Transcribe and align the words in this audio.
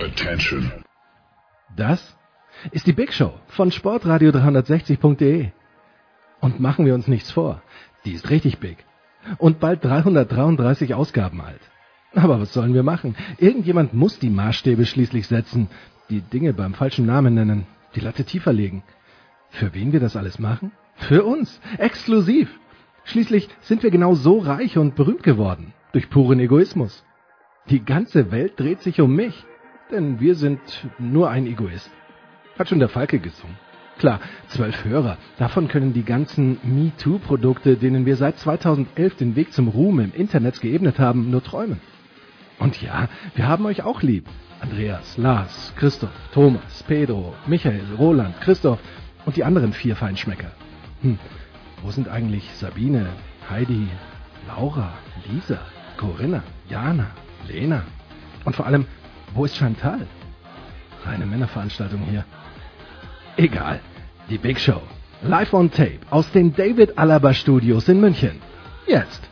Attention. 0.00 0.70
Das 1.74 2.16
ist 2.70 2.86
die 2.86 2.92
Big 2.92 3.14
Show 3.14 3.32
von 3.48 3.70
Sportradio 3.70 4.30
360.de. 4.30 5.50
Und 6.40 6.60
machen 6.60 6.84
wir 6.84 6.94
uns 6.94 7.08
nichts 7.08 7.30
vor, 7.30 7.62
die 8.04 8.12
ist 8.12 8.28
richtig 8.28 8.58
big. 8.58 8.76
Und 9.38 9.58
bald 9.58 9.82
333 9.84 10.94
Ausgaben 10.94 11.40
alt. 11.40 11.60
Aber 12.14 12.38
was 12.40 12.52
sollen 12.52 12.74
wir 12.74 12.82
machen? 12.82 13.16
Irgendjemand 13.38 13.94
muss 13.94 14.18
die 14.18 14.28
Maßstäbe 14.28 14.84
schließlich 14.84 15.28
setzen, 15.28 15.68
die 16.10 16.20
Dinge 16.20 16.52
beim 16.52 16.74
falschen 16.74 17.06
Namen 17.06 17.34
nennen, 17.34 17.66
die 17.94 18.00
Latte 18.00 18.24
tiefer 18.24 18.52
legen. 18.52 18.82
Für 19.48 19.72
wen 19.72 19.92
wir 19.92 20.00
das 20.00 20.14
alles 20.14 20.38
machen? 20.38 20.72
Für 20.96 21.24
uns, 21.24 21.60
exklusiv. 21.78 22.50
Schließlich 23.04 23.48
sind 23.62 23.82
wir 23.82 23.90
genau 23.90 24.14
so 24.14 24.38
reich 24.38 24.76
und 24.76 24.94
berühmt 24.94 25.22
geworden, 25.22 25.72
durch 25.92 26.10
puren 26.10 26.40
Egoismus. 26.40 27.04
Die 27.70 27.84
ganze 27.84 28.30
Welt 28.30 28.60
dreht 28.60 28.82
sich 28.82 29.00
um 29.00 29.14
mich, 29.14 29.44
denn 29.90 30.20
wir 30.20 30.34
sind 30.34 30.60
nur 30.98 31.30
ein 31.30 31.46
Egoist. 31.46 31.90
Hat 32.58 32.68
schon 32.68 32.78
der 32.78 32.88
Falke 32.88 33.18
gesungen. 33.18 33.56
Klar, 33.98 34.20
zwölf 34.48 34.84
Hörer. 34.84 35.16
Davon 35.38 35.68
können 35.68 35.94
die 35.94 36.04
ganzen 36.04 36.58
MeToo-Produkte, 36.62 37.76
denen 37.76 38.04
wir 38.04 38.16
seit 38.16 38.38
2011 38.38 39.16
den 39.16 39.36
Weg 39.36 39.52
zum 39.52 39.68
Ruhm 39.68 40.00
im 40.00 40.12
Internet 40.12 40.60
geebnet 40.60 40.98
haben, 40.98 41.30
nur 41.30 41.42
träumen. 41.42 41.80
Und 42.58 42.80
ja, 42.82 43.08
wir 43.34 43.48
haben 43.48 43.64
euch 43.64 43.82
auch 43.82 44.02
lieb. 44.02 44.26
Andreas, 44.60 45.16
Lars, 45.16 45.74
Christoph, 45.76 46.10
Thomas, 46.32 46.82
Pedro, 46.82 47.34
Michael, 47.46 47.82
Roland, 47.98 48.40
Christoph 48.40 48.78
und 49.24 49.36
die 49.36 49.44
anderen 49.44 49.72
vier 49.72 49.96
Feinschmecker. 49.96 50.50
Hm, 51.02 51.18
wo 51.82 51.90
sind 51.90 52.08
eigentlich 52.08 52.50
Sabine, 52.54 53.06
Heidi, 53.50 53.88
Laura, 54.46 54.94
Lisa, 55.30 55.58
Corinna, 55.98 56.42
Jana, 56.68 57.08
Lena? 57.48 57.82
Und 58.44 58.56
vor 58.56 58.66
allem, 58.66 58.86
wo 59.36 59.44
ist 59.44 59.56
Chantal? 59.56 60.06
Reine 61.04 61.26
Männerveranstaltung 61.26 62.00
hier. 62.10 62.24
Egal. 63.36 63.80
Die 64.30 64.38
Big 64.38 64.58
Show. 64.58 64.80
Live 65.22 65.52
on 65.52 65.70
Tape 65.70 66.00
aus 66.10 66.30
den 66.32 66.54
David 66.54 66.98
Alaba 66.98 67.32
Studios 67.34 67.88
in 67.88 68.00
München. 68.00 68.40
Jetzt. 68.86 69.22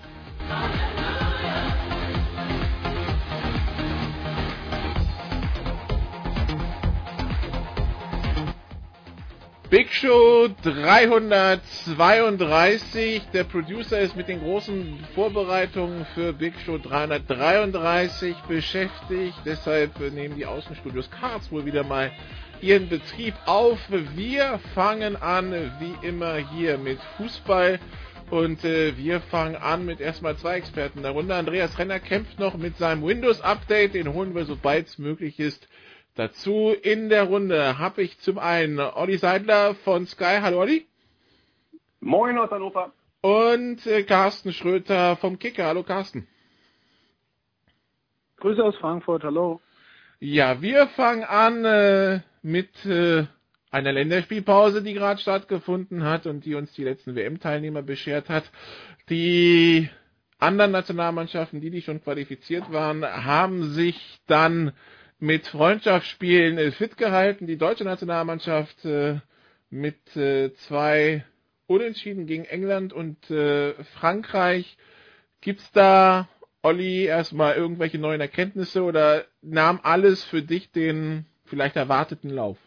Big 9.74 9.90
Show 9.92 10.48
332. 10.62 13.22
Der 13.32 13.42
Producer 13.42 13.98
ist 13.98 14.14
mit 14.14 14.28
den 14.28 14.38
großen 14.38 15.00
Vorbereitungen 15.16 16.06
für 16.14 16.32
Big 16.32 16.54
Show 16.64 16.78
333 16.78 18.36
beschäftigt. 18.46 19.34
Deshalb 19.44 19.98
nehmen 19.98 20.36
die 20.36 20.46
Außenstudios 20.46 21.10
wohl 21.50 21.66
wieder 21.66 21.82
mal 21.82 22.12
ihren 22.60 22.88
Betrieb 22.88 23.34
auf. 23.46 23.80
Wir 24.14 24.60
fangen 24.76 25.16
an, 25.16 25.50
wie 25.80 26.06
immer, 26.06 26.36
hier 26.36 26.78
mit 26.78 27.00
Fußball. 27.16 27.80
Und 28.30 28.64
äh, 28.64 28.96
wir 28.96 29.20
fangen 29.22 29.56
an 29.56 29.84
mit 29.84 30.00
erstmal 30.00 30.36
zwei 30.36 30.58
Experten 30.58 31.02
darunter. 31.02 31.34
Andreas 31.34 31.76
Renner 31.80 31.98
kämpft 31.98 32.38
noch 32.38 32.56
mit 32.56 32.78
seinem 32.78 33.04
Windows-Update. 33.04 33.94
Den 33.94 34.12
holen 34.12 34.36
wir, 34.36 34.44
sobald 34.44 34.86
es 34.86 34.98
möglich 34.98 35.40
ist, 35.40 35.66
Dazu 36.16 36.70
in 36.70 37.08
der 37.08 37.24
Runde 37.24 37.78
habe 37.78 38.02
ich 38.02 38.20
zum 38.20 38.38
einen 38.38 38.78
Olli 38.78 39.18
Seidler 39.18 39.74
von 39.74 40.06
Sky. 40.06 40.38
Hallo 40.40 40.60
Olli. 40.60 40.86
Moin 41.98 42.38
aus 42.38 42.52
Hannover. 42.52 42.92
Und 43.20 43.84
äh, 43.86 44.04
Carsten 44.04 44.52
Schröter 44.52 45.16
vom 45.16 45.40
Kicker. 45.40 45.64
Hallo 45.64 45.82
Carsten. 45.82 46.28
Grüße 48.36 48.62
aus 48.62 48.76
Frankfurt. 48.76 49.24
Hallo. 49.24 49.60
Ja, 50.20 50.62
wir 50.62 50.86
fangen 50.86 51.24
an 51.24 51.64
äh, 51.64 52.20
mit 52.42 52.86
äh, 52.86 53.24
einer 53.72 53.92
Länderspielpause, 53.92 54.84
die 54.84 54.94
gerade 54.94 55.20
stattgefunden 55.20 56.04
hat 56.04 56.26
und 56.26 56.44
die 56.44 56.54
uns 56.54 56.72
die 56.74 56.84
letzten 56.84 57.16
WM-Teilnehmer 57.16 57.82
beschert 57.82 58.28
hat. 58.28 58.44
Die 59.10 59.90
anderen 60.38 60.70
Nationalmannschaften, 60.70 61.60
die, 61.60 61.70
die 61.70 61.82
schon 61.82 62.04
qualifiziert 62.04 62.70
waren, 62.70 63.02
haben 63.02 63.64
sich 63.72 64.20
dann 64.28 64.72
mit 65.24 65.46
Freundschaftsspielen 65.46 66.70
fit 66.72 66.98
gehalten. 66.98 67.46
Die 67.46 67.56
deutsche 67.56 67.84
Nationalmannschaft 67.84 68.84
äh, 68.84 69.20
mit 69.70 70.14
äh, 70.16 70.52
zwei 70.52 71.24
Unentschieden 71.66 72.26
gegen 72.26 72.44
England 72.44 72.92
und 72.92 73.30
äh, 73.30 73.72
Frankreich. 73.84 74.76
Gibt's 75.40 75.72
da, 75.72 76.28
Olli, 76.60 77.06
erstmal 77.06 77.54
irgendwelche 77.54 77.98
neuen 77.98 78.20
Erkenntnisse 78.20 78.82
oder 78.82 79.24
nahm 79.40 79.80
alles 79.82 80.22
für 80.24 80.42
dich 80.42 80.70
den 80.72 81.24
vielleicht 81.46 81.76
erwarteten 81.76 82.28
Lauf? 82.28 82.58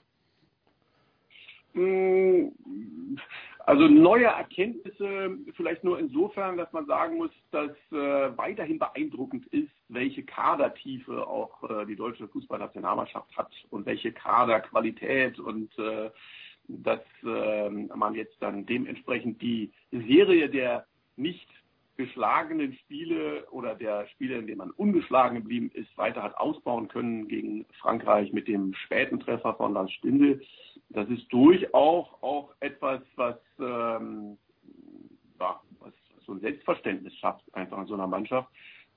Also 3.68 3.90
neue 3.90 4.28
Erkenntnisse 4.28 5.40
vielleicht 5.58 5.84
nur 5.84 6.00
insofern, 6.00 6.56
dass 6.56 6.72
man 6.72 6.86
sagen 6.86 7.18
muss, 7.18 7.32
dass 7.52 7.72
äh, 7.92 8.38
weiterhin 8.38 8.80
beeindruckend 8.80 9.46
ist, 9.48 9.74
welche 9.90 10.24
Kadertiefe 10.24 11.28
auch 11.28 11.70
äh, 11.70 11.86
die 11.86 11.98
deutsche 11.98 12.30
Fußballnationalmannschaft 12.30 13.36
hat 13.36 13.52
und 13.70 13.86
welche 13.86 14.14
Kaderqualität 14.14 15.38
und 15.38 15.78
äh, 15.80 16.10
dass 16.70 17.02
äh, 17.26 17.70
man 17.70 18.16
jetzt 18.16 18.38
dann 18.40 18.66
dementsprechend 18.66 19.42
die 19.42 19.74
Serie 19.92 20.50
der 20.50 20.86
nicht 21.18 21.50
geschlagenen 21.98 22.74
Spiele 22.74 23.46
oder 23.52 23.76
der 23.76 24.08
Spiele, 24.08 24.38
in 24.38 24.48
denen 24.48 24.60
man 24.60 24.72
ungeschlagen 24.72 25.38
geblieben 25.38 25.72
ist, 25.74 25.96
weiter 25.98 26.24
hat 26.24 26.38
ausbauen 26.38 26.88
können 26.88 27.28
gegen 27.28 27.66
Frankreich 27.80 28.32
mit 28.32 28.48
dem 28.48 28.74
späten 28.74 29.20
Treffer 29.20 29.56
von 29.56 29.74
Lars 29.74 29.92
Stindl. 29.92 30.42
Das 30.90 31.10
ist 31.10 31.32
durchaus 31.34 32.08
auch 32.22 32.54
etwas, 32.60 33.02
was, 33.16 33.38
ähm, 33.60 34.38
ja, 35.40 35.60
was 35.80 35.94
so 36.26 36.34
ein 36.34 36.40
Selbstverständnis 36.40 37.16
schafft, 37.16 37.44
einfach 37.56 37.80
in 37.80 37.88
so 37.88 37.96
einer 37.96 38.08
Mannschaft. 38.08 38.50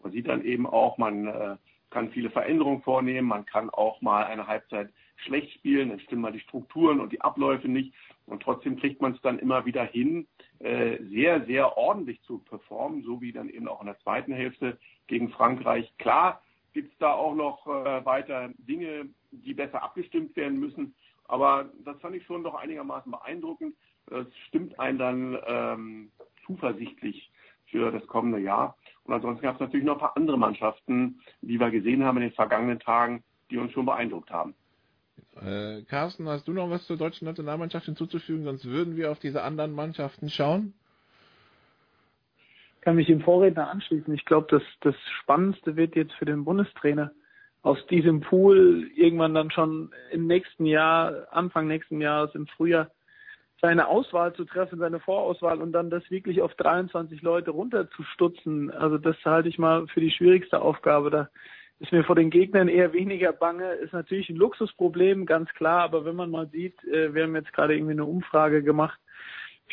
Man 0.03 0.13
sieht 0.13 0.29
dann 0.29 0.45
eben 0.45 0.67
auch, 0.67 0.99
man 0.99 1.27
äh, 1.27 1.57
kann 1.91 2.11
viele 2.11 2.31
Veränderungen 2.31 2.83
vornehmen, 2.83 3.29
man 3.29 3.47
kann 3.47 3.71
auch 3.71 4.01
mal 4.01 4.25
eine 4.25 4.47
Halbzeit 4.47 4.91
schlecht 5.21 5.53
spielen, 5.53 5.91
dann 5.91 6.01
stimmen 6.01 6.23
mal 6.23 6.33
die 6.33 6.41
Strukturen 6.41 7.01
und 7.01 7.13
die 7.13 7.21
Abläufe 7.21 7.69
nicht 7.69 7.93
und 8.27 8.43
trotzdem 8.43 8.77
kriegt 8.77 9.01
man 9.03 9.13
es 9.13 9.21
dann 9.23 9.39
immer 9.39 9.65
wieder 9.65 9.85
hin, 9.85 10.27
äh, 10.61 10.99
sehr, 11.05 11.45
sehr 11.47 11.77
ordentlich 11.77 12.23
zu 12.23 12.39
performen, 12.39 13.03
so 13.03 13.21
wie 13.21 13.33
dann 13.33 13.49
eben 13.49 13.69
auch 13.69 13.81
in 13.81 13.87
der 13.87 13.99
zweiten 14.01 14.33
Hälfte 14.33 14.79
gegen 15.09 15.31
Frankreich. 15.31 15.93
Klar 15.99 16.43
gibt 16.73 16.93
es 16.93 16.99
da 16.99 17.13
auch 17.13 17.35
noch 17.35 17.67
äh, 17.67 18.05
weiter 18.05 18.51
Dinge, 18.59 19.09
die 19.33 19.55
besser 19.55 19.83
abgestimmt 19.83 20.37
werden 20.37 20.61
müssen, 20.61 20.95
aber 21.25 21.71
das 21.85 22.01
fand 22.01 22.17
ich 22.17 22.25
schon 22.25 22.45
doch 22.45 22.55
einigermaßen 22.55 23.11
beeindruckend. 23.11 23.75
Das 24.07 24.27
stimmt 24.49 24.79
einen 24.79 24.99
dann 24.99 25.39
ähm, 25.47 26.11
zuversichtlich 26.47 27.31
für 27.67 27.91
das 27.93 28.07
kommende 28.07 28.39
Jahr. 28.39 28.77
Und 29.05 29.15
ansonsten 29.15 29.43
gab 29.43 29.55
es 29.55 29.61
natürlich 29.61 29.87
noch 29.87 29.95
ein 29.95 30.01
paar 30.01 30.17
andere 30.17 30.39
Mannschaften, 30.39 31.21
die 31.41 31.59
wir 31.59 31.71
gesehen 31.71 32.05
haben 32.05 32.19
in 32.19 32.25
den 32.25 32.33
vergangenen 32.33 32.81
Tagen, 32.81 33.23
die 33.51 33.59
uns 33.59 33.73
schon 33.73 33.87
beeindruckt 33.87 34.31
haben. 34.31 34.55
Äh, 35.41 35.83
Carsten, 35.83 36.29
hast 36.29 36.49
du 36.49 36.53
noch 36.53 36.71
was 36.71 36.87
zur 36.87 36.97
deutschen 36.97 37.27
Nationalmannschaft 37.27 37.87
hinzuzufügen? 37.87 38.45
Sonst 38.45 38.65
würden 38.65 38.97
wir 38.97 39.11
auf 39.11 39.19
diese 39.19 39.43
anderen 39.43 39.73
Mannschaften 39.73 40.29
schauen. 40.29 40.75
Ich 42.77 42.81
kann 42.83 42.97
mich 42.97 43.07
dem 43.07 43.21
Vorredner 43.21 43.69
anschließen. 43.69 44.13
Ich 44.15 44.25
glaube, 44.25 44.47
das, 44.51 44.63
das 44.81 44.95
Spannendste 45.21 45.77
wird 45.77 45.97
jetzt 45.97 46.13
für 46.15 46.25
den 46.25 46.45
Bundestrainer 46.45 47.13
aus 47.63 47.79
diesem 47.89 48.21
Pool 48.21 48.91
irgendwann 48.95 49.35
dann 49.35 49.51
schon 49.51 49.93
im 50.11 50.27
nächsten 50.27 50.65
Jahr, 50.65 51.29
Anfang 51.31 51.67
nächsten 51.67 52.01
Jahres, 52.01 52.35
im 52.35 52.47
Frühjahr, 52.47 52.91
seine 53.61 53.89
Auswahl 53.89 54.33
zu 54.35 54.45
treffen, 54.45 54.79
seine 54.79 55.01
Vorauswahl 55.01 55.61
und 55.61 55.73
dann 55.73 55.91
das 55.91 56.11
wirklich 56.11 56.41
auf 56.41 56.55
23 56.55 57.21
Leute 57.21 57.51
runterzustutzen. 57.51 58.71
Also 58.71 58.97
das 58.97 59.17
halte 59.25 59.51
ich 59.51 59.59
mal 59.59 59.87
für 59.89 60.01
die 60.01 60.11
schwierigste 60.11 60.63
Aufgabe. 60.63 61.11
Da 61.11 61.29
ist 61.81 61.93
mir 61.93 62.05
vor 62.05 62.15
den 62.15 62.31
Gegnern 62.31 62.69
eher 62.69 62.93
weniger 62.93 63.33
bange. 63.33 63.73
Ist 63.73 63.95
natürlich 63.95 64.29
ein 64.29 64.37
Luxusproblem, 64.37 65.25
ganz 65.25 65.49
klar, 65.55 65.81
aber 65.83 66.05
wenn 66.05 66.15
man 66.15 66.31
mal 66.31 66.47
sieht, 66.49 66.85
äh, 66.85 67.15
wir 67.15 67.25
haben 67.25 67.35
jetzt 67.35 67.53
gerade 67.55 67.75
irgendwie 67.75 67.93
eine 67.93 68.05
Umfrage 68.05 68.63
gemacht, 68.63 69.01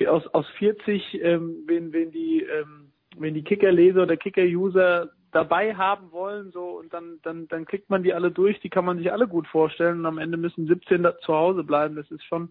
aus, 0.08 0.26
aus 0.28 0.48
40, 0.58 1.22
ähm, 1.22 1.64
wenn, 1.66 1.92
wenn 1.92 2.12
die, 2.12 2.44
ähm, 2.44 2.92
wenn 3.18 3.34
die 3.34 3.44
Kicker-Leser 3.44 4.04
oder 4.04 4.16
Kicker-User 4.16 5.12
dabei 5.31 5.76
haben 5.76 6.12
wollen, 6.12 6.52
so, 6.52 6.80
und 6.80 6.94
dann, 6.94 7.20
dann, 7.24 7.48
dann 7.50 7.66
klickt 7.66 7.90
man 7.90 8.04
die 8.04 8.14
alle 8.14 8.31
durch, 8.31 8.60
die 8.62 8.70
kann 8.70 8.86
man 8.86 9.00
sich 9.00 9.12
alle 9.12 9.28
gut 9.28 9.48
vorstellen 9.48 10.00
und 10.00 10.06
am 10.06 10.18
Ende 10.18 10.38
müssen 10.38 10.68
17 10.68 11.04
da 11.04 11.18
zu 11.20 11.34
Hause 11.34 11.64
bleiben. 11.64 11.96
Das 11.96 12.10
ist 12.12 12.24
schon 12.24 12.50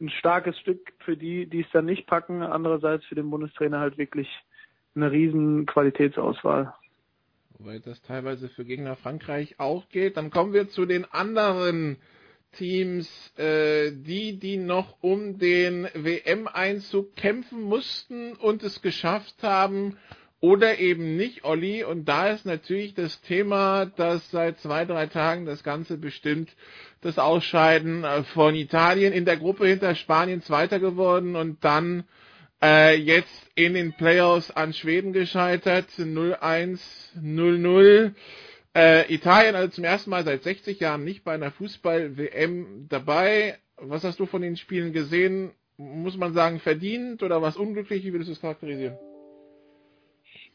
ein 0.00 0.10
starkes 0.10 0.58
Stück 0.58 0.92
für 0.98 1.16
die, 1.16 1.46
die 1.46 1.60
es 1.60 1.70
dann 1.72 1.86
nicht 1.86 2.06
packen. 2.06 2.42
Andererseits 2.42 3.04
für 3.06 3.14
den 3.14 3.30
Bundestrainer 3.30 3.80
halt 3.80 3.96
wirklich 3.96 4.28
eine 4.94 5.10
riesen 5.10 5.66
Qualitätsauswahl 5.66 6.74
weil 7.64 7.80
das 7.80 8.00
teilweise 8.02 8.48
für 8.48 8.64
Gegner 8.64 8.96
Frankreich 8.96 9.56
auch 9.58 9.88
gilt. 9.88 10.16
Dann 10.16 10.30
kommen 10.30 10.52
wir 10.52 10.68
zu 10.68 10.86
den 10.86 11.04
anderen 11.04 11.96
Teams, 12.52 13.08
äh, 13.38 13.92
die, 13.92 14.38
die 14.38 14.56
noch 14.56 14.96
um 15.00 15.38
den 15.38 15.88
WM-Einzug 15.94 17.14
kämpfen 17.16 17.62
mussten 17.62 18.32
und 18.34 18.62
es 18.62 18.82
geschafft 18.82 19.42
haben. 19.42 19.96
oder 20.40 20.78
eben 20.78 21.16
nicht, 21.16 21.44
Olli. 21.44 21.84
Und 21.84 22.06
da 22.06 22.28
ist 22.30 22.46
natürlich 22.46 22.94
das 22.94 23.20
Thema, 23.20 23.84
dass 23.84 24.30
seit 24.30 24.58
zwei, 24.58 24.86
drei 24.86 25.06
Tagen 25.06 25.44
das 25.44 25.62
Ganze 25.62 25.98
bestimmt 25.98 26.50
das 27.02 27.18
Ausscheiden 27.18 28.04
von 28.32 28.54
Italien 28.54 29.12
in 29.12 29.26
der 29.26 29.36
Gruppe 29.36 29.66
hinter 29.66 29.94
Spanien 29.94 30.40
Zweiter 30.40 30.80
geworden 30.80 31.36
und 31.36 31.62
dann 31.62 32.04
äh, 32.62 32.96
jetzt 32.96 33.50
in 33.54 33.74
den 33.74 33.92
Playoffs 33.92 34.50
an 34.50 34.72
Schweden 34.72 35.12
gescheitert, 35.12 35.88
0-1, 35.90 36.80
0-0. 37.18 38.14
Äh, 38.74 39.12
Italien 39.12 39.56
also 39.56 39.68
zum 39.68 39.84
ersten 39.84 40.10
Mal 40.10 40.24
seit 40.24 40.42
60 40.42 40.78
Jahren 40.78 41.04
nicht 41.04 41.24
bei 41.24 41.32
einer 41.32 41.50
Fußball-WM 41.50 42.86
dabei. 42.88 43.58
Was 43.76 44.04
hast 44.04 44.20
du 44.20 44.26
von 44.26 44.42
den 44.42 44.56
Spielen 44.56 44.92
gesehen? 44.92 45.52
Muss 45.76 46.16
man 46.16 46.34
sagen, 46.34 46.60
verdient 46.60 47.22
oder 47.22 47.40
was 47.42 47.56
unglücklich? 47.56 48.04
Wie 48.04 48.12
würdest 48.12 48.28
du 48.28 48.34
es 48.34 48.40
charakterisieren? 48.40 48.98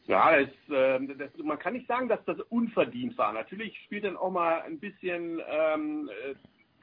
Ja, 0.04 0.40
das, 0.40 0.48
äh, 0.70 1.14
das, 1.18 1.36
man 1.42 1.58
kann 1.58 1.74
nicht 1.74 1.88
sagen, 1.88 2.08
dass 2.08 2.24
das 2.24 2.38
unverdient 2.48 3.18
war. 3.18 3.32
Natürlich 3.32 3.76
spielt 3.84 4.04
dann 4.04 4.16
auch 4.16 4.30
mal 4.30 4.62
ein 4.62 4.78
bisschen 4.78 5.42
ähm, 5.50 6.08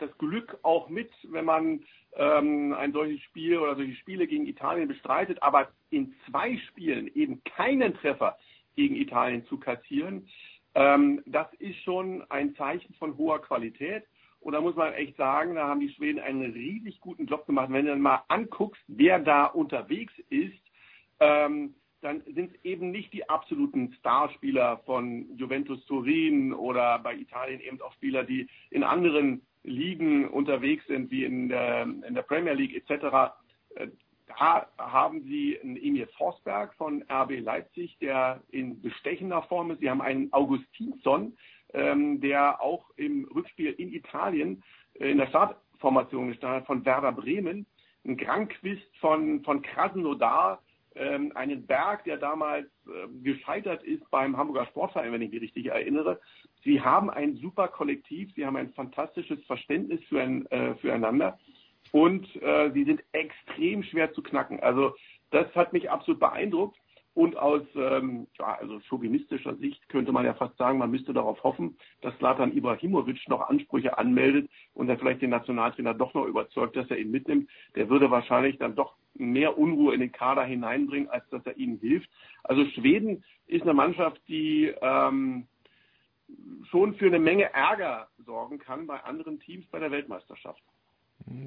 das 0.07 0.17
Glück 0.17 0.57
auch 0.63 0.89
mit, 0.89 1.09
wenn 1.23 1.45
man 1.45 1.83
ähm, 2.15 2.73
ein 2.73 2.93
solches 2.93 3.21
Spiel 3.21 3.57
oder 3.57 3.75
solche 3.75 3.95
Spiele 3.95 4.27
gegen 4.27 4.45
Italien 4.45 4.87
bestreitet, 4.87 5.41
aber 5.41 5.69
in 5.89 6.13
zwei 6.27 6.57
Spielen 6.69 7.09
eben 7.15 7.43
keinen 7.43 7.93
Treffer 7.95 8.37
gegen 8.75 8.95
Italien 8.95 9.45
zu 9.45 9.57
kassieren, 9.57 10.27
ähm, 10.75 11.21
das 11.25 11.47
ist 11.59 11.77
schon 11.83 12.23
ein 12.29 12.55
Zeichen 12.55 12.93
von 12.95 13.17
hoher 13.17 13.41
Qualität. 13.41 14.03
Und 14.39 14.53
da 14.53 14.61
muss 14.61 14.75
man 14.75 14.93
echt 14.93 15.15
sagen, 15.15 15.55
da 15.55 15.67
haben 15.67 15.79
die 15.79 15.93
Schweden 15.93 16.19
einen 16.19 16.51
riesig 16.51 16.99
guten 16.99 17.27
Job 17.27 17.45
gemacht. 17.45 17.71
Wenn 17.71 17.85
du 17.85 17.91
dann 17.91 18.01
mal 18.01 18.23
anguckst, 18.27 18.83
wer 18.87 19.19
da 19.19 19.45
unterwegs 19.45 20.13
ist, 20.29 20.59
ähm, 21.21 21.75
dann 22.01 22.21
sind 22.25 22.51
es 22.53 22.65
eben 22.65 22.91
nicht 22.91 23.13
die 23.13 23.29
absoluten 23.29 23.93
Starspieler 23.99 24.81
von 24.85 25.37
Juventus 25.37 25.85
Turin 25.85 26.53
oder 26.53 26.99
bei 26.99 27.15
Italien 27.15 27.61
eben 27.61 27.81
auch 27.81 27.93
Spieler, 27.93 28.25
die 28.25 28.49
in 28.71 28.83
anderen 28.83 29.41
Ligen 29.63 30.27
unterwegs 30.27 30.85
sind, 30.87 31.11
wie 31.11 31.23
in 31.25 31.49
der, 31.49 31.83
in 31.83 32.13
der 32.13 32.21
Premier 32.21 32.53
League 32.53 32.75
etc. 32.75 33.33
Äh, 33.75 33.87
da 34.27 34.67
haben 34.77 35.23
sie 35.23 35.59
einen 35.61 35.77
Emil 35.77 36.07
Forsberg 36.17 36.73
von 36.75 37.03
RB 37.09 37.39
Leipzig, 37.39 37.97
der 37.99 38.41
in 38.49 38.81
bestechender 38.81 39.43
Form 39.43 39.71
ist. 39.71 39.79
Sie 39.79 39.89
haben 39.89 40.01
einen 40.01 40.31
Augustinsson, 40.33 41.37
ähm, 41.73 42.21
der 42.21 42.61
auch 42.61 42.89
im 42.95 43.25
Rückspiel 43.33 43.71
in 43.73 43.93
Italien 43.93 44.63
äh, 44.99 45.11
in 45.11 45.17
der 45.17 45.27
Startformation 45.27 46.29
gestanden 46.29 46.61
hat 46.61 46.67
von 46.67 46.85
Werder 46.85 47.11
Bremen. 47.11 47.65
Ein 48.05 48.17
Granquist 48.17 48.97
von, 48.99 49.43
von 49.43 49.61
Krasnodar, 49.61 50.61
ähm, 50.95 51.31
einen 51.35 51.65
Berg, 51.65 52.03
der 52.03 52.17
damals 52.17 52.67
äh, 52.87 53.07
gescheitert 53.23 53.83
ist 53.83 54.09
beim 54.11 54.37
Hamburger 54.37 54.65
Sportverein, 54.67 55.11
wenn 55.11 55.21
ich 55.21 55.31
mich 55.31 55.41
richtig 55.41 55.67
erinnere. 55.67 56.19
Sie 56.63 56.81
haben 56.81 57.09
ein 57.09 57.35
super 57.37 57.67
Kollektiv, 57.67 58.33
sie 58.35 58.45
haben 58.45 58.55
ein 58.55 58.73
fantastisches 58.73 59.43
Verständnis 59.45 60.01
für 60.07 60.21
ein, 60.21 60.45
äh, 60.47 60.75
füreinander 60.75 61.37
und 61.91 62.25
äh, 62.41 62.71
sie 62.71 62.85
sind 62.85 63.03
extrem 63.11 63.83
schwer 63.83 64.13
zu 64.13 64.23
knacken. 64.23 64.59
Also 64.61 64.95
das 65.31 65.53
hat 65.55 65.73
mich 65.73 65.89
absolut 65.89 66.19
beeindruckt. 66.19 66.77
Und 67.15 67.37
aus 67.37 67.61
ähm, 67.75 68.25
ja, 68.39 68.57
also 68.59 68.79
chauvinistischer 68.79 69.55
Sicht 69.57 69.87
könnte 69.87 70.11
man 70.11 70.25
ja 70.25 70.33
fast 70.33 70.57
sagen, 70.57 70.79
man 70.79 70.89
müsste 70.89 71.13
darauf 71.13 71.43
hoffen, 71.43 71.77
dass 72.01 72.17
Slatan 72.17 72.57
Ibrahimovic 72.57 73.29
noch 73.29 73.49
Ansprüche 73.49 73.99
anmeldet 73.99 74.49
und 74.73 74.89
er 74.89 74.97
vielleicht 74.97 75.21
den 75.21 75.29
Nationaltrainer 75.29 75.93
doch 75.93 76.15
noch 76.15 76.25
überzeugt, 76.25 76.75
dass 76.75 76.89
er 76.89 76.97
ihn 76.97 77.11
mitnimmt. 77.11 77.51
Der 77.75 77.87
würde 77.87 78.09
wahrscheinlich 78.09 78.57
dann 78.57 78.75
doch 78.75 78.95
mehr 79.13 79.59
Unruhe 79.59 79.93
in 79.93 79.99
den 79.99 80.11
Kader 80.11 80.43
hineinbringen, 80.43 81.07
als 81.07 81.29
dass 81.29 81.45
er 81.45 81.55
ihnen 81.55 81.77
hilft. 81.77 82.09
Also 82.43 82.65
Schweden 82.71 83.23
ist 83.45 83.61
eine 83.61 83.75
Mannschaft, 83.75 84.19
die 84.27 84.73
ähm, 84.81 85.45
schon 86.69 86.95
für 86.95 87.07
eine 87.07 87.19
Menge 87.19 87.53
Ärger 87.53 88.07
sorgen 88.25 88.59
kann 88.59 88.87
bei 88.87 88.99
anderen 89.03 89.39
Teams 89.39 89.65
bei 89.67 89.79
der 89.79 89.91
Weltmeisterschaft. 89.91 90.61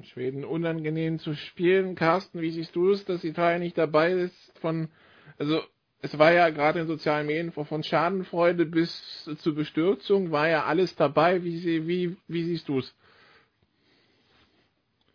Schweden 0.03 0.43
unangenehm 0.43 1.19
zu 1.19 1.33
spielen. 1.33 1.95
Carsten, 1.95 2.41
wie 2.41 2.51
siehst 2.51 2.75
du 2.75 2.91
es, 2.91 3.05
dass 3.05 3.23
Italien 3.23 3.61
nicht 3.61 3.77
dabei 3.77 4.11
ist 4.11 4.59
von 4.59 4.89
also 5.37 5.61
es 6.01 6.17
war 6.17 6.31
ja 6.31 6.49
gerade 6.49 6.79
in 6.79 6.87
sozialen 6.87 7.27
Medien 7.27 7.51
von 7.51 7.83
Schadenfreude 7.83 8.65
bis 8.65 9.29
zu 9.39 9.55
Bestürzung, 9.55 10.31
war 10.31 10.47
ja 10.47 10.65
alles 10.65 10.95
dabei. 10.95 11.43
Wie, 11.43 11.87
wie, 11.87 12.17
wie 12.27 12.43
siehst 12.43 12.69
du 12.69 12.79
es? 12.79 12.95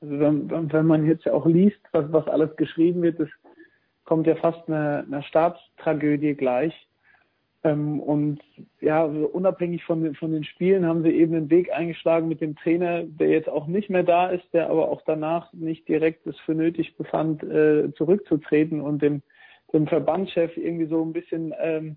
Also 0.00 0.18
wenn, 0.18 0.72
wenn 0.72 0.86
man 0.86 1.06
jetzt 1.06 1.28
auch 1.28 1.46
liest, 1.46 1.80
was, 1.92 2.12
was 2.12 2.26
alles 2.26 2.56
geschrieben 2.56 3.02
wird, 3.02 3.20
es 3.20 3.28
kommt 4.04 4.26
ja 4.26 4.34
fast 4.34 4.68
eine, 4.68 5.04
eine 5.06 5.22
Staatstragödie 5.22 6.34
gleich. 6.34 6.74
Ähm, 7.64 8.00
und 8.00 8.40
ja, 8.80 9.04
also 9.04 9.26
unabhängig 9.26 9.84
von 9.84 10.02
den, 10.02 10.14
von 10.14 10.32
den 10.32 10.44
Spielen 10.44 10.84
haben 10.84 11.02
sie 11.02 11.10
eben 11.10 11.34
einen 11.34 11.50
Weg 11.50 11.72
eingeschlagen 11.72 12.28
mit 12.28 12.40
dem 12.40 12.56
Trainer, 12.56 13.04
der 13.04 13.28
jetzt 13.28 13.48
auch 13.48 13.66
nicht 13.66 13.88
mehr 13.88 14.02
da 14.02 14.28
ist, 14.28 14.44
der 14.52 14.68
aber 14.68 14.88
auch 14.88 15.02
danach 15.06 15.52
nicht 15.52 15.86
direkt 15.88 16.26
es 16.26 16.38
für 16.40 16.54
nötig 16.54 16.96
befand, 16.96 17.42
äh, 17.44 17.92
zurückzutreten 17.94 18.80
und 18.80 19.00
dem 19.02 19.22
dem 19.72 19.86
Verbandschef 19.86 20.56
irgendwie 20.56 20.86
so 20.86 21.02
ein 21.02 21.12
bisschen 21.12 21.54
ähm, 21.60 21.96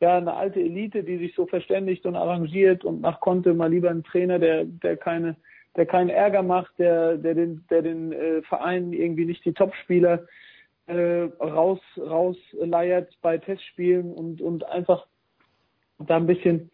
ja 0.00 0.16
eine 0.18 0.34
alte 0.34 0.60
Elite, 0.60 1.02
die 1.02 1.18
sich 1.18 1.34
so 1.34 1.46
verständigt 1.46 2.06
und 2.06 2.14
arrangiert 2.14 2.84
und 2.84 3.00
nach 3.00 3.20
konnte 3.20 3.54
mal 3.54 3.70
lieber 3.70 3.90
einen 3.90 4.04
Trainer, 4.04 4.38
der 4.38 4.64
der 4.64 4.96
keine 4.96 5.36
der 5.76 5.86
keinen 5.86 6.10
Ärger 6.10 6.42
macht, 6.42 6.78
der 6.78 7.16
der 7.16 7.34
den 7.34 7.64
der 7.70 7.82
den 7.82 8.12
äh, 8.12 8.42
Verein 8.42 8.92
irgendwie 8.92 9.24
nicht 9.24 9.44
die 9.44 9.54
Topspieler 9.54 10.26
äh, 10.86 11.28
raus 11.40 11.80
rausleiert 11.98 13.16
bei 13.22 13.38
Testspielen 13.38 14.12
und 14.12 14.40
und 14.40 14.64
einfach 14.64 15.06
da 15.98 16.16
ein 16.16 16.26
bisschen 16.26 16.70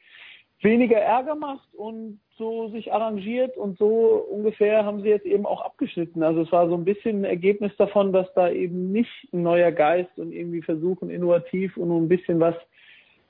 weniger 0.61 0.99
Ärger 0.99 1.35
macht 1.35 1.75
und 1.75 2.21
so 2.39 2.69
sich 2.69 2.93
arrangiert 2.93 3.57
und 3.57 3.79
so 3.79 4.27
ungefähr 4.31 4.85
haben 4.85 5.03
sie 5.03 5.09
jetzt 5.09 5.27
eben 5.27 5.47
auch 5.47 5.61
abgeschnitten. 5.61 6.23
Also 6.23 6.43
es 6.43 6.53
war 6.53 6.69
so 6.69 6.75
ein 6.75 6.85
bisschen 6.85 7.21
ein 7.21 7.25
Ergebnis 7.25 7.73
davon, 7.77 8.13
dass 8.13 8.33
da 8.35 8.51
eben 8.51 8.93
nicht 8.93 9.29
ein 9.33 9.43
neuer 9.43 9.71
Geist 9.71 10.19
und 10.19 10.33
irgendwie 10.33 10.63
versuchen 10.63 11.11
innovativ 11.11 11.77
und 11.77 11.91
ein 11.91 12.09
bisschen 12.09 12.41
was 12.41 12.55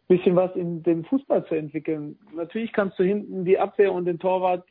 bisschen 0.08 0.36
was 0.36 0.54
in 0.56 0.82
dem 0.82 1.04
Fußball 1.04 1.46
zu 1.46 1.54
entwickeln. 1.54 2.18
Natürlich 2.34 2.72
kannst 2.72 2.98
du 2.98 3.02
hinten 3.02 3.44
die 3.44 3.58
Abwehr 3.58 3.92
und 3.92 4.04
den 4.04 4.18
Torwart 4.18 4.66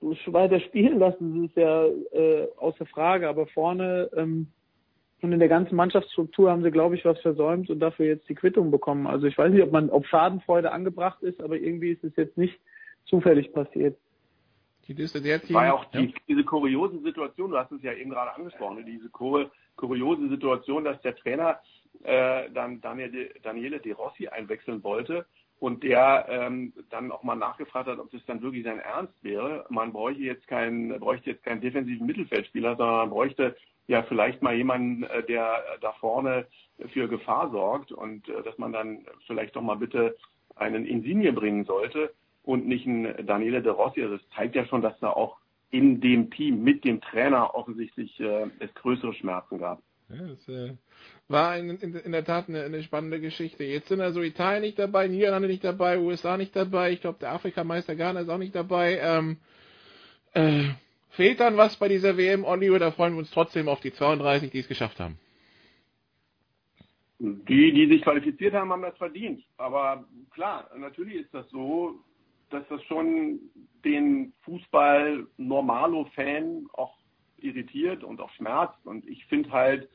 weiter 0.00 0.60
spielen 0.60 0.98
lassen, 0.98 1.42
das 1.42 1.50
ist 1.50 1.56
ja 1.56 1.86
äh, 2.18 2.48
außer 2.56 2.86
Frage, 2.86 3.28
aber 3.28 3.46
vorne 3.48 4.08
ähm, 4.16 4.46
und 5.22 5.32
in 5.32 5.38
der 5.38 5.48
ganzen 5.48 5.76
Mannschaftsstruktur 5.76 6.50
haben 6.50 6.62
sie, 6.62 6.70
glaube 6.70 6.94
ich, 6.94 7.04
was 7.04 7.18
versäumt 7.20 7.70
und 7.70 7.80
dafür 7.80 8.06
jetzt 8.06 8.28
die 8.28 8.34
Quittung 8.34 8.70
bekommen. 8.70 9.06
Also 9.06 9.26
ich 9.26 9.36
weiß 9.36 9.52
nicht, 9.52 9.62
ob 9.62 9.72
man, 9.72 9.88
ob 9.90 10.06
Schadenfreude 10.06 10.72
angebracht 10.72 11.22
ist, 11.22 11.42
aber 11.42 11.56
irgendwie 11.56 11.92
ist 11.92 12.04
es 12.04 12.14
jetzt 12.16 12.36
nicht 12.36 12.58
zufällig 13.06 13.52
passiert. 13.52 13.96
Die 14.86 14.94
Teams. 14.94 15.14
War 15.52 15.64
ja 15.64 15.72
auch 15.72 15.84
die, 15.86 16.06
ja. 16.06 16.12
diese 16.28 16.44
kuriose 16.44 17.00
Situation, 17.00 17.50
du 17.50 17.58
hast 17.58 17.72
es 17.72 17.82
ja 17.82 17.92
eben 17.92 18.10
gerade 18.10 18.34
angesprochen, 18.34 18.84
diese 18.86 19.08
kuriose 19.08 20.28
Situation, 20.28 20.84
dass 20.84 21.00
der 21.02 21.16
Trainer 21.16 21.58
äh, 22.04 22.50
dann 22.52 22.80
Daniel, 22.80 23.32
Daniele 23.42 23.80
De 23.80 23.92
Rossi 23.92 24.28
einwechseln 24.28 24.84
wollte 24.84 25.26
und 25.58 25.82
der 25.82 26.26
ähm, 26.28 26.72
dann 26.90 27.10
auch 27.10 27.22
mal 27.22 27.34
nachgefragt 27.34 27.88
hat, 27.88 27.98
ob 27.98 28.10
das 28.10 28.24
dann 28.26 28.42
wirklich 28.42 28.64
sein 28.64 28.78
Ernst 28.78 29.14
wäre. 29.24 29.64
Man 29.70 29.92
bräuchte 29.92 30.22
jetzt 30.22 30.46
keinen, 30.46 31.00
bräuchte 31.00 31.30
jetzt 31.30 31.42
keinen 31.42 31.62
defensiven 31.62 32.06
Mittelfeldspieler, 32.06 32.76
sondern 32.76 32.96
man 32.96 33.10
bräuchte 33.10 33.56
ja 33.86 34.02
vielleicht 34.02 34.42
mal 34.42 34.54
jemanden, 34.54 35.04
äh, 35.04 35.22
der 35.24 35.62
da 35.80 35.92
vorne 35.94 36.46
für 36.92 37.08
Gefahr 37.08 37.50
sorgt 37.50 37.92
und 37.92 38.28
äh, 38.28 38.42
dass 38.42 38.58
man 38.58 38.72
dann 38.72 39.06
vielleicht 39.26 39.56
doch 39.56 39.62
mal 39.62 39.76
bitte 39.76 40.16
einen 40.56 40.86
Insigne 40.86 41.32
bringen 41.32 41.64
sollte 41.64 42.12
und 42.42 42.66
nicht 42.66 42.86
einen 42.86 43.26
Daniele 43.26 43.62
De 43.62 43.72
Rossi. 43.72 44.02
Also 44.02 44.16
das 44.16 44.28
zeigt 44.34 44.54
ja 44.54 44.64
schon, 44.66 44.82
dass 44.82 44.98
da 45.00 45.10
auch 45.10 45.36
in 45.70 46.00
dem 46.00 46.30
Team 46.30 46.62
mit 46.62 46.84
dem 46.84 47.00
Trainer 47.00 47.54
offensichtlich 47.54 48.18
äh, 48.20 48.46
es 48.60 48.72
größere 48.74 49.14
Schmerzen 49.14 49.58
gab. 49.58 49.82
Ja, 50.08 50.24
das 50.24 50.48
äh, 50.48 50.76
war 51.26 51.58
in, 51.58 51.70
in, 51.70 51.94
in, 51.94 52.12
der 52.12 52.24
Tat 52.24 52.48
eine, 52.48 52.62
eine, 52.62 52.82
spannende 52.84 53.20
Geschichte. 53.20 53.64
Jetzt 53.64 53.88
sind 53.88 54.00
also 54.00 54.22
Italien 54.22 54.62
nicht 54.62 54.78
dabei, 54.78 55.08
Niederlande 55.08 55.48
nicht 55.48 55.64
dabei, 55.64 55.98
USA 55.98 56.36
nicht 56.36 56.54
dabei, 56.54 56.92
ich 56.92 57.00
glaube 57.00 57.18
der 57.18 57.32
Afrikameister 57.32 57.96
Ghana 57.96 58.20
ist 58.20 58.28
auch 58.28 58.38
nicht 58.38 58.54
dabei. 58.54 59.00
Ähm, 59.02 59.38
äh, 60.34 60.68
Fehlt 61.16 61.40
dann 61.40 61.56
was 61.56 61.76
bei 61.78 61.88
dieser 61.88 62.16
WM, 62.18 62.44
Olli, 62.44 62.70
oder 62.70 62.92
freuen 62.92 63.14
wir 63.14 63.20
uns 63.20 63.30
trotzdem 63.30 63.68
auf 63.68 63.80
die 63.80 63.92
32, 63.92 64.50
die 64.50 64.58
es 64.58 64.68
geschafft 64.68 65.00
haben? 65.00 65.18
Die, 67.18 67.72
die 67.72 67.88
sich 67.88 68.02
qualifiziert 68.02 68.52
haben, 68.52 68.70
haben 68.70 68.82
das 68.82 68.98
verdient. 68.98 69.42
Aber 69.56 70.04
klar, 70.30 70.68
natürlich 70.76 71.22
ist 71.22 71.32
das 71.32 71.48
so, 71.48 71.98
dass 72.50 72.68
das 72.68 72.82
schon 72.84 73.40
den 73.82 74.34
Fußball-Normalo-Fan 74.42 76.66
auch 76.74 76.98
irritiert 77.38 78.04
und 78.04 78.20
auch 78.20 78.30
schmerzt. 78.32 78.84
Und 78.84 79.08
ich 79.08 79.24
finde 79.24 79.50
halt 79.50 79.88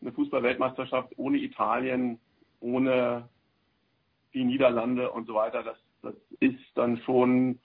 eine 0.00 0.10
Fußball-Weltmeisterschaft 0.10 1.12
ohne 1.16 1.38
Italien, 1.38 2.18
ohne 2.58 3.28
die 4.32 4.42
Niederlande 4.42 5.12
und 5.12 5.28
so 5.28 5.34
weiter, 5.34 5.62
das, 5.62 5.78
das 6.02 6.16
ist 6.40 6.58
dann 6.74 6.96
schon 7.04 7.60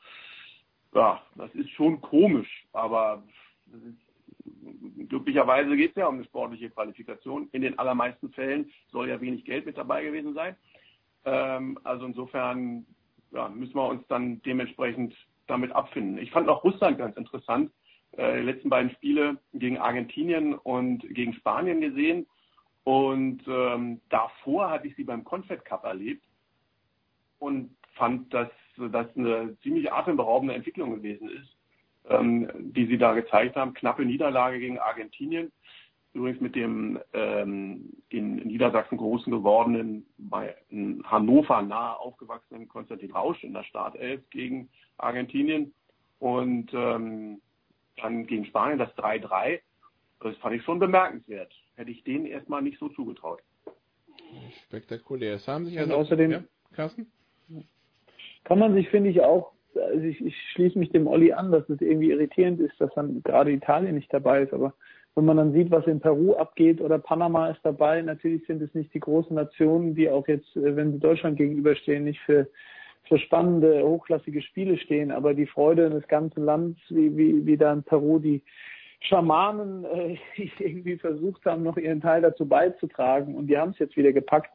ja, 0.94 1.22
das 1.36 1.54
ist 1.56 1.70
schon 1.72 2.02
komisch, 2.02 2.66
aber 2.74 3.24
glücklicherweise 5.08 5.76
geht 5.76 5.92
es 5.92 5.98
ja 5.98 6.08
um 6.08 6.16
eine 6.16 6.26
sportliche 6.26 6.70
Qualifikation. 6.70 7.50
In 7.52 7.62
den 7.62 7.78
allermeisten 7.78 8.32
Fällen 8.32 8.72
soll 8.92 9.10
ja 9.10 9.22
wenig 9.22 9.46
Geld 9.46 9.66
mit 9.66 9.78
dabei 9.78 10.04
gewesen 10.04 10.34
sein. 10.34 10.56
Ähm, 11.26 11.78
also 11.84 12.06
insofern 12.06 12.86
ja, 13.32 13.50
müssen 13.50 13.76
wir 13.76 13.88
uns 13.88 14.06
dann 14.08 14.42
dementsprechend 14.44 15.16
damit 15.48 15.72
abfinden. 15.72 16.18
Ich 16.18 16.32
fand 16.32 16.48
auch 16.50 16.64
Russland 16.64 16.98
ganz 16.98 17.18
interessant. 17.18 17.72
Äh, 18.14 18.38
die 18.38 18.46
letzten 18.46 18.70
beiden 18.70 18.92
Spiele 18.92 19.38
gegen 19.54 19.78
Argentinien 19.78 20.56
und 20.56 21.02
gegen 21.14 21.34
Spanien 21.34 21.82
gesehen. 21.82 22.26
Und 22.84 23.42
ähm, 23.48 24.02
davor 24.10 24.70
hatte 24.70 24.88
ich 24.88 24.96
sie 24.96 25.04
beim 25.04 25.24
Confed 25.24 25.64
Cup 25.66 25.84
erlebt 25.84 26.24
und 27.40 27.76
fand, 27.96 28.34
dass 28.34 28.50
das 28.88 29.08
eine 29.16 29.58
ziemlich 29.62 29.92
atemberaubende 29.92 30.54
Entwicklung 30.54 30.92
gewesen 30.92 31.30
ist, 31.30 31.56
ähm, 32.10 32.50
die 32.74 32.86
sie 32.86 32.98
da 32.98 33.14
gezeigt 33.14 33.56
haben. 33.56 33.74
Knappe 33.74 34.06
Niederlage 34.06 34.60
gegen 34.60 34.80
Argentinien. 34.80 35.52
Übrigens 36.14 36.42
mit 36.42 36.56
dem 36.56 37.00
ähm, 37.14 37.92
in 38.10 38.38
Niedersachsen 38.38 38.98
großen 38.98 39.32
gewordenen, 39.32 40.08
bei 40.18 40.56
Hannover 41.04 41.62
nahe 41.62 42.00
aufgewachsenen 42.00 42.68
Konstantin 42.68 43.12
Rausch 43.12 43.44
in 43.44 43.54
der 43.54 43.64
Startelf 43.64 44.28
gegen 44.32 44.70
Argentinien. 44.98 45.74
Und 46.18 46.74
ähm, 46.74 47.42
dann 47.98 48.26
gegen 48.26 48.46
Spanien 48.46 48.80
das 48.80 48.90
3-3. 48.96 49.60
Das 50.22 50.36
fand 50.38 50.56
ich 50.56 50.64
schon 50.64 50.80
bemerkenswert. 50.80 51.54
Hätte 51.76 51.92
ich 51.92 52.04
denen 52.04 52.26
erstmal 52.26 52.62
nicht 52.62 52.80
so 52.80 52.90
zugetraut. 52.90 53.42
Spektakulär. 54.66 55.36
Es 55.36 55.48
haben 55.48 55.66
sich 55.66 55.80
also. 55.80 55.94
Und 55.94 56.00
außerdem, 56.02 56.32
ja, 56.32 56.44
Carsten? 56.74 57.12
Kann 58.44 58.60
man 58.60 58.74
sich, 58.74 58.90
finde 58.90 59.10
ich, 59.10 59.22
auch, 59.22 59.52
also 59.76 60.04
ich, 60.04 60.24
ich 60.26 60.36
schließe 60.54 60.78
mich 60.78 60.92
dem 60.92 61.08
Olli 61.08 61.32
an, 61.34 61.52
dass 61.52 61.68
es 61.70 61.82
irgendwie 61.82 62.12
irritierend 62.12 62.60
ist, 62.60 62.80
dass 62.80 62.94
dann 62.96 63.22
gerade 63.24 63.52
Italien 63.52 63.96
nicht 63.96 64.14
dabei 64.14 64.44
ist, 64.44 64.54
aber 64.54 64.74
wenn 65.16 65.26
man 65.26 65.38
dann 65.38 65.54
sieht, 65.54 65.72
was 65.72 65.86
in 65.86 66.00
Peru 66.00 66.34
abgeht 66.34 66.82
oder 66.82 66.98
Panama 66.98 67.50
ist 67.50 67.60
dabei, 67.64 68.02
natürlich 68.02 68.46
sind 68.48 68.62
es 68.62 68.74
nicht 68.74 68.94
die 68.94 69.00
großen 69.00 69.36
Nationen, 69.36 69.96
die 69.96 70.10
auch 70.10 70.28
jetzt, 70.28 70.56
äh, 70.56 70.76
wenn 70.76 70.94
sie 70.94 71.00
Deutschland 71.00 71.38
gegenüberstehen, 71.38 72.04
nicht 72.04 72.22
für, 72.22 72.48
für 73.08 73.20
spannende, 73.20 73.84
hochklassige 73.84 74.42
Spiele 74.42 74.78
stehen, 74.78 75.12
aber 75.12 75.34
die 75.34 75.48
Freude 75.48 75.90
des 75.90 76.08
ganzen 76.08 76.46
Landes, 76.46 76.78
wie, 76.90 77.16
wie, 77.18 77.46
wie 77.46 77.58
da 77.58 77.74
in 77.74 77.84
Peru 77.84 78.20
die 78.20 78.42
Schamanen 79.02 79.86
äh, 79.86 80.18
irgendwie 80.60 80.98
versucht 80.98 81.46
haben, 81.46 81.64
noch 81.64 81.78
ihren 81.78 82.02
Teil 82.02 82.22
dazu 82.22 82.48
beizutragen. 82.48 83.36
Und 83.36 83.48
die 83.48 83.58
haben 83.58 83.72
es 83.72 83.80
jetzt 83.80 83.98
wieder 83.98 84.14
gepackt 84.14 84.52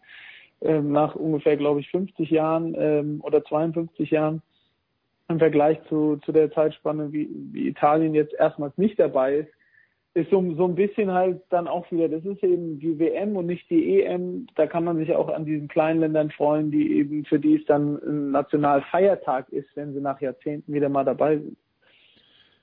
nach 0.65 1.15
ungefähr, 1.15 1.57
glaube 1.57 1.81
ich, 1.81 1.91
50 1.91 2.31
Jahren 2.31 2.75
ähm, 2.79 3.21
oder 3.23 3.45
52 3.45 4.11
Jahren 4.11 4.43
im 5.29 5.39
Vergleich 5.39 5.79
zu, 5.89 6.17
zu 6.25 6.33
der 6.33 6.53
Zeitspanne, 6.53 7.13
wie, 7.13 7.29
wie 7.53 7.69
Italien 7.69 8.15
jetzt 8.15 8.35
erstmals 8.35 8.77
nicht 8.77 8.99
dabei 8.99 9.37
ist, 9.37 9.51
ist 10.15 10.31
so, 10.31 10.55
so 10.55 10.65
ein 10.65 10.77
bisschen 10.77 11.11
halt 11.11 11.43
dann 11.51 11.67
auch 11.67 11.91
wieder, 11.91 12.09
das 12.09 12.25
ist 12.25 12.43
eben 12.45 12.79
die 12.79 12.99
WM 13.01 13.37
und 13.37 13.47
nicht 13.47 13.69
die 13.69 14.01
EM. 14.01 14.47
Da 14.55 14.67
kann 14.67 14.85
man 14.85 14.97
sich 14.97 15.13
auch 15.15 15.29
an 15.29 15.45
diesen 15.45 15.67
kleinen 15.67 16.01
Ländern 16.01 16.31
freuen, 16.31 16.71
die 16.71 16.99
eben, 16.99 17.25
für 17.25 17.41
die 17.41 17.57
es 17.57 17.65
dann 17.67 17.97
ein 17.97 18.31
Nationalfeiertag 18.31 19.49
ist, 19.49 19.69
wenn 19.75 19.93
sie 19.93 20.01
nach 20.01 20.21
Jahrzehnten 20.21 20.73
wieder 20.73 20.89
mal 20.89 21.05
dabei 21.05 21.39
sind. 21.39 21.57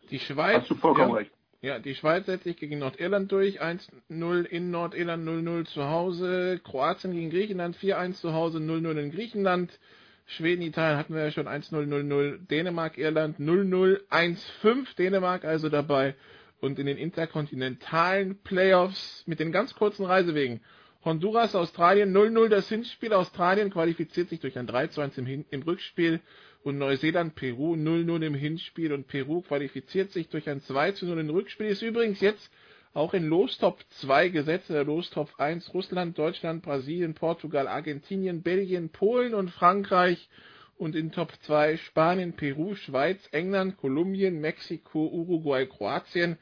Die 0.09 0.19
Schweiz. 0.19 0.61
Hast 0.61 0.69
du 0.69 0.75
vollkommen 0.75 1.09
ja, 1.09 1.15
recht. 1.17 1.31
Ja, 1.63 1.77
die 1.77 1.93
Schweiz 1.93 2.25
setzt 2.25 2.45
sich 2.45 2.57
gegen 2.57 2.79
Nordirland 2.79 3.31
durch, 3.31 3.61
1-0 3.61 4.45
in 4.45 4.71
Nordirland, 4.71 5.27
0-0 5.27 5.65
zu 5.65 5.83
Hause. 5.87 6.59
Kroatien 6.63 7.13
gegen 7.13 7.29
Griechenland, 7.29 7.77
4-1 7.77 8.13
zu 8.13 8.33
Hause, 8.33 8.57
0-0 8.57 8.97
in 8.97 9.11
Griechenland. 9.11 9.79
Schweden, 10.25 10.63
Italien 10.63 10.97
hatten 10.97 11.13
wir 11.13 11.23
ja 11.23 11.29
schon 11.29 11.47
1-0, 11.47 11.85
0-0. 11.85 12.47
Dänemark, 12.47 12.97
Irland 12.97 13.39
0-0, 13.39 13.99
1-5. 14.09 14.95
Dänemark 14.97 15.45
also 15.45 15.69
dabei. 15.69 16.15
Und 16.61 16.79
in 16.79 16.87
den 16.87 16.97
interkontinentalen 16.97 18.39
Playoffs 18.41 19.23
mit 19.27 19.39
den 19.39 19.51
ganz 19.51 19.75
kurzen 19.75 20.03
Reisewegen. 20.05 20.61
Honduras, 21.05 21.53
Australien 21.53 22.11
0-0 22.11 22.47
das 22.47 22.69
Hinspiel. 22.69 23.13
Australien 23.13 23.69
qualifiziert 23.69 24.29
sich 24.29 24.39
durch 24.39 24.57
ein 24.57 24.67
3-1 24.67 25.19
im, 25.19 25.45
im 25.47 25.61
Rückspiel 25.61 26.21
und 26.63 26.77
Neuseeland, 26.77 27.35
Peru 27.35 27.75
0-0 27.75 28.25
im 28.25 28.35
Hinspiel 28.35 28.93
und 28.93 29.07
Peru 29.07 29.41
qualifiziert 29.41 30.11
sich 30.11 30.29
durch 30.29 30.47
ein 30.49 30.61
2-0 30.61 31.19
im 31.19 31.29
Rückspiel. 31.29 31.67
Ist 31.67 31.81
übrigens 31.81 32.21
jetzt 32.21 32.51
auch 32.93 33.13
in 33.13 33.27
Lostop 33.27 33.79
2 34.01 34.29
gesetzt, 34.29 34.69
der 34.69 34.83
Lostop 34.83 35.33
1 35.39 35.73
Russland, 35.73 36.17
Deutschland, 36.17 36.61
Brasilien, 36.61 37.13
Portugal, 37.13 37.67
Argentinien, 37.67 38.41
Belgien, 38.41 38.89
Polen 38.89 39.33
und 39.33 39.49
Frankreich 39.49 40.29
und 40.77 40.95
in 40.95 41.11
Top 41.11 41.31
2 41.43 41.77
Spanien, 41.77 42.33
Peru, 42.33 42.75
Schweiz, 42.75 43.19
England, 43.31 43.77
Kolumbien, 43.77 44.41
Mexiko, 44.41 45.05
Uruguay, 45.07 45.65
Kroatien. 45.65 46.37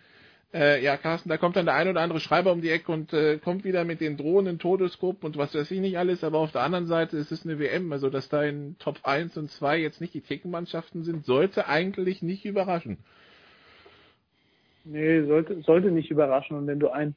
Äh, 0.51 0.84
ja, 0.84 0.98
Carsten, 0.98 1.29
da 1.29 1.38
kommt 1.38 1.56
dann 1.56 1.68
der 1.68 1.75
ein 1.75 1.88
oder 1.88 2.01
andere 2.01 2.20
Schreiber 2.20 2.51
um 2.51 2.62
die 2.62 2.72
Ecke 2.72 2.91
und 2.91 3.13
äh, 3.13 3.38
kommt 3.38 3.63
wieder 3.63 3.84
mit 3.84 4.01
den 4.01 4.18
drohenden 4.18 4.58
Todesgruppen 4.58 5.27
und 5.27 5.38
was 5.38 5.53
weiß 5.53 5.70
ich 5.70 5.79
nicht 5.79 6.00
alles, 6.00 6.24
aber 6.24 6.39
auf 6.39 6.51
der 6.51 6.62
anderen 6.62 6.88
Seite 6.88 7.18
ist 7.18 7.32
es 7.32 7.46
eine 7.46 7.60
WM, 7.60 7.91
also 7.91 8.10
dass 8.10 8.29
da 8.29 8.44
in 8.44 8.75
Top 8.79 8.98
1 9.03 9.38
und 9.38 9.51
2 9.51 9.77
jetzt 9.77 10.01
nicht 10.01 10.15
die 10.15 10.22
Theke-Mannschaften 10.22 11.03
sind, 11.03 11.24
sollte 11.24 11.68
eigentlich 11.68 12.24
nicht 12.24 12.46
überraschen. 12.46 12.98
Nee, 14.86 15.22
sollte, 15.22 15.62
sollte 15.62 15.91
nicht 15.91 16.10
überraschen. 16.10 16.58
Und 16.58 16.65
wenn 16.65 16.79
du 16.79 16.89
einen, 16.89 17.15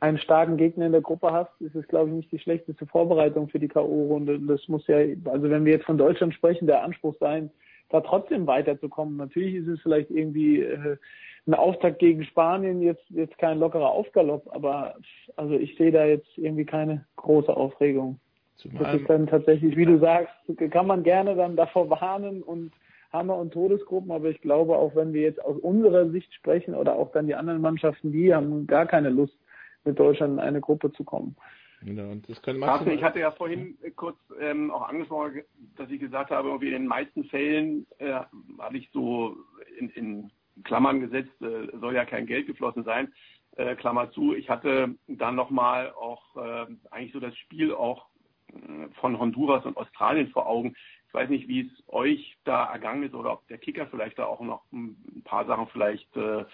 einen 0.00 0.18
starken 0.18 0.56
Gegner 0.56 0.86
in 0.86 0.92
der 0.92 1.02
Gruppe 1.02 1.30
hast, 1.30 1.52
ist 1.60 1.76
es, 1.76 1.86
glaube 1.86 2.08
ich, 2.08 2.16
nicht 2.16 2.32
die 2.32 2.40
schlechteste 2.40 2.86
Vorbereitung 2.86 3.48
für 3.48 3.60
die 3.60 3.68
K.O.-Runde. 3.68 4.44
Das 4.48 4.66
muss 4.66 4.84
ja, 4.88 4.96
also 5.26 5.48
wenn 5.48 5.64
wir 5.64 5.72
jetzt 5.72 5.86
von 5.86 5.98
Deutschland 5.98 6.34
sprechen, 6.34 6.66
der 6.66 6.82
Anspruch 6.82 7.14
sein, 7.20 7.50
da 7.90 8.00
trotzdem 8.00 8.46
weiterzukommen. 8.46 9.16
Natürlich 9.16 9.54
ist 9.54 9.68
es 9.68 9.80
vielleicht 9.82 10.10
irgendwie 10.10 10.62
äh, 10.62 10.96
ein 11.46 11.54
Auftakt 11.54 11.98
gegen 11.98 12.24
Spanien 12.24 12.82
jetzt 12.82 13.04
jetzt 13.10 13.36
kein 13.38 13.58
lockerer 13.58 13.90
Aufgalopp, 13.90 14.48
aber 14.54 14.94
also 15.36 15.54
ich 15.54 15.76
sehe 15.76 15.90
da 15.90 16.04
jetzt 16.04 16.28
irgendwie 16.36 16.64
keine 16.64 17.04
große 17.16 17.54
Aufregung. 17.54 18.20
Zumal 18.56 18.84
das 18.84 19.00
ist 19.00 19.10
dann 19.10 19.26
tatsächlich, 19.26 19.76
wie 19.76 19.86
du 19.86 19.98
sagst, 19.98 20.34
kann 20.70 20.86
man 20.86 21.02
gerne 21.02 21.34
dann 21.34 21.56
davor 21.56 21.90
warnen 21.90 22.42
und 22.42 22.72
Hammer- 23.12 23.36
und 23.36 23.52
Todesgruppen, 23.52 24.10
aber 24.10 24.30
ich 24.30 24.40
glaube, 24.40 24.76
auch 24.76 24.94
wenn 24.94 25.12
wir 25.12 25.22
jetzt 25.22 25.44
aus 25.44 25.58
unserer 25.58 26.08
Sicht 26.10 26.32
sprechen 26.32 26.74
oder 26.74 26.94
auch 26.94 27.12
dann 27.12 27.26
die 27.26 27.34
anderen 27.34 27.60
Mannschaften, 27.60 28.12
die 28.12 28.34
haben 28.34 28.66
gar 28.66 28.86
keine 28.86 29.10
Lust, 29.10 29.36
mit 29.84 29.98
Deutschland 29.98 30.34
in 30.34 30.38
eine 30.38 30.60
Gruppe 30.60 30.92
zu 30.92 31.04
kommen. 31.04 31.36
Genau, 31.84 32.12
und 32.12 32.28
das 32.28 32.40
können 32.42 32.60
Carsten, 32.60 32.90
ich 32.90 33.02
hatte 33.02 33.18
ja 33.18 33.32
vorhin 33.32 33.76
kurz 33.96 34.16
ähm, 34.40 34.70
auch 34.70 34.88
angesprochen, 34.88 35.42
dass 35.76 35.90
ich 35.90 35.98
gesagt 35.98 36.30
habe, 36.30 36.48
irgendwie 36.48 36.68
in 36.68 36.74
den 36.74 36.86
meisten 36.86 37.24
Fällen 37.24 37.86
äh, 37.98 38.20
habe 38.58 38.76
ich 38.76 38.88
so 38.92 39.36
in, 39.78 39.90
in 39.90 40.30
Klammern 40.64 41.00
gesetzt, 41.00 41.40
äh, 41.42 41.68
soll 41.78 41.94
ja 41.94 42.04
kein 42.04 42.26
Geld 42.26 42.46
geflossen 42.46 42.84
sein, 42.84 43.12
äh, 43.56 43.74
Klammer 43.76 44.10
zu. 44.12 44.34
Ich 44.34 44.48
hatte 44.50 44.94
dann 45.08 45.34
nochmal 45.34 45.92
auch 45.92 46.36
äh, 46.36 46.66
eigentlich 46.90 47.12
so 47.12 47.20
das 47.20 47.36
Spiel 47.36 47.74
auch 47.74 48.06
äh, 48.48 48.88
von 49.00 49.18
Honduras 49.18 49.64
und 49.64 49.76
Australien 49.76 50.28
vor 50.28 50.46
Augen. 50.46 50.74
Ich 51.08 51.14
weiß 51.14 51.28
nicht, 51.28 51.48
wie 51.48 51.66
es 51.66 51.88
euch 51.88 52.36
da 52.44 52.64
ergangen 52.72 53.02
ist 53.02 53.14
oder 53.14 53.32
ob 53.32 53.46
der 53.48 53.58
Kicker 53.58 53.86
vielleicht 53.86 54.18
da 54.18 54.24
auch 54.24 54.40
noch 54.40 54.64
ein 54.72 55.22
paar 55.24 55.44
Sachen 55.44 55.66
vielleicht 55.68 56.16
äh, 56.16 56.44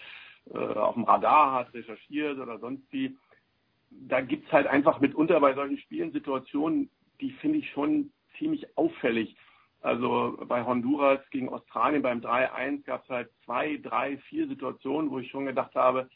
äh, 0.53 0.57
auf 0.57 0.95
dem 0.95 1.05
Radar 1.05 1.53
hat, 1.53 1.73
recherchiert 1.73 2.39
oder 2.39 2.59
sonst 2.59 2.83
wie. 2.91 3.15
Da 3.89 4.21
gibt's 4.21 4.51
halt 4.51 4.67
einfach 4.67 4.99
mitunter 4.99 5.39
bei 5.39 5.53
solchen 5.53 5.77
Spielen 5.77 6.11
Situationen, 6.11 6.89
die 7.21 7.31
finde 7.31 7.59
ich 7.59 7.69
schon 7.71 8.11
ziemlich 8.37 8.77
auffällig. 8.77 9.35
Also 9.81 10.37
bei 10.47 10.65
Honduras 10.65 11.21
gegen 11.31 11.49
Australien 11.49 12.01
beim 12.01 12.19
3-1 12.19 12.83
gab 12.83 13.03
es 13.03 13.09
halt 13.09 13.29
zwei, 13.45 13.77
drei, 13.77 14.17
vier 14.17 14.47
Situationen, 14.47 15.09
wo 15.09 15.19
ich 15.19 15.29
schon 15.29 15.45
gedacht 15.45 15.73
habe, 15.75 16.09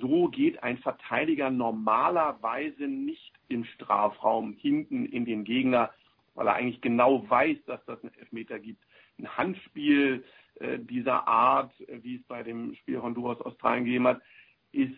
so 0.00 0.28
geht 0.28 0.62
ein 0.62 0.78
Verteidiger 0.78 1.50
normalerweise 1.50 2.86
nicht 2.86 3.32
im 3.48 3.64
Strafraum 3.64 4.52
hinten 4.52 5.06
in 5.06 5.24
den 5.24 5.44
Gegner, 5.44 5.90
weil 6.34 6.46
er 6.46 6.54
eigentlich 6.54 6.80
genau 6.80 7.28
weiß, 7.28 7.56
dass 7.66 7.84
das 7.86 8.02
einen 8.02 8.14
Elfmeter 8.14 8.58
gibt. 8.58 8.84
Ein 9.18 9.36
Handspiel 9.36 10.24
äh, 10.60 10.78
dieser 10.78 11.26
Art, 11.26 11.72
wie 11.88 12.16
es 12.16 12.22
bei 12.24 12.42
dem 12.42 12.74
Spiel 12.74 13.00
Honduras-Australien 13.00 13.86
gegeben 13.86 14.06
hat, 14.06 14.20
ist, 14.72 14.94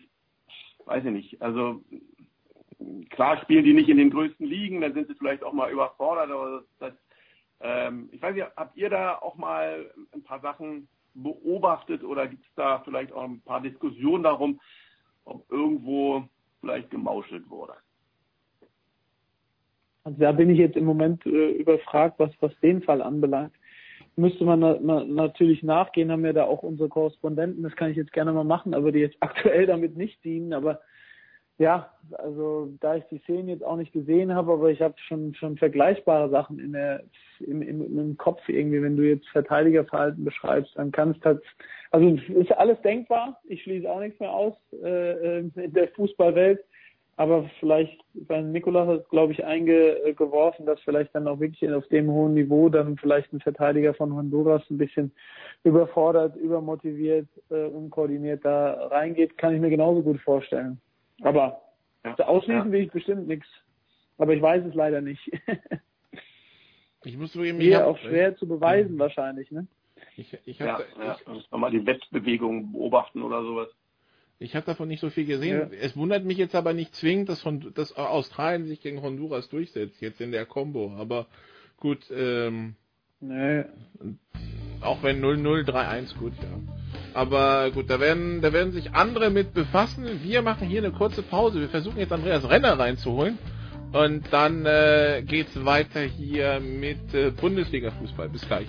weiß 0.85 1.05
ich 1.05 1.11
nicht, 1.11 1.41
also 1.41 1.83
klar 3.09 3.41
spielen 3.41 3.63
die 3.63 3.73
nicht 3.73 3.89
in 3.89 3.97
den 3.97 4.09
größten 4.09 4.45
Ligen, 4.45 4.81
dann 4.81 4.93
sind 4.93 5.07
sie 5.07 5.15
vielleicht 5.15 5.43
auch 5.43 5.53
mal 5.53 5.71
überfordert, 5.71 6.29
aber 6.29 6.63
das 6.79 6.93
ähm, 7.61 8.09
ich 8.11 8.21
weiß 8.21 8.35
nicht, 8.35 8.47
habt 8.55 8.77
ihr 8.77 8.89
da 8.89 9.15
auch 9.15 9.35
mal 9.35 9.91
ein 10.13 10.23
paar 10.23 10.39
Sachen 10.39 10.87
beobachtet 11.13 12.03
oder 12.03 12.27
gibt 12.27 12.45
es 12.45 12.53
da 12.55 12.79
vielleicht 12.79 13.11
auch 13.11 13.23
ein 13.23 13.41
paar 13.41 13.61
Diskussionen 13.61 14.23
darum, 14.23 14.59
ob 15.25 15.49
irgendwo 15.51 16.23
vielleicht 16.61 16.89
gemauschelt 16.89 17.49
wurde? 17.49 17.73
Also 20.03 20.19
da 20.19 20.31
bin 20.31 20.49
ich 20.49 20.57
jetzt 20.57 20.77
im 20.77 20.85
Moment 20.85 21.25
äh, 21.25 21.51
überfragt, 21.51 22.17
was, 22.17 22.31
was 22.39 22.57
den 22.61 22.81
Fall 22.81 23.01
anbelangt. 23.01 23.53
Müsste 24.15 24.43
man 24.43 24.59
na, 24.59 24.77
na, 24.81 25.03
natürlich 25.03 25.63
nachgehen, 25.63 26.11
haben 26.11 26.23
wir 26.23 26.33
da 26.33 26.43
auch 26.43 26.63
unsere 26.63 26.89
Korrespondenten, 26.89 27.63
das 27.63 27.75
kann 27.75 27.91
ich 27.91 27.97
jetzt 27.97 28.11
gerne 28.11 28.33
mal 28.33 28.43
machen, 28.43 28.73
aber 28.73 28.91
die 28.91 28.99
jetzt 28.99 29.17
aktuell 29.21 29.67
damit 29.67 29.95
nicht 29.95 30.23
dienen. 30.23 30.53
Aber 30.53 30.81
ja, 31.61 31.91
also 32.13 32.73
da 32.79 32.95
ich 32.95 33.03
die 33.11 33.19
Szenen 33.19 33.47
jetzt 33.47 33.63
auch 33.63 33.77
nicht 33.77 33.93
gesehen 33.93 34.33
habe, 34.33 34.53
aber 34.53 34.71
ich 34.71 34.81
habe 34.81 34.95
schon 34.97 35.35
schon 35.35 35.57
vergleichbare 35.57 36.27
Sachen 36.31 36.57
in 36.59 36.73
der 36.73 37.03
im, 37.39 37.61
im, 37.61 37.99
im 37.99 38.17
Kopf 38.17 38.41
irgendwie, 38.47 38.81
wenn 38.81 38.97
du 38.97 39.03
jetzt 39.03 39.27
Verteidigerverhalten 39.29 40.25
beschreibst, 40.25 40.75
dann 40.75 40.91
kannst 40.91 41.23
halt 41.23 41.43
also 41.91 42.17
ist 42.33 42.51
alles 42.53 42.81
denkbar. 42.81 43.39
Ich 43.43 43.61
schließe 43.61 43.89
auch 43.89 43.99
nichts 43.99 44.19
mehr 44.19 44.31
aus 44.31 44.53
äh, 44.83 45.39
in 45.39 45.73
der 45.73 45.89
Fußballwelt, 45.89 46.63
aber 47.17 47.47
vielleicht, 47.59 48.01
weil 48.27 48.41
Nikolas 48.43 48.87
hat, 48.87 49.09
glaube 49.09 49.33
ich, 49.33 49.45
eingeworfen, 49.45 50.65
dass 50.65 50.79
vielleicht 50.79 51.13
dann 51.13 51.27
auch 51.27 51.39
wirklich 51.39 51.71
auf 51.71 51.87
dem 51.89 52.09
hohen 52.09 52.33
Niveau 52.33 52.69
dann 52.69 52.97
vielleicht 52.97 53.31
ein 53.33 53.39
Verteidiger 53.39 53.93
von 53.93 54.15
Honduras 54.15 54.63
ein 54.71 54.79
bisschen 54.79 55.11
überfordert, 55.63 56.35
übermotiviert, 56.37 57.27
äh, 57.51 57.65
unkoordiniert 57.65 58.43
da 58.43 58.87
reingeht, 58.87 59.37
kann 59.37 59.53
ich 59.53 59.61
mir 59.61 59.69
genauso 59.69 60.01
gut 60.01 60.19
vorstellen. 60.21 60.81
Aber 61.21 61.61
ja, 62.03 62.15
ausschließen 62.15 62.67
ja. 62.67 62.71
will 62.71 62.81
ich 62.81 62.91
bestimmt 62.91 63.27
nichts. 63.27 63.47
Aber 64.17 64.33
ich 64.33 64.41
weiß 64.41 64.65
es 64.65 64.73
leider 64.73 65.01
nicht. 65.01 65.31
ich 67.03 67.17
muss 67.17 67.31
zugeben, 67.31 67.57
Mir 67.57 67.87
auch 67.87 67.97
schwer 67.97 68.35
zu 68.35 68.47
beweisen, 68.47 68.99
wahrscheinlich, 68.99 69.51
ne? 69.51 69.67
Ich, 70.17 70.37
ich 70.45 70.61
hab, 70.61 70.79
ja, 70.79 71.03
ja. 71.03 71.17
Ich, 71.19 71.27
muss 71.27 71.49
man 71.51 71.61
mal 71.61 71.71
die 71.71 71.85
Wettbewegung 71.85 72.73
beobachten 72.73 73.21
oder 73.21 73.43
sowas. 73.43 73.69
Ich 74.39 74.55
habe 74.55 74.65
davon 74.65 74.87
nicht 74.87 74.99
so 74.99 75.09
viel 75.11 75.25
gesehen. 75.25 75.71
Ja. 75.71 75.77
Es 75.79 75.95
wundert 75.95 76.25
mich 76.25 76.37
jetzt 76.37 76.55
aber 76.55 76.73
nicht 76.73 76.95
zwingend, 76.95 77.29
dass, 77.29 77.41
von, 77.41 77.73
dass 77.75 77.95
Australien 77.95 78.65
sich 78.65 78.81
gegen 78.81 79.01
Honduras 79.01 79.49
durchsetzt, 79.49 80.01
jetzt 80.01 80.19
in 80.19 80.31
der 80.31 80.47
Combo. 80.47 80.95
Aber 80.97 81.27
gut, 81.77 81.99
ähm, 82.11 82.75
nee. 83.19 83.63
auch 84.81 85.03
wenn 85.03 85.23
0-0, 85.23 85.69
3-1, 85.69 86.17
gut, 86.17 86.33
ja. 86.41 86.80
Aber 87.13 87.71
gut, 87.71 87.89
da 87.89 87.99
werden, 87.99 88.41
da 88.41 88.53
werden 88.53 88.71
sich 88.71 88.93
andere 88.93 89.29
mit 89.29 89.53
befassen. 89.53 90.05
Wir 90.23 90.41
machen 90.41 90.67
hier 90.67 90.81
eine 90.81 90.91
kurze 90.91 91.21
Pause. 91.21 91.59
Wir 91.59 91.69
versuchen 91.69 91.97
jetzt 91.97 92.13
Andreas 92.13 92.49
Renner 92.49 92.79
reinzuholen. 92.79 93.37
Und 93.91 94.23
dann 94.31 94.65
äh, 94.65 95.21
geht's 95.25 95.65
weiter 95.65 95.99
hier 95.99 96.61
mit 96.61 97.13
äh, 97.13 97.31
Bundesliga-Fußball. 97.31 98.29
Bis 98.29 98.47
gleich. 98.47 98.67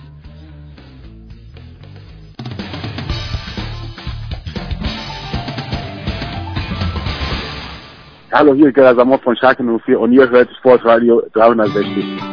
Hallo, 8.32 8.54
hier 8.54 8.68
ist 8.68 8.74
Gerhard 8.74 8.96
Samot 8.96 9.22
von 9.22 9.36
Schalke 9.36 9.62
04 9.62 10.00
und 10.00 10.10
ihr 10.12 10.28
hört 10.28 10.48
Sportradio 10.56 11.22
360. 11.34 12.31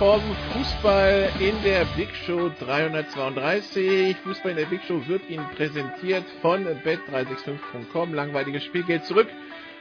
vom 0.00 0.22
Fußball 0.54 1.28
in 1.40 1.62
der 1.62 1.84
Big 1.94 2.08
Show 2.24 2.50
332. 2.58 4.16
Fußball 4.24 4.52
in 4.52 4.56
der 4.56 4.64
Big 4.64 4.80
Show 4.88 5.06
wird 5.06 5.28
Ihnen 5.28 5.44
präsentiert 5.54 6.24
von 6.40 6.64
bet365.com. 6.64 8.14
Langweiliges 8.14 8.64
Spielgeld 8.64 9.04
zurück. 9.04 9.28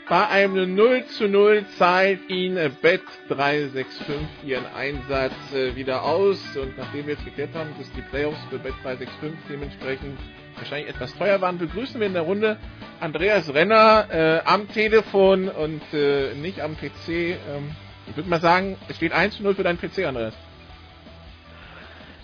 Bei 0.10 0.28
einem 0.28 0.76
0 0.76 1.06
zu 1.06 1.30
0 1.30 1.64
zahlt 1.78 2.30
Ihnen 2.30 2.58
Bet365 2.84 3.86
Ihren 4.46 4.66
Einsatz 4.76 5.32
äh, 5.54 5.74
wieder 5.78 6.04
aus. 6.04 6.38
Und 6.58 6.78
nachdem 6.78 7.08
wir 7.08 7.14
jetzt 7.14 7.24
geklärt 7.24 7.56
haben, 7.56 7.70
dass 7.78 7.90
die 7.94 8.02
Playoffs 8.02 8.40
für 8.50 8.58
Bet365 8.58 9.08
dementsprechend 9.50 10.20
wahrscheinlich 10.58 10.90
etwas 10.90 11.18
teuer 11.18 11.40
waren, 11.40 11.58
begrüßen 11.60 11.98
wir 11.98 12.08
in 12.08 12.14
der 12.14 12.24
Runde 12.24 12.58
Andreas 13.00 13.54
Renner 13.54 14.08
äh, 14.12 14.42
am 14.44 14.68
Telefon 14.68 15.48
und 15.48 15.82
äh, 15.94 16.34
nicht 16.34 16.60
am 16.60 16.76
PC. 16.76 17.08
Ähm, 17.08 17.74
ich 18.10 18.18
würde 18.18 18.30
mal 18.30 18.42
sagen, 18.42 18.78
es 18.88 18.98
steht 18.98 19.12
1 19.12 19.38
zu 19.38 19.44
0 19.44 19.56
für 19.56 19.64
deinen 19.64 19.78
PC, 19.78 20.06
Andreas. 20.06 20.34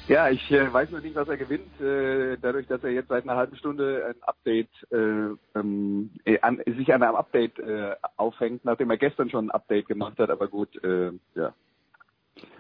Ja, 0.08 0.30
ich 0.30 0.52
äh, 0.52 0.72
weiß 0.72 0.92
noch 0.92 1.02
nicht, 1.02 1.16
was 1.16 1.28
er 1.28 1.38
gewinnt, 1.38 1.82
äh, 1.82 2.38
dadurch, 2.40 2.68
dass 2.68 2.84
er 2.84 2.92
jetzt 2.92 3.10
seit 3.10 3.24
einer 3.24 3.36
halben 3.36 3.56
Stunde 3.56 4.06
ein 4.08 4.22
Update, 4.22 4.70
äh, 4.92 5.58
ähm, 5.58 6.12
äh, 6.26 6.40
an, 6.42 6.62
sich 6.66 6.94
an 6.94 7.02
einem 7.02 7.16
Update 7.16 7.58
äh, 7.58 7.96
aufhängt, 8.16 8.66
nachdem 8.66 8.92
er 8.92 8.98
gestern 8.98 9.32
schon 9.32 9.48
ein 9.48 9.52
Update 9.52 9.88
gemacht 9.88 10.20
hat, 10.20 10.30
aber 10.30 10.48
gut, 10.48 10.84
äh, 10.84 11.12
ja. 11.34 11.54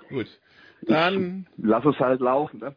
Gut. 0.09 0.27
Dann. 0.81 1.45
Ich 1.57 1.65
lass 1.65 1.85
es 1.85 1.99
halt 1.99 2.19
laufen, 2.19 2.59
ne? 2.59 2.75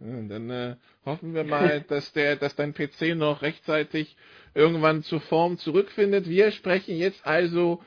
Dann 0.00 0.76
hoffen 1.04 1.34
wir 1.34 1.44
mal, 1.44 1.80
dass 1.88 2.12
der, 2.12 2.34
dass 2.34 2.56
dein 2.56 2.74
PC 2.74 3.14
noch 3.14 3.42
rechtzeitig 3.42 4.16
irgendwann 4.54 5.04
zur 5.04 5.20
Form 5.20 5.58
zurückfindet. 5.58 6.28
Wir 6.28 6.50
sprechen 6.50 6.96
jetzt 6.96 7.24
also 7.24 7.80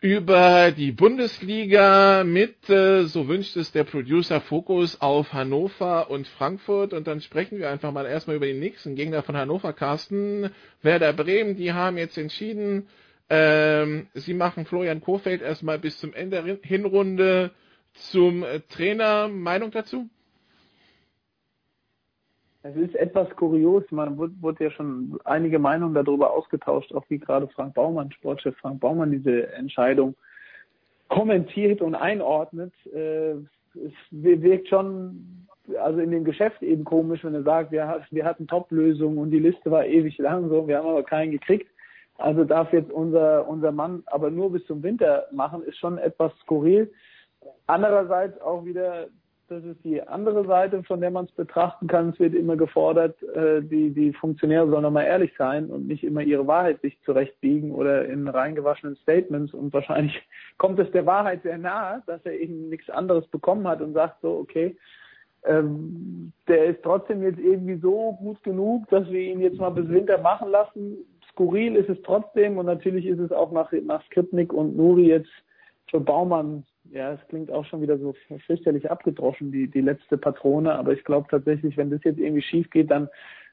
über 0.00 0.70
die 0.70 0.92
Bundesliga 0.92 2.24
mit, 2.24 2.68
äh, 2.68 3.04
so 3.04 3.28
wünscht 3.28 3.56
es 3.56 3.72
der 3.72 3.84
Producer, 3.84 4.40
Fokus 4.40 5.00
auf 5.00 5.32
Hannover 5.32 6.10
und 6.10 6.26
Frankfurt. 6.26 6.92
Und 6.92 7.06
dann 7.06 7.20
sprechen 7.20 7.58
wir 7.58 7.70
einfach 7.70 7.92
mal 7.92 8.06
erstmal 8.06 8.36
über 8.36 8.46
den 8.46 8.60
nächsten 8.60 8.96
Gegner 8.96 9.22
von 9.22 9.36
Hannover, 9.36 9.72
Carsten. 9.72 10.50
Werder 10.82 11.12
Bremen, 11.12 11.56
die 11.56 11.72
haben 11.72 11.96
jetzt 11.96 12.18
entschieden, 12.18 12.86
ähm, 13.30 14.08
sie 14.14 14.34
machen 14.34 14.66
Florian 14.66 15.00
Kofeld 15.00 15.40
erstmal 15.40 15.78
bis 15.78 15.98
zum 15.98 16.12
Ende 16.12 16.42
der 16.42 16.58
Hinrunde 16.62 17.52
zum 17.94 18.42
äh, 18.42 18.60
Trainer. 18.60 19.28
Meinung 19.28 19.70
dazu? 19.70 20.08
Es 22.66 22.74
ist 22.76 22.94
etwas 22.94 23.28
kurios, 23.36 23.84
man 23.90 24.16
wurde, 24.16 24.32
wurde 24.40 24.64
ja 24.64 24.70
schon 24.70 25.18
einige 25.24 25.58
Meinungen 25.58 25.92
darüber 25.92 26.32
ausgetauscht, 26.32 26.94
auch 26.94 27.04
wie 27.10 27.18
gerade 27.18 27.46
Frank 27.48 27.74
Baumann, 27.74 28.10
Sportchef 28.10 28.56
Frank 28.56 28.80
Baumann, 28.80 29.12
diese 29.12 29.52
Entscheidung 29.52 30.14
kommentiert 31.10 31.82
und 31.82 31.94
einordnet. 31.94 32.72
Äh, 32.86 33.32
es 33.74 33.92
wirkt 34.10 34.68
schon, 34.68 35.46
also 35.78 36.00
in 36.00 36.10
dem 36.10 36.24
Geschäft 36.24 36.62
eben 36.62 36.84
komisch, 36.84 37.22
wenn 37.22 37.34
er 37.34 37.42
sagt, 37.42 37.70
wir, 37.70 38.00
wir 38.10 38.24
hatten 38.24 38.46
Top-Lösungen 38.46 39.18
und 39.18 39.30
die 39.30 39.40
Liste 39.40 39.70
war 39.70 39.84
ewig 39.84 40.16
lang 40.16 40.48
so, 40.48 40.66
wir 40.66 40.78
haben 40.78 40.88
aber 40.88 41.02
keinen 41.02 41.32
gekriegt. 41.32 41.70
Also 42.16 42.44
darf 42.44 42.72
jetzt 42.72 42.90
unser, 42.90 43.46
unser 43.46 43.72
Mann 43.72 44.04
aber 44.06 44.30
nur 44.30 44.50
bis 44.50 44.64
zum 44.64 44.82
Winter 44.82 45.26
machen, 45.32 45.62
ist 45.64 45.76
schon 45.76 45.98
etwas 45.98 46.32
skurril. 46.38 46.90
Andererseits 47.66 48.40
auch 48.40 48.64
wieder 48.64 49.08
das 49.48 49.64
ist 49.64 49.84
die 49.84 50.02
andere 50.02 50.46
Seite, 50.46 50.82
von 50.84 51.00
der 51.00 51.10
man 51.10 51.26
es 51.26 51.32
betrachten 51.32 51.86
kann. 51.86 52.10
Es 52.10 52.18
wird 52.18 52.34
immer 52.34 52.56
gefordert, 52.56 53.22
äh, 53.34 53.62
die, 53.62 53.90
die 53.90 54.12
Funktionäre 54.12 54.68
sollen 54.68 54.82
nochmal 54.82 55.04
ehrlich 55.04 55.32
sein 55.36 55.66
und 55.66 55.86
nicht 55.86 56.02
immer 56.04 56.22
ihre 56.22 56.46
Wahrheit 56.46 56.80
sich 56.80 56.98
zurechtbiegen 57.04 57.72
oder 57.72 58.06
in 58.06 58.26
reingewaschenen 58.26 58.96
Statements. 58.96 59.52
Und 59.52 59.72
wahrscheinlich 59.72 60.20
kommt 60.58 60.78
es 60.78 60.90
der 60.92 61.06
Wahrheit 61.06 61.42
sehr 61.42 61.58
nahe, 61.58 62.02
dass 62.06 62.24
er 62.24 62.32
eben 62.32 62.68
nichts 62.68 62.88
anderes 62.88 63.26
bekommen 63.28 63.68
hat 63.68 63.80
und 63.80 63.92
sagt 63.92 64.22
so, 64.22 64.38
okay, 64.38 64.76
ähm, 65.44 66.32
der 66.48 66.64
ist 66.66 66.82
trotzdem 66.82 67.22
jetzt 67.22 67.38
irgendwie 67.38 67.76
so 67.76 68.12
gut 68.18 68.42
genug, 68.42 68.88
dass 68.88 69.10
wir 69.10 69.20
ihn 69.20 69.40
jetzt 69.40 69.58
mal 69.58 69.70
bis 69.70 69.88
Winter 69.88 70.18
machen 70.18 70.50
lassen. 70.50 70.96
Skurril 71.30 71.76
ist 71.76 71.90
es 71.90 72.00
trotzdem 72.02 72.58
und 72.58 72.66
natürlich 72.66 73.06
ist 73.06 73.18
es 73.18 73.30
auch 73.30 73.52
nach, 73.52 73.70
nach 73.72 74.02
Skripnik 74.06 74.52
und 74.52 74.76
Nuri 74.76 75.08
jetzt 75.08 75.30
für 75.90 76.00
Baumann 76.00 76.64
ja, 76.90 77.12
es 77.12 77.28
klingt 77.28 77.50
auch 77.50 77.64
schon 77.64 77.82
wieder 77.82 77.98
so 77.98 78.14
fürchterlich 78.46 78.90
abgedroschen, 78.90 79.50
die, 79.50 79.68
die 79.68 79.80
letzte 79.80 80.18
Patrone, 80.18 80.74
aber 80.74 80.92
ich 80.92 81.04
glaube 81.04 81.26
tatsächlich, 81.30 81.76
wenn 81.76 81.90
das 81.90 82.04
jetzt 82.04 82.18
irgendwie 82.18 82.42
schief 82.42 82.70
geht, 82.70 82.90
dann 82.90 83.08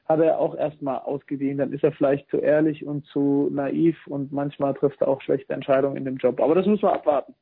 hat 0.06 0.20
er 0.20 0.38
auch 0.38 0.56
erstmal 0.56 0.98
ausgedient, 0.98 1.60
dann 1.60 1.72
ist 1.72 1.84
er 1.84 1.92
vielleicht 1.92 2.28
zu 2.28 2.38
ehrlich 2.38 2.84
und 2.84 3.06
zu 3.06 3.48
naiv 3.52 3.96
und 4.06 4.32
manchmal 4.32 4.74
trifft 4.74 5.00
er 5.00 5.08
auch 5.08 5.22
schlechte 5.22 5.54
Entscheidungen 5.54 5.96
in 5.96 6.04
dem 6.04 6.16
Job. 6.16 6.40
Aber 6.40 6.54
das 6.54 6.66
muss 6.66 6.82
man 6.82 6.94
abwarten. 6.94 7.34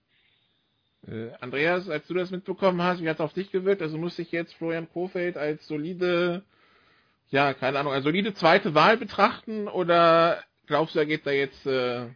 Äh, 1.09 1.31
Andreas, 1.40 1.88
als 1.88 2.07
du 2.07 2.14
das 2.14 2.31
mitbekommen 2.31 2.83
hast, 2.83 3.03
wie 3.03 3.09
hat 3.09 3.16
es 3.16 3.20
auf 3.20 3.33
dich 3.33 3.50
gewirkt? 3.50 3.83
Also 3.83 3.96
muss 3.96 4.18
ich 4.18 4.31
jetzt 4.31 4.55
Florian 4.55 4.88
Kofeld 4.90 5.37
als 5.37 5.66
solide, 5.66 6.42
ja, 7.31 7.55
keine 7.55 7.79
Ahnung, 7.79 7.92
als 7.92 8.05
solide 8.05 8.35
zweite 8.35 8.74
Wahl 8.74 8.98
betrachten 8.98 9.66
oder 9.66 10.38
glaubst 10.66 10.94
du, 10.94 10.98
er 10.98 11.07
geht 11.07 11.26
da 11.26 11.31
jetzt 11.31 11.66
äh, 11.66 12.07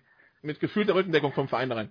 mit 0.42 0.60
gefühlter 0.60 0.94
Rückendeckung 0.94 1.32
vom 1.32 1.48
Verein 1.48 1.72
rein? 1.72 1.90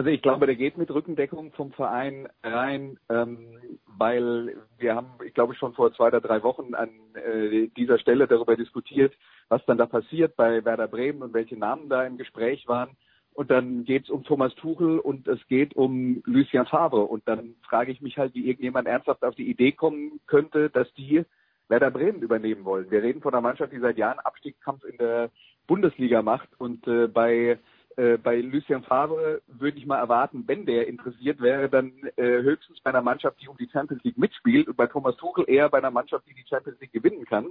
Also 0.00 0.08
ich 0.08 0.22
glaube, 0.22 0.46
der 0.46 0.56
geht 0.56 0.78
mit 0.78 0.90
Rückendeckung 0.90 1.52
vom 1.52 1.72
Verein 1.72 2.26
rein, 2.42 2.98
ähm, 3.10 3.58
weil 3.98 4.56
wir 4.78 4.94
haben, 4.94 5.10
ich 5.26 5.34
glaube, 5.34 5.54
schon 5.54 5.74
vor 5.74 5.92
zwei 5.92 6.06
oder 6.06 6.22
drei 6.22 6.42
Wochen 6.42 6.74
an 6.74 6.88
äh, 7.12 7.68
dieser 7.76 7.98
Stelle 7.98 8.26
darüber 8.26 8.56
diskutiert, 8.56 9.12
was 9.50 9.62
dann 9.66 9.76
da 9.76 9.84
passiert 9.84 10.36
bei 10.36 10.64
Werder 10.64 10.88
Bremen 10.88 11.20
und 11.20 11.34
welche 11.34 11.58
Namen 11.58 11.90
da 11.90 12.06
im 12.06 12.16
Gespräch 12.16 12.66
waren. 12.66 12.96
Und 13.34 13.50
dann 13.50 13.84
geht 13.84 14.04
es 14.04 14.08
um 14.08 14.24
Thomas 14.24 14.54
Tuchel 14.54 15.00
und 15.00 15.28
es 15.28 15.46
geht 15.48 15.76
um 15.76 16.22
Lucien 16.24 16.64
Favre. 16.64 17.02
Und 17.02 17.28
dann 17.28 17.56
frage 17.68 17.92
ich 17.92 18.00
mich 18.00 18.16
halt, 18.16 18.34
wie 18.34 18.46
irgendjemand 18.46 18.88
ernsthaft 18.88 19.22
auf 19.22 19.34
die 19.34 19.50
Idee 19.50 19.72
kommen 19.72 20.18
könnte, 20.26 20.70
dass 20.70 20.90
die 20.94 21.26
Werder 21.68 21.90
Bremen 21.90 22.22
übernehmen 22.22 22.64
wollen. 22.64 22.90
Wir 22.90 23.02
reden 23.02 23.20
von 23.20 23.34
einer 23.34 23.42
Mannschaft, 23.42 23.74
die 23.74 23.80
seit 23.80 23.98
Jahren 23.98 24.18
Abstiegskampf 24.18 24.82
in 24.84 24.96
der 24.96 25.30
Bundesliga 25.66 26.22
macht 26.22 26.48
und 26.58 26.88
äh, 26.88 27.06
bei 27.06 27.58
äh, 28.00 28.16
bei 28.16 28.40
Lucien 28.40 28.82
Favre 28.82 29.42
würde 29.46 29.76
ich 29.76 29.84
mal 29.84 29.98
erwarten, 29.98 30.44
wenn 30.46 30.64
der 30.64 30.88
interessiert 30.88 31.40
wäre, 31.40 31.68
dann 31.68 31.92
äh, 32.16 32.42
höchstens 32.42 32.80
bei 32.80 32.88
einer 32.90 33.02
Mannschaft, 33.02 33.36
die 33.42 33.48
um 33.48 33.58
die 33.58 33.68
Champions 33.68 34.02
League 34.04 34.16
mitspielt 34.16 34.68
und 34.68 34.76
bei 34.76 34.86
Thomas 34.86 35.16
Tuchel 35.16 35.44
eher 35.46 35.68
bei 35.68 35.78
einer 35.78 35.90
Mannschaft, 35.90 36.26
die 36.26 36.34
die 36.34 36.48
Champions 36.48 36.80
League 36.80 36.92
gewinnen 36.92 37.26
kann. 37.26 37.50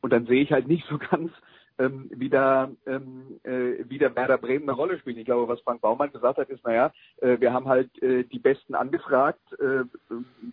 Und 0.00 0.12
dann 0.12 0.26
sehe 0.26 0.42
ich 0.42 0.52
halt 0.52 0.68
nicht 0.68 0.86
so 0.88 0.98
ganz, 1.10 1.32
ähm, 1.80 2.08
wieder, 2.14 2.70
ähm, 2.86 3.40
äh, 3.42 3.88
wieder 3.88 4.14
Werder 4.14 4.38
Bremen 4.38 4.68
eine 4.68 4.76
Rolle 4.76 4.98
spielen. 5.00 5.18
Ich 5.18 5.24
glaube, 5.24 5.48
was 5.48 5.60
Frank 5.62 5.80
Baumann 5.80 6.12
gesagt 6.12 6.38
hat, 6.38 6.48
ist, 6.48 6.64
naja, 6.64 6.92
äh, 7.20 7.40
wir 7.40 7.52
haben 7.52 7.66
halt 7.66 8.00
äh, 8.00 8.22
die 8.22 8.38
Besten 8.38 8.76
angefragt, 8.76 9.40
äh, 9.58 9.84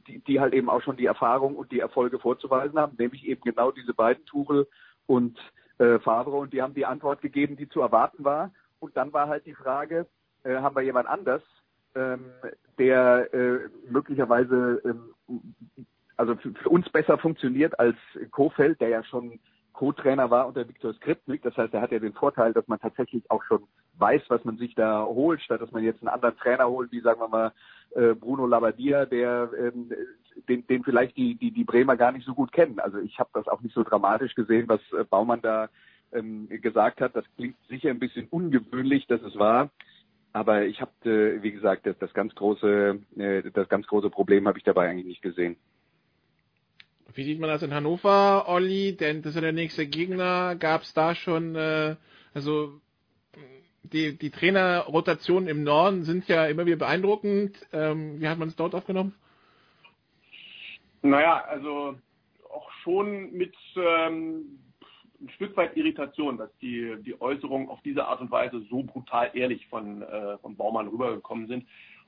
die, 0.08 0.20
die 0.20 0.40
halt 0.40 0.54
eben 0.54 0.70
auch 0.70 0.82
schon 0.82 0.98
die 0.98 1.06
Erfahrung 1.06 1.56
und 1.56 1.72
die 1.72 1.82
Erfolge 1.82 2.18
vorzuweisen 2.18 2.80
haben, 2.80 2.96
nämlich 2.98 3.26
eben 3.28 3.42
genau 3.42 3.72
diese 3.72 3.94
beiden, 3.94 4.26
Tuchel 4.26 4.68
und 5.06 5.38
äh, 5.78 6.00
Favre, 6.00 6.36
und 6.38 6.54
die 6.54 6.62
haben 6.62 6.74
die 6.74 6.86
Antwort 6.86 7.22
gegeben, 7.22 7.58
die 7.58 7.70
zu 7.70 7.82
erwarten 7.82 8.24
war. 8.24 8.52
Und 8.86 8.96
dann 8.96 9.14
war 9.14 9.28
halt 9.28 9.46
die 9.46 9.56
Frage, 9.56 10.06
äh, 10.44 10.58
haben 10.58 10.76
wir 10.76 10.84
jemand 10.84 11.08
anders, 11.08 11.42
ähm, 11.96 12.26
der 12.78 13.34
äh, 13.34 13.60
möglicherweise 13.90 14.80
ähm, 14.86 15.44
also 16.18 16.36
für, 16.36 16.54
für 16.54 16.70
uns 16.70 16.88
besser 16.90 17.18
funktioniert 17.18 17.80
als 17.80 17.98
Kofeld, 18.30 18.80
der 18.80 18.90
ja 18.90 19.04
schon 19.04 19.40
Co-Trainer 19.74 20.30
war 20.30 20.48
unter 20.48 20.68
Viktor 20.68 20.94
Skripnik. 20.94 21.42
Das 21.42 21.58
heißt, 21.58 21.74
er 21.74 21.82
hat 21.82 21.92
ja 21.92 22.00
den 22.00 22.14
Vorteil, 22.14 22.54
dass 22.54 22.68
man 22.68 22.80
tatsächlich 22.80 23.30
auch 23.30 23.44
schon 23.44 23.64
weiß, 23.98 24.22
was 24.30 24.46
man 24.46 24.58
sich 24.58 24.76
da 24.76 25.04
holt, 25.04 25.42
statt 25.42 25.62
dass 25.62 25.72
man 25.72 25.84
jetzt 25.84 26.02
einen 26.02 26.10
anderen 26.10 26.38
Trainer 26.38 26.70
holt, 26.70 26.92
wie 26.92 27.02
sagen 27.02 27.20
wir 27.20 27.28
mal 27.28 27.52
äh, 27.96 28.14
Bruno 28.14 28.46
Labbadia, 28.46 29.06
der 29.06 29.50
ähm, 29.58 29.92
den, 30.48 30.66
den 30.68 30.84
vielleicht 30.84 31.18
die, 31.18 31.36
die, 31.36 31.52
die 31.52 31.64
Bremer 31.64 31.98
gar 31.98 32.12
nicht 32.12 32.26
so 32.26 32.36
gut 32.36 32.52
kennen. 32.52 32.80
Also 32.80 33.00
ich 33.00 33.20
habe 33.20 33.32
das 33.34 33.48
auch 33.48 33.62
nicht 33.62 33.74
so 33.74 33.84
dramatisch 33.84 34.36
gesehen, 34.36 34.70
was 34.70 34.80
äh, 34.94 35.04
Baumann 35.04 35.42
da 35.42 35.70
ähm, 36.16 36.48
gesagt 36.50 37.02
hat. 37.02 37.16
Das 37.16 37.26
klingt 37.36 37.56
sicher 37.68 37.90
ein 37.90 38.00
bisschen 38.00 38.28
ungewöhnlich, 38.30 39.08
dass 39.08 39.22
es 39.22 39.38
war. 39.38 39.70
Aber 40.34 40.66
ich 40.66 40.82
habe, 40.82 40.92
äh, 41.10 41.44
wie 41.44 41.52
gesagt, 41.52 41.86
das, 41.86 41.98
das 42.00 42.14
ganz 42.14 42.36
große, 42.36 43.00
äh, 43.18 43.44
das 43.52 43.70
ganz 43.70 43.88
große 43.88 44.10
Problem 44.10 44.48
habe 44.48 44.58
ich 44.58 44.64
dabei 44.64 44.90
eigentlich 44.90 45.06
nicht 45.06 45.22
gesehen. 45.22 45.56
Wie 47.14 47.24
sieht 47.24 47.40
man 47.40 47.50
das 47.50 47.64
in 47.64 47.74
Hannover, 47.74 48.50
Olli? 48.50 48.98
Denn 48.98 49.22
das 49.22 49.30
ist 49.30 49.36
ja 49.36 49.42
der 49.42 49.54
nächste 49.54 49.88
Gegner. 49.88 50.56
Gab 50.58 50.82
es 50.82 50.94
da 50.94 51.16
schon, 51.16 51.56
äh, 51.56 51.96
also 52.34 52.82
die, 53.84 54.18
die 54.18 54.30
Trainerrotationen 54.30 55.48
im 55.48 55.64
Norden 55.64 56.04
sind 56.04 56.28
ja 56.28 56.46
immer 56.48 56.66
wieder 56.66 56.78
beeindruckend. 56.78 57.56
Ähm, 57.72 58.20
wie 58.20 58.28
hat 58.28 58.38
man 58.38 58.50
es 58.50 58.56
dort 58.56 58.76
aufgenommen? 58.76 59.16
Naja, 61.02 61.46
also 61.46 61.96
auch 62.50 62.72
schon 62.84 63.32
mit 63.32 63.56
ähm, 63.78 64.60
ein 65.22 65.30
Stück 65.30 65.56
weit 65.58 65.76
Irritation, 65.78 66.38
dass 66.38 66.50
die, 66.60 66.96
die 67.04 67.20
Äußerungen 67.20 67.70
auf 67.70 67.82
diese 67.84 68.06
Art 68.06 68.22
und 68.22 68.32
Weise 68.32 68.62
so 68.70 68.84
brutal 68.84 69.32
ehrlich 69.34 69.68
von, 69.68 70.02
äh, 70.02 70.38
von 70.40 70.56
Baumann 70.56 70.88
rübergekommen 70.88 71.48
sind. 71.48 71.66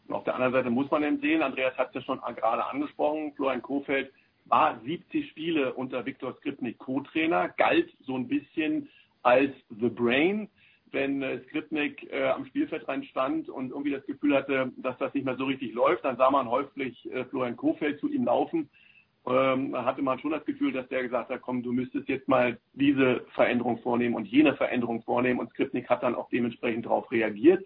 Und 0.07 0.15
auf 0.15 0.23
der 0.23 0.35
anderen 0.35 0.53
Seite 0.53 0.69
muss 0.69 0.89
man 0.89 1.03
eben 1.03 1.19
sehen, 1.19 1.41
Andreas 1.41 1.77
hat 1.77 1.89
es 1.89 1.95
ja 1.95 2.01
schon 2.01 2.19
gerade 2.19 2.65
angesprochen, 2.65 3.33
Florian 3.35 3.61
Kofeld 3.61 4.11
war 4.45 4.79
70 4.85 5.29
Spiele 5.29 5.73
unter 5.73 6.05
Viktor 6.05 6.33
Skripnik 6.37 6.77
Co-Trainer, 6.77 7.49
galt 7.49 7.89
so 8.05 8.15
ein 8.15 8.27
bisschen 8.27 8.89
als 9.23 9.51
The 9.69 9.89
Brain, 9.89 10.49
wenn 10.91 11.21
äh, 11.21 11.41
Skripnik 11.45 12.09
äh, 12.11 12.29
am 12.29 12.45
Spielfeld 12.45 12.87
rein 12.87 13.03
stand 13.03 13.49
und 13.49 13.71
irgendwie 13.71 13.91
das 13.91 14.05
Gefühl 14.05 14.35
hatte, 14.35 14.71
dass 14.77 14.97
das 14.99 15.13
nicht 15.13 15.25
mehr 15.25 15.35
so 15.35 15.45
richtig 15.45 15.73
läuft, 15.73 16.05
dann 16.05 16.17
sah 16.17 16.31
man 16.31 16.49
häufig 16.49 17.11
äh, 17.11 17.25
Florian 17.25 17.57
Kofeld 17.57 17.99
zu 17.99 18.09
ihm 18.09 18.23
laufen. 18.23 18.69
Ähm, 19.27 19.75
hatte 19.75 20.01
man 20.01 20.19
schon 20.19 20.31
das 20.31 20.45
Gefühl, 20.45 20.71
dass 20.71 20.87
der 20.87 21.03
gesagt 21.03 21.29
hat, 21.29 21.41
komm, 21.41 21.61
du 21.61 21.73
müsstest 21.73 22.07
jetzt 22.07 22.29
mal 22.29 22.57
diese 22.73 23.25
Veränderung 23.35 23.77
vornehmen 23.79 24.15
und 24.15 24.25
jene 24.25 24.55
Veränderung 24.55 25.03
vornehmen 25.03 25.41
und 25.41 25.49
Skripnik 25.49 25.89
hat 25.89 26.01
dann 26.01 26.15
auch 26.15 26.29
dementsprechend 26.29 26.85
darauf 26.85 27.11
reagiert. 27.11 27.65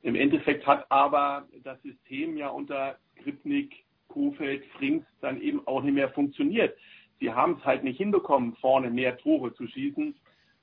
Im 0.00 0.14
Endeffekt 0.14 0.66
hat 0.66 0.90
aber 0.90 1.46
das 1.62 1.80
System 1.82 2.38
ja 2.38 2.48
unter 2.48 2.96
Skripnik 3.20 3.84
Kofeld, 4.08 4.64
Frings 4.78 5.04
dann 5.20 5.42
eben 5.42 5.66
auch 5.66 5.82
nicht 5.82 5.94
mehr 5.94 6.08
funktioniert. 6.10 6.74
Sie 7.20 7.30
haben 7.30 7.56
es 7.58 7.64
halt 7.66 7.84
nicht 7.84 7.98
hinbekommen, 7.98 8.56
vorne 8.56 8.90
mehr 8.90 9.18
Tore 9.18 9.52
zu 9.54 9.66
schießen, 9.66 10.14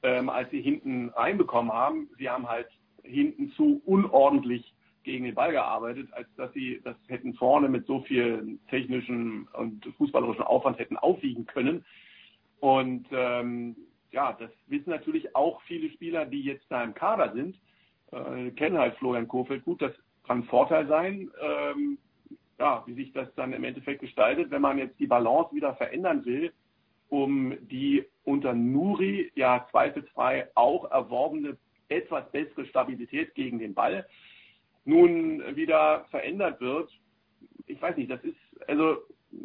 ähm, 0.03 0.29
als 0.29 0.49
sie 0.49 0.61
hinten 0.61 1.09
reinbekommen 1.09 1.71
haben. 1.71 2.09
Sie 2.17 2.29
haben 2.29 2.49
halt 2.49 2.67
hinten 3.03 3.51
zu 3.51 3.81
unordentlich 3.85 4.73
gegen 5.03 5.25
den 5.25 5.35
Ball 5.35 5.51
gearbeitet, 5.51 6.09
als 6.13 6.27
dass 6.35 6.51
sie 6.53 6.81
das 6.83 6.95
hätten 7.07 7.33
vorne 7.33 7.69
mit 7.69 7.85
so 7.85 8.01
viel 8.01 8.59
technischen 8.69 9.47
und 9.53 9.85
fußballerischen 9.97 10.43
Aufwand 10.43 10.79
hätten 10.79 10.97
aufwiegen 10.97 11.45
können. 11.45 11.85
Und 12.59 13.07
ähm, 13.11 13.75
ja, 14.11 14.33
das 14.33 14.51
wissen 14.67 14.89
natürlich 14.89 15.35
auch 15.35 15.61
viele 15.63 15.89
Spieler, 15.91 16.25
die 16.25 16.41
jetzt 16.41 16.65
da 16.69 16.83
im 16.83 16.93
Kader 16.93 17.33
sind, 17.33 17.55
äh, 18.11 18.51
kennen 18.51 18.77
halt 18.77 18.95
Florian 18.97 19.27
Kofeld 19.27 19.63
gut. 19.63 19.81
Das 19.81 19.93
kann 20.25 20.39
ein 20.39 20.43
Vorteil 20.43 20.87
sein. 20.87 21.31
Ähm, 21.41 21.97
ja, 22.59 22.83
wie 22.85 22.93
sich 22.93 23.11
das 23.13 23.33
dann 23.35 23.53
im 23.53 23.63
Endeffekt 23.63 24.01
gestaltet, 24.01 24.51
wenn 24.51 24.61
man 24.61 24.77
jetzt 24.77 24.99
die 24.99 25.07
Balance 25.07 25.55
wieder 25.55 25.73
verändern 25.75 26.23
will, 26.25 26.53
um 27.09 27.57
die 27.67 28.05
unter 28.23 28.53
Nuri 28.53 29.31
ja 29.35 29.65
zweifelsfrei 29.71 30.47
auch 30.53 30.89
erworbene 30.91 31.57
etwas 31.89 32.29
bessere 32.31 32.65
Stabilität 32.67 33.33
gegen 33.33 33.57
den 33.59 33.73
Ball 33.73 34.05
nun 34.85 35.55
wieder 35.55 36.05
verändert 36.09 36.59
wird. 36.61 36.91
Ich 37.67 37.81
weiß 37.81 37.97
nicht, 37.97 38.11
das 38.11 38.23
ist, 38.23 38.37
also 38.67 38.97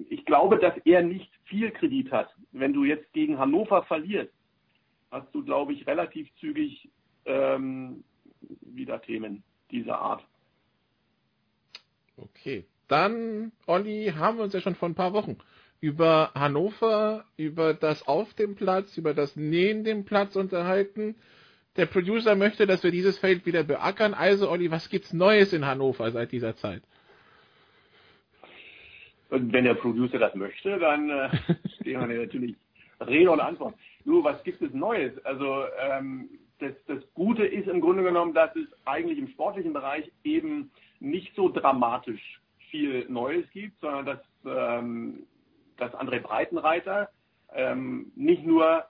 ich 0.08 0.24
glaube, 0.24 0.58
dass 0.58 0.74
er 0.84 1.02
nicht 1.02 1.30
viel 1.44 1.70
Kredit 1.70 2.10
hat. 2.10 2.34
Wenn 2.52 2.72
du 2.72 2.84
jetzt 2.84 3.12
gegen 3.12 3.38
Hannover 3.38 3.82
verlierst, 3.84 4.32
hast 5.10 5.32
du, 5.34 5.44
glaube 5.44 5.72
ich, 5.72 5.86
relativ 5.86 6.28
zügig 6.36 6.88
ähm, 7.24 8.02
wieder 8.62 9.00
Themen 9.02 9.42
dieser 9.70 9.98
Art. 9.98 10.24
Okay. 12.16 12.64
Dann, 12.88 13.52
Olli, 13.66 14.12
haben 14.16 14.38
wir 14.38 14.44
uns 14.44 14.54
ja 14.54 14.60
schon 14.60 14.76
vor 14.76 14.88
ein 14.88 14.94
paar 14.94 15.12
Wochen 15.12 15.38
über 15.80 16.30
Hannover, 16.34 17.24
über 17.36 17.74
das 17.74 18.06
auf 18.06 18.32
dem 18.34 18.54
Platz, 18.54 18.96
über 18.96 19.12
das 19.12 19.36
neben 19.36 19.84
dem 19.84 20.04
Platz 20.04 20.36
unterhalten. 20.36 21.16
Der 21.76 21.86
Producer 21.86 22.34
möchte, 22.34 22.66
dass 22.66 22.82
wir 22.82 22.90
dieses 22.90 23.18
Feld 23.18 23.44
wieder 23.44 23.62
beackern. 23.62 24.14
Also, 24.14 24.50
Olli, 24.50 24.70
was 24.70 24.88
gibt's 24.88 25.12
Neues 25.12 25.52
in 25.52 25.66
Hannover 25.66 26.10
seit 26.10 26.32
dieser 26.32 26.56
Zeit? 26.56 26.82
Und 29.28 29.52
wenn 29.52 29.64
der 29.64 29.74
Producer 29.74 30.18
das 30.18 30.34
möchte, 30.34 30.78
dann 30.78 31.10
äh, 31.10 31.28
stehen 31.80 32.08
wir 32.08 32.20
natürlich 32.20 32.56
Rede 33.06 33.30
und 33.30 33.40
Antwort. 33.40 33.74
Nur, 34.04 34.24
was 34.24 34.42
gibt 34.44 34.62
es 34.62 34.72
Neues? 34.72 35.12
Also, 35.24 35.64
ähm, 35.78 36.30
das, 36.58 36.72
das 36.86 37.02
Gute 37.12 37.44
ist 37.44 37.68
im 37.68 37.80
Grunde 37.80 38.02
genommen, 38.02 38.32
dass 38.32 38.54
es 38.56 38.66
eigentlich 38.86 39.18
im 39.18 39.28
sportlichen 39.28 39.72
Bereich 39.72 40.10
eben 40.24 40.70
nicht 41.00 41.34
so 41.34 41.50
dramatisch 41.50 42.40
viel 42.70 43.06
Neues 43.08 43.44
gibt, 43.52 43.78
sondern 43.80 44.06
dass, 44.06 44.20
ähm, 44.46 45.26
dass 45.76 45.92
André 45.92 46.20
Breitenreiter 46.20 47.10
ähm, 47.54 48.12
nicht 48.16 48.44
nur 48.46 48.84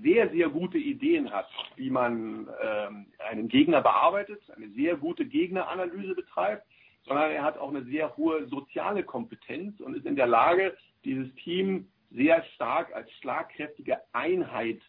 sehr, 0.00 0.28
sehr 0.30 0.48
gute 0.48 0.78
Ideen 0.78 1.30
hat, 1.32 1.48
wie 1.76 1.90
man 1.90 2.48
ähm, 2.62 3.06
einen 3.28 3.48
Gegner 3.48 3.80
bearbeitet, 3.80 4.42
eine 4.54 4.68
sehr 4.70 4.96
gute 4.96 5.24
Gegneranalyse 5.24 6.14
betreibt, 6.14 6.66
sondern 7.04 7.30
er 7.30 7.42
hat 7.42 7.58
auch 7.58 7.70
eine 7.70 7.84
sehr 7.84 8.16
hohe 8.16 8.46
soziale 8.48 9.02
Kompetenz 9.02 9.80
und 9.80 9.96
ist 9.96 10.06
in 10.06 10.16
der 10.16 10.26
Lage, 10.26 10.76
dieses 11.04 11.32
Team 11.36 11.88
sehr 12.10 12.42
stark 12.54 12.94
als 12.94 13.10
schlagkräftige 13.20 13.98
Einheit 14.12 14.80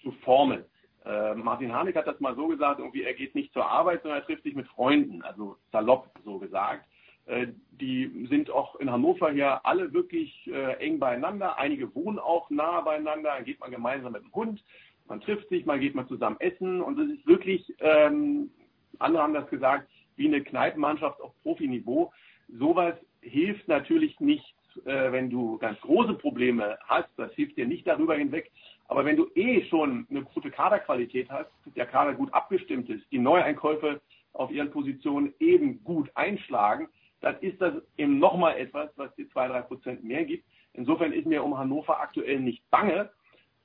zu 0.00 0.12
formen. 0.24 0.64
Äh, 1.04 1.34
Martin 1.34 1.72
Harnik 1.72 1.96
hat 1.96 2.06
das 2.06 2.20
mal 2.20 2.36
so 2.36 2.46
gesagt, 2.46 2.78
irgendwie 2.78 3.02
er 3.02 3.14
geht 3.14 3.34
nicht 3.34 3.52
zur 3.52 3.66
Arbeit, 3.66 4.02
sondern 4.02 4.20
er 4.20 4.26
trifft 4.26 4.44
sich 4.44 4.54
mit 4.54 4.68
Freunden, 4.68 5.22
also 5.22 5.56
salopp 5.72 6.10
so 6.24 6.38
gesagt. 6.38 6.86
Äh, 7.26 7.48
die 7.80 8.26
sind 8.28 8.50
auch 8.50 8.76
in 8.76 8.90
Hannover 8.90 9.30
hier 9.30 9.64
alle 9.64 9.92
wirklich 9.92 10.46
äh, 10.46 10.74
eng 10.84 10.98
beieinander. 10.98 11.58
Einige 11.58 11.94
wohnen 11.94 12.18
auch 12.18 12.50
nah 12.50 12.80
beieinander. 12.80 13.30
Dann 13.34 13.44
geht 13.44 13.60
man 13.60 13.70
gemeinsam 13.70 14.12
mit 14.12 14.22
dem 14.22 14.32
Hund, 14.32 14.62
man 15.08 15.20
trifft 15.20 15.48
sich, 15.48 15.66
man 15.66 15.80
geht 15.80 15.94
mal 15.94 16.06
zusammen 16.06 16.36
essen 16.40 16.80
und 16.80 16.98
es 16.98 17.18
ist 17.18 17.26
wirklich, 17.26 17.74
ähm, 17.80 18.50
andere 18.98 19.22
haben 19.22 19.34
das 19.34 19.48
gesagt, 19.50 19.88
wie 20.16 20.26
eine 20.26 20.42
Kneipenmannschaft 20.42 21.20
auf 21.20 21.32
Profiniveau. 21.42 22.12
Sowas 22.58 22.94
hilft 23.20 23.66
natürlich 23.68 24.18
nicht, 24.20 24.54
äh, 24.84 25.12
wenn 25.12 25.30
du 25.30 25.58
ganz 25.58 25.80
große 25.80 26.14
Probleme 26.14 26.78
hast. 26.84 27.08
Das 27.16 27.32
hilft 27.34 27.56
dir 27.56 27.66
nicht 27.66 27.86
darüber 27.86 28.14
hinweg. 28.14 28.50
Aber 28.88 29.04
wenn 29.04 29.16
du 29.16 29.28
eh 29.34 29.64
schon 29.66 30.06
eine 30.10 30.22
gute 30.22 30.50
Kaderqualität 30.50 31.30
hast, 31.30 31.50
der 31.76 31.86
Kader 31.86 32.14
gut 32.14 32.32
abgestimmt 32.32 32.88
ist, 32.90 33.04
die 33.10 33.18
Neueinkäufe 33.18 34.00
auf 34.32 34.50
ihren 34.50 34.70
Positionen 34.70 35.34
eben 35.40 35.82
gut 35.84 36.10
einschlagen, 36.14 36.88
dann 37.22 37.38
ist 37.40 37.60
das 37.60 37.74
eben 37.96 38.18
nochmal 38.18 38.58
etwas, 38.58 38.90
was 38.96 39.14
dir 39.14 39.28
zwei, 39.30 39.48
drei 39.48 39.62
Prozent 39.62 40.04
mehr 40.04 40.24
gibt. 40.24 40.44
Insofern 40.74 41.12
ist 41.12 41.26
mir 41.26 41.42
um 41.42 41.56
Hannover 41.56 42.00
aktuell 42.00 42.40
nicht 42.40 42.68
bange. 42.70 43.10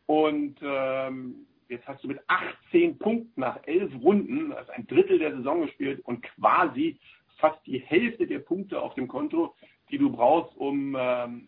Und 0.05 0.55
ähm, 0.61 1.47
jetzt 1.67 1.87
hast 1.87 2.03
du 2.03 2.07
mit 2.07 2.19
18 2.27 2.97
Punkten 2.97 3.41
nach 3.41 3.59
elf 3.65 3.91
Runden, 4.01 4.53
also 4.53 4.71
ein 4.71 4.87
Drittel 4.87 5.19
der 5.19 5.35
Saison 5.35 5.61
gespielt 5.61 5.99
und 6.05 6.23
quasi 6.23 6.97
fast 7.37 7.59
die 7.65 7.79
Hälfte 7.79 8.25
der 8.25 8.39
Punkte 8.39 8.81
auf 8.81 8.95
dem 8.95 9.07
Konto, 9.07 9.53
die 9.91 9.97
du 9.97 10.09
brauchst, 10.09 10.55
um, 10.57 10.95
ähm, 10.97 11.47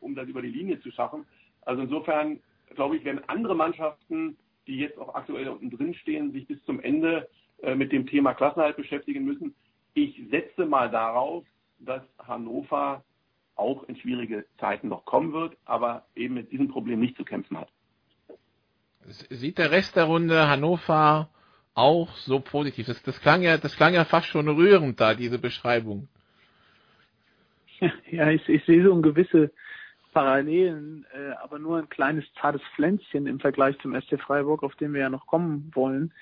um 0.00 0.14
das 0.14 0.28
über 0.28 0.42
die 0.42 0.48
Linie 0.48 0.80
zu 0.80 0.90
schaffen. 0.90 1.26
Also 1.62 1.82
insofern 1.82 2.40
glaube 2.74 2.96
ich, 2.96 3.04
werden 3.04 3.22
andere 3.26 3.54
Mannschaften, 3.54 4.36
die 4.66 4.78
jetzt 4.78 4.98
auch 4.98 5.14
aktuell 5.14 5.48
unten 5.48 5.70
drin 5.70 5.94
stehen, 5.94 6.32
sich 6.32 6.46
bis 6.46 6.62
zum 6.64 6.80
Ende 6.80 7.28
äh, 7.62 7.74
mit 7.74 7.92
dem 7.92 8.06
Thema 8.06 8.34
Klassenhalt 8.34 8.76
beschäftigen 8.76 9.24
müssen. 9.24 9.54
Ich 9.94 10.20
setze 10.30 10.66
mal 10.66 10.90
darauf, 10.90 11.44
dass 11.78 12.02
Hannover 12.18 13.04
auch 13.56 13.84
in 13.84 13.96
schwierige 13.96 14.46
Zeiten 14.58 14.88
noch 14.88 15.04
kommen 15.04 15.32
wird, 15.32 15.56
aber 15.64 16.06
eben 16.14 16.34
mit 16.34 16.50
diesem 16.50 16.68
Problem 16.68 17.00
nicht 17.00 17.16
zu 17.16 17.24
kämpfen 17.24 17.58
hat. 17.58 17.68
Sieht 19.06 19.58
der 19.58 19.70
Rest 19.70 19.96
der 19.96 20.04
Runde 20.04 20.48
Hannover 20.48 21.28
auch 21.74 22.10
so 22.16 22.40
positiv? 22.40 22.86
Das, 22.86 23.02
das 23.02 23.20
klang 23.20 23.42
ja, 23.42 23.58
das 23.58 23.76
klang 23.76 23.94
ja 23.94 24.04
fast 24.04 24.28
schon 24.28 24.48
rührend 24.48 25.00
da, 25.00 25.14
diese 25.14 25.38
Beschreibung. 25.38 26.08
Ja, 28.10 28.28
ich, 28.28 28.46
ich 28.46 28.62
sehe 28.66 28.84
so 28.84 28.92
ein 28.92 29.00
gewisse 29.00 29.50
Parallelen, 30.12 31.06
äh, 31.14 31.32
aber 31.42 31.58
nur 31.58 31.78
ein 31.78 31.88
kleines 31.88 32.24
zartes 32.34 32.60
Pflänzchen 32.74 33.26
im 33.26 33.40
Vergleich 33.40 33.78
zum 33.78 33.98
SC 33.98 34.20
Freiburg, 34.20 34.62
auf 34.62 34.74
den 34.76 34.92
wir 34.92 35.00
ja 35.00 35.08
noch 35.08 35.26
kommen 35.26 35.70
wollen, 35.74 36.12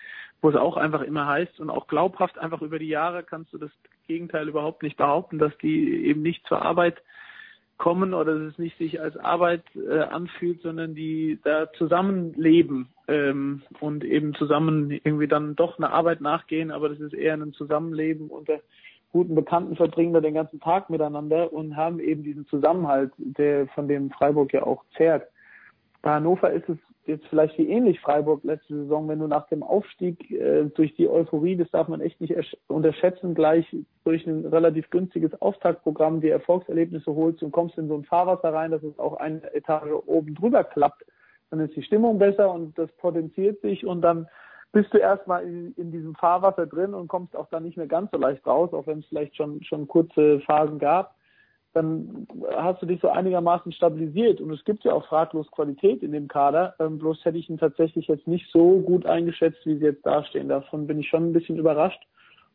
wo 0.40 0.50
es 0.50 0.56
auch 0.56 0.76
einfach 0.76 1.02
immer 1.02 1.26
heißt 1.26 1.58
und 1.60 1.70
auch 1.70 1.86
glaubhaft 1.88 2.38
einfach 2.38 2.62
über 2.62 2.78
die 2.78 2.88
Jahre 2.88 3.22
kannst 3.24 3.52
du 3.52 3.58
das 3.58 3.70
Gegenteil 4.06 4.48
überhaupt 4.48 4.82
nicht 4.82 4.96
behaupten, 4.96 5.38
dass 5.38 5.56
die 5.58 6.06
eben 6.06 6.22
nicht 6.22 6.46
zur 6.46 6.62
Arbeit 6.62 7.02
kommen 7.76 8.12
oder 8.12 8.38
dass 8.38 8.52
es 8.52 8.58
nicht 8.58 8.76
sich 8.78 9.00
als 9.00 9.16
Arbeit 9.16 9.62
äh, 9.76 10.00
anfühlt, 10.00 10.60
sondern 10.62 10.94
die 10.94 11.38
da 11.44 11.72
zusammenleben 11.72 12.88
ähm, 13.06 13.62
und 13.80 14.04
eben 14.04 14.34
zusammen 14.34 14.90
irgendwie 14.90 15.28
dann 15.28 15.56
doch 15.56 15.78
eine 15.78 15.90
Arbeit 15.90 16.20
nachgehen, 16.20 16.70
aber 16.70 16.88
das 16.88 17.00
ist 17.00 17.14
eher 17.14 17.34
ein 17.34 17.52
Zusammenleben 17.52 18.28
unter 18.28 18.60
guten 19.12 19.34
Bekannten 19.34 19.76
verbringen 19.76 20.12
da 20.12 20.20
den 20.20 20.34
ganzen 20.34 20.60
Tag 20.60 20.90
miteinander 20.90 21.52
und 21.52 21.76
haben 21.76 21.98
eben 22.00 22.24
diesen 22.24 22.46
Zusammenhalt, 22.48 23.12
der 23.16 23.66
von 23.68 23.88
dem 23.88 24.10
Freiburg 24.10 24.52
ja 24.52 24.64
auch 24.64 24.84
zehrt. 24.96 25.28
Bei 26.02 26.14
Hannover 26.14 26.50
ist 26.52 26.68
es 26.68 26.78
jetzt 27.08 27.26
vielleicht 27.26 27.58
wie 27.58 27.68
ähnlich 27.68 28.00
Freiburg 28.00 28.44
letzte 28.44 28.74
Saison, 28.74 29.08
wenn 29.08 29.18
du 29.18 29.26
nach 29.26 29.48
dem 29.48 29.62
Aufstieg 29.62 30.30
äh, 30.30 30.64
durch 30.66 30.94
die 30.94 31.08
Euphorie, 31.08 31.56
das 31.56 31.70
darf 31.70 31.88
man 31.88 32.00
echt 32.00 32.20
nicht 32.20 32.34
unterschätzen, 32.68 33.34
gleich 33.34 33.66
durch 34.04 34.26
ein 34.26 34.46
relativ 34.46 34.88
günstiges 34.90 35.32
Auftaktprogramm 35.40 36.20
die 36.20 36.28
Erfolgserlebnisse 36.28 37.14
holst 37.14 37.42
und 37.42 37.52
kommst 37.52 37.78
in 37.78 37.88
so 37.88 37.96
ein 37.96 38.04
Fahrwasser 38.04 38.52
rein, 38.52 38.70
dass 38.70 38.82
es 38.82 38.98
auch 38.98 39.16
eine 39.16 39.42
Etage 39.54 39.90
oben 40.06 40.34
drüber 40.34 40.62
klappt, 40.64 41.04
dann 41.50 41.60
ist 41.60 41.74
die 41.74 41.82
Stimmung 41.82 42.18
besser 42.18 42.52
und 42.52 42.78
das 42.78 42.92
potenziert 42.92 43.60
sich 43.62 43.86
und 43.86 44.02
dann 44.02 44.28
bist 44.72 44.92
du 44.92 44.98
erstmal 44.98 45.44
in, 45.44 45.72
in 45.76 45.90
diesem 45.90 46.14
Fahrwasser 46.14 46.66
drin 46.66 46.92
und 46.92 47.08
kommst 47.08 47.34
auch 47.34 47.48
dann 47.48 47.64
nicht 47.64 47.78
mehr 47.78 47.86
ganz 47.86 48.10
so 48.10 48.18
leicht 48.18 48.46
raus, 48.46 48.72
auch 48.72 48.86
wenn 48.86 48.98
es 49.00 49.06
vielleicht 49.06 49.34
schon, 49.34 49.62
schon 49.64 49.88
kurze 49.88 50.40
Phasen 50.40 50.78
gab 50.78 51.17
dann 51.74 52.26
hast 52.56 52.82
du 52.82 52.86
dich 52.86 53.00
so 53.00 53.08
einigermaßen 53.08 53.72
stabilisiert. 53.72 54.40
Und 54.40 54.52
es 54.52 54.64
gibt 54.64 54.84
ja 54.84 54.92
auch 54.92 55.06
fraglos 55.06 55.50
Qualität 55.50 56.02
in 56.02 56.12
dem 56.12 56.28
Kader. 56.28 56.74
Ähm, 56.80 56.98
bloß 56.98 57.24
hätte 57.24 57.38
ich 57.38 57.48
ihn 57.48 57.58
tatsächlich 57.58 58.08
jetzt 58.08 58.26
nicht 58.26 58.50
so 58.50 58.80
gut 58.80 59.06
eingeschätzt, 59.06 59.64
wie 59.64 59.76
sie 59.76 59.84
jetzt 59.84 60.04
dastehen. 60.04 60.48
Davon 60.48 60.86
bin 60.86 60.98
ich 60.98 61.08
schon 61.08 61.30
ein 61.30 61.32
bisschen 61.32 61.58
überrascht. 61.58 62.02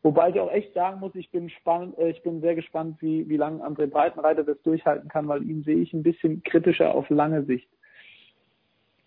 Wobei 0.02 0.28
ich 0.28 0.38
auch 0.38 0.52
echt 0.52 0.74
sagen 0.74 1.00
muss, 1.00 1.14
ich 1.14 1.30
bin 1.30 1.48
spannend, 1.48 1.96
äh, 1.98 2.10
ich 2.10 2.22
bin 2.22 2.42
sehr 2.42 2.54
gespannt, 2.54 2.98
wie, 3.00 3.26
wie 3.28 3.38
lange 3.38 3.64
André 3.64 3.86
Breitenreiter 3.86 4.44
das 4.44 4.60
durchhalten 4.62 5.08
kann, 5.08 5.28
weil 5.28 5.42
ihn 5.42 5.62
sehe 5.62 5.78
ich 5.78 5.94
ein 5.94 6.02
bisschen 6.02 6.42
kritischer 6.42 6.94
auf 6.94 7.08
lange 7.08 7.44
Sicht. 7.44 7.68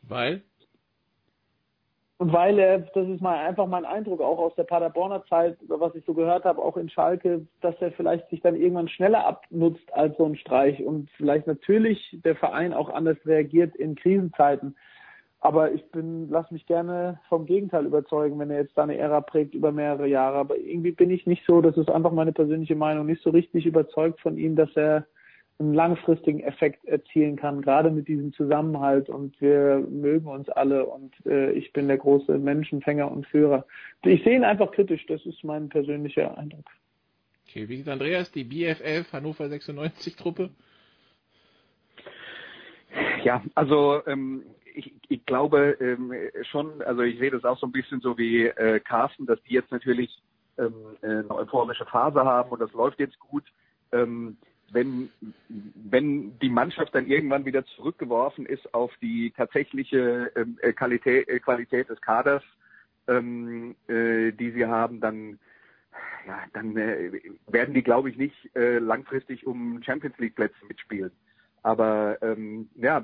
Weil? 0.01 0.41
Weil 2.19 2.57
er, 2.57 2.79
das 2.79 3.07
ist 3.07 3.21
mal 3.21 3.45
einfach 3.45 3.67
mein 3.67 3.85
Eindruck, 3.85 4.21
auch 4.21 4.39
aus 4.39 4.55
der 4.55 4.63
Paderborner 4.63 5.23
Zeit, 5.25 5.55
was 5.67 5.93
ich 5.93 6.03
so 6.05 6.15
gehört 6.15 6.45
habe, 6.45 6.59
auch 6.63 6.75
in 6.75 6.89
Schalke, 6.89 7.45
dass 7.61 7.75
er 7.79 7.91
vielleicht 7.91 8.27
sich 8.29 8.41
dann 8.41 8.55
irgendwann 8.55 8.87
schneller 8.87 9.23
abnutzt 9.25 9.93
als 9.93 10.17
so 10.17 10.25
ein 10.25 10.35
Streich 10.35 10.83
und 10.83 11.11
vielleicht 11.11 11.45
natürlich 11.45 12.17
der 12.25 12.35
Verein 12.35 12.73
auch 12.73 12.89
anders 12.89 13.17
reagiert 13.25 13.75
in 13.75 13.93
Krisenzeiten. 13.93 14.75
Aber 15.41 15.71
ich 15.71 15.85
bin, 15.91 16.27
lass 16.29 16.49
mich 16.49 16.65
gerne 16.65 17.19
vom 17.29 17.45
Gegenteil 17.45 17.85
überzeugen, 17.85 18.39
wenn 18.39 18.49
er 18.49 18.61
jetzt 18.61 18.75
da 18.75 18.83
eine 18.83 18.97
Ära 18.97 19.21
prägt 19.21 19.53
über 19.53 19.71
mehrere 19.71 20.07
Jahre. 20.07 20.37
Aber 20.37 20.57
irgendwie 20.57 20.91
bin 20.93 21.11
ich 21.11 21.27
nicht 21.27 21.45
so, 21.45 21.61
das 21.61 21.77
ist 21.77 21.89
einfach 21.91 22.11
meine 22.11 22.33
persönliche 22.33 22.75
Meinung, 22.75 23.05
nicht 23.05 23.21
so 23.21 23.29
richtig 23.29 23.67
überzeugt 23.67 24.19
von 24.21 24.37
ihm, 24.37 24.55
dass 24.55 24.75
er 24.75 25.05
einen 25.59 25.73
langfristigen 25.73 26.41
Effekt 26.41 26.85
erzielen 26.85 27.35
kann, 27.35 27.61
gerade 27.61 27.89
mit 27.89 28.07
diesem 28.07 28.31
Zusammenhalt 28.33 29.09
und 29.09 29.39
wir 29.41 29.83
mögen 29.89 30.27
uns 30.27 30.49
alle 30.49 30.85
und 30.85 31.13
äh, 31.25 31.51
ich 31.51 31.73
bin 31.73 31.87
der 31.87 31.97
große 31.97 32.37
Menschenfänger 32.37 33.11
und 33.11 33.25
Führer. 33.27 33.65
Ich 34.03 34.23
sehe 34.23 34.35
ihn 34.35 34.43
einfach 34.43 34.71
kritisch, 34.71 35.05
das 35.07 35.25
ist 35.25 35.43
mein 35.43 35.69
persönlicher 35.69 36.37
Eindruck. 36.37 36.65
Okay, 37.47 37.67
wie 37.69 37.77
sieht 37.77 37.89
Andreas 37.89 38.31
die 38.31 38.43
BFF 38.43 39.11
Hannover 39.11 39.49
96 39.49 40.15
Truppe? 40.15 40.51
Ja, 43.23 43.43
also 43.55 44.01
ähm, 44.05 44.43
ich, 44.75 44.93
ich 45.09 45.25
glaube 45.25 45.75
ähm, 45.79 46.13
schon, 46.51 46.83
also 46.83 47.01
ich 47.01 47.17
sehe 47.17 47.31
das 47.31 47.45
auch 47.45 47.57
so 47.57 47.65
ein 47.65 47.71
bisschen 47.71 47.99
so 47.99 48.17
wie 48.17 48.45
äh, 48.45 48.79
Carsten, 48.79 49.25
dass 49.25 49.41
die 49.43 49.53
jetzt 49.53 49.71
natürlich 49.71 50.21
ähm, 50.59 50.73
eine 51.01 51.31
euphorische 51.31 51.85
Phase 51.85 52.23
haben 52.23 52.51
und 52.51 52.59
das 52.59 52.71
läuft 52.73 52.99
jetzt 52.99 53.19
gut. 53.19 53.43
Ähm, 53.91 54.37
wenn, 54.71 55.09
wenn 55.47 56.37
die 56.39 56.49
Mannschaft 56.49 56.93
dann 56.93 57.07
irgendwann 57.07 57.45
wieder 57.45 57.65
zurückgeworfen 57.65 58.45
ist 58.45 58.73
auf 58.73 58.91
die 59.01 59.31
tatsächliche 59.31 60.31
ähm, 60.35 60.57
äh, 60.61 60.73
Qualität, 60.73 61.27
äh, 61.29 61.39
Qualität 61.39 61.89
des 61.89 62.01
Kaders, 62.01 62.43
ähm, 63.07 63.75
äh, 63.87 64.31
die 64.31 64.51
sie 64.51 64.65
haben, 64.65 64.99
dann, 64.99 65.39
ja, 66.27 66.43
dann 66.53 66.75
äh, 66.75 67.11
werden 67.47 67.73
die, 67.73 67.83
glaube 67.83 68.09
ich, 68.09 68.17
nicht 68.17 68.55
äh, 68.55 68.79
langfristig 68.79 69.47
um 69.47 69.81
Champions 69.83 70.17
League 70.17 70.35
Plätze 70.35 70.65
mitspielen. 70.67 71.11
Aber 71.63 72.17
ähm, 72.21 72.69
ja, 72.75 73.03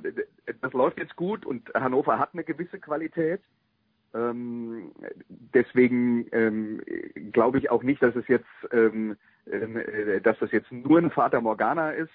das 0.62 0.74
läuft 0.74 0.98
jetzt 0.98 1.16
gut 1.16 1.46
und 1.46 1.74
Hannover 1.74 2.20
hat 2.20 2.30
eine 2.34 2.44
gewisse 2.44 2.80
Qualität. 2.80 3.42
Ähm, 4.14 4.92
deswegen 5.28 6.28
ähm, 6.32 6.82
glaube 7.32 7.58
ich 7.58 7.72
auch 7.72 7.84
nicht, 7.84 8.02
dass 8.02 8.16
es 8.16 8.28
jetzt, 8.28 8.46
ähm, 8.72 9.12
äh, 9.12 9.16
dass 9.46 10.40
das 10.40 10.52
jetzt 10.52 10.72
nur 10.72 11.00
ein 11.00 11.12
Vater 11.12 11.42
Morgana 11.42 11.92
ist. 11.92 12.12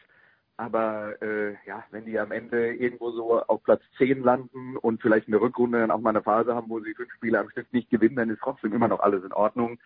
Aber 0.57 1.21
äh, 1.23 1.55
ja, 1.67 1.85
wenn 1.93 2.05
die 2.05 2.19
am 2.19 2.33
Ende 2.33 2.75
irgendwo 2.75 3.13
so 3.13 3.41
auf 3.43 3.63
Platz 3.63 3.81
10 3.97 4.25
landen 4.25 4.77
und 4.77 5.01
vielleicht 5.01 5.29
in 5.29 5.33
der 5.33 5.41
Rückrunde 5.41 5.79
dann 5.79 5.93
auch 5.93 6.01
mal 6.01 6.11
eine 6.11 6.23
Phase 6.23 6.53
haben, 6.53 6.69
wo 6.69 6.81
sie 6.81 6.95
fünf 6.95 7.13
Spiele 7.13 7.39
am 7.39 7.49
Stück 7.51 7.73
nicht 7.73 7.91
gewinnen, 7.91 8.17
dann 8.17 8.31
ist 8.31 8.41
trotzdem 8.43 8.73
immer 8.73 8.89
noch 8.89 8.99
alles 8.99 9.23
in 9.23 9.33
Ordnung. 9.33 9.79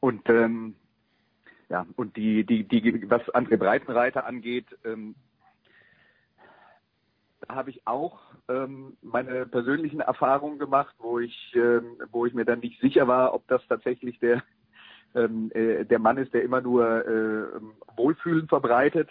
Und 0.00 0.28
ähm, 0.28 0.74
ja, 1.68 1.86
und 1.94 2.16
die, 2.16 2.44
die, 2.44 2.64
die, 2.64 3.08
was 3.08 3.22
André 3.34 3.56
Breitenreiter 3.56 4.26
angeht, 4.26 4.66
ähm, 4.84 5.14
habe 7.48 7.70
ich 7.70 7.86
auch 7.86 8.18
ähm, 8.48 8.96
meine 9.02 9.46
persönlichen 9.46 10.00
Erfahrungen 10.00 10.58
gemacht, 10.58 10.94
wo 10.98 11.20
ich, 11.20 11.54
ähm, 11.54 11.98
wo 12.10 12.26
ich 12.26 12.34
mir 12.34 12.44
dann 12.44 12.60
nicht 12.60 12.80
sicher 12.80 13.06
war, 13.06 13.32
ob 13.32 13.46
das 13.46 13.62
tatsächlich 13.68 14.18
der 14.18 14.42
ähm, 15.16 15.50
äh, 15.54 15.84
der 15.84 15.98
Mann 15.98 16.18
ist, 16.18 16.32
der 16.34 16.42
immer 16.42 16.60
nur 16.60 17.06
äh, 17.06 17.60
Wohlfühlen 17.96 18.48
verbreitet. 18.48 19.10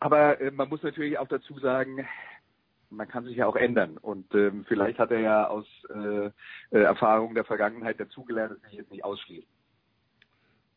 Aber 0.00 0.40
äh, 0.40 0.50
man 0.50 0.68
muss 0.68 0.82
natürlich 0.82 1.18
auch 1.18 1.28
dazu 1.28 1.58
sagen, 1.58 2.06
man 2.90 3.08
kann 3.08 3.24
sich 3.24 3.36
ja 3.36 3.46
auch 3.46 3.56
ändern. 3.56 3.98
Und 3.98 4.34
ähm, 4.34 4.64
vielleicht 4.68 4.98
hat 4.98 5.10
er 5.10 5.20
ja 5.20 5.48
aus 5.48 5.66
äh, 5.94 6.26
äh, 6.26 6.30
Erfahrungen 6.82 7.34
der 7.34 7.44
Vergangenheit 7.44 7.98
dazugelernt, 7.98 8.52
das 8.52 8.62
will 8.62 8.70
ich 8.70 8.78
jetzt 8.78 8.90
nicht 8.90 9.04
ausschließen. 9.04 9.48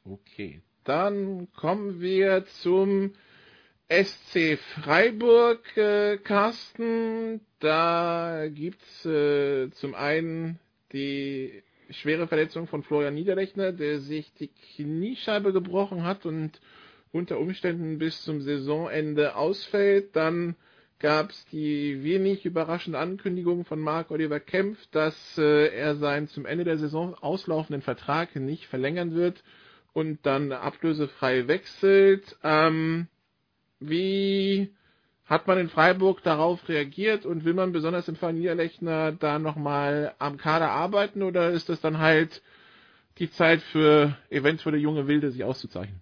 Okay, 0.05 0.61
dann 0.83 1.47
kommen 1.53 1.99
wir 1.99 2.45
zum 2.45 3.13
SC 3.89 4.57
Freiburg, 4.75 5.75
äh, 5.77 6.17
Carsten, 6.17 7.41
da 7.59 8.47
gibt's 8.49 9.05
äh, 9.05 9.69
zum 9.71 9.93
einen 9.93 10.59
die 10.91 11.63
schwere 11.91 12.27
Verletzung 12.27 12.67
von 12.67 12.83
Florian 12.83 13.13
Niederlechner, 13.13 13.71
der 13.71 13.99
sich 13.99 14.33
die 14.33 14.49
Kniescheibe 14.75 15.53
gebrochen 15.53 16.03
hat 16.03 16.25
und 16.25 16.59
unter 17.11 17.39
Umständen 17.39 17.97
bis 17.97 18.23
zum 18.23 18.41
Saisonende 18.41 19.35
ausfällt. 19.35 20.15
Dann 20.15 20.55
gab's 20.99 21.45
die 21.51 22.03
wenig 22.03 22.45
überraschende 22.45 22.99
Ankündigung 22.99 23.65
von 23.65 23.79
Marc 23.79 24.11
Oliver 24.11 24.39
Kempf, 24.39 24.85
dass 24.91 25.37
äh, 25.37 25.67
er 25.67 25.95
seinen 25.95 26.27
zum 26.27 26.45
Ende 26.45 26.63
der 26.63 26.77
Saison 26.77 27.15
auslaufenden 27.15 27.81
Vertrag 27.81 28.35
nicht 28.35 28.65
verlängern 28.67 29.13
wird 29.13 29.43
und 29.93 30.25
dann 30.25 30.51
ablösefrei 30.51 31.47
wechselt. 31.47 32.37
Ähm, 32.43 33.07
wie 33.79 34.73
hat 35.25 35.47
man 35.47 35.57
in 35.57 35.69
Freiburg 35.69 36.21
darauf 36.23 36.69
reagiert 36.69 37.25
und 37.25 37.45
will 37.45 37.53
man 37.53 37.71
besonders 37.71 38.07
im 38.07 38.15
Fall 38.15 38.33
Niederlechner 38.33 39.11
da 39.11 39.39
nochmal 39.39 40.13
am 40.19 40.37
Kader 40.37 40.69
arbeiten 40.69 41.23
oder 41.23 41.49
ist 41.49 41.69
das 41.69 41.81
dann 41.81 41.99
halt 41.99 42.43
die 43.17 43.31
Zeit 43.31 43.61
für 43.61 44.15
eventuelle 44.29 44.77
junge 44.77 45.07
Wilde 45.07 45.31
sich 45.31 45.43
auszuzeichnen? 45.43 45.99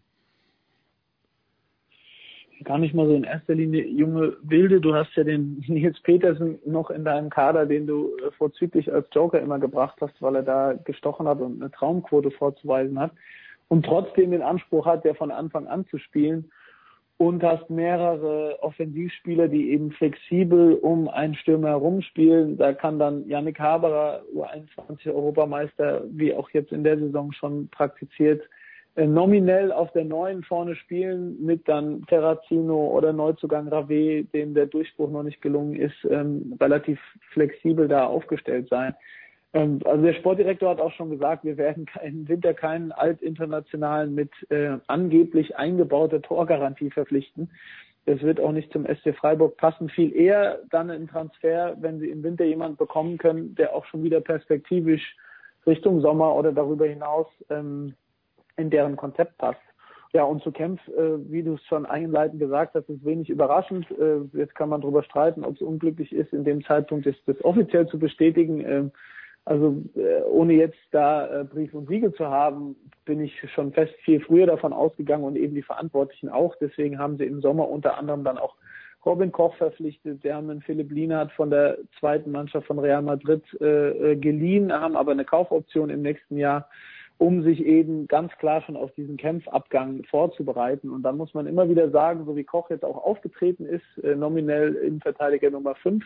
Gar 2.64 2.78
nicht 2.78 2.94
mal 2.94 3.08
so 3.08 3.14
in 3.14 3.26
erster 3.26 3.56
Linie 3.56 3.86
junge 3.86 4.38
Wilde. 4.42 4.80
Du 4.80 4.94
hast 4.94 5.14
ja 5.16 5.24
den 5.24 5.64
Nils 5.68 6.00
Petersen 6.02 6.60
noch 6.66 6.90
in 6.90 7.04
deinem 7.04 7.30
Kader, 7.30 7.66
den 7.66 7.88
du 7.88 8.12
vorzüglich 8.38 8.92
als 8.92 9.08
Joker 9.12 9.42
immer 9.42 9.60
gebracht 9.60 9.98
hast, 10.02 10.22
weil 10.22 10.36
er 10.36 10.44
da 10.44 10.74
gestochen 10.74 11.28
hat 11.28 11.40
und 11.40 11.62
eine 11.62 11.72
Traumquote 11.72 12.32
vorzuweisen 12.32 13.00
hat 13.00 13.12
und 13.68 13.86
trotzdem 13.86 14.32
den 14.32 14.42
Anspruch 14.42 14.86
hat, 14.86 15.04
der 15.04 15.16
von 15.16 15.32
Anfang 15.32 15.68
an 15.68 15.86
zu 15.88 15.98
spielen 15.98 16.52
und 17.18 17.44
hast 17.44 17.70
mehrere 17.70 18.58
Offensivspieler, 18.62 19.48
die 19.48 19.72
eben 19.72 19.92
flexibel 19.92 20.74
um 20.76 21.08
einen 21.08 21.36
Stürmer 21.36 21.70
herumspielen. 21.70 22.58
Da 22.58 22.74
kann 22.74 23.00
dann 23.00 23.28
Yannick 23.28 23.60
Haberer, 23.60 24.24
U21 24.36 25.14
Europameister, 25.14 26.04
wie 26.10 26.34
auch 26.34 26.50
jetzt 26.50 26.72
in 26.72 26.84
der 26.84 26.98
Saison 26.98 27.32
schon 27.32 27.70
praktiziert, 27.70 28.42
äh, 28.96 29.08
nominell 29.08 29.72
auf 29.72 29.92
der 29.94 30.06
neuen 30.06 30.44
vorne 30.44 30.76
spielen 30.76 31.44
mit 31.44 31.68
dann 31.68 32.06
Terrazino 32.06 32.88
oder 32.90 33.12
Neuzugang 33.12 33.68
Rave, 33.68 34.24
dem 34.26 34.54
der 34.54 34.68
Durchbruch 34.68 35.10
noch 35.10 35.24
nicht 35.24 35.42
gelungen 35.42 35.76
ist, 35.76 35.96
ähm, 36.10 36.56
relativ 36.60 37.00
flexibel 37.32 37.88
da 37.88 38.06
aufgestellt 38.06 38.70
sein. 38.70 38.94
Ähm, 39.54 39.80
also 39.86 40.04
der 40.04 40.14
Sportdirektor 40.14 40.70
hat 40.70 40.82
auch 40.82 40.92
schon 40.94 41.10
gesagt, 41.10 41.44
wir 41.44 41.58
werden 41.58 41.86
im 42.04 42.28
Winter 42.28 42.54
keinen 42.54 42.92
Altinternationalen 42.92 44.14
mit 44.14 44.32
äh, 44.50 44.78
angeblich 44.88 45.56
eingebauter 45.56 46.22
Torgarantie 46.22 46.90
verpflichten. 46.90 47.50
Das 48.06 48.22
wird 48.22 48.40
auch 48.42 48.52
nicht 48.52 48.72
zum 48.74 48.86
SC 48.86 49.16
Freiburg 49.16 49.56
passen. 49.58 49.88
Viel 49.88 50.14
eher 50.14 50.60
dann 50.70 50.90
ein 50.90 51.08
Transfer, 51.08 51.78
wenn 51.80 52.00
sie 52.00 52.10
im 52.10 52.22
Winter 52.24 52.44
jemanden 52.44 52.76
bekommen 52.76 53.18
können, 53.18 53.56
der 53.56 53.74
auch 53.74 53.86
schon 53.86 54.04
wieder 54.04 54.20
perspektivisch 54.20 55.16
Richtung 55.66 56.02
Sommer 56.02 56.36
oder 56.36 56.52
darüber 56.52 56.86
hinaus 56.86 57.28
ähm, 57.50 57.94
in 58.58 58.70
deren 58.70 58.98
Konzept 58.98 59.38
passt. 59.38 59.62
Ja, 60.12 60.26
und 60.26 60.44
zu 60.44 60.52
Kempf, 60.52 60.86
äh, 60.90 61.32
wie 61.32 61.42
du 61.42 61.56
es 61.56 61.64
schon 61.64 61.86
einleitend 61.86 62.40
gesagt 62.40 62.76
hast, 62.76 62.90
ist 62.90 63.06
wenig 63.06 63.30
überraschend. 63.30 63.90
Äh, 63.92 64.38
jetzt 64.38 64.54
kann 64.54 64.70
man 64.70 64.82
darüber 64.82 65.02
streiten, 65.02 65.44
ob 65.44 65.56
es 65.56 65.62
unglücklich 65.62 66.12
ist, 66.12 66.34
in 66.34 66.44
dem 66.44 66.64
Zeitpunkt 66.64 67.06
das, 67.06 67.16
das 67.26 67.44
offiziell 67.44 67.88
zu 67.88 67.98
bestätigen. 67.98 68.62
Äh, 68.62 68.90
also 69.46 69.82
äh, 69.96 70.22
ohne 70.24 70.54
jetzt 70.54 70.80
da 70.92 71.42
äh, 71.42 71.44
Brief 71.44 71.74
und 71.74 71.88
Siegel 71.90 72.14
zu 72.14 72.28
haben, 72.28 72.76
bin 73.06 73.22
ich 73.22 73.34
schon 73.54 73.74
fest 73.74 73.94
viel 74.04 74.22
früher 74.22 74.48
davon 74.48 74.72
ausgegangen 74.72 75.26
und 75.26 75.36
eben 75.36 75.56
die 75.56 75.62
Verantwortlichen 75.62 76.30
auch. 76.30 76.56
Deswegen 76.62 76.98
haben 76.98 77.18
sie 77.18 77.26
im 77.26 77.42
Sommer 77.42 77.68
unter 77.68 77.98
anderem 77.98 78.24
dann 78.24 78.38
auch 78.38 78.56
Robin 79.06 79.34
Koch 79.34 79.56
verpflichtet. 79.56 80.22
Sie 80.22 80.32
haben 80.32 80.50
einen 80.50 80.62
Philipp 80.62 80.90
Lienhardt 80.92 81.34
von 81.34 81.50
der 81.50 81.78
zweiten 82.00 82.32
Mannschaft 82.32 82.68
von 82.68 82.80
Real 82.80 83.02
Madrid 83.02 83.44
äh, 83.60 84.12
äh 84.12 84.16
geliehen, 84.16 84.72
haben 84.72 84.96
aber 84.96 85.12
eine 85.12 85.26
Kaufoption 85.26 85.90
im 85.90 86.02
nächsten 86.02 86.38
Jahr 86.38 86.70
um 87.18 87.44
sich 87.44 87.64
eben 87.66 88.08
ganz 88.08 88.32
klar 88.38 88.62
schon 88.62 88.76
auf 88.76 88.92
diesen 88.94 89.18
Kämpfabgang 89.18 90.04
vorzubereiten. 90.10 90.90
Und 90.90 91.04
dann 91.04 91.18
muss 91.18 91.34
man 91.34 91.48
immer 91.48 91.70
wieder 91.70 91.90
sagen, 91.90 92.26
so 92.26 92.36
wie 92.36 92.44
Koch 92.44 92.70
jetzt 92.70 92.84
auch 92.84 92.98
aufgetreten 93.04 93.66
ist, 93.66 94.04
äh, 94.04 94.16
nominell 94.16 94.74
Innenverteidiger 94.76 95.50
Nummer 95.52 95.76
5 95.76 96.04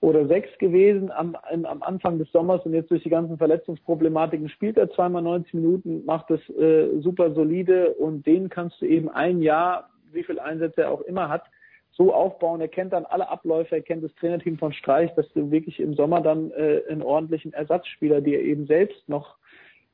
oder 0.00 0.26
6 0.26 0.58
gewesen 0.58 1.10
am, 1.10 1.36
am 1.44 1.82
Anfang 1.82 2.18
des 2.18 2.30
Sommers 2.32 2.64
und 2.64 2.72
jetzt 2.72 2.90
durch 2.90 3.02
die 3.02 3.10
ganzen 3.10 3.36
Verletzungsproblematiken 3.36 4.48
spielt 4.48 4.78
er 4.78 4.90
zweimal 4.90 5.22
90 5.22 5.54
Minuten, 5.54 6.04
macht 6.06 6.30
es 6.30 6.40
äh, 6.56 7.00
super 7.00 7.32
solide 7.34 7.90
und 7.94 8.26
den 8.26 8.48
kannst 8.48 8.80
du 8.80 8.86
eben 8.86 9.10
ein 9.10 9.42
Jahr, 9.42 9.90
wie 10.12 10.24
viel 10.24 10.38
Einsätze 10.38 10.82
er 10.82 10.90
auch 10.90 11.02
immer 11.02 11.28
hat, 11.28 11.44
so 11.92 12.14
aufbauen. 12.14 12.62
Er 12.62 12.68
kennt 12.68 12.94
dann 12.94 13.04
alle 13.04 13.28
Abläufe, 13.28 13.74
er 13.74 13.82
kennt 13.82 14.02
das 14.02 14.14
Trainerteam 14.14 14.56
von 14.56 14.72
Streich, 14.72 15.14
dass 15.16 15.30
du 15.34 15.50
wirklich 15.50 15.78
im 15.78 15.94
Sommer 15.94 16.22
dann 16.22 16.50
äh, 16.52 16.82
einen 16.88 17.02
ordentlichen 17.02 17.52
Ersatzspieler, 17.52 18.22
die 18.22 18.34
er 18.34 18.42
eben 18.42 18.66
selbst 18.66 19.06
noch 19.06 19.36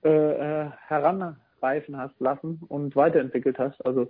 äh, 0.04 0.08
äh, 0.08 0.70
heranreifen 0.86 1.96
hast 1.96 2.20
lassen 2.20 2.60
und 2.68 2.94
weiterentwickelt 2.94 3.58
hast. 3.58 3.84
Also 3.84 4.08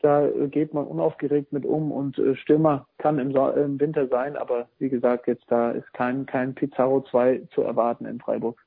da 0.00 0.28
geht 0.48 0.74
man 0.74 0.86
unaufgeregt 0.86 1.52
mit 1.52 1.64
um 1.64 1.90
und 1.90 2.18
äh, 2.18 2.36
Stürmer 2.36 2.86
kann 2.98 3.18
im, 3.18 3.32
so 3.32 3.48
im 3.50 3.80
Winter 3.80 4.08
sein, 4.08 4.36
aber 4.36 4.68
wie 4.78 4.88
gesagt, 4.88 5.26
jetzt 5.26 5.44
da 5.48 5.70
ist 5.70 5.92
kein, 5.94 6.26
kein 6.26 6.54
Pizarro 6.54 7.02
2 7.10 7.48
zu 7.54 7.62
erwarten 7.62 8.06
in 8.06 8.20
Freiburg. 8.20 8.62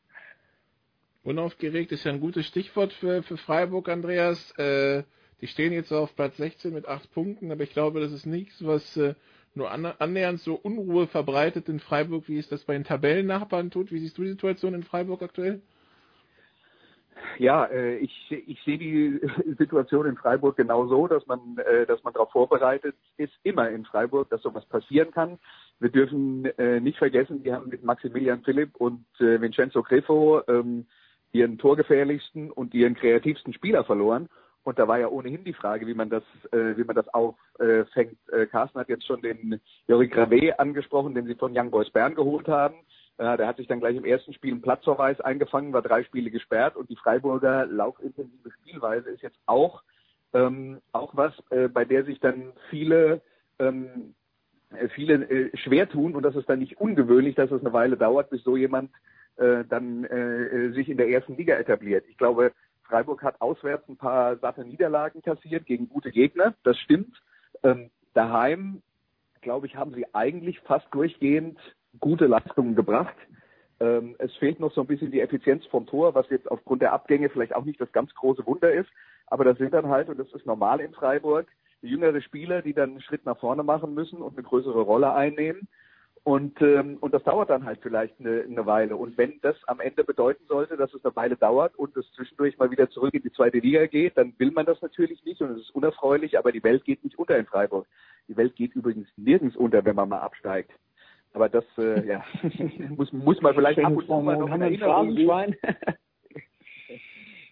Unaufgeregt 1.24 1.92
ist 1.92 2.06
ja 2.06 2.12
ein 2.12 2.22
gutes 2.22 2.46
Stichwort 2.46 2.94
für, 2.94 3.24
für 3.24 3.38
Freiburg, 3.38 3.90
Andreas. 3.90 4.52
Äh, 4.58 5.04
die 5.42 5.48
stehen 5.48 5.74
jetzt 5.74 5.92
auf 5.92 6.16
Platz 6.16 6.38
16 6.38 6.74
mit 6.74 6.88
8 6.88 7.12
Punkten, 7.12 7.52
aber 7.52 7.64
ich 7.64 7.72
glaube, 7.72 8.00
das 8.00 8.12
ist 8.12 8.26
nichts, 8.26 8.66
was 8.66 8.98
äh, 8.98 9.14
nur 9.54 9.72
an, 9.72 9.86
annähernd 9.86 10.40
so 10.40 10.56
Unruhe 10.56 11.08
verbreitet 11.08 11.70
in 11.70 11.80
Freiburg, 11.80 12.28
wie 12.28 12.40
es 12.40 12.50
das 12.50 12.64
bei 12.64 12.74
den 12.74 12.84
Tabellennachbarn 12.84 13.72
tut. 13.72 13.92
Wie 13.92 14.00
siehst 14.00 14.18
du 14.18 14.24
die 14.24 14.30
Situation 14.30 14.74
in 14.74 14.84
Freiburg 14.84 15.22
aktuell? 15.22 15.62
Ja, 17.38 17.66
äh, 17.66 17.98
ich, 17.98 18.32
ich 18.32 18.62
sehe 18.64 18.78
die 18.78 19.20
Situation 19.58 20.06
in 20.06 20.18
Freiburg 20.18 20.58
genau 20.58 20.88
so, 20.88 21.08
dass 21.08 21.26
man, 21.28 21.58
äh, 21.58 21.86
dass 21.86 22.04
man 22.04 22.14
darauf 22.14 22.32
vorbereitet 22.32 22.96
ist, 23.18 23.34
immer 23.44 23.70
in 23.70 23.86
Freiburg, 23.86 24.30
dass 24.30 24.42
sowas 24.42 24.66
passieren 24.66 25.12
kann. 25.12 25.40
Wir 25.80 25.90
dürfen 25.90 26.46
äh, 26.58 26.80
nicht 26.80 26.98
vergessen, 26.98 27.44
die 27.44 27.54
haben 27.54 27.70
mit 27.70 27.84
Maximilian 27.84 28.44
Philipp 28.44 28.76
und 28.78 29.06
äh, 29.20 29.40
Vincenzo 29.42 29.84
Greffo 29.84 30.42
ähm, 30.48 30.86
ihren 31.32 31.58
torgefährlichsten 31.58 32.52
und 32.52 32.74
ihren 32.74 32.96
kreativsten 32.96 33.54
Spieler 33.54 33.84
verloren. 33.84 34.28
Und 34.64 34.78
da 34.78 34.88
war 34.88 35.00
ja 35.00 35.08
ohnehin 35.08 35.44
die 35.44 35.54
Frage, 35.54 35.88
wie 35.88 35.94
man 35.94 36.10
das, 36.10 36.24
äh, 36.52 36.78
wie 36.78 36.84
man 36.84 36.96
das 36.96 37.08
auffängt. 37.14 38.18
Äh, 38.32 38.46
Carsten 38.48 38.80
hat 38.80 38.90
jetzt 38.90 39.06
schon 39.06 39.22
den 39.22 39.62
Jori 39.88 40.08
Grave 40.08 40.60
angesprochen, 40.60 41.16
den 41.16 41.26
sie 41.26 41.36
von 41.36 41.58
Young 41.58 41.72
Boys 41.72 41.90
Bern 41.90 42.16
geholt 42.16 42.48
haben. 42.48 42.76
Äh, 43.20 43.38
der 43.38 43.48
hat 43.48 43.58
sich 43.58 43.68
dann 43.68 43.82
gleich 43.82 43.98
im 43.98 44.06
ersten 44.06 44.34
Spiel 44.34 44.54
einen 44.54 44.62
Platzverweis 44.62 45.20
eingefangen, 45.20 45.74
war 45.74 45.82
drei 45.82 46.04
Spiele 46.04 46.32
gesperrt 46.32 46.76
und 46.78 46.90
die 46.90 46.96
Freiburger 46.96 47.66
laufintensive 47.66 48.50
Spielweise 48.52 49.10
ist 49.10 49.22
jetzt 49.22 49.40
auch, 49.46 49.84
ähm, 50.34 50.80
auch 50.94 51.16
was, 51.16 51.34
äh, 51.50 51.68
bei 51.68 51.84
der 51.84 52.06
sich 52.06 52.20
dann 52.22 52.54
viele 52.70 53.22
ähm, 53.60 54.16
äh, 54.72 54.88
viele 54.90 55.30
äh, 55.30 55.58
schwer 55.58 55.90
tun 55.90 56.16
und 56.16 56.24
das 56.24 56.36
ist 56.36 56.50
dann 56.50 56.60
nicht 56.60 56.80
ungewöhnlich, 56.80 57.36
dass 57.36 57.52
es 57.52 57.60
eine 57.60 57.74
Weile 57.74 57.98
dauert, 57.98 58.30
bis 58.30 58.44
so 58.44 58.56
jemand 58.56 58.90
äh, 59.36 59.66
dann 59.68 60.06
äh, 60.06 60.72
sich 60.72 60.88
in 60.88 60.98
der 60.98 61.10
ersten 61.10 61.36
Liga 61.36 61.56
etabliert. 61.56 62.06
Ich 62.08 62.18
glaube, 62.18 62.54
Freiburg 62.84 63.22
hat 63.22 63.42
auswärts 63.42 63.88
ein 63.90 63.98
paar 63.98 64.38
satte 64.38 64.64
Niederlagen 64.64 65.22
kassiert 65.22 65.66
gegen 65.66 65.90
gute 65.90 66.12
Gegner, 66.12 66.54
das 66.64 66.78
stimmt. 66.78 67.22
Ähm, 67.64 67.90
daheim, 68.14 68.82
glaube 69.42 69.68
ich, 69.68 69.76
haben 69.76 69.94
sie 69.94 70.06
eigentlich 70.14 70.60
fast 70.62 70.88
durchgehend 70.92 71.60
gute 72.00 72.28
Leistungen 72.28 72.76
gebracht. 72.76 73.16
Ähm, 73.80 74.16
es 74.20 74.34
fehlt 74.36 74.60
noch 74.60 74.74
so 74.74 74.82
ein 74.82 74.88
bisschen 74.88 75.12
die 75.12 75.22
Effizienz 75.22 75.66
vom 75.68 75.86
Tor, 75.86 76.14
was 76.14 76.30
jetzt 76.30 76.50
aufgrund 76.52 76.82
der 76.82 76.94
Abgänge 76.94 77.30
vielleicht 77.30 77.56
auch 77.56 77.64
nicht 77.64 77.80
das 77.80 77.92
ganz 77.92 78.14
große 78.14 78.46
Wunder 78.46 78.72
ist. 78.72 78.90
Aber 79.28 79.44
das 79.44 79.58
sind 79.58 79.74
dann 79.74 79.88
halt, 79.88 80.10
und 80.10 80.20
das 80.20 80.32
ist 80.34 80.46
normal 80.46 80.82
in 80.82 80.94
Freiburg, 80.94 81.48
jüngere 81.82 82.22
Spieler, 82.22 82.62
die 82.62 82.74
dann 82.74 82.92
einen 82.92 83.02
Schritt 83.02 83.26
nach 83.26 83.40
vorne 83.40 83.64
machen 83.64 83.94
müssen 83.94 84.22
und 84.22 84.38
eine 84.38 84.44
größere 84.46 84.82
Rolle 84.82 85.14
einnehmen. 85.14 85.68
Und, 86.24 86.62
ähm, 86.62 86.98
und 87.00 87.14
das 87.14 87.24
dauert 87.24 87.50
dann 87.50 87.64
halt 87.64 87.80
vielleicht 87.82 88.20
eine, 88.20 88.42
eine 88.42 88.66
Weile. 88.66 88.98
Und 88.98 89.18
wenn 89.18 89.40
das 89.42 89.56
am 89.68 89.80
Ende 89.80 90.04
bedeuten 90.04 90.44
sollte, 90.48 90.76
dass 90.76 90.94
es 90.94 91.04
eine 91.06 91.16
Weile 91.16 91.38
dauert 91.38 91.76
und 91.76 91.96
es 91.96 92.12
zwischendurch 92.12 92.58
mal 92.58 92.70
wieder 92.72 92.90
zurück 92.90 93.14
in 93.14 93.24
die 93.24 93.32
zweite 93.32 93.60
Liga 93.60 93.86
geht, 93.86 94.18
dann 94.18 94.34
will 94.38 94.52
man 94.52 94.66
das 94.66 94.82
natürlich 94.82 95.24
nicht 95.24 95.42
und 95.42 95.52
es 95.52 95.62
ist 95.62 95.76
unerfreulich, 95.76 96.38
aber 96.38 96.52
die 96.52 96.64
Welt 96.64 96.84
geht 96.84 97.04
nicht 97.04 97.18
unter 97.18 97.38
in 97.38 97.46
Freiburg. 97.46 97.88
Die 98.28 98.36
Welt 98.36 98.56
geht 98.56 98.76
übrigens 98.76 99.08
nirgends 99.16 99.56
unter, 99.56 99.86
wenn 99.86 99.96
man 99.96 100.10
mal 100.10 100.20
absteigt. 100.20 100.72
Aber 101.34 101.50
das 101.50 101.66
äh, 101.78 102.06
ja, 102.08 102.24
muss, 102.90 103.12
muss 103.14 103.42
man 103.42 103.54
vielleicht 103.54 103.80
ab 103.80 103.96
und 103.96 104.06
zu 104.06 104.20
mal 104.20 104.38
noch 104.38 104.54
in 104.54 104.62
Erinnerung 104.62 105.16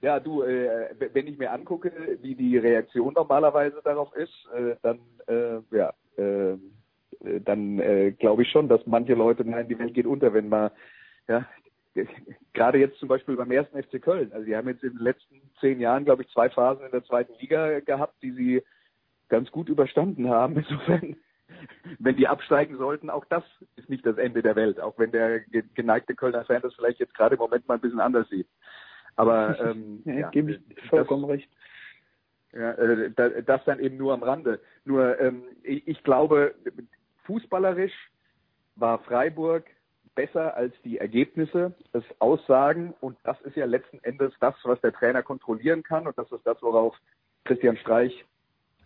Ja, 0.01 0.19
du, 0.19 0.43
äh, 0.43 0.89
wenn 1.13 1.27
ich 1.27 1.37
mir 1.37 1.51
angucke, 1.51 1.91
wie 2.21 2.35
die 2.35 2.57
Reaktion 2.57 3.13
normalerweise 3.13 3.81
darauf 3.83 4.15
ist, 4.15 4.47
äh, 4.55 4.75
dann 4.81 4.99
äh, 5.27 5.59
ja, 5.75 5.93
äh, 6.17 6.57
dann 7.43 7.79
äh, 7.79 8.11
glaube 8.11 8.43
ich 8.43 8.51
schon, 8.51 8.67
dass 8.67 8.85
manche 8.85 9.13
Leute 9.13 9.43
meinen, 9.43 9.67
die 9.67 9.79
Welt 9.79 9.93
geht 9.93 10.05
unter, 10.05 10.33
wenn 10.33 10.49
man 10.49 10.71
ja 11.27 11.45
gerade 12.53 12.77
jetzt 12.77 12.99
zum 12.99 13.09
Beispiel 13.09 13.35
beim 13.35 13.51
ersten 13.51 13.81
FC 13.81 14.01
Köln. 14.01 14.31
Also 14.31 14.45
die 14.45 14.55
haben 14.55 14.67
jetzt 14.67 14.83
in 14.83 14.93
den 14.93 15.03
letzten 15.03 15.41
zehn 15.59 15.79
Jahren, 15.79 16.05
glaube 16.05 16.23
ich, 16.23 16.29
zwei 16.29 16.49
Phasen 16.49 16.85
in 16.85 16.91
der 16.91 17.03
zweiten 17.03 17.33
Liga 17.39 17.79
gehabt, 17.79 18.15
die 18.21 18.31
sie 18.31 18.63
ganz 19.29 19.51
gut 19.51 19.69
überstanden 19.69 20.29
haben. 20.29 20.57
Insofern 20.69 21.15
wenn 21.99 22.17
die 22.17 22.27
absteigen 22.27 22.77
sollten, 22.77 23.09
auch 23.09 23.25
das 23.25 23.43
ist 23.75 23.89
nicht 23.89 24.05
das 24.05 24.17
Ende 24.17 24.41
der 24.41 24.55
Welt, 24.55 24.79
auch 24.79 24.97
wenn 24.97 25.11
der 25.11 25.41
geneigte 25.75 26.15
Kölner 26.15 26.45
Fan 26.45 26.61
das 26.61 26.73
vielleicht 26.75 26.99
jetzt 26.99 27.13
gerade 27.13 27.35
im 27.35 27.39
Moment 27.39 27.67
mal 27.67 27.75
ein 27.75 27.81
bisschen 27.81 27.99
anders 27.99 28.29
sieht. 28.29 28.47
Aber 29.15 29.59
ähm, 29.71 30.01
ja, 30.05 30.13
ja, 30.13 30.29
gebe 30.29 30.51
ich 30.51 30.89
vollkommen 30.89 31.23
das, 31.23 31.31
recht. 31.31 31.49
Ja, 32.53 32.71
äh, 32.71 33.43
das 33.43 33.63
dann 33.65 33.79
eben 33.79 33.97
nur 33.97 34.13
am 34.13 34.23
Rande. 34.23 34.59
Nur 34.85 35.19
ähm, 35.19 35.43
ich, 35.63 35.87
ich 35.87 36.03
glaube, 36.03 36.55
fußballerisch 37.25 37.93
war 38.75 38.99
Freiburg 38.99 39.65
besser 40.15 40.55
als 40.55 40.73
die 40.83 40.97
Ergebnisse, 40.97 41.75
das 41.91 42.03
Aussagen 42.19 42.95
und 43.01 43.17
das 43.23 43.39
ist 43.41 43.55
ja 43.55 43.65
letzten 43.65 43.99
Endes 44.03 44.33
das, 44.39 44.55
was 44.63 44.81
der 44.81 44.91
Trainer 44.91 45.21
kontrollieren 45.21 45.83
kann 45.83 46.07
und 46.07 46.17
das 46.17 46.31
ist 46.31 46.45
das, 46.45 46.61
worauf 46.63 46.95
Christian 47.45 47.77
Streich 47.77 48.25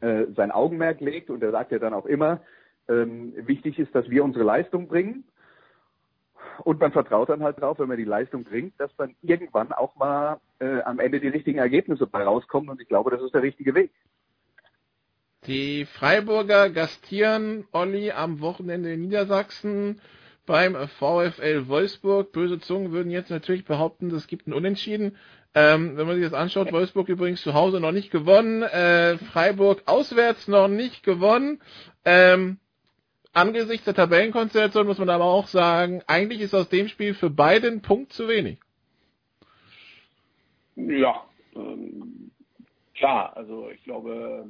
äh, 0.01 0.25
sein 0.35 0.51
Augenmerk 0.51 0.99
legt 0.99 1.29
und 1.29 1.41
er 1.41 1.51
sagt 1.51 1.71
ja 1.71 1.79
dann 1.79 1.93
auch 1.93 2.05
immer, 2.05 2.41
ähm, 2.87 3.33
wichtig 3.35 3.79
ist, 3.79 3.93
dass 3.95 4.09
wir 4.09 4.23
unsere 4.23 4.43
Leistung 4.43 4.87
bringen. 4.87 5.23
Und 6.63 6.79
man 6.79 6.91
vertraut 6.91 7.29
dann 7.29 7.43
halt 7.43 7.59
drauf, 7.59 7.79
wenn 7.79 7.87
man 7.87 7.97
die 7.97 8.03
Leistung 8.03 8.43
bringt, 8.43 8.79
dass 8.79 8.95
dann 8.97 9.15
irgendwann 9.21 9.71
auch 9.71 9.95
mal 9.95 10.39
äh, 10.59 10.81
am 10.81 10.99
Ende 10.99 11.19
die 11.19 11.27
richtigen 11.29 11.59
Ergebnisse 11.59 12.07
bei 12.07 12.23
rauskommen. 12.23 12.69
Und 12.69 12.81
ich 12.81 12.87
glaube, 12.87 13.11
das 13.11 13.21
ist 13.21 13.33
der 13.33 13.41
richtige 13.41 13.73
Weg. 13.73 13.91
Die 15.47 15.85
Freiburger 15.85 16.69
gastieren 16.69 17.65
Olli 17.71 18.11
am 18.11 18.41
Wochenende 18.41 18.93
in 18.93 19.01
Niedersachsen 19.01 19.99
beim 20.45 20.75
VfL 20.75 21.67
Wolfsburg. 21.67 22.31
Böse 22.31 22.59
Zungen 22.59 22.91
würden 22.91 23.11
jetzt 23.11 23.31
natürlich 23.31 23.65
behaupten, 23.65 24.11
es 24.11 24.27
gibt 24.27 24.47
ein 24.47 24.53
Unentschieden. 24.53 25.17
Ähm, 25.53 25.97
wenn 25.97 26.07
man 26.07 26.15
sich 26.15 26.23
das 26.23 26.33
anschaut, 26.33 26.71
Wolfsburg 26.71 27.09
übrigens 27.09 27.41
zu 27.41 27.53
Hause 27.53 27.81
noch 27.81 27.91
nicht 27.91 28.09
gewonnen, 28.09 28.63
äh, 28.63 29.17
Freiburg 29.17 29.83
auswärts 29.85 30.47
noch 30.47 30.69
nicht 30.69 31.03
gewonnen. 31.03 31.59
Ähm, 32.05 32.57
angesichts 33.33 33.83
der 33.83 33.93
Tabellenkonstellation 33.93 34.87
muss 34.87 34.97
man 34.97 35.09
aber 35.09 35.25
auch 35.25 35.47
sagen, 35.47 36.01
eigentlich 36.07 36.39
ist 36.39 36.53
aus 36.53 36.69
dem 36.69 36.87
Spiel 36.87 37.13
für 37.13 37.29
beide 37.29 37.67
ein 37.67 37.81
Punkt 37.81 38.13
zu 38.13 38.29
wenig. 38.29 38.59
Ja, 40.77 41.25
ähm, 41.53 42.31
klar, 42.95 43.35
also 43.35 43.69
ich 43.69 43.83
glaube, 43.83 44.47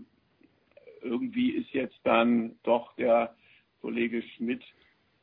irgendwie 1.02 1.52
ist 1.52 1.72
jetzt 1.72 2.00
dann 2.04 2.58
doch 2.62 2.96
der 2.96 3.36
Kollege 3.82 4.22
Schmidt 4.22 4.62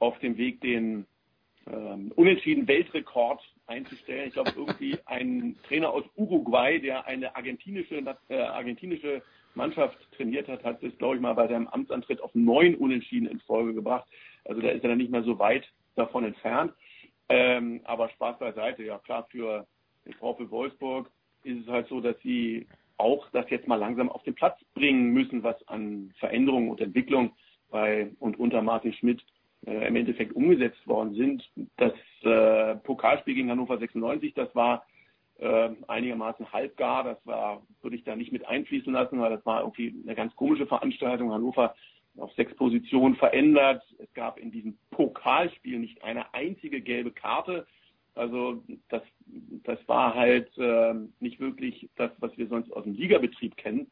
auf 0.01 0.19
dem 0.19 0.37
Weg, 0.37 0.61
den 0.61 1.07
ähm, 1.67 2.13
unentschieden 2.17 2.67
Weltrekord 2.67 3.41
einzustellen. 3.69 4.29
Ich 4.29 4.35
glaube, 4.35 4.53
irgendwie 4.57 4.99
ein 5.07 5.57
Trainer 5.67 5.91
aus 5.91 6.05
Uruguay, 6.17 6.79
der 6.81 7.07
eine 7.07 7.35
argentinische, 7.37 8.03
äh, 8.29 8.41
argentinische 8.41 9.23
Mannschaft 9.55 9.99
trainiert 10.13 10.49
hat, 10.49 10.65
hat 10.65 10.83
es, 10.83 10.97
glaube 10.99 11.17
ich, 11.17 11.21
mal 11.21 11.35
bei 11.35 11.49
seinem 11.49 11.69
Amtsantritt 11.69 12.21
auf 12.21 12.35
neun 12.35 12.75
Unentschieden 12.75 13.29
in 13.29 13.41
Folge 13.41 13.75
gebracht. 13.75 14.09
Also 14.45 14.61
da 14.61 14.69
ist 14.69 14.83
er 14.83 14.91
dann 14.91 14.99
nicht 14.99 15.11
mehr 15.11 15.23
so 15.23 15.39
weit 15.39 15.67
davon 15.97 16.25
entfernt. 16.25 16.73
Ähm, 17.29 17.81
aber 17.85 18.09
Spaß 18.11 18.39
beiseite, 18.39 18.85
ja 18.85 18.99
klar, 18.99 19.27
für 19.31 19.67
den 20.07 20.15
VfL 20.15 20.51
Wolfsburg 20.51 21.11
ist 21.43 21.61
es 21.63 21.69
halt 21.69 21.89
so, 21.89 22.01
dass 22.01 22.19
sie 22.23 22.67
auch 22.97 23.29
das 23.31 23.49
jetzt 23.51 23.69
mal 23.69 23.77
langsam 23.77 24.09
auf 24.09 24.23
den 24.23 24.35
Platz 24.35 24.59
bringen 24.75 25.13
müssen, 25.13 25.43
was 25.43 25.57
an 25.69 26.13
Veränderungen 26.19 26.71
und 26.71 26.81
Entwicklung 26.81 27.33
bei 27.71 28.11
und 28.19 28.39
unter 28.39 28.63
Martin 28.63 28.93
Schmidt 28.95 29.23
im 29.63 29.97
Endeffekt 29.97 30.35
umgesetzt 30.35 30.87
worden 30.87 31.15
sind. 31.15 31.49
Das 31.77 31.93
äh, 32.23 32.77
Pokalspiel 32.77 33.35
gegen 33.35 33.51
Hannover 33.51 33.79
96, 33.79 34.35
das 34.35 34.55
war 34.55 34.87
äh, 35.39 35.71
einigermaßen 35.87 36.53
halbgar. 36.53 37.05
Das 37.05 37.19
war, 37.25 37.63
würde 37.83 37.97
ich 37.97 38.05
da 38.05 38.17
nicht 38.17 38.33
mit 38.33 38.47
einfließen 38.47 38.93
lassen, 38.93 39.21
weil 39.21 39.31
das 39.31 39.45
war 39.47 39.61
irgendwie 39.61 39.95
eine 40.05 40.15
ganz 40.15 40.35
komische 40.37 40.67
Veranstaltung. 40.67 41.33
Hannover 41.33 41.75
auf 42.17 42.33
sechs 42.35 42.55
Positionen 42.57 43.17
verändert. 43.17 43.83
Es 43.99 44.13
gab 44.15 44.39
in 44.39 44.51
diesem 44.51 44.79
Pokalspiel 44.91 45.79
nicht 45.79 46.03
eine 46.03 46.35
einzige 46.35 46.81
gelbe 46.81 47.13
Karte. 47.13 47.67
Also 48.15 48.65
das, 48.89 49.03
das 49.65 49.79
war 49.87 50.15
halt 50.15 50.51
äh, 50.59 50.95
nicht 51.21 51.39
wirklich 51.39 51.89
das, 51.97 52.11
was 52.19 52.37
wir 52.37 52.49
sonst 52.49 52.73
aus 52.73 52.83
dem 52.83 52.95
Ligabetrieb 52.95 53.57
kennen. 53.57 53.91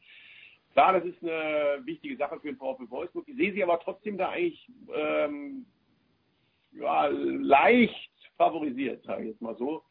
Klar, 0.77 0.93
das 0.93 1.05
ist 1.05 1.23
eine 1.23 1.83
wichtige 1.85 2.15
Sache 2.17 2.39
für 2.39 2.49
den 2.49 2.57
VfB 2.57 2.87
Wolfsburg. 2.91 3.27
Ich 3.27 3.35
sehe 3.35 3.51
sie 3.51 3.63
aber 3.63 3.79
trotzdem 3.79 4.15
da 4.15 4.29
eigentlich 4.29 4.69
ähm, 4.93 5.65
ja, 6.71 7.07
leicht 7.07 8.11
favorisiert, 8.37 9.03
sage 9.03 9.23
ich 9.23 9.29
jetzt 9.29 9.41
mal 9.41 9.57
so. 9.57 9.81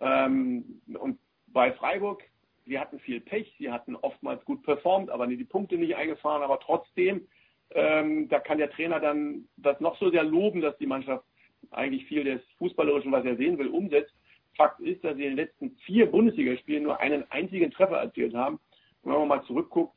Ähm, 0.00 0.82
und 0.98 1.20
bei 1.46 1.70
Freiburg, 1.74 2.24
sie 2.64 2.76
hatten 2.76 2.98
viel 2.98 3.20
Pech, 3.20 3.54
sie 3.56 3.70
hatten 3.70 3.94
oftmals 3.94 4.44
gut 4.44 4.64
performt, 4.64 5.10
aber 5.10 5.28
die 5.28 5.44
Punkte 5.44 5.76
nicht 5.76 5.94
eingefahren, 5.94 6.42
aber 6.42 6.58
trotzdem, 6.58 7.28
ähm, 7.70 8.28
da 8.28 8.40
kann 8.40 8.58
der 8.58 8.72
Trainer 8.72 8.98
dann 8.98 9.46
das 9.58 9.78
noch 9.78 9.96
so 9.96 10.10
sehr 10.10 10.24
loben, 10.24 10.60
dass 10.60 10.76
die 10.78 10.88
Mannschaft 10.88 11.24
eigentlich 11.70 12.04
viel 12.06 12.24
des 12.24 12.42
Fußballerischen, 12.58 13.12
was 13.12 13.24
er 13.24 13.36
sehen 13.36 13.58
will, 13.58 13.68
umsetzt. 13.68 14.12
Fakt 14.56 14.80
ist, 14.80 15.04
dass 15.04 15.14
sie 15.14 15.22
in 15.22 15.36
den 15.36 15.46
letzten 15.46 15.76
vier 15.86 16.10
Bundesligaspielen 16.10 16.82
nur 16.82 16.98
einen 16.98 17.30
einzigen 17.30 17.70
Treffer 17.70 17.98
erzielt 17.98 18.34
haben. 18.34 18.58
Und 19.02 19.12
wenn 19.12 19.20
man 19.20 19.28
mal 19.28 19.44
zurückguckt, 19.44 19.95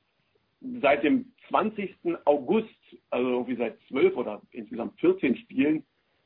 seit 0.82 1.04
dem 1.04 1.32
20. 1.50 1.96
August, 2.26 2.70
also 3.10 3.30
irgendwie 3.30 3.56
seit 3.56 3.78
zwölf 3.88 4.16
oder 4.16 4.42
insgesamt 4.52 5.00
14 5.00 5.38
Spielen, 5.38 5.84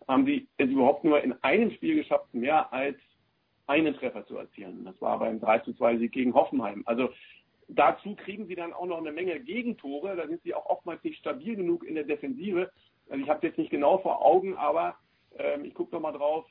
haben 0.08 0.26
sie 0.26 0.48
es 0.58 0.70
überhaupt 0.70 1.04
nur 1.04 1.22
in 1.24 1.34
einem 1.44 1.72
Spiel 1.72 1.96
geschafft, 1.96 2.34
mehr 2.34 2.72
als 2.74 2.98
einen 3.68 3.96
Treffer 3.96 4.26
zu 4.26 4.38
erzielen. 4.38 4.84
Das 4.86 5.00
war 5.02 5.20
beim 5.20 5.40
3 5.40 5.60
zu 5.60 5.74
2 5.74 5.98
Sieg 5.98 6.12
gegen 6.12 6.34
Hoffenheim. 6.34 6.84
Also 6.86 7.10
dazu 7.70 8.16
kriegen 8.16 8.48
sie 8.48 8.56
dann 8.56 8.74
auch 8.74 8.86
noch 8.86 8.98
eine 8.98 9.12
Menge 9.12 9.40
Gegentore. 9.40 10.16
Da 10.16 10.28
sind 10.28 10.42
sie 10.44 10.54
auch 10.54 10.66
oftmals 10.66 11.04
nicht 11.04 11.20
stabil 11.20 11.56
genug 11.56 11.86
in 11.86 11.96
der 11.96 12.04
Defensive. 12.04 12.70
Also 13.10 13.24
ich 13.24 13.30
habe 13.30 13.38
es 13.38 13.44
jetzt 13.44 13.58
nicht 13.58 13.72
genau 13.72 14.00
vor 14.00 14.24
Augen, 14.26 14.56
aber 14.58 14.98
ähm, 15.38 15.66
ich 15.66 15.74
gucke 15.74 15.96
noch 15.96 16.02
mal 16.02 16.12
drauf. 16.12 16.46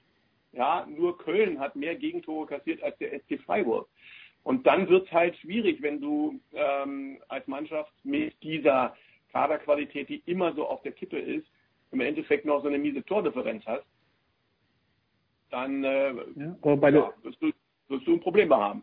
Ja, 0.52 0.86
nur 0.86 1.16
Köln 1.18 1.58
hat 1.58 1.76
mehr 1.76 1.94
Gegentore 1.94 2.46
kassiert 2.46 2.82
als 2.82 2.96
der 2.98 3.18
SC 3.20 3.40
Freiburg. 3.44 3.88
Und 4.44 4.66
dann 4.66 4.88
wird 4.88 5.06
es 5.06 5.12
halt 5.12 5.36
schwierig, 5.36 5.82
wenn 5.82 6.00
du 6.00 6.40
ähm, 6.52 7.18
als 7.28 7.46
Mannschaft 7.46 7.92
mit 8.02 8.34
dieser 8.42 8.96
Kaderqualität, 9.32 10.08
die 10.08 10.22
immer 10.26 10.52
so 10.54 10.66
auf 10.66 10.82
der 10.82 10.92
Kippe 10.92 11.18
ist, 11.18 11.46
im 11.92 12.00
Endeffekt 12.00 12.44
noch 12.44 12.62
so 12.62 12.68
eine 12.68 12.78
miese 12.78 13.04
Tordifferenz 13.04 13.64
hast, 13.66 13.84
dann 15.50 15.84
äh, 15.84 16.08
ja, 16.08 16.56
ja, 16.64 17.12
wirst, 17.22 17.42
du, 17.42 17.52
wirst 17.88 18.06
du 18.06 18.14
ein 18.14 18.20
Problem 18.20 18.52
haben. 18.52 18.82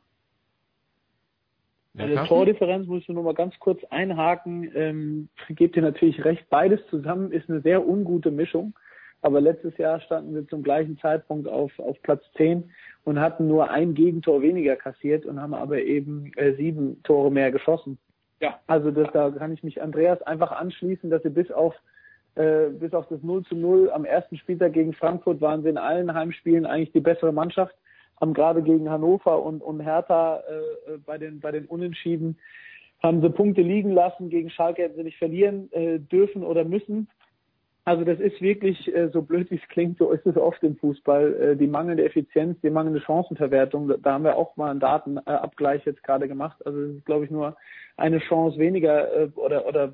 Bei 1.95 2.07
der 2.07 2.25
Tordifferenz 2.25 2.87
muss 2.87 3.01
ich 3.01 3.09
nur 3.09 3.23
mal 3.23 3.33
ganz 3.33 3.57
kurz 3.59 3.83
einhaken. 3.85 4.71
Ähm, 4.75 5.29
gebt 5.49 5.75
ihr 5.75 5.81
natürlich 5.81 6.23
recht, 6.23 6.47
beides 6.49 6.79
zusammen 6.89 7.31
ist 7.31 7.49
eine 7.49 7.61
sehr 7.61 7.85
ungute 7.85 8.31
Mischung. 8.31 8.73
Aber 9.21 9.41
letztes 9.41 9.77
Jahr 9.77 9.99
standen 10.01 10.33
wir 10.33 10.47
zum 10.47 10.63
gleichen 10.63 10.97
Zeitpunkt 10.99 11.47
auf, 11.47 11.77
auf 11.79 12.01
Platz 12.03 12.23
10 12.37 12.71
und 13.03 13.19
hatten 13.19 13.47
nur 13.47 13.69
ein 13.69 13.93
Gegentor 13.93 14.41
weniger 14.41 14.75
kassiert 14.75 15.25
und 15.25 15.41
haben 15.41 15.53
aber 15.53 15.81
eben 15.81 16.31
äh, 16.37 16.53
sieben 16.53 17.01
Tore 17.03 17.31
mehr 17.31 17.51
geschossen. 17.51 17.97
Ja. 18.39 18.59
Also 18.67 18.91
das, 18.91 19.11
da 19.11 19.29
kann 19.31 19.51
ich 19.51 19.63
mich 19.63 19.81
Andreas 19.81 20.21
einfach 20.21 20.51
anschließen, 20.51 21.09
dass 21.09 21.23
sie 21.23 21.29
bis 21.29 21.51
auf 21.51 21.75
äh, 22.35 22.69
bis 22.69 22.93
auf 22.93 23.07
das 23.09 23.21
0 23.21 23.43
zu 23.45 23.55
0 23.55 23.91
am 23.91 24.05
ersten 24.05 24.37
Spieltag 24.37 24.73
gegen 24.73 24.93
Frankfurt 24.93 25.41
waren 25.41 25.63
sie 25.63 25.69
in 25.69 25.77
allen 25.77 26.13
Heimspielen 26.13 26.65
eigentlich 26.65 26.91
die 26.93 27.01
bessere 27.01 27.33
Mannschaft, 27.33 27.75
haben 28.21 28.33
gerade 28.33 28.61
gegen 28.61 28.89
Hannover 28.89 29.43
und, 29.43 29.61
und 29.61 29.81
Hertha 29.81 30.37
äh, 30.37 30.97
bei 31.05 31.17
den 31.17 31.41
bei 31.41 31.51
den 31.51 31.65
Unentschieden 31.65 32.37
haben 33.01 33.21
sie 33.21 33.29
Punkte 33.29 33.61
liegen 33.61 33.91
lassen, 33.91 34.29
gegen 34.29 34.49
Schalke 34.49 34.83
hätten 34.83 34.97
sie 34.97 35.03
nicht 35.03 35.17
verlieren 35.17 35.71
äh, 35.71 35.99
dürfen 35.99 36.43
oder 36.43 36.63
müssen. 36.63 37.09
Also 37.89 38.03
das 38.03 38.19
ist 38.19 38.39
wirklich, 38.39 38.95
äh, 38.95 39.09
so 39.09 39.23
blöd 39.23 39.49
wie 39.49 39.55
es 39.55 39.67
klingt, 39.69 39.97
so 39.97 40.11
ist 40.11 40.23
es 40.27 40.37
oft 40.37 40.61
im 40.61 40.75
Fußball. 40.75 41.33
Äh, 41.33 41.55
die 41.55 41.65
mangelnde 41.65 42.05
Effizienz, 42.05 42.55
die 42.61 42.69
mangelnde 42.69 43.01
Chancenverwertung, 43.01 43.91
da 44.03 44.13
haben 44.13 44.25
wir 44.25 44.35
auch 44.35 44.55
mal 44.57 44.69
einen 44.69 44.79
Datenabgleich 44.79 45.83
jetzt 45.85 46.03
gerade 46.03 46.27
gemacht. 46.27 46.63
Also 46.67 46.79
es 46.81 46.97
ist, 46.97 47.05
glaube 47.07 47.25
ich, 47.25 47.31
nur 47.31 47.57
eine 47.97 48.19
Chance 48.19 48.59
weniger 48.59 49.11
äh, 49.23 49.29
oder, 49.33 49.65
oder 49.65 49.93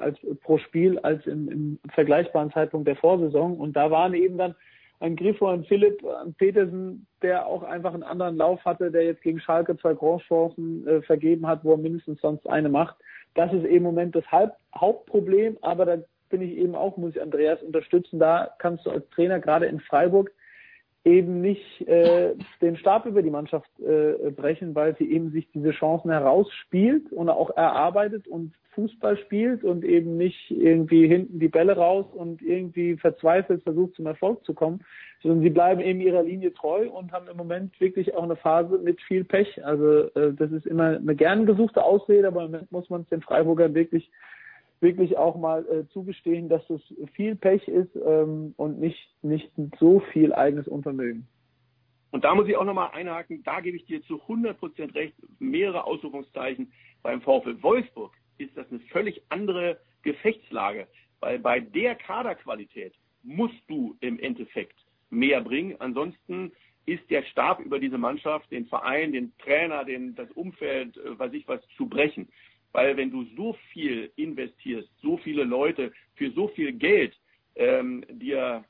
als 0.00 0.16
pro 0.40 0.56
Spiel 0.56 0.98
als 1.00 1.26
im, 1.26 1.50
im 1.50 1.78
vergleichbaren 1.92 2.50
Zeitpunkt 2.50 2.88
der 2.88 2.96
Vorsaison. 2.96 3.58
Und 3.58 3.76
da 3.76 3.90
waren 3.90 4.14
eben 4.14 4.38
dann 4.38 4.54
ein 5.00 5.14
Griffo, 5.14 5.48
ein 5.48 5.64
Philipp, 5.64 6.02
ein 6.24 6.32
Petersen, 6.32 7.06
der 7.20 7.46
auch 7.46 7.62
einfach 7.62 7.92
einen 7.92 8.04
anderen 8.04 8.38
Lauf 8.38 8.64
hatte, 8.64 8.90
der 8.90 9.04
jetzt 9.04 9.20
gegen 9.20 9.40
Schalke 9.40 9.76
zwei 9.76 9.92
Großchancen 9.92 10.88
äh, 10.88 11.02
vergeben 11.02 11.46
hat, 11.46 11.62
wo 11.62 11.72
er 11.72 11.76
mindestens 11.76 12.22
sonst 12.22 12.48
eine 12.48 12.70
macht. 12.70 12.96
Das 13.34 13.52
ist 13.52 13.66
im 13.66 13.82
Moment 13.82 14.16
das 14.16 14.24
Halb 14.32 14.54
Hauptproblem, 14.74 15.58
aber 15.60 15.84
da 15.84 15.98
bin 16.28 16.42
ich 16.42 16.56
eben 16.56 16.74
auch, 16.74 16.96
muss 16.96 17.16
ich 17.16 17.22
Andreas 17.22 17.62
unterstützen. 17.62 18.18
Da 18.18 18.50
kannst 18.58 18.86
du 18.86 18.90
als 18.90 19.08
Trainer 19.10 19.40
gerade 19.40 19.66
in 19.66 19.80
Freiburg 19.80 20.32
eben 21.04 21.40
nicht 21.40 21.80
äh, 21.88 22.34
den 22.60 22.76
Stab 22.76 23.06
über 23.06 23.22
die 23.22 23.30
Mannschaft 23.30 23.70
äh, 23.80 24.30
brechen, 24.30 24.74
weil 24.74 24.96
sie 24.96 25.10
eben 25.10 25.30
sich 25.30 25.48
diese 25.52 25.70
Chancen 25.70 26.10
herausspielt 26.10 27.12
und 27.12 27.28
auch 27.28 27.50
erarbeitet 27.56 28.26
und 28.28 28.52
Fußball 28.74 29.16
spielt 29.18 29.64
und 29.64 29.84
eben 29.84 30.16
nicht 30.16 30.50
irgendwie 30.50 31.08
hinten 31.08 31.40
die 31.40 31.48
Bälle 31.48 31.76
raus 31.76 32.06
und 32.14 32.42
irgendwie 32.42 32.96
verzweifelt 32.96 33.62
versucht 33.64 33.94
zum 33.94 34.06
Erfolg 34.06 34.44
zu 34.44 34.54
kommen, 34.54 34.84
sondern 35.20 35.40
sie 35.40 35.50
bleiben 35.50 35.80
eben 35.80 36.00
ihrer 36.00 36.22
Linie 36.22 36.54
treu 36.54 36.88
und 36.88 37.10
haben 37.10 37.26
im 37.28 37.36
Moment 37.36 37.80
wirklich 37.80 38.14
auch 38.14 38.22
eine 38.22 38.36
Phase 38.36 38.78
mit 38.78 39.00
viel 39.00 39.24
Pech. 39.24 39.64
Also 39.64 40.02
äh, 40.14 40.32
das 40.32 40.52
ist 40.52 40.66
immer 40.66 40.96
eine 40.96 41.16
gern 41.16 41.46
gesuchte 41.46 41.82
Ausrede, 41.82 42.28
aber 42.28 42.44
im 42.44 42.52
Moment 42.52 42.70
muss 42.70 42.88
man 42.88 43.02
es 43.02 43.08
den 43.08 43.22
Freiburgern 43.22 43.74
wirklich 43.74 44.10
wirklich 44.80 45.16
auch 45.16 45.36
mal 45.36 45.66
äh, 45.66 45.88
zugestehen, 45.88 46.48
dass 46.48 46.68
es 46.70 46.80
viel 47.14 47.36
Pech 47.36 47.66
ist 47.68 47.94
ähm, 47.96 48.54
und 48.56 48.78
nicht, 48.80 49.08
nicht 49.22 49.50
so 49.78 50.00
viel 50.12 50.32
eigenes 50.32 50.68
Unvermögen. 50.68 51.26
Und 52.10 52.24
da 52.24 52.34
muss 52.34 52.48
ich 52.48 52.56
auch 52.56 52.64
nochmal 52.64 52.90
einhaken, 52.92 53.42
da 53.44 53.60
gebe 53.60 53.76
ich 53.76 53.84
dir 53.84 54.02
zu 54.02 54.20
100 54.22 54.58
Prozent 54.58 54.94
recht, 54.94 55.14
mehrere 55.38 55.84
Ausrufungszeichen. 55.84 56.72
Beim 57.02 57.20
VfL 57.20 57.62
Wolfsburg 57.62 58.12
ist 58.38 58.56
das 58.56 58.66
eine 58.70 58.80
völlig 58.80 59.22
andere 59.28 59.78
Gefechtslage, 60.02 60.86
weil 61.20 61.38
bei 61.38 61.60
der 61.60 61.96
Kaderqualität 61.96 62.94
musst 63.22 63.60
du 63.66 63.96
im 64.00 64.18
Endeffekt 64.20 64.76
mehr 65.10 65.40
bringen. 65.40 65.76
Ansonsten 65.80 66.52
ist 66.86 67.08
der 67.10 67.22
Stab 67.24 67.60
über 67.60 67.78
diese 67.78 67.98
Mannschaft, 67.98 68.50
den 68.50 68.66
Verein, 68.66 69.12
den 69.12 69.36
Trainer, 69.38 69.84
den, 69.84 70.14
das 70.14 70.30
Umfeld, 70.32 70.96
äh, 70.96 71.18
was 71.18 71.32
ich 71.32 71.46
was, 71.46 71.60
zu 71.76 71.86
brechen. 71.86 72.28
Weil 72.72 72.96
wenn 72.96 73.10
du 73.10 73.24
so 73.36 73.56
viel 73.72 74.10
investierst, 74.16 74.88
so 75.02 75.16
viele 75.18 75.44
Leute 75.44 75.92
für 76.14 76.30
so 76.32 76.48
viel 76.48 76.72
Geld 76.72 77.14
ähm, 77.56 78.04
dir 78.08 78.64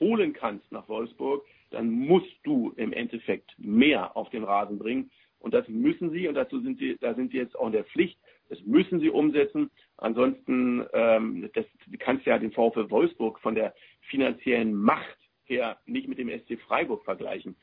holen 0.00 0.32
kannst 0.32 0.70
nach 0.72 0.88
Wolfsburg, 0.88 1.44
dann 1.70 1.90
musst 1.90 2.34
du 2.42 2.72
im 2.76 2.92
Endeffekt 2.92 3.52
mehr 3.58 4.16
auf 4.16 4.30
den 4.30 4.44
Rasen 4.44 4.78
bringen. 4.78 5.10
Und 5.38 5.54
das 5.54 5.68
müssen 5.68 6.10
sie, 6.10 6.28
und 6.28 6.34
dazu 6.34 6.60
sind 6.60 6.78
sie, 6.78 6.96
da 7.00 7.14
sind 7.14 7.32
sie 7.32 7.38
jetzt 7.38 7.58
auch 7.58 7.66
in 7.66 7.72
der 7.72 7.84
Pflicht, 7.84 8.18
das 8.48 8.60
müssen 8.64 9.00
sie 9.00 9.10
umsetzen. 9.10 9.70
Ansonsten 9.96 10.84
ähm, 10.92 11.48
das, 11.54 11.64
du 11.86 12.30
ja 12.30 12.38
den 12.38 12.52
VfL 12.52 12.90
Wolfsburg 12.90 13.40
von 13.40 13.54
der 13.54 13.74
finanziellen 14.02 14.74
Macht 14.74 15.16
her 15.44 15.78
nicht 15.86 16.08
mit 16.08 16.18
dem 16.18 16.28
SC 16.28 16.60
Freiburg 16.60 17.04
vergleichen. 17.04 17.56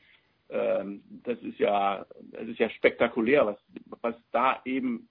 Ähm, 0.50 1.02
das 1.24 1.38
ist 1.42 1.58
ja, 1.58 2.04
das 2.32 2.48
ist 2.48 2.58
ja 2.58 2.68
spektakulär, 2.70 3.46
was, 3.46 3.58
was 4.00 4.16
da 4.32 4.60
eben 4.64 5.08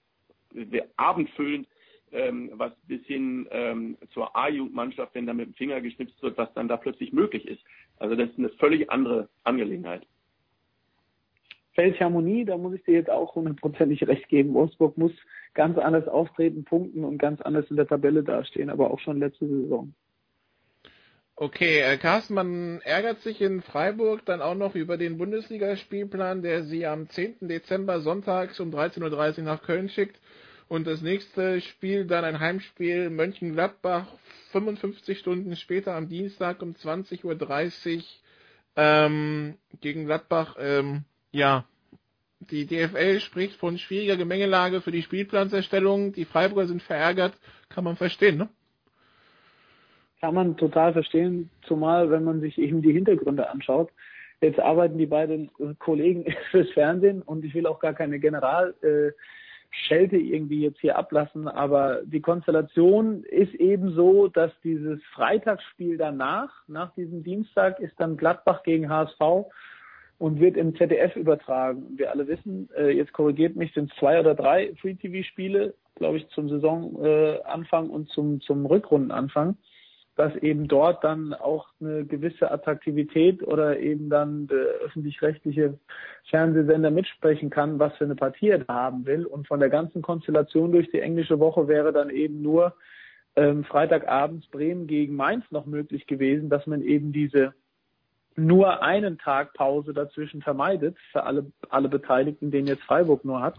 abendfüllend, 0.96 1.66
ähm, 2.12 2.50
was 2.54 2.72
bis 2.86 3.04
hin 3.06 3.46
ähm, 3.50 3.96
zur 4.12 4.34
A-Jugendmannschaft, 4.36 5.14
wenn 5.14 5.26
da 5.26 5.32
mit 5.32 5.46
dem 5.46 5.54
Finger 5.54 5.80
geschnipst 5.80 6.20
wird, 6.22 6.36
was 6.38 6.52
dann 6.54 6.68
da 6.68 6.76
plötzlich 6.76 7.12
möglich 7.12 7.46
ist. 7.46 7.62
Also 7.98 8.16
das 8.16 8.30
ist 8.30 8.38
eine 8.38 8.48
völlig 8.50 8.90
andere 8.90 9.28
Angelegenheit. 9.44 10.06
Feldharmonie, 11.74 12.44
da 12.44 12.56
muss 12.56 12.74
ich 12.74 12.82
dir 12.82 12.94
jetzt 12.94 13.10
auch 13.10 13.34
hundertprozentig 13.34 14.06
recht 14.06 14.28
geben. 14.28 14.54
Wolfsburg 14.54 14.98
muss 14.98 15.12
ganz 15.54 15.78
anders 15.78 16.08
auftreten, 16.08 16.64
punkten 16.64 17.04
und 17.04 17.18
ganz 17.18 17.40
anders 17.40 17.70
in 17.70 17.76
der 17.76 17.86
Tabelle 17.86 18.22
dastehen, 18.24 18.70
aber 18.70 18.90
auch 18.90 18.98
schon 19.00 19.20
letzte 19.20 19.46
Saison. 19.46 19.94
Okay, 21.42 21.80
äh, 21.80 21.96
Carsten, 21.96 22.34
man 22.34 22.82
ärgert 22.82 23.22
sich 23.22 23.40
in 23.40 23.62
Freiburg 23.62 24.26
dann 24.26 24.42
auch 24.42 24.54
noch 24.54 24.74
über 24.74 24.98
den 24.98 25.16
Bundesligaspielplan, 25.16 26.42
der 26.42 26.64
sie 26.64 26.84
am 26.84 27.08
10. 27.08 27.48
Dezember 27.48 28.02
sonntags 28.02 28.60
um 28.60 28.68
13.30 28.70 29.38
Uhr 29.38 29.44
nach 29.44 29.62
Köln 29.62 29.88
schickt. 29.88 30.20
Und 30.68 30.86
das 30.86 31.00
nächste 31.00 31.62
Spiel 31.62 32.04
dann 32.04 32.26
ein 32.26 32.40
Heimspiel 32.40 33.08
Mönchengladbach 33.08 34.06
55 34.52 35.18
Stunden 35.18 35.56
später 35.56 35.94
am 35.94 36.10
Dienstag 36.10 36.60
um 36.60 36.72
20.30 36.74 37.96
Uhr 37.96 38.02
ähm, 38.76 39.54
gegen 39.80 40.04
Gladbach. 40.04 40.56
Ähm, 40.58 41.04
ja, 41.32 41.64
die 42.40 42.66
DFL 42.66 43.18
spricht 43.20 43.56
von 43.56 43.78
schwieriger 43.78 44.18
Gemengelage 44.18 44.82
für 44.82 44.92
die 44.92 45.02
Spielplanserstellung. 45.02 46.12
Die 46.12 46.26
Freiburger 46.26 46.68
sind 46.68 46.82
verärgert, 46.82 47.32
kann 47.70 47.84
man 47.84 47.96
verstehen, 47.96 48.36
ne? 48.36 48.50
Kann 50.20 50.34
man 50.34 50.56
total 50.56 50.92
verstehen, 50.92 51.50
zumal 51.62 52.10
wenn 52.10 52.24
man 52.24 52.40
sich 52.40 52.58
eben 52.58 52.82
die 52.82 52.92
Hintergründe 52.92 53.48
anschaut. 53.48 53.90
Jetzt 54.40 54.60
arbeiten 54.60 54.98
die 54.98 55.06
beiden 55.06 55.50
Kollegen 55.78 56.24
fürs 56.50 56.70
Fernsehen 56.70 57.22
und 57.22 57.44
ich 57.44 57.54
will 57.54 57.66
auch 57.66 57.80
gar 57.80 57.94
keine 57.94 58.18
Generalschelte 58.18 59.14
äh, 60.12 60.16
irgendwie 60.16 60.62
jetzt 60.62 60.80
hier 60.80 60.96
ablassen, 60.98 61.48
aber 61.48 62.02
die 62.04 62.20
Konstellation 62.20 63.24
ist 63.24 63.54
eben 63.54 63.92
so, 63.92 64.28
dass 64.28 64.52
dieses 64.62 65.02
Freitagsspiel 65.14 65.96
danach, 65.96 66.50
nach 66.68 66.94
diesem 66.94 67.22
Dienstag, 67.22 67.80
ist 67.80 67.98
dann 67.98 68.16
Gladbach 68.16 68.62
gegen 68.62 68.88
HSV 68.88 69.20
und 70.18 70.38
wird 70.38 70.56
im 70.56 70.76
ZDF 70.76 71.16
übertragen. 71.16 71.96
Wir 71.96 72.10
alle 72.10 72.28
wissen, 72.28 72.68
äh, 72.76 72.90
jetzt 72.90 73.12
korrigiert 73.12 73.56
mich, 73.56 73.72
sind 73.72 73.92
zwei 73.98 74.20
oder 74.20 74.34
drei 74.34 74.74
Free-TV-Spiele, 74.80 75.74
glaube 75.96 76.18
ich, 76.18 76.28
zum 76.28 76.48
Saisonanfang 76.48 77.90
und 77.90 78.08
zum, 78.10 78.40
zum 78.40 78.64
Rückrundenanfang 78.66 79.56
dass 80.16 80.34
eben 80.36 80.68
dort 80.68 81.02
dann 81.04 81.32
auch 81.32 81.68
eine 81.80 82.04
gewisse 82.04 82.50
Attraktivität 82.50 83.42
oder 83.42 83.78
eben 83.78 84.10
dann 84.10 84.46
der 84.48 84.66
öffentlich-rechtliche 84.84 85.78
Fernsehsender 86.28 86.90
mitsprechen 86.90 87.50
kann, 87.50 87.78
was 87.78 87.96
für 87.96 88.04
eine 88.04 88.16
Partie 88.16 88.48
er 88.48 88.58
da 88.58 88.74
haben 88.74 89.06
will. 89.06 89.24
Und 89.24 89.46
von 89.46 89.60
der 89.60 89.70
ganzen 89.70 90.02
Konstellation 90.02 90.72
durch 90.72 90.90
die 90.90 91.00
englische 91.00 91.38
Woche 91.38 91.68
wäre 91.68 91.92
dann 91.92 92.10
eben 92.10 92.42
nur 92.42 92.74
ähm, 93.36 93.64
Freitagabends 93.64 94.46
Bremen 94.48 94.86
gegen 94.86 95.14
Mainz 95.14 95.44
noch 95.50 95.66
möglich 95.66 96.06
gewesen, 96.06 96.50
dass 96.50 96.66
man 96.66 96.82
eben 96.82 97.12
diese 97.12 97.54
nur 98.36 98.82
einen 98.82 99.18
Tag 99.18 99.54
Pause 99.54 99.92
dazwischen 99.92 100.42
vermeidet 100.42 100.96
für 101.12 101.24
alle, 101.24 101.46
alle 101.68 101.88
Beteiligten, 101.88 102.50
den 102.50 102.66
jetzt 102.66 102.82
Freiburg 102.82 103.24
nur 103.24 103.42
hat. 103.42 103.56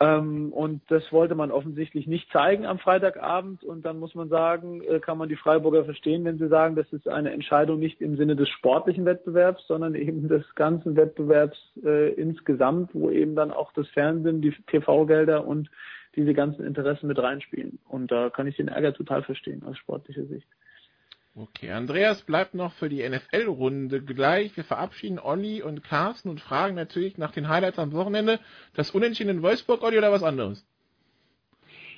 Ähm, 0.00 0.50
und 0.52 0.80
das 0.88 1.12
wollte 1.12 1.34
man 1.34 1.50
offensichtlich 1.50 2.06
nicht 2.06 2.32
zeigen 2.32 2.64
am 2.64 2.78
Freitagabend. 2.78 3.62
Und 3.62 3.84
dann 3.84 3.98
muss 3.98 4.14
man 4.14 4.30
sagen, 4.30 4.82
äh, 4.82 4.98
kann 4.98 5.18
man 5.18 5.28
die 5.28 5.36
Freiburger 5.36 5.84
verstehen, 5.84 6.24
wenn 6.24 6.38
sie 6.38 6.48
sagen, 6.48 6.74
das 6.74 6.90
ist 6.92 7.06
eine 7.06 7.32
Entscheidung 7.32 7.78
nicht 7.78 8.00
im 8.00 8.16
Sinne 8.16 8.34
des 8.34 8.48
sportlichen 8.48 9.04
Wettbewerbs, 9.04 9.66
sondern 9.66 9.94
eben 9.94 10.26
des 10.28 10.42
ganzen 10.54 10.96
Wettbewerbs 10.96 11.58
äh, 11.84 12.14
insgesamt, 12.14 12.94
wo 12.94 13.10
eben 13.10 13.36
dann 13.36 13.50
auch 13.50 13.72
das 13.74 13.86
Fernsehen, 13.88 14.40
die 14.40 14.54
TV-Gelder 14.68 15.46
und 15.46 15.70
diese 16.16 16.32
ganzen 16.32 16.64
Interessen 16.64 17.06
mit 17.06 17.18
reinspielen. 17.18 17.78
Und 17.86 18.10
da 18.10 18.30
kann 18.30 18.46
ich 18.46 18.56
den 18.56 18.68
Ärger 18.68 18.94
total 18.94 19.22
verstehen 19.22 19.62
aus 19.64 19.76
sportlicher 19.76 20.24
Sicht. 20.24 20.48
Okay, 21.36 21.70
Andreas 21.70 22.22
bleibt 22.22 22.54
noch 22.54 22.72
für 22.72 22.88
die 22.88 23.08
NFL-Runde 23.08 24.02
gleich. 24.02 24.56
Wir 24.56 24.64
verabschieden 24.64 25.20
Olli 25.20 25.62
und 25.62 25.84
Carsten 25.84 26.28
und 26.28 26.40
fragen 26.40 26.74
natürlich 26.74 27.18
nach 27.18 27.30
den 27.30 27.48
Highlights 27.48 27.78
am 27.78 27.92
Wochenende. 27.92 28.40
Das 28.74 28.90
Unentschieden 28.90 29.30
in 29.30 29.42
Wolfsburg, 29.42 29.82
Olli, 29.82 29.96
oder 29.98 30.10
was 30.10 30.24
anderes? 30.24 30.66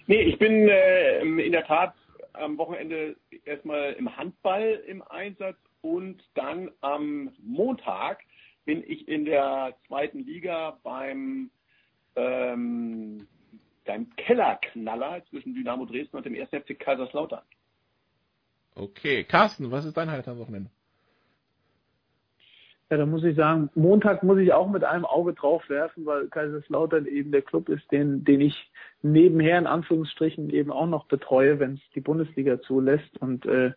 Nee, 0.07 0.23
ich 0.23 0.39
bin 0.39 0.69
äh, 0.69 1.21
in 1.23 1.53
der 1.53 1.65
Tat 1.65 1.95
am 2.35 2.59
Wochenende 2.59 3.17
erstmal 3.45 3.95
im 3.95 4.15
Handball 4.17 4.83
im 4.87 5.03
Einsatz 5.03 5.57
und 5.81 6.23
dann 6.35 6.71
am 6.83 7.31
Montag 7.43 8.21
bin 8.65 8.85
ich 8.87 9.09
in 9.09 9.25
der 9.25 9.75
zweiten 9.87 10.25
Liga 10.25 10.79
beim, 10.83 11.51
ähm, 12.17 13.27
beim 13.87 14.09
Kellerknaller 14.17 15.25
zwischen 15.31 15.55
Dynamo 15.55 15.87
Dresden 15.87 16.17
und 16.17 16.27
dem 16.27 16.35
1. 16.35 16.51
FC 16.51 16.79
Kaiserslautern. 16.79 17.43
Okay, 18.75 19.25
Carsten, 19.25 19.71
was 19.71 19.85
ist 19.85 19.97
dein 19.97 20.11
Highlight 20.11 20.29
am 20.29 20.39
Wochenende? 20.39 20.71
Ja, 22.93 22.99
da 22.99 23.07
muss 23.07 23.25
ich 23.25 23.37
sagen, 23.37 23.71
Montag 23.75 24.23
muss 24.23 24.39
ich 24.39 24.53
auch 24.53 24.69
mit 24.69 24.85
einem 24.85 25.07
Auge 25.07 25.33
drauf 25.33 25.67
werfen, 25.71 26.05
weil 26.05 26.29
Kaiserslautern 26.29 27.07
eben 27.07 27.33
der 27.33 27.41
Club 27.41 27.71
ist, 27.71 27.91
den, 27.91 28.23
den 28.23 28.43
ich 28.43 28.71
nebenher 29.01 29.59
in 29.59 29.67
Anführungsstrichen 29.67 30.51
eben 30.51 30.71
auch 30.71 30.87
noch 30.87 31.07
betreue, 31.07 31.59
wenn 31.59 31.77
es 31.77 31.81
die 31.95 32.03
Bundesliga 32.03 32.61
zulässt. 32.61 33.17
Und 33.19 33.47
äh, 33.47 33.73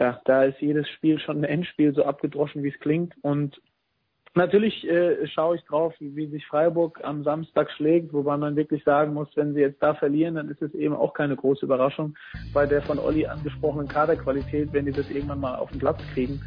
ja, 0.00 0.20
da 0.24 0.42
ist 0.42 0.60
jedes 0.60 0.88
Spiel 0.88 1.20
schon 1.20 1.38
ein 1.38 1.44
Endspiel, 1.44 1.94
so 1.94 2.04
abgedroschen 2.04 2.64
wie 2.64 2.70
es 2.70 2.80
klingt. 2.80 3.14
Und 3.22 3.60
Natürlich 4.38 4.88
äh, 4.88 5.26
schaue 5.26 5.56
ich 5.56 5.64
drauf, 5.64 5.92
wie, 5.98 6.28
sich 6.28 6.46
Freiburg 6.46 7.00
am 7.02 7.24
Samstag 7.24 7.72
schlägt, 7.72 8.12
wobei 8.12 8.36
man 8.36 8.54
wirklich 8.54 8.84
sagen 8.84 9.12
muss, 9.12 9.26
wenn 9.34 9.52
sie 9.52 9.62
jetzt 9.62 9.82
da 9.82 9.94
verlieren, 9.94 10.36
dann 10.36 10.48
ist 10.48 10.62
es 10.62 10.72
eben 10.74 10.94
auch 10.94 11.12
keine 11.12 11.34
große 11.34 11.66
Überraschung 11.66 12.14
bei 12.54 12.64
der 12.64 12.80
von 12.82 13.00
Olli 13.00 13.26
angesprochenen 13.26 13.88
Kaderqualität, 13.88 14.72
wenn 14.72 14.86
die 14.86 14.92
das 14.92 15.10
irgendwann 15.10 15.40
mal 15.40 15.56
auf 15.56 15.72
den 15.72 15.80
Platz 15.80 15.98
kriegen. 16.14 16.40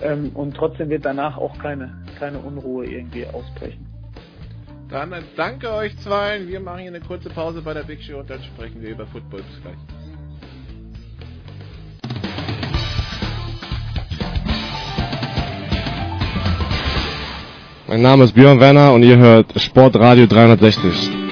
Ähm, 0.00 0.30
und 0.34 0.56
trotzdem 0.56 0.88
wird 0.90 1.04
danach 1.04 1.36
auch 1.36 1.58
keine, 1.58 1.92
keine 2.20 2.38
Unruhe 2.38 2.86
irgendwie 2.86 3.26
ausbrechen. 3.26 3.84
Dann 4.88 5.12
danke 5.34 5.72
euch 5.72 5.96
zwei. 5.98 6.46
Wir 6.46 6.60
machen 6.60 6.82
hier 6.82 6.90
eine 6.90 7.00
kurze 7.00 7.30
Pause 7.30 7.62
bei 7.62 7.74
der 7.74 7.82
Big 7.82 8.00
Show 8.00 8.20
und 8.20 8.30
dann 8.30 8.44
sprechen 8.44 8.80
wir 8.80 8.90
über 8.90 9.08
Football. 9.08 9.40
Gleich. 9.60 9.93
Mein 17.94 18.02
Name 18.02 18.24
ist 18.24 18.34
Björn 18.34 18.58
Werner 18.58 18.92
und 18.92 19.04
ihr 19.04 19.16
hört 19.18 19.52
Sportradio 19.54 20.26
360. 20.26 21.23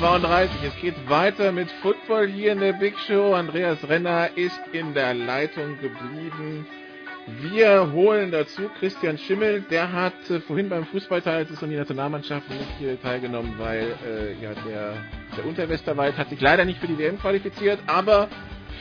332. 0.00 0.62
Es 0.62 0.80
geht 0.80 1.10
weiter 1.10 1.52
mit 1.52 1.70
Football 1.82 2.26
hier 2.28 2.52
in 2.52 2.60
der 2.60 2.72
Big 2.72 2.98
Show. 3.06 3.34
Andreas 3.34 3.86
Renner 3.86 4.30
ist 4.34 4.58
in 4.72 4.94
der 4.94 5.12
Leitung 5.12 5.78
geblieben. 5.78 6.66
Wir 7.42 7.92
holen 7.92 8.30
dazu 8.30 8.70
Christian 8.78 9.18
Schimmel. 9.18 9.60
Der 9.70 9.92
hat 9.92 10.14
äh, 10.30 10.40
vorhin 10.40 10.70
beim 10.70 10.86
Fußballteil 10.86 11.44
des 11.44 11.60
die 11.60 11.76
Nationalmannschaft 11.76 12.48
nicht 12.48 12.70
hier 12.78 12.98
teilgenommen, 12.98 13.56
weil 13.58 13.94
äh, 14.08 14.42
ja, 14.42 14.54
der, 14.66 14.94
der 15.36 15.44
Unterwesterwald 15.44 16.16
hat 16.16 16.30
sich 16.30 16.40
leider 16.40 16.64
nicht 16.64 16.80
für 16.80 16.86
die 16.86 16.96
WM 16.96 17.18
qualifiziert. 17.18 17.80
Aber 17.86 18.28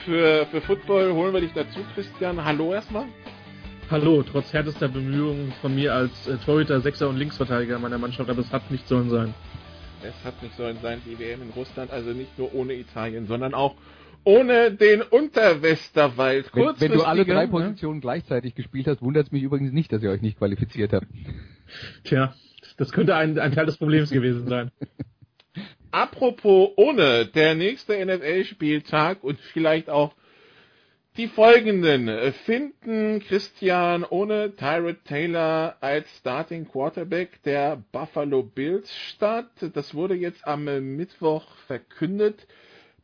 für, 0.05 0.45
für 0.45 0.61
Football 0.61 1.11
holen 1.11 1.34
wir 1.34 1.41
dich 1.41 1.51
dazu, 1.51 1.82
Christian. 1.95 2.45
Hallo 2.45 2.72
erstmal. 2.74 3.07
Hallo, 3.91 4.24
trotz 4.24 4.53
härtester 4.53 4.88
Bemühungen 4.88 5.51
von 5.59 5.76
mir 5.76 5.93
als 5.93 6.28
äh, 6.28 6.38
Torhüter, 6.38 6.80
Sechser 6.80 7.09
und 7.09 7.17
Linksverteidiger 7.17 7.78
meiner 7.78 7.97
Mannschaft, 7.97 8.30
aber 8.30 8.39
es 8.39 8.53
hat 8.53 8.72
nicht 8.72 8.88
sollen 8.88 9.09
sein. 9.09 9.34
Es 10.04 10.24
hat 10.24 10.41
nicht 10.41 10.56
sollen 10.56 10.78
sein, 10.82 11.02
die 11.06 11.20
WM 11.20 11.41
in 11.41 11.50
Russland, 11.50 11.91
also 11.91 12.12
nicht 12.12 12.38
nur 12.38 12.54
ohne 12.54 12.74
Italien, 12.74 13.28
sondern 13.28 13.54
auch 13.54 13.76
ohne 14.24 14.72
den 14.72 15.02
Unterwesterwald. 15.02 16.50
Wenn, 16.54 16.80
wenn 16.80 16.91
du 16.91 17.04
alle 17.04 17.26
drei 17.26 17.45
ne? 17.45 17.52
Positionen 17.52 17.95
ne? 17.95 18.02
gleichzeitig 18.02 18.56
gespielt 18.56 18.88
hast, 18.88 19.02
wundert 19.02 19.28
es 19.28 19.32
mich 19.32 19.43
übrigens 19.43 19.72
nicht, 19.72 19.91
dass 19.91 20.04
ihr 20.04 20.12
euch 20.12 20.22
nicht 20.22 20.38
qualifiziert 20.38 20.93
habt. 20.93 21.08
Tja, 22.04 22.34
das 22.78 22.91
könnte 22.91 23.16
ein, 23.16 23.39
ein 23.39 23.54
Teil 23.54 23.66
des 23.66 23.78
Problems 23.78 24.10
gewesen 24.10 24.47
sein. 24.47 24.72
Apropos 25.91 26.70
ohne, 26.76 27.26
der 27.26 27.56
nächste 27.56 27.93
NFL-Spieltag 28.06 29.24
und 29.24 29.39
vielleicht 29.39 29.89
auch 29.89 30.14
die 31.20 31.28
folgenden 31.28 32.32
finden 32.45 33.20
Christian 33.20 34.05
ohne 34.05 34.55
Tyrod 34.55 35.03
Taylor 35.03 35.76
als 35.82 36.07
Starting 36.15 36.65
Quarterback 36.65 37.43
der 37.43 37.84
Buffalo 37.91 38.41
Bills 38.41 38.95
statt. 38.95 39.51
Das 39.74 39.93
wurde 39.93 40.15
jetzt 40.15 40.47
am 40.47 40.63
Mittwoch 40.63 41.45
verkündet. 41.67 42.47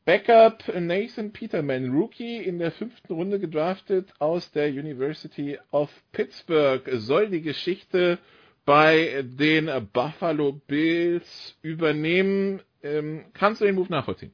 Backup 0.05 0.63
Nathan 0.79 1.33
Peterman, 1.33 1.91
Rookie 1.91 2.37
in 2.37 2.57
der 2.57 2.71
fünften 2.71 3.11
Runde 3.11 3.37
gedraftet 3.37 4.13
aus 4.19 4.49
der 4.49 4.69
University 4.69 5.59
of 5.71 5.91
Pittsburgh, 6.13 6.89
soll 6.93 7.29
die 7.29 7.41
Geschichte 7.41 8.17
bei 8.63 9.25
den 9.25 9.69
Buffalo 9.91 10.53
Bills 10.53 11.57
übernehmen. 11.61 12.61
Ähm, 12.81 13.25
kannst 13.33 13.59
du 13.59 13.65
den 13.65 13.75
Move 13.75 13.91
nachvollziehen? 13.91 14.31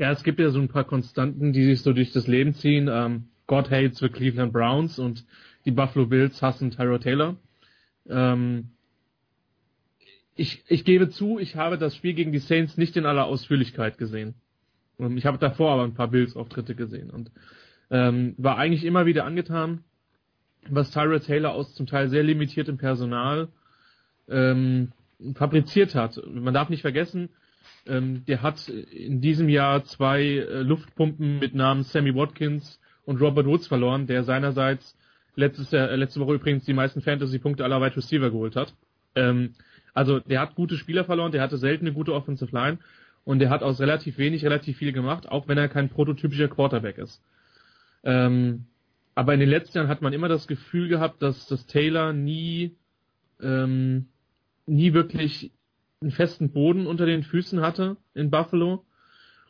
Ja, 0.00 0.10
es 0.12 0.22
gibt 0.22 0.40
ja 0.40 0.48
so 0.48 0.58
ein 0.58 0.68
paar 0.68 0.84
Konstanten, 0.84 1.52
die 1.52 1.62
sich 1.62 1.82
so 1.82 1.92
durch 1.92 2.10
das 2.10 2.26
Leben 2.26 2.54
ziehen. 2.54 2.88
Ähm, 2.90 3.24
God 3.46 3.70
hates 3.70 3.98
the 3.98 4.08
Cleveland 4.08 4.50
Browns 4.50 4.98
und 4.98 5.26
die 5.66 5.72
Buffalo 5.72 6.06
Bills 6.06 6.40
hassen 6.40 6.70
Tyrod 6.70 7.02
Taylor. 7.02 7.36
Ähm, 8.08 8.70
ich, 10.36 10.64
ich 10.68 10.86
gebe 10.86 11.10
zu, 11.10 11.38
ich 11.38 11.54
habe 11.54 11.76
das 11.76 11.94
Spiel 11.94 12.14
gegen 12.14 12.32
die 12.32 12.38
Saints 12.38 12.78
nicht 12.78 12.96
in 12.96 13.04
aller 13.04 13.26
Ausführlichkeit 13.26 13.98
gesehen. 13.98 14.32
Ähm, 14.98 15.18
ich 15.18 15.26
habe 15.26 15.36
davor 15.36 15.72
aber 15.72 15.84
ein 15.84 15.92
paar 15.92 16.08
Bills-Auftritte 16.08 16.74
gesehen 16.74 17.10
und 17.10 17.30
ähm, 17.90 18.34
war 18.38 18.56
eigentlich 18.56 18.86
immer 18.86 19.04
wieder 19.04 19.26
angetan, 19.26 19.84
was 20.66 20.92
Tyrod 20.92 21.26
Taylor 21.26 21.52
aus 21.52 21.74
zum 21.74 21.86
Teil 21.86 22.08
sehr 22.08 22.22
limitiertem 22.22 22.78
Personal 22.78 23.48
ähm, 24.30 24.92
fabriziert 25.34 25.94
hat. 25.94 26.18
Man 26.26 26.54
darf 26.54 26.70
nicht 26.70 26.80
vergessen, 26.80 27.28
ähm, 27.86 28.24
der 28.26 28.42
hat 28.42 28.68
in 28.68 29.20
diesem 29.20 29.48
Jahr 29.48 29.84
zwei 29.84 30.22
äh, 30.22 30.62
Luftpumpen 30.62 31.38
mit 31.38 31.54
Namen 31.54 31.82
Sammy 31.82 32.14
Watkins 32.14 32.80
und 33.04 33.20
Robert 33.20 33.46
Woods 33.46 33.66
verloren, 33.66 34.06
der 34.06 34.24
seinerseits 34.24 34.96
letztes 35.34 35.72
äh, 35.72 35.96
letzte 35.96 36.20
Woche 36.20 36.34
übrigens 36.34 36.64
die 36.64 36.74
meisten 36.74 37.00
Fantasy-Punkte 37.00 37.64
aller 37.64 37.80
Wide 37.80 37.96
Receiver 37.96 38.30
geholt 38.30 38.56
hat. 38.56 38.74
Ähm, 39.14 39.54
also 39.94 40.20
der 40.20 40.40
hat 40.40 40.54
gute 40.54 40.76
Spieler 40.76 41.04
verloren, 41.04 41.32
der 41.32 41.42
hatte 41.42 41.58
selten 41.58 41.86
eine 41.86 41.94
gute 41.94 42.14
Offensive 42.14 42.54
Line 42.54 42.78
und 43.24 43.38
der 43.38 43.50
hat 43.50 43.62
aus 43.62 43.80
relativ 43.80 44.18
wenig 44.18 44.44
relativ 44.44 44.78
viel 44.78 44.92
gemacht, 44.92 45.28
auch 45.28 45.48
wenn 45.48 45.58
er 45.58 45.68
kein 45.68 45.88
prototypischer 45.88 46.48
Quarterback 46.48 46.98
ist. 46.98 47.22
Ähm, 48.04 48.66
aber 49.14 49.34
in 49.34 49.40
den 49.40 49.48
letzten 49.48 49.78
Jahren 49.78 49.88
hat 49.88 50.02
man 50.02 50.12
immer 50.12 50.28
das 50.28 50.46
Gefühl 50.46 50.88
gehabt, 50.88 51.22
dass 51.22 51.46
das 51.46 51.66
Taylor 51.66 52.12
nie 52.12 52.76
ähm, 53.42 54.06
nie 54.66 54.92
wirklich 54.92 55.52
einen 56.00 56.10
festen 56.10 56.50
Boden 56.50 56.86
unter 56.86 57.06
den 57.06 57.22
Füßen 57.22 57.60
hatte 57.60 57.96
in 58.14 58.30
Buffalo 58.30 58.84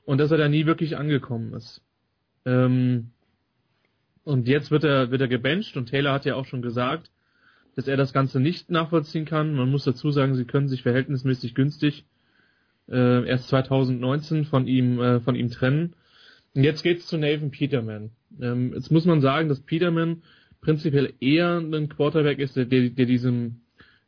und 0.05 0.19
dass 0.19 0.31
er 0.31 0.39
da 0.39 0.49
nie 0.49 0.67
wirklich 0.67 0.97
angekommen 0.97 1.55
ist. 1.55 1.83
Ähm, 2.45 3.11
und 4.25 4.49
jetzt 4.49 4.71
wird 4.71 4.85
er, 4.85 5.11
wird 5.11 5.21
er 5.21 5.29
gebencht 5.29 5.77
und 5.77 5.89
Taylor 5.89 6.13
hat 6.13 6.25
ja 6.25 6.35
auch 6.35 6.47
schon 6.47 6.63
gesagt, 6.63 7.11
dass 7.77 7.87
er 7.87 7.97
das 7.97 8.13
Ganze 8.13 8.41
nicht 8.41 8.71
nachvollziehen 8.71 9.25
kann. 9.25 9.55
Man 9.55 9.71
muss 9.71 9.85
dazu 9.85 10.11
sagen, 10.11 10.35
sie 10.35 10.45
können 10.45 10.69
sich 10.69 10.83
verhältnismäßig 10.83 11.55
günstig 11.55 12.05
äh, 12.89 13.27
erst 13.29 13.49
2019 13.49 14.45
von 14.45 14.67
ihm, 14.67 15.01
äh, 15.01 15.21
von 15.21 15.37
ihm 15.37 15.51
trennen. 15.51 15.95
Und 16.55 16.65
jetzt 16.65 16.83
geht's 16.83 17.07
zu 17.07 17.17
Nathan 17.17 17.53
Peterman. 17.53 18.11
Ähm, 18.41 18.73
jetzt 18.75 18.91
muss 18.91 19.05
man 19.05 19.21
sagen, 19.21 19.49
dass 19.49 19.61
Peterman 19.61 20.23
prinzipiell 20.61 21.15
eher 21.21 21.59
ein 21.59 21.89
Quarterback 21.89 22.41
ist, 22.41 22.57
der, 22.57 22.65
der 22.67 23.07
diesem 23.07 23.61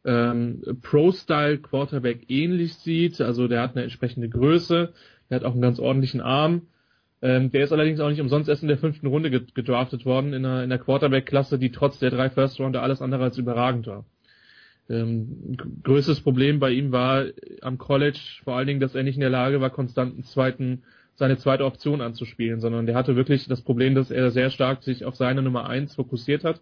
ähm, 0.04 0.62
Pro-Style 0.82 1.58
Quarterback 1.58 2.28
ähnlich 2.28 2.74
sieht. 2.74 3.20
Also 3.20 3.48
der 3.48 3.62
hat 3.62 3.74
eine 3.74 3.84
entsprechende 3.84 4.28
Größe, 4.28 4.92
der 5.30 5.36
hat 5.36 5.44
auch 5.44 5.52
einen 5.52 5.62
ganz 5.62 5.78
ordentlichen 5.78 6.20
Arm. 6.20 6.62
Ähm, 7.20 7.52
der 7.52 7.64
ist 7.64 7.72
allerdings 7.72 8.00
auch 8.00 8.08
nicht 8.08 8.20
umsonst 8.20 8.48
erst 8.48 8.62
in 8.62 8.68
der 8.68 8.78
fünften 8.78 9.06
Runde 9.06 9.30
gedraftet 9.30 10.04
worden 10.04 10.32
in 10.32 10.42
der, 10.42 10.64
in 10.64 10.70
der 10.70 10.80
Quarterback-Klasse, 10.80 11.58
die 11.58 11.70
trotz 11.70 12.00
der 12.00 12.10
drei 12.10 12.30
First-Rounder 12.30 12.82
alles 12.82 13.00
andere 13.00 13.22
als 13.22 13.38
überragend 13.38 13.86
war. 13.86 14.04
Ähm, 14.90 15.56
größtes 15.84 16.20
Problem 16.22 16.58
bei 16.58 16.72
ihm 16.72 16.90
war 16.90 17.26
am 17.60 17.78
College 17.78 18.18
vor 18.42 18.56
allen 18.56 18.66
Dingen, 18.66 18.80
dass 18.80 18.96
er 18.96 19.04
nicht 19.04 19.14
in 19.14 19.20
der 19.20 19.30
Lage 19.30 19.60
war, 19.60 19.70
konstant 19.70 20.14
einen 20.14 20.24
zweiten, 20.24 20.82
seine 21.14 21.36
zweite 21.36 21.64
Option 21.64 22.00
anzuspielen, 22.00 22.58
sondern 22.58 22.86
der 22.86 22.96
hatte 22.96 23.14
wirklich 23.14 23.46
das 23.46 23.62
Problem, 23.62 23.94
dass 23.94 24.10
er 24.10 24.32
sehr 24.32 24.50
stark 24.50 24.82
sich 24.82 25.04
auf 25.04 25.14
seine 25.14 25.42
Nummer 25.42 25.68
eins 25.68 25.94
fokussiert 25.94 26.42
hat 26.42 26.60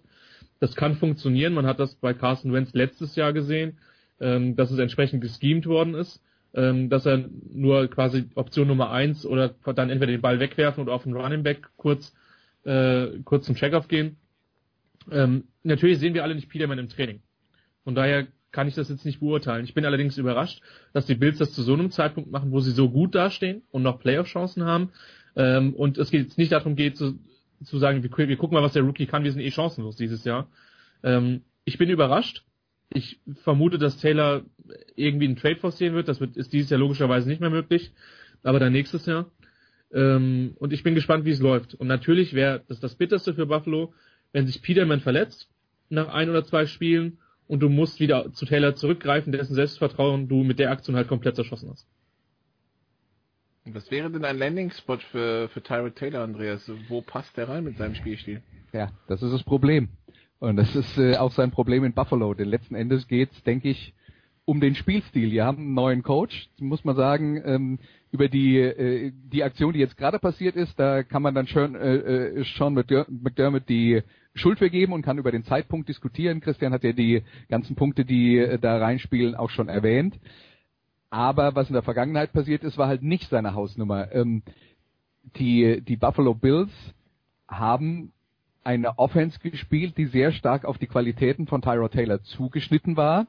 das 0.60 0.76
kann 0.76 0.94
funktionieren. 0.94 1.54
Man 1.54 1.66
hat 1.66 1.80
das 1.80 1.94
bei 1.96 2.14
Carson 2.14 2.52
Wentz 2.52 2.72
letztes 2.72 3.16
Jahr 3.16 3.32
gesehen, 3.32 3.78
ähm, 4.20 4.54
dass 4.54 4.70
es 4.70 4.78
entsprechend 4.78 5.22
geschemt 5.22 5.66
worden 5.66 5.94
ist, 5.94 6.22
ähm, 6.54 6.90
dass 6.90 7.06
er 7.06 7.24
nur 7.52 7.88
quasi 7.88 8.26
Option 8.34 8.68
Nummer 8.68 8.90
eins 8.90 9.26
oder 9.26 9.54
dann 9.74 9.90
entweder 9.90 10.12
den 10.12 10.20
Ball 10.20 10.38
wegwerfen 10.38 10.82
oder 10.82 10.92
auf 10.92 11.04
den 11.04 11.14
Running 11.14 11.42
Back 11.42 11.70
kurz, 11.76 12.14
äh, 12.64 13.06
kurz 13.24 13.46
zum 13.46 13.56
Checkoff 13.56 13.88
gehen. 13.88 14.16
Ähm, 15.10 15.44
natürlich 15.62 15.98
sehen 15.98 16.14
wir 16.14 16.22
alle 16.22 16.34
nicht 16.34 16.50
Peterman 16.50 16.78
im 16.78 16.88
Training. 16.88 17.22
Von 17.84 17.94
daher 17.94 18.26
kann 18.52 18.68
ich 18.68 18.74
das 18.74 18.88
jetzt 18.88 19.06
nicht 19.06 19.20
beurteilen. 19.20 19.64
Ich 19.64 19.74
bin 19.74 19.84
allerdings 19.84 20.18
überrascht, 20.18 20.60
dass 20.92 21.06
die 21.06 21.14
Bills 21.14 21.38
das 21.38 21.52
zu 21.52 21.62
so 21.62 21.72
einem 21.72 21.90
Zeitpunkt 21.90 22.30
machen, 22.30 22.50
wo 22.50 22.60
sie 22.60 22.72
so 22.72 22.90
gut 22.90 23.14
dastehen 23.14 23.62
und 23.70 23.82
noch 23.82 24.00
Playoff-Chancen 24.00 24.64
haben. 24.64 24.90
Ähm, 25.36 25.74
und 25.74 25.98
es 25.98 26.10
geht 26.10 26.24
jetzt 26.24 26.38
nicht 26.38 26.52
darum 26.52 26.76
geht, 26.76 26.96
zu, 26.96 27.18
zu 27.62 27.78
sagen, 27.78 28.02
wir, 28.02 28.28
wir 28.28 28.36
gucken 28.36 28.54
mal, 28.54 28.62
was 28.62 28.72
der 28.72 28.82
Rookie 28.82 29.06
kann, 29.06 29.24
wir 29.24 29.32
sind 29.32 29.40
eh 29.40 29.50
chancenlos 29.50 29.96
dieses 29.96 30.24
Jahr. 30.24 30.48
Ähm, 31.02 31.42
ich 31.64 31.78
bin 31.78 31.90
überrascht. 31.90 32.44
Ich 32.92 33.20
vermute, 33.42 33.78
dass 33.78 33.98
Taylor 33.98 34.42
irgendwie 34.96 35.26
einen 35.26 35.36
Trade 35.36 35.56
forcieren 35.56 35.94
wird. 35.94 36.08
Das 36.08 36.20
wird, 36.20 36.36
ist 36.36 36.52
dieses 36.52 36.70
Jahr 36.70 36.80
logischerweise 36.80 37.28
nicht 37.28 37.40
mehr 37.40 37.50
möglich, 37.50 37.92
aber 38.42 38.58
dann 38.58 38.72
nächstes 38.72 39.06
Jahr. 39.06 39.30
Ähm, 39.92 40.54
und 40.58 40.72
ich 40.72 40.82
bin 40.82 40.94
gespannt, 40.94 41.24
wie 41.24 41.30
es 41.30 41.40
läuft. 41.40 41.74
Und 41.74 41.86
natürlich 41.86 42.34
wäre 42.34 42.64
das 42.68 42.80
das 42.80 42.96
Bitterste 42.96 43.34
für 43.34 43.46
Buffalo, 43.46 43.94
wenn 44.32 44.46
sich 44.46 44.62
Peterman 44.62 45.00
verletzt 45.00 45.48
nach 45.88 46.08
ein 46.08 46.30
oder 46.30 46.44
zwei 46.44 46.66
Spielen 46.66 47.18
und 47.46 47.60
du 47.60 47.68
musst 47.68 48.00
wieder 48.00 48.32
zu 48.32 48.46
Taylor 48.46 48.76
zurückgreifen, 48.76 49.32
dessen 49.32 49.54
Selbstvertrauen 49.54 50.28
du 50.28 50.44
mit 50.44 50.58
der 50.58 50.70
Aktion 50.70 50.96
halt 50.96 51.08
komplett 51.08 51.36
zerschossen 51.36 51.70
hast. 51.70 51.86
Was 53.66 53.90
wäre 53.90 54.10
denn 54.10 54.24
ein 54.24 54.38
Landing-Spot 54.38 54.98
für, 55.12 55.48
für 55.48 55.62
Tyrod 55.62 55.94
Taylor, 55.94 56.22
Andreas? 56.22 56.70
Wo 56.88 57.02
passt 57.02 57.36
der 57.36 57.48
rein 57.48 57.64
mit 57.64 57.76
seinem 57.76 57.94
Spielstil? 57.94 58.42
Ja, 58.72 58.90
das 59.06 59.22
ist 59.22 59.32
das 59.32 59.42
Problem. 59.42 59.88
Und 60.38 60.56
das 60.56 60.74
ist 60.74 60.96
äh, 60.96 61.16
auch 61.16 61.32
sein 61.32 61.50
Problem 61.50 61.84
in 61.84 61.92
Buffalo. 61.92 62.32
Denn 62.32 62.48
letzten 62.48 62.74
Endes 62.74 63.06
geht's, 63.06 63.42
denke 63.42 63.68
ich, 63.68 63.94
um 64.46 64.60
den 64.60 64.74
Spielstil. 64.74 65.30
Wir 65.30 65.44
haben 65.44 65.58
einen 65.58 65.74
neuen 65.74 66.02
Coach, 66.02 66.48
muss 66.58 66.84
man 66.84 66.96
sagen, 66.96 67.40
ähm, 67.44 67.78
über 68.10 68.28
die 68.28 68.58
äh, 68.58 69.12
die 69.14 69.44
Aktion, 69.44 69.74
die 69.74 69.78
jetzt 69.78 69.98
gerade 69.98 70.18
passiert 70.18 70.56
ist, 70.56 70.78
da 70.80 71.02
kann 71.02 71.22
man 71.22 71.34
dann 71.34 71.46
schon 71.46 71.74
äh, 71.74 71.96
äh 71.96 72.44
Sean 72.56 72.74
McDermott 72.74 73.68
die 73.68 74.02
Schuld 74.34 74.58
vergeben 74.58 74.92
und 74.92 75.02
kann 75.02 75.18
über 75.18 75.30
den 75.30 75.44
Zeitpunkt 75.44 75.88
diskutieren. 75.88 76.40
Christian 76.40 76.72
hat 76.72 76.82
ja 76.82 76.92
die 76.92 77.22
ganzen 77.48 77.76
Punkte, 77.76 78.04
die 78.04 78.38
äh, 78.38 78.58
da 78.58 78.78
reinspielen, 78.78 79.34
auch 79.34 79.50
schon 79.50 79.68
erwähnt. 79.68 80.18
Aber 81.10 81.54
was 81.56 81.68
in 81.68 81.74
der 81.74 81.82
Vergangenheit 81.82 82.32
passiert 82.32 82.62
ist, 82.62 82.78
war 82.78 82.86
halt 82.86 83.02
nicht 83.02 83.28
seine 83.28 83.54
Hausnummer. 83.54 84.12
Ähm, 84.12 84.42
die, 85.36 85.82
die 85.82 85.96
Buffalo 85.96 86.34
Bills 86.34 86.70
haben 87.48 88.12
eine 88.62 88.98
Offense 88.98 89.38
gespielt, 89.40 89.96
die 89.96 90.06
sehr 90.06 90.32
stark 90.32 90.64
auf 90.64 90.78
die 90.78 90.86
Qualitäten 90.86 91.46
von 91.46 91.62
Tyrod 91.62 91.92
Taylor 91.92 92.22
zugeschnitten 92.22 92.96
war. 92.96 93.26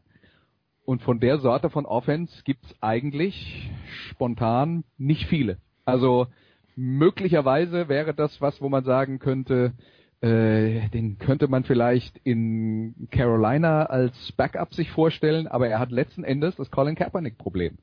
Und 0.86 1.02
von 1.02 1.20
der 1.20 1.40
Sorte 1.40 1.70
von 1.70 1.86
Offense 1.86 2.44
gibt's 2.44 2.76
eigentlich 2.82 3.72
spontan 4.10 4.84
nicht 4.98 5.26
viele. 5.28 5.58
Also 5.86 6.28
möglicherweise 6.76 7.88
wäre 7.88 8.14
das 8.14 8.42
was, 8.42 8.62
wo 8.62 8.70
man 8.70 8.84
sagen 8.84 9.20
könnte, 9.20 9.74
äh, 10.22 10.88
den 10.90 11.18
könnte 11.18 11.48
man 11.48 11.64
vielleicht 11.64 12.18
in 12.24 13.08
Carolina 13.10 13.86
als 13.88 14.32
Backup 14.34 14.74
sich 14.74 14.92
vorstellen, 14.92 15.48
aber 15.48 15.68
er 15.68 15.80
hat 15.80 15.92
letzten 15.92 16.24
Endes 16.24 16.56
das 16.56 16.70
Colin 16.70 16.96
Kaepernick-Problem. 16.96 17.78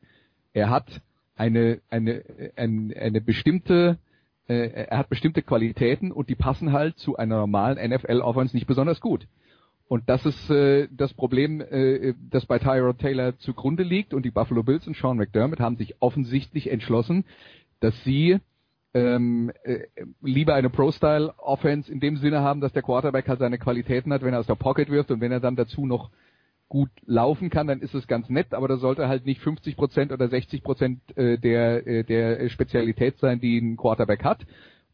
Er 0.53 0.71
hat 0.71 1.01
eine, 1.37 1.81
eine, 1.91 2.23
eine, 2.57 2.97
eine 2.97 3.21
bestimmte, 3.21 3.99
äh, 4.49 4.87
er 4.87 4.99
hat 4.99 5.09
bestimmte 5.09 5.43
Qualitäten 5.43 6.13
und 6.13 6.29
die 6.29 6.37
passen 6.37 6.73
halt 6.73 6.99
zu 6.99 7.17
einer 7.17 7.39
normalen 7.39 7.79
NFL-Offense 7.91 8.55
nicht 8.55 8.67
besonders 8.67 9.01
gut. 9.01 9.27
Und 9.89 10.09
das 10.09 10.25
ist 10.27 10.51
äh, 10.51 10.87
das 10.93 11.15
Problem, 11.15 11.61
äh, 11.61 12.15
das 12.31 12.47
bei 12.47 12.59
Tyrod 12.59 12.99
Taylor 12.99 13.39
zugrunde 13.39 13.83
liegt. 13.83 14.13
Und 14.13 14.25
die 14.25 14.31
Buffalo 14.31 14.63
Bills 14.63 14.87
und 14.87 14.97
Sean 14.97 15.17
McDermott 15.17 15.61
haben 15.61 15.77
sich 15.77 15.97
offensichtlich 16.01 16.71
entschlossen, 16.71 17.25
dass 17.81 17.95
sie 18.05 18.39
ähm, 18.95 19.53
äh, 19.65 19.81
lieber 20.23 20.55
eine 20.55 20.71
Pro-Style-Offense 20.71 21.91
in 21.91 22.01
dem 22.01 22.17
Sinne 22.17 22.41
haben, 22.41 22.61
dass 22.61 22.73
der 22.73 22.83
Quarterback 22.83 23.29
halt 23.29 23.39
seine 23.39 23.59
Qualitäten 23.59 24.13
hat, 24.13 24.23
wenn 24.23 24.35
er 24.35 24.41
aus 24.41 24.47
der 24.47 24.55
Pocket 24.55 24.91
wirft 24.91 25.11
und 25.11 25.21
wenn 25.21 25.33
er 25.33 25.41
dann 25.41 25.57
dazu 25.57 25.87
noch 25.87 26.11
gut 26.69 26.91
laufen 27.07 27.51
kann, 27.51 27.67
dann 27.67 27.81
ist 27.81 27.95
es 27.95 28.07
ganz 28.07 28.29
nett, 28.29 28.53
aber 28.53 28.69
das 28.69 28.81
sollte 28.81 29.09
halt 29.09 29.25
nicht 29.25 29.41
50 29.41 29.77
Prozent 29.77 30.13
oder 30.13 30.29
60 30.29 30.63
Prozent 30.63 31.01
äh, 31.17 31.39
der, 31.39 31.87
äh, 31.87 32.05
der 32.05 32.49
Spezialität 32.51 33.19
sein, 33.19 33.41
die 33.41 33.59
ein 33.59 33.77
Quarterback 33.77 34.23
hat. 34.25 34.45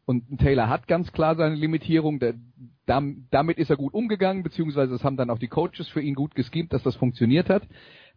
Und 0.05 0.39
Taylor 0.39 0.69
hat 0.69 0.87
ganz 0.87 1.11
klar 1.11 1.35
seine 1.35 1.55
Limitierung. 1.55 2.19
Der, 2.19 2.35
damit 2.85 3.57
ist 3.57 3.71
er 3.71 3.75
gut 3.75 3.93
umgegangen, 3.93 4.43
beziehungsweise 4.43 4.93
es 4.93 5.03
haben 5.03 5.17
dann 5.17 5.31
auch 5.31 5.39
die 5.39 5.47
Coaches 5.47 5.87
für 5.89 6.01
ihn 6.01 6.13
gut 6.13 6.35
geschemt, 6.35 6.71
dass 6.71 6.83
das 6.83 6.95
funktioniert 6.95 7.49
hat. 7.49 7.63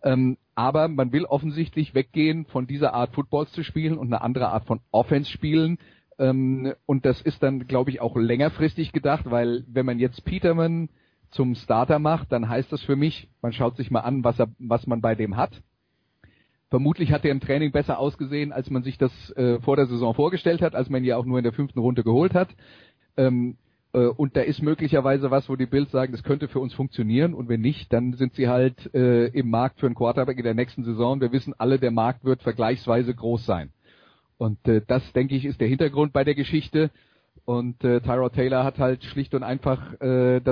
Ähm, 0.03 0.37
aber 0.55 0.89
man 0.89 1.13
will 1.13 1.25
offensichtlich 1.25 1.95
weggehen 1.95 2.45
von 2.47 2.67
dieser 2.67 2.95
Art 2.95 3.15
Footballs 3.15 3.53
zu 3.53 3.63
spielen 3.63 3.99
und 3.99 4.09
eine 4.09 4.23
andere 4.23 4.49
Art 4.49 4.65
von 4.67 4.81
Offense 4.91 5.31
spielen. 5.31 5.79
Ähm, 6.19 6.75
und 6.87 7.05
das 7.05 7.21
ist 7.21 7.43
dann, 7.43 7.67
glaube 7.67 7.91
ich, 7.91 8.01
auch 8.01 8.17
längerfristig 8.17 8.93
gedacht, 8.93 9.25
weil 9.31 9.65
wenn 9.69 9.87
man 9.87 9.99
jetzt 9.99 10.25
Peterman 10.25 10.89
zum 11.31 11.55
Starter 11.55 11.99
macht, 11.99 12.33
dann 12.33 12.49
heißt 12.49 12.73
das 12.73 12.83
für 12.83 12.97
mich, 12.97 13.29
man 13.43 13.53
schaut 13.53 13.77
sich 13.77 13.91
mal 13.91 14.01
an, 14.01 14.25
was, 14.25 14.39
er, 14.39 14.49
was 14.59 14.87
man 14.87 15.01
bei 15.01 15.15
dem 15.15 15.37
hat. 15.37 15.63
Vermutlich 16.71 17.13
hat 17.13 17.25
er 17.25 17.31
im 17.31 17.41
Training 17.41 17.73
besser 17.73 17.99
ausgesehen, 17.99 18.53
als 18.53 18.69
man 18.69 18.83
sich 18.83 18.99
das 18.99 19.13
äh, 19.37 19.59
vor 19.61 19.77
der 19.77 19.87
Saison 19.87 20.15
vorgestellt 20.15 20.61
hat, 20.61 20.75
als 20.75 20.91
man 20.91 21.03
ihn 21.03 21.09
ja 21.09 21.17
auch 21.17 21.25
nur 21.25 21.39
in 21.39 21.45
der 21.45 21.53
fünften 21.53 21.79
Runde 21.79 22.05
geholt 22.05 22.35
hat. 22.35 22.49
Ähm, 23.17 23.57
äh, 23.93 24.07
und 24.07 24.37
da 24.37 24.41
ist 24.43 24.63
möglicherweise 24.63 25.31
was, 25.31 25.49
wo 25.49 25.57
die 25.57 25.67
Bills 25.67 25.91
sagen, 25.91 26.13
das 26.13 26.23
könnte 26.23 26.49
für 26.49 26.61
uns 26.61 26.75
funktionieren 26.75 27.35
und 27.35 27.49
wenn 27.49 27.61
nicht, 27.61 27.93
dann 27.93 28.15
sind 28.15 28.35
sie 28.35 28.49
halt 28.49 28.93
äh, 28.95 29.27
im 29.29 29.51
Markt 29.51 29.81
für 29.81 29.87
einen 29.87 29.95
Quarterback 29.95 30.39
in 30.39 30.45
der 30.45 30.55
nächsten 30.55 30.85
Saison. 30.85 31.21
Wir 31.21 31.33
wissen 31.33 31.55
alle, 31.59 31.79
der 31.79 31.91
Markt 31.91 32.25
wird 32.25 32.43
vergleichsweise 32.43 33.15
groß 33.15 33.45
sein. 33.47 33.71
Und 34.37 34.67
äh, 34.69 34.83
das, 34.87 35.13
denke 35.13 35.35
ich, 35.35 35.45
ist 35.45 35.61
der 35.61 35.69
Hintergrund 35.69 36.13
bei 36.13 36.25
der 36.25 36.35
Geschichte. 36.35 36.91
Und 37.45 37.83
äh, 37.83 38.01
Tyrod 38.01 38.35
Taylor 38.35 38.63
hat 38.63 38.79
halt 38.79 39.03
schlicht 39.05 39.35
und 39.35 39.43
einfach 39.43 39.99
äh, 40.03 40.43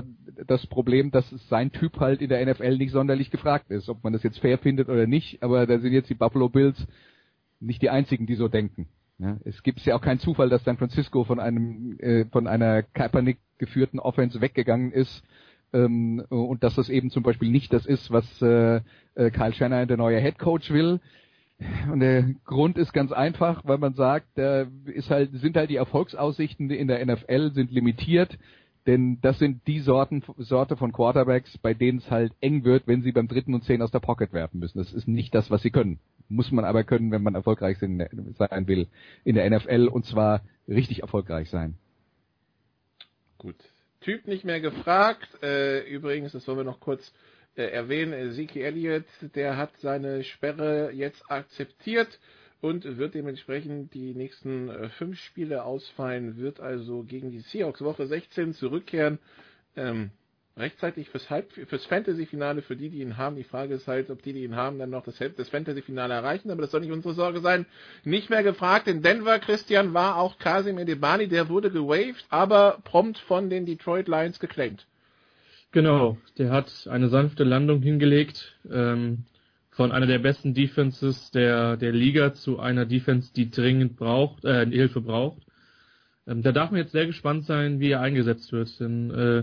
das 0.47 0.66
Problem, 0.66 1.11
dass 1.11 1.28
sein 1.49 1.70
Typ 1.70 2.01
halt 2.01 2.22
in 2.22 2.30
der 2.30 2.45
NFL 2.47 2.78
nicht 2.78 2.91
sonderlich 2.91 3.30
gefragt 3.30 3.70
ist. 3.70 3.89
Ob 3.89 4.03
man 4.03 4.14
das 4.14 4.22
jetzt 4.22 4.39
fair 4.39 4.57
findet 4.59 4.89
oder 4.89 5.07
nicht, 5.07 5.43
aber 5.43 5.66
da 5.66 5.78
sind 5.78 5.93
jetzt 5.93 6.09
die 6.09 6.14
Buffalo 6.14 6.49
Bills 6.49 6.87
nicht 7.61 7.82
die 7.82 7.91
einzigen, 7.91 8.26
die 8.26 8.34
so 8.34 8.49
denken. 8.49 8.89
Ja, 9.18 9.38
es 9.44 9.62
gibt 9.62 9.80
ja 9.80 9.96
auch 9.96 10.02
keinen 10.02 10.18
Zufall, 10.18 10.50
dass 10.50 10.64
San 10.64 10.76
Francisco 10.76 11.24
von 11.24 11.40
einem 11.40 11.98
äh, 12.00 12.26
von 12.26 12.46
einer 12.46 12.82
Kaepernick 12.82 13.38
geführten 13.58 13.98
Offense 13.98 14.40
weggegangen 14.42 14.92
ist 14.92 15.24
ähm, 15.72 16.22
und 16.28 16.62
dass 16.62 16.74
das 16.74 16.88
eben 16.88 17.10
zum 17.10 17.22
Beispiel 17.22 17.50
nicht 17.50 17.72
das 17.72 17.86
ist, 17.86 18.10
was 18.10 18.24
äh, 18.42 18.80
äh, 19.14 19.30
Kyle 19.30 19.52
Shanahan, 19.52 19.88
der 19.88 19.96
neue 19.96 20.20
Head 20.20 20.38
Coach, 20.38 20.70
will. 20.70 21.00
Und 21.90 22.00
der 22.00 22.34
Grund 22.44 22.76
ist 22.76 22.92
ganz 22.92 23.12
einfach, 23.12 23.62
weil 23.64 23.78
man 23.78 23.94
sagt, 23.94 24.26
da 24.34 24.66
ist 24.84 25.08
halt, 25.08 25.30
sind 25.32 25.56
halt 25.56 25.70
die 25.70 25.76
Erfolgsaussichten 25.76 26.70
in 26.70 26.86
der 26.86 27.04
NFL 27.04 27.52
sind 27.52 27.72
limitiert, 27.72 28.38
denn 28.86 29.18
das 29.22 29.38
sind 29.38 29.66
die 29.66 29.80
Sorten, 29.80 30.22
Sorte 30.36 30.76
von 30.76 30.92
Quarterbacks, 30.92 31.56
bei 31.58 31.72
denen 31.72 31.98
es 31.98 32.10
halt 32.10 32.34
eng 32.40 32.64
wird, 32.64 32.86
wenn 32.86 33.02
sie 33.02 33.12
beim 33.12 33.26
dritten 33.26 33.54
und 33.54 33.64
zehn 33.64 33.80
aus 33.80 33.90
der 33.90 34.00
Pocket 34.00 34.34
werfen 34.34 34.60
müssen. 34.60 34.78
Das 34.78 34.92
ist 34.92 35.08
nicht 35.08 35.34
das, 35.34 35.50
was 35.50 35.62
sie 35.62 35.70
können. 35.70 35.98
Muss 36.29 36.51
man 36.51 36.64
aber 36.64 36.85
können, 36.85 37.11
wenn 37.12 37.22
man 37.22 37.35
erfolgreich 37.35 37.79
sein 37.79 37.99
will 38.66 38.89
in 39.24 39.37
der 39.37 39.49
NFL 39.49 39.89
und 39.89 40.05
zwar 40.05 40.43
richtig 40.68 41.03
erfolgreich 41.03 41.51
sein. 41.51 41.74
Gut. 43.39 43.57
Typ 44.01 44.27
nicht 44.27 44.45
mehr 44.45 44.61
gefragt. 44.61 45.29
Äh, 45.43 45.81
übrigens, 45.89 46.33
das 46.33 46.47
wollen 46.47 46.59
wir 46.59 46.64
noch 46.64 46.81
kurz 46.81 47.12
äh, 47.57 47.64
erwähnen, 47.64 48.33
Zeke 48.33 48.62
Elliott, 48.62 49.07
der 49.35 49.57
hat 49.57 49.77
seine 49.79 50.24
Sperre 50.24 50.93
jetzt 50.93 51.31
akzeptiert 51.31 52.18
und 52.61 52.85
wird 52.85 53.14
dementsprechend 53.14 53.95
die 53.95 54.14
nächsten 54.14 54.68
äh, 54.68 54.89
fünf 54.91 55.18
Spiele 55.18 55.64
ausfallen, 55.64 56.37
wird 56.37 56.61
also 56.61 57.03
gegen 57.03 57.31
die 57.31 57.41
Seahawks 57.41 57.81
Woche 57.81 58.07
16 58.07 58.55
zurückkehren. 58.55 59.18
Ähm, 59.77 60.11
rechtzeitig 60.57 61.11
fürs, 61.11 61.26
fürs 61.68 61.84
Fantasy-Finale, 61.86 62.62
für 62.62 62.76
die, 62.76 62.88
die 62.88 63.02
ihn 63.02 63.16
haben. 63.16 63.36
Die 63.36 63.44
Frage 63.44 63.74
ist 63.74 63.86
halt, 63.86 64.11
ob 64.11 64.22
die, 64.22 64.32
die 64.32 64.44
ihn 64.44 64.57
haben, 64.57 64.78
dann 64.78 64.90
noch 64.90 65.04
das, 65.04 65.18
das 65.36 65.48
Fantasy-Finale 65.50 66.14
erreichen, 66.14 66.50
aber 66.50 66.62
das 66.62 66.70
soll 66.70 66.80
nicht 66.80 66.92
unsere 66.92 67.14
Sorge 67.14 67.40
sein. 67.40 67.66
Nicht 68.04 68.30
mehr 68.30 68.42
gefragt, 68.42 68.88
in 68.88 69.02
Denver, 69.02 69.38
Christian, 69.38 69.92
war 69.92 70.16
auch 70.16 70.38
Kasim 70.38 70.78
Edebani, 70.78 71.28
der 71.28 71.48
wurde 71.48 71.70
gewaved, 71.70 72.24
aber 72.30 72.78
prompt 72.84 73.18
von 73.18 73.50
den 73.50 73.66
Detroit 73.66 74.09
Lions 74.09 74.40
geclaimed. 74.40 74.86
Genau, 75.72 76.16
der 76.38 76.50
hat 76.50 76.88
eine 76.90 77.09
sanfte 77.09 77.44
Landung 77.44 77.82
hingelegt, 77.82 78.57
ähm, 78.70 79.24
von 79.72 79.92
einer 79.92 80.07
der 80.07 80.20
besten 80.20 80.54
Defenses 80.54 81.30
der, 81.32 81.76
der 81.76 81.92
Liga 81.92 82.32
zu 82.32 82.59
einer 82.59 82.86
Defense, 82.86 83.30
die 83.34 83.50
dringend 83.50 83.96
braucht, 83.96 84.46
äh, 84.46 84.64
Hilfe 84.64 85.02
braucht. 85.02 85.42
Ähm, 86.26 86.42
da 86.42 86.52
darf 86.52 86.70
man 86.70 86.80
jetzt 86.80 86.92
sehr 86.92 87.04
gespannt 87.04 87.44
sein, 87.44 87.78
wie 87.78 87.90
er 87.90 88.00
eingesetzt 88.00 88.52
wird, 88.52 88.80
denn 88.80 89.11
äh, 89.11 89.42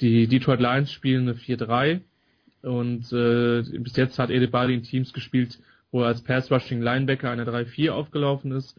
die 0.00 0.26
Detroit 0.26 0.60
Lions 0.60 0.92
spielen 0.92 1.28
eine 1.28 1.34
4-3 1.38 2.00
und 2.62 3.12
äh, 3.12 3.62
bis 3.78 3.96
jetzt 3.96 4.18
hat 4.18 4.30
Edebali 4.30 4.74
in 4.74 4.82
Teams 4.82 5.12
gespielt, 5.12 5.58
wo 5.90 6.02
er 6.02 6.08
als 6.08 6.22
Pass-Rushing 6.22 6.82
Linebacker 6.82 7.30
eine 7.30 7.44
3-4 7.44 7.90
aufgelaufen 7.90 8.52
ist. 8.52 8.78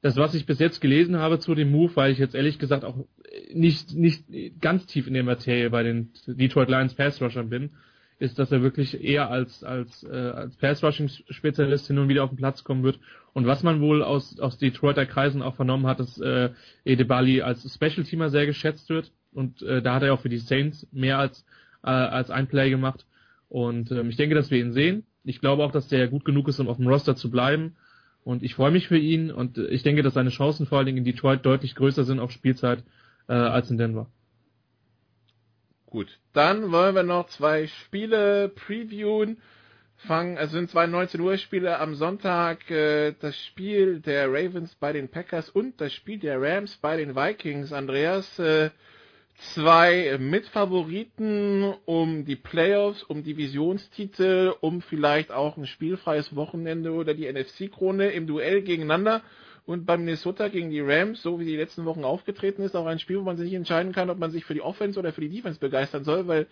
Das, 0.00 0.16
was 0.16 0.34
ich 0.34 0.46
bis 0.46 0.58
jetzt 0.58 0.80
gelesen 0.80 1.16
habe 1.16 1.38
zu 1.38 1.54
dem 1.54 1.70
Move, 1.70 1.96
weil 1.96 2.12
ich 2.12 2.18
jetzt 2.18 2.34
ehrlich 2.34 2.58
gesagt 2.58 2.84
auch 2.84 3.06
nicht, 3.52 3.94
nicht 3.94 4.24
ganz 4.60 4.86
tief 4.86 5.06
in 5.06 5.14
der 5.14 5.24
Materie 5.24 5.70
bei 5.70 5.82
den 5.82 6.10
Detroit 6.26 6.68
Lions 6.68 6.94
Pass-Rushern 6.94 7.48
bin, 7.48 7.70
ist, 8.18 8.38
dass 8.38 8.52
er 8.52 8.62
wirklich 8.62 9.02
eher 9.02 9.30
als, 9.30 9.64
als, 9.64 10.04
äh, 10.04 10.14
als 10.14 10.56
Pass-Rushing-Spezialist 10.56 11.86
hin 11.86 11.98
und 11.98 12.08
wieder 12.08 12.24
auf 12.24 12.30
den 12.30 12.36
Platz 12.36 12.64
kommen 12.64 12.82
wird. 12.82 13.00
Und 13.32 13.46
was 13.46 13.62
man 13.62 13.80
wohl 13.80 14.02
aus, 14.02 14.38
aus 14.38 14.58
Detroiter 14.58 15.06
Kreisen 15.06 15.42
auch 15.42 15.56
vernommen 15.56 15.86
hat, 15.86 16.00
dass 16.00 16.20
äh, 16.20 16.50
Edebali 16.84 17.42
als 17.42 17.62
Special-Teamer 17.74 18.30
sehr 18.30 18.46
geschätzt 18.46 18.88
wird. 18.88 19.10
Und 19.34 19.62
äh, 19.62 19.82
da 19.82 19.94
hat 19.94 20.02
er 20.02 20.14
auch 20.14 20.20
für 20.20 20.28
die 20.28 20.38
Saints 20.38 20.86
mehr 20.92 21.18
als, 21.18 21.44
äh, 21.82 21.90
als 21.90 22.30
ein 22.30 22.46
Play 22.46 22.70
gemacht. 22.70 23.04
Und 23.48 23.90
ähm, 23.90 24.08
ich 24.08 24.16
denke, 24.16 24.34
dass 24.34 24.50
wir 24.50 24.58
ihn 24.58 24.72
sehen. 24.72 25.04
Ich 25.24 25.40
glaube 25.40 25.64
auch, 25.64 25.72
dass 25.72 25.88
der 25.88 26.08
gut 26.08 26.24
genug 26.24 26.48
ist, 26.48 26.60
um 26.60 26.68
auf 26.68 26.76
dem 26.76 26.86
Roster 26.86 27.16
zu 27.16 27.30
bleiben. 27.30 27.76
Und 28.24 28.42
ich 28.42 28.54
freue 28.54 28.70
mich 28.70 28.88
für 28.88 28.96
ihn 28.96 29.30
und 29.30 29.58
ich 29.58 29.82
denke, 29.82 30.02
dass 30.02 30.14
seine 30.14 30.30
Chancen 30.30 30.66
vor 30.66 30.78
allen 30.78 30.86
Dingen 30.86 30.98
in 30.98 31.04
Detroit 31.04 31.44
deutlich 31.44 31.74
größer 31.74 32.04
sind 32.04 32.20
auf 32.20 32.30
Spielzeit 32.30 32.82
äh, 33.28 33.34
als 33.34 33.70
in 33.70 33.76
Denver. 33.76 34.06
Gut, 35.86 36.18
dann 36.32 36.72
wollen 36.72 36.94
wir 36.94 37.02
noch 37.02 37.28
zwei 37.28 37.66
Spiele 37.66 38.48
previewen. 38.48 39.36
Fangen, 39.96 40.36
also 40.38 40.56
sind 40.56 40.70
zwei 40.70 40.86
19 40.86 41.20
Uhr 41.20 41.36
Spiele 41.36 41.78
am 41.78 41.94
Sonntag, 41.94 42.68
äh, 42.70 43.14
das 43.20 43.38
Spiel 43.38 44.00
der 44.00 44.28
Ravens 44.28 44.74
bei 44.74 44.92
den 44.92 45.08
Packers 45.08 45.48
und 45.48 45.80
das 45.80 45.92
Spiel 45.92 46.18
der 46.18 46.40
Rams 46.40 46.76
bei 46.78 46.96
den 46.96 47.14
Vikings. 47.14 47.72
Andreas, 47.72 48.38
äh, 48.38 48.70
zwei 49.36 50.16
Mitfavoriten 50.18 51.74
um 51.84 52.24
die 52.24 52.36
Playoffs, 52.36 53.02
um 53.02 53.22
Divisionstitel, 53.22 54.54
um 54.60 54.80
vielleicht 54.80 55.32
auch 55.32 55.56
ein 55.56 55.66
spielfreies 55.66 56.36
Wochenende 56.36 56.92
oder 56.92 57.14
die 57.14 57.30
NFC-Krone 57.30 58.10
im 58.10 58.26
Duell 58.26 58.62
gegeneinander. 58.62 59.22
Und 59.66 59.86
beim 59.86 60.04
Minnesota 60.04 60.48
gegen 60.48 60.70
die 60.70 60.80
Rams, 60.80 61.22
so 61.22 61.40
wie 61.40 61.46
die 61.46 61.56
letzten 61.56 61.86
Wochen 61.86 62.04
aufgetreten 62.04 62.62
ist, 62.62 62.76
auch 62.76 62.86
ein 62.86 62.98
Spiel, 62.98 63.18
wo 63.18 63.22
man 63.22 63.38
sich 63.38 63.52
entscheiden 63.54 63.92
kann, 63.92 64.10
ob 64.10 64.18
man 64.18 64.30
sich 64.30 64.44
für 64.44 64.54
die 64.54 64.60
Offense 64.60 64.98
oder 64.98 65.12
für 65.12 65.22
die 65.22 65.30
Defense 65.30 65.58
begeistern 65.58 66.04
soll, 66.04 66.26
weil 66.28 66.46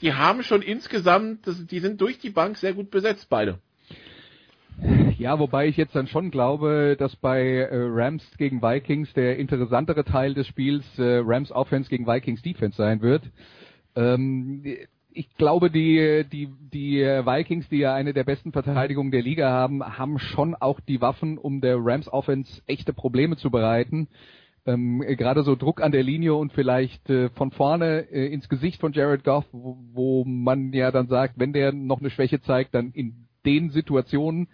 die 0.00 0.12
haben 0.12 0.42
schon 0.42 0.62
insgesamt, 0.62 1.46
die 1.46 1.78
sind 1.78 2.00
durch 2.00 2.18
die 2.18 2.30
Bank 2.30 2.58
sehr 2.58 2.74
gut 2.74 2.90
besetzt, 2.90 3.28
beide. 3.30 3.60
Ja, 5.18 5.38
wobei 5.38 5.66
ich 5.66 5.78
jetzt 5.78 5.96
dann 5.96 6.08
schon 6.08 6.30
glaube, 6.30 6.94
dass 6.98 7.16
bei 7.16 7.40
äh, 7.40 7.68
Rams 7.72 8.22
gegen 8.36 8.60
Vikings 8.60 9.10
der 9.14 9.38
interessantere 9.38 10.04
Teil 10.04 10.34
des 10.34 10.46
Spiels 10.46 10.84
äh, 10.98 11.22
Rams 11.24 11.50
Offense 11.52 11.88
gegen 11.88 12.06
Vikings 12.06 12.42
Defense 12.42 12.76
sein 12.76 13.00
wird. 13.00 13.22
Ähm, 13.94 14.62
ich 15.10 15.34
glaube, 15.38 15.70
die, 15.70 16.26
die, 16.30 16.50
die 16.70 16.98
Vikings, 17.00 17.66
die 17.70 17.78
ja 17.78 17.94
eine 17.94 18.12
der 18.12 18.24
besten 18.24 18.52
Verteidigungen 18.52 19.10
der 19.10 19.22
Liga 19.22 19.48
haben, 19.48 19.82
haben 19.82 20.18
schon 20.18 20.54
auch 20.54 20.80
die 20.80 21.00
Waffen, 21.00 21.38
um 21.38 21.62
der 21.62 21.78
Rams 21.78 22.12
Offense 22.12 22.60
echte 22.66 22.92
Probleme 22.92 23.38
zu 23.38 23.50
bereiten. 23.50 24.08
Ähm, 24.66 25.00
Gerade 25.00 25.44
so 25.44 25.56
Druck 25.56 25.80
an 25.80 25.92
der 25.92 26.02
Linie 26.02 26.34
und 26.34 26.52
vielleicht 26.52 27.08
äh, 27.08 27.30
von 27.30 27.52
vorne 27.52 28.00
äh, 28.10 28.26
ins 28.26 28.50
Gesicht 28.50 28.82
von 28.82 28.92
Jared 28.92 29.24
Goff, 29.24 29.46
wo, 29.52 29.78
wo 29.94 30.24
man 30.26 30.74
ja 30.74 30.90
dann 30.90 31.08
sagt, 31.08 31.38
wenn 31.38 31.54
der 31.54 31.72
noch 31.72 32.00
eine 32.00 32.10
Schwäche 32.10 32.42
zeigt, 32.42 32.74
dann 32.74 32.90
in 32.90 33.26
den 33.46 33.70
Situationen 33.70 34.48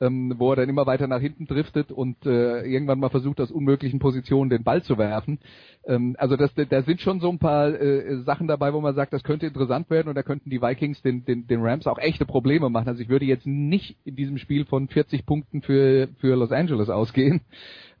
ähm, 0.00 0.34
wo 0.38 0.52
er 0.52 0.56
dann 0.56 0.68
immer 0.68 0.86
weiter 0.86 1.06
nach 1.06 1.20
hinten 1.20 1.46
driftet 1.46 1.92
und 1.92 2.24
äh, 2.24 2.62
irgendwann 2.62 2.98
mal 2.98 3.10
versucht, 3.10 3.40
aus 3.40 3.50
unmöglichen 3.50 3.98
Positionen 3.98 4.50
den 4.50 4.64
Ball 4.64 4.82
zu 4.82 4.98
werfen. 4.98 5.38
Ähm, 5.84 6.16
also 6.18 6.36
das, 6.36 6.52
da 6.54 6.82
sind 6.82 7.00
schon 7.00 7.20
so 7.20 7.30
ein 7.30 7.38
paar 7.38 7.68
äh, 7.68 8.22
Sachen 8.22 8.48
dabei, 8.48 8.72
wo 8.72 8.80
man 8.80 8.94
sagt, 8.94 9.12
das 9.12 9.22
könnte 9.22 9.46
interessant 9.46 9.90
werden 9.90 10.08
und 10.08 10.14
da 10.14 10.22
könnten 10.22 10.50
die 10.50 10.62
Vikings 10.62 11.02
den, 11.02 11.24
den, 11.24 11.46
den 11.46 11.60
Rams 11.62 11.86
auch 11.86 11.98
echte 11.98 12.24
Probleme 12.24 12.70
machen. 12.70 12.88
Also 12.88 13.02
ich 13.02 13.08
würde 13.08 13.26
jetzt 13.26 13.46
nicht 13.46 13.96
in 14.04 14.16
diesem 14.16 14.38
Spiel 14.38 14.64
von 14.64 14.88
40 14.88 15.26
Punkten 15.26 15.62
für, 15.62 16.08
für 16.18 16.34
Los 16.36 16.52
Angeles 16.52 16.88
ausgehen. 16.88 17.42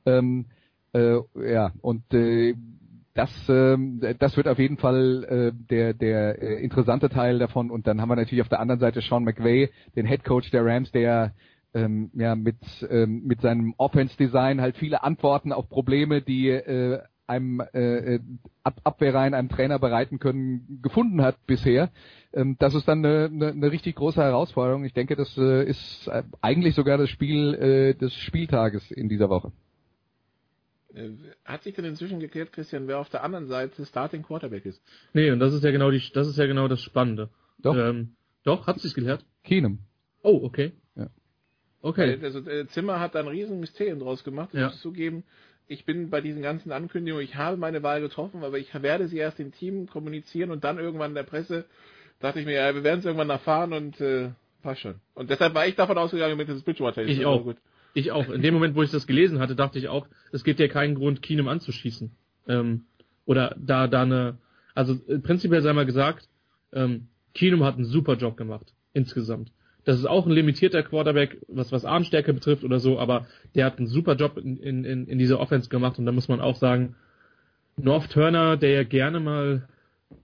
Ähm, 0.06 0.46
äh, 0.94 1.18
ja, 1.36 1.72
und 1.82 2.02
äh, 2.14 2.54
das, 3.14 3.30
ähm, 3.48 4.00
das 4.18 4.36
wird 4.36 4.48
auf 4.48 4.58
jeden 4.58 4.78
Fall 4.78 5.24
äh, 5.24 5.66
der, 5.68 5.94
der 5.94 6.40
äh, 6.40 6.62
interessante 6.62 7.08
Teil 7.10 7.38
davon. 7.38 7.70
Und 7.70 7.86
dann 7.86 8.00
haben 8.00 8.08
wir 8.08 8.16
natürlich 8.16 8.42
auf 8.42 8.48
der 8.48 8.60
anderen 8.60 8.80
Seite 8.80 9.00
Sean 9.00 9.24
McVay, 9.24 9.68
den 9.96 10.06
Head 10.06 10.24
Coach 10.24 10.50
der 10.50 10.64
Rams, 10.64 10.90
der 10.92 11.32
ähm, 11.74 12.10
ja, 12.14 12.34
mit, 12.34 12.56
ähm, 12.88 13.22
mit 13.24 13.40
seinem 13.40 13.74
Offense-Design 13.76 14.60
halt 14.60 14.76
viele 14.76 15.02
Antworten 15.02 15.52
auf 15.52 15.68
Probleme, 15.68 16.22
die 16.22 16.48
äh, 16.48 17.00
einem 17.26 17.60
äh, 17.72 18.18
Ab 18.64 18.80
Abwehrreihen, 18.84 19.34
einem 19.34 19.48
Trainer 19.48 19.78
bereiten 19.78 20.18
können, 20.18 20.80
gefunden 20.82 21.22
hat 21.22 21.36
bisher. 21.46 21.90
Ähm, 22.32 22.56
das 22.58 22.74
ist 22.74 22.88
dann 22.88 23.04
eine, 23.04 23.26
eine, 23.26 23.48
eine 23.48 23.72
richtig 23.72 23.96
große 23.96 24.20
Herausforderung. 24.20 24.84
Ich 24.84 24.92
denke, 24.92 25.16
das 25.16 25.36
äh, 25.38 25.64
ist 25.64 26.08
äh, 26.08 26.24
eigentlich 26.40 26.74
sogar 26.74 26.98
das 26.98 27.08
Spiel 27.08 27.54
äh, 27.54 27.94
des 27.94 28.14
Spieltages 28.14 28.90
in 28.90 29.08
dieser 29.08 29.30
Woche. 29.30 29.52
Äh, 30.92 31.10
hat 31.44 31.62
sich 31.62 31.74
denn 31.74 31.84
inzwischen 31.84 32.18
geklärt, 32.18 32.52
Christian, 32.52 32.88
wer 32.88 32.98
auf 32.98 33.08
der 33.10 33.22
anderen 33.22 33.46
Seite 33.46 33.86
Starting 33.86 34.22
Quarterback 34.22 34.66
ist? 34.66 34.82
Nee, 35.12 35.30
und 35.30 35.38
das 35.38 35.54
ist 35.54 35.62
ja 35.62 35.70
genau 35.70 35.90
die, 35.90 36.02
das 36.12 36.26
ist 36.26 36.36
ja 36.36 36.46
genau 36.46 36.66
das 36.66 36.82
Spannende. 36.82 37.30
Doch. 37.58 37.76
Ähm, 37.76 38.16
doch, 38.42 38.66
hat 38.66 38.80
sich 38.80 38.94
geklärt? 38.94 39.24
Keenum. 39.44 39.78
Oh, 40.22 40.40
okay. 40.42 40.72
Okay. 41.82 42.18
Weil, 42.20 42.24
also 42.24 42.48
äh, 42.48 42.66
Zimmer 42.68 43.00
hat 43.00 43.14
da 43.14 43.20
ein 43.20 43.28
riesen 43.28 43.60
Mysterium 43.60 44.00
draus 44.00 44.24
gemacht. 44.24 44.50
Ich 44.52 44.60
ja. 44.60 44.66
muss 44.66 44.80
zugeben, 44.80 45.24
ich 45.66 45.84
bin 45.84 46.10
bei 46.10 46.20
diesen 46.20 46.42
ganzen 46.42 46.72
Ankündigungen, 46.72 47.24
ich 47.24 47.36
habe 47.36 47.56
meine 47.56 47.82
Wahl 47.82 48.00
getroffen, 48.00 48.42
aber 48.42 48.58
ich 48.58 48.74
werde 48.82 49.08
sie 49.08 49.18
erst 49.18 49.38
im 49.40 49.52
Team 49.52 49.86
kommunizieren 49.86 50.50
und 50.50 50.64
dann 50.64 50.78
irgendwann 50.78 51.12
in 51.12 51.14
der 51.14 51.22
Presse 51.22 51.64
dachte 52.18 52.40
ich 52.40 52.46
mir, 52.46 52.54
ja, 52.54 52.74
wir 52.74 52.84
werden 52.84 53.00
es 53.00 53.06
irgendwann 53.06 53.30
erfahren 53.30 53.72
und 53.72 54.00
äh, 54.00 54.30
passt 54.62 54.80
schon. 54.80 54.96
Und 55.14 55.30
deshalb 55.30 55.54
war 55.54 55.66
ich 55.66 55.76
davon 55.76 55.96
ausgegangen 55.96 56.36
mit 56.36 56.48
dem 56.48 56.60
Bridgewater. 56.60 57.02
Ich 57.04 57.24
auch. 57.24 57.44
Gut. 57.44 57.56
Ich 57.94 58.12
auch. 58.12 58.28
In 58.28 58.42
dem 58.42 58.54
Moment, 58.54 58.76
wo 58.76 58.82
ich 58.82 58.90
das 58.90 59.06
gelesen 59.06 59.38
hatte, 59.38 59.56
dachte 59.56 59.78
ich 59.78 59.88
auch, 59.88 60.06
es 60.32 60.44
gibt 60.44 60.60
ja 60.60 60.68
keinen 60.68 60.94
Grund, 60.94 61.22
Keenum 61.22 61.48
anzuschießen. 61.48 62.10
Ähm, 62.48 62.84
oder 63.24 63.56
da, 63.58 63.86
da 63.86 64.02
eine, 64.02 64.38
also 64.74 64.94
äh, 65.08 65.18
prinzipiell 65.18 65.62
sei 65.62 65.72
mal 65.72 65.86
gesagt, 65.86 66.28
ähm, 66.72 67.08
Keenum 67.34 67.64
hat 67.64 67.76
einen 67.76 67.84
super 67.84 68.16
Job 68.16 68.36
gemacht. 68.36 68.74
Insgesamt 68.92 69.50
Das 69.84 69.98
ist 69.98 70.06
auch 70.06 70.26
ein 70.26 70.32
limitierter 70.32 70.82
Quarterback, 70.82 71.38
was, 71.48 71.72
was 71.72 71.84
Armstärke 71.84 72.34
betrifft 72.34 72.64
oder 72.64 72.80
so, 72.80 72.98
aber 72.98 73.26
der 73.54 73.66
hat 73.66 73.78
einen 73.78 73.86
super 73.86 74.14
Job 74.14 74.36
in, 74.36 74.58
in, 74.58 75.06
in 75.06 75.18
dieser 75.18 75.40
Offense 75.40 75.68
gemacht 75.68 75.98
und 75.98 76.06
da 76.06 76.12
muss 76.12 76.28
man 76.28 76.40
auch 76.40 76.56
sagen, 76.56 76.96
North 77.76 78.10
Turner, 78.10 78.56
der 78.56 78.70
ja 78.70 78.82
gerne 78.82 79.20
mal, 79.20 79.68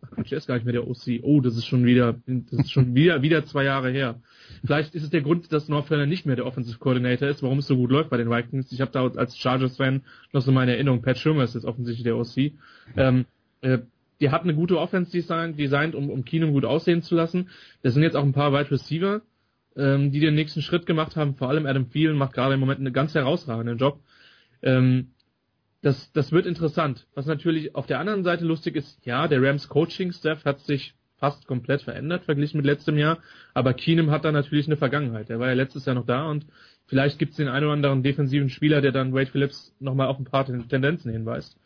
ach 0.02 0.10
Quatsch, 0.10 0.30
der 0.30 0.38
ist 0.38 0.46
gar 0.46 0.56
nicht 0.56 0.64
mehr 0.64 0.72
der 0.72 0.86
OC. 0.86 1.20
Oh, 1.22 1.40
das 1.40 1.56
ist 1.56 1.66
schon 1.66 1.84
wieder, 1.84 2.16
das 2.26 2.60
ist 2.60 2.70
schon 2.70 2.94
wieder, 2.94 3.22
wieder 3.22 3.44
zwei 3.44 3.64
Jahre 3.64 3.90
her. 3.90 4.20
Vielleicht 4.64 4.94
ist 4.94 5.04
es 5.04 5.10
der 5.10 5.22
Grund, 5.22 5.52
dass 5.52 5.68
North 5.68 5.88
Turner 5.88 6.06
nicht 6.06 6.26
mehr 6.26 6.36
der 6.36 6.46
Offensive 6.46 6.78
Coordinator 6.78 7.28
ist, 7.28 7.42
warum 7.42 7.58
es 7.58 7.66
so 7.66 7.76
gut 7.76 7.90
läuft 7.90 8.10
bei 8.10 8.16
den 8.16 8.30
Vikings. 8.30 8.72
Ich 8.72 8.80
habe 8.80 8.90
da 8.90 9.06
als 9.06 9.38
Chargers-Fan 9.38 10.02
noch 10.32 10.42
so 10.42 10.52
meine 10.52 10.72
Erinnerung, 10.72 11.02
Pat 11.02 11.18
Schirmer 11.18 11.44
ist 11.44 11.54
jetzt 11.54 11.64
offensichtlich 11.64 12.04
der 12.04 12.16
OC. 12.16 12.52
Ähm, 12.96 13.24
äh, 13.62 13.78
die 14.20 14.30
hat 14.30 14.42
eine 14.42 14.54
gute 14.54 14.78
Offense 14.78 15.12
design, 15.12 15.56
designt, 15.56 15.94
um, 15.94 16.10
um 16.10 16.24
Keenum 16.24 16.52
gut 16.52 16.64
aussehen 16.64 17.02
zu 17.02 17.14
lassen. 17.14 17.50
Das 17.82 17.94
sind 17.94 18.02
jetzt 18.02 18.16
auch 18.16 18.22
ein 18.22 18.32
paar 18.32 18.52
Wide 18.52 18.70
Receiver, 18.70 19.20
ähm, 19.76 20.10
die 20.12 20.20
den 20.20 20.34
nächsten 20.34 20.62
Schritt 20.62 20.86
gemacht 20.86 21.16
haben. 21.16 21.34
Vor 21.34 21.48
allem 21.48 21.66
Adam 21.66 21.90
Thielen 21.90 22.16
macht 22.16 22.32
gerade 22.32 22.54
im 22.54 22.60
Moment 22.60 22.80
einen 22.80 22.92
ganz 22.92 23.14
herausragenden 23.14 23.78
Job. 23.78 24.00
Ähm, 24.62 25.12
das, 25.82 26.10
das 26.12 26.32
wird 26.32 26.46
interessant. 26.46 27.06
Was 27.14 27.26
natürlich 27.26 27.74
auf 27.74 27.86
der 27.86 28.00
anderen 28.00 28.24
Seite 28.24 28.44
lustig 28.44 28.76
ist, 28.76 29.04
ja, 29.04 29.28
der 29.28 29.42
Rams 29.42 29.68
Coaching 29.68 30.12
Staff 30.12 30.44
hat 30.44 30.60
sich 30.60 30.94
fast 31.18 31.46
komplett 31.46 31.82
verändert 31.82 32.24
verglichen 32.24 32.58
mit 32.58 32.66
letztem 32.66 32.98
Jahr, 32.98 33.18
aber 33.54 33.72
Keenum 33.72 34.10
hat 34.10 34.24
da 34.24 34.32
natürlich 34.32 34.66
eine 34.66 34.76
Vergangenheit. 34.76 35.30
Er 35.30 35.38
war 35.38 35.48
ja 35.48 35.54
letztes 35.54 35.86
Jahr 35.86 35.94
noch 35.94 36.06
da 36.06 36.28
und 36.28 36.46
vielleicht 36.86 37.18
gibt 37.18 37.30
es 37.30 37.36
den 37.36 37.48
einen 37.48 37.64
oder 37.64 37.74
anderen 37.74 38.02
defensiven 38.02 38.50
Spieler, 38.50 38.80
der 38.80 38.92
dann 38.92 39.14
Wade 39.14 39.30
Phillips 39.30 39.74
nochmal 39.80 40.08
auf 40.08 40.18
ein 40.18 40.24
paar 40.24 40.44
Tendenzen 40.44 41.10
hinweist. 41.10 41.58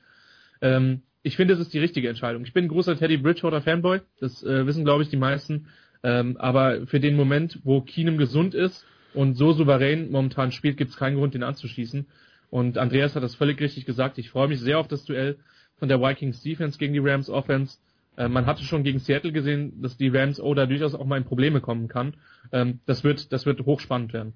Ähm, 0.60 1.02
ich 1.22 1.36
finde, 1.36 1.54
es 1.54 1.60
ist 1.60 1.74
die 1.74 1.78
richtige 1.78 2.08
Entscheidung. 2.08 2.44
Ich 2.44 2.52
bin 2.52 2.64
ein 2.64 2.68
großer 2.68 2.96
Teddy 2.96 3.18
Bridgewater 3.18 3.60
Fanboy, 3.60 4.00
das 4.20 4.42
äh, 4.42 4.66
wissen, 4.66 4.84
glaube 4.84 5.02
ich, 5.02 5.08
die 5.08 5.16
meisten. 5.16 5.66
Ähm, 6.02 6.36
aber 6.38 6.86
für 6.86 7.00
den 7.00 7.16
Moment, 7.16 7.60
wo 7.64 7.80
Keenum 7.80 8.16
gesund 8.16 8.54
ist 8.54 8.86
und 9.14 9.34
so 9.34 9.52
souverän 9.52 10.10
momentan 10.10 10.52
spielt, 10.52 10.76
gibt 10.76 10.90
es 10.90 10.96
keinen 10.96 11.16
Grund, 11.16 11.34
ihn 11.34 11.42
anzuschießen. 11.42 12.06
Und 12.50 12.78
Andreas 12.78 13.14
hat 13.14 13.22
das 13.22 13.34
völlig 13.34 13.60
richtig 13.60 13.86
gesagt. 13.86 14.18
Ich 14.18 14.30
freue 14.30 14.48
mich 14.48 14.60
sehr 14.60 14.78
auf 14.78 14.88
das 14.88 15.04
Duell 15.04 15.38
von 15.78 15.88
der 15.88 16.00
Vikings 16.00 16.42
Defense 16.42 16.78
gegen 16.78 16.92
die 16.92 17.00
Rams 17.00 17.30
Offense. 17.30 17.78
Äh, 18.16 18.28
man 18.28 18.46
hatte 18.46 18.62
schon 18.64 18.82
gegen 18.82 18.98
Seattle 18.98 19.32
gesehen, 19.32 19.80
dass 19.82 19.96
die 19.96 20.08
Rams 20.08 20.40
oh, 20.40 20.54
da 20.54 20.66
durchaus 20.66 20.94
auch 20.94 21.06
mal 21.06 21.18
in 21.18 21.24
Probleme 21.24 21.60
kommen 21.60 21.88
kann. 21.88 22.14
Ähm, 22.52 22.80
das 22.86 23.04
wird, 23.04 23.32
das 23.32 23.46
wird 23.46 23.64
hochspannend 23.64 24.12
werden. 24.12 24.34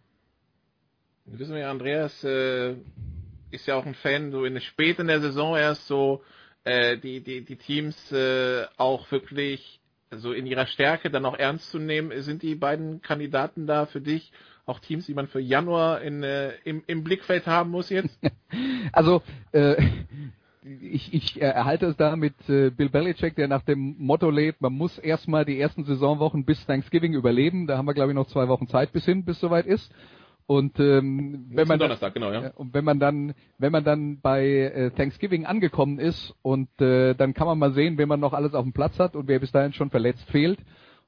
Wir 1.27 1.39
wissen 1.39 1.57
ja, 1.57 1.71
Andreas 1.71 2.23
äh, 2.25 2.75
ist 3.51 3.67
ja 3.67 3.77
auch 3.77 3.87
ein 3.87 3.95
Fan, 3.95 4.31
so 4.31 4.45
in 4.45 4.61
spät 4.61 4.99
in 4.99 5.07
der 5.07 5.21
Saison 5.21 5.57
erst 5.57 5.87
so 5.87 6.23
äh, 6.65 6.99
die, 6.99 7.21
die, 7.21 7.45
die 7.45 7.57
Teams 7.57 8.13
äh, 8.13 8.67
auch 8.77 9.11
wirklich 9.11 9.81
so 10.19 10.33
in 10.33 10.47
ihrer 10.47 10.67
Stärke 10.67 11.11
dann 11.11 11.25
auch 11.25 11.39
ernst 11.39 11.71
zu 11.71 11.79
nehmen. 11.79 12.13
Sind 12.23 12.43
die 12.43 12.55
beiden 12.55 13.03
Kandidaten 13.03 13.67
da 13.67 13.87
für 13.87 14.01
dich 14.01 14.33
auch 14.67 14.79
Teams, 14.79 15.07
die 15.07 15.15
man 15.15 15.29
für 15.29 15.41
Januar 15.41 16.01
in, 16.01 16.23
äh, 16.23 16.53
im, 16.65 16.83
im 16.87 17.05
Blickfeld 17.05 17.47
haben 17.47 17.71
muss 17.71 17.91
jetzt? 17.91 18.19
Also 18.93 19.23
äh, 19.51 19.83
ich, 20.81 21.13
ich 21.13 21.43
erhalte 21.43 21.87
es 21.87 21.97
da 21.97 22.17
mit 22.17 22.35
äh, 22.49 22.71
Bill 22.71 22.89
Belichick, 22.89 23.35
der 23.35 23.49
nach 23.49 23.63
dem 23.63 23.97
Motto 23.99 24.31
lebt, 24.31 24.61
man 24.61 24.73
muss 24.73 24.99
erstmal 24.99 25.45
die 25.45 25.59
ersten 25.59 25.85
Saisonwochen 25.85 26.45
bis 26.45 26.65
Thanksgiving 26.67 27.15
überleben. 27.15 27.67
Da 27.67 27.77
haben 27.77 27.87
wir, 27.87 27.95
glaube 27.95 28.13
ich, 28.13 28.15
noch 28.15 28.29
zwei 28.29 28.49
Wochen 28.49 28.69
Zeit 28.69 28.93
bis 28.93 29.05
hin, 29.05 29.25
bis 29.25 29.41
soweit 29.41 29.67
ist. 29.67 29.93
Und 30.47 30.79
ähm, 30.79 31.47
wenn 31.55 31.67
man 31.67 31.79
Donnerstag, 31.79 32.13
genau, 32.13 32.31
ja. 32.31 32.51
Und 32.51 32.75
wenn 32.75 32.85
man 32.85 33.01
dann, 33.01 33.35
wenn 33.59 33.73
man 33.73 33.83
dann 33.83 34.21
bei 34.21 34.47
äh, 34.47 34.91
Thanksgiving 34.91 35.47
angekommen 35.47 35.99
ist 35.99 36.35
und 36.43 36.69
äh, 36.83 37.15
dann 37.15 37.33
kann 37.33 37.47
man 37.47 37.59
mal 37.59 37.73
sehen, 37.73 37.97
wen 37.97 38.09
man 38.09 38.21
noch 38.21 38.35
alles 38.35 38.55
auf 38.55 38.63
dem 38.65 38.75
Platz 38.75 38.99
hat 38.99 39.17
und 39.17 39.27
wer 39.27 39.39
bis 39.39 39.53
dahin 39.53 39.73
schon 39.73 39.91
verletzt 39.91 40.31
fehlt. 40.31 40.59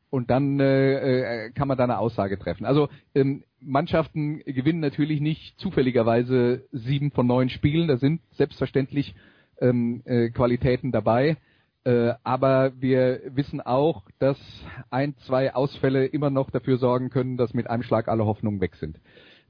Und 0.09 0.31
dann 0.31 0.61
äh, 0.61 1.47
äh, 1.47 1.51
kann 1.51 1.69
man 1.69 1.77
da 1.77 1.85
eine 1.85 1.99
Aussage 1.99 2.39
treffen. 2.39 2.65
Also 2.65 2.89
ähm, 3.15 3.43
Mannschaften 3.61 4.39
gewinnen 4.39 4.81
natürlich 4.81 5.21
nicht 5.21 5.59
zufälligerweise 5.59 6.65
sieben 6.73 7.11
von 7.11 7.27
neun 7.27 7.51
Spielen. 7.51 7.89
Da 7.89 7.99
sind 7.99 8.23
selbstverständlich 8.33 9.15
ähm, 9.61 10.03
äh, 10.07 10.31
Qualitäten 10.31 10.93
dabei. 10.93 11.37
Äh, 11.85 12.15
aber 12.25 12.73
wir 12.81 13.21
wissen 13.27 13.61
auch, 13.61 14.05
dass 14.19 14.39
ein, 14.91 15.17
zwei 15.19 15.55
Ausfälle 15.55 16.07
immer 16.07 16.31
noch 16.31 16.51
dafür 16.51 16.79
sorgen 16.79 17.11
können, 17.11 17.37
dass 17.37 17.55
mit 17.55 17.69
einem 17.69 17.83
Schlag 17.83 18.09
alle 18.09 18.27
Hoffnungen 18.27 18.61
weg 18.61 18.77
sind. 18.77 18.99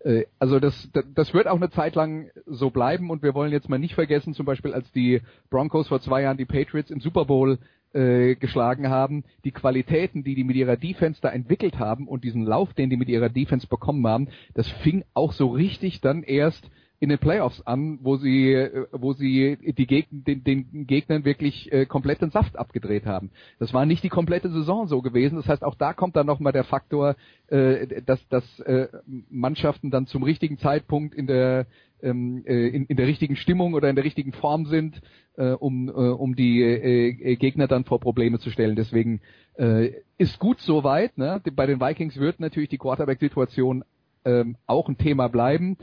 Äh, 0.07 0.26
also 0.38 0.61
das, 0.61 0.88
das 1.14 1.34
wird 1.34 1.48
auch 1.48 1.57
eine 1.57 1.70
Zeit 1.70 1.94
lang 1.96 2.30
so 2.46 2.70
bleiben 2.70 3.11
und 3.11 3.22
wir 3.22 3.34
wollen 3.34 3.52
jetzt 3.52 3.68
mal 3.68 3.78
nicht 3.78 3.94
vergessen, 3.94 4.34
zum 4.34 4.46
Beispiel 4.46 4.72
als 4.72 4.90
die 4.92 5.20
Broncos 5.50 5.88
vor 5.88 6.00
zwei 6.00 6.22
Jahren 6.22 6.36
die 6.36 6.44
Patriots 6.44 6.90
im 6.90 7.00
Super 7.00 7.24
Bowl 7.24 7.59
äh, 7.92 8.36
geschlagen 8.36 8.88
haben, 8.88 9.24
die 9.44 9.50
Qualitäten, 9.50 10.22
die 10.22 10.34
die 10.34 10.44
mit 10.44 10.57
ihrer 10.57 10.76
Defense 10.76 11.20
da 11.20 11.30
entwickelt 11.30 11.78
haben 11.78 12.07
und 12.07 12.24
diesen 12.24 12.44
Lauf, 12.44 12.72
den 12.74 12.90
die 12.90 12.96
mit 12.96 13.09
ihrer 13.09 13.28
Defense 13.28 13.66
bekommen 13.66 14.07
haben, 14.07 14.28
das 14.54 14.68
fing 14.68 15.04
auch 15.14 15.32
so 15.32 15.48
richtig 15.48 16.00
dann 16.00 16.22
erst 16.22 16.70
in 16.99 17.09
den 17.09 17.18
Playoffs 17.18 17.61
an, 17.62 17.99
wo 18.03 18.16
sie, 18.16 18.53
äh, 18.53 18.86
wo 18.92 19.12
sie 19.12 19.59
die 19.76 19.86
Geg 19.86 20.07
den, 20.11 20.42
den 20.44 20.86
Gegnern 20.86 21.24
wirklich 21.24 21.70
äh, 21.72 21.86
komplett 21.86 22.22
den 22.22 22.30
Saft 22.30 22.59
abgedreht 22.59 23.07
haben. 23.07 23.30
Das 23.59 23.74
war 23.74 23.86
nicht 23.86 24.03
die 24.03 24.09
komplette 24.09 24.51
Saison 24.51 24.86
so 24.86 25.03
gewesen. 25.03 25.36
Das 25.36 25.49
heißt, 25.49 25.62
auch 25.62 25.74
da 25.74 25.92
kommt 25.92 26.16
dann 26.16 26.26
nochmal 26.26 26.53
der 26.53 26.64
Faktor, 26.64 27.16
äh, 27.49 28.03
dass, 28.03 28.26
dass 28.28 28.61
äh, 28.61 28.88
Mannschaften 29.30 29.90
dann 29.90 30.07
zum 30.07 30.22
richtigen 30.22 30.59
Zeitpunkt 30.59 31.14
in 31.14 31.26
der 31.26 31.66
ähm, 32.03 32.44
äh, 32.47 32.68
in, 32.68 32.86
in 32.86 32.97
der 32.97 33.07
richtigen 33.07 33.36
Stimmung 33.36 33.74
oder 33.74 33.88
in 33.88 33.97
der 33.97 34.05
richtigen 34.05 34.32
Form 34.32 34.66
sind, 34.66 35.01
äh, 35.36 35.51
um, 35.51 35.88
äh, 35.88 35.92
um 35.92 36.36
die 36.36 36.62
äh, 36.62 37.36
Gegner 37.36 37.68
dann 37.68 37.84
vor 37.84 38.01
Probleme 38.01 38.38
zu 38.38 38.51
stellen. 38.51 38.76
Deswegen 38.76 39.20
äh, 39.57 39.92
ist 40.18 40.38
gut 40.38 40.61
soweit. 40.61 41.16
Ne? 41.18 41.40
Bei 41.55 41.66
den 41.66 41.80
Vikings 41.80 42.18
wird 42.18 42.40
natürlich 42.40 42.68
die 42.68 42.78
Quarterback-Situation 42.78 43.84
ähm, 44.24 44.57
auch 44.66 44.88
ein 44.88 44.99
Thema 44.99 45.28
bleiben. 45.28 45.76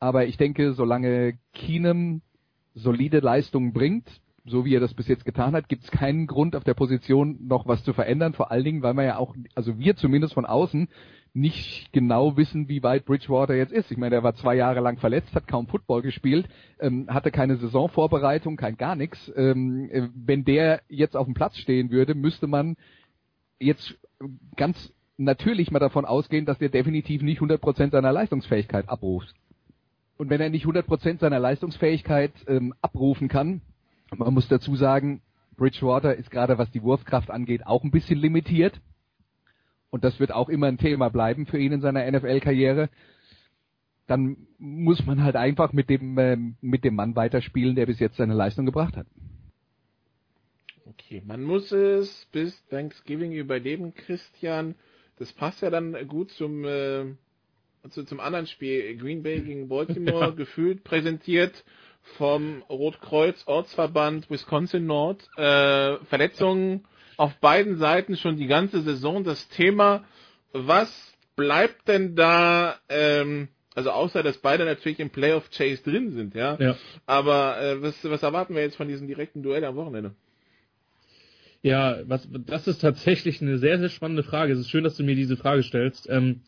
Aber 0.00 0.26
ich 0.26 0.36
denke, 0.36 0.72
solange 0.74 1.38
Keenum 1.52 2.22
solide 2.74 3.20
Leistungen 3.20 3.72
bringt, 3.72 4.08
so 4.44 4.64
wie 4.64 4.74
er 4.74 4.80
das 4.80 4.94
bis 4.94 5.08
jetzt 5.08 5.24
getan 5.24 5.52
hat, 5.52 5.68
gibt 5.68 5.84
es 5.84 5.90
keinen 5.90 6.26
Grund 6.26 6.56
auf 6.56 6.64
der 6.64 6.74
Position 6.74 7.38
noch 7.46 7.66
was 7.66 7.84
zu 7.84 7.92
verändern. 7.92 8.32
Vor 8.32 8.50
allen 8.50 8.64
Dingen, 8.64 8.82
weil 8.82 8.94
man 8.94 9.04
ja 9.04 9.18
auch, 9.18 9.34
also 9.54 9.78
wir 9.78 9.96
zumindest 9.96 10.34
von 10.34 10.46
außen, 10.46 10.88
nicht 11.34 11.92
genau 11.92 12.36
wissen, 12.36 12.68
wie 12.68 12.82
weit 12.82 13.04
Bridgewater 13.04 13.54
jetzt 13.54 13.72
ist. 13.72 13.90
Ich 13.90 13.98
meine, 13.98 14.14
er 14.16 14.22
war 14.22 14.34
zwei 14.34 14.54
Jahre 14.56 14.80
lang 14.80 14.98
verletzt, 14.98 15.34
hat 15.34 15.46
kaum 15.46 15.66
Football 15.66 16.02
gespielt, 16.02 16.48
ähm, 16.80 17.06
hatte 17.08 17.30
keine 17.30 17.56
Saisonvorbereitung, 17.56 18.56
kein 18.56 18.76
gar 18.76 18.96
nichts. 18.96 19.30
Ähm, 19.36 19.88
äh, 19.92 20.08
wenn 20.14 20.44
der 20.44 20.80
jetzt 20.88 21.16
auf 21.16 21.26
dem 21.26 21.34
Platz 21.34 21.56
stehen 21.58 21.90
würde, 21.90 22.14
müsste 22.14 22.46
man 22.46 22.76
jetzt 23.60 23.98
ganz 24.56 24.92
natürlich 25.16 25.70
mal 25.70 25.80
davon 25.80 26.04
ausgehen, 26.04 26.46
dass 26.46 26.58
der 26.58 26.70
definitiv 26.70 27.22
nicht 27.22 27.40
100% 27.40 27.90
seiner 27.90 28.12
Leistungsfähigkeit 28.12 28.88
abruft. 28.88 29.34
Und 30.18 30.30
wenn 30.30 30.40
er 30.40 30.50
nicht 30.50 30.66
100% 30.66 31.20
seiner 31.20 31.38
Leistungsfähigkeit 31.38 32.32
ähm, 32.48 32.74
abrufen 32.82 33.28
kann, 33.28 33.62
man 34.14 34.34
muss 34.34 34.48
dazu 34.48 34.74
sagen, 34.74 35.22
Bridgewater 35.56 36.16
ist 36.16 36.30
gerade 36.30 36.58
was 36.58 36.70
die 36.70 36.82
Wurfkraft 36.82 37.30
angeht 37.30 37.66
auch 37.66 37.84
ein 37.84 37.90
bisschen 37.90 38.18
limitiert. 38.18 38.80
Und 39.90 40.04
das 40.04 40.20
wird 40.20 40.32
auch 40.32 40.48
immer 40.48 40.66
ein 40.66 40.76
Thema 40.76 41.08
bleiben 41.08 41.46
für 41.46 41.58
ihn 41.58 41.72
in 41.72 41.80
seiner 41.80 42.10
NFL-Karriere. 42.10 42.90
Dann 44.06 44.36
muss 44.58 45.04
man 45.06 45.22
halt 45.22 45.36
einfach 45.36 45.72
mit 45.72 45.88
dem, 45.88 46.18
äh, 46.18 46.36
mit 46.60 46.84
dem 46.84 46.96
Mann 46.96 47.14
weiterspielen, 47.14 47.76
der 47.76 47.86
bis 47.86 48.00
jetzt 48.00 48.16
seine 48.16 48.34
Leistung 48.34 48.66
gebracht 48.66 48.96
hat. 48.96 49.06
Okay, 50.86 51.22
man 51.24 51.42
muss 51.42 51.70
es 51.70 52.26
bis 52.32 52.66
Thanksgiving 52.68 53.32
überleben, 53.32 53.94
Christian. 53.94 54.74
Das 55.16 55.32
passt 55.32 55.62
ja 55.62 55.70
dann 55.70 55.96
gut 56.08 56.30
zum 56.32 56.64
äh, 56.64 57.06
zu, 57.90 58.04
zum 58.04 58.20
anderen 58.20 58.46
Spiel 58.46 58.96
Green 58.96 59.22
Bay 59.22 59.40
gegen 59.46 59.68
Baltimore 59.68 60.26
ja. 60.26 60.30
gefühlt 60.30 60.84
präsentiert 60.84 61.64
vom 62.16 62.62
Rotkreuz 62.68 63.42
Ortsverband 63.46 64.30
Wisconsin 64.30 64.86
Nord. 64.86 65.28
Äh, 65.36 65.96
Verletzungen 66.06 66.84
auf 67.16 67.34
beiden 67.36 67.76
Seiten 67.76 68.16
schon 68.16 68.36
die 68.36 68.46
ganze 68.46 68.80
Saison. 68.80 69.24
Das 69.24 69.48
Thema, 69.48 70.04
was 70.52 71.16
bleibt 71.36 71.88
denn 71.88 72.16
da, 72.16 72.76
ähm, 72.88 73.48
also 73.74 73.90
außer 73.90 74.22
dass 74.22 74.38
beide 74.38 74.64
natürlich 74.64 75.00
im 75.00 75.10
Playoff 75.10 75.50
Chase 75.50 75.82
drin 75.82 76.12
sind, 76.12 76.34
ja. 76.34 76.56
ja. 76.58 76.76
Aber 77.06 77.60
äh, 77.60 77.82
was, 77.82 77.94
was 78.04 78.22
erwarten 78.22 78.54
wir 78.54 78.62
jetzt 78.62 78.76
von 78.76 78.88
diesem 78.88 79.06
direkten 79.06 79.42
Duell 79.42 79.64
am 79.64 79.76
Wochenende? 79.76 80.14
Ja, 81.62 81.98
was, 82.06 82.28
das 82.46 82.68
ist 82.68 82.80
tatsächlich 82.80 83.42
eine 83.42 83.58
sehr, 83.58 83.78
sehr 83.78 83.88
spannende 83.88 84.22
Frage. 84.22 84.52
Es 84.52 84.60
ist 84.60 84.70
schön, 84.70 84.84
dass 84.84 84.96
du 84.96 85.02
mir 85.02 85.16
diese 85.16 85.36
Frage 85.36 85.62
stellst. 85.62 86.08
Ähm, 86.08 86.42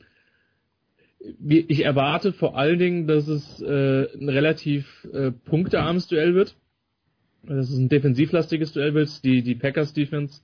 ich 1.47 1.85
erwarte 1.85 2.33
vor 2.33 2.57
allen 2.57 2.79
Dingen, 2.79 3.07
dass 3.07 3.29
es 3.29 3.61
äh, 3.61 4.09
ein 4.15 4.29
relativ 4.29 5.07
äh, 5.13 5.31
punktearmes 5.31 6.09
Duell 6.09 6.35
wird. 6.35 6.57
Dass 7.43 7.71
es 7.71 7.79
ein 7.79 7.89
defensivlastiges 7.89 8.73
Duell 8.73 8.95
wird. 8.95 9.23
Die, 9.25 9.43
die 9.43 9.55
Packers 9.55 9.93
Defense 9.93 10.43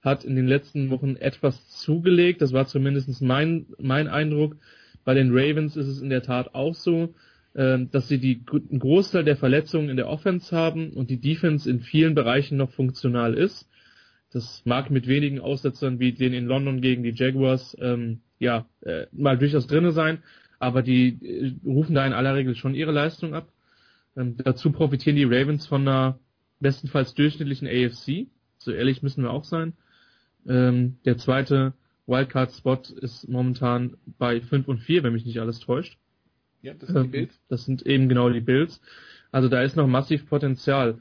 hat 0.00 0.24
in 0.24 0.36
den 0.36 0.46
letzten 0.46 0.90
Wochen 0.90 1.16
etwas 1.16 1.68
zugelegt. 1.68 2.40
Das 2.40 2.52
war 2.52 2.66
zumindest 2.66 3.20
mein, 3.20 3.66
mein 3.78 4.08
Eindruck. 4.08 4.56
Bei 5.04 5.14
den 5.14 5.30
Ravens 5.30 5.76
ist 5.76 5.86
es 5.86 6.00
in 6.00 6.10
der 6.10 6.22
Tat 6.22 6.54
auch 6.54 6.74
so, 6.74 7.14
äh, 7.54 7.78
dass 7.90 8.08
sie 8.08 8.18
die, 8.18 8.42
einen 8.52 8.80
Großteil 8.80 9.24
der 9.24 9.36
Verletzungen 9.36 9.90
in 9.90 9.96
der 9.96 10.08
Offense 10.08 10.54
haben 10.56 10.92
und 10.92 11.10
die 11.10 11.20
Defense 11.20 11.68
in 11.68 11.80
vielen 11.80 12.14
Bereichen 12.14 12.56
noch 12.56 12.70
funktional 12.70 13.34
ist. 13.34 13.68
Das 14.32 14.62
mag 14.64 14.90
mit 14.90 15.06
wenigen 15.06 15.40
Aussetzern 15.40 15.98
wie 15.98 16.12
den 16.12 16.32
in 16.32 16.46
London 16.46 16.80
gegen 16.80 17.02
die 17.02 17.14
Jaguars 17.14 17.76
ähm, 17.80 18.20
ja 18.38 18.66
äh, 18.82 19.06
mal 19.12 19.38
durchaus 19.38 19.66
drinne 19.66 19.92
sein, 19.92 20.22
aber 20.58 20.82
die 20.82 21.18
äh, 21.22 21.54
rufen 21.64 21.94
da 21.94 22.06
in 22.06 22.12
aller 22.12 22.34
Regel 22.34 22.54
schon 22.54 22.74
ihre 22.74 22.92
Leistung 22.92 23.34
ab. 23.34 23.48
Ähm, 24.16 24.36
dazu 24.36 24.72
profitieren 24.72 25.16
die 25.16 25.24
Ravens 25.24 25.66
von 25.66 25.82
einer 25.82 26.18
bestenfalls 26.60 27.14
durchschnittlichen 27.14 27.68
AFC. 27.68 28.28
So 28.58 28.72
ehrlich 28.72 29.02
müssen 29.02 29.22
wir 29.22 29.30
auch 29.30 29.44
sein. 29.44 29.74
Ähm, 30.48 30.98
der 31.04 31.18
zweite 31.18 31.74
Wildcard-Spot 32.06 32.82
ist 33.00 33.28
momentan 33.28 33.96
bei 34.18 34.40
5 34.40 34.68
und 34.68 34.78
4, 34.78 35.02
wenn 35.02 35.12
mich 35.12 35.26
nicht 35.26 35.40
alles 35.40 35.58
täuscht. 35.60 35.98
Ja, 36.62 36.74
das 36.74 36.88
sind 36.88 36.96
die 36.96 37.04
ähm, 37.04 37.10
Bills. 37.10 37.40
Das 37.48 37.64
sind 37.64 37.86
eben 37.86 38.08
genau 38.08 38.30
die 38.30 38.40
Bills. 38.40 38.80
Also 39.32 39.48
da 39.48 39.62
ist 39.62 39.76
noch 39.76 39.86
massiv 39.86 40.26
Potenzial. 40.26 40.98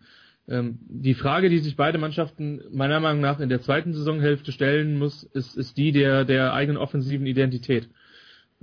Ähm, 0.47 0.79
die 0.87 1.15
Frage, 1.15 1.49
die 1.49 1.59
sich 1.59 1.75
beide 1.75 1.97
Mannschaften 1.97 2.61
meiner 2.71 2.99
Meinung 2.99 3.21
nach 3.21 3.39
in 3.39 3.49
der 3.49 3.61
zweiten 3.61 3.93
Saisonhälfte 3.93 4.51
stellen 4.51 4.97
muss, 4.97 5.23
ist, 5.23 5.57
ist 5.57 5.77
die 5.77 5.91
der, 5.91 6.25
der 6.25 6.53
eigenen 6.53 6.77
offensiven 6.77 7.25
Identität. 7.25 7.89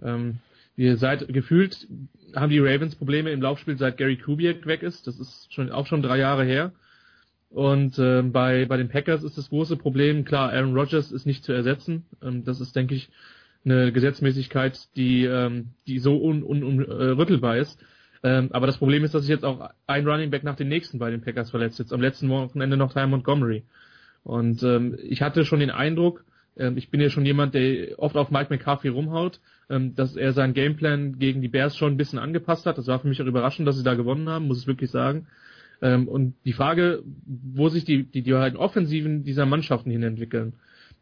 Ähm, 0.01 0.39
wir 0.77 0.97
seit 0.97 1.29
gefühlt 1.29 1.87
haben 2.35 2.51
die 2.51 2.61
Ravens 2.61 2.95
Probleme 2.95 3.31
im 3.31 3.43
Laufspiel, 3.43 3.77
seit 3.77 3.99
Gary 3.99 4.17
Kubiak 4.17 4.67
weg 4.67 4.83
ist. 4.83 5.07
Das 5.07 5.19
ist 5.19 5.53
schon 5.53 5.71
auch 5.71 5.87
schon 5.87 6.03
drei 6.03 6.19
Jahre 6.19 6.45
her. 6.45 6.73
Und 7.51 7.99
äh, 7.99 8.23
bei, 8.23 8.65
bei 8.65 8.79
den 8.79 8.89
Packers 8.89 9.23
ist 9.23 9.37
das 9.37 9.51
große 9.51 9.77
Problem, 9.77 10.25
klar, 10.25 10.53
Aaron 10.53 10.75
Rodgers 10.75 11.13
ist 11.13 11.27
nicht 11.27 11.45
zu 11.45 11.53
ersetzen. 11.53 12.07
Ähm, 12.23 12.45
das 12.45 12.61
ist, 12.61 12.75
denke 12.75 12.95
ich, 12.95 13.11
eine 13.65 13.93
Gesetzmäßigkeit, 13.93 14.89
die, 14.97 15.25
ähm, 15.25 15.69
die 15.87 15.99
so 15.99 16.17
unrüttelbar 16.17 17.53
un, 17.53 17.59
un, 17.59 17.59
äh, 17.59 17.61
ist. 17.61 17.79
Ähm, 18.23 18.51
aber 18.53 18.67
das 18.67 18.79
Problem 18.79 19.05
ist, 19.05 19.15
dass 19.15 19.23
sich 19.23 19.31
jetzt 19.31 19.45
auch 19.45 19.71
ein 19.87 20.07
Running 20.07 20.31
Back 20.31 20.45
nach 20.45 20.57
dem 20.57 20.69
nächsten 20.69 20.99
bei 20.99 21.11
den 21.11 21.23
Packers 21.23 21.51
verletzt. 21.51 21.79
Jetzt 21.79 21.93
am 21.93 22.01
letzten 22.01 22.29
Wochenende 22.29 22.77
noch 22.77 22.93
Ty 22.93 23.07
Montgomery. 23.07 23.65
Und 24.23 24.63
ähm, 24.63 24.97
ich 25.03 25.23
hatte 25.23 25.45
schon 25.45 25.61
den 25.61 25.71
Eindruck, 25.71 26.25
ähm, 26.57 26.77
ich 26.77 26.91
bin 26.91 27.01
ja 27.01 27.11
schon 27.11 27.27
jemand, 27.27 27.55
der 27.55 27.99
oft 27.99 28.17
auf 28.17 28.31
Mike 28.31 28.49
McCarthy 28.51 28.89
rumhaut, 28.89 29.41
ähm, 29.69 29.95
dass 29.95 30.17
er 30.17 30.33
seinen 30.33 30.55
Gameplan 30.55 31.19
gegen 31.19 31.43
die 31.43 31.49
Bears 31.49 31.77
schon 31.77 31.95
ein 31.95 31.97
bisschen 31.97 32.19
angepasst 32.19 32.67
hat. 32.67 32.79
Das 32.79 32.87
war 32.87 33.01
für 33.01 33.09
mich 33.09 33.21
auch 33.21 33.27
überraschend, 33.27 33.67
dass 33.67 33.77
sie 33.77 33.85
da 33.85 33.95
gewonnen 33.95 34.29
haben, 34.29 34.47
muss 34.47 34.61
ich 34.61 34.67
wirklich 34.67 34.91
sagen. 34.91 35.27
Ähm, 35.81 36.07
und 36.07 36.35
die 36.45 36.53
Frage, 36.53 37.03
wo 37.27 37.69
sich 37.69 37.85
die, 37.85 38.05
die, 38.05 38.23
die 38.23 38.35
Offensiven 38.35 39.25
dieser 39.25 39.47
Mannschaften 39.47 39.91
hin 39.91 40.05
entwickeln, 40.05 40.55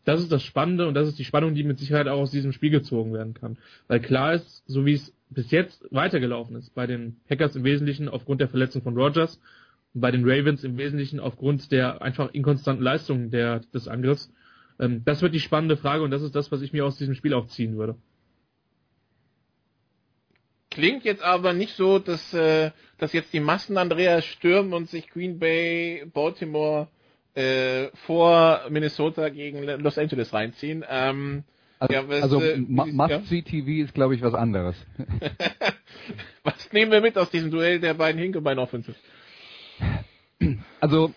das 0.04 0.20
ist 0.20 0.32
das 0.32 0.42
Spannende 0.42 0.88
und 0.88 0.94
das 0.94 1.08
ist 1.08 1.18
die 1.18 1.24
Spannung, 1.24 1.54
die 1.54 1.64
mit 1.64 1.78
Sicherheit 1.78 2.08
auch 2.08 2.20
aus 2.20 2.30
diesem 2.30 2.52
Spiel 2.52 2.70
gezogen 2.70 3.12
werden 3.12 3.34
kann. 3.34 3.58
Weil 3.88 4.00
klar 4.00 4.34
ist, 4.34 4.62
so 4.66 4.86
wie 4.86 4.94
es 4.94 5.14
bis 5.28 5.50
jetzt 5.50 5.86
weitergelaufen 5.90 6.56
ist, 6.56 6.74
bei 6.74 6.86
den 6.86 7.20
Packers 7.28 7.56
im 7.56 7.64
Wesentlichen 7.64 8.08
aufgrund 8.08 8.40
der 8.40 8.48
Verletzung 8.48 8.82
von 8.82 8.96
Rogers 8.96 9.40
und 9.94 10.00
bei 10.00 10.10
den 10.10 10.22
Ravens 10.24 10.64
im 10.64 10.76
Wesentlichen 10.78 11.20
aufgrund 11.20 11.70
der 11.70 12.02
einfach 12.02 12.32
inkonstanten 12.32 12.82
Leistungen 12.84 13.30
der, 13.30 13.60
des 13.72 13.88
Angriffs, 13.88 14.32
ähm, 14.78 15.02
das 15.04 15.22
wird 15.22 15.34
die 15.34 15.40
spannende 15.40 15.76
Frage 15.76 16.02
und 16.02 16.10
das 16.10 16.22
ist 16.22 16.34
das, 16.34 16.50
was 16.50 16.62
ich 16.62 16.72
mir 16.72 16.84
aus 16.84 16.96
diesem 16.96 17.14
Spiel 17.14 17.34
auch 17.34 17.46
ziehen 17.46 17.76
würde. 17.76 17.96
Klingt 20.70 21.04
jetzt 21.04 21.22
aber 21.22 21.52
nicht 21.52 21.74
so, 21.74 21.98
dass, 21.98 22.32
äh, 22.32 22.70
dass 22.98 23.12
jetzt 23.12 23.32
die 23.32 23.40
Massen 23.40 23.76
Andreas 23.76 24.24
stürmen 24.24 24.72
und 24.72 24.88
sich 24.88 25.10
Green 25.10 25.38
Bay, 25.38 26.06
Baltimore 26.12 26.88
äh, 27.34 27.88
vor 28.06 28.62
Minnesota 28.70 29.28
gegen 29.28 29.62
Los 29.62 29.98
Angeles 29.98 30.32
reinziehen. 30.32 30.84
Ähm, 30.88 31.44
also, 31.78 31.94
ja, 31.94 32.08
was, 32.08 32.22
also 32.22 32.42
äh, 32.42 32.58
Must-See-TV 32.58 33.84
ist, 33.84 33.94
glaube 33.94 34.14
ich, 34.14 34.22
was 34.22 34.34
anderes. 34.34 34.76
was 36.44 36.72
nehmen 36.72 36.92
wir 36.92 37.00
mit 37.00 37.16
aus 37.16 37.30
diesem 37.30 37.50
Duell 37.50 37.80
der 37.80 37.94
beiden 37.94 38.20
Hinkebein-Offensive? 38.20 38.96
Also, 40.80 41.12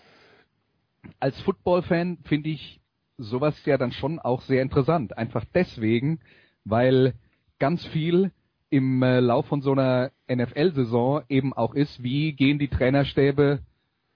als 1.20 1.40
Football-Fan 1.42 2.18
finde 2.24 2.50
ich 2.50 2.80
sowas 3.18 3.54
ja 3.64 3.78
dann 3.78 3.92
schon 3.92 4.18
auch 4.18 4.42
sehr 4.42 4.62
interessant. 4.62 5.16
Einfach 5.16 5.44
deswegen, 5.54 6.20
weil 6.64 7.14
ganz 7.58 7.84
viel 7.86 8.32
im 8.70 9.02
äh, 9.02 9.20
Lauf 9.20 9.46
von 9.46 9.62
so 9.62 9.72
einer 9.72 10.10
NFL-Saison 10.28 11.22
eben 11.28 11.52
auch 11.52 11.74
ist, 11.74 12.02
wie 12.02 12.32
gehen 12.32 12.58
die 12.58 12.68
Trainerstäbe 12.68 13.60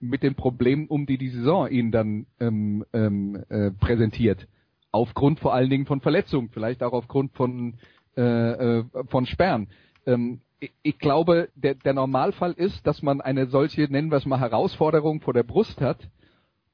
mit 0.00 0.22
den 0.22 0.34
Problemen 0.34 0.86
um, 0.86 1.06
die 1.06 1.18
die 1.18 1.30
Saison 1.30 1.68
ihnen 1.68 1.90
dann 1.90 2.26
ähm, 2.40 2.84
ähm, 2.92 3.44
äh, 3.48 3.70
präsentiert. 3.72 4.46
Aufgrund 4.90 5.40
vor 5.40 5.54
allen 5.54 5.70
Dingen 5.70 5.86
von 5.86 6.00
Verletzungen, 6.00 6.50
vielleicht 6.50 6.82
auch 6.82 6.92
aufgrund 6.92 7.32
von, 7.32 7.74
äh, 8.16 8.22
äh, 8.22 8.84
von 9.08 9.26
Sperren. 9.26 9.68
Ähm, 10.06 10.40
ich, 10.60 10.72
ich 10.82 10.98
glaube, 10.98 11.48
der, 11.54 11.74
der 11.74 11.94
Normalfall 11.94 12.52
ist, 12.52 12.86
dass 12.86 13.02
man 13.02 13.20
eine 13.20 13.46
solche, 13.46 13.82
nennen 13.82 14.10
wir 14.10 14.16
es 14.16 14.26
mal, 14.26 14.40
Herausforderung 14.40 15.20
vor 15.20 15.34
der 15.34 15.42
Brust 15.42 15.80
hat 15.80 16.08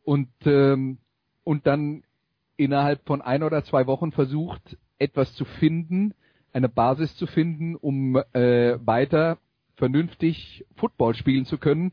und, 0.02 0.28
ähm, 0.44 0.98
und 1.42 1.66
dann 1.66 2.02
innerhalb 2.56 3.04
von 3.06 3.20
ein 3.20 3.42
oder 3.42 3.64
zwei 3.64 3.86
Wochen 3.86 4.12
versucht, 4.12 4.78
etwas 4.98 5.34
zu 5.34 5.44
finden, 5.44 6.14
eine 6.52 6.68
Basis 6.68 7.16
zu 7.16 7.26
finden, 7.26 7.74
um 7.74 8.16
äh, 8.32 8.78
weiter 8.86 9.38
vernünftig 9.76 10.64
Football 10.76 11.14
spielen 11.14 11.46
zu 11.46 11.58
können. 11.58 11.92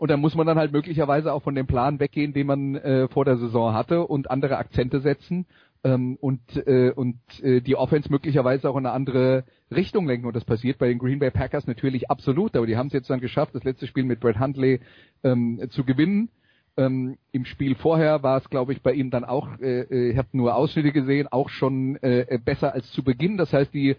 Und 0.00 0.10
da 0.10 0.16
muss 0.16 0.34
man 0.34 0.46
dann 0.46 0.56
halt 0.56 0.72
möglicherweise 0.72 1.30
auch 1.30 1.42
von 1.42 1.54
dem 1.54 1.66
Plan 1.66 2.00
weggehen, 2.00 2.32
den 2.32 2.46
man 2.46 2.74
äh, 2.74 3.06
vor 3.08 3.26
der 3.26 3.36
Saison 3.36 3.74
hatte 3.74 4.06
und 4.06 4.30
andere 4.30 4.56
Akzente 4.56 5.00
setzen 5.00 5.44
ähm, 5.84 6.16
und, 6.22 6.40
äh, 6.66 6.90
und 6.90 7.18
äh, 7.42 7.60
die 7.60 7.76
Offense 7.76 8.10
möglicherweise 8.10 8.70
auch 8.70 8.78
in 8.78 8.86
eine 8.86 8.94
andere 8.94 9.44
Richtung 9.70 10.06
lenken. 10.06 10.26
Und 10.26 10.34
das 10.34 10.46
passiert 10.46 10.78
bei 10.78 10.88
den 10.88 10.98
Green 10.98 11.18
Bay 11.18 11.30
Packers 11.30 11.66
natürlich 11.66 12.08
absolut, 12.08 12.56
aber 12.56 12.66
die 12.66 12.78
haben 12.78 12.86
es 12.86 12.94
jetzt 12.94 13.10
dann 13.10 13.20
geschafft, 13.20 13.54
das 13.54 13.64
letzte 13.64 13.86
Spiel 13.86 14.04
mit 14.04 14.20
Brett 14.20 14.40
Huntley 14.40 14.80
ähm, 15.22 15.60
zu 15.68 15.84
gewinnen. 15.84 16.30
Ähm, 16.78 17.18
Im 17.32 17.44
Spiel 17.44 17.74
vorher 17.74 18.22
war 18.22 18.38
es, 18.38 18.48
glaube 18.48 18.72
ich, 18.72 18.80
bei 18.80 18.94
ihm 18.94 19.10
dann 19.10 19.26
auch, 19.26 19.58
äh, 19.60 19.82
äh 19.82 20.12
ich 20.12 20.16
habe 20.16 20.28
nur 20.32 20.54
Ausschnitte 20.54 20.92
gesehen, 20.92 21.28
auch 21.28 21.50
schon 21.50 21.96
äh, 21.96 22.38
besser 22.42 22.72
als 22.72 22.90
zu 22.92 23.04
Beginn. 23.04 23.36
Das 23.36 23.52
heißt, 23.52 23.74
die 23.74 23.96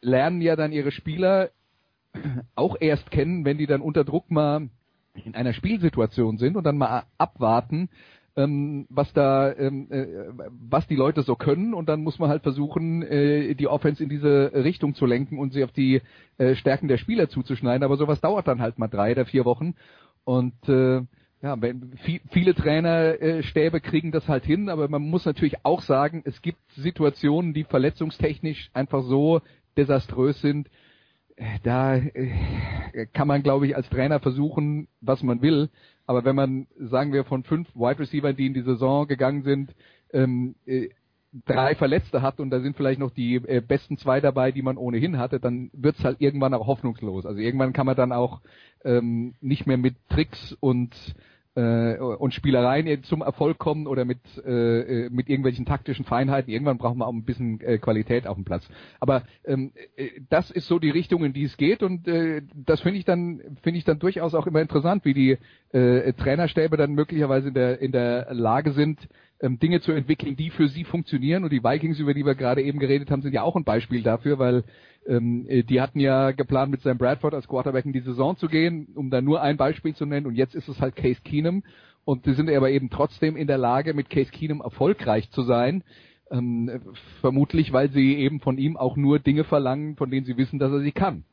lernen 0.00 0.40
ja 0.40 0.56
dann 0.56 0.72
ihre 0.72 0.90
Spieler 0.90 1.50
auch 2.54 2.78
erst 2.80 3.10
kennen, 3.10 3.44
wenn 3.44 3.58
die 3.58 3.66
dann 3.66 3.82
unter 3.82 4.04
Druck 4.04 4.30
mal 4.30 4.70
in 5.14 5.34
einer 5.34 5.52
Spielsituation 5.52 6.38
sind 6.38 6.56
und 6.56 6.64
dann 6.64 6.78
mal 6.78 7.04
abwarten, 7.18 7.88
ähm, 8.36 8.86
was 8.88 9.12
da, 9.12 9.52
ähm, 9.52 9.86
äh, 9.90 10.06
was 10.68 10.86
die 10.88 10.96
Leute 10.96 11.22
so 11.22 11.36
können 11.36 11.72
und 11.72 11.88
dann 11.88 12.02
muss 12.02 12.18
man 12.18 12.30
halt 12.30 12.42
versuchen, 12.42 13.02
äh, 13.02 13.54
die 13.54 13.68
Offense 13.68 14.02
in 14.02 14.08
diese 14.08 14.50
Richtung 14.52 14.94
zu 14.94 15.06
lenken 15.06 15.38
und 15.38 15.52
sie 15.52 15.62
auf 15.62 15.70
die 15.70 16.02
äh, 16.38 16.54
Stärken 16.56 16.88
der 16.88 16.98
Spieler 16.98 17.28
zuzuschneiden. 17.28 17.84
Aber 17.84 17.96
sowas 17.96 18.20
dauert 18.20 18.48
dann 18.48 18.60
halt 18.60 18.78
mal 18.78 18.88
drei 18.88 19.12
oder 19.12 19.24
vier 19.24 19.44
Wochen 19.44 19.74
und 20.24 20.68
äh, 20.68 21.02
ja, 21.42 21.58
viele 22.30 22.54
Trainerstäbe 22.54 23.82
kriegen 23.82 24.12
das 24.12 24.26
halt 24.28 24.46
hin, 24.46 24.70
aber 24.70 24.88
man 24.88 25.02
muss 25.02 25.26
natürlich 25.26 25.56
auch 25.62 25.82
sagen, 25.82 26.22
es 26.24 26.40
gibt 26.40 26.58
Situationen, 26.72 27.52
die 27.52 27.64
verletzungstechnisch 27.64 28.70
einfach 28.72 29.02
so 29.02 29.42
desaströs 29.76 30.40
sind. 30.40 30.70
Da 31.64 31.96
äh, 31.96 33.06
kann 33.12 33.26
man, 33.26 33.42
glaube 33.42 33.66
ich, 33.66 33.74
als 33.74 33.88
Trainer 33.88 34.20
versuchen, 34.20 34.86
was 35.00 35.22
man 35.22 35.42
will. 35.42 35.68
Aber 36.06 36.24
wenn 36.24 36.36
man, 36.36 36.66
sagen 36.78 37.12
wir, 37.12 37.24
von 37.24 37.42
fünf 37.42 37.68
Wide 37.74 37.98
Receivers, 37.98 38.36
die 38.36 38.46
in 38.46 38.54
die 38.54 38.62
Saison 38.62 39.06
gegangen 39.06 39.42
sind, 39.42 39.74
ähm, 40.12 40.54
äh, 40.66 40.90
drei 41.46 41.74
Verletzte 41.74 42.22
hat 42.22 42.38
und 42.38 42.50
da 42.50 42.60
sind 42.60 42.76
vielleicht 42.76 43.00
noch 43.00 43.10
die 43.10 43.36
äh, 43.36 43.60
besten 43.60 43.98
zwei 43.98 44.20
dabei, 44.20 44.52
die 44.52 44.62
man 44.62 44.76
ohnehin 44.76 45.18
hatte, 45.18 45.40
dann 45.40 45.70
wird's 45.72 46.04
halt 46.04 46.20
irgendwann 46.20 46.54
auch 46.54 46.66
hoffnungslos. 46.66 47.26
Also 47.26 47.40
irgendwann 47.40 47.72
kann 47.72 47.86
man 47.86 47.96
dann 47.96 48.12
auch 48.12 48.40
ähm, 48.84 49.34
nicht 49.40 49.66
mehr 49.66 49.78
mit 49.78 49.96
Tricks 50.10 50.56
und 50.60 50.94
äh, 51.54 51.96
und 51.96 52.34
Spielereien 52.34 53.02
zum 53.04 53.22
Erfolg 53.22 53.58
kommen 53.58 53.86
oder 53.86 54.04
mit, 54.04 54.18
äh, 54.44 55.08
mit 55.10 55.28
irgendwelchen 55.28 55.66
taktischen 55.66 56.04
Feinheiten. 56.04 56.52
Irgendwann 56.52 56.78
brauchen 56.78 56.98
wir 56.98 57.06
auch 57.06 57.12
ein 57.12 57.24
bisschen 57.24 57.60
äh, 57.60 57.78
Qualität 57.78 58.26
auf 58.26 58.36
dem 58.36 58.44
Platz. 58.44 58.68
Aber 59.00 59.22
ähm, 59.44 59.72
äh, 59.96 60.08
das 60.30 60.50
ist 60.50 60.66
so 60.66 60.78
die 60.78 60.90
Richtung, 60.90 61.24
in 61.24 61.32
die 61.32 61.44
es 61.44 61.56
geht 61.56 61.82
und 61.82 62.08
äh, 62.08 62.42
das 62.54 62.80
finde 62.80 62.98
ich 62.98 63.04
dann 63.04 63.40
finde 63.62 63.78
ich 63.78 63.84
dann 63.84 63.98
durchaus 63.98 64.34
auch 64.34 64.46
immer 64.46 64.60
interessant, 64.60 65.04
wie 65.04 65.14
die 65.14 65.38
äh, 65.72 66.12
Trainerstäbe 66.14 66.76
dann 66.76 66.92
möglicherweise 66.92 67.48
in 67.48 67.54
der 67.54 67.80
in 67.80 67.92
der 67.92 68.34
Lage 68.34 68.72
sind, 68.72 69.08
ähm, 69.40 69.58
Dinge 69.58 69.80
zu 69.80 69.92
entwickeln, 69.92 70.36
die 70.36 70.50
für 70.50 70.68
sie 70.68 70.84
funktionieren. 70.84 71.44
Und 71.44 71.52
die 71.52 71.62
Vikings, 71.62 71.98
über 71.98 72.14
die 72.14 72.24
wir 72.24 72.34
gerade 72.34 72.62
eben 72.62 72.78
geredet 72.78 73.10
haben, 73.10 73.22
sind 73.22 73.34
ja 73.34 73.42
auch 73.42 73.56
ein 73.56 73.64
Beispiel 73.64 74.02
dafür, 74.02 74.38
weil 74.38 74.64
ähm, 75.06 75.46
äh, 75.48 75.62
die 75.62 75.80
hatten 75.80 76.00
ja 76.00 76.32
geplant, 76.32 76.70
mit 76.70 76.82
Sam 76.82 76.98
Bradford 76.98 77.34
als 77.34 77.48
Quarterback 77.48 77.84
in 77.84 77.92
die 77.92 78.00
Saison 78.00 78.36
zu 78.36 78.48
gehen, 78.48 78.88
um 78.94 79.10
da 79.10 79.20
nur 79.20 79.42
ein 79.42 79.56
Beispiel 79.56 79.94
zu 79.94 80.06
nennen. 80.06 80.26
Und 80.26 80.34
jetzt 80.34 80.54
ist 80.54 80.68
es 80.68 80.80
halt 80.80 80.96
Case 80.96 81.20
Keenum. 81.22 81.62
Und 82.04 82.24
sie 82.24 82.34
sind 82.34 82.50
aber 82.50 82.70
eben 82.70 82.90
trotzdem 82.90 83.36
in 83.36 83.46
der 83.46 83.58
Lage, 83.58 83.94
mit 83.94 84.10
Case 84.10 84.30
Keenum 84.30 84.60
erfolgreich 84.60 85.30
zu 85.30 85.42
sein. 85.42 85.82
Ähm, 86.30 86.70
vermutlich, 87.20 87.72
weil 87.72 87.90
sie 87.90 88.14
eben 88.16 88.40
von 88.40 88.58
ihm 88.58 88.76
auch 88.76 88.96
nur 88.96 89.18
Dinge 89.18 89.44
verlangen, 89.44 89.96
von 89.96 90.10
denen 90.10 90.26
sie 90.26 90.36
wissen, 90.36 90.58
dass 90.58 90.72
er 90.72 90.80
sie 90.80 90.92
kann. 90.92 91.24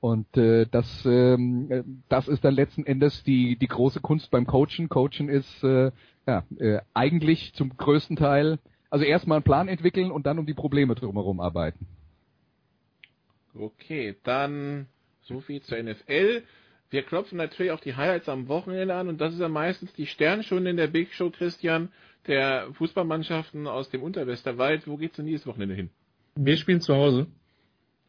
Und 0.00 0.34
äh, 0.38 0.66
das, 0.70 1.04
ähm, 1.04 1.70
äh, 1.70 1.82
das 2.08 2.26
ist 2.26 2.42
dann 2.42 2.54
letzten 2.54 2.86
Endes 2.86 3.22
die, 3.24 3.56
die 3.56 3.68
große 3.68 4.00
Kunst 4.00 4.30
beim 4.30 4.46
Coachen. 4.46 4.88
Coachen 4.88 5.28
ist 5.28 5.62
äh, 5.62 5.90
ja, 6.26 6.44
äh, 6.58 6.80
eigentlich 6.94 7.52
zum 7.54 7.76
größten 7.76 8.16
Teil, 8.16 8.58
also 8.88 9.04
erstmal 9.04 9.36
einen 9.36 9.44
Plan 9.44 9.68
entwickeln 9.68 10.10
und 10.10 10.26
dann 10.26 10.38
um 10.38 10.46
die 10.46 10.54
Probleme 10.54 10.94
drumherum 10.94 11.40
arbeiten. 11.40 11.86
Okay, 13.54 14.16
dann 14.22 14.86
so 15.22 15.40
viel 15.40 15.60
zur 15.62 15.82
NFL. 15.82 16.42
Wir 16.90 17.02
klopfen 17.02 17.38
natürlich 17.38 17.72
auch 17.72 17.80
die 17.80 17.94
Highlights 17.94 18.28
am 18.28 18.48
Wochenende 18.48 18.94
an 18.94 19.08
und 19.08 19.20
das 19.20 19.34
ist 19.34 19.40
ja 19.40 19.48
meistens 19.48 19.92
die 19.92 20.06
Sternstunde 20.06 20.70
in 20.70 20.76
der 20.76 20.88
Big 20.88 21.12
Show, 21.12 21.30
Christian. 21.30 21.90
der 22.26 22.68
Fußballmannschaften 22.74 23.66
aus 23.66 23.90
dem 23.90 24.02
Unterwesterwald. 24.02 24.86
Wo 24.86 24.96
geht's 24.96 25.16
denn 25.16 25.26
dieses 25.26 25.46
Wochenende 25.46 25.74
hin? 25.74 25.90
Wir 26.34 26.56
spielen 26.56 26.80
zu 26.80 26.94
Hause. 26.94 27.28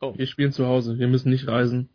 Oh. 0.01 0.13
Wir 0.17 0.27
spielen 0.27 0.51
zu 0.51 0.65
Hause. 0.65 0.99
Wir 0.99 1.07
müssen 1.07 1.29
nicht 1.29 1.47
reisen. 1.47 1.89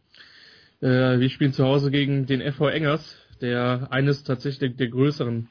Äh, 0.80 1.18
wir 1.18 1.28
spielen 1.28 1.53
zu 1.53 1.64
Hause 1.64 1.90
gegen 1.90 2.26
den 2.26 2.40
FV 2.40 2.68
Engers, 2.68 3.16
der 3.40 3.88
eines 3.90 4.24
tatsächlich 4.24 4.76
der 4.76 4.88
größeren 4.88 5.49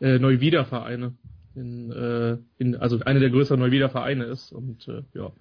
äh, 0.00 0.18
Neuwiedervereine 0.18 1.14
in, 1.54 1.92
äh, 1.92 2.38
in, 2.58 2.76
also 2.76 2.98
einer 3.00 3.20
der 3.20 3.30
größeren 3.30 3.60
Neuwiedervereine 3.60 4.24
ist 4.24 4.52
und 4.52 4.88
äh, 4.88 5.02
ja 5.14 5.32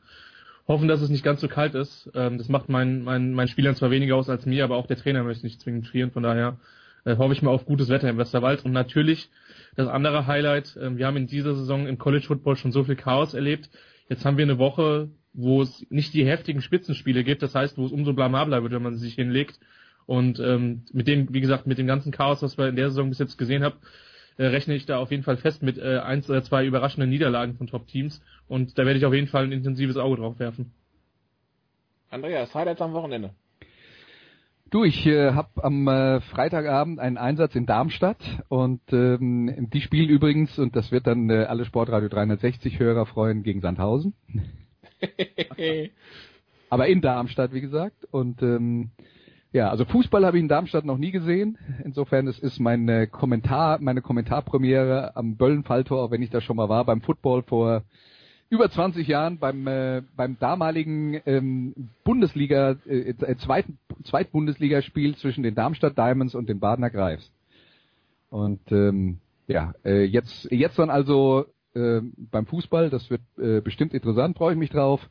hoffen, 0.72 0.88
dass 0.88 1.02
es 1.02 1.10
nicht 1.10 1.24
ganz 1.24 1.42
so 1.42 1.48
kalt 1.48 1.76
ist. 1.76 2.10
Ähm, 2.16 2.38
das 2.38 2.50
macht 2.50 2.70
meinen 2.70 3.04
mein, 3.04 3.34
mein 3.34 3.48
Spielern 3.48 3.76
zwar 3.76 3.92
weniger 3.92 4.16
aus 4.16 4.30
als 4.30 4.46
mir, 4.46 4.64
aber 4.64 4.78
auch 4.78 4.88
der 4.88 4.98
Trainer 4.98 5.24
möchte 5.24 5.46
nicht 5.46 5.62
zwingend 5.62 5.88
frieren. 5.88 6.12
Von 6.12 6.24
daher 6.24 6.58
äh, 7.06 7.18
hoffe 7.18 7.34
ich 7.34 7.42
mal 7.42 7.52
auf 7.52 7.66
gutes 7.66 7.90
Wetter 7.90 8.10
im 8.10 8.18
Westerwald. 8.18 8.66
Und 8.66 8.72
natürlich 8.72 9.30
das 9.76 9.88
andere 9.88 10.28
Highlight, 10.28 10.76
äh, 10.78 10.98
wir 10.98 11.06
haben 11.06 11.18
in 11.18 11.28
dieser 11.28 11.56
Saison 11.56 11.88
im 11.88 11.98
College 11.98 12.26
Football 12.28 12.56
schon 12.56 12.72
so 12.72 12.84
viel 12.84 12.96
Chaos 12.96 13.34
erlebt. 13.34 13.70
Jetzt 14.10 14.26
haben 14.26 14.38
wir 14.38 14.44
eine 14.44 14.58
Woche, 14.58 15.10
wo 15.34 15.62
es 15.62 15.86
nicht 15.90 16.14
die 16.14 16.26
heftigen 16.26 16.62
Spitzenspiele 16.62 17.24
gibt, 17.24 17.42
das 17.42 17.56
heißt, 17.56 17.78
wo 17.78 17.86
es 17.86 17.92
umso 17.92 18.14
blamabler 18.14 18.64
wird, 18.64 18.74
wenn 18.74 18.84
man 18.84 18.98
sich 18.98 19.16
hinlegt. 19.16 19.60
Und 20.06 20.40
ähm, 20.40 20.84
mit 20.92 21.08
dem, 21.08 21.34
wie 21.34 21.42
gesagt, 21.42 21.68
mit 21.68 21.78
dem 21.78 21.88
ganzen 21.88 22.12
Chaos, 22.12 22.42
was 22.42 22.58
wir 22.58 22.68
in 22.68 22.76
der 22.76 22.90
Saison 22.90 23.10
bis 23.10 23.20
jetzt 23.20 23.38
gesehen 23.38 23.64
haben, 23.64 23.76
äh, 24.38 24.46
rechne 24.46 24.76
ich 24.76 24.86
da 24.86 24.98
auf 24.98 25.12
jeden 25.12 25.24
Fall 25.24 25.38
fest 25.38 25.62
mit 25.62 25.78
äh, 25.78 26.00
eins 26.00 26.30
oder 26.30 26.44
zwei 26.44 26.66
überraschenden 26.66 27.10
Niederlagen 27.10 27.56
von 27.56 27.68
Top-Teams. 27.68 28.22
Und 28.48 28.78
da 28.78 28.86
werde 28.86 28.98
ich 28.98 29.06
auf 29.06 29.14
jeden 29.14 29.28
Fall 29.28 29.44
ein 29.44 29.52
intensives 29.52 29.98
Auge 29.98 30.18
drauf 30.18 30.40
werfen. 30.40 30.74
Andreas, 32.10 32.54
Highlights 32.54 32.82
am 32.82 32.94
Wochenende. 32.94 33.32
Du, 34.70 34.86
ich 34.86 35.06
äh, 35.06 35.34
habe 35.34 35.50
am 35.64 35.86
äh, 35.88 36.22
Freitagabend 36.22 37.00
einen 37.00 37.18
Einsatz 37.18 37.56
in 37.56 37.66
Darmstadt 37.66 38.24
und 38.48 38.82
ähm, 38.94 39.68
die 39.74 39.82
spielen 39.82 40.10
übrigens, 40.10 40.58
und 40.58 40.78
das 40.78 40.94
wird 40.94 41.08
dann 41.08 41.30
äh, 41.30 41.44
alle 41.44 41.66
Sportradio 41.66 42.08
360 42.08 42.80
Hörer 42.80 43.06
freuen, 43.06 43.44
gegen 43.44 43.60
Sandhausen. 43.60 44.14
Aber 46.70 46.88
in 46.88 47.02
Darmstadt, 47.02 47.52
wie 47.52 47.60
gesagt. 47.60 48.06
Und 48.12 48.42
ähm, 48.42 48.92
ja, 49.54 49.70
also 49.70 49.86
Fußball 49.86 50.26
habe 50.26 50.38
ich 50.38 50.42
in 50.42 50.48
Darmstadt 50.48 50.86
noch 50.86 50.98
nie 50.98 51.12
gesehen. 51.12 51.58
Insofern 51.84 52.28
es 52.28 52.40
ist 52.40 52.60
meine 52.60 53.08
Kommentar, 53.08 53.80
meine 53.82 54.02
Kommentarpremiere 54.02 55.16
am 55.16 55.36
Böllenfalltor, 55.36 56.10
wenn 56.12 56.22
ich 56.22 56.30
da 56.30 56.40
schon 56.40 56.56
mal 56.56 56.70
war, 56.70 56.86
beim 56.86 57.02
Football 57.02 57.44
vor 57.44 57.84
über 58.50 58.70
20 58.70 59.08
Jahren 59.08 59.40
beim 59.40 59.66
äh, 59.68 60.04
beim 60.16 60.38
damaligen 60.40 61.22
ähm, 61.26 61.74
Bundesliga 62.04 62.76
äh, 62.86 63.10
äh, 63.10 63.38
zweiten 63.38 63.78
Zweitbundesligaspiel 64.04 65.16
zwischen 65.16 65.44
den 65.44 65.56
Darmstadt 65.56 65.98
Diamonds 65.98 66.36
und 66.36 66.48
den 66.48 66.60
Badener 66.60 66.90
Greifs. 66.90 67.32
Und 68.30 68.72
ähm, 68.72 69.20
ja, 69.48 69.74
äh, 69.84 70.04
jetzt 70.04 70.50
jetzt 70.52 70.80
dann 70.80 70.90
also 70.90 71.46
äh, 71.74 72.02
beim 72.32 72.46
Fußball, 72.46 72.90
das 72.90 73.10
wird 73.10 73.22
äh, 73.38 73.62
bestimmt 73.62 73.94
interessant, 73.94 74.38
freue 74.38 74.54
ich 74.54 74.60
mich 74.60 74.70
drauf. 74.70 75.02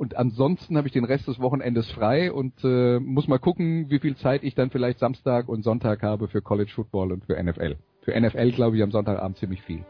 Und 0.00 0.16
ansonsten 0.16 0.78
habe 0.78 0.88
ich 0.88 0.94
den 0.94 1.04
Rest 1.04 1.28
des 1.28 1.40
Wochenendes 1.40 1.90
frei 1.90 2.32
und 2.32 2.54
äh, 2.64 2.98
muss 2.98 3.28
mal 3.28 3.38
gucken, 3.38 3.90
wie 3.90 3.98
viel 3.98 4.16
Zeit 4.16 4.42
ich 4.44 4.54
dann 4.54 4.70
vielleicht 4.70 4.98
Samstag 4.98 5.46
und 5.46 5.62
Sonntag 5.62 6.02
habe 6.02 6.26
für 6.28 6.40
College 6.40 6.72
Football 6.74 7.12
und 7.12 7.26
für 7.26 7.34
NFL. 7.34 7.76
Für 8.00 8.18
NFL 8.18 8.52
glaube 8.52 8.78
ich 8.78 8.82
am 8.82 8.92
Sonntagabend 8.92 9.36
ziemlich 9.36 9.60
viel. 9.60 9.84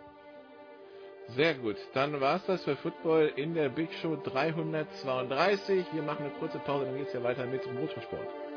Sehr 1.37 1.55
gut. 1.55 1.77
Dann 1.95 2.21
war 2.21 2.39
es 2.39 2.47
das 2.47 2.65
für 2.65 2.75
Football 2.75 3.31
in 3.37 3.55
der 3.55 3.69
Big 3.69 3.93
Show 4.03 4.17
332. 4.17 5.87
Wir 5.93 6.03
machen 6.03 6.25
eine 6.25 6.35
kurze 6.41 6.59
Pause, 6.59 6.87
dann 6.87 6.97
geht 6.97 7.07
es 7.07 7.13
ja 7.13 7.23
weiter 7.23 7.47
mit 7.47 7.65
Motorsport. 7.73 8.50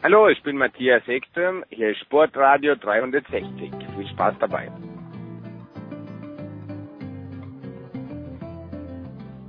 Hallo, 0.00 0.28
ich 0.28 0.40
bin 0.44 0.56
Matthias 0.56 1.02
Ekström, 1.08 1.64
hier 1.70 1.90
ist 1.90 1.98
Sportradio 1.98 2.76
360. 2.76 3.72
Viel 3.96 4.06
Spaß 4.12 4.36
dabei. 4.38 4.70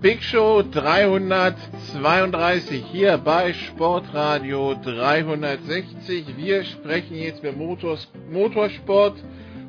Big 0.01 0.23
Show 0.23 0.63
332 0.63 2.83
hier 2.83 3.19
bei 3.19 3.53
Sportradio 3.53 4.73
360. 4.73 6.35
Wir 6.35 6.63
sprechen 6.63 7.17
jetzt 7.17 7.43
über 7.43 7.51
Motors, 7.51 8.11
Motorsport 8.31 9.23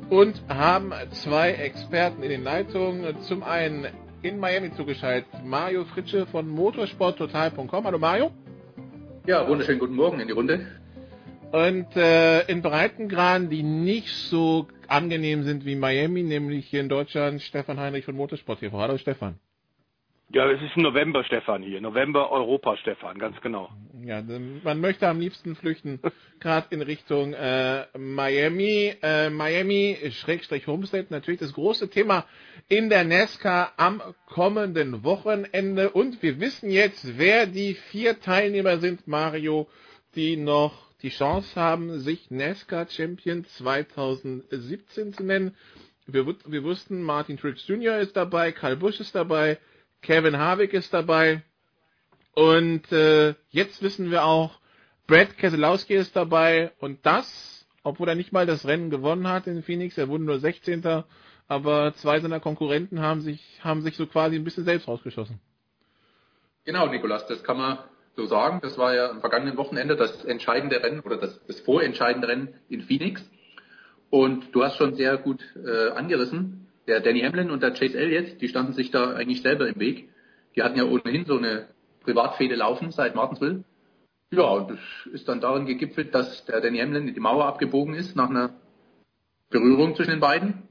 und 0.09 0.41
haben 0.49 0.93
zwei 1.11 1.51
Experten 1.51 2.23
in 2.23 2.29
den 2.29 2.43
Leitungen. 2.43 3.21
Zum 3.21 3.43
einen 3.43 3.85
in 4.23 4.39
Miami 4.39 4.71
zugeschaltet 4.71 5.29
Mario 5.45 5.85
Fritsche 5.85 6.25
von 6.25 6.49
motorsporttotal.com. 6.49 7.85
Hallo 7.85 7.99
Mario. 7.99 8.31
Ja, 9.27 9.47
wunderschönen 9.47 9.79
guten 9.79 9.95
Morgen 9.95 10.19
in 10.19 10.27
die 10.27 10.33
Runde. 10.33 10.65
Und 11.51 11.95
äh, 11.95 12.41
in 12.47 12.63
Breitengraden, 12.63 13.51
die 13.51 13.61
nicht 13.61 14.09
so 14.09 14.67
angenehm 14.87 15.43
sind 15.43 15.63
wie 15.63 15.75
Miami, 15.75 16.23
nämlich 16.23 16.65
hier 16.67 16.81
in 16.81 16.89
Deutschland, 16.89 17.39
Stefan 17.41 17.79
Heinrich 17.79 18.05
von 18.05 18.15
Motorsport 18.15 18.61
TV. 18.61 18.79
Hallo 18.79 18.97
Stefan. 18.97 19.35
Ja, 20.33 20.49
es 20.49 20.61
ist 20.61 20.77
November 20.77 21.25
Stefan 21.25 21.61
hier, 21.61 21.81
November 21.81 22.31
Europa 22.31 22.77
Stefan, 22.77 23.19
ganz 23.19 23.41
genau. 23.41 23.69
Ja, 24.01 24.23
man 24.63 24.79
möchte 24.79 25.09
am 25.09 25.19
liebsten 25.19 25.57
flüchten, 25.57 25.99
gerade 26.39 26.67
in 26.69 26.81
Richtung 26.81 27.33
äh, 27.33 27.85
Miami. 27.97 28.95
Äh, 29.01 29.29
Miami, 29.29 29.97
Schrägstrich 30.11 30.67
Homestead, 30.67 31.11
natürlich 31.11 31.41
das 31.41 31.51
große 31.51 31.89
Thema 31.89 32.25
in 32.69 32.89
der 32.89 33.03
NASCAR 33.03 33.73
am 33.75 34.01
kommenden 34.25 35.03
Wochenende. 35.03 35.89
Und 35.89 36.23
wir 36.23 36.39
wissen 36.39 36.69
jetzt, 36.69 37.17
wer 37.17 37.45
die 37.45 37.73
vier 37.73 38.21
Teilnehmer 38.21 38.77
sind, 38.77 39.09
Mario, 39.09 39.67
die 40.15 40.37
noch 40.37 40.91
die 41.01 41.09
Chance 41.09 41.59
haben, 41.59 41.99
sich 41.99 42.31
NASCAR 42.31 42.87
Champion 42.89 43.43
2017 43.43 45.11
zu 45.11 45.23
nennen. 45.23 45.55
Wir, 46.07 46.25
wir 46.45 46.63
wussten, 46.63 47.01
Martin 47.01 47.35
Truex 47.37 47.67
Jr. 47.67 47.97
ist 47.97 48.15
dabei, 48.15 48.53
Karl 48.53 48.77
Busch 48.77 48.99
ist 49.01 49.13
dabei, 49.13 49.57
Kevin 50.01 50.37
Harvick 50.37 50.73
ist 50.73 50.93
dabei. 50.93 51.43
Und 52.33 52.91
äh, 52.91 53.35
jetzt 53.49 53.81
wissen 53.81 54.09
wir 54.09 54.25
auch, 54.25 54.59
Brad 55.07 55.37
Keselowski 55.37 55.95
ist 55.95 56.15
dabei. 56.15 56.71
Und 56.79 57.05
das, 57.05 57.67
obwohl 57.83 58.09
er 58.09 58.15
nicht 58.15 58.31
mal 58.31 58.45
das 58.45 58.65
Rennen 58.65 58.89
gewonnen 58.89 59.27
hat 59.27 59.47
in 59.47 59.63
Phoenix, 59.63 59.97
er 59.97 60.09
wurde 60.09 60.23
nur 60.23 60.39
16. 60.39 61.03
Aber 61.47 61.93
zwei 61.95 62.19
seiner 62.19 62.39
Konkurrenten 62.39 63.01
haben 63.01 63.21
sich, 63.21 63.59
haben 63.63 63.81
sich 63.81 63.97
so 63.97 64.07
quasi 64.07 64.37
ein 64.37 64.43
bisschen 64.43 64.63
selbst 64.63 64.87
rausgeschossen. 64.87 65.39
Genau, 66.63 66.87
Nikolas, 66.87 67.25
das 67.27 67.43
kann 67.43 67.57
man 67.57 67.79
so 68.15 68.25
sagen. 68.25 68.59
Das 68.61 68.77
war 68.77 68.95
ja 68.95 69.09
am 69.09 69.19
vergangenen 69.19 69.57
Wochenende 69.57 69.95
das 69.95 70.23
entscheidende 70.23 70.81
Rennen 70.81 71.01
oder 71.01 71.17
das, 71.17 71.41
das 71.47 71.59
vorentscheidende 71.59 72.27
Rennen 72.27 72.53
in 72.69 72.81
Phoenix. 72.81 73.29
Und 74.09 74.53
du 74.53 74.63
hast 74.63 74.77
schon 74.77 74.95
sehr 74.95 75.17
gut 75.17 75.41
äh, 75.55 75.89
angerissen 75.89 76.60
der 76.87 76.99
Danny 76.99 77.21
Hamlin 77.21 77.51
und 77.51 77.61
der 77.61 77.71
Chase 77.71 77.97
Elliott, 77.97 78.41
die 78.41 78.47
standen 78.47 78.73
sich 78.73 78.91
da 78.91 79.13
eigentlich 79.13 79.41
selber 79.41 79.67
im 79.67 79.79
Weg. 79.79 80.09
Die 80.55 80.63
hatten 80.63 80.77
ja 80.77 80.85
ohnehin 80.85 81.25
so 81.25 81.37
eine 81.37 81.67
Privatfehde 82.03 82.55
laufen 82.55 82.91
seit 82.91 83.15
Martinsville. 83.15 83.63
Ja, 84.31 84.43
und 84.43 84.71
das 84.71 84.79
ist 85.13 85.27
dann 85.27 85.41
darin 85.41 85.65
gegipfelt, 85.65 86.15
dass 86.15 86.45
der 86.45 86.61
Danny 86.61 86.79
Hamlin 86.79 87.07
in 87.07 87.13
die 87.13 87.19
Mauer 87.19 87.45
abgebogen 87.45 87.93
ist 87.93 88.15
nach 88.15 88.29
einer 88.29 88.53
Berührung 89.49 89.95
zwischen 89.95 90.11
den 90.11 90.19
beiden. 90.19 90.63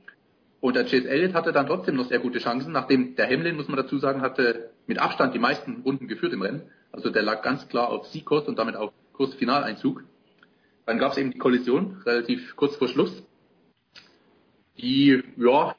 Und 0.60 0.76
der 0.76 0.84
Chase 0.84 1.08
Elliott 1.08 1.34
hatte 1.34 1.52
dann 1.52 1.66
trotzdem 1.66 1.96
noch 1.96 2.08
sehr 2.08 2.18
gute 2.18 2.38
Chancen, 2.38 2.72
nachdem 2.72 3.16
der 3.16 3.28
Hamlin, 3.30 3.56
muss 3.56 3.68
man 3.68 3.76
dazu 3.76 3.98
sagen, 3.98 4.20
hatte 4.20 4.70
mit 4.86 4.98
Abstand 4.98 5.34
die 5.34 5.38
meisten 5.38 5.82
Runden 5.82 6.08
geführt 6.08 6.32
im 6.32 6.42
Rennen. 6.42 6.62
Also 6.92 7.10
der 7.10 7.22
lag 7.22 7.42
ganz 7.42 7.68
klar 7.68 7.88
auf 7.88 8.06
Siegkurs 8.08 8.48
und 8.48 8.58
damit 8.58 8.76
auf 8.76 8.92
Kurs 9.12 9.34
Finaleinzug. 9.34 10.04
Dann 10.86 10.98
gab 10.98 11.12
es 11.12 11.18
eben 11.18 11.30
die 11.30 11.38
Kollision, 11.38 12.02
relativ 12.04 12.56
kurz 12.56 12.76
vor 12.76 12.88
Schluss. 12.88 13.22
Die, 14.78 15.22
ja, 15.36 15.76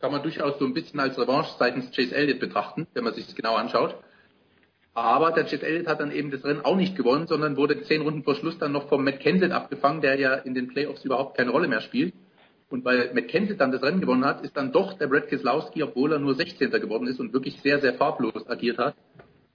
kann 0.00 0.12
man 0.12 0.22
durchaus 0.22 0.58
so 0.58 0.64
ein 0.64 0.74
bisschen 0.74 1.00
als 1.00 1.18
Revanche 1.18 1.50
seitens 1.58 1.90
Chase 1.90 2.14
Elliott 2.14 2.40
betrachten, 2.40 2.86
wenn 2.94 3.04
man 3.04 3.14
sich 3.14 3.26
das 3.26 3.34
genau 3.34 3.54
anschaut. 3.54 3.96
Aber 4.94 5.32
der 5.32 5.44
Chase 5.44 5.66
Elliott 5.66 5.88
hat 5.88 6.00
dann 6.00 6.10
eben 6.10 6.30
das 6.30 6.44
Rennen 6.44 6.64
auch 6.64 6.76
nicht 6.76 6.96
gewonnen, 6.96 7.26
sondern 7.26 7.56
wurde 7.56 7.82
zehn 7.82 8.02
Runden 8.02 8.22
vor 8.22 8.34
Schluss 8.34 8.58
dann 8.58 8.72
noch 8.72 8.88
vom 8.88 9.04
Matt 9.04 9.20
Kenseth 9.20 9.52
abgefangen, 9.52 10.00
der 10.00 10.18
ja 10.18 10.34
in 10.34 10.54
den 10.54 10.68
Playoffs 10.68 11.04
überhaupt 11.04 11.36
keine 11.36 11.50
Rolle 11.50 11.68
mehr 11.68 11.82
spielt. 11.82 12.14
Und 12.68 12.84
weil 12.84 13.12
Matt 13.14 13.28
Kenseth 13.28 13.60
dann 13.60 13.72
das 13.72 13.82
Rennen 13.82 14.00
gewonnen 14.00 14.24
hat, 14.24 14.42
ist 14.42 14.56
dann 14.56 14.72
doch 14.72 14.94
der 14.98 15.06
Brad 15.06 15.28
Keselowski, 15.28 15.82
obwohl 15.82 16.12
er 16.12 16.18
nur 16.18 16.34
16. 16.34 16.70
geworden 16.70 17.06
ist 17.06 17.20
und 17.20 17.32
wirklich 17.32 17.60
sehr, 17.60 17.80
sehr 17.80 17.94
farblos 17.94 18.48
agiert 18.48 18.78
hat, 18.78 18.96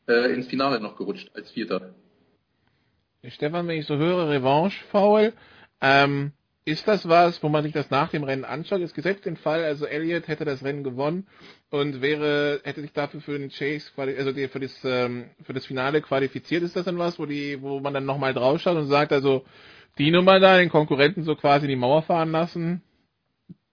äh, 0.07 0.34
ins 0.34 0.47
Finale 0.47 0.80
noch 0.80 0.95
gerutscht 0.95 1.30
als 1.34 1.51
Vierter. 1.51 1.93
Stefan, 3.27 3.68
wenn 3.68 3.80
ich 3.80 3.85
so 3.85 3.97
höre, 3.97 4.30
Revanche, 4.30 4.84
Foul, 4.91 5.34
ähm, 5.81 6.31
ist 6.63 6.88
das 6.88 7.07
was, 7.07 7.41
wo 7.41 7.49
man 7.49 7.63
sich 7.63 7.73
das 7.73 7.89
nach 7.89 8.09
dem 8.09 8.23
Rennen 8.23 8.45
anschaut? 8.45 8.81
Ist 8.81 8.93
gesetzt 8.93 9.25
den 9.25 9.35
Fall, 9.35 9.63
also 9.63 9.85
Elliott 9.85 10.27
hätte 10.27 10.45
das 10.45 10.63
Rennen 10.63 10.83
gewonnen 10.83 11.27
und 11.71 12.01
wäre, 12.01 12.61
hätte 12.63 12.81
sich 12.81 12.93
dafür 12.93 13.21
für 13.21 13.38
den 13.38 13.49
Chase, 13.49 13.91
also 13.95 14.33
für 14.33 14.59
das, 14.59 14.79
ähm, 14.83 15.31
für 15.43 15.53
das 15.53 15.65
Finale 15.65 16.01
qualifiziert. 16.01 16.61
Ist 16.61 16.75
das 16.75 16.85
dann 16.85 16.99
was, 16.99 17.17
wo 17.17 17.25
die, 17.25 17.61
wo 17.61 17.79
man 17.79 17.93
dann 17.93 18.05
nochmal 18.05 18.33
draufschaut 18.33 18.77
und 18.77 18.88
sagt, 18.88 19.11
also 19.11 19.43
die 19.97 20.11
Nummer 20.11 20.39
da, 20.39 20.57
den 20.57 20.69
Konkurrenten 20.69 21.23
so 21.23 21.35
quasi 21.35 21.65
in 21.65 21.71
die 21.71 21.75
Mauer 21.75 22.03
fahren 22.03 22.31
lassen, 22.31 22.83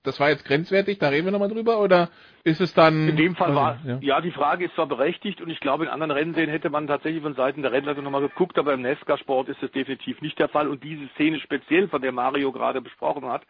das 0.09 0.19
war 0.19 0.31
jetzt 0.31 0.45
grenzwertig, 0.45 0.99
da 0.99 1.09
reden 1.09 1.27
wir 1.27 1.33
nochmal 1.33 1.51
drüber, 1.51 1.81
oder 1.81 2.11
ist 2.45 2.61
es 2.61 2.75
dann... 2.75 3.09
In 3.09 3.17
dem 3.17 3.37
Fall 3.37 3.55
war, 3.55 3.79
ja. 3.85 3.99
ja. 4.01 4.21
die 4.21 4.31
Frage 4.31 4.65
ist 4.65 4.75
zwar 4.75 4.87
berechtigt 4.87 5.41
und 5.41 5.51
ich 5.51 5.61
glaube, 5.61 5.85
in 5.85 5.91
anderen 5.91 6.11
Rennserien 6.11 6.51
hätte 6.51 6.71
man 6.71 6.87
tatsächlich 6.87 7.23
von 7.23 7.35
Seiten 7.35 7.63
der 7.63 7.73
Rennleitung 7.73 8.05
nochmal 8.05 8.23
geguckt, 8.23 8.59
aber 8.59 8.73
im 8.73 8.83
Nesca-Sport 8.83 9.49
ist 9.49 9.63
es 9.63 9.71
definitiv 9.71 10.21
nicht 10.23 10.39
der 10.39 10.49
Fall 10.49 10.69
und 10.69 10.83
diese 10.83 11.07
Szene 11.15 11.39
speziell, 11.41 11.89
von 11.89 12.03
der 12.03 12.13
Mario 12.13 12.51
gerade 12.51 12.81
besprochen 12.81 13.27
hat, 13.27 13.43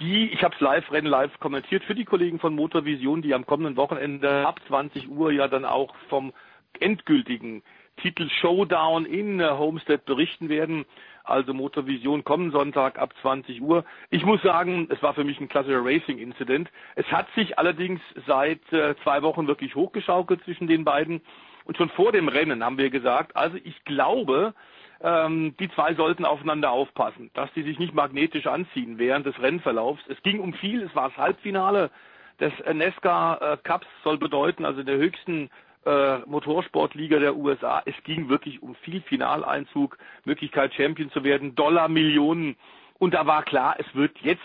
die, 0.00 0.30
ich 0.32 0.42
habe 0.42 0.54
es 0.54 0.60
live, 0.60 0.90
Rennen 0.90 1.06
live 1.06 1.38
kommentiert 1.38 1.84
für 1.84 1.94
die 1.94 2.04
Kollegen 2.04 2.40
von 2.40 2.54
Motorvision, 2.54 3.22
die 3.22 3.34
am 3.34 3.46
kommenden 3.46 3.76
Wochenende 3.76 4.46
ab 4.46 4.60
20 4.66 5.08
Uhr 5.08 5.30
ja 5.30 5.46
dann 5.46 5.64
auch 5.64 5.94
vom 6.08 6.32
endgültigen 6.80 7.62
Titel 8.02 8.28
Showdown 8.28 9.06
in 9.06 9.40
äh, 9.40 9.50
Homestead 9.50 10.04
berichten 10.04 10.48
werden. 10.48 10.84
Also 11.24 11.54
Motorvision 11.54 12.22
kommen 12.22 12.52
Sonntag 12.52 12.98
ab 12.98 13.14
20 13.22 13.62
Uhr. 13.62 13.84
Ich 14.10 14.24
muss 14.26 14.42
sagen, 14.42 14.88
es 14.90 15.02
war 15.02 15.14
für 15.14 15.24
mich 15.24 15.40
ein 15.40 15.48
klassischer 15.48 15.82
Racing-Incident. 15.82 16.70
Es 16.96 17.06
hat 17.10 17.26
sich 17.34 17.58
allerdings 17.58 18.00
seit 18.26 18.60
äh, 18.72 18.94
zwei 19.02 19.22
Wochen 19.22 19.46
wirklich 19.46 19.74
hochgeschaukelt 19.74 20.44
zwischen 20.44 20.66
den 20.66 20.84
beiden. 20.84 21.22
Und 21.64 21.78
schon 21.78 21.88
vor 21.88 22.12
dem 22.12 22.28
Rennen 22.28 22.62
haben 22.62 22.76
wir 22.76 22.90
gesagt, 22.90 23.34
also 23.36 23.56
ich 23.64 23.84
glaube, 23.84 24.52
ähm, 25.00 25.54
die 25.58 25.70
zwei 25.70 25.94
sollten 25.94 26.26
aufeinander 26.26 26.70
aufpassen, 26.70 27.30
dass 27.32 27.50
die 27.54 27.62
sich 27.62 27.78
nicht 27.78 27.94
magnetisch 27.94 28.46
anziehen 28.46 28.98
während 28.98 29.24
des 29.24 29.40
Rennverlaufs. 29.40 30.02
Es 30.08 30.22
ging 30.22 30.40
um 30.40 30.52
viel, 30.52 30.82
es 30.82 30.94
war 30.94 31.08
das 31.08 31.16
Halbfinale 31.16 31.90
des 32.38 32.52
Nesca 32.72 33.36
äh, 33.36 33.56
Cups, 33.62 33.86
soll 34.02 34.18
bedeuten, 34.18 34.66
also 34.66 34.82
der 34.82 34.96
höchsten 34.96 35.48
äh, 35.86 36.18
Motorsportliga 36.26 37.18
der 37.18 37.36
USA. 37.36 37.82
Es 37.84 37.94
ging 38.04 38.28
wirklich 38.28 38.62
um 38.62 38.74
viel 38.76 39.00
Finaleinzug, 39.02 39.98
Möglichkeit 40.24 40.74
Champion 40.74 41.10
zu 41.10 41.24
werden, 41.24 41.54
Dollar, 41.54 41.88
Millionen. 41.88 42.56
Und 42.98 43.14
da 43.14 43.26
war 43.26 43.42
klar, 43.42 43.76
es 43.78 43.94
wird 43.94 44.16
jetzt 44.22 44.40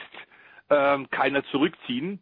ähm, 0.70 1.10
keiner 1.10 1.44
zurückziehen. 1.46 2.20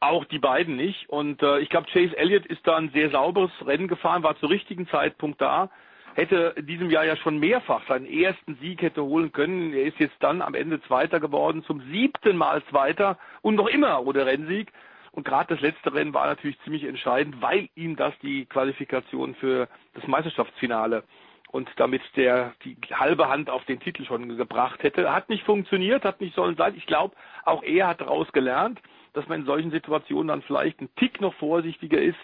Auch 0.00 0.24
die 0.24 0.38
beiden 0.38 0.76
nicht. 0.76 1.08
Und 1.08 1.42
äh, 1.42 1.58
ich 1.58 1.68
glaube, 1.68 1.88
Chase 1.92 2.16
Elliott 2.16 2.46
ist 2.46 2.66
da 2.66 2.76
ein 2.76 2.90
sehr 2.90 3.10
sauberes 3.10 3.50
Rennen 3.66 3.88
gefahren, 3.88 4.22
war 4.22 4.38
zur 4.38 4.50
richtigen 4.50 4.88
Zeitpunkt 4.88 5.40
da 5.40 5.70
hätte 6.14 6.54
in 6.56 6.66
diesem 6.66 6.90
Jahr 6.90 7.04
ja 7.04 7.16
schon 7.16 7.38
mehrfach 7.38 7.86
seinen 7.88 8.06
ersten 8.06 8.56
Sieg 8.56 8.82
hätte 8.82 9.02
holen 9.02 9.32
können. 9.32 9.72
Er 9.72 9.84
ist 9.84 9.98
jetzt 9.98 10.16
dann 10.20 10.42
am 10.42 10.54
Ende 10.54 10.80
Zweiter 10.82 11.20
geworden, 11.20 11.64
zum 11.64 11.80
siebten 11.92 12.36
Mal 12.36 12.62
Zweiter 12.70 13.18
und 13.42 13.54
noch 13.54 13.68
immer 13.68 14.04
ohne 14.06 14.26
Rennsieg. 14.26 14.72
Und 15.12 15.24
gerade 15.24 15.54
das 15.54 15.60
letzte 15.60 15.92
Rennen 15.92 16.14
war 16.14 16.26
natürlich 16.26 16.60
ziemlich 16.60 16.84
entscheidend, 16.84 17.42
weil 17.42 17.68
ihm 17.74 17.96
das 17.96 18.14
die 18.22 18.46
Qualifikation 18.46 19.34
für 19.34 19.68
das 19.94 20.06
Meisterschaftsfinale 20.06 21.02
und 21.50 21.68
damit 21.76 22.02
der 22.16 22.54
die 22.64 22.76
halbe 22.92 23.28
Hand 23.28 23.50
auf 23.50 23.64
den 23.64 23.80
Titel 23.80 24.04
schon 24.04 24.36
gebracht 24.36 24.82
hätte. 24.82 25.12
Hat 25.12 25.28
nicht 25.28 25.44
funktioniert, 25.44 26.04
hat 26.04 26.20
nicht 26.20 26.34
sollen 26.34 26.56
sein. 26.56 26.74
Ich 26.76 26.86
glaube, 26.86 27.16
auch 27.44 27.62
er 27.62 27.88
hat 27.88 28.00
daraus 28.00 28.30
gelernt, 28.32 28.80
dass 29.12 29.26
man 29.26 29.40
in 29.40 29.46
solchen 29.46 29.72
Situationen 29.72 30.28
dann 30.28 30.42
vielleicht 30.42 30.80
ein 30.80 30.94
Tick 30.94 31.20
noch 31.20 31.34
vorsichtiger 31.34 32.00
ist, 32.00 32.18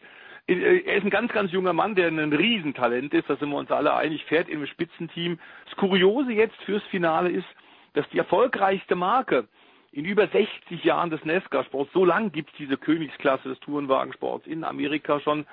er 0.49 0.97
ist 0.97 1.05
ein 1.05 1.11
ganz, 1.11 1.33
ganz 1.33 1.51
junger 1.51 1.73
Mann, 1.73 1.97
der 1.97 2.07
ein 2.07 2.33
Riesentalent 2.33 3.13
ist, 3.15 3.29
da 3.29 3.37
sind 3.37 3.51
wir 3.51 3.57
uns 3.57 3.71
alle 3.73 3.95
einig, 3.95 4.25
fährt 4.27 4.49
im 4.49 4.65
Spitzenteam. 4.67 5.41
Das 5.65 5.77
Kuriose 5.77 6.33
jetzt 6.33 6.57
fürs 6.63 6.85
Finale 6.85 7.31
ist, 7.31 7.49
dass 7.95 8.09
die 8.11 8.19
erfolgreichste 8.19 8.95
Marke 8.95 9.49
in 9.97 10.05
über 10.05 10.29
60 10.29 10.85
Jahren 10.85 11.09
des 11.09 11.25
NASCAR-Sports, 11.25 11.91
so 11.95 12.07
gibt 12.31 12.51
es 12.51 12.57
diese 12.59 12.77
Königsklasse 12.77 13.49
des 13.49 13.59
Tourenwagensports 13.61 14.47
in 14.47 14.63
Amerika 14.63 15.21
schon, 15.21 15.47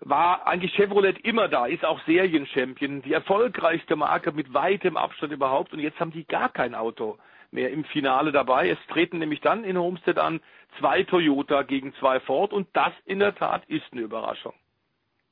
war 0.00 0.44
eigentlich 0.44 0.74
Chevrolet 0.74 1.16
immer 1.22 1.46
da, 1.46 1.66
ist 1.66 1.84
auch 1.84 2.00
Serienchampion, 2.04 3.02
die 3.02 3.12
erfolgreichste 3.12 3.94
Marke 3.94 4.32
mit 4.32 4.52
weitem 4.52 4.96
Abstand 4.96 5.32
überhaupt 5.32 5.72
und 5.72 5.78
jetzt 5.78 6.00
haben 6.00 6.10
die 6.10 6.26
gar 6.26 6.48
kein 6.48 6.74
Auto 6.74 7.16
mehr 7.52 7.70
im 7.70 7.84
Finale 7.84 8.32
dabei. 8.32 8.70
Es 8.70 8.78
treten 8.88 9.18
nämlich 9.18 9.40
dann 9.40 9.62
in 9.62 9.78
Homestead 9.78 10.18
an 10.18 10.40
zwei 10.80 11.04
Toyota 11.04 11.62
gegen 11.62 11.94
zwei 11.94 12.18
Ford 12.18 12.52
und 12.52 12.66
das 12.72 12.92
in 13.04 13.20
der 13.20 13.36
Tat 13.36 13.64
ist 13.66 13.86
eine 13.92 14.02
Überraschung. 14.02 14.54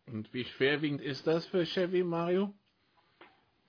Und 0.06 0.32
wie 0.32 0.44
schwerwiegend 0.44 1.00
ist 1.00 1.26
das 1.26 1.44
für 1.46 1.64
Chevy, 1.64 2.04
Mario? 2.04 2.54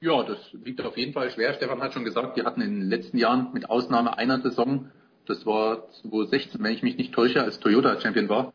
Ja, 0.02 0.24
das 0.24 0.38
liegt 0.54 0.82
auf 0.82 0.98
jeden 0.98 1.14
Fall 1.14 1.32
schwer. 1.32 1.54
Stefan 1.54 1.82
hat 1.82 1.94
schon 1.94 2.04
gesagt, 2.04 2.38
die 2.38 2.44
hatten 2.44 2.62
in 2.62 2.82
den 2.82 2.90
letzten 2.90 3.18
Jahren 3.18 3.54
mit 3.54 3.70
Ausnahme 3.70 4.18
einer 4.18 4.42
Saison, 4.42 4.92
das 5.26 5.46
war 5.46 5.90
2016, 6.02 6.62
wenn 6.64 6.74
ich 6.74 6.84
mich 6.84 6.98
nicht 6.98 7.14
täusche, 7.14 7.42
als 7.42 7.60
Toyota 7.60 8.00
Champion 8.00 8.30
war, 8.30 8.54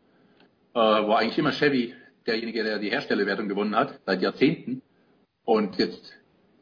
äh, 0.74 0.78
war 0.78 1.18
eigentlich 1.18 1.38
immer 1.38 1.52
Chevy 1.52 1.94
derjenige, 2.26 2.62
der 2.62 2.78
die 2.78 2.90
Herstellerwertung 2.90 3.48
gewonnen 3.48 3.74
hat, 3.74 3.98
seit 4.06 4.22
Jahrzehnten. 4.22 4.82
Und 5.44 5.78
jetzt 5.78 6.14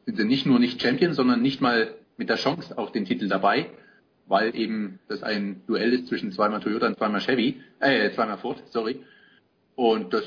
sind 0.05 0.17
sie 0.17 0.25
nicht 0.25 0.45
nur 0.45 0.59
nicht 0.59 0.81
Champion, 0.81 1.13
sondern 1.13 1.41
nicht 1.41 1.61
mal 1.61 1.95
mit 2.17 2.29
der 2.29 2.37
Chance 2.37 2.77
auf 2.77 2.91
den 2.91 3.05
Titel 3.05 3.27
dabei, 3.27 3.69
weil 4.27 4.55
eben 4.55 4.99
das 5.07 5.23
ein 5.23 5.61
Duell 5.67 5.93
ist 5.93 6.07
zwischen 6.07 6.31
zweimal 6.31 6.61
Toyota 6.61 6.87
und 6.87 6.97
zweimal 6.97 7.21
Chevy, 7.21 7.61
äh, 7.79 8.11
zweimal 8.11 8.37
Ford, 8.37 8.63
sorry. 8.71 9.03
Und 9.75 10.13
das 10.13 10.23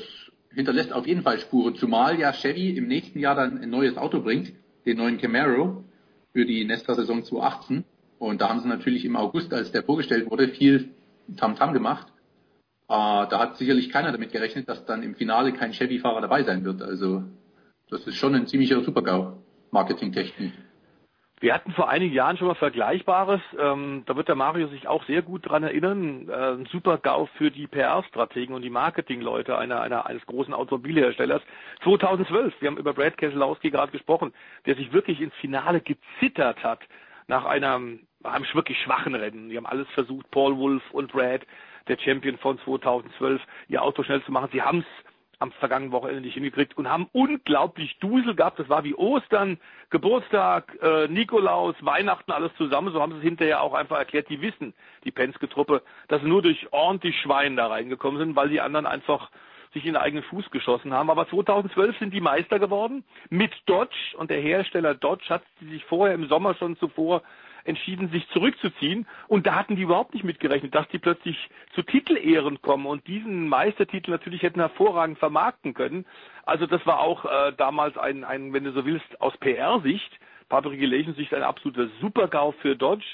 hinterlässt 0.53 0.93
auf 0.93 1.07
jeden 1.07 1.23
Fall 1.23 1.39
Spuren, 1.39 1.75
zumal 1.75 2.19
ja 2.19 2.31
Chevy 2.33 2.71
im 2.77 2.87
nächsten 2.87 3.19
Jahr 3.19 3.35
dann 3.35 3.59
ein 3.59 3.69
neues 3.69 3.97
Auto 3.97 4.21
bringt, 4.21 4.53
den 4.85 4.97
neuen 4.97 5.17
Camaro 5.17 5.83
für 6.31 6.45
die 6.45 6.65
Nesta-Saison 6.65 7.23
2018. 7.23 7.83
Und 8.19 8.41
da 8.41 8.49
haben 8.49 8.59
sie 8.61 8.67
natürlich 8.67 9.05
im 9.05 9.15
August, 9.15 9.53
als 9.53 9.71
der 9.71 9.83
vorgestellt 9.83 10.29
wurde, 10.29 10.47
viel 10.49 10.89
Tamtam 11.37 11.69
-Tam 11.69 11.73
gemacht. 11.73 12.07
Äh, 12.87 13.27
da 13.29 13.39
hat 13.39 13.57
sicherlich 13.57 13.89
keiner 13.89 14.11
damit 14.11 14.31
gerechnet, 14.31 14.69
dass 14.69 14.85
dann 14.85 15.03
im 15.03 15.15
Finale 15.15 15.53
kein 15.53 15.71
Chevy-Fahrer 15.71 16.21
dabei 16.21 16.43
sein 16.43 16.63
wird. 16.63 16.81
Also 16.81 17.23
das 17.89 18.05
ist 18.07 18.15
schon 18.15 18.35
ein 18.35 18.47
ziemlicher 18.47 18.81
Supergau, 18.83 19.37
marketingtechnisch. 19.71 20.53
Wir 21.43 21.53
hatten 21.53 21.73
vor 21.73 21.89
einigen 21.89 22.13
Jahren 22.13 22.37
schon 22.37 22.47
mal 22.47 22.55
Vergleichbares. 22.55 23.41
Ähm, 23.59 24.03
da 24.05 24.15
wird 24.15 24.29
der 24.29 24.35
Mario 24.35 24.69
sich 24.69 24.87
auch 24.87 25.03
sehr 25.03 25.21
gut 25.21 25.49
dran 25.49 25.63
erinnern. 25.63 26.29
Äh, 26.29 26.53
ein 26.53 26.65
super 26.67 26.97
GAU 26.97 27.25
für 27.37 27.51
die 27.51 27.67
PR-Strategen 27.67 28.55
und 28.55 28.61
die 28.61 28.69
Marketingleute 28.69 29.57
einer, 29.57 29.81
einer, 29.81 30.05
eines 30.05 30.25
großen 30.25 30.53
Automobilherstellers. 30.53 31.41
2012, 31.83 32.53
wir 32.61 32.69
haben 32.69 32.77
über 32.77 32.93
Brad 32.93 33.17
Keselowski 33.17 33.71
gerade 33.71 33.91
gesprochen, 33.91 34.33
der 34.65 34.75
sich 34.75 34.93
wirklich 34.93 35.19
ins 35.19 35.33
Finale 35.41 35.81
gezittert 35.81 36.63
hat 36.63 36.79
nach 37.27 37.43
einem, 37.43 38.07
einem 38.23 38.45
wirklich 38.53 38.77
schwachen 38.79 39.13
Rennen. 39.13 39.49
Die 39.49 39.57
haben 39.57 39.65
alles 39.65 39.89
versucht, 39.89 40.31
Paul 40.31 40.57
Wolf 40.57 40.83
und 40.93 41.11
Brad, 41.11 41.41
der 41.89 41.97
Champion 41.99 42.37
von 42.37 42.57
2012, 42.59 43.41
ihr 43.67 43.83
Auto 43.83 44.03
schnell 44.03 44.23
zu 44.23 44.31
machen. 44.31 44.47
Sie 44.53 44.61
haben 44.61 44.79
es 44.79 45.02
am 45.43 45.51
vergangenen 45.51 45.91
Wochenende 45.91 46.21
nicht 46.21 46.35
hingekriegt 46.35 46.77
und 46.77 46.89
haben 46.89 47.09
unglaublich 47.11 47.97
Dusel 47.99 48.33
gehabt. 48.33 48.59
Das 48.59 48.69
war 48.69 48.85
wie 48.85 48.95
Ostern, 48.95 49.59
Geburtstag, 49.89 50.77
äh, 50.81 51.09
Nikolaus, 51.09 51.75
Weihnachten, 51.81 52.31
alles 52.31 52.55
zusammen. 52.55 52.93
So 52.93 53.01
haben 53.01 53.11
sie 53.11 53.17
es 53.17 53.23
hinterher 53.23 53.61
auch 53.61 53.73
einfach 53.73 53.97
erklärt. 53.97 54.29
Die 54.29 54.41
wissen, 54.41 54.73
die 55.03 55.11
Penske-Truppe, 55.11 55.81
dass 56.07 56.21
sie 56.21 56.29
nur 56.29 56.41
durch 56.41 56.71
ordentlich 56.71 57.19
Schwein 57.19 57.57
da 57.57 57.67
reingekommen 57.67 58.19
sind, 58.19 58.37
weil 58.37 58.47
die 58.47 58.61
anderen 58.61 58.85
einfach 58.85 59.29
sich 59.73 59.85
in 59.85 59.93
den 59.93 60.01
eigenen 60.01 60.23
Fuß 60.23 60.49
geschossen 60.49 60.93
haben. 60.93 61.09
Aber 61.09 61.27
2012 61.27 61.99
sind 61.99 62.13
die 62.13 62.21
Meister 62.21 62.57
geworden 62.57 63.03
mit 63.29 63.51
Dodge 63.65 64.15
und 64.17 64.31
der 64.31 64.39
Hersteller 64.39 64.95
Dodge 64.95 65.27
hat 65.27 65.43
sich 65.59 65.83
vorher 65.85 66.15
im 66.15 66.29
Sommer 66.29 66.55
schon 66.55 66.77
zuvor 66.77 67.21
entschieden, 67.65 68.09
sich 68.09 68.27
zurückzuziehen. 68.29 69.07
Und 69.27 69.47
da 69.47 69.55
hatten 69.55 69.75
die 69.75 69.83
überhaupt 69.83 70.13
nicht 70.13 70.23
mitgerechnet, 70.23 70.75
dass 70.75 70.87
die 70.89 70.99
plötzlich 70.99 71.37
zu 71.73 71.81
Titelehren 71.83 72.61
kommen 72.61 72.85
und 72.85 73.07
diesen 73.07 73.47
Meistertitel 73.47 74.11
natürlich 74.11 74.43
hätten 74.43 74.59
hervorragend 74.59 75.19
vermarkten 75.19 75.73
können. 75.73 76.05
Also 76.45 76.65
das 76.67 76.85
war 76.85 76.99
auch 76.99 77.25
äh, 77.25 77.53
damals 77.57 77.97
ein, 77.97 78.23
ein, 78.23 78.53
wenn 78.53 78.63
du 78.63 78.71
so 78.71 78.85
willst, 78.85 79.21
aus 79.21 79.35
PR-Sicht, 79.37 80.19
Public 80.49 80.81
Relations 80.81 81.17
Sicht 81.17 81.33
ein 81.33 81.43
absoluter 81.43 81.87
Supergau 82.01 82.51
für 82.61 82.75
Dodge. 82.75 83.05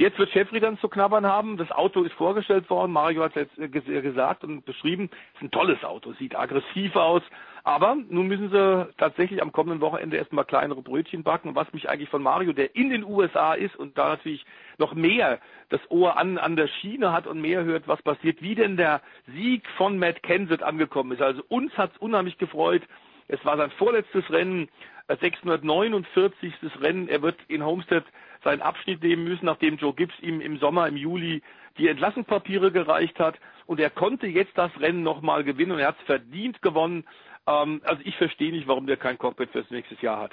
Jetzt 0.00 0.18
wird 0.18 0.30
Chevry 0.30 0.60
dann 0.60 0.78
zu 0.78 0.88
knabbern 0.88 1.26
haben. 1.26 1.58
Das 1.58 1.70
Auto 1.70 2.02
ist 2.04 2.14
vorgestellt 2.14 2.70
worden. 2.70 2.90
Mario 2.90 3.22
hat 3.22 3.36
es 3.36 3.50
jetzt 3.54 4.02
gesagt 4.02 4.42
und 4.44 4.64
beschrieben. 4.64 5.10
Es 5.12 5.34
ist 5.34 5.42
ein 5.42 5.50
tolles 5.50 5.84
Auto, 5.84 6.14
sieht 6.14 6.34
aggressiv 6.34 6.96
aus. 6.96 7.20
Aber 7.64 7.98
nun 8.08 8.26
müssen 8.26 8.48
sie 8.48 8.88
tatsächlich 8.96 9.42
am 9.42 9.52
kommenden 9.52 9.82
Wochenende 9.82 10.16
erstmal 10.16 10.46
kleinere 10.46 10.80
Brötchen 10.80 11.22
backen. 11.22 11.54
was 11.54 11.70
mich 11.74 11.90
eigentlich 11.90 12.08
von 12.08 12.22
Mario, 12.22 12.54
der 12.54 12.74
in 12.74 12.88
den 12.88 13.04
USA 13.04 13.52
ist 13.52 13.76
und 13.76 13.98
da 13.98 14.08
natürlich 14.08 14.46
noch 14.78 14.94
mehr 14.94 15.38
das 15.68 15.82
Ohr 15.90 16.16
an, 16.16 16.38
an 16.38 16.56
der 16.56 16.68
Schiene 16.68 17.12
hat 17.12 17.26
und 17.26 17.42
mehr 17.42 17.64
hört, 17.64 17.86
was 17.86 18.00
passiert, 18.00 18.40
wie 18.40 18.54
denn 18.54 18.78
der 18.78 19.02
Sieg 19.26 19.68
von 19.76 19.98
Matt 19.98 20.22
Kenseth 20.22 20.62
angekommen 20.62 21.12
ist. 21.12 21.20
Also 21.20 21.42
uns 21.50 21.76
hat 21.76 21.92
es 21.92 21.98
unheimlich 21.98 22.38
gefreut. 22.38 22.84
Es 23.28 23.44
war 23.44 23.58
sein 23.58 23.70
vorletztes 23.72 24.30
Rennen, 24.30 24.70
649. 25.08 26.54
Rennen. 26.80 27.08
Er 27.08 27.20
wird 27.20 27.36
in 27.48 27.64
Homestead 27.64 28.04
seinen 28.42 28.62
Abschnitt 28.62 29.02
nehmen 29.02 29.24
müssen, 29.24 29.46
nachdem 29.46 29.76
Joe 29.76 29.94
Gibbs 29.94 30.14
ihm 30.20 30.40
im 30.40 30.58
Sommer, 30.58 30.88
im 30.88 30.96
Juli 30.96 31.42
die 31.78 31.88
Entlassungspapiere 31.88 32.72
gereicht 32.72 33.18
hat. 33.18 33.36
Und 33.66 33.80
er 33.80 33.90
konnte 33.90 34.26
jetzt 34.26 34.56
das 34.56 34.70
Rennen 34.80 35.02
nochmal 35.02 35.44
gewinnen 35.44 35.72
und 35.72 35.78
er 35.78 35.88
hat 35.88 35.98
es 36.00 36.06
verdient 36.06 36.60
gewonnen. 36.62 37.04
Ähm, 37.46 37.80
also 37.84 38.02
ich 38.04 38.16
verstehe 38.16 38.52
nicht, 38.52 38.66
warum 38.66 38.86
der 38.86 38.96
kein 38.96 39.18
Cockpit 39.18 39.50
fürs 39.50 39.70
nächste 39.70 39.94
Jahr 40.00 40.20
hat. 40.20 40.32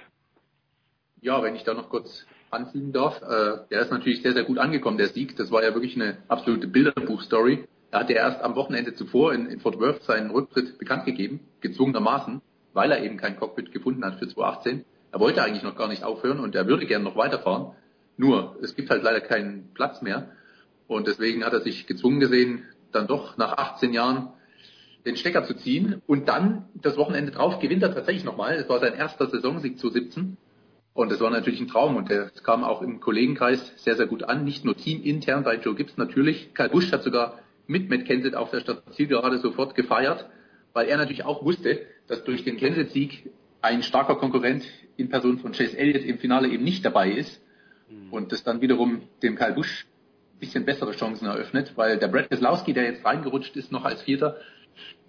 Ja, 1.22 1.42
wenn 1.42 1.56
ich 1.56 1.64
da 1.64 1.74
noch 1.74 1.90
kurz 1.90 2.26
anfügen 2.52 2.94
darf, 2.94 3.22
äh, 3.22 3.68
der 3.70 3.82
ist 3.82 3.92
natürlich 3.92 4.22
sehr, 4.22 4.34
sehr 4.34 4.44
gut 4.44 4.58
angekommen, 4.58 4.98
der 4.98 5.08
Sieg. 5.08 5.36
Das 5.36 5.52
war 5.52 5.64
ja 5.64 5.74
wirklich 5.74 5.96
eine 5.96 6.20
absolute 6.28 6.68
Bilderbuch-Story. 6.68 7.68
Er 7.92 8.00
hatte 8.00 8.14
erst 8.14 8.42
am 8.42 8.56
Wochenende 8.56 8.94
zuvor 8.94 9.34
in, 9.34 9.48
in 9.48 9.60
Fort 9.60 9.80
Worth 9.80 10.04
seinen 10.04 10.32
Rücktritt 10.32 10.78
bekannt 10.78 11.06
gegeben, 11.06 11.40
gezwungenermaßen, 11.62 12.42
weil 12.74 12.92
er 12.92 13.04
eben 13.04 13.18
kein 13.18 13.38
Cockpit 13.38 13.72
gefunden 13.72 14.06
hat 14.06 14.20
für 14.20 14.28
2018. 14.28 14.86
Er 15.12 15.20
wollte 15.20 15.42
eigentlich 15.42 15.64
noch 15.64 15.76
gar 15.76 15.88
nicht 15.88 16.04
aufhören 16.04 16.40
und 16.40 16.54
er 16.56 16.68
würde 16.68 16.86
gerne 16.86 17.06
noch 17.06 17.16
weiterfahren. 17.16 17.72
Nur, 18.18 18.58
es 18.62 18.76
gibt 18.76 18.90
halt 18.90 19.04
leider 19.04 19.22
keinen 19.22 19.74
Platz 19.74 20.02
mehr. 20.02 20.32
Und 20.88 21.08
deswegen 21.08 21.46
hat 21.46 21.54
er 21.54 21.62
sich 21.62 21.88
gezwungen 21.88 22.20
gesehen, 22.20 22.64
dann 22.92 23.08
doch 23.08 23.38
nach 23.38 23.58
18 23.58 23.94
Jahren 23.94 24.30
den 25.06 25.16
Stecker 25.16 25.46
zu 25.46 25.54
ziehen. 25.54 26.02
Und 26.08 26.28
dann 26.28 26.66
das 26.74 26.98
Wochenende 26.98 27.32
drauf 27.32 27.60
gewinnt 27.60 27.84
er 27.84 27.94
tatsächlich 27.94 28.24
nochmal. 28.24 28.56
Es 28.56 28.68
war 28.70 28.80
sein 28.80 28.94
erster 28.94 29.28
Saisonsieg 29.28 29.78
zu 29.78 29.90
17. 29.90 30.38
Und 30.94 31.12
das 31.12 31.20
war 31.20 31.30
natürlich 31.30 31.62
ein 31.62 31.68
Traum. 31.68 31.96
Und 31.96 32.10
der 32.10 32.32
kam 32.44 32.64
auch 32.64 32.82
im 32.82 33.00
Kollegenkreis 33.00 33.74
sehr, 33.78 33.96
sehr 33.96 34.08
gut 34.08 34.24
an. 34.24 34.44
Nicht 34.44 34.66
nur 34.66 34.76
teamintern 34.76 35.44
bei 35.44 35.56
Joe 35.56 35.76
Gibbs 35.76 35.98
natürlich. 35.98 36.54
Karl 36.54 36.70
Busch 36.70 36.92
hat 36.92 37.04
sogar 37.04 37.40
mit 37.68 37.90
Matt 37.90 38.06
Kenseth 38.06 38.36
auf 38.36 38.50
der 38.50 38.62
Stadt 38.62 38.84
gerade 38.98 39.38
sofort 39.38 39.76
gefeiert, 39.76 40.26
weil 40.74 40.88
er 40.88 40.98
natürlich 40.98 41.26
auch 41.26 41.44
wusste, 41.44 41.82
dass 42.08 42.24
durch 42.24 42.44
den 42.44 42.58
Kenseth-Sieg 42.58 43.30
ein 43.62 43.84
starker 43.84 44.16
Konkurrent 44.16 44.64
in 44.96 45.10
Person 45.10 45.40
von 45.40 45.52
Chase 45.52 45.78
Elliott 45.78 46.04
im 46.04 46.18
Finale 46.18 46.48
eben 46.48 46.64
nicht 46.64 46.86
dabei 46.86 47.12
ist. 47.12 47.42
Mhm. 47.90 48.12
Und 48.12 48.32
das 48.32 48.44
dann 48.44 48.62
wiederum 48.62 49.02
dem 49.22 49.36
Karl 49.36 49.54
Busch 49.54 49.86
ein 50.36 50.40
bisschen 50.40 50.66
bessere 50.66 50.92
Chancen 50.92 51.26
eröffnet, 51.26 51.74
weil 51.76 51.98
der 51.98 52.08
Brad 52.08 52.30
Keselowski, 52.30 52.74
der 52.74 52.86
jetzt 52.86 53.06
reingerutscht 53.06 53.56
ist, 53.56 53.72
noch 53.72 53.86
als 53.86 54.02
Vierter, 54.02 54.38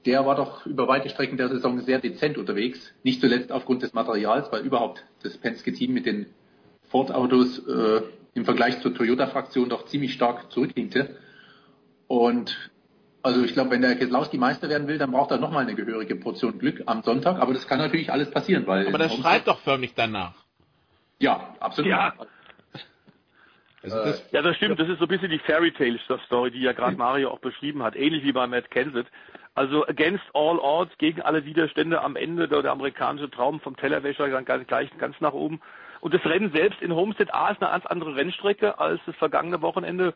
der 0.06 0.24
war 0.24 0.36
doch 0.36 0.64
über 0.64 0.88
weite 0.88 1.08
Strecken 1.08 1.36
der 1.36 1.48
Saison 1.48 1.80
sehr 1.80 1.98
dezent 1.98 2.38
unterwegs. 2.38 2.94
Nicht 3.02 3.20
zuletzt 3.20 3.52
aufgrund 3.52 3.82
des 3.82 3.92
Materials, 3.92 4.50
weil 4.52 4.62
überhaupt 4.62 5.04
das 5.22 5.36
Penske-Team 5.36 5.92
mit 5.92 6.06
den 6.06 6.26
Ford-Autos 6.88 7.58
äh, 7.66 8.02
im 8.34 8.44
Vergleich 8.44 8.80
zur 8.80 8.94
Toyota-Fraktion 8.94 9.68
doch 9.68 9.86
ziemlich 9.86 10.14
stark 10.14 10.50
zurückhinkte. 10.50 11.16
Und 12.06 12.70
also 13.22 13.42
ich 13.42 13.52
glaube, 13.52 13.72
wenn 13.72 13.82
der 13.82 13.96
Keselowski 13.96 14.38
Meister 14.38 14.68
werden 14.68 14.88
will, 14.88 14.96
dann 14.96 15.10
braucht 15.10 15.30
er 15.30 15.38
nochmal 15.38 15.64
eine 15.64 15.74
gehörige 15.74 16.16
Portion 16.16 16.58
Glück 16.58 16.84
am 16.86 17.02
Sonntag. 17.02 17.40
Aber 17.40 17.52
das 17.52 17.66
kann 17.66 17.78
natürlich 17.78 18.10
alles 18.12 18.30
passieren, 18.30 18.66
weil. 18.66 18.86
Aber 18.86 18.98
das 18.98 19.14
schreit 19.14 19.46
doch 19.46 19.58
förmlich 19.58 19.92
danach. 19.94 20.34
Ja, 21.18 21.54
absolut. 21.60 21.90
Ja. 21.90 22.14
Also 23.82 23.96
das, 23.96 24.28
ja, 24.32 24.42
das 24.42 24.56
stimmt. 24.56 24.80
Das 24.80 24.88
ist 24.88 24.98
so 24.98 25.04
ein 25.04 25.08
bisschen 25.08 25.30
die 25.30 25.38
Fairy 25.38 25.72
Tale 25.72 25.98
Story, 26.26 26.50
die 26.50 26.60
ja 26.60 26.72
gerade 26.72 26.96
Mario 26.96 27.30
auch 27.30 27.38
beschrieben 27.38 27.82
hat. 27.82 27.96
Ähnlich 27.96 28.24
wie 28.24 28.32
bei 28.32 28.46
Matt 28.46 28.70
Kenseth. 28.70 29.06
Also 29.54 29.86
against 29.88 30.24
all 30.34 30.58
odds, 30.58 30.96
gegen 30.98 31.20
alle 31.22 31.44
Widerstände 31.44 32.00
am 32.00 32.16
Ende 32.16 32.48
der, 32.48 32.62
der 32.62 32.72
amerikanische 32.72 33.30
Traum 33.30 33.60
vom 33.60 33.76
Tellerwäscher 33.76 34.28
dann 34.28 34.44
gleich 34.44 34.88
ganz 34.98 35.20
nach 35.20 35.32
oben. 35.32 35.60
Und 36.00 36.14
das 36.14 36.24
Rennen 36.24 36.52
selbst 36.52 36.80
in 36.80 36.94
Homestead 36.94 37.32
A 37.34 37.50
ist 37.50 37.60
eine 37.60 37.72
ganz 37.72 37.86
andere 37.86 38.14
Rennstrecke 38.14 38.78
als 38.78 39.00
das 39.06 39.16
vergangene 39.16 39.60
Wochenende. 39.62 40.14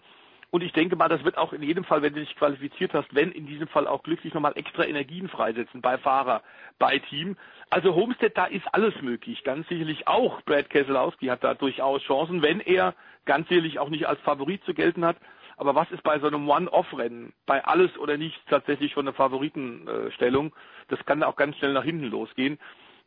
Und 0.53 0.63
ich 0.63 0.75
denke 0.75 0.97
mal, 0.97 1.09
das 1.09 1.25
wird 1.25 1.39
auch 1.39 1.55
in 1.55 1.63
jedem 1.63 1.83
Fall, 1.83 2.03
wenn 2.03 2.13
du 2.13 2.21
dich 2.21 2.37
qualifiziert 2.37 2.93
hast, 2.93 3.15
wenn 3.15 3.33
in 3.33 3.47
diesem 3.47 3.69
Fall 3.69 3.87
auch 3.87 4.03
glücklich 4.03 4.35
nochmal 4.35 4.53
extra 4.55 4.85
Energien 4.85 5.31
freisetzen 5.31 5.81
bei 5.81 5.97
Fahrer, 5.97 6.43
bei 6.79 6.99
Team. 6.99 7.39
Also 7.71 7.95
Homestead, 7.95 8.37
da 8.37 8.45
ist 8.45 8.67
alles 8.71 8.93
möglich. 9.01 9.45
Ganz 9.45 9.67
sicherlich 9.69 10.07
auch 10.07 10.43
Brad 10.43 10.69
Keselowski 10.69 11.29
hat 11.29 11.43
da 11.43 11.55
durchaus 11.55 12.03
Chancen, 12.03 12.43
wenn 12.43 12.61
er 12.61 12.95
ganz 13.25 13.49
sicherlich 13.49 13.79
auch 13.79 13.89
nicht 13.89 14.07
als 14.07 14.21
Favorit 14.21 14.63
zu 14.65 14.75
gelten 14.75 15.07
hat. 15.07 15.17
Aber 15.57 15.75
was 15.75 15.91
ist 15.91 16.03
bei 16.03 16.19
so 16.19 16.27
einem 16.27 16.47
One-Off-Rennen, 16.47 17.33
bei 17.47 17.65
alles 17.65 17.97
oder 17.97 18.19
nichts 18.19 18.45
tatsächlich 18.51 18.93
schon 18.93 19.07
eine 19.07 19.15
Favoritenstellung? 19.15 20.55
Das 20.89 21.03
kann 21.07 21.23
auch 21.23 21.37
ganz 21.37 21.57
schnell 21.57 21.73
nach 21.73 21.85
hinten 21.85 22.11
losgehen. 22.11 22.59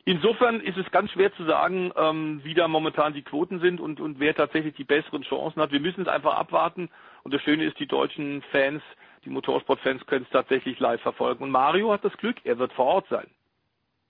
Insofern 0.08 0.62
ist 0.62 0.78
es 0.78 0.90
ganz 0.92 1.10
schwer 1.12 1.34
zu 1.34 1.46
sagen, 1.46 1.92
ähm, 1.96 2.40
wie 2.44 2.54
da 2.54 2.68
momentan 2.68 3.14
die 3.14 3.24
Quoten 3.24 3.60
sind 3.60 3.82
und, 3.82 4.00
und 4.00 4.20
wer 4.20 4.36
tatsächlich 4.36 4.76
die 4.76 4.84
besseren 4.84 5.24
Chancen 5.24 5.60
hat. 5.60 5.72
Wir 5.72 5.80
müssen 5.80 6.02
es 6.02 6.08
einfach 6.08 6.36
abwarten. 6.36 6.90
Und 7.26 7.34
das 7.34 7.42
Schöne 7.42 7.66
ist, 7.66 7.80
die 7.80 7.88
deutschen 7.88 8.44
Fans, 8.52 8.84
die 9.26 9.32
Motorsportfans 9.32 10.06
können 10.06 10.26
es 10.26 10.32
tatsächlich 10.32 10.80
live 10.80 11.02
verfolgen. 11.02 11.44
Und 11.44 11.50
Mario 11.50 11.92
hat 11.92 12.06
das 12.06 12.16
Glück, 12.18 12.38
er 12.44 12.60
wird 12.60 12.72
vor 12.74 12.86
Ort 12.86 13.08
sein. 13.10 13.26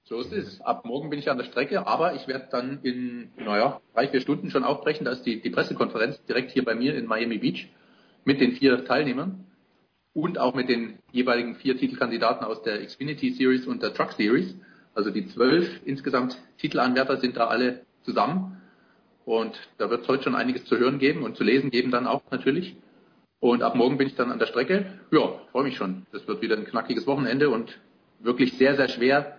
So 0.03 0.19
ist 0.19 0.33
es. 0.33 0.59
Ab 0.59 0.83
morgen 0.83 1.09
bin 1.09 1.17
ich 1.17 1.31
an 1.31 1.37
der 1.37 1.45
Strecke, 1.45 1.87
aber 1.87 2.13
ich 2.15 2.27
werde 2.27 2.49
dann 2.51 2.81
in, 2.83 3.31
naja, 3.37 3.79
drei, 3.93 4.09
vier 4.09 4.19
Stunden 4.19 4.51
schon 4.51 4.65
aufbrechen. 4.65 5.05
Da 5.05 5.11
ist 5.11 5.23
die, 5.23 5.41
die 5.41 5.49
Pressekonferenz 5.49 6.23
direkt 6.25 6.51
hier 6.51 6.65
bei 6.65 6.75
mir 6.75 6.93
in 6.93 7.05
Miami 7.05 7.37
Beach 7.37 7.69
mit 8.25 8.41
den 8.41 8.51
vier 8.51 8.83
Teilnehmern 8.83 9.45
und 10.13 10.37
auch 10.37 10.53
mit 10.53 10.67
den 10.67 10.99
jeweiligen 11.13 11.55
vier 11.55 11.77
Titelkandidaten 11.77 12.45
aus 12.45 12.63
der 12.63 12.85
Xfinity 12.85 13.31
Series 13.31 13.65
und 13.65 13.81
der 13.81 13.93
Truck 13.93 14.11
Series. 14.11 14.57
Also 14.93 15.09
die 15.09 15.25
zwölf 15.27 15.81
insgesamt 15.85 16.37
Titelanwärter 16.57 17.15
sind 17.17 17.37
da 17.37 17.47
alle 17.47 17.85
zusammen. 18.03 18.61
Und 19.23 19.57
da 19.77 19.89
wird 19.89 20.01
es 20.01 20.07
heute 20.09 20.23
schon 20.23 20.35
einiges 20.35 20.65
zu 20.65 20.77
hören 20.77 20.99
geben 20.99 21.23
und 21.23 21.37
zu 21.37 21.45
lesen 21.45 21.71
geben 21.71 21.91
dann 21.91 22.07
auch 22.07 22.21
natürlich. 22.29 22.75
Und 23.45 23.61
ab 23.61 23.75
morgen 23.75 23.99
bin 23.99 24.07
ich 24.07 24.15
dann 24.15 24.31
an 24.31 24.39
der 24.39 24.47
Strecke. 24.47 24.87
Ja, 25.11 25.33
freue 25.51 25.65
mich 25.65 25.77
schon. 25.77 26.07
Das 26.11 26.27
wird 26.27 26.41
wieder 26.41 26.57
ein 26.57 26.65
knackiges 26.65 27.05
Wochenende 27.05 27.51
und 27.51 27.77
wirklich 28.17 28.57
sehr, 28.57 28.75
sehr 28.75 28.87
schwer, 28.87 29.37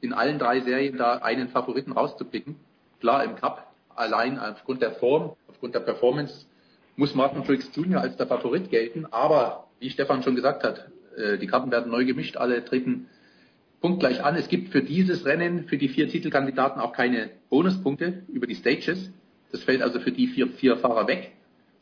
in 0.00 0.12
allen 0.12 0.38
drei 0.38 0.60
Serien 0.60 0.96
da 0.96 1.14
einen 1.14 1.48
Favoriten 1.48 1.90
rauszupicken. 1.90 2.54
Klar, 3.00 3.24
im 3.24 3.34
Cup 3.34 3.74
allein 3.96 4.38
aufgrund 4.38 4.82
der 4.82 4.92
Form, 4.92 5.32
aufgrund 5.48 5.74
der 5.74 5.80
Performance 5.80 6.46
muss 6.94 7.16
Martin 7.16 7.42
Truex 7.42 7.68
Jr. 7.74 8.00
als 8.00 8.16
der 8.16 8.28
Favorit 8.28 8.70
gelten. 8.70 9.06
Aber 9.10 9.66
wie 9.80 9.90
Stefan 9.90 10.22
schon 10.22 10.36
gesagt 10.36 10.62
hat, 10.62 10.88
äh, 11.16 11.36
die 11.36 11.48
Karten 11.48 11.72
werden 11.72 11.90
neu 11.90 12.04
gemischt, 12.04 12.36
alle 12.36 12.64
treten 12.64 13.08
punktgleich 13.80 14.22
an. 14.22 14.36
Es 14.36 14.46
gibt 14.46 14.68
für 14.68 14.84
dieses 14.84 15.24
Rennen, 15.24 15.64
für 15.64 15.76
die 15.76 15.88
vier 15.88 16.08
Titelkandidaten 16.08 16.80
auch 16.80 16.92
keine 16.92 17.30
Bonuspunkte 17.48 18.22
über 18.28 18.46
die 18.46 18.54
Stages. 18.54 19.10
Das 19.50 19.64
fällt 19.64 19.82
also 19.82 19.98
für 19.98 20.12
die 20.12 20.28
vier, 20.28 20.46
vier 20.46 20.76
Fahrer 20.76 21.08
weg. 21.08 21.32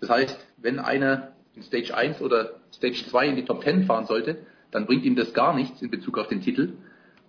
Das 0.00 0.08
heißt, 0.08 0.46
wenn 0.56 0.78
einer 0.78 1.32
in 1.58 1.62
Stage 1.62 1.94
1 1.94 2.22
oder 2.22 2.60
Stage 2.72 3.04
2 3.06 3.28
in 3.28 3.36
die 3.36 3.44
Top 3.44 3.62
10 3.62 3.84
fahren 3.84 4.06
sollte, 4.06 4.38
dann 4.70 4.86
bringt 4.86 5.04
ihm 5.04 5.16
das 5.16 5.34
gar 5.34 5.54
nichts 5.54 5.82
in 5.82 5.90
Bezug 5.90 6.18
auf 6.18 6.28
den 6.28 6.40
Titel, 6.40 6.74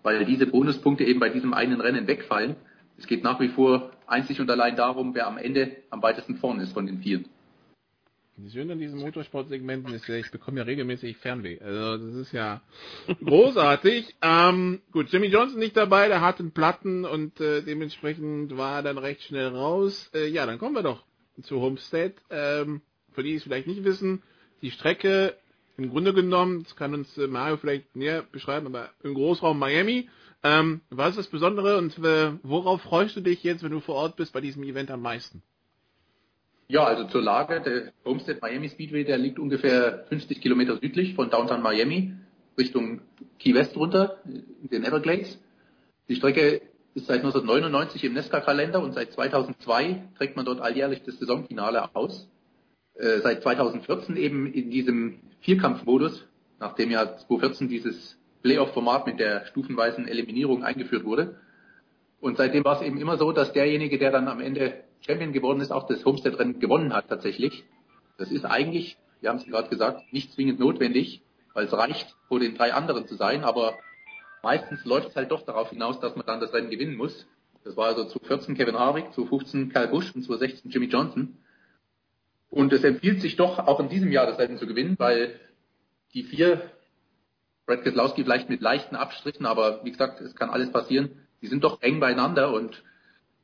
weil 0.04 0.24
diese 0.26 0.46
Bonuspunkte 0.46 1.04
eben 1.04 1.20
bei 1.20 1.30
diesem 1.30 1.54
einen 1.54 1.82
Rennen 1.82 2.08
wegfallen. 2.08 2.56
Es 2.98 3.08
geht 3.08 3.24
nach 3.24 3.40
wie 3.40 3.48
vor 3.50 3.92
einzig 4.08 4.40
und 4.40 4.50
allein 4.50 4.76
darum, 4.76 5.16
wer 5.16 5.28
am 5.28 5.38
Ende 5.38 5.78
am 5.90 6.02
weitesten 6.02 6.36
vorne 6.36 6.64
ist 6.64 6.74
von 6.74 6.86
den 6.86 7.00
vier. 7.00 7.24
Das 8.38 8.54
Schöne 8.54 8.74
an 8.74 8.80
diesen 8.80 9.00
Motorsportsegmenten 9.00 9.94
ist 9.94 10.08
ja, 10.08 10.16
ich 10.16 10.32
bekomme 10.32 10.60
ja 10.60 10.64
regelmäßig 10.64 11.18
Fernweh. 11.18 11.60
Also 11.60 11.98
das 11.98 12.16
ist 12.16 12.32
ja 12.32 12.62
großartig. 13.22 14.16
ähm, 14.22 14.82
gut, 14.92 15.12
Jimmy 15.12 15.28
Johnson 15.28 15.60
nicht 15.60 15.76
dabei, 15.76 16.08
der 16.08 16.22
hat 16.22 16.40
einen 16.40 16.52
Platten 16.52 17.04
und 17.04 17.42
äh, 17.42 17.62
dementsprechend 17.64 18.56
war 18.56 18.78
er 18.78 18.84
dann 18.84 18.98
recht 18.98 19.24
schnell 19.24 19.48
raus. 19.48 20.10
Äh, 20.14 20.28
ja, 20.28 20.46
dann 20.46 20.58
kommen 20.58 20.76
wir 20.76 20.84
doch 20.84 21.04
zu 21.42 21.60
Homestead. 21.60 22.14
Ähm, 22.30 22.82
für 23.20 23.24
die, 23.24 23.36
es 23.36 23.44
vielleicht 23.44 23.68
nicht 23.68 23.84
wissen, 23.84 24.24
die 24.62 24.72
Strecke 24.72 25.36
im 25.76 25.90
Grunde 25.90 26.14
genommen, 26.14 26.64
das 26.64 26.78
kann 26.78 26.94
uns 26.94 27.18
äh, 27.18 27.28
Mario 27.28 27.58
vielleicht 27.58 27.94
näher 27.94 28.24
beschreiben, 28.32 28.68
aber 28.68 28.92
im 29.04 29.14
Großraum 29.14 29.60
Miami. 29.60 30.08
Ähm, 30.42 30.80
was 30.90 31.10
ist 31.10 31.18
das 31.18 31.28
Besondere 31.28 31.78
und 31.78 31.98
äh, 31.98 32.32
worauf 32.44 32.82
freust 32.82 33.18
du 33.18 33.20
dich 33.20 33.44
jetzt, 33.44 33.62
wenn 33.62 33.72
du 33.72 33.82
vor 33.82 33.96
Ort 33.96 34.16
bist 34.16 34.32
bei 34.32 34.40
diesem 34.40 34.64
Event 34.64 34.90
am 34.90 35.02
meisten? 35.02 35.44
Ja, 36.70 36.86
also 36.86 37.10
zur 37.10 37.22
Lage, 37.22 37.60
der 37.60 37.92
Homestead 38.06 38.42
Miami 38.42 38.70
Speedway, 38.70 39.04
der 39.04 39.18
liegt 39.18 39.38
ungefähr 39.38 40.06
50 40.08 40.40
Kilometer 40.40 40.78
südlich 40.78 41.16
von 41.16 41.30
Downtown 41.30 41.62
Miami 41.62 42.14
Richtung 42.58 43.02
Key 43.38 43.54
West 43.54 43.76
runter, 43.76 44.22
in 44.24 44.70
den 44.70 44.86
Everglades. 44.86 45.38
Die 46.08 46.16
Strecke 46.16 46.62
ist 46.94 47.08
seit 47.08 47.18
1999 47.18 48.02
im 48.06 48.14
Nesca-Kalender 48.14 48.82
und 48.82 48.94
seit 48.94 49.12
2002 49.12 50.04
trägt 50.18 50.38
man 50.38 50.46
dort 50.46 50.62
alljährlich 50.62 51.04
das 51.04 51.20
Saisonfinale 51.20 51.94
aus. 51.94 52.30
Äh, 53.00 53.22
seit 53.22 53.44
2014 53.44 54.18
eben 54.18 54.52
in 54.52 54.70
diesem 54.70 55.22
Vierkampfmodus, 55.40 56.28
nachdem 56.60 56.92
ja 56.92 57.16
2014 57.16 57.70
dieses 57.70 58.20
Playoff-Format 58.44 59.08
mit 59.08 59.20
der 59.20 59.46
stufenweisen 59.46 60.06
Eliminierung 60.06 60.66
eingeführt 60.66 61.06
wurde. 61.06 61.40
Und 62.20 62.36
seitdem 62.36 62.66
war 62.66 62.76
es 62.76 62.86
eben 62.86 63.00
immer 63.00 63.18
so, 63.18 63.32
dass 63.32 63.54
derjenige, 63.54 63.98
der 63.98 64.12
dann 64.12 64.28
am 64.28 64.42
Ende 64.42 64.84
Champion 65.00 65.32
geworden 65.32 65.62
ist, 65.62 65.72
auch 65.72 65.88
das 65.88 66.04
Homestead-Rennen 66.04 66.60
gewonnen 66.60 66.94
hat 66.94 67.08
tatsächlich. 67.08 67.64
Das 68.18 68.32
ist 68.32 68.44
eigentlich, 68.44 68.98
wir 69.22 69.30
haben 69.30 69.38
es 69.38 69.46
gerade 69.46 69.70
gesagt, 69.70 70.12
nicht 70.12 70.34
zwingend 70.34 70.60
notwendig, 70.60 71.22
weil 71.54 71.68
es 71.68 71.74
reicht, 71.74 72.18
vor 72.28 72.42
den 72.42 72.56
drei 72.56 72.74
anderen 72.74 73.08
zu 73.08 73.16
sein, 73.16 73.46
aber 73.46 73.76
meistens 74.44 74.84
läuft 74.84 75.10
es 75.10 75.16
halt 75.16 75.32
doch 75.32 75.46
darauf 75.46 75.70
hinaus, 75.70 76.02
dass 76.02 76.18
man 76.18 76.26
dann 76.26 76.42
das 76.42 76.52
Rennen 76.52 76.70
gewinnen 76.70 76.98
muss. 76.98 77.28
Das 77.64 77.78
war 77.78 77.88
also 77.88 78.04
zu 78.04 78.20
14 78.20 78.56
Kevin 78.56 78.78
Harvick, 78.78 79.14
zu 79.14 79.26
15 79.26 79.70
Kyle 79.70 79.88
Busch 79.88 80.14
und 80.14 80.24
zu 80.24 80.36
16 80.36 80.70
Jimmy 80.70 80.88
Johnson. 80.88 81.38
Und 82.50 82.74
es 82.74 82.84
empfiehlt 82.84 83.22
sich 83.22 83.36
doch 83.36 83.60
auch 83.60 83.80
in 83.80 83.90
diesem 83.90 84.12
Jahr 84.12 84.26
das 84.26 84.40
Rennen 84.40 84.58
zu 84.58 84.68
gewinnen, 84.68 84.96
weil 84.98 85.40
die 86.14 86.24
vier, 86.24 86.72
Brad 87.66 87.84
Keselowski 87.84 88.24
vielleicht 88.24 88.50
mit 88.50 88.62
leichten 88.62 88.96
Abstrichen, 88.96 89.46
aber 89.46 89.84
wie 89.84 89.92
gesagt, 89.92 90.22
es 90.22 90.36
kann 90.36 90.50
alles 90.50 90.72
passieren, 90.72 91.12
die 91.42 91.48
sind 91.48 91.64
doch 91.64 91.82
eng 91.82 92.00
beieinander 92.00 92.52
und 92.52 92.84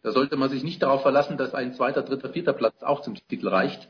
da 0.02 0.11
sollte 0.11 0.38
man 0.38 0.49
sich 0.49 0.64
nicht 0.64 0.82
darauf 0.82 1.02
verlassen, 1.02 1.38
dass 1.38 1.53
ein 1.53 1.73
zweiter, 1.73 2.03
dritter, 2.03 2.30
vierter 2.30 2.53
Platz 2.53 2.84
auch 2.84 3.02
zum 3.02 3.15
Titel 3.15 3.48
reicht. 3.48 3.90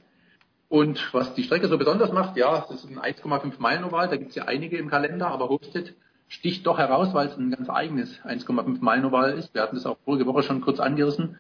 Und 0.68 1.14
was 1.14 1.34
die 1.36 1.44
Strecke 1.44 1.68
so 1.68 1.78
besonders 1.78 2.12
macht, 2.12 2.38
ja, 2.38 2.66
das 2.70 2.84
ist 2.84 2.90
ein 2.90 3.00
1,5 3.00 3.54
Meilen 3.60 3.84
Oval, 3.84 4.10
da 4.10 4.18
gibt 4.18 4.30
es 4.30 4.36
ja 4.36 4.46
einige 4.46 4.78
im 4.78 4.90
Kalender, 4.90 5.28
aber 5.28 5.50
Hofstedt 5.50 5.94
sticht 6.28 6.66
doch 6.66 6.78
heraus, 6.78 7.14
weil 7.14 7.28
es 7.28 7.38
ein 7.38 7.52
ganz 7.52 7.70
eigenes 7.70 8.20
1,5 8.22 8.78
Meilen 8.82 9.06
Oval 9.06 9.34
ist. 9.38 9.54
Wir 9.54 9.62
hatten 9.62 9.76
das 9.76 9.86
auch 9.86 9.98
vorige 10.04 10.26
Woche 10.26 10.44
schon 10.44 10.62
kurz 10.62 10.80
angerissen. 10.80 11.40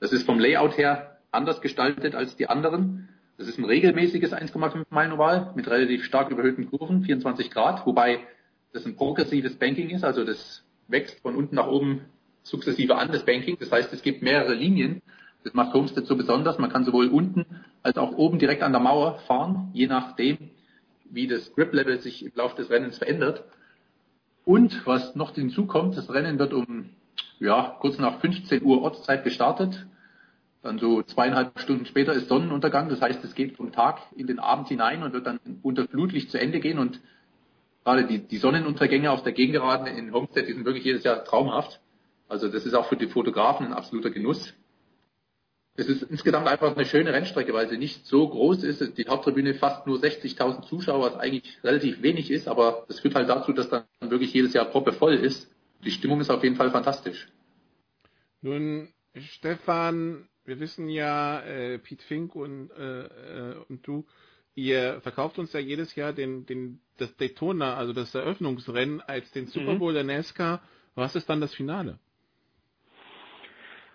Das 0.00 0.12
ist 0.12 0.24
vom 0.24 0.38
Layout 0.38 0.78
her 0.78 1.18
anders 1.30 1.60
gestaltet 1.60 2.14
als 2.14 2.36
die 2.36 2.48
anderen. 2.48 3.08
Das 3.38 3.48
ist 3.48 3.58
ein 3.58 3.64
regelmäßiges 3.64 4.32
1,5 4.32 4.86
Meilen 4.90 5.12
Oval 5.12 5.52
mit 5.54 5.68
relativ 5.68 6.04
stark 6.04 6.30
überhöhten 6.30 6.70
Kurven, 6.70 7.02
24 7.02 7.50
Grad, 7.50 7.86
wobei 7.86 8.20
das 8.72 8.86
ein 8.86 8.96
progressives 8.96 9.56
Banking 9.56 9.90
ist, 9.90 10.04
also 10.04 10.24
das 10.24 10.64
wächst 10.88 11.20
von 11.20 11.36
unten 11.36 11.56
nach 11.56 11.66
oben 11.66 12.02
sukzessive 12.42 12.96
an, 12.96 13.12
das 13.12 13.24
Banking. 13.24 13.56
Das 13.58 13.70
heißt, 13.70 13.92
es 13.92 14.02
gibt 14.02 14.22
mehrere 14.22 14.54
Linien. 14.54 15.02
Das 15.44 15.54
macht 15.54 15.74
Homestead 15.74 16.06
so 16.06 16.16
besonders. 16.16 16.58
Man 16.58 16.70
kann 16.70 16.84
sowohl 16.84 17.08
unten 17.08 17.46
als 17.82 17.96
auch 17.96 18.12
oben 18.12 18.38
direkt 18.38 18.62
an 18.62 18.72
der 18.72 18.80
Mauer 18.80 19.18
fahren, 19.26 19.70
je 19.72 19.86
nachdem, 19.86 20.50
wie 21.04 21.26
das 21.26 21.52
Grip-Level 21.54 22.00
sich 22.00 22.24
im 22.24 22.32
Laufe 22.34 22.56
des 22.56 22.70
Rennens 22.70 22.98
verändert. 22.98 23.44
Und 24.44 24.86
was 24.86 25.14
noch 25.14 25.34
hinzukommt, 25.34 25.96
das 25.96 26.12
Rennen 26.12 26.38
wird 26.38 26.52
um 26.52 26.90
ja, 27.38 27.76
kurz 27.80 27.98
nach 27.98 28.20
15 28.20 28.62
Uhr 28.62 28.82
Ortszeit 28.82 29.24
gestartet. 29.24 29.86
Dann 30.62 30.78
so 30.78 31.02
zweieinhalb 31.02 31.58
Stunden 31.58 31.86
später 31.86 32.12
ist 32.12 32.28
Sonnenuntergang. 32.28 32.88
Das 32.88 33.00
heißt, 33.00 33.22
es 33.24 33.34
geht 33.34 33.56
vom 33.56 33.72
Tag 33.72 34.00
in 34.16 34.28
den 34.28 34.38
Abend 34.38 34.68
hinein 34.68 35.02
und 35.02 35.12
wird 35.12 35.26
dann 35.26 35.40
unter 35.62 35.88
Flutlicht 35.88 36.30
zu 36.30 36.38
Ende 36.38 36.60
gehen. 36.60 36.78
Und 36.78 37.00
gerade 37.84 38.06
die, 38.06 38.20
die 38.20 38.38
Sonnenuntergänge 38.38 39.10
auf 39.10 39.24
der 39.24 39.32
Gegengeraden 39.32 39.88
in 39.88 40.12
Homestead, 40.12 40.46
die 40.46 40.52
sind 40.52 40.64
wirklich 40.64 40.84
jedes 40.84 41.02
Jahr 41.02 41.24
traumhaft. 41.24 41.80
Also 42.28 42.48
das 42.48 42.64
ist 42.64 42.74
auch 42.74 42.86
für 42.86 42.96
die 42.96 43.08
Fotografen 43.08 43.66
ein 43.66 43.72
absoluter 43.72 44.10
Genuss. 44.10 44.54
Es 45.74 45.88
ist 45.88 46.02
insgesamt 46.02 46.46
einfach 46.46 46.76
eine 46.76 46.84
schöne 46.84 47.12
Rennstrecke, 47.12 47.54
weil 47.54 47.68
sie 47.68 47.78
nicht 47.78 48.06
so 48.06 48.28
groß 48.28 48.62
ist. 48.62 48.98
Die 48.98 49.06
Haupttribüne 49.08 49.54
fast 49.54 49.86
nur 49.86 49.98
60.000 49.98 50.68
Zuschauer, 50.68 51.12
was 51.12 51.18
eigentlich 51.18 51.58
relativ 51.64 52.02
wenig 52.02 52.30
ist, 52.30 52.46
aber 52.46 52.84
das 52.88 53.00
führt 53.00 53.14
halt 53.14 53.28
dazu, 53.28 53.52
dass 53.52 53.70
dann 53.70 53.84
wirklich 54.00 54.34
jedes 54.34 54.52
Jahr 54.52 54.66
Proppe 54.66 54.92
voll 54.92 55.14
ist. 55.14 55.50
Die 55.82 55.90
Stimmung 55.90 56.20
ist 56.20 56.30
auf 56.30 56.44
jeden 56.44 56.56
Fall 56.56 56.70
fantastisch. 56.70 57.26
Nun, 58.42 58.88
Stefan, 59.16 60.28
wir 60.44 60.60
wissen 60.60 60.88
ja, 60.88 61.40
äh, 61.40 61.78
Pete 61.78 62.04
Fink 62.04 62.34
und, 62.34 62.70
äh, 62.70 63.02
äh, 63.04 63.56
und 63.68 63.86
du, 63.86 64.04
ihr 64.54 65.00
verkauft 65.02 65.38
uns 65.38 65.52
ja 65.52 65.60
jedes 65.60 65.94
Jahr 65.94 66.12
den, 66.12 66.46
den, 66.46 66.80
das 66.98 67.16
Daytona, 67.16 67.74
also 67.76 67.92
das 67.92 68.14
Eröffnungsrennen, 68.14 69.00
als 69.00 69.30
den 69.32 69.46
Super 69.46 69.74
mhm. 69.74 69.78
Bowl 69.78 69.92
mhm. 69.92 70.06
der 70.06 70.16
NASCAR. 70.16 70.60
Was 70.94 71.14
ist 71.16 71.28
dann 71.28 71.40
das 71.40 71.54
Finale? 71.54 71.98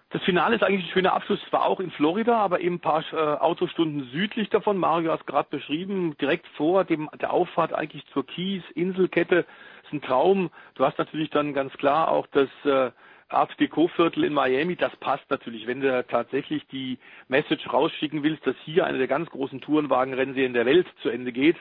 Das 0.10 0.24
Finale 0.24 0.56
ist 0.56 0.64
eigentlich 0.64 0.86
ein 0.86 0.94
schöner 0.94 1.14
Abschluss, 1.14 1.40
zwar 1.50 1.66
auch 1.66 1.82
in 1.82 1.92
Florida, 1.92 2.38
aber 2.38 2.62
eben 2.62 2.76
ein 2.76 2.80
paar 2.80 3.04
äh, 3.12 3.18
Autostunden 3.18 4.10
südlich 4.14 4.50
davon. 4.50 4.78
Mario 4.78 5.12
hat 5.12 5.20
es 5.20 5.26
gerade 5.26 5.50
beschrieben, 5.50 6.16
direkt 6.22 6.48
vor 6.56 6.86
dem, 6.86 7.10
der 7.20 7.34
Auffahrt 7.34 7.74
eigentlich 7.74 8.06
zur 8.14 8.26
Keys, 8.26 8.64
Inselkette. 8.74 9.44
Das 9.44 9.86
ist 9.88 9.94
ein 9.94 10.02
Traum. 10.02 10.50
Du 10.76 10.86
hast 10.86 10.98
natürlich 10.98 11.30
dann 11.30 11.54
ganz 11.54 11.74
klar 11.74 12.08
auch 12.10 12.26
das 12.28 12.48
äh, 12.64 12.92
Art 13.30 13.60
Deco-Viertel 13.60 14.24
in 14.24 14.34
Miami. 14.34 14.76
Das 14.76 14.96
passt 14.98 15.30
natürlich, 15.30 15.68
wenn 15.68 15.82
du 15.82 16.06
tatsächlich 16.08 16.66
die 16.68 16.98
Message 17.28 17.72
rausschicken 17.72 18.24
willst, 18.24 18.46
dass 18.48 18.56
hier 18.64 18.86
eine 18.86 18.98
der 18.98 19.08
ganz 19.08 19.30
großen 19.30 19.62
Tourenwagenrennserien 19.62 20.54
der 20.54 20.66
Welt 20.66 20.88
zu 21.02 21.10
Ende 21.10 21.32
geht. 21.32 21.58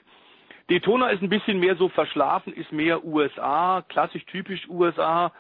Daytona 0.68 1.08
ist 1.08 1.22
ein 1.22 1.28
bisschen 1.28 1.60
mehr 1.60 1.76
so 1.76 1.88
verschlafen, 1.88 2.52
ist 2.52 2.72
mehr 2.72 3.04
USA, 3.04 3.84
klassisch 3.88 4.24
typisch 4.26 4.68
USA. 4.68 5.32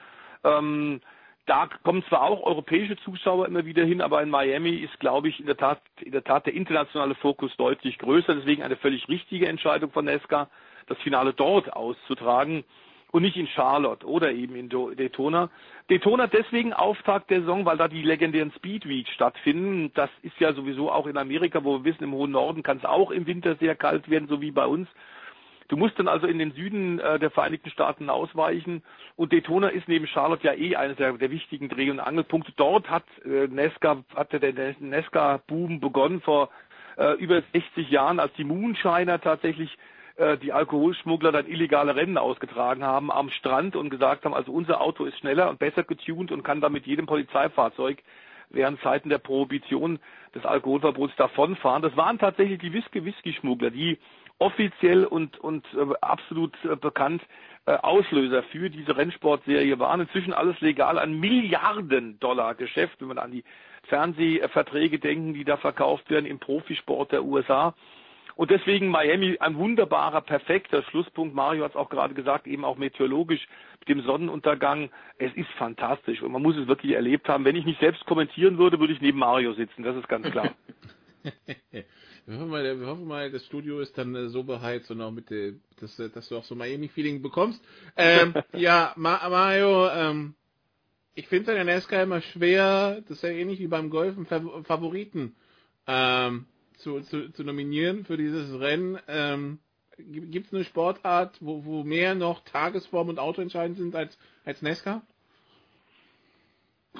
Ähm, 0.44 1.00
da 1.46 1.68
kommen 1.84 2.04
zwar 2.08 2.22
auch 2.22 2.42
europäische 2.42 2.96
Zuschauer 2.98 3.46
immer 3.46 3.64
wieder 3.64 3.84
hin, 3.84 4.00
aber 4.00 4.22
in 4.22 4.30
Miami 4.30 4.70
ist, 4.70 4.98
glaube 4.98 5.28
ich, 5.28 5.38
in 5.38 5.46
der 5.46 5.56
Tat, 5.56 5.80
in 6.00 6.12
der 6.12 6.24
Tat 6.24 6.46
der 6.46 6.54
internationale 6.54 7.14
Fokus 7.14 7.56
deutlich 7.56 7.98
größer. 7.98 8.34
Deswegen 8.34 8.62
eine 8.62 8.76
völlig 8.76 9.08
richtige 9.08 9.46
Entscheidung 9.46 9.90
von 9.90 10.04
Nesca, 10.04 10.48
das 10.86 10.98
Finale 10.98 11.32
dort 11.32 11.72
auszutragen 11.72 12.64
und 13.16 13.22
nicht 13.22 13.38
in 13.38 13.46
Charlotte 13.46 14.06
oder 14.06 14.30
eben 14.30 14.54
in 14.56 14.68
Daytona. 14.68 15.48
Daytona 15.88 16.26
deswegen 16.26 16.74
Auftakt 16.74 17.30
der 17.30 17.40
Saison, 17.40 17.64
weil 17.64 17.78
da 17.78 17.88
die 17.88 18.02
legendären 18.02 18.52
Speed 18.54 18.86
Weeks 18.86 19.08
stattfinden. 19.08 19.90
Das 19.94 20.10
ist 20.20 20.38
ja 20.38 20.52
sowieso 20.52 20.92
auch 20.92 21.06
in 21.06 21.16
Amerika, 21.16 21.64
wo 21.64 21.78
wir 21.78 21.84
wissen, 21.84 22.04
im 22.04 22.12
hohen 22.12 22.32
Norden 22.32 22.62
kann 22.62 22.76
es 22.76 22.84
auch 22.84 23.10
im 23.10 23.26
Winter 23.26 23.56
sehr 23.56 23.74
kalt 23.74 24.10
werden, 24.10 24.28
so 24.28 24.42
wie 24.42 24.50
bei 24.50 24.66
uns. 24.66 24.86
Du 25.68 25.78
musst 25.78 25.98
dann 25.98 26.08
also 26.08 26.26
in 26.26 26.38
den 26.38 26.52
Süden 26.52 26.98
äh, 26.98 27.18
der 27.18 27.30
Vereinigten 27.30 27.70
Staaten 27.70 28.10
ausweichen 28.10 28.82
und 29.16 29.32
Daytona 29.32 29.68
ist 29.68 29.88
neben 29.88 30.06
Charlotte 30.06 30.46
ja 30.46 30.52
eh 30.52 30.76
eines 30.76 30.98
der, 30.98 31.14
der 31.14 31.30
wichtigen 31.30 31.70
Dreh- 31.70 31.90
und 31.90 32.00
Angelpunkte. 32.00 32.52
Dort 32.54 32.90
hat 32.90 33.04
äh, 33.24 33.46
Nesca, 33.46 34.04
hatte 34.14 34.40
der 34.40 34.76
Nesca-Boom 34.78 35.80
begonnen 35.80 36.20
vor 36.20 36.50
äh, 36.98 37.14
über 37.14 37.42
60 37.54 37.88
Jahren, 37.88 38.20
als 38.20 38.34
die 38.34 38.44
Moonshiner 38.44 39.22
tatsächlich 39.22 39.74
äh, 40.16 40.38
die 40.38 40.52
Alkoholschmuggler 40.52 41.32
dann 41.32 41.46
illegale 41.46 41.94
Rennen 41.94 42.18
ausgetragen 42.18 42.84
haben 42.84 43.10
am 43.10 43.30
Strand 43.30 43.76
und 43.76 43.90
gesagt 43.90 44.24
haben, 44.24 44.34
also 44.34 44.52
unser 44.52 44.80
Auto 44.80 45.04
ist 45.04 45.18
schneller 45.18 45.50
und 45.50 45.58
besser 45.58 45.84
getuned 45.84 46.32
und 46.32 46.42
kann 46.42 46.60
damit 46.60 46.86
jedem 46.86 47.06
Polizeifahrzeug 47.06 48.02
während 48.50 48.80
Zeiten 48.80 49.08
der 49.08 49.18
Prohibition 49.18 49.98
des 50.34 50.44
Alkoholverbots 50.44 51.14
davonfahren. 51.16 51.82
Das 51.82 51.96
waren 51.96 52.18
tatsächlich 52.18 52.60
die 52.60 52.72
Whisky-Whisky-Schmuggler, 52.72 53.70
die 53.70 53.98
offiziell 54.38 55.04
und, 55.04 55.38
und 55.38 55.66
äh, 55.74 55.94
absolut 56.00 56.52
äh, 56.64 56.76
bekannt 56.76 57.22
äh, 57.66 57.72
Auslöser 57.72 58.42
für 58.44 58.70
diese 58.70 58.96
Rennsportserie 58.96 59.78
waren. 59.78 60.00
Inzwischen 60.00 60.32
alles 60.32 60.60
legal, 60.60 60.98
ein 60.98 61.18
Milliarden-Dollar-Geschäft, 61.18 63.00
wenn 63.00 63.08
man 63.08 63.18
an 63.18 63.32
die 63.32 63.44
Fernsehverträge 63.84 64.98
denken, 64.98 65.34
die 65.34 65.44
da 65.44 65.56
verkauft 65.56 66.10
werden 66.10 66.26
im 66.26 66.38
Profisport 66.38 67.12
der 67.12 67.24
USA. 67.24 67.74
Und 68.36 68.50
deswegen 68.50 68.88
Miami 68.88 69.38
ein 69.40 69.56
wunderbarer, 69.56 70.20
perfekter 70.20 70.82
Schlusspunkt. 70.84 71.34
Mario 71.34 71.64
hat 71.64 71.70
es 71.70 71.76
auch 71.76 71.88
gerade 71.88 72.12
gesagt, 72.12 72.46
eben 72.46 72.66
auch 72.66 72.76
meteorologisch 72.76 73.48
mit 73.80 73.88
dem 73.88 74.02
Sonnenuntergang. 74.02 74.90
Es 75.18 75.32
ist 75.34 75.48
fantastisch 75.56 76.20
und 76.22 76.32
man 76.32 76.42
muss 76.42 76.56
es 76.56 76.68
wirklich 76.68 76.92
erlebt 76.92 77.28
haben. 77.28 77.46
Wenn 77.46 77.56
ich 77.56 77.64
nicht 77.64 77.80
selbst 77.80 78.04
kommentieren 78.04 78.58
würde, 78.58 78.78
würde 78.78 78.92
ich 78.92 79.00
neben 79.00 79.18
Mario 79.18 79.54
sitzen. 79.54 79.82
Das 79.82 79.96
ist 79.96 80.08
ganz 80.08 80.30
klar. 80.30 80.54
Wir 82.26 82.38
hoffen, 82.38 82.50
mal, 82.50 82.80
wir 82.80 82.86
hoffen 82.88 83.06
mal, 83.06 83.30
das 83.30 83.46
Studio 83.46 83.78
ist 83.78 83.96
dann 83.96 84.12
äh, 84.16 84.28
so 84.28 84.42
beheizt 84.42 84.90
und 84.90 85.00
auch 85.00 85.12
mit, 85.12 85.30
äh, 85.30 85.54
dass, 85.78 85.96
äh, 86.00 86.10
dass 86.10 86.28
du 86.28 86.36
auch 86.36 86.42
so 86.42 86.56
Miami-Feeling 86.56 87.22
bekommst. 87.22 87.62
Ähm, 87.96 88.34
ja, 88.52 88.92
Ma 88.96 89.28
Mario, 89.28 89.88
ähm, 89.90 90.34
ich 91.14 91.28
finde 91.28 91.52
es 91.52 91.56
in 91.56 91.66
der 91.66 91.74
NASCAR 91.74 92.02
immer 92.02 92.20
schwer, 92.20 93.00
das 93.02 93.18
ist 93.18 93.22
ja 93.22 93.28
ähnlich 93.28 93.60
wie 93.60 93.68
beim 93.68 93.90
Golfen, 93.90 94.26
Favoriten 94.26 95.36
ähm, 95.86 96.46
zu, 96.76 97.00
zu, 97.00 97.32
zu 97.32 97.44
nominieren 97.44 98.04
für 98.04 98.16
dieses 98.16 98.58
Rennen. 98.58 98.98
Ähm, 99.08 99.58
Gibt 99.98 100.48
es 100.48 100.54
eine 100.54 100.64
Sportart, 100.64 101.38
wo, 101.40 101.64
wo 101.64 101.82
mehr 101.82 102.14
noch 102.14 102.44
Tagesform 102.44 103.08
und 103.08 103.18
Auto 103.18 103.40
entscheidend 103.40 103.78
sind 103.78 103.96
als, 103.96 104.18
als 104.44 104.60
NASCAR? 104.60 105.02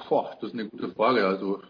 Boah, 0.09 0.35
das 0.41 0.49
ist 0.49 0.53
eine 0.53 0.67
gute 0.67 0.89
Frage. 0.89 1.25
Also, 1.25 1.61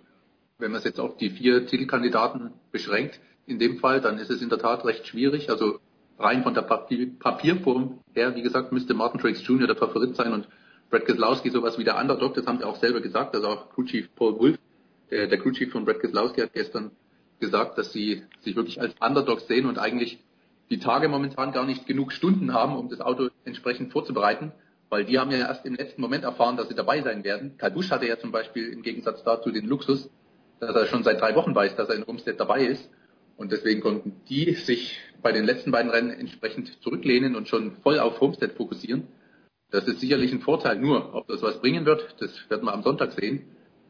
wenn 0.57 0.71
man 0.71 0.79
es 0.79 0.85
jetzt 0.85 0.99
auf 0.99 1.17
die 1.17 1.29
vier 1.29 1.65
Titelkandidaten 1.65 2.53
beschränkt, 2.71 3.19
in 3.45 3.59
dem 3.59 3.79
Fall, 3.79 4.01
dann 4.01 4.19
ist 4.19 4.29
es 4.29 4.41
in 4.41 4.49
der 4.49 4.59
Tat 4.59 4.85
recht 4.85 5.07
schwierig. 5.07 5.49
Also 5.49 5.79
rein 6.19 6.43
von 6.43 6.53
der 6.53 6.63
Papier 6.63 7.07
Papierform 7.17 7.99
her, 8.13 8.35
wie 8.35 8.41
gesagt, 8.41 8.71
müsste 8.71 8.93
Martin 8.93 9.19
Triggs 9.19 9.45
Jr. 9.45 9.67
der 9.67 9.75
Favorit 9.75 10.15
sein 10.15 10.33
und 10.33 10.47
Brad 10.89 11.05
Keselowski 11.05 11.49
sowas 11.49 11.77
wie 11.77 11.83
der 11.83 11.97
Underdog, 11.97 12.33
das 12.33 12.47
haben 12.47 12.59
sie 12.59 12.63
auch 12.63 12.77
selber 12.77 13.01
gesagt, 13.01 13.35
also 13.35 13.47
auch 13.47 13.69
Crew 13.69 13.83
Chief 13.83 14.13
Paul 14.15 14.39
Wolf, 14.39 14.57
der, 15.11 15.27
der 15.27 15.37
Crew 15.37 15.51
Chief 15.51 15.71
von 15.71 15.85
Brad 15.85 15.99
Keselowski 15.99 16.41
hat 16.41 16.53
gestern 16.53 16.91
gesagt, 17.39 17.77
dass 17.77 17.91
sie 17.91 18.23
sich 18.41 18.55
wirklich 18.55 18.81
als 18.81 18.95
Underdog 18.99 19.41
sehen 19.41 19.65
und 19.65 19.77
eigentlich 19.77 20.19
die 20.69 20.79
Tage 20.79 21.07
momentan 21.07 21.51
gar 21.51 21.65
nicht 21.65 21.85
genug 21.85 22.11
Stunden 22.11 22.53
haben, 22.53 22.75
um 22.75 22.89
das 22.89 23.01
Auto 23.01 23.29
entsprechend 23.45 23.91
vorzubereiten, 23.91 24.51
weil 24.89 25.05
die 25.05 25.19
haben 25.19 25.31
ja 25.31 25.37
erst 25.37 25.65
im 25.65 25.75
letzten 25.75 26.01
Moment 26.01 26.23
erfahren, 26.23 26.57
dass 26.57 26.67
sie 26.67 26.75
dabei 26.75 27.01
sein 27.01 27.23
werden. 27.23 27.57
Kyle 27.57 27.89
hatte 27.89 28.07
ja 28.07 28.19
zum 28.19 28.31
Beispiel 28.31 28.67
im 28.69 28.81
Gegensatz 28.81 29.23
dazu 29.23 29.51
den 29.51 29.65
Luxus, 29.65 30.09
dass 30.59 30.75
er 30.75 30.87
schon 30.87 31.03
seit 31.03 31.21
drei 31.21 31.35
Wochen 31.35 31.53
weiß, 31.53 31.75
dass 31.75 31.89
er 31.89 31.95
in 31.95 32.03
Rumstead 32.03 32.39
dabei 32.39 32.65
ist 32.65 32.89
und 33.37 33.51
deswegen 33.51 33.81
konnten 33.81 34.21
die 34.29 34.53
sich 34.53 34.99
bei 35.21 35.31
den 35.31 35.45
letzten 35.45 35.71
beiden 35.71 35.91
Rennen 35.91 36.09
entsprechend 36.09 36.81
zurücklehnen 36.81 37.35
und 37.35 37.47
schon 37.47 37.77
voll 37.83 37.99
auf 37.99 38.19
Homestead 38.19 38.51
fokussieren. 38.53 39.07
Das 39.69 39.87
ist 39.87 39.99
sicherlich 39.99 40.31
ein 40.31 40.41
Vorteil. 40.41 40.77
Nur, 40.77 41.13
ob 41.13 41.27
das 41.27 41.41
was 41.41 41.59
bringen 41.59 41.85
wird, 41.85 42.15
das 42.19 42.49
werden 42.49 42.65
wir 42.65 42.73
am 42.73 42.83
Sonntag 42.83 43.11
sehen. 43.11 43.45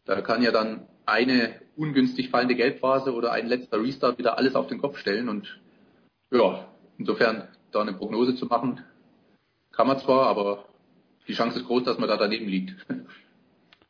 Da 0.07 0.21
kann 0.21 0.41
ja 0.41 0.51
dann 0.51 0.87
eine 1.05 1.61
ungünstig 1.75 2.29
fallende 2.29 2.55
Gelbphase 2.55 3.13
oder 3.13 3.31
ein 3.31 3.47
letzter 3.47 3.81
Restart 3.81 4.17
wieder 4.17 4.37
alles 4.37 4.55
auf 4.55 4.67
den 4.67 4.79
Kopf 4.79 4.97
stellen. 4.97 5.29
Und 5.29 5.59
ja, 6.31 6.65
insofern 6.97 7.47
da 7.71 7.81
eine 7.81 7.93
Prognose 7.93 8.35
zu 8.35 8.47
machen, 8.47 8.83
kann 9.71 9.87
man 9.87 9.99
zwar, 9.99 10.27
aber 10.27 10.65
die 11.27 11.33
Chance 11.33 11.59
ist 11.59 11.67
groß, 11.67 11.83
dass 11.83 11.99
man 11.99 12.09
da 12.09 12.17
daneben 12.17 12.47
liegt. 12.47 12.73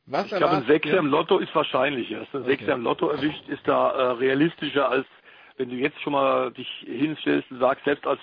Was 0.07 0.26
ich 0.26 0.35
glaube, 0.35 0.57
ein 0.57 0.65
Sechser 0.65 0.95
ja. 0.95 0.99
im 0.99 1.07
Lotto 1.07 1.38
ist 1.38 1.53
wahrscheinlich. 1.53 2.14
Ein 2.15 2.27
okay. 2.31 2.44
Sechser 2.45 2.73
im 2.73 2.84
Lotto 2.84 3.10
erwischt 3.10 3.48
ist 3.48 3.68
da 3.68 3.91
äh, 3.91 4.11
realistischer 4.14 4.89
als 4.89 5.06
wenn 5.57 5.69
du 5.69 5.76
jetzt 5.76 5.99
schon 6.02 6.14
mal 6.14 6.52
dich 6.52 6.69
hinstellst 6.85 7.49
und 7.52 7.60
sagst, 7.60 7.84
selbst 7.84 8.06
als 8.06 8.19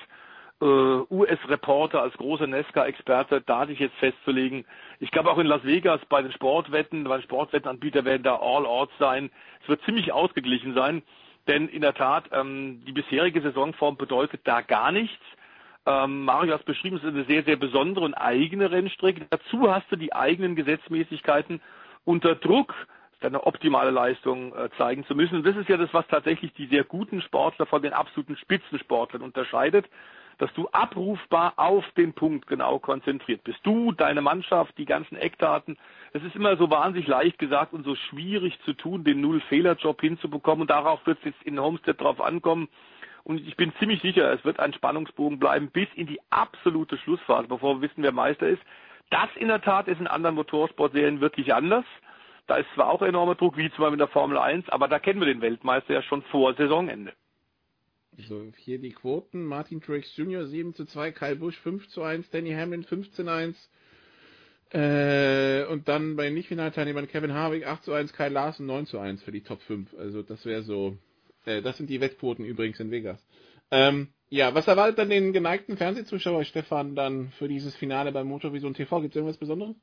äh, 0.60 0.64
US-Reporter, 0.64 2.00
als 2.00 2.14
großer 2.14 2.46
Nesca-Experte, 2.46 3.42
da 3.44 3.66
sich 3.66 3.78
jetzt 3.78 3.96
festzulegen. 3.96 4.64
Ich 5.00 5.10
glaube 5.10 5.30
auch 5.30 5.38
in 5.38 5.46
Las 5.46 5.64
Vegas 5.64 6.00
bei 6.08 6.22
den 6.22 6.32
Sportwetten, 6.32 7.04
bei 7.04 7.18
den 7.18 7.24
Sportwettenanbieter 7.24 8.04
werden 8.04 8.22
da 8.22 8.36
All-Outs 8.36 8.92
sein. 8.98 9.30
Es 9.62 9.68
wird 9.68 9.82
ziemlich 9.84 10.12
ausgeglichen 10.12 10.74
sein, 10.74 11.02
denn 11.46 11.68
in 11.68 11.82
der 11.82 11.94
Tat, 11.94 12.24
ähm, 12.32 12.82
die 12.86 12.92
bisherige 12.92 13.40
Saisonform 13.40 13.96
bedeutet 13.96 14.42
da 14.44 14.60
gar 14.60 14.92
nichts. 14.92 15.22
Ähm, 15.86 16.24
Mario 16.24 16.54
hat 16.54 16.60
es 16.60 16.66
beschrieben, 16.66 16.96
es 16.96 17.02
ist 17.02 17.10
eine 17.10 17.24
sehr, 17.24 17.42
sehr 17.42 17.56
besondere 17.56 18.04
und 18.04 18.14
eigene 18.14 18.70
Rennstrecke. 18.70 19.26
Dazu 19.28 19.70
hast 19.70 19.90
du 19.90 19.96
die 19.96 20.14
eigenen 20.14 20.56
Gesetzmäßigkeiten 20.56 21.60
unter 22.04 22.34
Druck 22.34 22.74
eine 23.20 23.46
optimale 23.46 23.90
Leistung 23.90 24.54
äh, 24.54 24.68
zeigen 24.76 25.04
zu 25.06 25.14
müssen. 25.14 25.36
Und 25.36 25.46
das 25.46 25.56
ist 25.56 25.68
ja 25.68 25.76
das, 25.76 25.92
was 25.92 26.06
tatsächlich 26.08 26.52
die 26.54 26.66
sehr 26.66 26.84
guten 26.84 27.22
Sportler 27.22 27.66
von 27.66 27.82
den 27.82 27.92
absoluten 27.92 28.36
Spitzensportlern 28.36 29.22
unterscheidet. 29.22 29.86
Dass 30.38 30.52
du 30.54 30.68
abrufbar 30.72 31.54
auf 31.56 31.84
den 31.96 32.12
Punkt 32.12 32.46
genau 32.46 32.78
konzentriert 32.78 33.44
bist. 33.44 33.58
Du, 33.62 33.92
deine 33.92 34.20
Mannschaft, 34.20 34.76
die 34.78 34.84
ganzen 34.84 35.16
Eckdaten. 35.16 35.76
Es 36.12 36.22
ist 36.22 36.36
immer 36.36 36.56
so 36.56 36.70
wahnsinnig 36.70 37.08
leicht 37.08 37.38
gesagt 37.38 37.72
und 37.72 37.84
so 37.84 37.94
schwierig 37.94 38.58
zu 38.64 38.72
tun, 38.72 39.04
den 39.04 39.20
Null-Fehler-Job 39.20 40.00
hinzubekommen. 40.00 40.62
Und 40.62 40.70
darauf 40.70 41.06
wird 41.06 41.18
es 41.18 41.24
jetzt 41.26 41.42
in 41.42 41.60
Homestead 41.60 42.00
drauf 42.00 42.20
ankommen. 42.20 42.68
Und 43.24 43.46
ich 43.46 43.56
bin 43.56 43.72
ziemlich 43.78 44.02
sicher, 44.02 44.32
es 44.32 44.44
wird 44.44 44.60
ein 44.60 44.74
Spannungsbogen 44.74 45.38
bleiben 45.38 45.70
bis 45.70 45.88
in 45.94 46.06
die 46.06 46.20
absolute 46.30 46.98
Schlussphase, 46.98 47.48
bevor 47.48 47.76
wir 47.76 47.88
wissen, 47.88 48.02
wer 48.02 48.12
Meister 48.12 48.46
ist. 48.46 48.62
Das 49.10 49.28
in 49.36 49.48
der 49.48 49.62
Tat 49.62 49.88
ist 49.88 50.00
in 50.00 50.06
anderen 50.06 50.34
Motorsportserien 50.34 51.20
wirklich 51.20 51.54
anders. 51.54 51.84
Da 52.46 52.56
ist 52.56 52.68
zwar 52.74 52.90
auch 52.90 53.00
enormer 53.00 53.34
Druck, 53.34 53.56
wie 53.56 53.70
zum 53.70 53.78
Beispiel 53.78 53.94
in 53.94 53.98
der 53.98 54.08
Formel 54.08 54.36
1, 54.36 54.68
aber 54.68 54.88
da 54.88 54.98
kennen 54.98 55.20
wir 55.20 55.26
den 55.26 55.40
Weltmeister 55.40 55.94
ja 55.94 56.02
schon 56.02 56.22
vor 56.24 56.52
Saisonende. 56.54 57.14
So, 58.28 58.52
hier 58.56 58.78
die 58.78 58.92
Quoten. 58.92 59.44
Martin 59.44 59.80
Truex 59.80 60.16
Jr. 60.16 60.46
7 60.46 60.74
zu 60.74 60.84
2, 60.84 61.12
Kyle 61.12 61.36
Busch 61.36 61.58
5 61.58 61.88
zu 61.88 62.02
1, 62.02 62.30
Danny 62.30 62.52
Hamlin 62.52 62.84
15 62.84 63.26
zu 63.26 63.30
1. 63.30 63.70
Äh, 64.70 65.66
und 65.66 65.88
dann 65.88 66.16
bei 66.16 66.24
den 66.24 66.34
Nicht-Finalteilnehmern 66.34 67.06
Kevin 67.08 67.32
Harvick 67.32 67.66
8 67.66 67.84
zu 67.84 67.92
1, 67.92 68.12
Kyle 68.12 68.30
Larson 68.30 68.66
9 68.66 68.86
zu 68.86 68.98
1 68.98 69.22
für 69.22 69.32
die 69.32 69.42
Top 69.42 69.60
5. 69.62 69.94
Also 69.98 70.22
das 70.22 70.44
wäre 70.46 70.62
so, 70.62 70.96
äh, 71.44 71.62
das 71.62 71.76
sind 71.76 71.90
die 71.90 72.00
Wettquoten 72.00 72.44
übrigens 72.44 72.80
in 72.80 72.90
Vegas. 72.90 73.24
Ähm, 73.70 74.08
ja, 74.28 74.54
was 74.54 74.66
erwartet 74.66 74.98
dann 74.98 75.10
den 75.10 75.32
geneigten 75.32 75.76
Fernsehzuschauer 75.76 76.44
Stefan 76.44 76.94
dann 76.96 77.30
für 77.32 77.48
dieses 77.48 77.76
Finale 77.76 78.12
bei 78.12 78.24
Motorvision 78.24 78.74
TV? 78.74 79.00
Gibt 79.00 79.14
es 79.14 79.16
irgendwas 79.16 79.38
Besonderes? 79.38 79.76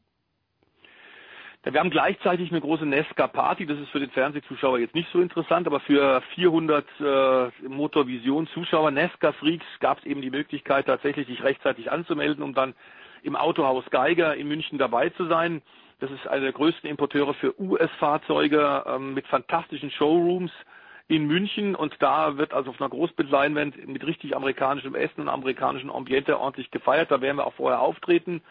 Wir 1.63 1.79
haben 1.79 1.91
gleichzeitig 1.91 2.49
eine 2.49 2.59
große 2.59 2.87
Nesca-Party. 2.87 3.67
Das 3.67 3.77
ist 3.77 3.89
für 3.89 3.99
den 3.99 4.09
Fernsehzuschauer 4.09 4.79
jetzt 4.79 4.95
nicht 4.95 5.09
so 5.13 5.21
interessant, 5.21 5.67
aber 5.67 5.79
für 5.79 6.21
400 6.33 6.85
äh, 6.99 7.67
Motorvision-Zuschauer, 7.67 8.89
Nesca-Freaks, 8.89 9.65
gab 9.79 9.99
es 9.99 10.05
eben 10.05 10.23
die 10.23 10.31
Möglichkeit, 10.31 10.87
tatsächlich 10.87 11.27
sich 11.27 11.43
rechtzeitig 11.43 11.91
anzumelden, 11.91 12.43
um 12.43 12.55
dann 12.55 12.73
im 13.21 13.35
Autohaus 13.35 13.85
Geiger 13.91 14.35
in 14.35 14.47
München 14.47 14.79
dabei 14.79 15.09
zu 15.09 15.27
sein. 15.27 15.61
Das 15.99 16.09
ist 16.09 16.27
einer 16.27 16.41
der 16.41 16.53
größten 16.53 16.89
Importeure 16.89 17.35
für 17.35 17.59
US-Fahrzeuge 17.61 18.83
ähm, 18.87 19.13
mit 19.13 19.27
fantastischen 19.27 19.91
Showrooms 19.91 20.51
in 21.09 21.27
München 21.27 21.75
und 21.75 21.93
da 21.99 22.37
wird 22.37 22.53
also 22.53 22.71
auf 22.71 22.81
einer 22.81 22.89
Großbildleinwand 22.89 23.87
mit 23.87 24.03
richtig 24.07 24.35
amerikanischem 24.35 24.95
Essen 24.95 25.21
und 25.21 25.29
amerikanischem 25.29 25.91
Ambiente 25.91 26.39
ordentlich 26.39 26.71
gefeiert. 26.71 27.11
Da 27.11 27.21
werden 27.21 27.37
wir 27.37 27.45
auch 27.45 27.53
vorher 27.53 27.81
auftreten 27.81 28.41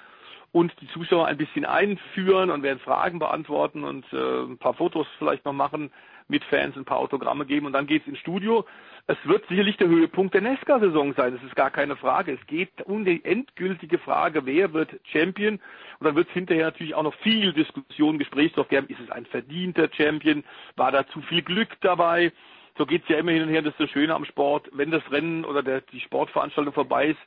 und 0.53 0.73
die 0.81 0.89
Zuschauer 0.89 1.27
ein 1.27 1.37
bisschen 1.37 1.65
einführen 1.65 2.51
und 2.51 2.63
werden 2.63 2.81
Fragen 2.81 3.19
beantworten 3.19 3.85
und 3.85 4.05
äh, 4.13 4.43
ein 4.43 4.59
paar 4.59 4.75
Fotos 4.75 5.07
vielleicht 5.19 5.45
noch 5.45 5.53
machen 5.53 5.93
mit 6.29 6.45
Fans, 6.45 6.77
ein 6.77 6.85
paar 6.85 6.99
Autogramme 6.99 7.45
geben 7.45 7.67
und 7.67 7.73
dann 7.73 7.87
geht's 7.87 8.07
ins 8.07 8.19
Studio. 8.19 8.65
Es 9.07 9.17
wird 9.25 9.47
sicherlich 9.49 9.77
der 9.77 9.89
Höhepunkt 9.89 10.35
der 10.35 10.43
Nesca-Saison 10.43 11.15
sein, 11.15 11.35
das 11.35 11.43
ist 11.43 11.57
gar 11.57 11.71
keine 11.71 11.97
Frage. 11.97 12.33
Es 12.33 12.47
geht 12.47 12.71
um 12.85 13.05
die 13.05 13.25
endgültige 13.25 13.99
Frage, 13.99 14.47
wer 14.47 14.73
wird 14.73 15.01
Champion 15.13 15.55
und 15.55 16.07
dann 16.07 16.15
wird 16.15 16.29
es 16.29 16.35
hinterher 16.35 16.67
natürlich 16.67 16.95
auch 16.95 17.03
noch 17.03 17.15
viel 17.17 17.53
Diskussion, 17.53 18.19
Gesprächsstoff 18.19 18.69
geben. 18.69 18.89
Ist 18.89 19.01
es 19.01 19.11
ein 19.11 19.27
verdienter 19.27 19.89
Champion? 19.93 20.45
War 20.77 20.93
da 20.93 21.07
zu 21.09 21.21
viel 21.23 21.43
Glück 21.43 21.69
dabei? 21.81 22.33
So 22.79 22.87
geht's 22.87 23.09
ja 23.09 23.19
immer 23.19 23.33
hin 23.33 23.43
und 23.43 23.49
her, 23.49 23.63
das 23.63 23.73
ist 23.73 23.81
das 23.81 23.91
Schöne 23.91 24.15
am 24.15 24.25
Sport. 24.25 24.69
Wenn 24.73 24.91
das 24.91 25.03
Rennen 25.11 25.45
oder 25.45 25.63
der, 25.63 25.81
die 25.81 26.01
Sportveranstaltung 26.01 26.73
vorbei 26.73 27.09
ist, 27.09 27.21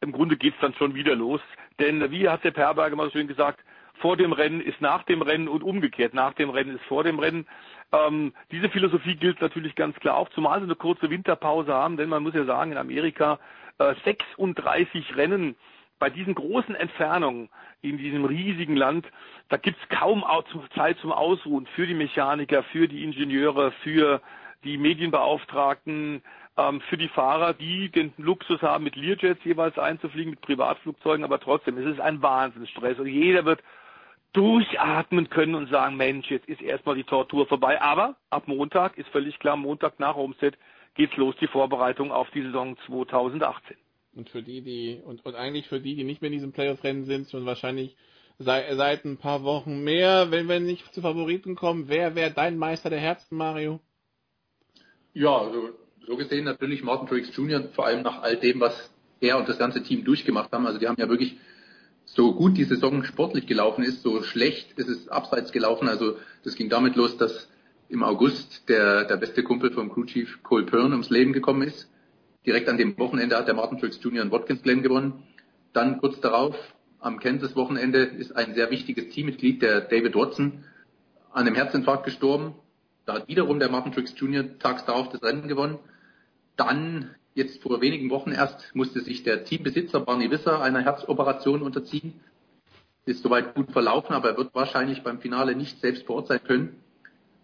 im 0.00 0.12
Grunde 0.12 0.36
geht's 0.36 0.58
dann 0.60 0.74
schon 0.74 0.94
wieder 0.94 1.14
los. 1.14 1.40
Denn 1.78 2.10
wie 2.10 2.28
hat 2.28 2.44
der 2.44 2.50
Perberger 2.50 2.96
mal 2.96 3.10
schön 3.10 3.28
gesagt, 3.28 3.60
vor 3.98 4.16
dem 4.16 4.32
Rennen 4.32 4.60
ist 4.60 4.80
nach 4.80 5.04
dem 5.04 5.22
Rennen 5.22 5.48
und 5.48 5.62
umgekehrt. 5.62 6.14
Nach 6.14 6.34
dem 6.34 6.50
Rennen 6.50 6.76
ist 6.76 6.84
vor 6.84 7.02
dem 7.04 7.18
Rennen. 7.18 7.46
Ähm, 7.92 8.34
diese 8.50 8.68
Philosophie 8.68 9.16
gilt 9.16 9.40
natürlich 9.40 9.74
ganz 9.74 9.96
klar 9.96 10.16
auch, 10.16 10.28
zumal 10.30 10.60
sie 10.60 10.64
eine 10.64 10.74
kurze 10.74 11.08
Winterpause 11.08 11.72
haben, 11.72 11.96
denn 11.96 12.08
man 12.08 12.22
muss 12.22 12.34
ja 12.34 12.44
sagen, 12.44 12.72
in 12.72 12.78
Amerika 12.78 13.38
äh, 13.78 13.94
36 14.04 15.16
Rennen 15.16 15.56
bei 15.98 16.10
diesen 16.10 16.34
großen 16.34 16.74
Entfernungen 16.74 17.48
in 17.80 17.96
diesem 17.96 18.24
riesigen 18.24 18.76
Land, 18.76 19.06
da 19.48 19.56
gibt's 19.56 19.80
kaum 19.88 20.24
Zeit 20.74 20.98
zum 20.98 21.12
Ausruhen 21.12 21.66
für 21.74 21.86
die 21.86 21.94
Mechaniker, 21.94 22.62
für 22.64 22.88
die 22.88 23.02
Ingenieure, 23.02 23.72
für 23.82 24.20
die 24.64 24.76
Medienbeauftragten, 24.76 26.22
ähm, 26.56 26.80
für 26.82 26.96
die 26.96 27.08
Fahrer, 27.08 27.54
die 27.54 27.90
den 27.90 28.12
Luxus 28.16 28.62
haben, 28.62 28.84
mit 28.84 28.96
Learjets 28.96 29.44
jeweils 29.44 29.78
einzufliegen, 29.78 30.30
mit 30.30 30.40
Privatflugzeugen, 30.40 31.24
aber 31.24 31.40
trotzdem, 31.40 31.78
es 31.78 31.86
ist 31.86 32.00
ein 32.00 32.22
Wahnsinnsstress 32.22 32.98
und 32.98 33.06
jeder 33.06 33.44
wird 33.44 33.62
durchatmen 34.32 35.30
können 35.30 35.54
und 35.54 35.70
sagen, 35.70 35.96
Mensch, 35.96 36.30
jetzt 36.30 36.48
ist 36.48 36.60
erstmal 36.60 36.94
die 36.94 37.04
Tortur 37.04 37.46
vorbei. 37.46 37.80
Aber 37.80 38.16
ab 38.28 38.48
Montag 38.48 38.98
ist 38.98 39.08
völlig 39.08 39.38
klar, 39.38 39.56
Montag 39.56 39.98
nach 39.98 40.14
Homestead 40.14 40.58
geht's 40.94 41.16
los, 41.16 41.34
die 41.40 41.46
Vorbereitung 41.46 42.12
auf 42.12 42.30
die 42.30 42.42
Saison 42.42 42.76
2018. 42.86 43.76
Und 44.14 44.28
für 44.30 44.42
die, 44.42 44.62
die, 44.62 45.00
und, 45.04 45.24
und 45.24 45.34
eigentlich 45.34 45.68
für 45.68 45.80
die, 45.80 45.94
die 45.94 46.04
nicht 46.04 46.20
mehr 46.20 46.30
in 46.30 46.36
diesem 46.36 46.52
Playoff-Rennen 46.52 47.04
sind, 47.04 47.30
schon 47.30 47.46
wahrscheinlich 47.46 47.96
seit, 48.38 48.74
seit 48.76 49.04
ein 49.04 49.18
paar 49.18 49.42
Wochen 49.42 49.84
mehr, 49.84 50.30
wenn 50.30 50.48
wir 50.48 50.60
nicht 50.60 50.92
zu 50.94 51.00
Favoriten 51.00 51.54
kommen, 51.54 51.88
wer 51.88 52.14
wäre 52.14 52.32
dein 52.32 52.58
Meister 52.58 52.90
der 52.90 53.00
Herzen, 53.00 53.36
Mario? 53.36 53.80
Ja, 55.14 55.38
also 55.38 55.70
so 56.06 56.16
gesehen 56.16 56.44
natürlich 56.44 56.84
Martin 56.84 57.08
Truex 57.08 57.34
Jr., 57.34 57.64
vor 57.74 57.86
allem 57.86 58.02
nach 58.02 58.22
all 58.22 58.36
dem, 58.36 58.60
was 58.60 58.90
er 59.20 59.38
und 59.38 59.48
das 59.48 59.58
ganze 59.58 59.82
Team 59.82 60.04
durchgemacht 60.04 60.52
haben. 60.52 60.66
Also 60.66 60.78
die 60.78 60.86
haben 60.86 60.96
ja 60.98 61.08
wirklich 61.08 61.36
so 62.04 62.32
gut 62.34 62.56
die 62.56 62.64
Saison 62.64 63.02
sportlich 63.02 63.46
gelaufen 63.46 63.82
ist, 63.82 64.02
so 64.02 64.22
schlecht 64.22 64.72
ist 64.78 64.88
es 64.88 65.08
abseits 65.08 65.50
gelaufen. 65.50 65.88
Also 65.88 66.16
das 66.44 66.54
ging 66.54 66.68
damit 66.68 66.94
los, 66.94 67.16
dass 67.16 67.48
im 67.88 68.04
August 68.04 68.68
der, 68.68 69.04
der 69.04 69.16
beste 69.16 69.42
Kumpel 69.42 69.72
vom 69.72 69.92
Crew 69.92 70.04
Chief 70.04 70.42
Cole 70.44 70.64
Pern 70.64 70.92
ums 70.92 71.10
Leben 71.10 71.32
gekommen 71.32 71.62
ist. 71.62 71.90
Direkt 72.46 72.68
an 72.68 72.78
dem 72.78 72.96
Wochenende 72.98 73.36
hat 73.36 73.48
der 73.48 73.54
Martin 73.54 73.78
Truex 73.78 73.98
Jr. 74.00 74.22
in 74.22 74.30
Watkins 74.30 74.62
Glen 74.62 74.82
gewonnen. 74.82 75.24
Dann 75.72 75.98
kurz 75.98 76.20
darauf, 76.20 76.56
am 77.00 77.18
Kansas-Wochenende, 77.18 77.98
ist 77.98 78.36
ein 78.36 78.54
sehr 78.54 78.70
wichtiges 78.70 79.08
Teammitglied, 79.08 79.62
der 79.62 79.80
David 79.80 80.14
Watson, 80.14 80.64
an 81.32 81.46
einem 81.46 81.56
Herzinfarkt 81.56 82.04
gestorben. 82.04 82.54
Da 83.04 83.14
hat 83.14 83.28
wiederum 83.28 83.58
der 83.58 83.70
Martin 83.70 83.92
Truex 83.92 84.14
Jr. 84.16 84.58
tags 84.58 84.84
darauf 84.84 85.08
das 85.08 85.22
Rennen 85.24 85.48
gewonnen. 85.48 85.78
Dann, 86.56 87.14
jetzt 87.34 87.62
vor 87.62 87.80
wenigen 87.80 88.10
Wochen 88.10 88.32
erst, 88.32 88.74
musste 88.74 89.00
sich 89.00 89.22
der 89.22 89.44
Teambesitzer 89.44 90.00
Barney 90.00 90.30
Wisser 90.30 90.62
einer 90.62 90.80
Herzoperation 90.80 91.62
unterziehen. 91.62 92.20
Ist 93.04 93.22
soweit 93.22 93.54
gut 93.54 93.70
verlaufen, 93.70 94.14
aber 94.14 94.30
er 94.30 94.36
wird 94.36 94.54
wahrscheinlich 94.54 95.02
beim 95.02 95.20
Finale 95.20 95.54
nicht 95.54 95.80
selbst 95.80 96.06
vor 96.06 96.16
Ort 96.16 96.28
sein 96.28 96.42
können. 96.42 96.82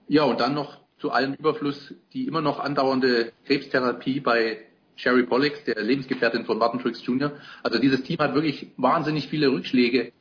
Ja, 0.08 0.24
und 0.24 0.40
dann 0.40 0.54
noch 0.54 0.78
zu 0.98 1.10
allem 1.10 1.34
Überfluss 1.34 1.94
die 2.12 2.26
immer 2.26 2.40
noch 2.40 2.58
andauernde 2.58 3.32
Krebstherapie 3.46 4.20
bei 4.20 4.64
Sherry 4.94 5.24
Pollix, 5.24 5.64
der 5.64 5.82
Lebensgefährtin 5.82 6.44
von 6.44 6.58
Martin 6.58 6.80
Truex 6.80 7.04
Jr. 7.04 7.32
Also 7.62 7.78
dieses 7.78 8.02
Team 8.02 8.18
hat 8.18 8.34
wirklich 8.34 8.72
wahnsinnig 8.76 9.28
viele 9.28 9.50
Rückschläge 9.50 10.12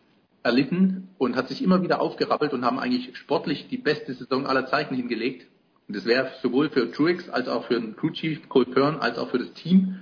erlitten 0.43 1.09
und 1.18 1.35
hat 1.35 1.49
sich 1.49 1.63
immer 1.63 1.84
wieder 1.84 2.01
aufgerappelt 2.01 2.53
und 2.53 2.65
haben 2.65 2.80
eigentlich 2.80 3.15
sportlich 3.15 3.68
die 3.68 3.77
beste 3.77 4.13
Saison 4.13 4.47
aller 4.47 4.65
Zeiten 4.65 4.95
hingelegt. 4.95 5.47
Und 5.91 5.97
das 5.97 6.05
wäre 6.05 6.31
sowohl 6.41 6.69
für 6.69 6.89
Truex 6.89 7.27
als 7.27 7.49
auch 7.49 7.65
für 7.65 7.73
den 7.73 7.97
Crew 7.97 8.11
Chief 8.11 8.47
Cole 8.47 8.68
Pern 8.68 8.95
als 9.01 9.18
auch 9.18 9.30
für 9.30 9.39
das 9.39 9.51
Team, 9.51 9.99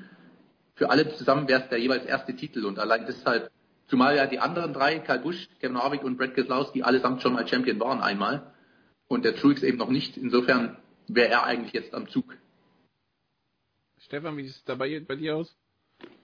für 0.76 0.92
alle 0.92 1.10
zusammen 1.16 1.48
wäre 1.48 1.64
es 1.64 1.70
der 1.70 1.80
jeweils 1.80 2.06
erste 2.06 2.36
Titel. 2.36 2.64
Und 2.66 2.78
allein 2.78 3.08
deshalb, 3.08 3.50
zumal 3.88 4.16
ja 4.16 4.28
die 4.28 4.38
anderen 4.38 4.72
drei, 4.72 5.00
Kyle 5.00 5.18
Busch, 5.18 5.48
Kevin 5.60 5.80
Harvick 5.80 6.04
und 6.04 6.20
Brad 6.20 6.36
Keselowski, 6.36 6.84
allesamt 6.84 7.24
schon 7.24 7.34
mal 7.34 7.48
Champion 7.48 7.80
waren 7.80 8.02
einmal. 8.02 8.54
Und 9.08 9.26
der 9.26 9.36
Truex 9.36 9.64
eben 9.64 9.80
noch 9.80 9.90
nicht. 9.90 10.16
Insofern 10.16 10.78
wäre 11.08 11.30
er 11.30 11.46
eigentlich 11.46 11.74
jetzt 11.74 11.96
am 11.96 12.08
Zug. 12.08 12.38
Stefan, 13.98 14.38
wie 14.38 14.44
sieht 14.44 14.58
es 14.58 14.64
dabei 14.66 15.00
bei 15.00 15.16
dir 15.16 15.38
aus? 15.38 15.58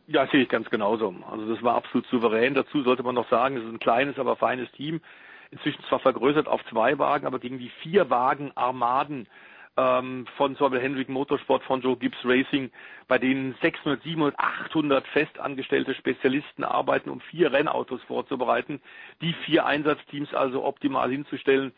Ja, 0.06 0.28
sehe 0.28 0.44
ich 0.44 0.50
ganz 0.50 0.70
genauso. 0.70 1.12
Also 1.28 1.52
das 1.52 1.64
war 1.64 1.74
absolut 1.74 2.06
souverän. 2.12 2.54
Dazu 2.54 2.84
sollte 2.84 3.02
man 3.02 3.16
noch 3.16 3.32
sagen, 3.32 3.58
es 3.58 3.64
ist 3.64 3.70
ein 3.72 3.80
kleines, 3.80 4.20
aber 4.20 4.36
feines 4.36 4.72
Team. 4.74 5.02
Inzwischen 5.50 5.84
zwar 5.90 6.02
vergrößert 6.02 6.48
auf 6.48 6.62
zwei 6.70 7.00
Wagen, 7.00 7.26
aber 7.26 7.40
gegen 7.40 7.58
die 7.58 7.72
vier 7.82 8.10
Wagen 8.12 8.52
Armaden 8.56 9.28
ähm, 9.78 10.26
von 10.38 10.54
Beispiel 10.54 10.80
Hendrick 10.80 11.10
Motorsport, 11.10 11.64
von 11.64 11.82
Joe 11.82 11.98
Gibbs 11.98 12.18
Racing, 12.24 12.72
bei 13.08 13.18
denen 13.18 13.56
600, 13.62 14.02
700, 14.04 14.38
800 14.38 15.08
festangestellte 15.08 15.94
Spezialisten 15.96 16.64
arbeiten, 16.64 17.10
um 17.10 17.20
vier 17.20 17.52
Rennautos 17.52 18.02
vorzubereiten, 18.04 18.82
die 19.22 19.34
vier 19.46 19.66
Einsatzteams 19.66 20.34
also 20.34 20.64
optimal 20.64 21.10
hinzustellen, 21.12 21.74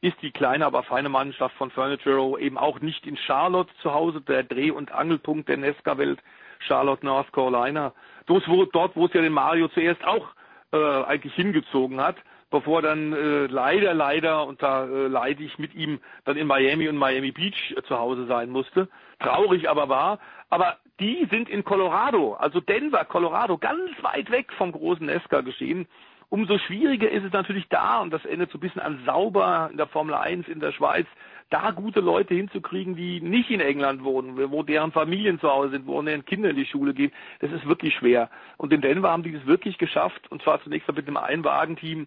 ist 0.00 0.16
die 0.22 0.30
kleine, 0.30 0.64
aber 0.64 0.82
feine 0.82 1.08
Mannschaft 1.08 1.54
von 1.56 1.70
Furniture 1.70 2.40
eben 2.40 2.56
auch 2.56 2.80
nicht 2.80 3.06
in 3.06 3.16
Charlotte 3.16 3.70
zu 3.82 3.92
Hause, 3.92 4.20
der 4.22 4.44
Dreh- 4.44 4.70
und 4.70 4.92
Angelpunkt 4.92 5.48
der 5.48 5.58
Nesca-Welt, 5.58 6.20
Charlotte, 6.60 7.04
North 7.04 7.32
Carolina. 7.32 7.92
Dort, 8.26 8.48
wo, 8.48 8.64
dort, 8.64 8.96
wo 8.96 9.06
es 9.06 9.12
ja 9.12 9.20
den 9.20 9.32
Mario 9.32 9.68
zuerst 9.68 10.02
auch 10.04 10.28
äh, 10.72 11.04
eigentlich 11.04 11.34
hingezogen 11.34 12.00
hat 12.00 12.16
bevor 12.50 12.82
dann 12.82 13.12
äh, 13.12 13.46
leider, 13.46 13.94
leider, 13.94 14.46
und 14.46 14.62
da 14.62 14.84
äh, 14.84 15.06
leide 15.06 15.42
ich 15.42 15.58
mit 15.58 15.74
ihm, 15.74 16.00
dann 16.24 16.36
in 16.36 16.46
Miami 16.46 16.88
und 16.88 16.96
Miami 16.96 17.30
Beach 17.30 17.74
äh, 17.76 17.82
zu 17.82 17.98
Hause 17.98 18.26
sein 18.26 18.50
musste. 18.50 18.88
Traurig 19.20 19.68
aber 19.68 19.88
war. 19.88 20.18
Aber 20.50 20.78
die 20.98 21.26
sind 21.30 21.48
in 21.48 21.64
Colorado, 21.64 22.34
also 22.34 22.60
Denver, 22.60 23.04
Colorado, 23.04 23.56
ganz 23.56 23.90
weit 24.02 24.30
weg 24.30 24.52
vom 24.58 24.72
großen 24.72 25.06
Nesca 25.06 25.40
geschehen. 25.40 25.86
Umso 26.28 26.58
schwieriger 26.58 27.10
ist 27.10 27.24
es 27.24 27.32
natürlich 27.32 27.66
da, 27.70 28.00
und 28.00 28.12
das 28.12 28.24
endet 28.24 28.50
so 28.50 28.58
ein 28.58 28.60
bisschen 28.60 28.82
an 28.82 29.02
sauber 29.04 29.68
in 29.70 29.76
der 29.76 29.88
Formel 29.88 30.14
1 30.14 30.46
in 30.46 30.60
der 30.60 30.72
Schweiz, 30.72 31.06
da 31.50 31.72
gute 31.72 31.98
Leute 31.98 32.34
hinzukriegen, 32.34 32.94
die 32.94 33.20
nicht 33.20 33.50
in 33.50 33.60
England 33.60 34.04
wohnen, 34.04 34.36
wo 34.52 34.62
deren 34.62 34.92
Familien 34.92 35.40
zu 35.40 35.50
Hause 35.50 35.70
sind, 35.70 35.86
wo 35.88 36.00
deren 36.02 36.24
Kinder 36.24 36.50
in 36.50 36.56
die 36.56 36.66
Schule 36.66 36.94
gehen, 36.94 37.10
das 37.40 37.50
ist 37.50 37.66
wirklich 37.66 37.94
schwer. 37.94 38.30
Und 38.56 38.72
in 38.72 38.80
Denver 38.80 39.10
haben 39.10 39.24
die 39.24 39.34
es 39.34 39.46
wirklich 39.46 39.76
geschafft, 39.78 40.30
und 40.30 40.42
zwar 40.42 40.62
zunächst 40.62 40.86
mal 40.86 40.94
mit 40.94 41.08
einem 41.08 41.16
Einwagenteam, 41.16 42.06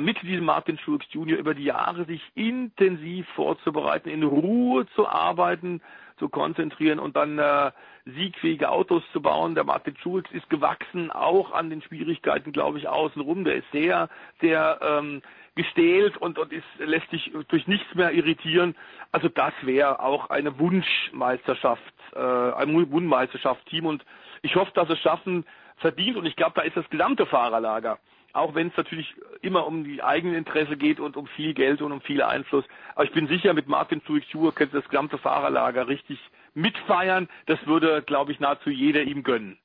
mit 0.00 0.20
diesem 0.22 0.46
Martin 0.46 0.78
Truex 0.78 1.06
Jr. 1.10 1.38
über 1.38 1.54
die 1.54 1.64
Jahre 1.64 2.04
sich 2.06 2.22
intensiv 2.34 3.28
vorzubereiten, 3.34 4.08
in 4.08 4.22
Ruhe 4.22 4.86
zu 4.94 5.06
arbeiten, 5.06 5.82
zu 6.18 6.28
konzentrieren 6.28 6.98
und 6.98 7.16
dann 7.16 7.38
äh, 7.38 7.70
siegfähige 8.06 8.70
Autos 8.70 9.02
zu 9.12 9.20
bauen. 9.20 9.54
Der 9.54 9.64
Martin 9.64 9.96
Schulz 9.98 10.26
ist 10.30 10.48
gewachsen, 10.48 11.10
auch 11.10 11.52
an 11.52 11.70
den 11.70 11.82
Schwierigkeiten, 11.82 12.52
glaube 12.52 12.78
ich, 12.78 12.88
außenrum. 12.88 13.44
Der 13.44 13.56
ist 13.56 13.70
sehr, 13.72 14.08
sehr 14.40 14.78
ähm, 14.80 15.22
gestählt 15.54 16.16
und, 16.16 16.38
und 16.38 16.52
ist, 16.52 16.64
lässt 16.78 17.10
sich 17.10 17.32
durch 17.48 17.66
nichts 17.66 17.94
mehr 17.94 18.12
irritieren. 18.12 18.74
Also 19.12 19.28
das 19.28 19.52
wäre 19.62 20.00
auch 20.00 20.30
eine 20.30 20.58
Wunschmeisterschaft, 20.58 21.82
äh, 22.14 22.18
ein 22.18 22.74
Wunschmeisterschaft-Team 22.90 23.86
und 23.86 24.04
ich 24.42 24.56
hoffe, 24.56 24.72
dass 24.74 24.88
es 24.90 24.98
schaffen, 24.98 25.44
verdient 25.76 26.16
und 26.16 26.26
ich 26.26 26.36
glaube, 26.36 26.52
da 26.54 26.62
ist 26.62 26.76
das 26.76 26.88
gesamte 26.90 27.26
Fahrerlager 27.26 27.98
auch 28.34 28.54
wenn 28.54 28.68
es 28.68 28.76
natürlich 28.76 29.14
immer 29.40 29.66
um 29.66 29.84
die 29.84 30.02
eigenen 30.02 30.34
Interesse 30.34 30.76
geht 30.76 31.00
und 31.00 31.16
um 31.16 31.26
viel 31.28 31.54
Geld 31.54 31.80
und 31.80 31.92
um 31.92 32.00
viel 32.00 32.20
Einfluss. 32.20 32.64
Aber 32.94 33.04
ich 33.04 33.12
bin 33.12 33.28
sicher, 33.28 33.54
mit 33.54 33.68
Martin 33.68 34.02
Truex-Jr. 34.04 34.52
könnte 34.52 34.76
das 34.80 34.88
gesamte 34.88 35.18
Fahrerlager 35.18 35.88
richtig 35.88 36.18
mitfeiern. 36.52 37.28
Das 37.46 37.64
würde, 37.66 38.02
glaube 38.02 38.32
ich, 38.32 38.40
nahezu 38.40 38.70
jeder 38.70 39.02
ihm 39.02 39.22
gönnen. 39.22 39.58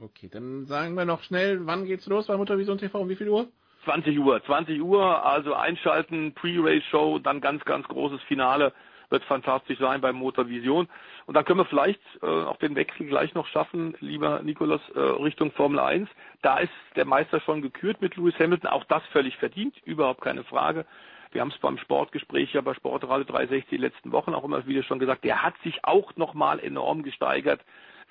Okay, 0.00 0.28
dann 0.32 0.64
sagen 0.66 0.94
wir 0.94 1.04
noch 1.04 1.22
schnell, 1.22 1.66
wann 1.66 1.84
geht's 1.84 2.06
los 2.06 2.28
bei 2.28 2.36
Muttervision 2.36 2.78
TV? 2.78 2.98
Um 2.98 3.08
wie 3.08 3.16
viel 3.16 3.28
Uhr? 3.28 3.48
20 3.84 4.18
Uhr. 4.18 4.42
20 4.42 4.80
Uhr, 4.80 5.24
also 5.24 5.54
einschalten, 5.54 6.32
Pre-Race-Show, 6.34 7.18
dann 7.18 7.40
ganz, 7.40 7.64
ganz 7.64 7.86
großes 7.88 8.22
Finale 8.22 8.72
wird 9.10 9.24
fantastisch 9.24 9.78
sein 9.78 10.00
beim 10.00 10.16
Motorvision. 10.16 10.88
Und 11.26 11.34
dann 11.34 11.44
können 11.44 11.60
wir 11.60 11.64
vielleicht 11.64 12.00
äh, 12.22 12.26
auch 12.26 12.56
den 12.56 12.74
Wechsel 12.74 13.06
gleich 13.06 13.34
noch 13.34 13.46
schaffen, 13.46 13.94
lieber 14.00 14.40
Nikolas, 14.42 14.80
äh, 14.94 15.00
Richtung 15.00 15.52
Formel 15.52 15.78
1. 15.78 16.08
Da 16.42 16.58
ist 16.58 16.72
der 16.96 17.04
Meister 17.04 17.40
schon 17.40 17.62
gekürt 17.62 18.00
mit 18.00 18.16
Lewis 18.16 18.38
Hamilton, 18.38 18.70
auch 18.70 18.84
das 18.84 19.02
völlig 19.12 19.36
verdient, 19.36 19.74
überhaupt 19.84 20.20
keine 20.20 20.44
Frage. 20.44 20.86
Wir 21.32 21.42
haben 21.42 21.50
es 21.50 21.58
beim 21.58 21.78
Sportgespräch 21.78 22.54
ja 22.54 22.62
bei 22.62 22.72
Sportradio 22.74 23.24
360 23.24 23.68
die 23.68 23.76
letzten 23.76 24.12
Wochen 24.12 24.34
auch 24.34 24.44
immer 24.44 24.66
wieder 24.66 24.82
schon 24.82 24.98
gesagt, 24.98 25.24
der 25.24 25.42
hat 25.42 25.54
sich 25.62 25.84
auch 25.84 26.16
nochmal 26.16 26.58
enorm 26.60 27.02
gesteigert 27.02 27.60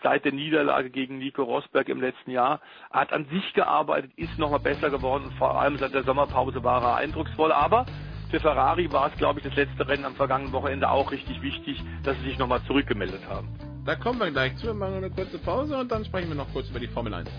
seit 0.04 0.26
der 0.26 0.32
Niederlage 0.32 0.90
gegen 0.90 1.18
Nico 1.18 1.44
Rosberg 1.44 1.90
im 1.90 2.00
letzten 2.00 2.32
Jahr. 2.32 2.62
Er 2.92 3.02
hat 3.02 3.14
an 3.14 3.26
sich 3.26 3.54
gearbeitet, 3.54 4.12
ist 4.16 4.38
nochmal 4.38 4.60
besser 4.60 4.90
geworden 4.90 5.26
und 5.26 5.34
vor 5.34 5.60
allem 5.60 5.78
seit 5.78 5.94
der 5.94 6.04
Sommerpause 6.04 6.64
war 6.64 6.84
er 6.84 6.96
eindrucksvoll. 6.98 7.52
Aber 7.52 7.86
für 8.30 8.40
Ferrari 8.40 8.92
war 8.92 9.08
es, 9.12 9.18
glaube 9.18 9.40
ich, 9.40 9.46
das 9.46 9.56
letzte 9.56 9.88
Rennen 9.88 10.06
am 10.06 10.16
vergangenen 10.16 10.52
Wochenende 10.52 10.90
auch 10.90 11.12
richtig 11.12 11.42
wichtig, 11.42 11.82
dass 12.04 12.18
sie 12.18 12.30
sich 12.30 12.38
nochmal 12.38 12.62
zurückgemeldet 12.68 13.22
haben. 13.30 13.48
Da 13.86 13.96
kommen 13.96 14.20
wir 14.20 14.30
gleich 14.32 14.56
zu. 14.58 14.68
Wir 14.68 14.74
machen 14.74 14.96
eine 14.96 15.10
kurze 15.10 15.38
Pause 15.38 15.78
und 15.78 15.92
dann 15.92 16.04
sprechen 16.04 16.30
wir 16.30 16.36
noch 16.36 16.52
kurz 16.52 16.70
über 16.70 16.80
die 16.80 16.88
Formel 16.88 17.14
1. 17.14 17.30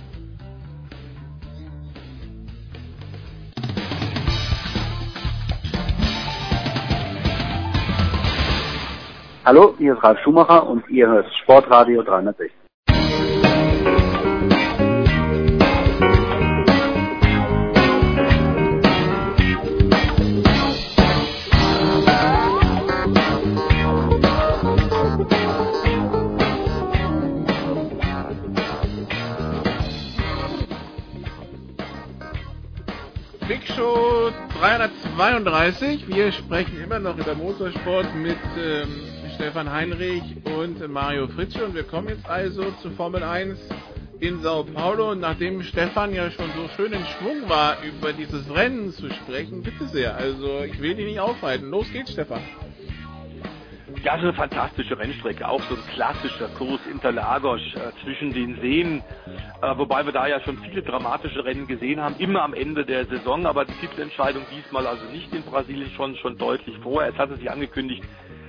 Hallo, 9.44 9.74
hier 9.78 9.94
ist 9.94 10.02
Ralf 10.02 10.19
Schumacher 10.20 10.66
und 10.66 10.89
ihr 10.90 11.06
hört 11.06 11.27
Sportradio 11.43 12.02
360. 12.02 12.68
Big 33.49 33.66
Show 33.66 34.31
332. 34.61 36.07
Wir 36.07 36.33
sprechen 36.33 36.83
immer 36.85 36.99
noch 36.99 37.16
über 37.16 37.35
Motorsport 37.35 38.15
mit 38.15 38.37
ähm, 38.59 38.89
Stefan 39.37 39.73
Heinrich 39.73 40.23
und 40.45 40.87
Mario 40.87 41.29
Fritsche 41.29 41.65
und 41.65 41.75
wir 41.75 41.85
kommen 41.85 42.11
jetzt 42.11 42.29
also 42.29 42.70
zu 42.83 42.91
Formel 42.91 43.23
1 43.23 43.59
in 44.20 44.43
Sao 44.43 44.65
Paulo 44.65 45.12
und 45.12 45.20
nachdem 45.20 45.62
Stefan 45.62 46.12
ja 46.12 46.31
schon 46.31 46.51
so 46.55 46.69
schön 46.77 46.93
in 46.93 47.07
Schwung 47.07 47.49
war, 47.49 47.79
über 47.83 48.12
dieses 48.12 48.55
Rennen 48.55 48.93
zu 48.93 49.09
sprechen, 49.09 49.62
bitte 49.62 49.87
sehr. 49.89 50.15
Also 50.15 50.61
ich 50.65 50.79
will 50.83 50.95
dich 50.95 51.07
nicht 51.07 51.20
aufhalten. 51.20 51.70
Los 51.70 51.91
geht's, 51.91 52.12
Stefan. 52.12 52.43
Ja, 54.05 54.16
so 54.16 54.23
eine 54.23 54.33
fantastische 54.33 54.97
Rennstrecke, 54.97 55.49
auch 55.49 55.61
so 55.62 55.75
ein 55.75 55.83
klassischer 55.93 56.49
Kurs 56.57 56.81
Interlagos 56.91 57.61
äh, 57.75 57.91
zwischen 58.05 58.33
den 58.33 58.61
Seen, 58.61 59.03
äh, 59.61 59.77
wobei 59.77 60.05
wir 60.07 60.12
da 60.12 60.29
ja 60.29 60.41
schon 60.41 60.57
viele 60.59 60.83
dramatische 60.83 61.45
Rennen 61.45 61.66
gesehen 61.66 62.01
haben, 62.01 62.15
immer 62.19 62.43
am 62.43 62.55
Ende 62.55 62.85
der 62.85 63.07
Saison, 63.07 63.45
aber 63.45 63.65
die 63.65 63.75
Titelentscheidung 63.75 64.45
diesmal 64.55 64.87
also 64.87 65.05
nicht 65.12 65.35
in 65.35 65.43
Brasilien. 65.43 65.91
Schon, 65.97 66.15
schon 66.16 66.39
deutlich 66.39 66.77
vorher. 66.79 67.11
Es 67.11 67.19
hatte 67.19 67.37
sich 67.37 67.51
angekündigt, 67.51 68.05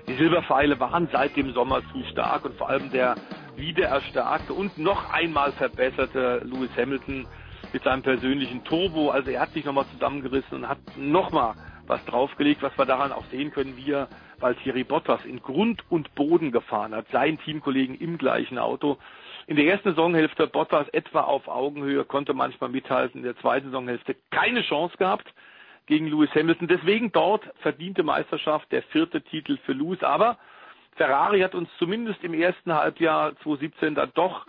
die 0.08 0.14
Silberpfeile 0.16 0.80
waren 0.80 1.10
seit 1.12 1.36
dem 1.36 1.52
Sommer 1.54 1.82
zu 1.92 2.04
stark. 2.12 2.46
Und 2.46 2.56
vor 2.56 2.70
allem 2.70 2.92
der 2.92 3.16
wieder 3.56 3.88
erstarkte 3.88 4.54
und 4.54 4.78
noch 4.78 5.12
einmal 5.12 5.52
verbesserte 5.54 6.42
Lewis 6.44 6.70
Hamilton 6.78 7.28
mit 7.74 7.84
seinem 7.84 8.02
persönlichen 8.02 8.64
Turbo, 8.64 9.10
also 9.10 9.30
er 9.30 9.42
hat 9.42 9.52
sich 9.52 9.66
nochmal 9.66 9.86
zusammengerissen 9.94 10.58
und 10.60 10.68
hat 10.68 10.80
nochmal 10.98 11.54
was 11.88 12.04
draufgelegt, 12.06 12.62
was 12.62 12.78
wir 12.78 12.86
daran 12.86 13.12
auch 13.12 13.26
sehen 13.32 13.52
können, 13.52 13.76
wie 13.78 13.92
er 13.92 14.08
Valtteri 14.40 14.84
Bottas 14.84 15.24
in 15.26 15.41
Grund 15.41 15.84
und 15.90 16.14
Boden 16.16 16.52
gefahren 16.52 16.95
hat, 16.95 17.07
seinen 17.11 17.40
Teamkollegen 17.40 17.95
im 17.99 18.18
gleichen 18.18 18.57
Auto. 18.57 18.98
In 19.48 19.56
der 19.56 19.66
ersten 19.66 19.90
Saisonhälfte 19.90 20.48
Bottas 20.48 20.88
etwa 20.90 21.22
auf 21.22 21.48
Augenhöhe, 21.48 22.06
konnte 22.06 22.34
manchmal 22.34 22.70
mithalten, 22.70 23.20
in 23.20 23.24
der 23.24 23.38
zweiten 23.38 23.68
Saisonhälfte 23.68 24.16
keine 24.30 24.61
Chance 24.61 24.95
gehabt 24.98 25.34
gegen 25.88 26.07
Lewis 26.07 26.30
Hamilton. 26.36 26.68
Deswegen 26.68 27.11
dort 27.11 27.44
verdiente 27.61 28.03
Meisterschaft, 28.03 28.72
der 28.72 28.84
vierte 28.84 29.22
Titel 29.22 29.57
für 29.66 29.74
Lewis. 29.74 30.03
Aber 30.03 30.38
Ferrari 30.95 31.41
hat 31.41 31.56
uns 31.56 31.70
zumindest 31.80 32.24
im 32.24 32.34
ersten 32.34 32.74
Halbjahr 32.74 33.36
2017 33.38 33.95
dann 33.95 34.11
doch 34.14 34.45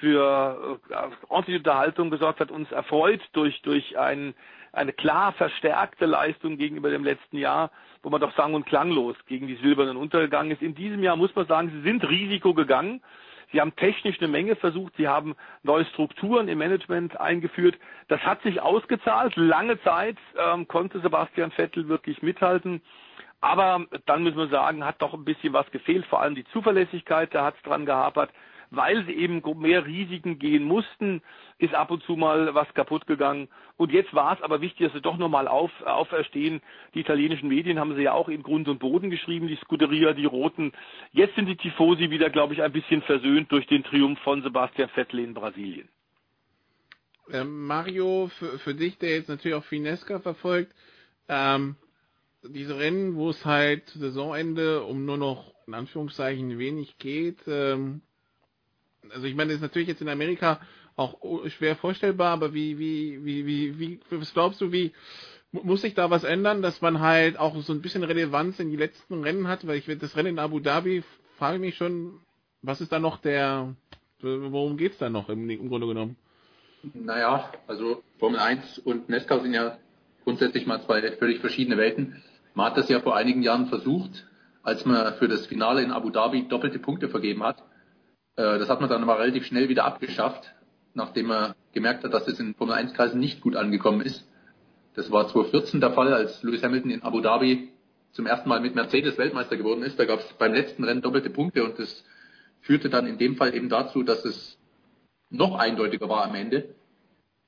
für 0.00 0.80
äh, 0.90 0.94
ordentliche 1.28 1.58
Unterhaltung 1.58 2.10
gesorgt, 2.10 2.40
hat 2.40 2.50
uns 2.50 2.72
erfreut 2.72 3.20
durch, 3.32 3.60
durch 3.62 3.98
ein, 3.98 4.34
eine 4.72 4.92
klar 4.92 5.32
verstärkte 5.32 6.06
Leistung 6.06 6.56
gegenüber 6.56 6.90
dem 6.90 7.04
letzten 7.04 7.38
Jahr, 7.38 7.70
wo 8.02 8.10
man 8.10 8.20
doch 8.20 8.34
sang- 8.36 8.54
und 8.54 8.66
klanglos 8.66 9.16
gegen 9.26 9.46
die 9.46 9.56
Silbernen 9.56 9.96
untergegangen 9.96 10.52
ist. 10.52 10.62
In 10.62 10.74
diesem 10.74 11.02
Jahr 11.02 11.16
muss 11.16 11.34
man 11.34 11.46
sagen, 11.46 11.70
sie 11.70 11.82
sind 11.82 12.08
Risiko 12.08 12.54
gegangen. 12.54 13.02
Sie 13.52 13.60
haben 13.60 13.74
technisch 13.74 14.18
eine 14.20 14.28
Menge 14.28 14.54
versucht. 14.54 14.94
Sie 14.96 15.08
haben 15.08 15.34
neue 15.64 15.84
Strukturen 15.86 16.46
im 16.48 16.58
Management 16.58 17.18
eingeführt. 17.20 17.76
Das 18.08 18.20
hat 18.20 18.42
sich 18.42 18.60
ausgezahlt. 18.60 19.34
Lange 19.36 19.80
Zeit 19.82 20.16
ähm, 20.38 20.68
konnte 20.68 21.00
Sebastian 21.00 21.50
Vettel 21.50 21.88
wirklich 21.88 22.22
mithalten. 22.22 22.80
Aber 23.40 23.86
dann 24.06 24.22
müssen 24.22 24.36
wir 24.36 24.48
sagen, 24.48 24.84
hat 24.84 25.02
doch 25.02 25.14
ein 25.14 25.24
bisschen 25.24 25.52
was 25.52 25.68
gefehlt. 25.72 26.06
Vor 26.06 26.20
allem 26.20 26.34
die 26.34 26.44
Zuverlässigkeit, 26.44 27.34
da 27.34 27.44
hat 27.44 27.56
es 27.56 27.62
dran 27.62 27.86
gehapert 27.86 28.30
weil 28.70 29.04
sie 29.04 29.12
eben 29.12 29.42
mehr 29.58 29.84
Risiken 29.84 30.38
gehen 30.38 30.64
mussten, 30.64 31.22
ist 31.58 31.74
ab 31.74 31.90
und 31.90 32.02
zu 32.04 32.16
mal 32.16 32.54
was 32.54 32.72
kaputt 32.74 33.06
gegangen. 33.06 33.48
Und 33.76 33.92
jetzt 33.92 34.14
war 34.14 34.34
es 34.36 34.42
aber 34.42 34.60
wichtig, 34.60 34.86
dass 34.86 34.92
sie 34.92 35.00
doch 35.00 35.16
nochmal 35.16 35.48
auf, 35.48 35.70
auferstehen. 35.84 36.60
Die 36.94 37.00
italienischen 37.00 37.48
Medien 37.48 37.78
haben 37.78 37.96
sie 37.96 38.02
ja 38.02 38.12
auch 38.12 38.28
in 38.28 38.42
Grund 38.42 38.68
und 38.68 38.78
Boden 38.78 39.10
geschrieben, 39.10 39.48
die 39.48 39.56
Scuderia, 39.56 40.12
die 40.12 40.24
Roten. 40.24 40.72
Jetzt 41.12 41.34
sind 41.34 41.46
die 41.46 41.56
Tifosi 41.56 42.10
wieder, 42.10 42.30
glaube 42.30 42.54
ich, 42.54 42.62
ein 42.62 42.72
bisschen 42.72 43.02
versöhnt 43.02 43.50
durch 43.50 43.66
den 43.66 43.82
Triumph 43.82 44.20
von 44.20 44.42
Sebastian 44.42 44.88
Vettel 44.90 45.20
in 45.20 45.34
Brasilien. 45.34 45.88
Ähm, 47.32 47.66
Mario, 47.66 48.30
für, 48.38 48.58
für 48.58 48.74
dich, 48.74 48.98
der 48.98 49.10
jetzt 49.10 49.28
natürlich 49.28 49.56
auch 49.56 49.64
Finesca 49.64 50.18
verfolgt, 50.20 50.74
ähm, 51.28 51.76
diese 52.42 52.78
Rennen, 52.78 53.16
wo 53.16 53.30
es 53.30 53.44
halt 53.44 53.88
Saisonende 53.88 54.82
um 54.82 55.04
nur 55.04 55.18
noch 55.18 55.54
in 55.66 55.74
Anführungszeichen 55.74 56.58
wenig 56.58 56.98
geht, 56.98 57.38
ähm, 57.46 58.02
also 59.08 59.26
ich 59.26 59.34
meine, 59.34 59.48
das 59.48 59.56
ist 59.56 59.62
natürlich 59.62 59.88
jetzt 59.88 60.02
in 60.02 60.08
Amerika 60.08 60.60
auch 60.96 61.16
schwer 61.48 61.76
vorstellbar, 61.76 62.32
aber 62.32 62.52
wie, 62.52 62.78
wie, 62.78 63.24
wie, 63.24 63.46
wie, 63.46 63.78
wie, 63.78 64.00
was 64.10 64.32
glaubst 64.34 64.60
du, 64.60 64.72
wie, 64.72 64.92
muss 65.52 65.82
sich 65.82 65.94
da 65.94 66.10
was 66.10 66.24
ändern, 66.24 66.62
dass 66.62 66.80
man 66.80 67.00
halt 67.00 67.38
auch 67.38 67.56
so 67.62 67.72
ein 67.72 67.82
bisschen 67.82 68.04
Relevanz 68.04 68.60
in 68.60 68.70
die 68.70 68.76
letzten 68.76 69.22
Rennen 69.22 69.48
hat? 69.48 69.66
Weil 69.66 69.78
ich 69.78 69.98
das 69.98 70.16
Rennen 70.16 70.28
in 70.28 70.38
Abu 70.38 70.60
Dhabi 70.60 71.02
frage 71.38 71.58
mich 71.58 71.76
schon, 71.76 72.20
was 72.62 72.80
ist 72.80 72.92
da 72.92 72.98
noch 72.98 73.18
der, 73.18 73.74
worum 74.20 74.76
geht's 74.76 74.98
da 74.98 75.08
noch 75.08 75.28
im, 75.28 75.48
im 75.48 75.68
Grunde 75.68 75.86
genommen? 75.86 76.16
Naja, 76.94 77.50
also 77.66 78.02
Formel 78.18 78.38
1 78.38 78.78
und 78.78 79.08
NASCAR 79.08 79.40
sind 79.40 79.54
ja 79.54 79.78
grundsätzlich 80.24 80.66
mal 80.66 80.82
zwei 80.82 81.00
völlig 81.12 81.40
verschiedene 81.40 81.76
Welten. 81.76 82.22
Man 82.54 82.66
hat 82.66 82.76
das 82.76 82.88
ja 82.88 83.00
vor 83.00 83.16
einigen 83.16 83.42
Jahren 83.42 83.66
versucht, 83.66 84.26
als 84.62 84.84
man 84.84 85.14
für 85.14 85.28
das 85.28 85.46
Finale 85.46 85.82
in 85.82 85.90
Abu 85.90 86.10
Dhabi 86.10 86.46
doppelte 86.48 86.78
Punkte 86.78 87.08
vergeben 87.08 87.42
hat. 87.42 87.62
Äh, 88.40 88.58
das 88.58 88.70
hat 88.70 88.80
man 88.80 88.88
dann 88.88 89.02
aber 89.02 89.18
relativ 89.18 89.44
schnell 89.44 89.68
wieder 89.68 89.84
abgeschafft, 89.84 90.54
nachdem 90.94 91.26
man 91.26 91.54
gemerkt 91.72 92.04
hat, 92.04 92.14
dass 92.14 92.24
das 92.24 92.40
in 92.40 92.54
Formel 92.54 92.74
1 92.74 92.94
Kreisen 92.94 93.20
nicht 93.20 93.42
gut 93.42 93.54
angekommen 93.54 94.00
ist. 94.00 94.26
Das 94.94 95.10
war 95.10 95.28
2014 95.28 95.80
der 95.80 95.92
Fall, 95.92 96.12
als 96.12 96.42
Lewis 96.42 96.62
Hamilton 96.62 96.90
in 96.90 97.02
Abu 97.02 97.20
Dhabi 97.20 97.68
zum 98.12 98.26
ersten 98.26 98.48
Mal 98.48 98.60
mit 98.60 98.74
Mercedes 98.74 99.18
Weltmeister 99.18 99.56
geworden 99.56 99.82
ist. 99.82 99.98
Da 99.98 100.06
gab 100.06 100.20
es 100.20 100.32
beim 100.38 100.54
letzten 100.54 100.84
Rennen 100.84 101.02
doppelte 101.02 101.30
Punkte 101.30 101.62
und 101.64 101.78
das 101.78 102.02
führte 102.62 102.88
dann 102.88 103.06
in 103.06 103.18
dem 103.18 103.36
Fall 103.36 103.54
eben 103.54 103.68
dazu, 103.68 104.02
dass 104.02 104.24
es 104.24 104.58
noch 105.28 105.56
eindeutiger 105.56 106.08
war 106.08 106.24
am 106.24 106.34
Ende 106.34 106.74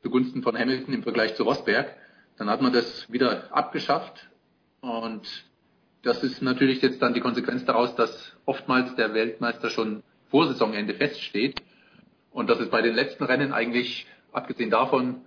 zugunsten 0.03 0.43
von 0.43 0.57
Hamilton 0.57 0.95
im 0.95 1.03
Vergleich 1.03 1.35
zu 1.37 1.45
Rosberg. 1.45 1.97
Dann 2.37 2.51
hat 2.51 2.61
man 2.61 2.73
das 2.73 3.11
wieder 3.11 3.45
abgeschafft 3.51 4.29
und 4.83 5.23
das 6.03 6.23
ist 6.23 6.43
natürlich 6.43 6.83
jetzt 6.83 7.01
dann 7.01 7.15
die 7.15 7.21
Konsequenz 7.21 7.65
daraus, 7.65 7.95
dass 7.97 8.37
oftmals 8.45 8.95
der 8.95 9.15
Weltmeister 9.15 9.71
schon 9.71 10.03
vor 10.33 10.49
Saisonende 10.49 10.95
feststeht 10.95 11.63
und 12.33 12.49
dass 12.49 12.59
es 12.59 12.71
bei 12.71 12.81
den 12.81 12.95
letzten 12.95 13.25
Rennen 13.25 13.53
eigentlich, 13.53 14.07
abgesehen 14.33 14.71
davon, 14.71 15.21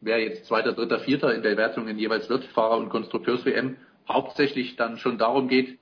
wer 0.00 0.20
jetzt 0.20 0.46
Zweiter, 0.46 0.72
Dritter, 0.72 1.00
Vierter 1.00 1.34
in 1.34 1.42
der 1.42 1.56
Wertungen 1.58 1.98
jeweils 1.98 2.30
wird, 2.30 2.44
Fahrer- 2.46 2.78
und 2.78 2.88
Konstrukteurs-WM, 2.88 3.76
hauptsächlich 4.08 4.76
dann 4.76 4.96
schon 4.96 5.18
darum 5.18 5.48
geht, 5.48 5.78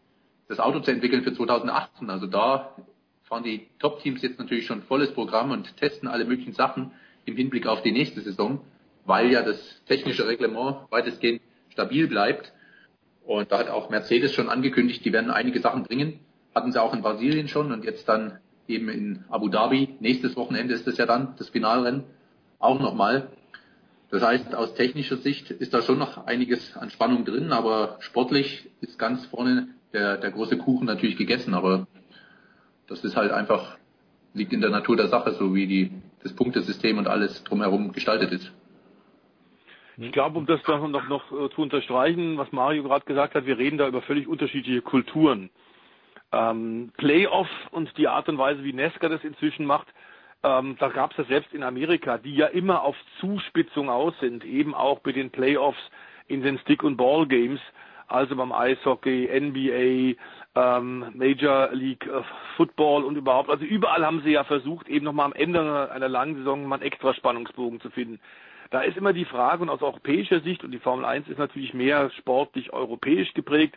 das 0.49 0.59
Auto 0.59 0.81
zu 0.81 0.91
entwickeln 0.91 1.23
für 1.23 1.33
2018. 1.33 2.11
Also 2.11 2.27
da 2.27 2.75
fahren 3.23 3.45
die 3.45 3.69
Top-Teams 3.79 4.21
jetzt 4.23 4.41
natürlich 4.41 4.67
schon 4.67 4.83
volles 4.83 5.13
Programm 5.13 5.53
und 5.53 5.77
testen 5.77 6.09
alle 6.09 6.25
möglichen 6.25 6.53
Sachen 6.53 6.91
im 7.25 7.37
Hinblick 7.37 7.69
auf 7.69 7.83
die 7.83 7.93
nächste 7.93 8.21
Saison, 8.21 8.61
weil 9.05 9.31
ja 9.31 9.43
das 9.43 9.85
technische 9.85 10.27
Reglement 10.27 10.91
weitestgehend 10.91 11.41
stabil 11.69 12.09
bleibt. 12.09 12.53
Und 13.25 13.53
da 13.53 13.59
hat 13.59 13.69
auch 13.69 13.91
Mercedes 13.91 14.35
schon 14.35 14.49
angekündigt, 14.49 15.05
die 15.05 15.13
werden 15.13 15.31
einige 15.31 15.61
Sachen 15.61 15.85
bringen. 15.85 16.19
Hatten 16.53 16.73
sie 16.73 16.83
auch 16.83 16.95
in 16.95 17.03
Brasilien 17.03 17.47
schon 17.47 17.71
und 17.71 17.85
jetzt 17.85 18.09
dann 18.09 18.41
eben 18.69 18.89
in 18.89 19.25
Abu 19.29 19.49
Dhabi. 19.49 19.97
Nächstes 20.01 20.37
Wochenende 20.37 20.75
ist 20.75 20.87
es 20.87 20.99
ja 20.99 21.07
dann, 21.07 21.35
das 21.39 21.49
Finalrennen, 21.51 22.05
auch 22.59 22.81
nochmal. 22.81 23.29
Das 24.11 24.23
heißt, 24.23 24.55
aus 24.55 24.75
technischer 24.75 25.17
Sicht 25.17 25.51
ist 25.51 25.75
da 25.75 25.83
schon 25.83 25.99
noch 25.99 26.27
einiges 26.27 26.77
an 26.77 26.91
Spannung 26.91 27.25
drin, 27.25 27.53
aber 27.53 27.97
sportlich 28.01 28.69
ist 28.81 28.99
ganz 28.99 29.27
vorne 29.27 29.69
der, 29.93 30.17
der 30.17 30.31
große 30.31 30.59
Kuchen 30.59 30.87
natürlich 30.87 31.17
gegessen. 31.17 31.55
Aber 31.55 31.87
das 32.87 33.03
ist 33.03 33.17
halt 33.17 33.33
einfach, 33.33 33.77
liegt 34.33 34.53
in 34.53 34.61
der 34.61 34.71
Natur 34.71 34.97
der 34.97 35.09
Sache, 35.09 35.33
so 35.33 35.55
wie 35.55 35.67
die, 35.67 35.91
das 36.23 36.35
Punktesystem 36.35 36.99
und 36.99 37.09
alles 37.09 37.43
drumherum 37.45 37.93
gestaltet 37.93 38.33
ist. 38.33 38.53
Ich 39.99 40.13
glaube, 40.13 40.39
um 40.39 40.47
das 40.47 40.61
noch, 40.67 40.87
noch, 40.89 41.09
noch 41.09 41.33
äh, 41.33 41.51
zu 41.55 41.63
unterstreichen, 41.63 42.37
was 42.37 42.53
Mario 42.53 42.83
gerade 42.83 43.07
gesagt 43.07 43.35
hat, 43.35 43.47
wir 43.47 43.57
reden 43.57 43.79
da 43.79 43.89
über 43.89 44.03
völlig 44.03 44.29
unterschiedliche 44.29 44.83
Kulturen. 44.83 45.51
Ähm, 46.33 46.93
Playoff 46.97 47.49
und 47.71 47.97
die 47.97 48.09
Art 48.09 48.29
und 48.29 48.39
Weise, 48.39 48.65
wie 48.65 48.73
Nesca 48.73 49.09
das 49.09 49.23
inzwischen 49.25 49.67
macht, 49.67 49.87
ähm, 50.43 50.77
da 50.79 50.89
gab 50.89 51.13
es 51.13 51.17
ja 51.19 51.25
selbst 51.25 51.53
in 51.53 51.63
Amerika, 51.63 52.19
die 52.19 52.35
ja 52.35 52.47
immer 52.47 52.83
auf 52.83 52.97
Zuspitzung 53.21 53.89
aus 53.91 54.15
sind, 54.21 54.45
eben 54.45 54.75
auch 54.75 55.01
bei 55.01 55.13
den 55.13 55.31
Playoffs 55.31 55.79
in 56.29 56.43
den 56.43 56.59
Stick- 56.59 56.83
und 56.83 56.97
Ball-Games, 56.97 57.61
also 58.09 58.37
beim 58.37 58.53
Eishockey, 58.53 59.29
NBA, 59.29 60.15
ähm, 60.55 61.07
Major 61.15 61.71
League 61.73 62.07
äh, 62.07 62.23
Football 62.57 63.05
und 63.05 63.17
überhaupt. 63.17 63.51
Also 63.51 63.65
überall 63.65 64.05
haben 64.05 64.23
sie 64.23 64.31
ja 64.31 64.45
versucht, 64.45 64.89
eben 64.89 65.05
nochmal 65.05 65.27
am 65.27 65.33
Ende 65.33 65.61
einer, 65.61 65.91
einer 65.91 66.09
langen 66.09 66.37
Saison 66.37 66.67
mal 66.67 66.77
einen 66.77 66.85
extra 66.85 67.15
Spannungsbogen 67.15 67.81
zu 67.81 67.91
finden. 67.91 68.21
Da 68.71 68.83
ist 68.83 68.97
immer 68.97 69.13
die 69.13 69.25
Frage, 69.25 69.63
und 69.63 69.71
aus 69.71 69.83
europäischer 69.83 70.41
Sicht, 70.41 70.65
und 70.65 70.73
die 70.73 70.79
Formel 70.79 71.05
1 71.05 71.29
ist 71.29 71.39
natürlich 71.39 71.75
mehr 71.75 72.11
sportlich 72.19 72.73
europäisch 72.73 73.33
geprägt, 73.35 73.77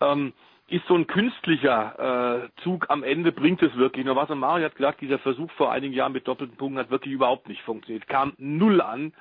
ähm, 0.00 0.32
ist 0.70 0.86
so 0.86 0.94
ein 0.94 1.06
künstlicher 1.06 2.44
äh, 2.44 2.62
Zug 2.62 2.86
am 2.90 3.02
Ende, 3.02 3.32
bringt 3.32 3.60
es 3.62 3.74
wirklich. 3.76 4.06
Nur 4.06 4.16
was 4.16 4.28
Mario 4.28 4.66
hat 4.66 4.76
gesagt, 4.76 5.00
dieser 5.00 5.18
Versuch 5.18 5.50
vor 5.52 5.72
einigen 5.72 5.92
Jahren 5.92 6.12
mit 6.12 6.28
doppelten 6.28 6.56
Punkten 6.56 6.78
hat 6.78 6.90
wirklich 6.90 7.12
überhaupt 7.12 7.48
nicht 7.48 7.62
funktioniert. 7.62 8.06
Kam 8.06 8.34
null 8.38 8.80
an. 8.80 9.12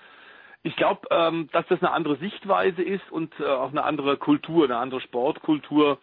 Ich 0.62 0.76
glaube, 0.76 1.08
ähm, 1.10 1.50
dass 1.52 1.66
das 1.68 1.82
eine 1.82 1.92
andere 1.92 2.18
Sichtweise 2.18 2.84
ist 2.84 3.12
und 3.12 3.34
äh, 3.40 3.46
auch 3.46 3.72
eine 3.72 3.84
andere 3.84 4.18
Kultur, 4.18 4.66
eine 4.66 4.78
andere 4.78 5.02
Sportkultur. 5.02 5.98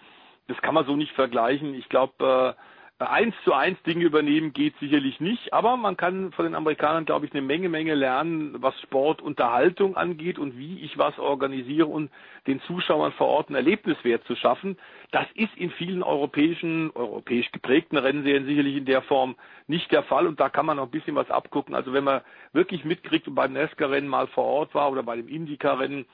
Das 0.49 0.57
kann 0.63 0.75
man 0.75 0.87
so 0.87 0.97
nicht 0.97 1.13
vergleichen. 1.13 1.75
Ich 1.75 1.89
glaube, 1.89 2.57
äh, 2.57 2.61
eins 2.99 3.35
zu 3.45 3.53
eins 3.53 3.81
Dinge 3.83 4.05
übernehmen 4.05 4.55
geht 4.55 4.75
sicherlich 4.79 5.21
nicht, 5.21 5.53
aber 5.53 5.77
man 5.77 5.99
kann 5.99 6.33
von 6.33 6.47
den 6.47 6.55
Amerikanern, 6.55 7.05
glaube 7.05 7.27
ich, 7.27 7.33
eine 7.33 7.43
Menge, 7.43 7.69
Menge 7.69 7.95
lernen, 7.95 8.57
was 8.63 8.79
Sportunterhaltung 8.81 9.97
angeht 9.97 10.39
und 10.39 10.57
wie 10.57 10.81
ich 10.81 10.97
was 10.97 11.19
organisiere 11.19 11.87
und 11.87 12.11
den 12.47 12.61
Zuschauern 12.63 13.13
vor 13.13 13.27
Ort 13.27 13.49
einen 13.49 13.57
Erlebniswert 13.57 14.25
zu 14.25 14.35
schaffen. 14.35 14.79
Das 15.11 15.27
ist 15.35 15.55
in 15.57 15.71
vielen 15.73 16.03
europäischen, 16.03 16.91
europäisch 16.95 17.53
geprägten 17.53 17.99
Rennserien 17.99 18.47
sicherlich 18.47 18.77
in 18.77 18.87
der 18.87 19.03
Form 19.03 19.37
nicht 19.67 19.93
der 19.93 20.03
Fall 20.05 20.27
und 20.27 20.41
da 20.41 20.49
kann 20.49 20.65
man 20.65 20.79
noch 20.79 20.85
ein 20.85 20.91
bisschen 20.91 21.17
was 21.17 21.31
abgucken. 21.31 21.75
Also 21.75 21.93
wenn 21.93 22.05
man 22.05 22.23
wirklich 22.55 22.85
mitkriegt 22.85 23.29
und 23.29 23.35
beim 23.35 23.53
NASCAR-Rennen 23.53 24.09
mal 24.09 24.27
vor 24.29 24.45
Ort 24.45 24.75
war 24.75 24.91
oder 24.91 25.03
bei 25.03 25.17
dem 25.17 25.29
IndyCar-Rennen, 25.29 26.07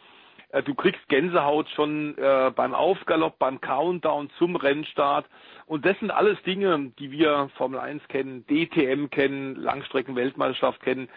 äh, 0.52 0.62
du 0.62 0.74
kriegst 0.74 1.06
Gänsehaut 1.08 1.68
schon 1.70 2.16
äh, 2.16 2.52
beim 2.54 2.74
Aufgalopp, 2.74 3.38
beim 3.38 3.60
Countdown 3.60 4.30
zum 4.38 4.54
Rennstart. 4.56 5.26
Und 5.66 5.84
das 5.84 5.98
sind 5.98 6.10
alles 6.10 6.40
Dinge, 6.42 6.92
die 6.98 7.10
wir 7.10 7.50
Formel 7.56 7.80
1 7.80 8.06
kennen, 8.08 8.46
DTM 8.46 9.08
kennen, 9.10 9.56
Langstreckenweltmeisterschaft 9.56 10.80
kennen. 10.82 11.08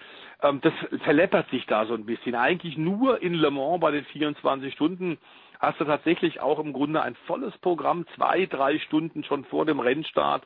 Ähm, 0.42 0.62
das 0.62 0.74
verleppert 1.04 1.50
sich 1.50 1.66
da 1.68 1.86
so 1.86 1.94
ein 1.94 2.06
bisschen. 2.06 2.36
Eigentlich 2.36 2.78
nur 2.78 3.22
in 3.22 3.34
Le 3.34 3.52
Mans 3.52 3.80
bei 3.82 3.92
den 3.92 4.06
24 4.06 4.74
Stunden 4.74 5.18
hast 5.60 5.80
du 5.80 5.86
tatsächlich 5.86 6.40
auch 6.40 6.60
im 6.60 6.74
Grunde 6.74 7.02
ein 7.02 7.16
volles 7.28 7.58
Programm, 7.60 8.06
zwei, 8.16 8.46
drei 8.46 8.80
Stunden 8.80 9.24
schon 9.24 9.46
vor 9.46 9.66
dem 9.66 9.80
Rennstart 9.80 10.44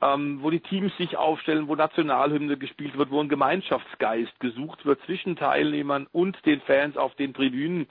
ähm, 0.00 0.38
wo 0.42 0.50
die 0.50 0.60
Teams 0.60 0.96
sich 0.96 1.16
aufstellen, 1.16 1.68
wo 1.68 1.74
Nationalhymne 1.74 2.56
gespielt 2.56 2.96
wird, 2.96 3.10
wo 3.10 3.20
ein 3.20 3.28
Gemeinschaftsgeist 3.28 4.38
gesucht 4.40 4.86
wird 4.86 5.00
zwischen 5.06 5.36
Teilnehmern 5.36 6.06
und 6.12 6.44
den 6.46 6.60
Fans 6.62 6.96
auf 6.96 7.14
den 7.16 7.34
Tribünen. 7.34 7.88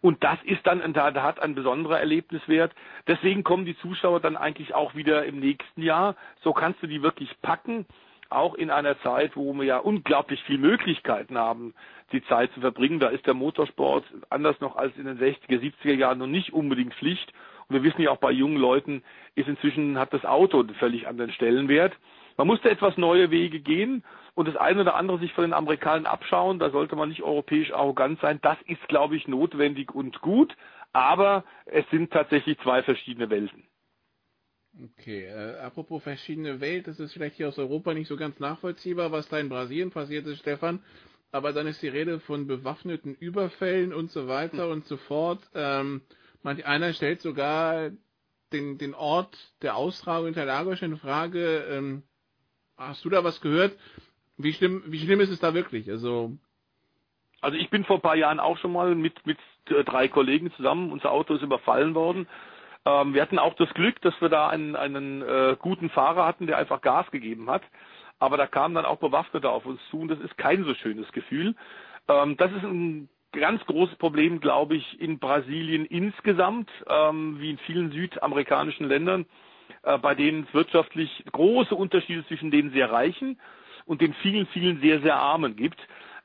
Und 0.00 0.22
das 0.22 0.38
ist 0.44 0.64
dann, 0.66 0.92
da, 0.92 1.12
hat 1.22 1.40
ein 1.40 1.54
besonderer 1.54 1.98
Erlebniswert. 1.98 2.72
Deswegen 3.08 3.42
kommen 3.42 3.64
die 3.64 3.76
Zuschauer 3.78 4.20
dann 4.20 4.36
eigentlich 4.36 4.74
auch 4.74 4.94
wieder 4.94 5.24
im 5.24 5.40
nächsten 5.40 5.82
Jahr. 5.82 6.14
So 6.42 6.52
kannst 6.52 6.82
du 6.82 6.86
die 6.86 7.02
wirklich 7.02 7.30
packen, 7.42 7.84
auch 8.30 8.54
in 8.54 8.70
einer 8.70 9.00
Zeit, 9.00 9.34
wo 9.36 9.52
wir 9.54 9.64
ja 9.64 9.78
unglaublich 9.78 10.42
viele 10.44 10.58
Möglichkeiten 10.58 11.36
haben, 11.36 11.74
die 12.12 12.22
Zeit 12.24 12.52
zu 12.52 12.60
verbringen. 12.60 13.00
Da 13.00 13.08
ist 13.08 13.26
der 13.26 13.34
Motorsport 13.34 14.04
anders 14.30 14.60
noch 14.60 14.76
als 14.76 14.96
in 14.96 15.06
den 15.06 15.18
60er, 15.18 15.58
70er 15.60 15.94
Jahren 15.94 16.18
noch 16.18 16.26
nicht 16.26 16.52
unbedingt 16.52 16.94
Pflicht. 16.94 17.32
Und 17.68 17.76
wir 17.76 17.82
wissen 17.82 18.00
ja 18.02 18.10
auch 18.10 18.18
bei 18.18 18.30
jungen 18.30 18.56
Leuten 18.56 19.02
ist 19.34 19.48
inzwischen, 19.48 19.98
hat 19.98 20.12
das 20.12 20.24
Auto 20.24 20.60
einen 20.60 20.74
völlig 20.76 21.06
anderen 21.06 21.32
Stellenwert. 21.32 21.94
Man 22.36 22.46
musste 22.46 22.70
etwas 22.70 22.96
neue 22.96 23.30
Wege 23.30 23.60
gehen 23.60 24.04
und 24.34 24.48
das 24.48 24.56
eine 24.56 24.82
oder 24.82 24.94
andere 24.94 25.18
sich 25.18 25.32
von 25.32 25.42
den 25.42 25.52
Amerikanern 25.52 26.06
abschauen. 26.06 26.58
Da 26.58 26.70
sollte 26.70 26.96
man 26.96 27.08
nicht 27.08 27.22
europäisch 27.22 27.72
arrogant 27.72 28.20
sein. 28.20 28.38
Das 28.42 28.56
ist, 28.66 28.86
glaube 28.88 29.16
ich, 29.16 29.28
notwendig 29.28 29.94
und 29.94 30.20
gut. 30.20 30.56
Aber 30.92 31.44
es 31.66 31.84
sind 31.90 32.12
tatsächlich 32.12 32.58
zwei 32.60 32.82
verschiedene 32.82 33.28
Welten. 33.28 33.64
Okay, 34.98 35.24
äh, 35.24 35.58
apropos 35.58 36.02
verschiedene 36.02 36.60
Welt, 36.60 36.86
das 36.86 37.00
ist 37.00 37.12
vielleicht 37.12 37.36
hier 37.36 37.48
aus 37.48 37.58
Europa 37.58 37.94
nicht 37.94 38.06
so 38.06 38.16
ganz 38.16 38.38
nachvollziehbar, 38.38 39.10
was 39.10 39.28
da 39.28 39.38
in 39.38 39.48
Brasilien 39.48 39.90
passiert 39.90 40.26
ist, 40.26 40.38
Stefan. 40.38 40.82
Aber 41.32 41.52
dann 41.52 41.66
ist 41.66 41.82
die 41.82 41.88
Rede 41.88 42.20
von 42.20 42.46
bewaffneten 42.46 43.14
Überfällen 43.14 43.92
und 43.92 44.10
so 44.10 44.28
weiter 44.28 44.64
hm. 44.64 44.72
und 44.72 44.86
so 44.86 44.96
fort. 44.96 45.40
Ähm, 45.54 46.02
Manch 46.42 46.64
einer 46.66 46.92
stellt 46.92 47.20
sogar 47.20 47.90
den, 48.52 48.78
den 48.78 48.94
Ort 48.94 49.36
der 49.62 49.76
Austragung 49.76 50.28
in 50.28 50.34
Lagos 50.34 50.82
in 50.82 50.96
Frage. 50.96 51.66
Ähm, 51.70 52.02
hast 52.76 53.04
du 53.04 53.10
da 53.10 53.24
was 53.24 53.40
gehört? 53.40 53.76
Wie 54.36 54.52
schlimm, 54.52 54.82
wie 54.86 55.00
schlimm 55.00 55.20
ist 55.20 55.30
es 55.30 55.40
da 55.40 55.52
wirklich? 55.52 55.90
Also, 55.90 56.32
also 57.40 57.56
ich 57.56 57.70
bin 57.70 57.84
vor 57.84 57.96
ein 57.96 58.02
paar 58.02 58.16
Jahren 58.16 58.40
auch 58.40 58.56
schon 58.58 58.72
mal 58.72 58.94
mit, 58.94 59.26
mit 59.26 59.38
drei 59.66 60.08
Kollegen 60.08 60.52
zusammen, 60.52 60.92
unser 60.92 61.10
Auto 61.10 61.34
ist 61.34 61.42
überfallen 61.42 61.94
worden. 61.94 62.28
Ähm, 62.84 63.14
wir 63.14 63.22
hatten 63.22 63.38
auch 63.38 63.54
das 63.54 63.68
Glück, 63.74 64.00
dass 64.02 64.18
wir 64.20 64.28
da 64.28 64.48
einen, 64.48 64.76
einen 64.76 65.22
äh, 65.22 65.56
guten 65.58 65.90
Fahrer 65.90 66.24
hatten, 66.24 66.46
der 66.46 66.56
einfach 66.56 66.80
Gas 66.80 67.10
gegeben 67.10 67.50
hat. 67.50 67.62
Aber 68.20 68.36
da 68.36 68.46
kamen 68.46 68.74
dann 68.74 68.84
auch 68.84 68.98
Bewaffnete 68.98 69.50
auf 69.50 69.66
uns 69.66 69.80
zu 69.90 70.00
und 70.00 70.08
das 70.08 70.20
ist 70.20 70.36
kein 70.38 70.64
so 70.64 70.74
schönes 70.74 71.10
Gefühl. 71.12 71.54
Ähm, 72.08 72.36
das 72.36 72.50
ist 72.52 72.64
ein 72.64 73.08
ganz 73.32 73.64
großes 73.66 73.96
Problem, 73.96 74.40
glaube 74.40 74.76
ich, 74.76 75.00
in 75.00 75.18
Brasilien 75.18 75.84
insgesamt, 75.84 76.70
ähm, 76.88 77.36
wie 77.40 77.50
in 77.50 77.58
vielen 77.58 77.90
südamerikanischen 77.92 78.88
Ländern, 78.88 79.26
äh, 79.82 79.98
bei 79.98 80.14
denen 80.14 80.44
es 80.44 80.54
wirtschaftlich 80.54 81.24
große 81.32 81.74
Unterschiede 81.74 82.26
zwischen 82.26 82.50
den 82.50 82.70
sehr 82.72 82.90
Reichen 82.90 83.38
und 83.86 84.00
den 84.00 84.14
vielen, 84.14 84.46
vielen 84.48 84.80
sehr, 84.80 85.00
sehr 85.00 85.16
Armen 85.16 85.56
gibt. 85.56 85.78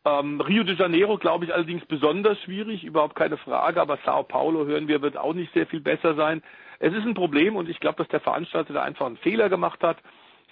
Ähm, 0.06 0.42
Rio 0.42 0.64
de 0.64 0.76
Janeiro, 0.76 1.18
glaube 1.18 1.46
ich, 1.46 1.54
allerdings 1.54 1.86
besonders 1.86 2.40
schwierig, 2.42 2.84
überhaupt 2.84 3.16
keine 3.16 3.38
Frage, 3.38 3.82
aber 3.82 3.98
Sao 4.06 4.24
Paulo, 4.24 4.66
hören 4.66 4.88
wir, 4.88 5.02
wird 5.02 5.18
auch 5.18 5.34
nicht 5.34 5.54
sehr 5.54 5.66
viel 5.68 5.80
besser 5.80 6.16
sein. 6.16 6.42
Es 6.80 6.94
ist 6.94 7.06
ein 7.06 7.14
Problem 7.14 7.56
und 7.56 7.70
ich 7.70 7.80
glaube, 7.80 7.98
dass 7.98 8.10
der 8.10 8.20
Veranstalter 8.20 8.74
da 8.74 8.84
einfach 8.84 9.06
einen 9.06 9.18
Fehler 9.18 9.48
gemacht 9.48 9.82
hat 9.82 9.98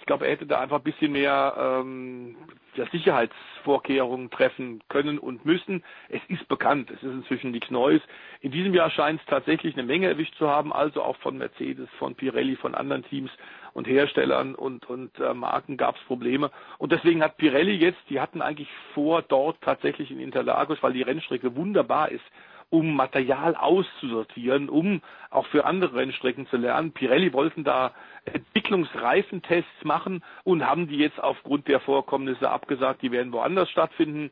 ich 0.02 0.06
glaube, 0.06 0.24
er 0.24 0.32
hätte 0.32 0.46
da 0.46 0.58
einfach 0.58 0.78
ein 0.78 0.82
bisschen 0.82 1.12
mehr 1.12 1.54
ähm, 1.56 2.34
ja, 2.74 2.86
Sicherheitsvorkehrungen 2.90 4.30
treffen 4.30 4.82
können 4.88 5.16
und 5.20 5.44
müssen. 5.44 5.84
Es 6.08 6.20
ist 6.26 6.48
bekannt, 6.48 6.90
es 6.90 7.00
ist 7.04 7.12
inzwischen 7.12 7.52
nichts 7.52 7.70
Neues. 7.70 8.02
In 8.40 8.50
diesem 8.50 8.74
Jahr 8.74 8.90
scheint 8.90 9.20
es 9.20 9.26
tatsächlich 9.26 9.74
eine 9.74 9.84
Menge 9.84 10.08
erwischt 10.08 10.34
zu 10.34 10.48
haben, 10.48 10.72
also 10.72 11.04
auch 11.04 11.16
von 11.18 11.38
Mercedes, 11.38 11.88
von 12.00 12.16
Pirelli, 12.16 12.56
von 12.56 12.74
anderen 12.74 13.04
Teams 13.04 13.30
und 13.74 13.86
Herstellern 13.86 14.56
und, 14.56 14.90
und 14.90 15.16
äh, 15.20 15.34
Marken 15.34 15.76
gab 15.76 15.94
es 15.94 16.02
Probleme. 16.02 16.50
Und 16.78 16.90
deswegen 16.90 17.22
hat 17.22 17.36
Pirelli 17.36 17.76
jetzt, 17.76 18.00
die 18.10 18.18
hatten 18.18 18.42
eigentlich 18.42 18.70
vor, 18.94 19.22
dort 19.22 19.60
tatsächlich 19.60 20.10
in 20.10 20.18
Interlagos, 20.18 20.78
weil 20.80 20.94
die 20.94 21.02
Rennstrecke 21.02 21.54
wunderbar 21.54 22.10
ist, 22.10 22.24
um 22.72 22.96
Material 22.96 23.54
auszusortieren, 23.54 24.70
um 24.70 25.02
auch 25.28 25.46
für 25.48 25.66
andere 25.66 25.94
Rennstrecken 25.94 26.46
zu 26.46 26.56
lernen. 26.56 26.92
Pirelli 26.92 27.34
wollten 27.34 27.64
da 27.64 27.92
Entwicklungsreifentests 28.24 29.84
machen 29.84 30.24
und 30.42 30.66
haben 30.66 30.88
die 30.88 30.96
jetzt 30.96 31.22
aufgrund 31.22 31.68
der 31.68 31.80
Vorkommnisse 31.80 32.48
abgesagt, 32.50 33.02
die 33.02 33.12
werden 33.12 33.32
woanders 33.32 33.68
stattfinden. 33.70 34.30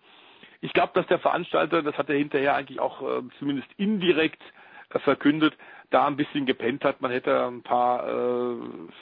Ich 0.62 0.73
glaube, 0.73 0.93
dass 0.95 1.07
der 1.09 1.19
Veranstalter, 1.19 1.83
das 1.83 1.99
hat 1.99 2.09
er 2.09 2.17
hinterher 2.17 2.55
eigentlich 2.55 2.81
auch 2.81 3.03
äh, 3.03 3.23
zumindest 3.39 3.69
indirekt 3.77 4.43
äh, 4.89 4.99
verkündet, 5.01 5.55
da 5.91 6.07
ein 6.07 6.17
bisschen 6.17 6.47
gepennt 6.47 6.83
hat. 6.83 7.03
Man 7.03 7.11
hätte 7.11 7.47
ein 7.47 7.62
paar 7.62 8.09
äh, 8.09 8.57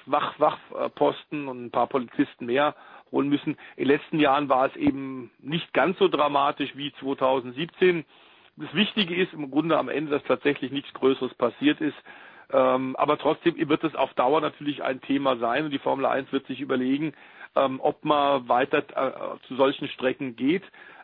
Wach 0.06 0.35
Wachposten 0.40 1.47
und 1.47 1.66
ein 1.66 1.70
paar 1.70 1.86
Polizisten 1.86 2.47
mehr 2.47 2.74
holen 3.12 3.28
müssen. 3.28 3.56
In 3.77 3.86
den 3.86 3.97
letzten 3.97 4.19
Jahren 4.19 4.48
war 4.48 4.66
es 4.66 4.74
eben 4.74 5.31
nicht 5.39 5.73
ganz 5.73 5.97
so 5.98 6.09
dramatisch 6.09 6.74
wie 6.74 6.93
2017 6.98 8.05
das 8.60 8.74
Wichtige 8.74 9.14
ist 9.14 9.32
im 9.32 9.51
Grunde 9.51 9.78
am 9.78 9.89
Ende, 9.89 10.10
dass 10.10 10.22
tatsächlich 10.24 10.72
nichts 10.72 10.93
Größeres 10.94 11.35
passiert 11.35 11.80
ist. 11.80 11.97
Ähm, 12.51 12.97
aber 12.97 13.18
trotzdem 13.18 13.56
wird 13.68 13.85
es 13.85 13.94
auf 13.94 14.14
Dauer 14.14 14.40
natürlich 14.40 14.82
ein 14.82 15.01
Thema 15.01 15.36
sein 15.36 15.66
und 15.66 15.70
die 15.70 15.78
Formel 15.78 16.06
1 16.06 16.32
wird 16.32 16.47
sich 16.47 16.60
überlegen, 16.60 17.12
ähm, 17.56 17.78
ob 17.82 18.05
man 18.05 18.48
weiter 18.48 18.78
äh, 18.78 19.47
zu 19.47 19.56
solchen 19.56 19.89
Strecken 19.89 20.35
geht. 20.35 20.62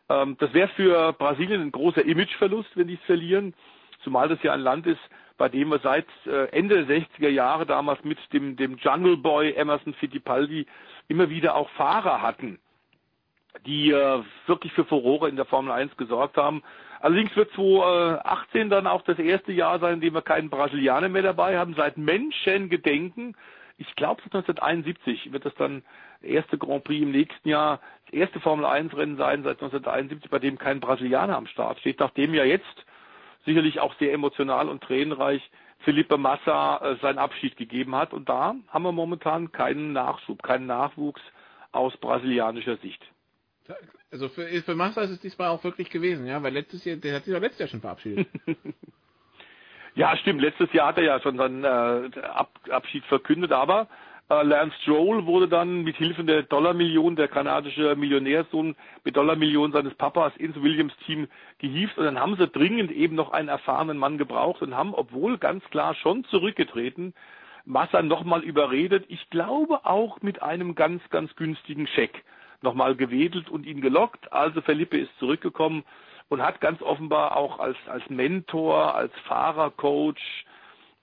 Ähm, 0.09 0.37
das 0.39 0.53
wäre 0.55 0.69
für 0.69 1.13
Brasilien 1.13 1.61
ein 1.61 1.73
großer 1.73 2.05
Imageverlust, 2.05 2.71
wenn 2.77 2.89
die 2.89 2.95
es 2.95 3.07
verlieren, 3.07 3.55
zumal 4.03 4.29
das 4.29 4.43
ja 4.43 4.53
ein 4.53 4.61
Land 4.61 4.87
ist, 4.87 5.01
bei 5.37 5.49
dem 5.49 5.69
wir 5.69 5.81
seit 5.81 6.07
äh, 6.27 6.47
Ende 6.51 6.87
der 6.87 6.97
60er 6.97 7.29
Jahre 7.29 7.67
damals 7.67 8.03
mit 8.05 8.19
dem, 8.33 8.57
dem 8.57 8.77
Jungle 8.77 9.17
Boy 9.17 9.53
Emerson 9.53 9.95
Fittipaldi 9.95 10.67
immer 11.09 11.29
wieder 11.29 11.57
auch 11.57 11.69
Fahrer 11.71 12.23
hatten, 12.23 12.59
die 13.67 13.91
äh, 13.91 14.23
wirklich 14.47 14.73
für 14.73 14.85
Furore 14.85 15.29
in 15.29 15.37
der 15.37 15.45
Formel 15.45 15.73
1 15.73 15.97
gesorgt 15.97 16.37
haben. 16.37 16.63
Allerdings 17.05 17.37
wird 17.37 17.53
2018 17.53 18.71
dann 18.71 18.87
auch 18.87 19.03
das 19.03 19.19
erste 19.19 19.53
Jahr 19.53 19.79
sein, 19.79 19.97
in 19.97 20.01
dem 20.01 20.15
wir 20.15 20.23
keinen 20.23 20.49
Brasilianer 20.49 21.11
mehr 21.11 21.21
dabei 21.21 21.59
haben. 21.59 21.75
Seit 21.75 21.99
Menschengedenken, 21.99 23.37
ich 23.77 23.95
glaube 23.95 24.23
seit 24.23 24.35
1971 24.35 25.31
wird 25.31 25.45
das 25.45 25.55
dann 25.57 25.83
erste 26.23 26.57
Grand 26.57 26.83
Prix 26.85 27.03
im 27.03 27.11
nächsten 27.11 27.47
Jahr, 27.47 27.81
das 28.07 28.15
erste 28.15 28.41
Formel 28.41 28.65
1 28.65 28.97
Rennen 28.97 29.19
sein 29.19 29.43
seit 29.43 29.61
1971, 29.61 30.31
bei 30.31 30.39
dem 30.39 30.57
kein 30.57 30.81
Brasilianer 30.81 31.37
am 31.37 31.47
Start 31.47 31.79
steht, 31.81 32.01
nachdem 32.01 32.33
ja 32.33 32.45
jetzt 32.45 32.87
sicherlich 33.45 33.81
auch 33.81 33.95
sehr 33.99 34.15
emotional 34.15 34.71
und 34.71 34.83
tränenreich 34.83 35.43
Felipe 35.81 36.17
Massa 36.17 36.79
äh, 36.79 36.97
seinen 37.03 37.19
Abschied 37.19 37.59
gegeben 37.59 37.95
hat. 37.95 38.15
Und 38.15 38.31
da 38.31 38.55
haben 38.69 38.83
wir 38.83 38.93
momentan 38.93 39.53
keinen 39.53 39.93
Nachschub, 39.93 40.43
keinen 40.43 40.65
Nachwuchs 40.65 41.21
aus 41.71 41.95
brasilianischer 41.99 42.79
Sicht. 42.79 43.05
Also 44.11 44.29
für, 44.29 44.47
für 44.63 44.75
Massa 44.75 45.03
ist 45.03 45.11
es 45.11 45.21
diesmal 45.21 45.49
auch 45.49 45.65
wirklich 45.65 45.91
gewesen, 45.91 46.27
ja, 46.27 46.43
weil 46.43 46.53
letztes 46.53 46.85
Jahr, 46.85 46.97
der 46.97 47.17
hat 47.17 47.25
sich 47.25 47.35
doch 47.35 47.41
letztes 47.41 47.61
Jahr 47.61 47.69
schon 47.69 47.81
verabschiedet. 47.81 48.29
ja, 49.95 50.17
stimmt. 50.19 50.41
Letztes 50.41 50.73
Jahr 50.73 50.89
hat 50.89 50.99
er 50.99 51.05
ja 51.05 51.21
schon 51.21 51.37
seinen 51.37 51.65
äh, 51.65 52.21
Ab 52.21 52.51
Abschied 52.71 53.05
verkündet, 53.07 53.53
aber 53.53 53.89
äh, 54.31 54.43
Lance 54.43 54.77
Stroll 54.83 55.27
wurde 55.27 55.49
dann 55.49 55.83
mit 55.83 55.97
Hilfe 55.97 56.25
der 56.25 56.43
Dollarmillion, 56.45 57.17
der 57.17 57.29
kanadische 57.29 57.95
Millionärsohn 57.97 58.77
mit 59.05 59.17
Dollarmillion 59.17 59.73
seines 59.73 59.95
Papas 59.95 60.37
ins 60.37 60.61
Williams-Team 60.61 61.29
gehievt 61.59 61.99
und 61.99 62.05
dann 62.05 62.19
haben 62.19 62.37
sie 62.37 62.49
dringend 62.49 62.91
eben 62.91 63.17
noch 63.17 63.33
einen 63.33 63.49
erfahrenen 63.49 63.99
Mann 63.99 64.17
gebraucht 64.17 64.63
und 64.63 64.75
haben, 64.75 64.95
obwohl 64.95 65.39
ganz 65.39 65.65
klar 65.71 65.95
schon 65.95 66.25
zurückgetreten, 66.25 67.15
Massa 67.67 68.03
nochmal 68.03 68.43
überredet. 68.43 69.05
Ich 69.09 69.29
glaube 69.31 69.85
auch 69.85 70.21
mit 70.23 70.43
einem 70.43 70.75
ganz, 70.75 71.03
ganz 71.11 71.35
günstigen 71.37 71.87
Scheck 71.87 72.25
nochmal 72.65 72.97
gewedelt 72.97 73.49
und 73.49 73.67
ihn 73.67 73.81
gelockt. 73.81 74.33
Also 74.33 74.61
Felipe 74.61 74.99
ist 74.99 75.17
zurückgekommen 75.19 75.85
und 76.29 76.43
hat 76.43 76.61
ganz 76.61 76.83
offenbar 76.83 77.37
auch 77.37 77.61
als, 77.61 77.77
als 77.87 78.09
Mentor, 78.11 78.97
als 78.97 79.13
Fahrercoach, 79.29 80.45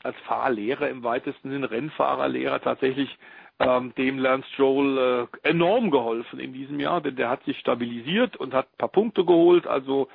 als 0.04 0.18
Fahrlehrer 0.28 0.90
im 0.90 1.04
weitesten 1.04 1.52
Sinne, 1.52 1.72
Rennfahrerlehrer 1.72 2.60
tatsächlich 2.60 3.18
ähm, 3.60 3.94
dem 3.96 4.18
Lance 4.20 4.48
Stroll 4.54 5.30
äh, 5.44 5.48
enorm 5.48 5.92
geholfen 5.92 6.40
in 6.40 6.54
diesem 6.54 6.80
Jahr, 6.80 7.02
denn 7.02 7.16
der 7.16 7.30
hat 7.30 7.44
sich 7.46 7.58
stabilisiert 7.60 8.36
und 8.38 8.54
hat 8.54 8.66
ein 8.66 8.78
paar 8.78 8.90
Punkte 8.90 9.24
geholt, 9.24 9.68
also 9.68 10.10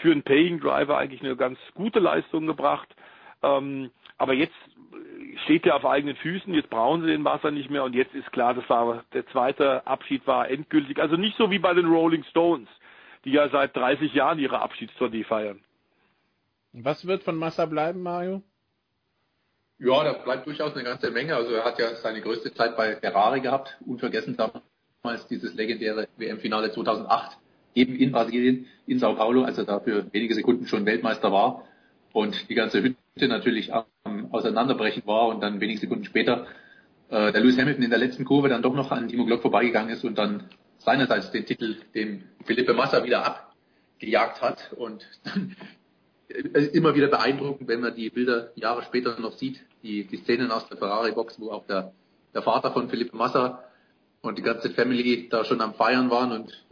für 0.00 0.12
einen 0.12 0.22
Paying 0.22 0.60
Driver 0.60 0.98
eigentlich 0.98 1.22
eine 1.22 1.36
ganz 1.36 1.58
gute 1.74 1.98
Leistung 1.98 2.46
gebracht. 2.46 2.88
Ähm, 3.42 3.90
aber 4.22 4.34
jetzt 4.34 4.54
steht 5.42 5.66
er 5.66 5.74
auf 5.74 5.84
eigenen 5.84 6.14
Füßen, 6.14 6.54
jetzt 6.54 6.70
brauchen 6.70 7.00
sie 7.00 7.08
den 7.08 7.24
Wasser 7.24 7.50
nicht 7.50 7.70
mehr 7.70 7.82
und 7.82 7.92
jetzt 7.92 8.14
ist 8.14 8.30
klar, 8.30 8.54
das 8.54 8.68
war 8.68 9.02
der 9.12 9.26
zweite 9.26 9.84
Abschied 9.84 10.24
war 10.28 10.48
endgültig. 10.48 11.00
Also 11.00 11.16
nicht 11.16 11.36
so 11.36 11.50
wie 11.50 11.58
bei 11.58 11.74
den 11.74 11.86
Rolling 11.86 12.22
Stones, 12.30 12.68
die 13.24 13.32
ja 13.32 13.48
seit 13.48 13.74
30 13.74 14.14
Jahren 14.14 14.38
ihre 14.38 14.60
Abschiedstournee 14.60 15.24
feiern. 15.24 15.58
Was 16.72 17.04
wird 17.04 17.24
von 17.24 17.36
Massa 17.36 17.66
bleiben, 17.66 18.00
Mario? 18.00 18.42
Ja, 19.80 20.04
da 20.04 20.12
bleibt 20.12 20.46
durchaus 20.46 20.72
eine 20.74 20.84
ganze 20.84 21.10
Menge. 21.10 21.34
Also 21.34 21.52
er 21.52 21.64
hat 21.64 21.80
ja 21.80 21.96
seine 21.96 22.20
größte 22.20 22.54
Zeit 22.54 22.76
bei 22.76 22.94
Ferrari 22.94 23.40
gehabt. 23.40 23.76
Unvergessen 23.84 24.36
damals 24.36 25.26
dieses 25.26 25.52
legendäre 25.54 26.06
WM-Finale 26.16 26.70
2008 26.70 27.38
eben 27.74 27.96
in 27.96 28.12
Brasilien, 28.12 28.68
in 28.86 29.00
Sao 29.00 29.16
Paulo, 29.16 29.42
als 29.42 29.58
er 29.58 29.64
da 29.64 29.80
für 29.80 30.12
wenige 30.12 30.34
Sekunden 30.34 30.68
schon 30.68 30.86
Weltmeister 30.86 31.32
war 31.32 31.64
und 32.12 32.48
die 32.48 32.54
ganze 32.54 32.82
Hütte 32.82 33.01
natürlich 33.16 33.72
am 33.72 33.84
Auseinanderbrechen 34.30 35.02
war 35.06 35.28
und 35.28 35.40
dann 35.40 35.60
wenige 35.60 35.80
Sekunden 35.80 36.04
später 36.04 36.46
äh, 37.08 37.32
der 37.32 37.40
Lewis 37.40 37.58
Hamilton 37.58 37.84
in 37.84 37.90
der 37.90 37.98
letzten 37.98 38.24
Kurve 38.24 38.48
dann 38.48 38.62
doch 38.62 38.74
noch 38.74 38.90
an 38.90 39.08
Timo 39.08 39.26
Glock 39.26 39.42
vorbeigegangen 39.42 39.90
ist 39.90 40.04
und 40.04 40.16
dann 40.16 40.48
seinerseits 40.78 41.30
den 41.30 41.46
Titel 41.46 41.76
dem 41.94 42.24
Felipe 42.44 42.74
Massa 42.74 43.04
wieder 43.04 43.24
abgejagt 43.24 44.40
hat 44.40 44.72
und 44.72 45.06
äh, 46.28 46.64
immer 46.72 46.94
wieder 46.94 47.08
beeindruckend, 47.08 47.68
wenn 47.68 47.80
man 47.80 47.94
die 47.94 48.10
Bilder 48.10 48.50
Jahre 48.54 48.82
später 48.82 49.18
noch 49.20 49.32
sieht, 49.32 49.60
die, 49.82 50.04
die 50.04 50.16
Szenen 50.16 50.50
aus 50.50 50.68
der 50.68 50.78
Ferrari-Box, 50.78 51.38
wo 51.38 51.50
auch 51.50 51.66
der, 51.66 51.92
der 52.34 52.42
Vater 52.42 52.72
von 52.72 52.88
Felipe 52.88 53.16
Massa 53.16 53.62
und 54.22 54.38
die 54.38 54.42
ganze 54.42 54.70
Family 54.70 55.28
da 55.28 55.44
schon 55.44 55.60
am 55.60 55.74
Feiern 55.74 56.10
waren 56.10 56.32
und 56.32 56.64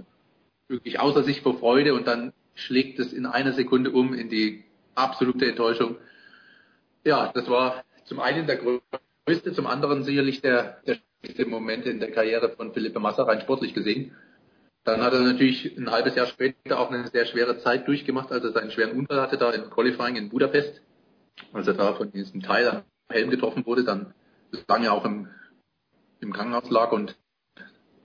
wirklich 0.68 1.00
außer 1.00 1.22
sich 1.22 1.42
vor 1.42 1.58
Freude 1.58 1.94
und 1.94 2.06
dann 2.06 2.32
schlägt 2.54 2.98
es 2.98 3.12
in 3.12 3.26
einer 3.26 3.52
Sekunde 3.52 3.90
um 3.90 4.14
in 4.14 4.28
die 4.28 4.64
absolute 4.94 5.46
Enttäuschung. 5.46 5.96
Ja, 7.04 7.30
das 7.32 7.48
war 7.48 7.84
zum 8.04 8.20
einen 8.20 8.46
der 8.46 8.58
größte, 8.58 9.52
zum 9.52 9.66
anderen 9.66 10.02
sicherlich 10.04 10.42
der, 10.42 10.82
der 10.86 10.96
schwierigste 10.96 11.46
Moment 11.46 11.86
in 11.86 11.98
der 11.98 12.10
Karriere 12.10 12.50
von 12.50 12.72
Philippe 12.74 13.00
Massa, 13.00 13.22
rein 13.22 13.40
sportlich 13.40 13.72
gesehen. 13.72 14.14
Dann 14.84 15.02
hat 15.02 15.12
er 15.12 15.20
natürlich 15.20 15.76
ein 15.76 15.90
halbes 15.90 16.14
Jahr 16.14 16.26
später 16.26 16.78
auch 16.78 16.90
eine 16.90 17.06
sehr 17.08 17.26
schwere 17.26 17.58
Zeit 17.58 17.86
durchgemacht, 17.86 18.32
als 18.32 18.44
er 18.44 18.52
seinen 18.52 18.70
schweren 18.70 18.98
Unfall 18.98 19.20
hatte 19.20 19.38
da 19.38 19.50
im 19.50 19.70
Qualifying 19.70 20.16
in 20.16 20.28
Budapest. 20.28 20.82
Als 21.52 21.66
er 21.66 21.74
da 21.74 21.94
von 21.94 22.10
diesem 22.10 22.42
Teil 22.42 22.68
am 22.68 22.82
Helm 23.10 23.30
getroffen 23.30 23.64
wurde, 23.64 23.84
dann 23.84 24.14
lange 24.68 24.92
auch 24.92 25.04
im, 25.04 25.28
im 26.20 26.32
Krankenhaus 26.32 26.70
lag 26.70 26.92
und 26.92 27.16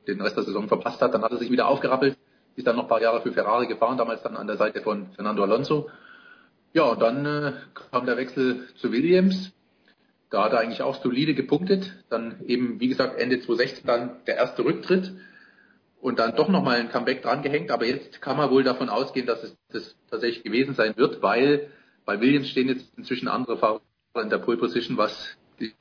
den 0.07 0.21
Rest 0.21 0.37
der 0.37 0.43
Saison 0.43 0.67
verpasst 0.67 1.01
hat. 1.01 1.13
Dann 1.13 1.23
hat 1.23 1.31
er 1.31 1.37
sich 1.37 1.51
wieder 1.51 1.67
aufgerappelt, 1.67 2.17
ist 2.55 2.67
dann 2.67 2.75
noch 2.75 2.83
ein 2.83 2.89
paar 2.89 3.01
Jahre 3.01 3.21
für 3.21 3.33
Ferrari 3.33 3.67
gefahren, 3.67 3.97
damals 3.97 4.21
dann 4.23 4.37
an 4.37 4.47
der 4.47 4.57
Seite 4.57 4.81
von 4.81 5.11
Fernando 5.15 5.43
Alonso 5.43 5.89
ja, 6.75 6.93
dann 6.95 7.25
äh, 7.25 7.53
kam 7.73 8.05
der 8.05 8.17
Wechsel 8.17 8.67
zu 8.75 8.91
Williams. 8.91 9.53
Da 10.29 10.43
hat 10.43 10.51
er 10.51 10.59
eigentlich 10.59 10.81
auch 10.81 11.01
solide 11.01 11.33
gepunktet. 11.33 12.03
Dann 12.09 12.41
eben, 12.45 12.81
wie 12.81 12.89
gesagt, 12.89 13.17
Ende 13.17 13.39
2016 13.39 13.87
dann 13.87 14.17
der 14.27 14.35
erste 14.35 14.65
Rücktritt 14.65 15.13
und 16.01 16.19
dann 16.19 16.35
doch 16.35 16.49
nochmal 16.49 16.77
ein 16.77 16.89
Comeback 16.89 17.21
dran 17.21 17.43
gehängt. 17.43 17.71
Aber 17.71 17.85
jetzt 17.85 18.21
kann 18.21 18.35
man 18.35 18.51
wohl 18.51 18.63
davon 18.63 18.89
ausgehen, 18.89 19.25
dass 19.25 19.41
es 19.41 19.55
das 19.71 19.95
tatsächlich 20.11 20.43
gewesen 20.43 20.75
sein 20.75 20.97
wird, 20.97 21.21
weil 21.21 21.69
bei 22.03 22.19
Williams 22.19 22.49
stehen 22.49 22.67
jetzt 22.67 22.91
inzwischen 22.97 23.29
andere 23.29 23.57
Fahrer 23.57 23.79
in 24.21 24.29
der 24.29 24.39
Pole 24.39 24.57
Position, 24.57 24.97
was 24.97 25.37
die, 25.61 25.73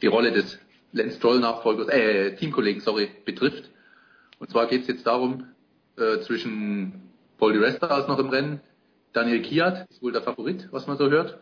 die 0.00 0.06
Rolle 0.06 0.30
des 0.30 0.60
Lance 0.92 1.16
Stroll 1.16 1.40
Nachfolgers, 1.40 1.88
äh, 1.88 2.36
Teamkollegen, 2.36 2.82
sorry, 2.82 3.10
betrifft. 3.24 3.68
Und 4.38 4.48
zwar 4.48 4.68
geht 4.68 4.82
es 4.82 4.86
jetzt 4.88 5.08
darum, 5.08 5.48
äh, 5.98 6.20
zwischen 6.20 7.10
Paul 7.36 7.58
Resta 7.58 7.98
ist 7.98 8.08
noch 8.08 8.18
im 8.20 8.28
Rennen, 8.28 8.60
Daniel 9.12 9.42
Kiat 9.42 9.90
ist 9.90 10.02
wohl 10.02 10.12
der 10.12 10.22
Favorit, 10.22 10.68
was 10.70 10.86
man 10.86 10.96
so 10.96 11.10
hört. 11.10 11.40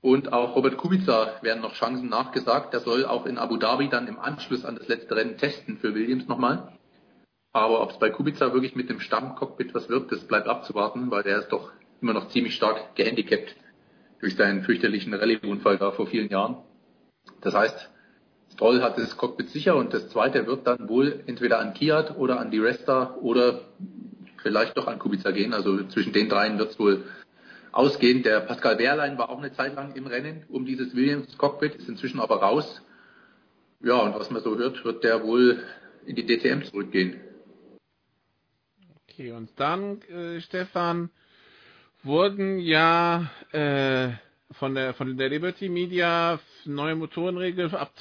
Und 0.00 0.32
auch 0.32 0.54
Robert 0.54 0.76
Kubica 0.76 1.40
werden 1.42 1.62
noch 1.62 1.74
Chancen 1.74 2.08
nachgesagt. 2.08 2.74
Der 2.74 2.80
soll 2.80 3.06
auch 3.06 3.26
in 3.26 3.38
Abu 3.38 3.56
Dhabi 3.56 3.88
dann 3.88 4.06
im 4.06 4.18
Anschluss 4.18 4.64
an 4.64 4.76
das 4.76 4.86
letzte 4.86 5.16
Rennen 5.16 5.38
testen 5.38 5.78
für 5.78 5.94
Williams 5.94 6.28
nochmal. 6.28 6.72
Aber 7.52 7.80
ob 7.82 7.90
es 7.90 7.98
bei 7.98 8.10
Kubica 8.10 8.52
wirklich 8.52 8.76
mit 8.76 8.90
dem 8.90 9.00
Stammcockpit 9.00 9.74
was 9.74 9.88
wird, 9.88 10.12
das 10.12 10.20
bleibt 10.24 10.46
abzuwarten, 10.46 11.10
weil 11.10 11.22
der 11.22 11.38
ist 11.38 11.48
doch 11.48 11.72
immer 12.00 12.12
noch 12.12 12.28
ziemlich 12.28 12.54
stark 12.54 12.94
gehandicapt 12.96 13.56
durch 14.20 14.36
seinen 14.36 14.62
fürchterlichen 14.62 15.14
Rallye-Unfall 15.14 15.78
da 15.78 15.90
vor 15.92 16.06
vielen 16.06 16.28
Jahren. 16.28 16.58
Das 17.40 17.54
heißt, 17.54 17.90
Stroll 18.52 18.82
hat 18.82 18.98
das 18.98 19.16
Cockpit 19.16 19.48
sicher 19.48 19.76
und 19.76 19.94
das 19.94 20.08
zweite 20.10 20.46
wird 20.46 20.66
dann 20.66 20.88
wohl 20.88 21.22
entweder 21.26 21.58
an 21.58 21.74
Kiat 21.74 22.16
oder 22.16 22.38
an 22.38 22.50
die 22.50 22.58
Resta 22.58 23.14
oder 23.16 23.62
vielleicht 24.44 24.76
doch 24.76 24.86
an 24.86 25.00
Kubica 25.00 25.32
gehen. 25.32 25.52
Also 25.52 25.82
zwischen 25.88 26.12
den 26.12 26.28
dreien 26.28 26.58
wird 26.58 26.70
es 26.70 26.78
wohl 26.78 27.02
ausgehen. 27.72 28.22
Der 28.22 28.40
Pascal 28.40 28.78
Wehrlein 28.78 29.18
war 29.18 29.30
auch 29.30 29.38
eine 29.38 29.52
Zeit 29.52 29.74
lang 29.74 29.96
im 29.96 30.06
Rennen 30.06 30.44
um 30.48 30.64
dieses 30.64 30.94
Williams 30.94 31.36
Cockpit, 31.38 31.74
ist 31.74 31.88
inzwischen 31.88 32.20
aber 32.20 32.36
raus. 32.36 32.82
Ja, 33.80 33.96
und 33.96 34.14
was 34.14 34.30
man 34.30 34.42
so 34.42 34.56
hört, 34.56 34.84
wird 34.84 35.02
der 35.02 35.24
wohl 35.24 35.62
in 36.06 36.14
die 36.14 36.26
DTM 36.26 36.62
zurückgehen. 36.62 37.20
Okay, 39.08 39.32
und 39.32 39.50
dann, 39.56 40.02
äh, 40.02 40.40
Stefan, 40.40 41.10
wurden 42.02 42.58
ja 42.58 43.30
äh, 43.52 44.10
von 44.52 44.74
der 44.74 44.92
von 44.94 45.16
der 45.16 45.30
Liberty 45.30 45.68
Media 45.68 46.38
neue 46.64 46.94
Motorenregel 46.94 47.74
ab, 47.74 47.92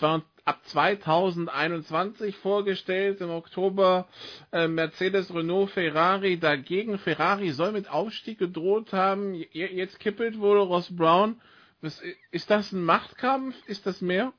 ab 0.45 0.59
2021 0.65 2.35
vorgestellt 2.37 3.21
im 3.21 3.29
Oktober 3.29 4.07
äh, 4.51 4.67
Mercedes, 4.67 5.33
Renault, 5.33 5.71
Ferrari 5.71 6.37
dagegen. 6.37 6.97
Ferrari 6.97 7.51
soll 7.51 7.71
mit 7.71 7.89
Aufstieg 7.89 8.39
gedroht 8.39 8.93
haben. 8.93 9.33
Jetzt 9.51 9.99
kippelt 9.99 10.39
wohl 10.39 10.57
Ross 10.59 10.93
Brown. 10.95 11.39
Was, 11.81 12.01
ist 12.31 12.49
das 12.49 12.71
ein 12.71 12.83
Machtkampf? 12.83 13.55
Ist 13.67 13.85
das 13.85 14.01
mehr? 14.01 14.33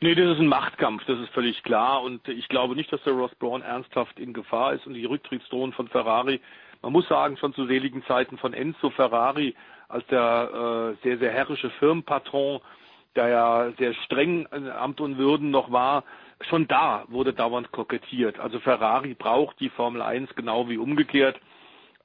Nee, 0.00 0.14
das 0.14 0.34
ist 0.34 0.40
ein 0.40 0.48
Machtkampf, 0.48 1.04
das 1.06 1.18
ist 1.20 1.30
völlig 1.30 1.62
klar. 1.62 2.02
Und 2.02 2.28
ich 2.28 2.48
glaube 2.48 2.74
nicht, 2.74 2.92
dass 2.92 3.02
der 3.04 3.14
Ross 3.14 3.34
Brown 3.36 3.62
ernsthaft 3.62 4.18
in 4.18 4.32
Gefahr 4.32 4.74
ist 4.74 4.86
und 4.86 4.94
die 4.94 5.04
Rücktrittsdrohungen 5.04 5.72
von 5.72 5.88
Ferrari, 5.88 6.40
man 6.82 6.92
muss 6.92 7.08
sagen, 7.08 7.36
schon 7.38 7.54
zu 7.54 7.66
seligen 7.66 8.04
Zeiten 8.04 8.36
von 8.36 8.52
Enzo 8.52 8.90
Ferrari 8.90 9.54
als 9.88 10.06
der 10.08 10.96
äh, 11.00 11.02
sehr, 11.02 11.18
sehr 11.18 11.30
herrische 11.30 11.70
Firmenpatron, 11.78 12.60
der 13.16 13.28
ja 13.28 13.72
sehr 13.78 13.94
streng 13.94 14.46
in 14.54 14.68
Amt 14.68 15.00
und 15.00 15.18
Würden 15.18 15.50
noch 15.50 15.70
war, 15.70 16.04
schon 16.48 16.66
da 16.66 17.04
wurde 17.08 17.32
dauernd 17.32 17.72
kokettiert. 17.72 18.38
Also 18.38 18.60
Ferrari 18.60 19.14
braucht 19.14 19.60
die 19.60 19.70
Formel 19.70 20.02
1 20.02 20.34
genau 20.34 20.68
wie 20.68 20.78
umgekehrt. 20.78 21.40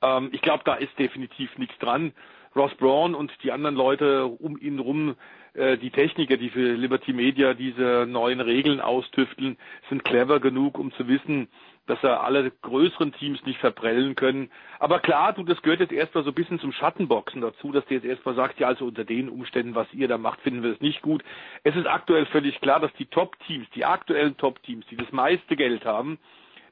Ähm, 0.01 0.29
ich 0.31 0.41
glaube, 0.41 0.63
da 0.65 0.75
ist 0.75 0.97
definitiv 0.97 1.57
nichts 1.57 1.77
dran. 1.79 2.13
Ross 2.55 2.73
Braun 2.75 3.15
und 3.15 3.31
die 3.43 3.51
anderen 3.51 3.75
Leute 3.75 4.25
um 4.25 4.57
ihn 4.57 4.79
rum, 4.79 5.15
äh, 5.53 5.77
die 5.77 5.91
Techniker, 5.91 6.37
die 6.37 6.49
für 6.49 6.73
Liberty 6.73 7.13
Media 7.13 7.53
diese 7.53 8.05
neuen 8.07 8.41
Regeln 8.41 8.81
austüfteln, 8.81 9.57
sind 9.89 10.03
clever 10.03 10.39
genug, 10.39 10.77
um 10.77 10.91
zu 10.93 11.07
wissen, 11.07 11.47
dass 11.89 12.03
er 12.03 12.23
alle 12.23 12.51
größeren 12.61 13.13
Teams 13.13 13.43
nicht 13.47 13.59
verprellen 13.59 14.15
können. 14.15 14.51
Aber 14.77 14.99
klar, 14.99 15.33
du, 15.33 15.43
das 15.43 15.59
gehört 15.63 15.79
jetzt 15.79 15.91
erstmal 15.91 16.23
so 16.23 16.29
ein 16.29 16.35
bisschen 16.35 16.59
zum 16.59 16.71
Schattenboxen 16.71 17.41
dazu, 17.41 17.71
dass 17.71 17.83
du 17.87 17.95
jetzt 17.95 18.05
erstmal 18.05 18.35
sagst, 18.35 18.59
ja, 18.59 18.67
also 18.67 18.85
unter 18.85 19.03
den 19.03 19.27
Umständen, 19.27 19.73
was 19.73 19.91
ihr 19.91 20.07
da 20.07 20.19
macht, 20.19 20.39
finden 20.41 20.61
wir 20.61 20.71
es 20.71 20.81
nicht 20.81 21.01
gut. 21.01 21.23
Es 21.63 21.75
ist 21.75 21.87
aktuell 21.87 22.27
völlig 22.27 22.61
klar, 22.61 22.79
dass 22.79 22.93
die 22.93 23.07
Top-Teams, 23.07 23.67
die 23.73 23.85
aktuellen 23.85 24.37
Top-Teams, 24.37 24.85
die 24.91 24.97
das 24.97 25.11
meiste 25.11 25.55
Geld 25.55 25.83
haben, 25.83 26.19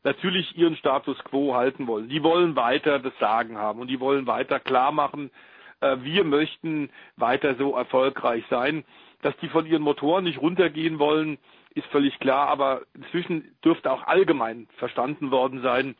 natürlich 0.04 0.56
ihren 0.56 0.76
Status 0.76 1.18
quo 1.24 1.56
halten 1.56 1.88
wollen. 1.88 2.10
Die 2.10 2.22
wollen 2.22 2.56
weiter 2.56 3.00
das 3.00 3.18
Sagen 3.20 3.58
haben 3.58 3.80
und 3.80 3.88
die 3.88 4.00
wollen 4.00 4.28
weiter 4.28 4.60
klar 4.60 4.92
machen, 4.92 5.32
äh, 5.82 5.98
wir 6.02 6.26
möchten 6.26 6.92
weiter 7.16 7.56
so 7.56 7.76
erfolgreich 7.76 8.44
sein. 8.52 8.84
Dass 9.24 9.36
die 9.38 9.50
von 9.50 9.66
ihren 9.66 9.82
Motoren 9.82 10.26
nicht 10.26 10.40
runtergehen 10.40 11.00
wollen, 11.00 11.40
ist 11.78 11.88
völlig 11.88 12.20
klar, 12.20 12.48
aber 12.48 12.82
inzwischen 12.94 13.56
dürfte 13.64 13.92
auch 13.92 14.06
allgemein 14.08 14.68
verstanden 14.78 15.32
worden 15.32 15.62
sein, 15.62 15.96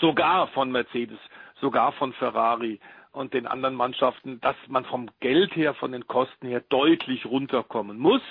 sogar 0.00 0.48
von 0.48 0.70
Mercedes, 0.72 1.18
sogar 1.60 1.92
von 1.92 2.12
Ferrari 2.14 2.80
und 3.12 3.32
den 3.34 3.46
anderen 3.46 3.74
Mannschaften, 3.74 4.40
dass 4.40 4.56
man 4.66 4.84
vom 4.86 5.08
Geld 5.20 5.54
her, 5.54 5.74
von 5.74 5.92
den 5.92 6.06
Kosten 6.06 6.48
her 6.48 6.62
deutlich 6.68 7.26
runterkommen 7.26 7.98
muss. 7.98 8.22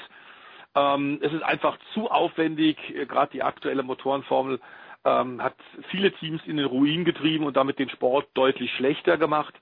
Ähm, 0.75 1.19
es 1.21 1.31
ist 1.31 1.43
einfach 1.43 1.77
zu 1.93 2.09
aufwendig, 2.09 2.77
gerade 3.07 3.31
die 3.31 3.43
aktuelle 3.43 3.83
Motorenformel 3.83 4.59
ähm, 5.05 5.41
hat 5.41 5.55
viele 5.89 6.11
Teams 6.13 6.41
in 6.45 6.57
den 6.57 6.65
Ruin 6.65 7.05
getrieben 7.05 7.45
und 7.45 7.55
damit 7.57 7.79
den 7.79 7.89
Sport 7.89 8.27
deutlich 8.33 8.71
schlechter 8.73 9.17
gemacht. 9.17 9.53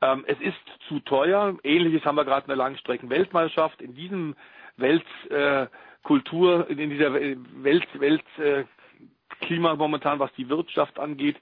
Ähm, 0.00 0.24
es 0.26 0.38
ist 0.40 0.56
zu 0.88 1.00
teuer. 1.00 1.56
Ähnliches 1.62 2.04
haben 2.04 2.16
wir 2.16 2.24
gerade 2.24 2.42
in 2.42 2.48
der 2.48 2.56
Langstrecken-Weltmeisterschaft. 2.56 3.80
In 3.80 3.94
diesem 3.94 4.36
Weltkultur, 4.76 5.62
äh, 5.62 5.66
in 6.08 6.90
dieser 6.90 7.12
Welt, 7.14 7.86
Weltklima 7.94 9.72
äh, 9.72 9.76
momentan, 9.76 10.18
was 10.18 10.32
die 10.34 10.48
Wirtschaft 10.48 10.98
angeht, 10.98 11.36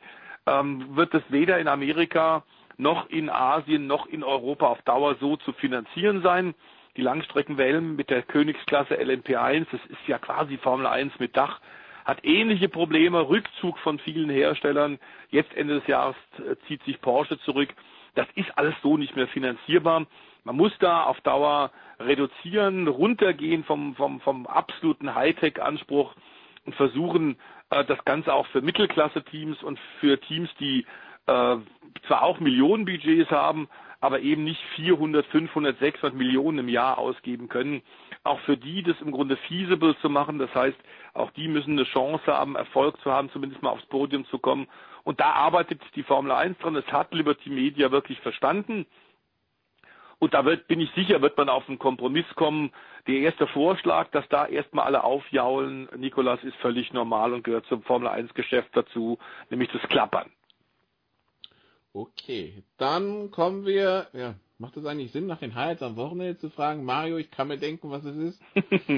ähm, 0.47 0.97
wird 0.97 1.15
es 1.15 1.23
weder 1.29 1.59
in 1.59 1.69
Amerika 1.69 2.45
noch 2.77 3.09
in 3.09 3.31
Asien 3.31 3.87
noch 3.87 4.07
in 4.07 4.25
Europa 4.25 4.67
auf 4.67 4.83
Dauer 4.83 5.17
so 5.21 5.37
zu 5.37 5.53
finanzieren 5.53 6.23
sein. 6.23 6.55
Die 6.97 7.03
Langstreckenwellen 7.03 7.97
mit 7.97 8.11
der 8.11 8.23
Königsklasse 8.23 8.95
LMP1, 8.95 9.67
das 9.71 9.81
ist 9.87 10.07
ja 10.07 10.19
quasi 10.19 10.59
Formel 10.59 10.87
1 10.87 11.19
mit 11.19 11.37
Dach, 11.37 11.61
hat 12.05 12.25
ähnliche 12.25 12.69
Probleme, 12.69 13.29
Rückzug 13.29 13.79
von 13.79 13.99
vielen 13.99 14.31
Herstellern. 14.31 14.99
Jetzt 15.31 15.55
Ende 15.57 15.81
des 15.81 15.87
Jahres 15.87 16.17
äh, 16.39 16.57
zieht 16.67 16.83
sich 16.85 17.01
Porsche 17.01 17.39
zurück. 17.41 17.71
Das 18.15 18.27
ist 18.35 18.57
alles 18.57 18.75
so 18.83 18.97
nicht 18.97 19.17
mehr 19.17 19.27
finanzierbar. 19.29 20.07
Man 20.45 20.57
muss 20.57 20.73
da 20.79 21.05
auf 21.05 21.21
Dauer 21.23 21.71
reduzieren, 21.99 22.87
runtergehen 22.87 23.65
vom, 23.65 23.95
vom, 23.97 24.21
vom 24.21 24.47
absoluten 24.47 25.15
Hightech-Anspruch 25.15 26.15
und 26.67 26.75
versuchen, 26.75 27.37
äh, 27.71 27.85
das 27.85 28.05
Ganze 28.05 28.33
auch 28.33 28.47
für 28.49 28.61
Mittelklasse-Teams 28.61 29.63
und 29.63 29.79
für 30.01 30.21
Teams, 30.21 30.51
die 30.61 30.87
äh, 31.27 31.57
zwar 32.07 32.23
auch 32.23 32.41
Millionenbudgets 32.41 33.31
haben, 33.31 33.69
aber 34.01 34.21
eben 34.21 34.45
nicht 34.45 34.61
400, 34.77 35.25
500, 35.27 35.79
600 35.79 36.15
Millionen 36.15 36.59
im 36.59 36.69
Jahr 36.69 36.99
ausgeben 36.99 37.49
können. 37.49 37.81
Auch 38.23 38.39
für 38.41 38.59
die 38.59 38.83
das 38.83 39.01
im 39.01 39.13
Grunde 39.13 39.39
feasible 39.49 39.97
zu 40.03 40.11
machen. 40.11 40.39
Das 40.39 40.55
heißt, 40.55 40.77
auch 41.15 41.31
die 41.31 41.49
müssen 41.49 41.73
eine 41.73 41.85
Chance 41.85 42.27
haben, 42.27 42.55
Erfolg 42.55 43.01
zu 43.01 43.11
haben, 43.11 43.31
zumindest 43.31 43.63
mal 43.63 43.71
aufs 43.71 43.87
Podium 43.87 44.27
zu 44.27 44.39
kommen. 44.39 44.67
Und 45.05 45.21
da 45.21 45.33
arbeitet 45.33 45.81
die 45.97 46.03
Formel 46.03 46.33
1 46.33 46.59
dran. 46.59 46.75
Das 46.75 46.87
hat 46.93 47.15
Liberty 47.15 47.49
Media 47.49 47.91
wirklich 47.91 48.21
verstanden. 48.21 48.85
Und 50.19 50.35
da 50.35 50.45
wird, 50.45 50.67
bin 50.69 50.81
ich 50.81 50.91
sicher, 50.95 51.21
wird 51.23 51.37
man 51.37 51.49
auf 51.49 51.69
einen 51.69 51.79
Kompromiss 51.79 52.27
kommen. 52.35 52.73
Der 53.07 53.17
erste 53.17 53.47
Vorschlag, 53.49 54.11
dass 54.11 54.29
da 54.29 54.47
erstmal 54.47 54.87
alle 54.87 55.05
aufjaulen, 55.05 55.89
Nikolas, 55.97 56.43
ist 56.45 56.57
völlig 56.57 56.93
normal 56.93 57.33
und 57.33 57.45
gehört 57.45 57.67
zum 57.67 57.83
Formel 57.83 58.09
1 58.09 58.35
Geschäft 58.35 58.71
dazu, 58.73 59.19
nämlich 59.51 59.71
das 59.73 59.83
Klappern. 59.89 60.31
Okay, 61.93 62.65
dann 62.77 63.31
kommen 63.31 63.67
wir, 63.67 64.09
ja, 64.13 64.35
macht 64.59 64.77
es 64.77 64.85
eigentlich 64.85 65.13
Sinn, 65.13 65.27
nach 65.27 65.39
den 65.39 65.55
Highlights 65.55 65.83
am 65.83 65.97
Wochenende 65.97 66.39
zu 66.39 66.51
fragen? 66.51 66.85
Mario, 66.85 67.19
ich 67.19 67.31
kann 67.31 67.49
mir 67.49 67.59
denken, 67.59 67.91
was 67.91 68.05
es 68.05 68.17
ist. 68.17 68.43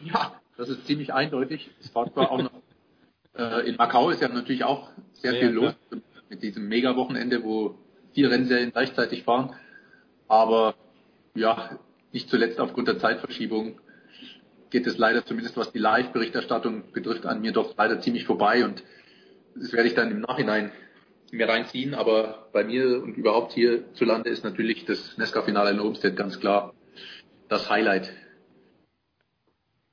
ja, 0.00 0.32
das 0.56 0.68
ist 0.68 0.86
ziemlich 0.86 1.12
eindeutig. 1.12 1.70
Es 1.80 1.94
war 1.94 2.10
zwar 2.12 2.30
auch 2.30 2.42
noch 2.42 2.50
äh, 3.34 3.68
in 3.68 3.76
Macau 3.76 4.10
ist 4.10 4.22
ja 4.22 4.28
natürlich 4.28 4.64
auch 4.64 4.88
sehr 5.12 5.34
ja, 5.34 5.40
viel 5.40 5.50
los 5.50 5.74
klar. 5.88 6.00
mit 6.30 6.42
diesem 6.42 6.68
Mega-Wochenende, 6.68 7.44
wo 7.44 7.78
vier 8.14 8.30
Rennserien 8.30 8.72
gleichzeitig 8.72 9.24
fahren. 9.24 9.54
Aber 10.28 10.74
ja, 11.34 11.78
nicht 12.12 12.28
zuletzt 12.28 12.60
aufgrund 12.60 12.88
der 12.88 12.98
Zeitverschiebung 12.98 13.80
geht 14.70 14.86
es 14.86 14.98
leider, 14.98 15.24
zumindest 15.24 15.56
was 15.56 15.72
die 15.72 15.78
Live-Berichterstattung 15.78 16.92
betrifft, 16.92 17.26
an 17.26 17.40
mir 17.40 17.52
doch 17.52 17.74
leider 17.76 18.00
ziemlich 18.00 18.24
vorbei 18.24 18.64
und 18.64 18.82
das 19.54 19.72
werde 19.72 19.88
ich 19.88 19.94
dann 19.94 20.10
im 20.10 20.20
Nachhinein 20.20 20.72
mir 21.30 21.48
reinziehen. 21.48 21.94
Aber 21.94 22.48
bei 22.52 22.64
mir 22.64 23.02
und 23.02 23.16
überhaupt 23.16 23.52
hier 23.52 23.92
zu 23.94 24.04
Lande 24.04 24.30
ist 24.30 24.44
natürlich 24.44 24.84
das 24.84 25.16
Nesca-Finale 25.16 25.70
in 25.70 25.80
Olmsted 25.80 26.16
ganz 26.16 26.40
klar 26.40 26.74
das 27.48 27.70
Highlight 27.70 28.12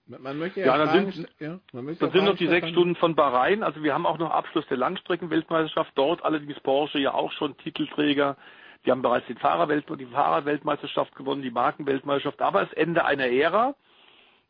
man 0.05 0.37
möchte 0.37 0.59
ja, 0.59 0.77
ja 0.77 0.85
fragen, 0.85 1.11
sind, 1.11 1.29
ja, 1.39 1.59
dann 1.71 1.95
sind 1.95 2.25
noch 2.25 2.35
die 2.35 2.47
sechs 2.47 2.69
Stunden 2.69 2.95
von 2.95 3.15
Bahrain. 3.15 3.63
Also 3.63 3.83
wir 3.83 3.93
haben 3.93 4.05
auch 4.05 4.17
noch 4.17 4.31
Abschluss 4.31 4.65
der 4.67 4.77
Langstreckenweltmeisterschaft. 4.77 5.91
Dort 5.95 6.23
allerdings 6.23 6.59
Porsche 6.59 6.99
ja 6.99 7.13
auch 7.13 7.31
schon 7.31 7.57
Titelträger. 7.57 8.37
Die 8.85 8.91
haben 8.91 9.01
bereits 9.01 9.27
den 9.27 9.37
Fahrerwelt 9.37 9.85
die 9.97 10.05
Fahrerweltmeisterschaft 10.05 11.15
gewonnen, 11.15 11.41
die 11.41 11.51
Markenweltmeisterschaft. 11.51 12.41
Aber 12.41 12.63
es 12.63 12.73
Ende 12.73 13.05
einer 13.05 13.27
Ära. 13.27 13.75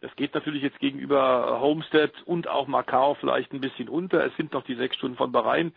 Das 0.02 0.16
geht 0.16 0.34
natürlich 0.34 0.64
jetzt 0.64 0.80
gegenüber 0.80 1.60
Homestead 1.62 2.12
und 2.26 2.48
auch 2.48 2.68
Macau 2.68 3.14
vielleicht 3.16 3.54
ein 3.54 3.62
bisschen 3.62 3.88
unter. 3.88 4.26
Es 4.26 4.36
sind 4.36 4.54
noch 4.54 4.64
die 4.64 4.76
sechs 4.76 4.98
Stunden 4.98 5.16
von 5.16 5.32
Bahrain, 5.32 5.74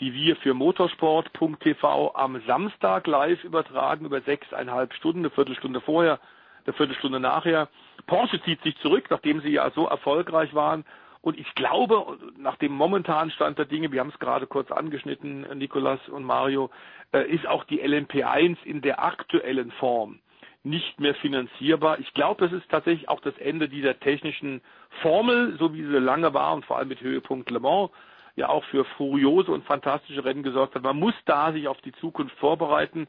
die 0.00 0.12
wir 0.12 0.34
für 0.36 0.54
motorsport.tv 0.54 2.12
am 2.14 2.42
Samstag 2.46 3.06
live 3.06 3.44
übertragen 3.44 4.06
über 4.06 4.20
sechseinhalb 4.22 4.92
Stunden, 4.94 5.20
eine 5.20 5.30
Viertelstunde 5.30 5.80
vorher 5.80 6.18
eine 6.66 6.74
Viertelstunde 6.74 7.20
nachher. 7.20 7.68
Porsche 8.06 8.42
zieht 8.42 8.62
sich 8.62 8.76
zurück, 8.78 9.06
nachdem 9.10 9.40
sie 9.40 9.50
ja 9.50 9.70
so 9.70 9.86
erfolgreich 9.86 10.54
waren. 10.54 10.84
Und 11.22 11.38
ich 11.38 11.54
glaube, 11.54 12.18
nach 12.38 12.56
dem 12.56 12.72
momentanen 12.72 13.30
Stand 13.30 13.58
der 13.58 13.66
Dinge, 13.66 13.92
wir 13.92 14.00
haben 14.00 14.10
es 14.10 14.18
gerade 14.18 14.46
kurz 14.46 14.70
angeschnitten, 14.70 15.46
Nikolas 15.58 16.00
und 16.08 16.24
Mario, 16.24 16.70
äh, 17.12 17.28
ist 17.30 17.46
auch 17.46 17.64
die 17.64 17.82
LMP1 17.82 18.56
in 18.64 18.80
der 18.80 19.04
aktuellen 19.04 19.70
Form 19.72 20.20
nicht 20.62 21.00
mehr 21.00 21.14
finanzierbar. 21.14 21.98
Ich 22.00 22.12
glaube, 22.12 22.44
es 22.44 22.52
ist 22.52 22.68
tatsächlich 22.70 23.08
auch 23.08 23.20
das 23.20 23.36
Ende 23.38 23.68
dieser 23.68 23.98
technischen 23.98 24.60
Formel, 25.02 25.56
so 25.58 25.72
wie 25.72 25.82
sie 25.82 25.98
lange 25.98 26.34
war 26.34 26.54
und 26.54 26.64
vor 26.66 26.78
allem 26.78 26.88
mit 26.88 27.00
Höhepunkt 27.00 27.50
Le 27.50 27.60
Mans 27.60 27.90
ja 28.36 28.48
auch 28.48 28.64
für 28.64 28.84
furiose 28.96 29.50
und 29.52 29.64
fantastische 29.64 30.24
Rennen 30.24 30.42
gesorgt 30.42 30.74
hat. 30.74 30.82
Man 30.82 30.98
muss 30.98 31.14
da 31.24 31.52
sich 31.52 31.66
auf 31.68 31.80
die 31.82 31.92
Zukunft 31.92 32.36
vorbereiten. 32.38 33.08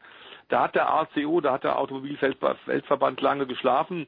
Da 0.50 0.64
hat 0.64 0.76
der 0.76 0.92
ACO, 0.92 1.42
da 1.42 1.54
hat 1.54 1.64
der 1.64 1.78
Automobilweltverband 1.78 3.22
lange 3.22 3.46
geschlafen. 3.46 4.08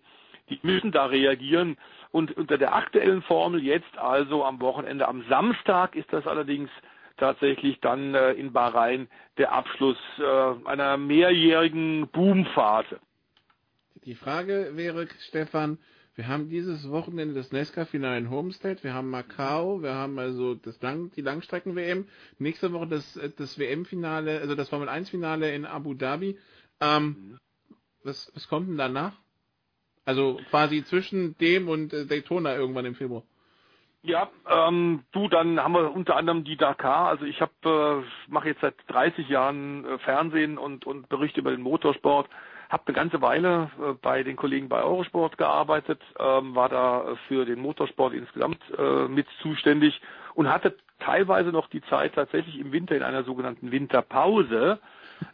Die 0.50 0.60
müssen 0.64 0.92
da 0.92 1.06
reagieren. 1.06 1.78
Und 2.14 2.38
unter 2.38 2.58
der 2.58 2.74
aktuellen 2.74 3.24
Formel 3.24 3.62
jetzt 3.62 3.98
also 3.98 4.46
am 4.46 4.62
Wochenende, 4.62 5.08
am 5.08 5.26
Samstag 5.28 5.96
ist 5.96 6.14
das 6.14 6.28
allerdings 6.28 6.70
tatsächlich 7.18 7.82
dann 7.82 8.14
äh, 8.14 8.34
in 8.34 8.54
Bahrain 8.54 9.10
der 9.38 9.52
Abschluss 9.52 9.98
äh, 10.20 10.68
einer 10.68 10.98
mehrjährigen 10.98 12.08
Boomphase. 12.10 13.00
Die 14.06 14.16
Frage 14.16 14.72
wäre, 14.76 15.08
Stefan, 15.28 15.80
Wir 16.16 16.28
haben 16.28 16.48
dieses 16.48 16.92
Wochenende 16.92 17.34
das 17.34 17.52
Nesca-Finale 17.52 18.20
in 18.20 18.30
Homestead, 18.30 18.84
wir 18.84 18.94
haben 18.94 19.10
Macau, 19.10 19.82
wir 19.82 19.96
haben 19.96 20.20
also 20.20 20.54
das 20.54 20.80
Lang 20.80 21.10
die 21.16 21.22
Langstrecken-WM, 21.22 22.08
nächste 22.38 22.72
Woche 22.72 22.86
das, 22.86 23.20
das 23.38 23.58
WM-Finale, 23.58 24.40
also 24.40 24.54
das 24.54 24.70
Formel-1-Finale 24.70 25.52
in 25.56 25.66
Abu 25.66 25.96
Dhabi. 25.96 26.38
Ähm, 26.80 27.40
was, 28.04 28.32
was 28.36 28.48
kommt 28.48 28.70
denn 28.70 28.78
danach? 28.78 29.23
Also 30.06 30.40
quasi 30.50 30.84
zwischen 30.84 31.38
dem 31.38 31.70
und 31.70 31.94
äh, 31.94 32.06
Daytona 32.06 32.56
irgendwann 32.56 32.86
im 32.86 32.96
Februar. 32.96 33.24
Ja, 34.06 34.30
ähm, 34.50 35.04
du, 35.14 35.30
dann 35.30 35.64
haben 35.64 35.74
wir 35.74 35.94
unter 35.94 36.18
anderem 36.18 36.44
die 36.44 36.58
Dakar. 36.58 37.08
Also 37.08 37.24
ich 37.24 37.40
habe, 37.40 38.04
äh, 38.06 38.32
mache 38.32 38.50
jetzt 38.50 38.60
seit 38.60 38.76
30 38.88 39.30
Jahren 39.30 39.86
äh, 39.86 39.98
Fernsehen 40.00 40.58
und, 40.58 40.86
und 40.86 41.08
Berichte 41.08 41.40
über 41.40 41.52
den 41.52 41.62
Motorsport. 41.62 42.28
Habe 42.70 42.84
eine 42.88 42.96
ganze 42.96 43.22
Weile 43.22 43.72
äh, 43.80 43.94
bei 44.02 44.24
den 44.24 44.36
Kollegen 44.36 44.68
bei 44.68 44.84
Eurosport 44.84 45.38
gearbeitet, 45.38 46.02
ähm, 46.20 46.54
war 46.54 46.68
da 46.68 47.16
für 47.30 47.46
den 47.46 47.60
Motorsport 47.60 48.14
insgesamt 48.14 48.60
äh, 48.78 49.08
mit 49.08 49.26
zuständig 49.42 50.02
und 50.34 50.52
hatte 50.52 50.76
teilweise 51.00 51.52
noch 51.52 51.70
die 51.70 51.82
Zeit, 51.84 52.16
tatsächlich 52.16 52.60
im 52.60 52.74
Winter 52.74 52.98
in 52.98 53.04
einer 53.04 53.24
sogenannten 53.24 53.72
Winterpause 53.72 54.80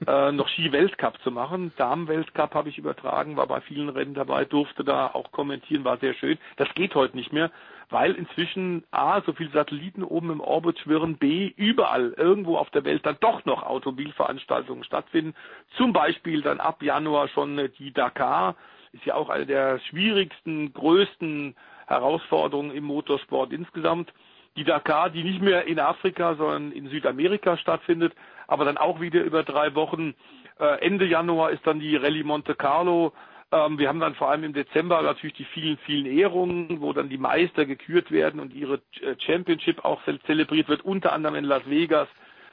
äh, 0.07 0.31
noch 0.31 0.47
Ski-Weltcup 0.49 1.19
zu 1.23 1.31
machen. 1.31 1.71
Damen-Weltcup 1.77 2.53
habe 2.53 2.69
ich 2.69 2.77
übertragen, 2.77 3.37
war 3.37 3.47
bei 3.47 3.61
vielen 3.61 3.89
Rennen 3.89 4.13
dabei, 4.13 4.45
durfte 4.45 4.83
da 4.83 5.07
auch 5.07 5.31
kommentieren, 5.31 5.83
war 5.83 5.97
sehr 5.97 6.13
schön. 6.13 6.37
Das 6.57 6.67
geht 6.73 6.95
heute 6.95 7.15
nicht 7.15 7.33
mehr, 7.33 7.51
weil 7.89 8.13
inzwischen 8.13 8.83
A, 8.91 9.21
so 9.21 9.33
viele 9.33 9.51
Satelliten 9.51 10.03
oben 10.03 10.31
im 10.31 10.41
Orbit 10.41 10.79
schwirren, 10.79 11.17
B, 11.17 11.51
überall 11.55 12.13
irgendwo 12.17 12.57
auf 12.57 12.69
der 12.69 12.85
Welt 12.85 13.05
dann 13.05 13.17
doch 13.19 13.45
noch 13.45 13.63
Automobilveranstaltungen 13.63 14.83
stattfinden. 14.83 15.33
Zum 15.77 15.93
Beispiel 15.93 16.41
dann 16.41 16.59
ab 16.59 16.83
Januar 16.83 17.27
schon 17.29 17.69
die 17.79 17.91
Dakar, 17.91 18.55
ist 18.91 19.05
ja 19.05 19.15
auch 19.15 19.29
eine 19.29 19.45
der 19.45 19.79
schwierigsten, 19.79 20.73
größten 20.73 21.55
Herausforderungen 21.87 22.71
im 22.71 22.83
Motorsport 22.83 23.51
insgesamt. 23.51 24.13
Die 24.55 24.63
Dakar, 24.63 25.09
die 25.09 25.23
nicht 25.23 25.41
mehr 25.41 25.65
in 25.65 25.79
Afrika, 25.79 26.35
sondern 26.35 26.71
in 26.71 26.89
Südamerika 26.89 27.57
stattfindet, 27.57 28.13
aber 28.49 28.65
dann 28.65 28.77
auch 28.77 28.99
wieder 28.99 29.23
über 29.23 29.43
drei 29.43 29.75
Wochen. 29.75 30.15
Äh, 30.59 30.85
Ende 30.85 31.05
Januar 31.05 31.51
ist 31.51 31.65
dann 31.65 31.79
die 31.79 31.95
Rallye 31.95 32.23
Monte 32.23 32.55
Carlo. 32.55 33.13
Ähm, 33.51 33.77
wir 33.77 33.87
haben 33.87 33.99
dann 33.99 34.15
vor 34.15 34.29
allem 34.29 34.43
im 34.43 34.53
Dezember 34.53 35.01
natürlich 35.01 35.35
die 35.35 35.45
vielen, 35.45 35.77
vielen 35.77 36.07
Ehrungen, 36.07 36.81
wo 36.81 36.91
dann 36.91 37.09
die 37.09 37.17
Meister 37.17 37.65
gekürt 37.65 38.11
werden 38.11 38.39
und 38.39 38.53
ihre 38.53 38.81
äh, 39.01 39.15
Championship 39.19 39.85
auch 39.85 40.01
zelebriert 40.25 40.67
wird, 40.67 40.83
unter 40.83 41.13
anderem 41.13 41.35
in 41.35 41.45
Las 41.45 41.67
Vegas, 41.69 42.07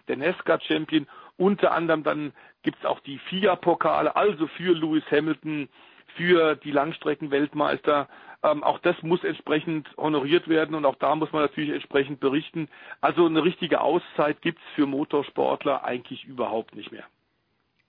der 0.07 0.19
Nesca 0.19 0.61
Champion. 0.61 1.07
Unter 1.39 1.73
anderem 1.73 2.03
dann 2.03 2.33
gibt 2.63 2.79
es 2.79 2.85
auch 2.85 3.01
die 3.01 3.19
FIA-Pokale, 3.19 4.17
also 4.17 4.47
für 4.49 4.75
Lewis 4.75 5.05
Hamilton, 5.11 5.69
für 6.17 6.57
die 6.57 6.71
Langstreckenweltmeister. 6.71 8.09
Ähm, 8.43 8.63
auch 8.63 8.79
das 8.81 8.97
muss 9.03 9.23
entsprechend 9.25 9.89
honoriert 9.97 10.49
werden 10.49 10.75
und 10.75 10.85
auch 10.85 10.97
da 10.97 11.15
muss 11.15 11.33
man 11.33 11.43
natürlich 11.43 11.71
entsprechend 11.71 12.21
berichten. 12.21 12.69
Also 13.01 13.27
eine 13.27 13.45
richtige 13.45 13.81
Auszeit 13.81 14.43
gibt 14.43 14.59
es 14.59 14.75
für 14.75 14.87
Motorsportler 14.87 15.85
eigentlich 15.85 16.25
überhaupt 16.25 16.75
nicht 16.75 16.93
mehr. 16.93 17.05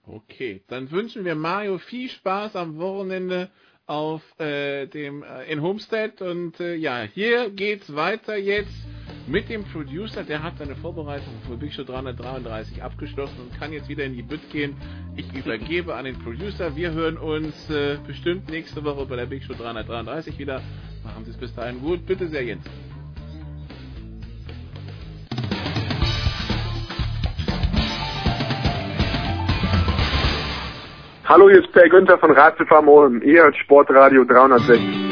Okay, 0.06 0.62
dann 0.68 0.90
wünschen 0.90 1.24
wir 1.24 1.34
Mario 1.34 1.78
viel 1.78 2.08
Spaß 2.08 2.56
am 2.56 2.78
Wochenende 2.78 3.50
auf 3.88 4.22
äh, 4.38 4.86
dem 4.86 5.22
äh, 5.22 5.50
in 5.50 5.62
Homestead 5.62 6.20
und 6.20 6.60
äh, 6.60 6.74
ja, 6.76 7.02
hier 7.02 7.50
geht's 7.50 7.94
weiter 7.94 8.36
jetzt 8.36 8.74
mit 9.26 9.48
dem 9.48 9.64
Producer, 9.64 10.24
der 10.24 10.42
hat 10.42 10.58
seine 10.58 10.76
Vorbereitung 10.76 11.34
für 11.46 11.56
Big 11.56 11.72
Show 11.72 11.84
333 11.84 12.82
abgeschlossen 12.82 13.36
und 13.40 13.58
kann 13.58 13.72
jetzt 13.72 13.88
wieder 13.88 14.04
in 14.04 14.14
die 14.14 14.22
Bütt 14.22 14.48
gehen. 14.50 14.76
Ich 15.16 15.30
übergebe 15.34 15.94
an 15.94 16.04
den 16.04 16.18
Producer. 16.18 16.74
Wir 16.76 16.92
hören 16.92 17.18
uns 17.18 17.68
äh, 17.68 17.98
bestimmt 18.06 18.48
nächste 18.48 18.84
Woche 18.84 19.04
bei 19.06 19.16
der 19.16 19.26
Big 19.26 19.44
Show 19.44 19.54
333 19.54 20.38
wieder. 20.38 20.62
Machen 21.04 21.24
Sie 21.24 21.30
es 21.30 21.36
bis 21.36 21.54
dahin 21.54 21.80
gut. 21.80 22.06
Bitte 22.06 22.28
sehr, 22.28 22.42
Jens. 22.44 22.64
Hallo, 31.28 31.50
hier 31.50 31.62
ist 31.62 31.70
Per 31.72 31.86
Günther 31.90 32.16
von 32.16 32.30
Ratzefarm 32.30 32.88
Ulm. 32.88 33.20
Ihr 33.20 33.42
hört 33.42 33.54
Sportradio 33.58 34.24
360. 34.24 35.07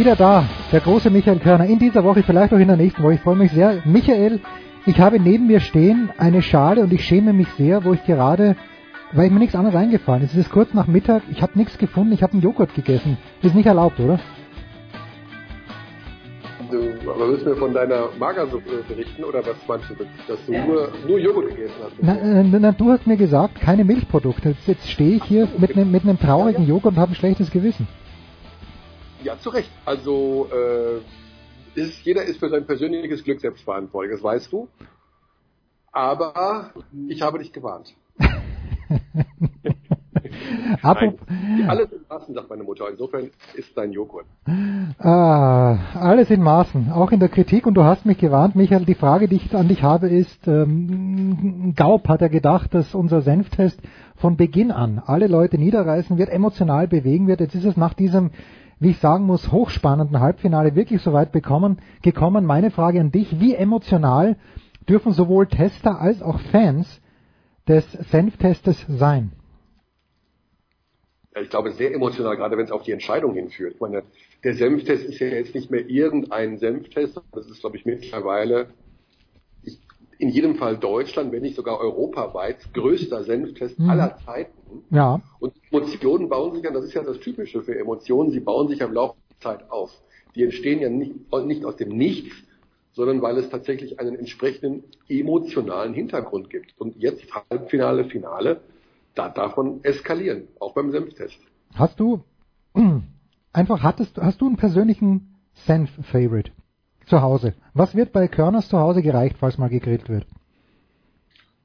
wieder 0.00 0.16
da, 0.16 0.46
der 0.72 0.80
große 0.80 1.10
Michael 1.10 1.40
Körner. 1.40 1.66
In 1.66 1.78
dieser 1.78 2.02
Woche, 2.02 2.22
vielleicht 2.22 2.54
auch 2.54 2.58
in 2.58 2.68
der 2.68 2.78
nächsten 2.78 3.02
Woche. 3.02 3.14
Ich 3.14 3.20
freue 3.20 3.36
mich 3.36 3.52
sehr. 3.52 3.82
Michael, 3.84 4.40
ich 4.86 4.98
habe 4.98 5.20
neben 5.20 5.46
mir 5.46 5.60
stehen 5.60 6.08
eine 6.16 6.40
Schale 6.40 6.80
und 6.80 6.90
ich 6.90 7.04
schäme 7.04 7.34
mich 7.34 7.48
sehr, 7.58 7.84
wo 7.84 7.92
ich 7.92 8.02
gerade, 8.06 8.56
weil 9.12 9.28
mir 9.28 9.40
nichts 9.40 9.54
anderes 9.54 9.76
eingefallen 9.76 10.22
ist. 10.22 10.32
Es 10.32 10.46
ist 10.46 10.50
kurz 10.50 10.72
nach 10.72 10.86
Mittag, 10.86 11.24
ich 11.30 11.42
habe 11.42 11.52
nichts 11.58 11.76
gefunden, 11.76 12.14
ich 12.14 12.22
habe 12.22 12.32
einen 12.32 12.40
Joghurt 12.40 12.74
gegessen. 12.74 13.18
Ist 13.42 13.54
nicht 13.54 13.66
erlaubt, 13.66 14.00
oder? 14.00 14.18
Du, 16.70 17.10
aber 17.10 17.28
willst 17.28 17.44
du 17.44 17.50
mir 17.50 17.56
von 17.56 17.74
deiner 17.74 18.08
Magersuppe 18.18 18.82
berichten 18.88 19.22
oder 19.22 19.40
was 19.40 19.56
meinst 19.68 19.90
du, 19.90 19.96
dass 20.26 20.46
du 20.46 20.52
nur, 20.52 20.92
nur 21.06 21.18
Joghurt 21.18 21.48
gegessen 21.50 21.74
hast? 21.82 21.92
Na, 22.00 22.16
äh, 22.16 22.42
na, 22.42 22.72
du 22.72 22.90
hast 22.90 23.06
mir 23.06 23.18
gesagt, 23.18 23.60
keine 23.60 23.84
Milchprodukte. 23.84 24.50
Jetzt, 24.50 24.66
jetzt 24.66 24.88
stehe 24.88 25.16
ich 25.16 25.24
hier 25.24 25.46
mit 25.58 25.76
einem 25.76 25.90
mit 25.90 26.04
einem 26.04 26.18
traurigen 26.18 26.66
Joghurt 26.66 26.94
und 26.94 26.98
habe 26.98 27.12
ein 27.12 27.16
schlechtes 27.16 27.50
Gewissen. 27.50 27.86
Ja, 29.22 29.38
zu 29.38 29.50
Recht. 29.50 29.70
Also 29.84 30.48
äh, 30.52 31.78
ist, 31.78 32.04
jeder 32.04 32.24
ist 32.24 32.38
für 32.38 32.48
sein 32.48 32.66
persönliches 32.66 33.22
Glück 33.22 33.40
selbst 33.40 33.64
verantwortlich, 33.64 34.14
das 34.14 34.22
weißt 34.22 34.52
du. 34.52 34.68
Aber 35.92 36.72
ich 37.08 37.20
habe 37.20 37.38
dich 37.38 37.52
gewarnt. 37.52 37.94
Alles 40.82 41.92
in 41.92 42.00
Maßen, 42.08 42.34
sagt 42.34 42.50
meine 42.50 42.62
Mutter. 42.62 42.86
Insofern 42.90 43.30
ist 43.54 43.76
dein 43.76 43.92
Joghurt. 43.92 44.26
Ah, 44.98 45.78
alles 45.94 46.30
in 46.30 46.42
Maßen, 46.42 46.90
auch 46.92 47.12
in 47.12 47.20
der 47.20 47.28
Kritik. 47.28 47.66
Und 47.66 47.74
du 47.74 47.84
hast 47.84 48.06
mich 48.06 48.18
gewarnt, 48.18 48.56
Michael. 48.56 48.84
Die 48.84 48.94
Frage, 48.94 49.28
die 49.28 49.36
ich 49.36 49.54
an 49.54 49.68
dich 49.68 49.82
habe, 49.82 50.08
ist, 50.08 50.46
ähm, 50.46 51.74
Gaup 51.76 52.08
hat 52.08 52.22
er 52.22 52.28
gedacht, 52.28 52.74
dass 52.74 52.94
unser 52.94 53.22
Senftest 53.22 53.80
von 54.16 54.36
Beginn 54.36 54.70
an 54.70 55.02
alle 55.04 55.26
Leute 55.26 55.58
niederreißen 55.58 56.18
wird, 56.18 56.30
emotional 56.30 56.88
bewegen 56.88 57.26
wird. 57.26 57.40
Jetzt 57.40 57.54
ist 57.54 57.64
es 57.64 57.76
nach 57.76 57.94
diesem 57.94 58.30
wie 58.80 58.90
ich 58.90 58.98
sagen 58.98 59.26
muss, 59.26 59.52
hochspannenden 59.52 60.20
Halbfinale 60.20 60.74
wirklich 60.74 61.02
so 61.02 61.12
weit 61.12 61.32
bekommen, 61.32 61.80
gekommen. 62.02 62.46
Meine 62.46 62.70
Frage 62.70 62.98
an 62.98 63.12
dich, 63.12 63.38
wie 63.38 63.54
emotional 63.54 64.36
dürfen 64.88 65.12
sowohl 65.12 65.46
Tester 65.46 66.00
als 66.00 66.22
auch 66.22 66.40
Fans 66.40 67.00
des 67.68 67.90
Senftestes 67.92 68.84
sein? 68.88 69.32
Ich 71.40 71.50
glaube, 71.50 71.70
sehr 71.72 71.94
emotional, 71.94 72.36
gerade 72.36 72.56
wenn 72.56 72.64
es 72.64 72.72
auf 72.72 72.82
die 72.82 72.90
Entscheidung 72.90 73.34
hinführt. 73.34 73.74
Ich 73.74 73.80
meine, 73.80 74.02
der 74.42 74.54
Senftest 74.54 75.04
ist 75.04 75.20
ja 75.20 75.28
jetzt 75.28 75.54
nicht 75.54 75.70
mehr 75.70 75.88
irgendein 75.88 76.58
Senftest, 76.58 77.20
das 77.32 77.48
ist, 77.48 77.60
glaube 77.60 77.76
ich, 77.76 77.86
mittlerweile 77.86 78.70
in 80.20 80.28
jedem 80.28 80.56
Fall 80.56 80.76
Deutschland, 80.76 81.32
wenn 81.32 81.40
nicht 81.40 81.56
sogar 81.56 81.80
europaweit, 81.80 82.74
größter 82.74 83.24
Senftest 83.24 83.78
mhm. 83.78 83.88
aller 83.88 84.18
Zeiten. 84.18 84.84
Ja. 84.90 85.20
Und 85.38 85.54
Emotionen 85.70 86.28
bauen 86.28 86.54
sich 86.54 86.62
ja, 86.62 86.70
das 86.70 86.84
ist 86.84 86.94
ja 86.94 87.02
das 87.02 87.18
Typische 87.20 87.62
für 87.62 87.78
Emotionen, 87.78 88.30
sie 88.30 88.40
bauen 88.40 88.68
sich 88.68 88.82
am 88.82 88.92
Laufe 88.92 89.16
der 89.30 89.38
Zeit 89.40 89.70
auf. 89.70 89.90
Die 90.34 90.44
entstehen 90.44 90.80
ja 90.80 90.90
nicht, 90.90 91.14
nicht 91.46 91.64
aus 91.64 91.76
dem 91.76 91.96
Nichts, 91.96 92.34
sondern 92.92 93.22
weil 93.22 93.38
es 93.38 93.48
tatsächlich 93.48 93.98
einen 93.98 94.14
entsprechenden 94.14 94.84
emotionalen 95.08 95.94
Hintergrund 95.94 96.50
gibt. 96.50 96.78
Und 96.78 96.96
jetzt 96.96 97.24
Halbfinale, 97.50 98.04
Finale, 98.04 98.60
da 99.14 99.28
man 99.56 99.80
eskalieren, 99.82 100.48
auch 100.58 100.74
beim 100.74 100.90
Senftest. 100.90 101.38
Hast 101.74 101.98
du 101.98 102.22
einfach 103.52 103.82
hattest, 103.82 104.18
hast 104.18 104.40
du 104.42 104.46
einen 104.46 104.56
persönlichen 104.56 105.34
Senf-Favorite? 105.66 106.52
Zu 107.10 107.20
Hause. 107.20 107.54
Was 107.74 107.94
wird 107.94 108.12
bei 108.12 108.28
Körners 108.28 108.68
zu 108.68 108.78
Hause 108.78 109.02
gereicht, 109.02 109.36
falls 109.38 109.58
mal 109.58 109.68
gegrillt 109.68 110.08
wird? 110.08 110.26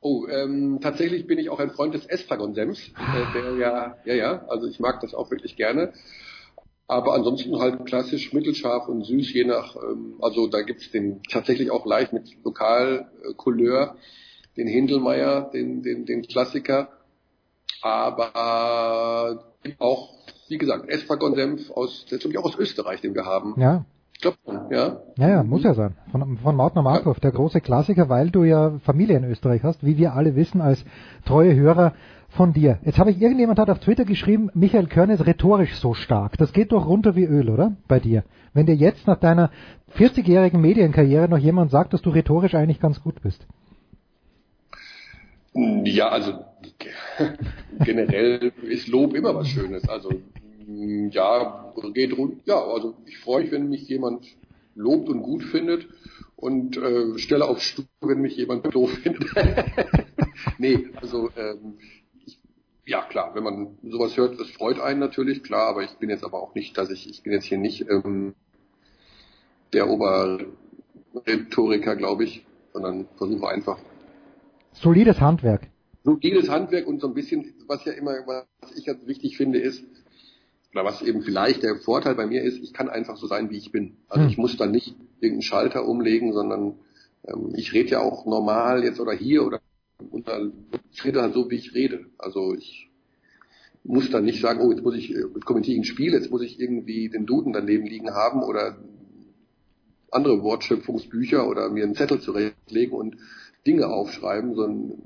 Oh, 0.02 0.28
ähm, 0.28 0.80
tatsächlich 0.82 1.26
bin 1.26 1.40
ich 1.40 1.50
auch 1.50 1.60
ein 1.60 1.72
Freund 1.72 1.94
des 1.94 2.06
Estragon-Senfs. 2.06 2.90
Äh, 2.90 3.34
der 3.34 3.56
ja, 3.58 3.96
ja, 4.06 4.14
ja, 4.14 4.46
also 4.50 4.68
ich 4.68 4.80
mag 4.80 5.00
das 5.02 5.16
auch 5.16 5.32
wirklich 5.32 5.56
gerne. 5.56 5.94
Aber 6.88 7.16
ansonsten 7.16 7.58
halt 7.58 7.86
klassisch 7.86 8.32
mittelscharf 8.32 8.88
und 8.88 9.04
süß, 9.04 9.34
je 9.34 9.46
nach, 9.46 9.76
ähm, 9.76 10.16
also 10.22 10.48
da 10.48 10.62
gibt's 10.62 10.92
den 10.92 11.24
tatsächlich 11.24 11.72
auch 11.72 11.88
leicht 11.88 12.14
mit 12.14 12.30
Lokalcouleur, 12.44 13.96
den 14.58 14.68
Hindelmeier, 14.68 15.50
den, 15.52 15.82
den, 15.82 16.06
den 16.06 16.22
Klassiker. 16.22 16.90
Aber 17.82 19.44
auch, 19.80 20.14
wie 20.50 20.58
gesagt, 20.60 20.88
Estragon-Senf 20.88 21.72
aus, 21.72 22.06
der 22.06 22.18
ist 22.18 22.22
glaube 22.22 22.34
ich 22.34 22.38
auch 22.38 22.46
aus 22.46 22.60
Österreich, 22.60 23.02
den 23.02 23.16
wir 23.16 23.26
haben. 23.26 23.60
Ja 23.60 23.86
Ich 24.16 24.22
glaube, 24.22 24.38
ja. 24.72 24.98
Ja, 25.18 25.30
ja, 25.30 25.44
muss 25.44 25.64
ja 25.64 25.74
sein. 25.74 25.96
Von, 26.12 26.38
von 26.38 26.56
Mautner 26.56 26.82
Markov, 26.82 27.20
der 27.20 27.32
große 27.32 27.60
Klassiker, 27.60 28.08
weil 28.08 28.30
du 28.30 28.44
ja 28.44 28.80
Familie 28.80 29.18
in 29.18 29.26
Österreich 29.26 29.62
hast, 29.64 29.86
wie 29.86 29.98
wir 29.98 30.14
alle 30.14 30.36
wissen 30.36 30.62
als 30.62 30.86
treue 31.26 31.54
Hörer 31.54 31.94
von 32.30 32.54
dir. 32.54 32.80
Jetzt 32.84 32.98
habe 32.98 33.12
ich, 33.12 33.22
irgendjemand 33.22 33.60
hat 33.60 33.70
auf 33.70 33.80
Twitter 33.80 34.06
geschrieben, 34.06 34.50
Michael 34.54 34.88
Körn 34.88 35.10
ist 35.10 35.26
rhetorisch 35.26 35.76
so 35.76 35.94
stark. 35.94 36.38
Das 36.38 36.54
geht 36.54 36.72
doch 36.72 36.88
runter 36.88 37.16
wie 37.16 37.26
Öl, 37.26 37.50
oder? 37.50 37.76
Bei 37.88 38.00
dir. 38.00 38.24
Wenn 38.54 38.66
dir 38.66 38.76
jetzt 38.76 39.06
nach 39.06 39.20
deiner 39.20 39.52
40-jährigen 39.98 40.62
Medienkarriere 40.62 41.28
noch 41.28 41.38
jemand 41.38 41.72
sagt, 41.72 41.94
dass 41.94 42.02
du 42.02 42.10
rhetorisch 42.10 42.56
eigentlich 42.56 42.80
ganz 42.80 43.02
gut 43.02 43.22
bist. 43.22 43.46
Ja, 45.54 46.10
also 46.10 46.46
generell 47.84 48.52
ist 48.64 48.88
Lob 48.88 49.14
immer 49.14 49.36
was 49.36 49.48
Schönes. 49.48 49.88
Also 49.88 50.10
ja, 50.68 51.74
geht 51.94 52.18
rund. 52.18 52.42
Ja, 52.46 52.64
also 52.64 52.96
ich 53.06 53.20
freue 53.20 53.44
mich, 53.44 53.52
wenn 53.52 53.70
mich 53.70 53.88
jemand 53.88 54.26
lobt 54.76 55.10
und 55.10 55.22
gut 55.22 55.44
findet 55.44 55.88
und 56.36 56.78
äh, 56.78 57.18
stelle 57.18 57.48
auf 57.48 57.62
Stuhl, 57.62 57.86
wenn 58.02 58.22
mich 58.22 58.38
jemand 58.38 58.66
doof 58.76 58.92
findet. 58.92 59.30
nee, 60.58 60.88
also 61.02 61.30
ähm, 61.36 61.78
ich, 62.26 62.40
ja 62.86 63.02
klar, 63.04 63.36
wenn 63.36 63.44
man 63.44 63.78
sowas 63.84 64.16
hört, 64.18 64.40
das 64.40 64.50
freut 64.50 64.80
einen 64.80 65.00
natürlich, 65.00 65.44
klar, 65.44 65.68
aber 65.68 65.84
ich 65.84 65.92
bin 65.94 66.10
jetzt 66.10 66.24
aber 66.24 66.42
auch 66.42 66.56
nicht, 66.56 66.76
dass 66.78 66.90
ich, 66.90 67.08
ich 67.10 67.24
bin 67.24 67.34
jetzt 67.34 67.46
hier 67.46 67.58
nicht 67.58 67.90
ähm, 67.90 68.34
der 69.74 69.90
Oberrhetoriker, 69.90 71.96
glaube 71.96 72.26
ich, 72.26 72.46
sondern 72.74 73.08
versuche 73.18 73.48
einfach. 73.48 73.80
Solides 74.74 75.20
Handwerk. 75.22 75.70
Solides 76.04 76.50
Handwerk 76.50 76.88
und 76.88 77.02
so 77.02 77.08
ein 77.08 77.14
bisschen, 77.14 77.54
was 77.68 77.86
ja 77.86 77.94
immer, 77.94 78.12
was 78.28 78.46
ich 78.76 78.86
ganz 78.86 79.08
wichtig 79.08 79.38
finde, 79.38 79.60
ist, 79.60 79.86
oder 80.76 80.84
was 80.84 81.02
eben 81.02 81.22
vielleicht 81.22 81.64
der 81.64 81.78
Vorteil 81.78 82.16
bei 82.16 82.26
mir 82.26 82.44
ist, 82.44 82.60
ich 82.62 82.74
kann 82.74 82.90
einfach 82.90 83.16
so 83.16 83.28
sein, 83.28 83.50
wie 83.50 83.58
ich 83.58 83.72
bin. 83.72 83.96
Also 84.10 84.24
hm. 84.26 84.30
ich 84.30 84.38
muss 84.38 84.58
dann 84.58 84.72
nicht 84.72 84.94
irgendeinen 85.22 85.42
Schalter 85.42 85.88
umlegen, 85.88 86.34
sondern 86.34 86.76
ähm, 87.26 87.54
ich 87.56 87.72
rede 87.72 87.92
ja 87.92 88.02
auch 88.02 88.26
normal 88.26 88.84
jetzt 88.84 89.00
oder 89.00 89.14
hier 89.14 89.46
oder 89.46 89.62
unter, 90.12 90.52
ich 90.92 91.06
rede 91.06 91.22
halt 91.22 91.34
so, 91.34 91.50
wie 91.50 91.56
ich 91.56 91.74
rede. 91.74 92.08
Also 92.18 92.54
ich 92.54 92.90
muss 93.86 94.12
dann 94.12 94.26
nicht 94.26 94.42
sagen, 94.42 94.60
oh, 94.60 94.70
jetzt 94.70 94.84
muss 94.84 94.96
ich, 94.96 95.10
jetzt 95.12 95.46
kommentiere 95.46 95.76
ich 95.76 95.82
ein 95.82 95.86
Spiel, 95.86 96.12
jetzt 96.12 96.30
muss 96.30 96.42
ich 96.42 96.60
irgendwie 96.60 97.08
den 97.08 97.26
Duden 97.26 97.54
daneben 97.54 97.86
liegen 97.86 98.12
haben 98.12 98.44
oder 98.44 98.78
andere 100.12 100.44
Wortschöpfungsbücher 100.44 101.48
oder 101.48 101.70
mir 101.70 101.86
einen 101.86 101.96
Zettel 101.96 102.20
zurechtlegen 102.20 102.98
und 102.98 103.16
Dinge 103.66 103.88
aufschreiben, 103.88 104.56
sondern 104.56 105.02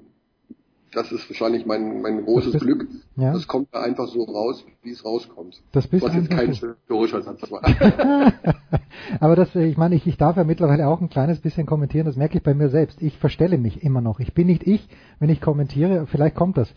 das 0.94 1.12
ist 1.12 1.30
wahrscheinlich 1.30 1.66
mein, 1.66 2.02
mein 2.02 2.24
großes 2.24 2.54
bist, 2.54 2.64
Glück. 2.64 2.88
Ja. 3.16 3.34
Das 3.34 3.48
kommt 3.48 3.70
da 3.72 3.82
einfach 3.82 4.08
so 4.08 4.24
raus, 4.24 4.64
wie 4.84 4.92
es 4.92 5.06
rauskommt. 5.06 5.62
Das 5.72 5.88
bist 5.88 6.04
Was 6.04 6.16
jetzt 6.16 6.30
kein 6.30 6.48
historischer 6.48 7.22
Satz 7.22 7.50
war. 7.52 7.62
Aber 9.20 9.36
das, 9.36 9.54
ich 9.56 9.78
meine, 9.78 9.96
ich, 9.96 10.08
ich 10.08 10.18
darf 10.18 10.38
ja 10.38 10.44
mittlerweile 10.44 10.88
auch 10.88 11.02
ein 11.02 11.10
kleines 11.10 11.40
bisschen 11.40 11.66
kommentieren, 11.66 12.06
das 12.06 12.16
merke 12.16 12.38
ich 12.38 12.44
bei 12.44 12.54
mir 12.54 12.70
selbst. 12.70 13.02
Ich 13.02 13.18
verstelle 13.18 13.58
mich 13.58 13.84
immer 13.84 14.02
noch. 14.02 14.20
Ich 14.20 14.34
bin 14.34 14.48
nicht 14.48 14.64
ich, 14.64 14.88
wenn 15.20 15.30
ich 15.30 15.42
kommentiere. 15.42 16.08
Vielleicht 16.08 16.36
kommt 16.36 16.58
das 16.58 16.74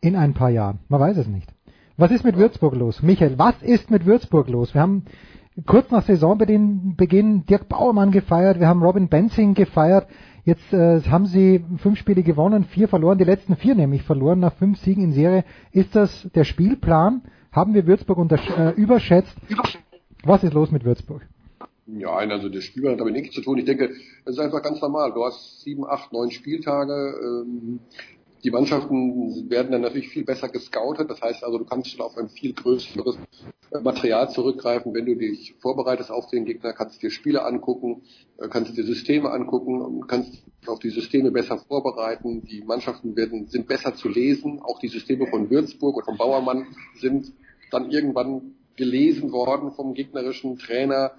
in 0.00 0.16
ein 0.16 0.34
paar 0.34 0.50
Jahren. 0.50 0.78
Man 0.88 1.00
weiß 1.00 1.16
es 1.16 1.26
nicht. 1.26 1.52
Was 1.96 2.10
ist 2.10 2.24
mit 2.24 2.36
Würzburg 2.36 2.74
los? 2.74 3.02
Michael, 3.02 3.38
was 3.38 3.62
ist 3.62 3.90
mit 3.90 4.06
Würzburg 4.06 4.48
los? 4.48 4.74
Wir 4.74 4.80
haben 4.80 5.04
kurz 5.66 5.90
nach 5.90 6.04
Saisonbeginn 6.04 6.94
Beginn 6.96 7.46
Dirk 7.46 7.68
Bauermann 7.68 8.10
gefeiert, 8.10 8.60
wir 8.60 8.68
haben 8.68 8.82
Robin 8.82 9.08
Benzing 9.08 9.54
gefeiert. 9.54 10.06
Jetzt 10.44 10.72
äh, 10.72 11.00
haben 11.02 11.26
sie 11.26 11.64
fünf 11.78 11.98
Spiele 11.98 12.22
gewonnen, 12.22 12.64
vier 12.64 12.88
verloren, 12.88 13.18
die 13.18 13.24
letzten 13.24 13.56
vier 13.56 13.74
nämlich 13.74 14.02
verloren 14.02 14.40
nach 14.40 14.54
fünf 14.54 14.78
Siegen 14.78 15.04
in 15.04 15.12
Serie. 15.12 15.44
Ist 15.72 15.94
das 15.94 16.28
der 16.34 16.44
Spielplan? 16.44 17.22
Haben 17.52 17.74
wir 17.74 17.86
Würzburg 17.86 18.18
äh, 18.32 18.70
überschätzt? 18.70 19.36
Was 20.24 20.44
ist 20.44 20.54
los 20.54 20.70
mit 20.70 20.84
Würzburg? 20.84 21.26
Ja, 21.86 22.10
also 22.16 22.48
der 22.48 22.60
Spielplan 22.60 22.92
hat 22.92 23.00
damit 23.00 23.14
nichts 23.14 23.34
zu 23.34 23.42
tun. 23.42 23.58
Ich 23.58 23.64
denke, 23.64 23.90
es 24.24 24.32
ist 24.32 24.38
einfach 24.38 24.62
ganz 24.62 24.80
normal. 24.80 25.12
Du 25.12 25.24
hast 25.24 25.62
sieben, 25.62 25.84
acht, 25.86 26.12
neun 26.12 26.30
Spieltage. 26.30 27.14
Ähm, 27.22 27.80
die 28.42 28.50
Mannschaften 28.50 29.50
werden 29.50 29.72
dann 29.72 29.82
natürlich 29.82 30.08
viel 30.08 30.24
besser 30.24 30.48
gescoutet. 30.48 31.10
Das 31.10 31.20
heißt 31.20 31.44
also, 31.44 31.58
du 31.58 31.64
kannst 31.64 32.00
auf 32.00 32.16
ein 32.16 32.28
viel 32.28 32.52
größeres 32.52 33.18
Material 33.82 34.30
zurückgreifen. 34.30 34.94
Wenn 34.94 35.06
du 35.06 35.16
dich 35.16 35.54
vorbereitest 35.60 36.10
auf 36.10 36.28
den 36.28 36.44
Gegner, 36.44 36.72
kannst 36.72 36.96
du 36.96 37.00
dir 37.06 37.10
Spiele 37.10 37.44
angucken, 37.44 38.02
äh, 38.38 38.48
kannst 38.48 38.76
dir 38.76 38.84
Systeme 38.84 39.30
angucken, 39.30 40.06
kannst 40.06 40.42
auf 40.66 40.78
die 40.78 40.90
Systeme 40.90 41.30
besser 41.30 41.58
vorbereiten. 41.58 42.44
Die 42.46 42.62
Mannschaften 42.62 43.16
werden, 43.16 43.46
sind 43.48 43.66
besser 43.66 43.94
zu 43.94 44.08
lesen. 44.08 44.60
Auch 44.60 44.78
die 44.78 44.88
Systeme 44.88 45.26
von 45.26 45.50
Würzburg 45.50 45.96
und 45.96 46.04
von 46.04 46.16
Bauermann 46.16 46.66
sind 47.00 47.32
dann 47.70 47.90
irgendwann 47.90 48.54
gelesen 48.76 49.32
worden 49.32 49.72
vom 49.72 49.94
gegnerischen 49.94 50.58
Trainer 50.58 51.12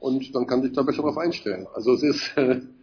und 0.00 0.34
dann 0.34 0.46
kann 0.46 0.62
sich 0.62 0.72
da 0.72 0.82
besser 0.82 1.02
darauf 1.02 1.18
einstellen. 1.18 1.66
Also 1.74 1.94
es 1.94 2.02
ist, 2.02 2.34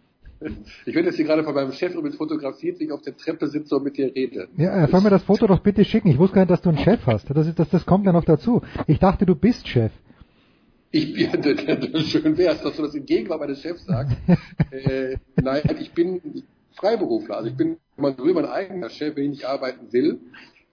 Ich 0.84 0.94
werde 0.94 1.08
jetzt 1.08 1.16
hier 1.16 1.24
gerade 1.24 1.44
von 1.44 1.54
meinem 1.54 1.72
Chef 1.72 1.94
übrigens 1.94 2.16
fotografiert, 2.16 2.78
wie 2.80 2.84
ich 2.84 2.92
auf 2.92 3.02
der 3.02 3.16
Treppe 3.16 3.46
sitze 3.46 3.76
und 3.76 3.84
mit 3.84 3.96
dir 3.96 4.14
rede. 4.14 4.48
Ja, 4.56 4.70
er 4.70 4.88
soll 4.88 5.00
mir 5.00 5.10
das 5.10 5.22
Foto 5.22 5.46
doch 5.46 5.60
bitte 5.60 5.84
schicken. 5.84 6.08
Ich 6.08 6.18
wusste 6.18 6.34
gar 6.34 6.42
nicht, 6.42 6.50
dass 6.50 6.62
du 6.62 6.68
einen 6.68 6.78
Chef 6.78 7.06
hast. 7.06 7.28
Das, 7.30 7.46
ist, 7.46 7.58
das, 7.58 7.70
das 7.70 7.86
kommt 7.86 8.06
ja 8.06 8.12
noch 8.12 8.24
dazu. 8.24 8.62
Ich 8.86 8.98
dachte, 8.98 9.26
du 9.26 9.34
bist 9.34 9.66
Chef. 9.68 9.92
Ich, 10.90 11.16
ja, 11.16 12.00
schön 12.02 12.36
wär's, 12.36 12.62
dass 12.62 12.76
du 12.76 12.82
das 12.82 12.94
in 12.94 13.06
Gegenwart 13.06 13.40
meines 13.40 13.60
Chefs 13.60 13.84
sagst. 13.86 14.16
äh, 14.70 15.16
nein, 15.36 15.62
ich 15.80 15.92
bin 15.92 16.42
Freiberufler. 16.74 17.36
Also 17.36 17.48
ich 17.48 17.56
bin 17.56 17.78
man 17.96 18.16
will 18.18 18.34
mein 18.34 18.46
eigener 18.46 18.90
Chef, 18.90 19.16
wenn 19.16 19.24
ich 19.24 19.30
nicht 19.30 19.44
arbeiten 19.44 19.92
will. 19.92 20.20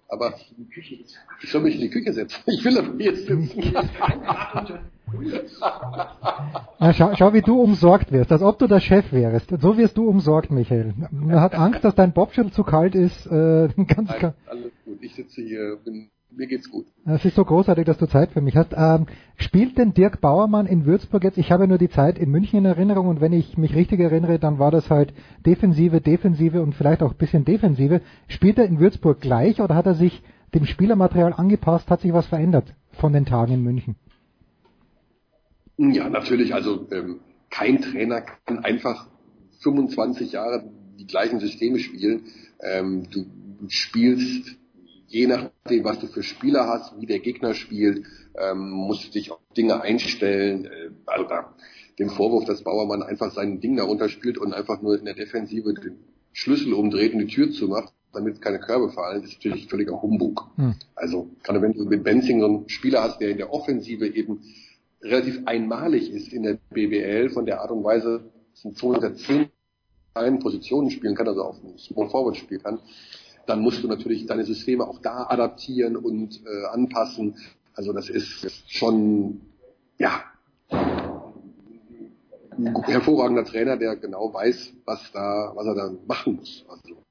Aber 0.08 0.36
ich 0.70 1.50
soll 1.50 1.62
mich 1.62 1.76
in 1.76 1.82
die 1.82 1.90
Küche 1.90 2.14
setzen. 2.14 2.44
Ich 2.46 2.64
will 2.64 2.78
aber 2.78 3.02
jetzt 3.02 3.26
sitzen. 3.26 3.74
Na, 6.80 6.94
schau, 6.94 7.16
schau, 7.16 7.34
wie 7.34 7.42
du 7.42 7.62
umsorgt 7.62 8.12
wirst, 8.12 8.32
als 8.32 8.42
ob 8.42 8.60
du 8.60 8.68
der 8.68 8.80
Chef 8.80 9.12
wärst. 9.12 9.50
So 9.50 9.78
wirst 9.78 9.98
du 9.98 10.08
umsorgt, 10.08 10.52
Michael. 10.52 10.94
Man 11.12 11.40
hat 11.40 11.56
Angst, 11.56 11.84
dass 11.84 11.96
dein 11.96 12.14
Bobschirm 12.14 12.52
zu 12.52 12.64
kalt 12.64 12.96
ist. 12.96 13.26
Äh, 13.28 13.70
ganz 13.88 14.10
Nein, 14.10 14.34
alles 14.48 14.72
gut. 14.86 14.98
Ich 15.02 15.16
sitze 15.16 15.42
hier, 15.42 15.78
bin, 15.84 16.10
mir 16.32 16.48
geht's 16.48 16.70
gut. 16.70 16.86
Es 17.06 17.26
ist 17.26 17.36
so 17.36 17.46
großartig, 17.46 17.86
dass 17.86 17.98
du 17.98 18.08
Zeit 18.08 18.32
für 18.32 18.42
mich 18.42 18.56
hast. 18.56 18.74
Ähm, 18.76 19.06
spielt 19.38 19.78
denn 19.78 19.94
Dirk 19.94 20.20
Bauermann 20.20 20.66
in 20.66 20.86
Würzburg 20.86 21.24
jetzt? 21.24 21.38
Ich 21.38 21.52
habe 21.52 21.68
nur 21.68 21.78
die 21.78 21.90
Zeit 21.90 22.18
in 22.18 22.30
München 22.30 22.60
in 22.60 22.66
Erinnerung 22.66 23.08
und 23.08 23.22
wenn 23.22 23.34
ich 23.34 23.58
mich 23.58 23.76
richtig 23.76 24.00
erinnere, 24.00 24.40
dann 24.40 24.60
war 24.60 24.72
das 24.72 24.90
halt 24.90 25.14
Defensive, 25.46 26.02
Defensive 26.02 26.62
und 26.62 26.76
vielleicht 26.76 27.04
auch 27.04 27.12
ein 27.12 27.18
bisschen 27.18 27.46
Defensive. 27.46 28.02
Spielt 28.28 28.58
er 28.58 28.66
in 28.66 28.80
Würzburg 28.80 29.22
gleich 29.22 29.62
oder 29.62 29.76
hat 29.76 29.86
er 29.86 29.96
sich 29.96 30.24
dem 30.54 30.66
Spielermaterial 30.66 31.34
angepasst? 31.34 31.90
Hat 31.90 32.02
sich 32.02 32.14
was 32.14 32.28
verändert 32.28 32.74
von 32.92 33.14
den 33.14 33.26
Tagen 33.26 33.54
in 33.54 33.64
München? 33.64 33.96
Ja, 35.78 36.10
natürlich. 36.10 36.54
Also 36.54 36.88
ähm, 36.92 37.20
kein 37.50 37.82
Trainer 37.82 38.22
kann 38.22 38.60
einfach 38.60 39.08
25 39.62 40.32
Jahre 40.34 40.70
die 41.00 41.08
gleichen 41.08 41.40
Systeme 41.40 41.80
spielen. 41.80 42.26
Ähm, 42.62 43.10
du 43.10 43.26
spielst 43.70 44.58
je 45.14 45.28
nachdem, 45.28 45.84
was 45.84 46.00
du 46.00 46.08
für 46.08 46.24
Spieler 46.24 46.68
hast, 46.68 47.00
wie 47.00 47.06
der 47.06 47.20
Gegner 47.20 47.54
spielt, 47.54 48.04
ähm, 48.36 48.72
musst 48.72 49.06
du 49.06 49.12
dich 49.12 49.32
auf 49.32 49.40
Dinge 49.56 49.80
einstellen. 49.82 50.66
Äh, 50.66 50.90
also 51.06 51.28
da, 51.28 51.54
den 52.00 52.10
Vorwurf, 52.10 52.46
dass 52.46 52.64
Bauermann 52.64 53.04
einfach 53.04 53.32
sein 53.32 53.60
Ding 53.60 53.78
darunter 53.78 54.10
spielt 54.10 54.40
und 54.40 54.54
einfach 54.54 54.82
nur 54.82 54.98
in 54.98 55.06
der 55.06 55.14
Defensive 55.14 55.74
den 55.76 56.00
Schlüssel 56.32 56.74
umdreht 56.74 57.14
und 57.14 57.20
die 57.20 57.28
Tür 57.28 57.52
zumacht, 57.52 57.94
damit 58.12 58.42
keine 58.42 58.60
Körbe 58.60 58.90
fallen, 58.90 59.24
ist 59.24 59.36
natürlich 59.36 59.68
völliger 59.68 60.02
Humbug. 60.02 60.48
Hm. 60.56 60.74
Also 60.96 61.30
gerade 61.44 61.62
wenn 61.62 61.74
du 61.74 61.86
mit 61.86 62.04
Benzing 62.04 62.40
so 62.40 62.48
einen 62.48 62.70
Spieler 62.70 63.04
hast, 63.04 63.22
der 63.22 63.30
in 63.30 63.38
der 63.38 63.54
Offensive 63.54 64.08
eben 64.08 64.42
relativ 65.04 65.42
einmalig 65.46 66.12
ist 66.12 66.32
in 66.32 66.44
der 66.44 66.58
BBL 66.72 67.30
von 67.30 67.46
der 67.46 67.62
Art 67.62 67.72
und 67.72 67.84
Weise, 67.84 68.32
dass 68.52 68.66
ein 68.66 68.76
210 68.76 69.50
einen 70.14 70.40
Positionen 70.40 70.90
spielen 70.90 71.16
kann, 71.16 71.28
also 71.28 71.44
auf 71.44 71.60
dem 71.60 71.78
Small 71.78 72.10
Forward 72.10 72.38
spielen 72.38 72.62
kann, 72.62 72.80
dann 73.46 73.62
musst 73.62 73.84
du 73.84 73.88
natürlich 73.88 74.26
deine 74.26 74.46
Systeme 74.46 74.88
auch 74.88 75.00
da 75.00 75.26
adaptieren 75.28 75.98
und 75.98 76.42
äh, 76.46 76.66
anpassen. 76.68 77.36
Also 77.74 77.92
das 77.92 78.10
ist 78.10 78.72
schon, 78.72 79.42
ja, 79.98 80.24
ein 82.58 82.84
hervorragender 82.84 83.46
Trainer, 83.46 83.78
der 83.78 83.96
genau 83.96 84.34
weiß, 84.34 84.74
was 84.86 85.12
da, 85.12 85.52
was 85.56 85.66
er 85.66 85.76
da 85.76 85.92
machen 86.08 86.36
muss. 86.36 86.66
Also. 86.70 87.02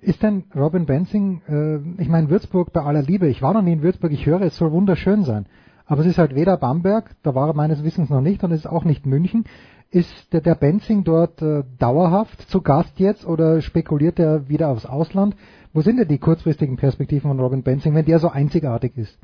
Ist 0.00 0.22
denn 0.22 0.44
Robin 0.54 0.86
Benzing, 0.86 1.42
äh, 1.48 2.02
ich 2.02 2.08
meine 2.08 2.30
Würzburg 2.30 2.72
bei 2.72 2.82
aller 2.82 3.02
Liebe, 3.02 3.28
ich 3.28 3.42
war 3.42 3.54
noch 3.54 3.62
nie 3.62 3.72
in 3.72 3.82
Würzburg, 3.82 4.12
ich 4.12 4.26
höre, 4.26 4.42
es 4.42 4.56
soll 4.56 4.72
wunderschön 4.72 5.24
sein. 5.24 5.46
Aber 5.86 6.02
es 6.02 6.06
ist 6.06 6.18
halt 6.18 6.34
weder 6.34 6.56
Bamberg, 6.56 7.10
da 7.22 7.34
war 7.34 7.48
er 7.48 7.54
meines 7.54 7.82
Wissens 7.84 8.10
noch 8.10 8.20
nicht, 8.20 8.42
und 8.44 8.52
es 8.52 8.60
ist 8.60 8.66
auch 8.66 8.84
nicht 8.84 9.06
München. 9.06 9.44
Ist 9.90 10.32
der, 10.32 10.40
der 10.40 10.54
Benzing 10.54 11.04
dort 11.04 11.42
äh, 11.42 11.64
dauerhaft 11.78 12.48
zu 12.48 12.62
Gast 12.62 12.98
jetzt 12.98 13.26
oder 13.26 13.60
spekuliert 13.60 14.18
er 14.18 14.48
wieder 14.48 14.68
aufs 14.68 14.86
Ausland? 14.86 15.36
Wo 15.74 15.82
sind 15.82 15.98
denn 15.98 16.08
die 16.08 16.18
kurzfristigen 16.18 16.76
Perspektiven 16.76 17.28
von 17.28 17.40
Robin 17.40 17.62
Benzing, 17.62 17.94
wenn 17.94 18.06
der 18.06 18.18
so 18.18 18.28
einzigartig 18.28 18.92
ist? 18.96 19.18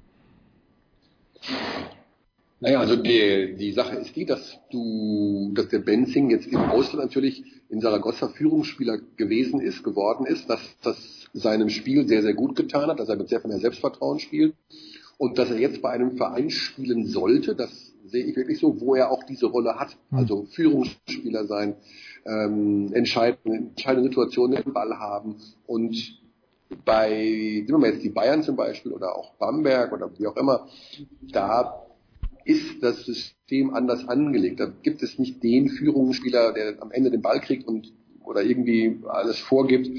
Naja, 2.61 2.81
also 2.81 2.97
die, 2.97 3.55
die 3.57 3.73
Sache 3.73 3.97
ist 3.97 4.17
die, 4.17 4.27
dass 4.27 4.59
du, 4.71 5.53
dass 5.55 5.69
der 5.69 5.79
Benzing 5.79 6.29
jetzt 6.31 6.49
im 6.49 6.59
Ausland 6.59 7.05
natürlich 7.05 7.45
in 7.71 7.81
Saragossa 7.81 8.29
Führungsspieler 8.29 8.99
gewesen 9.17 9.61
ist, 9.61 9.85
geworden 9.85 10.27
ist, 10.27 10.51
dass 10.51 10.61
das 10.83 10.97
seinem 11.33 11.69
Spiel 11.69 12.09
sehr, 12.09 12.23
sehr 12.23 12.35
gut 12.35 12.57
getan 12.57 12.89
hat, 12.91 12.99
dass 12.99 13.09
er 13.09 13.17
mit 13.17 13.29
sehr 13.29 13.41
viel 13.41 13.51
mehr 13.51 13.61
Selbstvertrauen 13.61 14.19
spielt 14.19 14.55
und 15.19 15.37
dass 15.39 15.51
er 15.51 15.59
jetzt 15.59 15.83
bei 15.83 15.91
einem 15.91 16.17
Verein 16.17 16.49
spielen 16.49 17.07
sollte, 17.07 17.55
das 17.55 17.93
sehe 18.07 18.25
ich 18.25 18.37
wirklich 18.37 18.59
so, 18.59 18.81
wo 18.81 18.95
er 18.95 19.11
auch 19.11 19.25
diese 19.25 19.47
Rolle 19.47 19.75
hat. 19.75 19.97
Also 20.11 20.45
Führungsspieler 20.45 21.47
sein, 21.47 21.75
ähm, 22.25 22.93
entscheidende, 22.95 23.69
entscheidende 23.69 24.09
Situationen 24.09 24.63
im 24.63 24.73
Ball 24.73 24.99
haben 24.99 25.37
und 25.67 26.19
bei, 26.85 27.65
nehmen 27.67 27.83
wir 27.83 27.91
jetzt 27.91 28.05
die 28.05 28.11
Bayern 28.11 28.43
zum 28.43 28.57
Beispiel 28.57 28.93
oder 28.93 29.17
auch 29.17 29.35
Bamberg 29.35 29.93
oder 29.93 30.11
wie 30.19 30.27
auch 30.27 30.37
immer, 30.37 30.69
da 31.33 31.87
ist 32.45 32.83
das 32.83 33.05
System 33.05 33.75
anders 33.75 34.07
angelegt. 34.09 34.61
Da 34.61 34.67
gibt 34.83 35.03
es 35.03 35.19
nicht 35.19 35.43
den 35.43 35.69
Führungsspieler, 35.69 36.53
der 36.53 36.81
am 36.81 36.91
Ende 36.91 37.11
den 37.11 37.23
Ball 37.23 37.41
kriegt 37.41 37.67
und 37.67 37.93
oder 38.23 38.43
irgendwie 38.43 39.01
alles 39.07 39.39
vorgibt. 39.39 39.91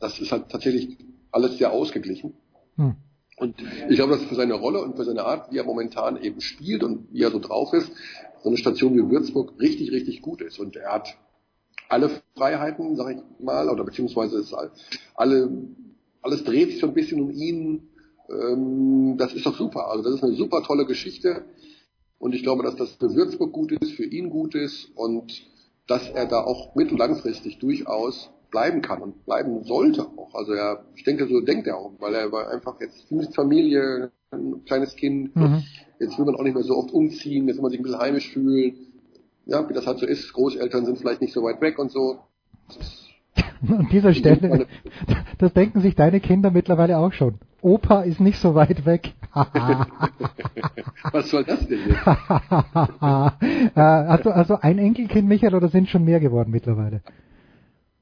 Das 0.00 0.20
ist 0.20 0.30
halt 0.30 0.48
tatsächlich 0.48 0.96
alles 1.32 1.58
sehr 1.58 1.72
ausgeglichen. 1.72 2.34
Hm. 2.76 2.96
Und 3.36 3.54
ich 3.88 3.96
glaube, 3.96 4.14
dass 4.14 4.24
für 4.24 4.34
seine 4.34 4.54
Rolle 4.54 4.80
und 4.80 4.96
für 4.96 5.04
seine 5.04 5.24
Art, 5.24 5.52
wie 5.52 5.58
er 5.58 5.64
momentan 5.64 6.22
eben 6.22 6.40
spielt 6.40 6.82
und 6.82 7.12
wie 7.12 7.22
er 7.22 7.30
so 7.30 7.38
drauf 7.38 7.72
ist, 7.74 7.92
so 8.42 8.48
eine 8.48 8.56
Station 8.56 8.94
wie 8.94 9.10
Würzburg 9.10 9.60
richtig, 9.60 9.92
richtig 9.92 10.22
gut 10.22 10.40
ist. 10.40 10.58
Und 10.58 10.76
er 10.76 10.92
hat 10.92 11.16
alle 11.88 12.10
Freiheiten, 12.34 12.96
sag 12.96 13.14
ich 13.14 13.22
mal, 13.38 13.68
oder 13.68 13.84
beziehungsweise 13.84 14.38
ist 14.38 14.54
alle, 15.14 15.50
alles 16.22 16.44
dreht 16.44 16.70
sich 16.70 16.80
so 16.80 16.86
ein 16.86 16.94
bisschen 16.94 17.20
um 17.20 17.30
ihn. 17.30 17.88
Ähm, 18.30 19.16
das 19.18 19.34
ist 19.34 19.44
doch 19.44 19.56
super. 19.56 19.88
Also 19.90 20.02
das 20.02 20.14
ist 20.14 20.24
eine 20.24 20.34
super 20.34 20.62
tolle 20.62 20.86
Geschichte. 20.86 21.44
Und 22.18 22.34
ich 22.34 22.42
glaube, 22.42 22.62
dass 22.62 22.76
das 22.76 22.92
für 22.92 23.14
Würzburg 23.14 23.52
gut 23.52 23.72
ist, 23.72 23.92
für 23.92 24.04
ihn 24.04 24.30
gut 24.30 24.54
ist 24.54 24.90
und 24.96 25.42
dass 25.86 26.08
er 26.08 26.26
da 26.26 26.42
auch 26.42 26.74
mittel- 26.74 26.98
langfristig 26.98 27.58
durchaus 27.58 28.30
bleiben 28.50 28.82
kann 28.82 29.02
und 29.02 29.24
bleiben 29.24 29.64
sollte 29.64 30.02
auch. 30.02 30.34
Also 30.34 30.52
er, 30.52 30.84
ich 30.94 31.04
denke, 31.04 31.26
so 31.26 31.40
denkt 31.40 31.66
er 31.66 31.76
auch, 31.76 31.92
weil 31.98 32.14
er 32.14 32.32
war 32.32 32.50
einfach 32.50 32.80
jetzt 32.80 33.06
Familie, 33.34 34.10
ein 34.30 34.64
kleines 34.64 34.96
Kind. 34.96 35.34
Mhm. 35.36 35.62
Jetzt 35.98 36.18
will 36.18 36.26
man 36.26 36.36
auch 36.36 36.42
nicht 36.42 36.54
mehr 36.54 36.62
so 36.62 36.76
oft 36.76 36.92
umziehen, 36.92 37.46
jetzt 37.46 37.56
will 37.56 37.62
man 37.62 37.70
sich 37.70 37.80
ein 37.80 37.82
bisschen 37.82 38.00
heimisch 38.00 38.30
fühlen. 38.30 38.74
Ja, 39.46 39.68
wie 39.68 39.74
das 39.74 39.86
halt 39.86 39.98
so 39.98 40.06
ist. 40.06 40.32
Großeltern 40.32 40.84
sind 40.84 40.98
vielleicht 40.98 41.20
nicht 41.20 41.32
so 41.32 41.42
weit 41.42 41.60
weg 41.60 41.78
und 41.78 41.90
so. 41.90 42.18
An 43.68 43.88
dieser 43.90 44.12
Stelle, 44.12 44.66
das 45.38 45.52
denken 45.54 45.80
sich 45.80 45.94
deine 45.94 46.20
Kinder 46.20 46.50
mittlerweile 46.50 46.98
auch 46.98 47.12
schon. 47.12 47.38
Opa 47.62 48.02
ist 48.02 48.20
nicht 48.20 48.38
so 48.38 48.54
weit 48.54 48.84
weg. 48.84 49.14
Was 51.12 51.30
soll 51.30 51.44
das 51.44 51.66
denn 51.66 51.80
jetzt? 51.88 52.06
Äh, 52.06 53.80
hast, 53.80 54.24
du, 54.24 54.34
hast 54.34 54.50
du 54.50 54.62
ein 54.62 54.78
Enkelkind, 54.78 55.28
Michael, 55.28 55.54
oder 55.54 55.68
sind 55.68 55.88
schon 55.88 56.04
mehr 56.04 56.20
geworden 56.20 56.50
mittlerweile? 56.50 57.00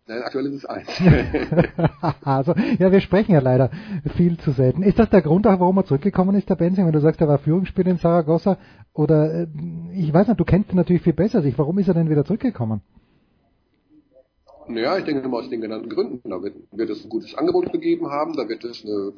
Nein, 0.06 0.22
aktuell 0.22 0.46
ist 0.46 0.54
es 0.56 0.66
eins. 0.66 0.88
also, 2.24 2.54
ja, 2.78 2.92
wir 2.92 3.00
sprechen 3.00 3.32
ja 3.32 3.40
leider 3.40 3.70
viel 4.16 4.36
zu 4.36 4.50
selten. 4.50 4.82
Ist 4.82 4.98
das 4.98 5.08
der 5.08 5.22
Grund 5.22 5.46
auch, 5.46 5.58
warum 5.58 5.78
er 5.78 5.86
zurückgekommen 5.86 6.36
ist, 6.36 6.50
der 6.50 6.56
Benzing, 6.56 6.84
wenn 6.84 6.92
du 6.92 7.00
sagst, 7.00 7.22
er 7.22 7.28
war 7.28 7.38
Führungsspieler 7.38 7.90
in 7.90 7.96
Saragossa? 7.96 8.58
Oder, 8.92 9.32
äh, 9.32 9.46
ich 9.94 10.12
weiß 10.12 10.28
nicht, 10.28 10.38
du 10.38 10.44
kennst 10.44 10.70
ihn 10.70 10.76
natürlich 10.76 11.02
viel 11.02 11.14
besser 11.14 11.40
sich. 11.40 11.58
Warum 11.58 11.78
ist 11.78 11.88
er 11.88 11.94
denn 11.94 12.10
wieder 12.10 12.24
zurückgekommen? 12.24 12.82
Naja, 14.68 14.98
ich 14.98 15.04
denke 15.04 15.26
mal 15.28 15.40
aus 15.40 15.48
den 15.48 15.62
genannten 15.62 15.88
Gründen. 15.88 16.28
Da 16.28 16.42
wird, 16.42 16.54
wird 16.72 16.90
es 16.90 17.02
ein 17.02 17.08
gutes 17.08 17.34
Angebot 17.34 17.72
gegeben 17.72 18.08
haben, 18.10 18.34
da 18.34 18.48
wird 18.48 18.64
es 18.64 18.84
eine, 18.84 19.12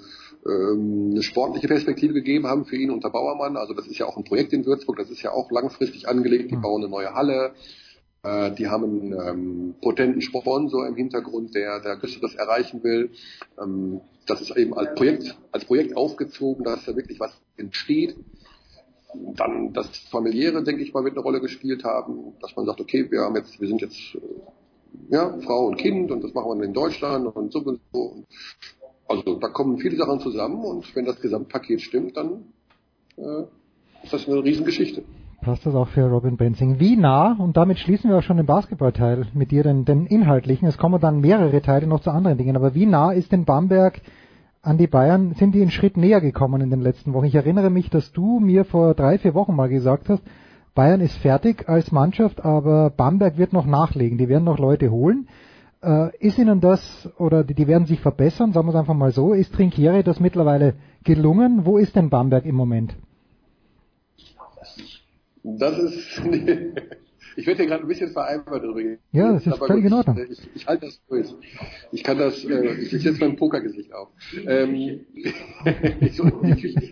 ähm, 0.49 1.11
eine 1.13 1.23
sportliche 1.23 1.69
Perspektive 1.69 2.15
gegeben 2.15 2.47
haben 2.47 2.65
für 2.65 2.77
ihn 2.77 2.91
unter 2.91 3.11
Bauermann. 3.11 3.57
Also 3.57 3.75
das 3.75 3.87
ist 3.87 3.99
ja 3.99 4.07
auch 4.07 4.17
ein 4.17 4.25
Projekt 4.25 4.53
in 4.53 4.65
Würzburg, 4.65 4.99
das 4.99 5.11
ist 5.11 5.23
ja 5.23 5.33
auch 5.33 5.51
langfristig 5.51 6.09
angelegt. 6.09 6.51
Die 6.51 6.57
bauen 6.57 6.83
eine 6.83 6.91
neue 6.91 7.13
Halle, 7.13 7.55
äh, 8.27 8.51
die 8.53 8.67
haben 8.67 8.85
einen 8.85 9.13
ähm, 9.13 9.75
potenten 9.81 10.21
Sponsor 10.21 10.87
im 10.87 10.97
Hintergrund, 10.97 11.55
der, 11.55 11.81
der 11.81 11.97
das 11.97 12.35
erreichen 12.35 12.83
will. 12.83 13.11
Ähm, 13.63 14.01
das 14.27 14.41
ist 14.41 14.57
eben 14.57 14.75
als 14.75 14.95
Projekt, 14.97 15.39
als 15.53 15.65
Projekt 15.65 15.97
aufgezogen, 15.97 16.65
dass 16.65 16.85
da 16.85 16.97
wirklich 16.97 17.21
was 17.21 17.33
entsteht. 17.57 18.17
Dann 19.37 19.73
das 19.73 19.87
familiäre, 20.11 20.65
denke 20.65 20.83
ich 20.83 20.93
mal, 20.93 21.05
wird 21.05 21.15
eine 21.15 21.23
Rolle 21.23 21.41
gespielt 21.41 21.85
haben, 21.85 22.33
dass 22.41 22.57
man 22.57 22.67
sagt, 22.67 22.81
okay, 22.81 23.09
wir 23.11 23.21
haben 23.21 23.37
jetzt, 23.37 23.61
wir 23.61 23.69
sind 23.69 23.81
jetzt 23.81 24.17
äh, 24.17 25.15
ja, 25.15 25.39
Frau 25.43 25.67
und 25.67 25.77
Kind 25.77 26.11
und 26.11 26.25
das 26.25 26.35
machen 26.35 26.59
wir 26.59 26.67
in 26.67 26.75
Deutschland 26.75 27.35
und 27.35 27.53
so 27.53 27.61
und 27.61 27.81
so. 27.93 28.25
Also 29.07 29.37
da 29.37 29.49
kommen 29.49 29.79
viele 29.79 29.97
Sachen 29.97 30.19
zusammen 30.19 30.65
und 30.65 30.97
wenn 30.97 31.05
das 31.05 31.21
Gesamtpaket 31.21 31.81
stimmt, 31.81 32.17
dann 32.17 32.53
äh, 33.17 33.43
ist 34.03 34.13
das 34.13 34.27
eine 34.27 34.43
Riesengeschichte 34.43 35.05
passt 35.47 35.65
das 35.65 35.77
auch 35.77 35.87
für 35.87 36.11
Robin 36.11 36.37
Benzing. 36.37 36.81
Wie 36.81 36.97
nah, 36.97 37.37
und 37.39 37.57
damit 37.57 37.79
schließen 37.79 38.11
wir 38.11 38.19
auch 38.19 38.23
schon 38.23 38.37
den 38.37 38.47
Basketballteil 38.47 39.27
mit 39.33 39.53
dir, 39.53 39.63
den, 39.63 39.85
den 39.85 40.07
inhaltlichen, 40.07 40.67
es 40.67 40.77
kommen 40.77 41.01
dann 41.01 41.21
mehrere 41.21 41.63
Teile 41.63 41.87
noch 41.87 42.01
zu 42.01 42.11
anderen 42.11 42.37
Dingen, 42.37 42.57
aber 42.57 42.75
wie 42.75 42.85
nah 42.85 43.13
ist 43.13 43.31
denn 43.31 43.45
Bamberg 43.45 44.01
an 44.63 44.77
die 44.77 44.89
Bayern, 44.89 45.35
sind 45.35 45.55
die 45.55 45.63
einen 45.63 45.71
Schritt 45.71 45.97
näher 45.97 46.21
gekommen 46.21 46.63
in 46.63 46.71
den 46.71 46.81
letzten 46.81 47.13
Wochen? 47.13 47.27
Ich 47.27 47.37
erinnere 47.37 47.71
mich, 47.71 47.91
dass 47.91 48.11
du 48.11 48.41
mir 48.41 48.65
vor 48.65 48.95
drei, 48.95 49.19
vier 49.19 49.35
Wochen 49.35 49.55
mal 49.55 49.69
gesagt 49.69 50.09
hast, 50.09 50.21
Bayern 50.75 51.01
ist 51.01 51.17
fertig 51.19 51.69
als 51.69 51.93
Mannschaft, 51.93 52.45
aber 52.45 52.91
Bamberg 52.91 53.39
wird 53.39 53.53
noch 53.53 53.67
nachlegen, 53.67 54.19
die 54.19 54.29
werden 54.29 54.43
noch 54.43 54.59
Leute 54.59 54.91
holen. 54.91 55.29
Äh, 55.81 56.09
ist 56.19 56.39
Ihnen 56.39 56.61
das, 56.61 57.09
oder 57.19 57.45
die, 57.45 57.55
die 57.55 57.69
werden 57.69 57.87
sich 57.87 58.01
verbessern, 58.01 58.53
sagen 58.53 58.67
wir 58.67 58.75
es 58.75 58.81
einfach 58.81 58.95
mal 58.95 59.13
so, 59.13 59.33
ist 59.33 59.55
Trinkieri 59.55 60.03
das 60.03 60.19
mittlerweile 60.19 60.75
gelungen? 61.05 61.65
Wo 61.65 61.79
ist 61.79 61.95
denn 61.95 62.11
Bamberg 62.11 62.47
im 62.47 62.57
Moment? 62.57 62.97
Das 65.47 65.79
ist, 65.79 66.19
ich 67.37 67.47
werde 67.47 67.59
hier 67.63 67.67
gerade 67.67 67.83
ein 67.83 67.89
bisschen 67.89 68.11
vereinbart 68.11 68.65
darüber. 68.65 68.81
Ja, 69.13 69.33
das 69.33 69.47
ist 69.47 69.57
völlig 69.59 69.85
in 69.85 69.93
Ordnung. 69.93 70.19
Ich, 70.29 70.41
ich 70.57 70.67
halte 70.67 70.87
das 70.87 71.01
durch. 71.09 71.29
Ich 71.93 72.03
kann 72.03 72.19
das, 72.19 72.45
äh, 72.45 72.75
ich 72.75 72.91
setze 72.91 73.11
jetzt 73.11 73.21
mein 73.21 73.37
Pokergesicht 73.37 73.93
auf. 73.95 74.09
Ähm, 74.45 74.75
ich, 76.01 76.21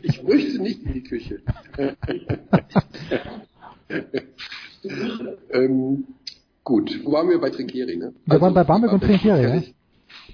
ich, 0.04 0.22
möchte 0.22 0.62
nicht 0.62 0.84
in 0.84 0.92
die 0.92 1.02
Küche. 1.02 1.40
ähm, 5.50 6.04
gut, 6.62 7.00
wo 7.04 7.10
waren 7.10 7.28
wir 7.28 7.40
bei 7.40 7.50
Trinkieri? 7.50 7.96
Ne? 7.96 8.14
Wir 8.24 8.34
also, 8.34 8.42
waren 8.44 8.54
bei 8.54 8.62
Bamberg 8.62 8.92
und 8.92 9.02
Trinkieri, 9.02 9.42
ja. 9.42 9.60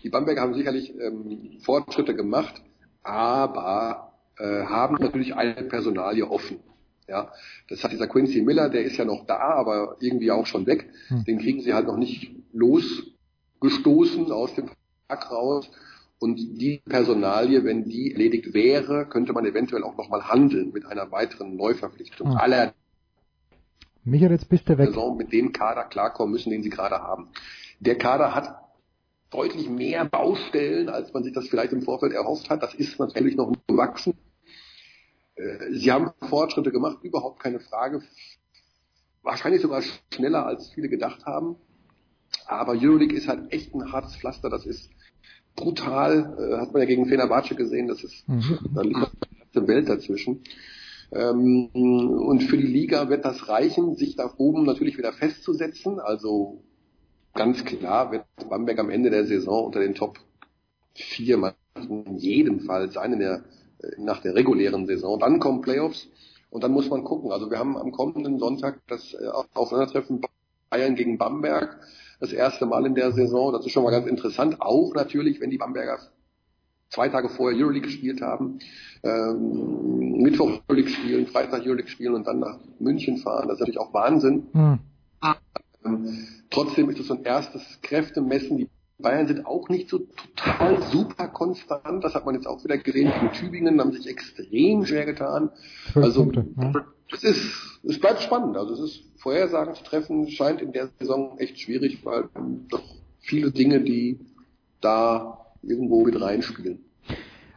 Die 0.03 0.11
Bamberger 0.11 0.43
haben 0.43 0.53
sicherlich 0.55 0.93
ähm, 1.01 1.59
Fortschritte 1.63 2.15
gemacht, 2.15 2.63
aber 3.03 4.13
äh, 4.39 4.65
haben 4.65 4.97
natürlich 5.01 5.35
eine 5.35 5.55
Personalie 5.55 6.29
offen. 6.29 6.59
Ja, 7.11 7.33
das 7.69 7.83
hat 7.83 7.91
dieser 7.91 8.07
Quincy 8.07 8.41
Miller, 8.43 8.69
der 8.69 8.85
ist 8.85 8.97
ja 8.97 9.05
noch 9.05 9.27
da, 9.27 9.39
aber 9.39 9.97
irgendwie 10.01 10.31
auch 10.31 10.47
schon 10.47 10.67
weg. 10.67 10.89
Hm. 11.09 11.25
Den 11.25 11.39
kriegen 11.39 11.61
sie 11.61 11.75
halt 11.75 11.89
noch 11.89 11.97
nicht 11.97 12.31
losgestoßen 12.53 14.31
aus 14.31 14.55
dem 14.55 14.71
Vertrag 15.09 15.31
raus. 15.33 15.69
Und 16.21 16.37
die 16.37 16.83
Personalie, 16.89 17.65
wenn 17.65 17.85
die 17.85 18.13
erledigt 18.13 18.55
wäre, 18.55 19.07
könnte 19.07 19.33
man 19.33 19.45
eventuell 19.45 19.83
auch 19.83 19.97
nochmal 19.97 20.29
handeln 20.29 20.71
mit 20.73 20.87
einer 20.87 21.11
weiteren 21.11 21.57
Neuverpflichtung. 21.57 22.31
Hm. 22.31 22.37
Aller 22.37 22.75
Michael, 24.05 24.33
jetzt 24.33 24.49
bist 24.49 24.69
du 24.69 24.79
weg. 24.79 24.89
Saison 24.89 25.17
mit 25.17 25.33
dem 25.33 25.53
Kader 25.53 25.85
klarkommen 25.85 26.33
müssen, 26.33 26.51
den 26.51 26.63
sie 26.63 26.71
gerade 26.71 26.97
haben. 27.01 27.29
Der 27.81 27.99
Kader 27.99 28.35
hat 28.35 28.55
deutlich 29.31 29.69
mehr 29.69 30.05
Baustellen, 30.05 30.89
als 30.89 31.13
man 31.13 31.23
sich 31.23 31.33
das 31.33 31.49
vielleicht 31.49 31.73
im 31.73 31.83
Vorfeld 31.83 32.13
erhofft 32.13 32.51
hat. 32.51 32.63
Das 32.63 32.75
ist 32.75 32.99
natürlich 32.99 33.37
noch 33.37 33.53
gewachsen. 33.67 34.15
Sie 35.71 35.91
haben 35.91 36.11
Fortschritte 36.29 36.71
gemacht, 36.71 36.99
überhaupt 37.03 37.41
keine 37.41 37.61
Frage. 37.61 38.03
Wahrscheinlich 39.23 39.63
sogar 39.63 39.83
schneller, 40.13 40.47
als 40.47 40.71
viele 40.71 40.89
gedacht 40.89 41.27
haben. 41.27 41.57
Aber 42.47 42.73
Euroleague 42.73 43.17
ist 43.17 43.29
halt 43.29 43.53
echt 43.53 43.75
ein 43.75 43.93
hartes 43.93 44.17
Pflaster. 44.17 44.51
Das 44.51 44.67
ist 44.67 44.91
brutal. 45.57 46.37
Äh, 46.39 46.61
hat 46.61 46.73
man 46.73 46.83
ja 46.83 46.87
gegen 46.87 47.07
Fenerbahce 47.07 47.55
gesehen. 47.55 47.89
Das 47.89 48.03
ist, 48.03 48.29
mhm. 48.29 48.59
da 48.75 48.83
liegt 48.83 48.99
eine 49.55 49.69
Welt 49.69 49.89
dazwischen. 49.89 50.43
Ähm, 51.13 51.67
und 51.73 52.43
für 52.45 52.57
die 52.57 52.67
Liga 52.67 53.09
wird 53.09 53.25
das 53.25 53.49
reichen, 53.49 53.97
sich 53.97 54.17
da 54.17 54.33
oben 54.37 54.65
natürlich 54.65 54.97
wieder 54.97 55.13
festzusetzen. 55.13 55.99
Also 55.99 56.63
ganz 57.35 57.65
klar 57.65 58.13
wird 58.13 58.25
Bamberg 58.49 58.79
am 58.79 58.91
Ende 58.91 59.11
der 59.11 59.27
Saison 59.27 59.67
unter 59.67 59.81
den 59.81 59.95
Top 59.95 60.19
4 60.95 61.55
in 61.89 62.17
jedem 62.19 62.61
Fall 62.61 62.91
sein 62.91 63.13
in 63.15 63.21
der 63.21 63.45
nach 63.99 64.21
der 64.21 64.35
regulären 64.35 64.87
Saison. 64.87 65.19
Dann 65.19 65.39
kommen 65.39 65.61
Playoffs 65.61 66.09
und 66.51 66.65
dann 66.65 66.73
muss 66.73 66.89
man 66.91 67.05
gucken. 67.05 67.33
Also 67.33 67.51
wir 67.51 67.59
haben 67.59 67.77
am 67.77 67.93
kommenden 67.93 68.39
Sonntag 68.39 68.81
das 68.89 69.15
äh, 69.15 69.29
Aufeinandertreffen 69.55 70.21
Bayern 70.71 70.95
gegen 70.95 71.19
Bamberg. 71.19 71.79
Das 72.21 72.33
erste 72.33 72.67
Mal 72.67 72.87
in 72.87 72.95
der 72.95 73.13
Saison. 73.13 73.53
Das 73.53 73.65
ist 73.65 73.73
schon 73.73 73.83
mal 73.83 73.91
ganz 73.91 74.07
interessant. 74.07 74.61
Auch 74.61 74.93
natürlich, 74.95 75.41
wenn 75.41 75.51
die 75.51 75.59
Bamberger 75.59 75.99
zwei 76.91 77.09
Tage 77.09 77.29
vorher 77.29 77.59
Euroleague 77.59 77.87
gespielt 77.87 78.21
haben, 78.21 78.59
ähm, 79.03 80.19
Mittwoch 80.23 80.61
Euroleague 80.69 80.91
spielen, 80.91 81.27
Freitag 81.27 81.65
Euroleague 81.65 81.89
spielen 81.89 82.15
und 82.15 82.27
dann 82.27 82.41
nach 82.41 82.59
München 82.79 83.19
fahren. 83.19 83.49
Das 83.49 83.55
ist 83.55 83.61
natürlich 83.61 83.81
auch 83.81 83.95
Wahnsinn. 83.95 84.49
Hm. 84.53 84.79
Ähm, 85.85 86.27
trotzdem 86.51 86.91
ist 86.91 87.01
es 87.01 87.07
so 87.07 87.15
ein 87.15 87.25
erstes 87.25 87.63
Kräftemessen. 87.81 88.59
Die 88.59 88.69
Bayern 89.03 89.27
sind 89.27 89.47
auch 89.47 89.69
nicht 89.69 89.89
so 89.89 89.99
total 89.99 90.83
super 90.91 91.29
konstant. 91.29 92.05
Das 92.05 92.15
hat 92.15 92.27
man 92.27 92.35
jetzt 92.35 92.47
auch 92.47 92.63
wieder 92.65 92.79
gesehen. 92.79 93.13
Die 93.23 93.39
Tübingen 93.39 93.81
haben 93.81 93.93
sich 93.93 94.07
extrem 94.07 94.85
schwer 94.85 95.07
getan. 95.07 95.51
Also 95.95 96.31
es 97.13 97.25
ist, 97.25 97.81
es 97.83 98.01
bleibt 98.01 98.21
spannend. 98.21 98.57
Also 98.57 98.75
es 98.75 98.81
ist 98.81 99.03
Vorhersagen 99.17 99.75
zu 99.75 99.85
treffen, 99.85 100.29
scheint 100.29 100.63
in 100.63 100.73
der 100.73 100.89
Saison 100.99 101.39
echt 101.39 101.59
schwierig, 101.59 102.05
weil 102.05 102.29
doch 102.69 102.83
viele 103.19 103.51
Dinge, 103.51 103.81
die 103.81 104.21
da 104.81 105.39
irgendwo 105.63 106.05
mit 106.05 106.21
reinspielen. 106.21 106.85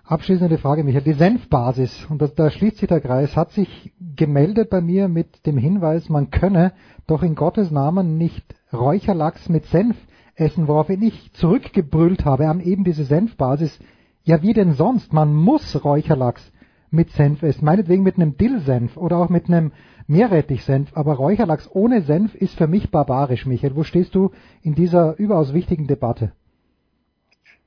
Abschließende 0.06 0.58
Frage, 0.58 0.84
Michael. 0.84 1.04
Die 1.04 1.14
Senfbasis, 1.14 2.06
und 2.10 2.22
das, 2.22 2.36
da 2.36 2.52
schließt 2.52 2.78
sich 2.78 2.90
der 2.90 3.00
Kreis, 3.00 3.38
hat 3.38 3.52
sich 3.52 3.94
gemeldet 4.16 4.70
bei 4.70 4.82
mir 4.82 5.08
mit 5.08 5.46
dem 5.46 5.58
Hinweis, 5.58 6.10
man 6.10 6.30
könne 6.30 6.74
doch 7.08 7.24
in 7.24 7.36
Gottes 7.36 7.72
Namen 7.72 8.18
nicht 8.18 8.44
Räucherlachs 8.74 9.48
mit 9.48 9.66
Senf 9.68 9.96
essen, 10.36 10.68
woraufhin 10.68 11.02
ich 11.02 11.32
zurückgebrüllt 11.34 12.26
habe 12.26 12.48
an 12.48 12.60
eben 12.60 12.84
diese 12.84 13.04
Senfbasis. 13.04 13.80
Ja, 14.24 14.42
wie 14.42 14.54
denn 14.54 14.74
sonst? 14.74 15.14
Man 15.14 15.34
muss 15.34 15.84
Räucherlachs 15.84 16.52
mit 16.90 17.12
Senf 17.12 17.44
essen. 17.44 17.66
Meinetwegen 17.66 18.04
mit 18.04 18.16
einem 18.16 18.38
Dillsenf 18.38 18.98
oder 18.98 19.18
auch 19.18 19.30
mit 19.30 19.48
einem 19.48 19.72
Meerrettichsenf. 20.08 20.92
Aber 20.96 21.16
Räucherlachs 21.16 21.70
ohne 21.74 22.02
Senf 22.02 22.36
ist 22.36 22.56
für 22.56 22.68
mich 22.68 22.92
barbarisch, 22.92 23.46
Michael. 23.46 23.76
Wo 23.76 23.84
stehst 23.84 24.16
du 24.16 24.32
in 24.62 24.76
dieser 24.76 25.18
überaus 25.18 25.54
wichtigen 25.54 25.88
Debatte? 25.88 26.32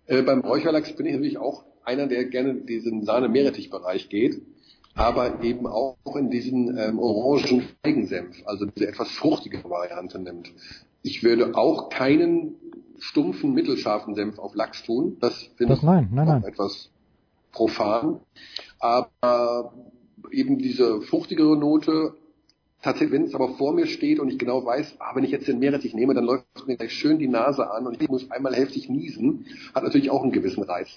Äh, 0.06 0.22
beim 0.22 0.40
Räucherlachs 0.40 0.94
bin 0.94 1.06
ich 1.06 1.12
natürlich 1.12 1.38
auch 1.38 1.64
einer, 1.84 2.06
der 2.06 2.24
gerne 2.24 2.51
in 2.51 2.66
diesen 2.66 3.05
Sahne-Meerrettich-Bereich 3.05 4.09
geht, 4.09 4.40
aber 4.94 5.43
eben 5.43 5.66
auch 5.66 5.97
in 6.16 6.30
diesen 6.30 6.76
ähm, 6.76 6.98
orangen 6.98 7.64
Feigensenf, 7.82 8.43
also 8.47 8.66
diese 8.66 8.88
etwas 8.88 9.10
fruchtige 9.10 9.62
Variante 9.64 10.18
nimmt. 10.18 10.52
Ich 11.02 11.23
würde 11.23 11.55
auch 11.56 11.89
keinen 11.89 12.55
stumpfen, 12.98 13.52
mittelscharfen 13.52 14.14
Senf 14.14 14.39
auf 14.39 14.55
Lachs 14.55 14.82
tun. 14.82 15.16
Das 15.20 15.51
finde 15.56 15.74
ich 15.74 15.82
nein, 15.82 16.09
nein, 16.12 16.27
nein. 16.27 16.44
etwas 16.44 16.90
profan. 17.52 18.20
Aber 18.78 19.73
eben 20.31 20.59
diese 20.59 21.01
fruchtigere 21.02 21.56
Note, 21.56 22.14
tatsächlich, 22.82 23.12
wenn 23.12 23.24
es 23.24 23.35
aber 23.35 23.51
vor 23.51 23.73
mir 23.73 23.86
steht 23.86 24.20
und 24.20 24.28
ich 24.28 24.39
genau 24.39 24.64
weiß, 24.64 24.97
ah, 24.98 25.14
wenn 25.14 25.24
ich 25.24 25.31
jetzt 25.31 25.48
den 25.48 25.59
Meerrettich 25.59 25.94
nehme, 25.94 26.14
dann 26.14 26.24
läuft 26.24 26.44
mir 26.66 26.77
gleich 26.77 26.93
schön 26.93 27.18
die 27.18 27.28
Nase 27.28 27.70
an 27.70 27.86
und 27.86 28.01
ich 28.01 28.09
muss 28.09 28.31
einmal 28.31 28.55
heftig 28.55 28.89
niesen, 28.89 29.47
hat 29.74 29.82
natürlich 29.82 30.10
auch 30.10 30.23
einen 30.23 30.32
gewissen 30.32 30.62
Reiz. 30.62 30.89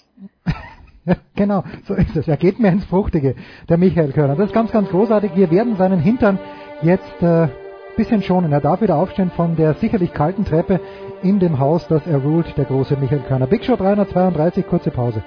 Ja, 1.06 1.16
genau, 1.34 1.64
so 1.86 1.94
ist 1.94 2.14
es. 2.14 2.28
Er 2.28 2.36
geht 2.36 2.58
mir 2.58 2.68
ins 2.68 2.84
Fruchtige, 2.84 3.34
der 3.68 3.78
Michael 3.78 4.12
Körner. 4.12 4.36
Das 4.36 4.48
ist 4.48 4.52
ganz, 4.52 4.70
ganz 4.70 4.90
großartig. 4.90 5.32
Wir 5.34 5.50
werden 5.50 5.76
seinen 5.76 5.98
Hintern 5.98 6.38
jetzt 6.82 7.22
äh, 7.22 7.48
bisschen 7.96 8.22
schonen. 8.22 8.52
Er 8.52 8.60
darf 8.60 8.80
wieder 8.80 8.96
aufstehen 8.96 9.30
von 9.30 9.56
der 9.56 9.74
sicherlich 9.74 10.12
kalten 10.12 10.44
Treppe 10.44 10.80
in 11.22 11.38
dem 11.38 11.58
Haus, 11.58 11.86
das 11.88 12.06
er 12.06 12.18
ruht, 12.18 12.46
der 12.56 12.64
große 12.64 12.96
Michael 12.96 13.22
Körner. 13.28 13.46
Big 13.46 13.64
Show 13.64 13.76
332, 13.76 14.66
kurze 14.66 14.90
Pause. 14.90 15.22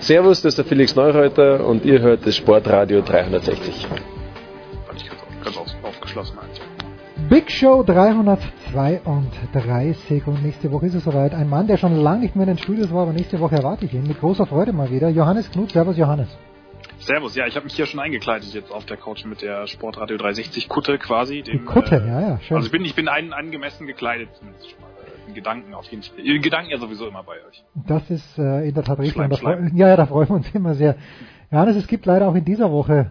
Servus, 0.00 0.42
das 0.42 0.50
ist 0.50 0.58
der 0.58 0.64
Felix 0.66 0.94
Neureuter 0.94 1.66
und 1.66 1.86
ihr 1.86 2.00
hört 2.00 2.26
das 2.26 2.36
Sportradio 2.36 3.00
360. 3.00 3.86
Ganz 5.42 5.58
aufgeschlossen. 5.82 6.38
Big 7.28 7.50
Show 7.50 7.82
332 7.82 10.26
und 10.26 10.42
nächste 10.42 10.70
Woche 10.70 10.86
ist 10.86 10.94
es 10.94 11.04
soweit. 11.04 11.32
Ein 11.32 11.48
Mann, 11.48 11.66
der 11.66 11.78
schon 11.78 11.96
lange 11.96 12.20
nicht 12.20 12.36
mehr 12.36 12.46
in 12.46 12.54
den 12.54 12.58
Studios 12.58 12.92
war, 12.92 13.00
aber 13.02 13.14
nächste 13.14 13.40
Woche 13.40 13.56
erwarte 13.56 13.86
ich 13.86 13.94
ihn 13.94 14.06
mit 14.06 14.20
großer 14.20 14.44
Freude 14.46 14.74
mal 14.74 14.90
wieder. 14.90 15.08
Johannes 15.08 15.50
Knut, 15.50 15.72
Servus 15.72 15.96
Johannes. 15.96 16.28
Servus, 16.98 17.34
ja, 17.34 17.46
ich 17.46 17.56
habe 17.56 17.64
mich 17.64 17.74
hier 17.74 17.86
schon 17.86 18.00
eingekleidet 18.00 18.52
jetzt 18.52 18.70
auf 18.70 18.84
der 18.84 18.98
Couch 18.98 19.24
mit 19.24 19.40
der 19.40 19.66
Sportradio 19.66 20.18
360 20.18 20.68
Kutte 20.68 20.98
quasi. 20.98 21.40
Dem, 21.42 21.64
Kutte, 21.64 21.96
äh, 21.96 22.06
ja, 22.06 22.20
ja, 22.20 22.38
schön. 22.40 22.58
Also 22.58 22.66
ich 22.66 22.72
bin, 22.72 22.84
ich 22.84 22.94
bin 22.94 23.08
ein, 23.08 23.32
angemessen 23.32 23.86
gekleidet 23.86 24.28
zumindest 24.38 24.68
schon 24.70 24.80
mal. 24.80 24.90
In 25.26 25.32
Gedanken 25.34 25.72
auf 25.72 25.86
jeden 25.86 26.02
Fall. 26.02 26.18
In 26.18 26.42
Gedanken 26.42 26.70
ja 26.70 26.76
sowieso 26.78 27.08
immer 27.08 27.22
bei 27.22 27.36
euch. 27.48 27.64
Das 27.86 28.10
ist 28.10 28.38
äh, 28.38 28.68
in 28.68 28.74
der 28.74 28.84
Tat 28.84 28.98
richtig. 28.98 29.14
Schleim, 29.14 29.32
Schleim. 29.32 29.70
ja, 29.74 29.88
ja, 29.88 29.96
da 29.96 30.04
freuen 30.06 30.28
wir 30.28 30.36
uns 30.36 30.54
immer 30.54 30.74
sehr. 30.74 30.96
Johannes, 31.50 31.76
es 31.76 31.86
gibt 31.86 32.04
leider 32.04 32.28
auch 32.28 32.34
in 32.34 32.44
dieser 32.44 32.70
Woche, 32.70 33.10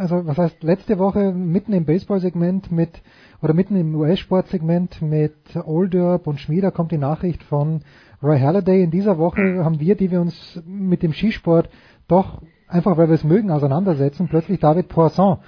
also 0.00 0.26
was 0.26 0.38
heißt 0.38 0.62
letzte 0.62 0.98
Woche 0.98 1.32
mitten 1.32 1.74
im 1.74 1.84
Baseball-Segment 1.84 2.72
mit 2.72 3.02
oder 3.42 3.52
mitten 3.52 3.76
im 3.76 3.94
US-Sport-Segment 3.94 5.02
mit 5.02 5.34
Olderb 5.56 6.26
und 6.26 6.40
Schmieder 6.40 6.70
kommt 6.70 6.90
die 6.90 6.98
Nachricht 6.98 7.42
von 7.42 7.82
Roy 8.22 8.40
Halladay. 8.40 8.82
In 8.82 8.90
dieser 8.90 9.18
Woche 9.18 9.62
haben 9.62 9.78
wir, 9.78 9.96
die 9.96 10.10
wir 10.10 10.22
uns 10.22 10.60
mit 10.66 11.02
dem 11.02 11.12
Skisport 11.12 11.68
doch 12.08 12.40
einfach, 12.66 12.96
weil 12.96 13.08
wir 13.08 13.14
es 13.14 13.24
mögen, 13.24 13.50
auseinandersetzen, 13.50 14.28
plötzlich 14.28 14.58
David 14.58 14.88
Poisson, 14.88 15.38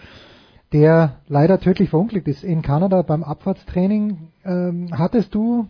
der 0.74 1.16
leider 1.28 1.58
tödlich 1.58 1.88
verunglückt 1.88 2.28
ist 2.28 2.44
in 2.44 2.60
Kanada 2.60 3.00
beim 3.00 3.24
Abfahrtstraining. 3.24 4.18
Ähm, 4.44 4.88
hattest 4.92 5.34
du, 5.34 5.66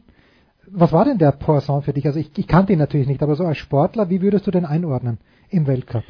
was 0.68 0.92
war 0.92 1.04
denn 1.04 1.18
der 1.18 1.32
Poisson 1.32 1.82
für 1.82 1.92
dich? 1.92 2.06
Also 2.06 2.18
ich, 2.18 2.36
ich 2.36 2.48
kannte 2.48 2.72
ihn 2.72 2.80
natürlich 2.80 3.06
nicht, 3.06 3.22
aber 3.22 3.36
so 3.36 3.44
als 3.44 3.58
Sportler, 3.58 4.10
wie 4.10 4.22
würdest 4.22 4.46
du 4.48 4.50
den 4.50 4.64
einordnen 4.64 5.18
im 5.50 5.68
Weltcup? 5.68 6.02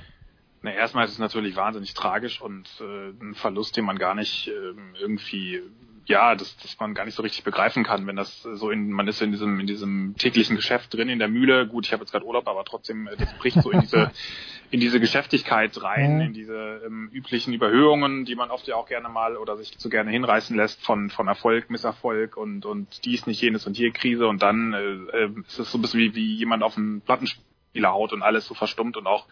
Na, 0.62 0.72
erstmal 0.72 1.04
ist 1.04 1.12
es 1.12 1.18
natürlich 1.18 1.56
wahnsinnig 1.56 1.92
tragisch 1.92 2.40
und 2.40 2.68
äh, 2.80 3.10
ein 3.20 3.34
Verlust, 3.34 3.76
den 3.76 3.84
man 3.84 3.98
gar 3.98 4.14
nicht 4.14 4.48
ähm, 4.48 4.94
irgendwie, 5.00 5.60
ja, 6.06 6.36
das, 6.36 6.56
das 6.58 6.78
man 6.78 6.94
gar 6.94 7.04
nicht 7.04 7.16
so 7.16 7.22
richtig 7.22 7.42
begreifen 7.42 7.82
kann, 7.82 8.06
wenn 8.06 8.14
das 8.14 8.42
so 8.42 8.70
in, 8.70 8.92
man 8.92 9.08
ist 9.08 9.20
in 9.22 9.32
diesem, 9.32 9.58
in 9.58 9.66
diesem 9.66 10.14
täglichen 10.16 10.54
Geschäft 10.54 10.94
drin 10.94 11.08
in 11.08 11.18
der 11.18 11.26
Mühle. 11.26 11.66
Gut, 11.66 11.86
ich 11.86 11.92
habe 11.92 12.04
jetzt 12.04 12.12
gerade 12.12 12.24
Urlaub, 12.24 12.46
aber 12.46 12.64
trotzdem, 12.64 13.08
äh, 13.08 13.16
das 13.16 13.36
bricht 13.38 13.60
so 13.60 13.72
in 13.72 13.80
diese, 13.80 14.12
in 14.70 14.78
diese 14.78 15.00
Geschäftigkeit 15.00 15.82
rein, 15.82 16.20
in 16.20 16.32
diese 16.32 16.82
ähm, 16.86 17.10
üblichen 17.12 17.52
Überhöhungen, 17.52 18.24
die 18.24 18.36
man 18.36 18.52
oft 18.52 18.68
ja 18.68 18.76
auch 18.76 18.86
gerne 18.86 19.08
mal 19.08 19.36
oder 19.36 19.56
sich 19.56 19.76
zu 19.78 19.88
gerne 19.88 20.12
hinreißen 20.12 20.56
lässt 20.56 20.80
von, 20.84 21.10
von 21.10 21.26
Erfolg, 21.26 21.70
Misserfolg 21.70 22.36
und, 22.36 22.66
und 22.66 23.04
dies, 23.04 23.26
nicht 23.26 23.42
jenes 23.42 23.66
und 23.66 23.76
hier 23.76 23.90
Krise 23.90 24.28
und 24.28 24.42
dann 24.42 24.74
äh, 24.74 25.24
äh, 25.24 25.30
ist 25.44 25.58
es 25.58 25.72
so 25.72 25.78
ein 25.78 25.82
bisschen 25.82 25.98
wie, 25.98 26.14
wie 26.14 26.36
jemand 26.36 26.62
auf 26.62 26.76
einen 26.76 27.00
Plattenspieler 27.00 27.90
haut 27.90 28.12
und 28.12 28.22
alles 28.22 28.46
so 28.46 28.54
verstummt 28.54 28.96
und 28.96 29.08
auch 29.08 29.26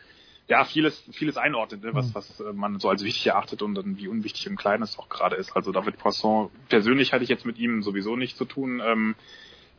ja, 0.51 0.64
vieles, 0.64 1.05
vieles 1.12 1.36
einordnet, 1.36 1.85
ne, 1.85 1.94
was, 1.94 2.12
was 2.12 2.40
äh, 2.40 2.52
man 2.52 2.81
so 2.81 2.89
als 2.90 3.05
wichtig 3.05 3.28
erachtet 3.28 3.62
und 3.62 3.77
dann 3.77 3.98
wie 3.98 4.09
unwichtig 4.09 4.48
und 4.48 4.56
klein 4.56 4.82
es 4.82 4.98
auch 4.98 5.09
gerade 5.09 5.36
ist. 5.36 5.55
Also 5.55 5.70
David 5.70 5.97
Poisson, 5.97 6.51
persönlich 6.68 7.12
hatte 7.12 7.22
ich 7.22 7.31
jetzt 7.31 7.47
mit 7.47 7.56
ihm 7.56 7.82
sowieso 7.85 8.16
nichts 8.16 8.36
zu 8.36 8.44
tun. 8.44 8.82
Ähm, 8.85 9.14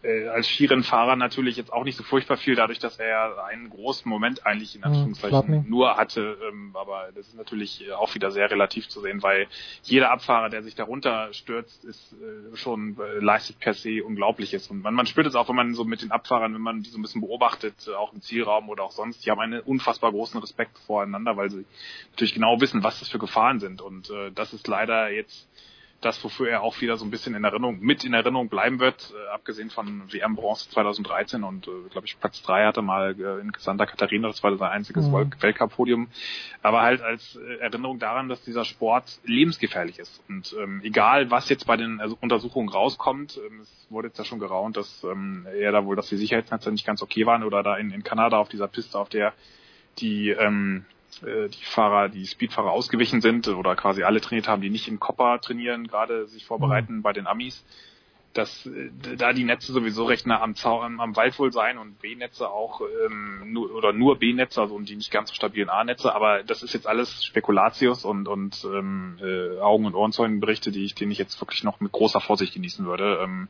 äh, 0.03 0.28
als 0.28 0.48
Skirennfahrer 0.48 1.15
natürlich 1.15 1.57
jetzt 1.57 1.72
auch 1.72 1.84
nicht 1.84 1.98
so 1.98 2.03
furchtbar 2.03 2.38
viel, 2.38 2.56
dadurch, 2.56 2.80
dass 2.80 2.98
er 2.98 3.45
einen 3.45 3.69
großen 3.69 4.10
Moment 4.10 4.45
eigentlich 4.45 4.76
in 4.76 4.84
Anführungszeichen 4.84 5.30
Schladming. 5.30 5.65
nur 5.68 5.98
hatte. 5.98 6.38
Ähm, 6.48 6.76
aber 6.76 7.10
das 7.14 7.28
ist 7.28 7.38
natürlich 7.38 7.88
äh, 7.88 7.91
auch 7.91 8.14
wieder 8.15 8.32
sehr 8.32 8.49
relativ 8.49 8.88
zu 8.88 9.02
sehen, 9.02 9.22
weil 9.22 9.48
jeder 9.84 10.11
Abfahrer, 10.11 10.49
der 10.49 10.64
sich 10.64 10.76
darunter 10.76 11.34
stürzt, 11.34 11.84
ist 11.86 12.14
äh, 12.14 12.56
schon 12.57 12.98
äh, 12.99 13.19
leistet 13.19 13.60
per 13.60 13.73
se 13.73 14.03
Unglaubliches. 14.03 14.68
Und 14.68 14.82
man, 14.82 14.94
man 14.94 15.06
spürt 15.06 15.28
es 15.28 15.36
auch, 15.36 15.49
wenn 15.49 15.56
man 15.56 15.73
so 15.73 15.84
mit 15.84 16.02
den 16.02 16.11
Abfahrern, 16.11 16.53
wenn 16.53 16.61
man 16.61 16.82
die 16.82 16.90
so 16.90 16.98
ein 16.98 17.02
bisschen 17.02 17.22
beobachtet, 17.22 17.76
äh, 17.88 17.94
auch 17.94 18.14
im 18.14 18.22
Zielraum 18.22 18.69
oder 18.69 18.84
auch 18.84 18.91
sonst, 18.91 19.26
die 19.26 19.32
haben 19.32 19.40
einen 19.40 19.61
unfassbar 19.61 20.11
großen 20.11 20.40
Respekt 20.40 20.78
voreinander, 20.80 21.38
weil 21.38 21.49
sie 21.49 21.65
natürlich 22.11 22.34
genau 22.34 22.60
wissen, 22.60 22.84
was 22.84 22.99
das 22.99 23.10
für 23.10 23.19
Gefahren 23.19 23.60
sind. 23.60 23.82
Und 23.82 24.10
äh, 24.10 24.32
das 24.32 24.53
ist 24.53 24.68
leider 24.68 25.11
jetzt 25.11 25.48
das, 26.02 26.23
wofür 26.23 26.49
er 26.49 26.64
auch 26.64 26.82
wieder 26.82 26.98
so 26.98 27.06
ein 27.06 27.11
bisschen 27.11 27.36
in 27.36 27.44
Erinnerung, 27.44 27.80
mit 27.80 28.03
in 28.03 28.14
Erinnerung 28.14 28.49
bleiben 28.49 28.80
wird, 28.80 29.14
äh, 29.15 29.30
abgesehen 29.34 29.69
von 29.69 30.11
WM 30.11 30.36
Bronze 30.36 30.69
2013 30.72 31.44
und 31.44 31.68
äh, 31.68 31.72
glaube 31.91 32.07
ich 32.07 32.19
Platz 32.19 32.41
drei 32.41 32.65
hatte 32.65 32.82
mal 32.82 33.15
äh, 33.19 33.40
in 33.40 33.52
Santa 33.57 33.86
Catarina, 33.86 34.28
das 34.28 34.41
war 34.44 34.56
sein 34.57 34.72
einziges 34.72 35.07
Mhm. 35.07 35.15
Wel- 35.15 35.41
Weltcup-Podium, 35.41 36.07
aber 36.64 36.82
halt 36.82 37.02
als 37.02 37.36
äh, 37.36 37.57
Erinnerung 37.60 37.99
daran, 37.99 38.30
dass 38.30 38.44
dieser 38.44 38.65
Sport 38.65 39.19
lebensgefährlich 39.26 39.99
ist 39.99 40.22
und 40.28 40.56
ähm, 40.60 40.82
egal 40.84 41.30
was 41.32 41.48
jetzt 41.49 41.68
bei 41.68 41.78
den 41.78 42.02
Untersuchungen 42.19 42.69
rauskommt, 42.69 43.38
ähm, 43.38 43.60
es 43.61 43.88
wurde 43.90 44.07
jetzt 44.07 44.18
ja 44.18 44.26
schon 44.26 44.40
geraunt, 44.40 44.78
dass 44.78 45.03
ähm, 45.03 45.45
er 45.60 45.72
da 45.72 45.86
wohl, 45.86 45.95
dass 45.95 46.10
die 46.10 46.18
Sicherheitsnetze 46.18 46.72
nicht 46.72 46.86
ganz 46.86 47.02
okay 47.02 47.26
waren 47.26 47.44
oder 47.44 47.61
da 47.64 47.78
in, 47.78 47.91
in 47.91 48.03
Kanada 48.03 48.38
auf 48.38 48.49
dieser 48.49 48.68
Piste, 48.68 48.98
auf 48.98 49.10
der 49.10 49.34
die 49.99 50.30
ähm, 50.30 50.86
äh, 50.86 51.01
die 51.21 51.65
Fahrer, 51.65 52.09
die 52.09 52.25
Speedfahrer 52.25 52.71
ausgewichen 52.71 53.21
sind 53.21 53.47
oder 53.47 53.75
quasi 53.75 54.03
alle 54.03 54.21
trainiert 54.21 54.47
haben, 54.47 54.61
die 54.61 54.69
nicht 54.69 54.88
in 54.88 54.99
Copper 54.99 55.39
trainieren, 55.41 55.88
gerade 55.88 56.27
sich 56.27 56.45
vorbereiten 56.45 57.01
bei 57.01 57.13
den 57.13 57.27
Amis, 57.27 57.63
dass 58.33 58.65
äh, 58.65 58.89
da 59.17 59.33
die 59.33 59.43
Netze 59.43 59.73
sowieso 59.73 60.05
recht 60.05 60.25
nah 60.25 60.41
am, 60.41 60.55
Zau 60.55 60.81
am, 60.81 60.99
am 60.99 61.15
Wald 61.15 61.38
wohl 61.39 61.51
sein 61.51 61.77
und 61.77 61.99
B-Netze 61.99 62.49
auch 62.49 62.81
ähm, 63.05 63.51
nur, 63.51 63.71
oder 63.73 63.93
nur 63.93 64.19
B-Netze, 64.19 64.61
also 64.61 64.75
und 64.75 64.89
die 64.89 64.95
nicht 64.95 65.11
ganz 65.11 65.29
so 65.29 65.35
stabilen 65.35 65.69
A-Netze, 65.69 66.13
aber 66.13 66.43
das 66.43 66.63
ist 66.63 66.73
jetzt 66.73 66.88
alles 66.88 67.23
Spekulatius 67.25 68.05
und 68.05 68.27
und 68.27 68.65
ähm, 68.65 69.19
äh, 69.21 69.59
Augen- 69.59 69.85
und 69.85 69.95
Ohrenzeugenberichte, 69.95 70.71
die 70.71 70.85
ich, 70.85 70.95
den 70.95 71.11
ich 71.11 71.17
jetzt 71.17 71.39
wirklich 71.41 71.63
noch 71.63 71.79
mit 71.79 71.91
großer 71.91 72.21
Vorsicht 72.21 72.53
genießen 72.53 72.85
würde. 72.85 73.19
Ähm, 73.21 73.49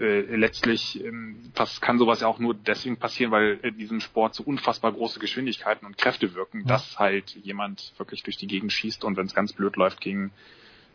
äh, 0.00 0.20
letztlich 0.34 1.04
ähm, 1.04 1.52
pass, 1.54 1.80
kann 1.80 1.98
sowas 1.98 2.20
ja 2.20 2.26
auch 2.26 2.38
nur 2.38 2.54
deswegen 2.54 2.96
passieren, 2.96 3.30
weil 3.30 3.60
in 3.62 3.76
diesem 3.76 4.00
Sport 4.00 4.34
so 4.34 4.42
unfassbar 4.42 4.92
große 4.92 5.20
Geschwindigkeiten 5.20 5.86
und 5.86 5.98
Kräfte 5.98 6.34
wirken, 6.34 6.60
Ja. 6.60 6.66
dass 6.68 6.98
halt 6.98 7.36
jemand 7.36 7.92
wirklich 7.98 8.22
durch 8.22 8.36
die 8.38 8.46
Gegend 8.46 8.72
schießt 8.72 9.04
und 9.04 9.16
wenn 9.16 9.26
es 9.26 9.34
ganz 9.34 9.52
blöd 9.52 9.76
läuft 9.76 10.00
gegen 10.00 10.32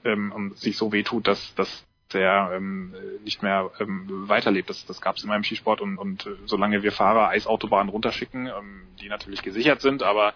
ähm, 0.04 0.32
und 0.32 0.58
sich 0.58 0.76
so 0.76 0.92
wehtut, 0.92 1.28
dass 1.28 1.54
dass 1.56 1.86
der 2.14 2.52
ähm, 2.54 2.94
äh, 2.96 3.24
nicht 3.24 3.42
mehr 3.44 3.72
ähm, 3.80 4.06
weiterlebt. 4.28 4.70
Das, 4.70 4.86
das 4.86 5.02
gab 5.02 5.18
es 5.18 5.24
immer 5.24 5.36
im 5.36 5.44
Skisport 5.44 5.82
und, 5.82 5.98
und 5.98 6.26
äh, 6.26 6.36
solange 6.46 6.84
wir 6.84 6.92
Fahrer 6.92 7.30
Eisautobahnen 7.30 7.90
runterschicken, 7.90 8.48
ähm, 8.48 8.82
die 9.02 9.10
natürlich 9.10 9.42
gesichert 9.42 9.82
sind, 9.82 10.04
aber 10.04 10.34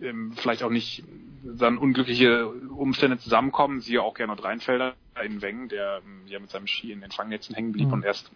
ähm, 0.00 0.32
vielleicht 0.36 0.62
auch 0.62 0.70
nicht 0.70 1.04
dann 1.44 1.78
unglückliche 1.78 2.46
Umstände 2.46 3.18
zusammenkommen, 3.18 3.80
siehe 3.80 4.02
auch 4.02 4.14
Gernot 4.14 4.42
Reinfelder 4.44 4.94
in 5.24 5.42
Wengen, 5.42 5.68
der 5.68 6.00
ähm, 6.04 6.22
ja 6.26 6.38
mit 6.38 6.50
seinem 6.50 6.66
Ski 6.66 6.92
in 6.92 7.00
den 7.00 7.10
Fangnetzen 7.10 7.54
hängen 7.54 7.72
blieb 7.72 7.88
Mhm. 7.88 7.94
und 7.94 8.04
erst 8.04 8.30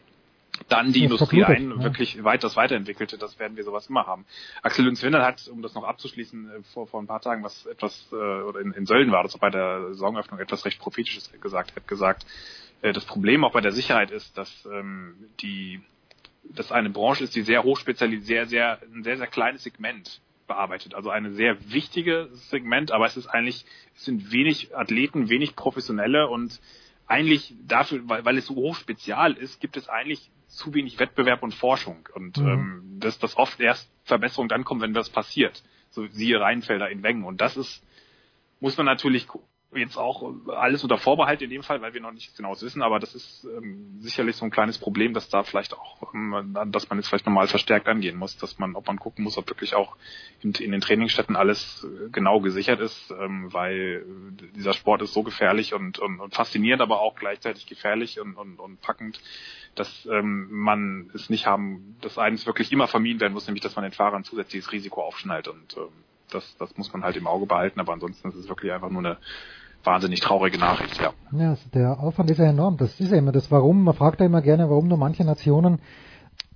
dann 0.68 0.92
die 0.92 1.04
Industrie 1.04 1.44
ein 1.44 1.70
ja. 1.70 1.82
wirklich 1.82 2.22
weit 2.24 2.42
das 2.42 2.56
weiterentwickelte, 2.56 3.18
das 3.18 3.38
werden 3.38 3.56
wir 3.56 3.64
sowas 3.64 3.88
immer 3.88 4.06
haben. 4.06 4.24
Axel 4.62 4.84
Lünz-Windel 4.86 5.22
hat, 5.22 5.48
um 5.48 5.62
das 5.62 5.74
noch 5.74 5.84
abzuschließen, 5.84 6.50
äh, 6.50 6.62
vor, 6.72 6.86
vor 6.86 7.00
ein 7.02 7.06
paar 7.06 7.20
Tagen 7.20 7.42
was 7.42 7.66
etwas, 7.66 8.08
äh, 8.12 8.14
oder 8.14 8.60
in, 8.60 8.72
in 8.72 8.86
Sölden 8.86 9.12
war 9.12 9.22
das 9.22 9.36
bei 9.38 9.50
der 9.50 9.88
Saisonöffnung 9.88 10.40
etwas 10.40 10.64
recht 10.64 10.78
prophetisches 10.78 11.30
gesagt, 11.40 11.76
hat 11.76 11.86
gesagt, 11.86 12.26
äh, 12.82 12.92
das 12.92 13.04
Problem 13.04 13.44
auch 13.44 13.52
bei 13.52 13.60
der 13.60 13.72
Sicherheit 13.72 14.10
ist, 14.10 14.36
dass 14.38 14.66
ähm, 14.72 15.14
die 15.40 15.80
das 16.44 16.70
eine 16.70 16.90
Branche 16.90 17.24
ist, 17.24 17.34
die 17.34 17.42
sehr 17.42 17.64
hochspezialisiert, 17.64 18.48
sehr, 18.48 18.78
sehr, 18.78 18.78
ein 18.94 19.02
sehr, 19.02 19.16
sehr 19.16 19.26
kleines 19.26 19.64
Segment 19.64 20.20
bearbeitet. 20.46 20.94
Also 20.94 21.10
eine 21.10 21.32
sehr 21.32 21.56
wichtige 21.72 22.28
Segment, 22.32 22.92
aber 22.92 23.06
es 23.06 23.16
ist 23.16 23.26
eigentlich, 23.26 23.64
es 23.94 24.04
sind 24.04 24.32
wenig 24.32 24.74
Athleten, 24.76 25.28
wenig 25.28 25.56
Professionelle 25.56 26.28
und 26.28 26.60
eigentlich 27.06 27.54
dafür, 27.66 28.00
weil, 28.08 28.24
weil 28.24 28.38
es 28.38 28.46
so 28.46 28.54
hochspezial 28.56 29.34
ist, 29.34 29.60
gibt 29.60 29.76
es 29.76 29.88
eigentlich 29.88 30.30
zu 30.48 30.72
wenig 30.74 30.98
Wettbewerb 30.98 31.42
und 31.42 31.54
Forschung. 31.54 32.08
Und 32.14 32.38
Mhm. 32.38 32.46
ähm, 32.48 32.96
dass 33.00 33.18
das 33.18 33.36
oft 33.36 33.60
erst 33.60 33.90
Verbesserung 34.04 34.48
dann 34.48 34.64
kommt, 34.64 34.80
wenn 34.82 34.94
das 34.94 35.10
passiert. 35.10 35.62
So 35.90 36.06
siehe 36.08 36.40
Rheinfelder 36.40 36.90
in 36.90 37.02
Wengen. 37.02 37.24
Und 37.24 37.40
das 37.40 37.56
ist, 37.56 37.84
muss 38.60 38.76
man 38.76 38.86
natürlich 38.86 39.26
gu- 39.28 39.42
jetzt 39.74 39.96
auch 39.96 40.22
alles 40.48 40.82
unter 40.82 40.96
Vorbehalt 40.96 41.42
in 41.42 41.50
dem 41.50 41.62
Fall, 41.62 41.82
weil 41.82 41.92
wir 41.92 42.00
noch 42.00 42.12
nicht 42.12 42.36
genau 42.36 42.52
wissen, 42.60 42.82
aber 42.82 43.00
das 43.00 43.14
ist 43.14 43.44
ähm, 43.44 43.96
sicherlich 44.00 44.36
so 44.36 44.44
ein 44.44 44.50
kleines 44.50 44.78
Problem, 44.78 45.12
dass 45.12 45.28
da 45.28 45.42
vielleicht 45.42 45.74
auch, 45.74 46.14
ähm, 46.14 46.56
dass 46.68 46.88
man 46.88 46.98
jetzt 46.98 47.08
vielleicht 47.08 47.26
nochmal 47.26 47.48
verstärkt 47.48 47.88
angehen 47.88 48.16
muss, 48.16 48.36
dass 48.36 48.58
man, 48.58 48.76
ob 48.76 48.86
man 48.86 48.98
gucken 48.98 49.24
muss, 49.24 49.36
ob 49.36 49.48
wirklich 49.48 49.74
auch 49.74 49.96
in, 50.42 50.52
in 50.52 50.72
den 50.72 50.80
Trainingsstätten 50.80 51.36
alles 51.36 51.84
äh, 51.84 52.10
genau 52.10 52.40
gesichert 52.40 52.80
ist, 52.80 53.10
ähm, 53.10 53.52
weil 53.52 54.04
äh, 54.06 54.56
dieser 54.56 54.72
Sport 54.72 55.02
ist 55.02 55.12
so 55.12 55.22
gefährlich 55.22 55.74
und, 55.74 55.98
und, 55.98 56.20
und 56.20 56.34
faszinierend, 56.34 56.80
aber 56.80 57.00
auch 57.00 57.16
gleichzeitig 57.16 57.66
gefährlich 57.66 58.20
und, 58.20 58.34
und, 58.36 58.60
und 58.60 58.80
packend, 58.80 59.20
dass 59.74 60.06
ähm, 60.06 60.48
man 60.50 61.10
es 61.12 61.28
nicht 61.28 61.46
haben, 61.46 61.96
dass 62.00 62.18
eines 62.18 62.46
wirklich 62.46 62.70
immer 62.72 62.86
vermieden 62.86 63.20
werden 63.20 63.34
muss, 63.34 63.46
nämlich 63.46 63.62
dass 63.62 63.76
man 63.76 63.82
den 63.82 63.92
Fahrern 63.92 64.24
zusätzliches 64.24 64.70
Risiko 64.72 65.02
aufschnallt 65.02 65.48
und 65.48 65.76
ähm, 65.76 65.88
das, 66.30 66.56
das 66.58 66.76
muss 66.76 66.92
man 66.92 67.04
halt 67.04 67.16
im 67.16 67.26
Auge 67.26 67.46
behalten, 67.46 67.80
aber 67.80 67.92
ansonsten 67.92 68.28
ist 68.28 68.36
es 68.36 68.48
wirklich 68.48 68.72
einfach 68.72 68.90
nur 68.90 69.00
eine 69.00 69.16
wahnsinnig 69.84 70.20
traurige 70.20 70.58
Nachricht, 70.58 71.00
ja. 71.00 71.12
Ja, 71.32 71.50
also 71.50 71.68
der 71.72 72.00
Aufwand 72.00 72.30
ist 72.30 72.38
ja 72.38 72.46
enorm. 72.46 72.76
Das 72.76 72.98
ist 73.00 73.10
ja 73.10 73.16
immer 73.16 73.32
das 73.32 73.50
Warum. 73.50 73.84
Man 73.84 73.94
fragt 73.94 74.20
ja 74.20 74.26
immer 74.26 74.42
gerne, 74.42 74.68
warum 74.68 74.88
nur 74.88 74.98
manche 74.98 75.24
Nationen 75.24 75.78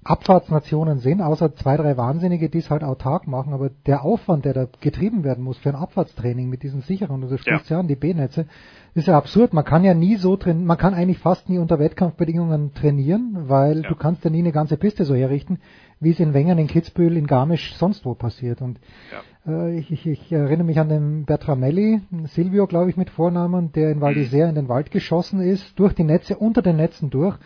Abfahrtsnationen 0.02 0.98
sind, 1.00 1.20
außer 1.20 1.54
zwei, 1.56 1.76
drei 1.76 1.96
Wahnsinnige, 1.98 2.48
die 2.48 2.58
es 2.58 2.70
halt 2.70 2.82
autark 2.82 3.26
machen. 3.26 3.52
Aber 3.52 3.70
der 3.86 4.02
Aufwand, 4.02 4.46
der 4.46 4.54
da 4.54 4.66
getrieben 4.80 5.24
werden 5.24 5.44
muss 5.44 5.58
für 5.58 5.68
ein 5.68 5.74
Abfahrtstraining 5.74 6.48
mit 6.48 6.62
diesen 6.62 6.80
Sicherungen, 6.80 7.24
und 7.24 7.30
du 7.30 7.36
sprichst 7.36 7.68
ja, 7.68 7.80
an, 7.80 7.86
die 7.86 7.96
B-Netze, 7.96 8.46
ist 8.94 9.08
ja 9.08 9.18
absurd. 9.18 9.52
Man 9.52 9.64
kann 9.64 9.84
ja 9.84 9.92
nie 9.92 10.16
so 10.16 10.36
trainieren, 10.36 10.66
man 10.66 10.78
kann 10.78 10.94
eigentlich 10.94 11.18
fast 11.18 11.50
nie 11.50 11.58
unter 11.58 11.78
Wettkampfbedingungen 11.78 12.72
trainieren, 12.72 13.48
weil 13.48 13.82
du 13.82 13.94
kannst 13.94 14.24
ja 14.24 14.30
nie 14.30 14.38
eine 14.38 14.52
ganze 14.52 14.78
Piste 14.78 15.04
so 15.04 15.14
herrichten, 15.14 15.60
wie 16.00 16.10
es 16.10 16.20
in 16.20 16.32
Wengen, 16.34 16.58
in 16.58 16.66
Kitzbühel, 16.66 17.16
in 17.16 17.26
Garmisch, 17.26 17.74
sonst 17.76 18.04
wo 18.04 18.14
passiert. 18.14 18.62
Und 18.62 18.80
äh, 19.46 19.78
ich, 19.78 19.90
ich, 19.92 20.06
ich 20.06 20.32
erinnere 20.32 20.64
mich 20.64 20.78
an 20.80 20.88
den 20.88 21.24
Bertramelli, 21.26 22.00
Silvio, 22.24 22.66
glaube 22.66 22.90
ich, 22.90 22.96
mit 22.96 23.10
Vornamen, 23.10 23.70
der 23.72 23.90
in 23.90 24.00
Val 24.00 24.14
d'Isère 24.14 24.48
in 24.48 24.54
den 24.54 24.68
Wald 24.68 24.90
geschossen 24.90 25.40
ist, 25.40 25.78
durch 25.78 25.94
die 25.94 26.04
Netze, 26.04 26.36
unter 26.36 26.62
den 26.62 26.76
Netzen 26.76 27.10
durch. 27.10 27.36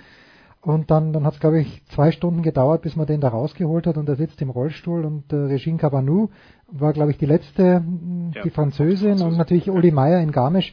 Und 0.61 0.91
dann, 0.91 1.13
dann 1.13 1.27
hat 1.27 1.35
es, 1.35 1.41
glaube 1.41 1.61
ich, 1.61 1.85
zwei 1.89 2.11
Stunden 2.11 2.43
gedauert, 2.43 2.83
bis 2.83 2.97
man 2.97 3.07
den 3.07 3.21
da 3.21 3.29
rausgeholt 3.29 3.87
hat 3.87 3.99
und 3.99 4.09
er 4.09 4.17
sitzt 4.17 4.41
im 4.41 4.49
Rollstuhl 4.49 5.05
und 5.05 5.31
äh, 5.31 5.37
Regine 5.37 5.77
Cabanou 5.77 6.31
war, 6.69 6.95
glaube 6.95 7.11
ich, 7.11 7.19
die 7.19 7.27
letzte, 7.27 7.81
mh, 7.81 8.41
die 8.43 8.51
Französin 8.51 9.21
und 9.21 9.37
natürlich 9.37 9.69
Uli 9.69 9.91
Meier 9.91 10.21
in 10.21 10.33
Garmisch. 10.33 10.73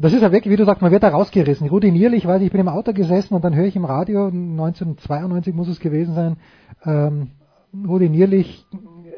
Das 0.00 0.12
ist 0.12 0.22
ja 0.22 0.30
wirklich, 0.30 0.52
wie 0.52 0.56
du 0.56 0.64
sagst, 0.64 0.80
man 0.80 0.92
wird 0.92 1.02
da 1.02 1.08
rausgerissen. 1.08 1.68
Routinierlich, 1.68 2.24
weiß 2.26 2.40
ich, 2.40 2.46
ich 2.46 2.52
bin 2.52 2.60
im 2.60 2.68
Auto 2.68 2.92
gesessen 2.92 3.34
und 3.34 3.42
dann 3.44 3.54
höre 3.54 3.66
ich 3.66 3.74
im 3.74 3.84
Radio, 3.84 4.26
1992 4.26 5.54
muss 5.54 5.66
es 5.68 5.80
gewesen 5.80 6.14
sein, 6.14 6.36
ähm, 6.84 7.30
routinierlich 7.86 8.64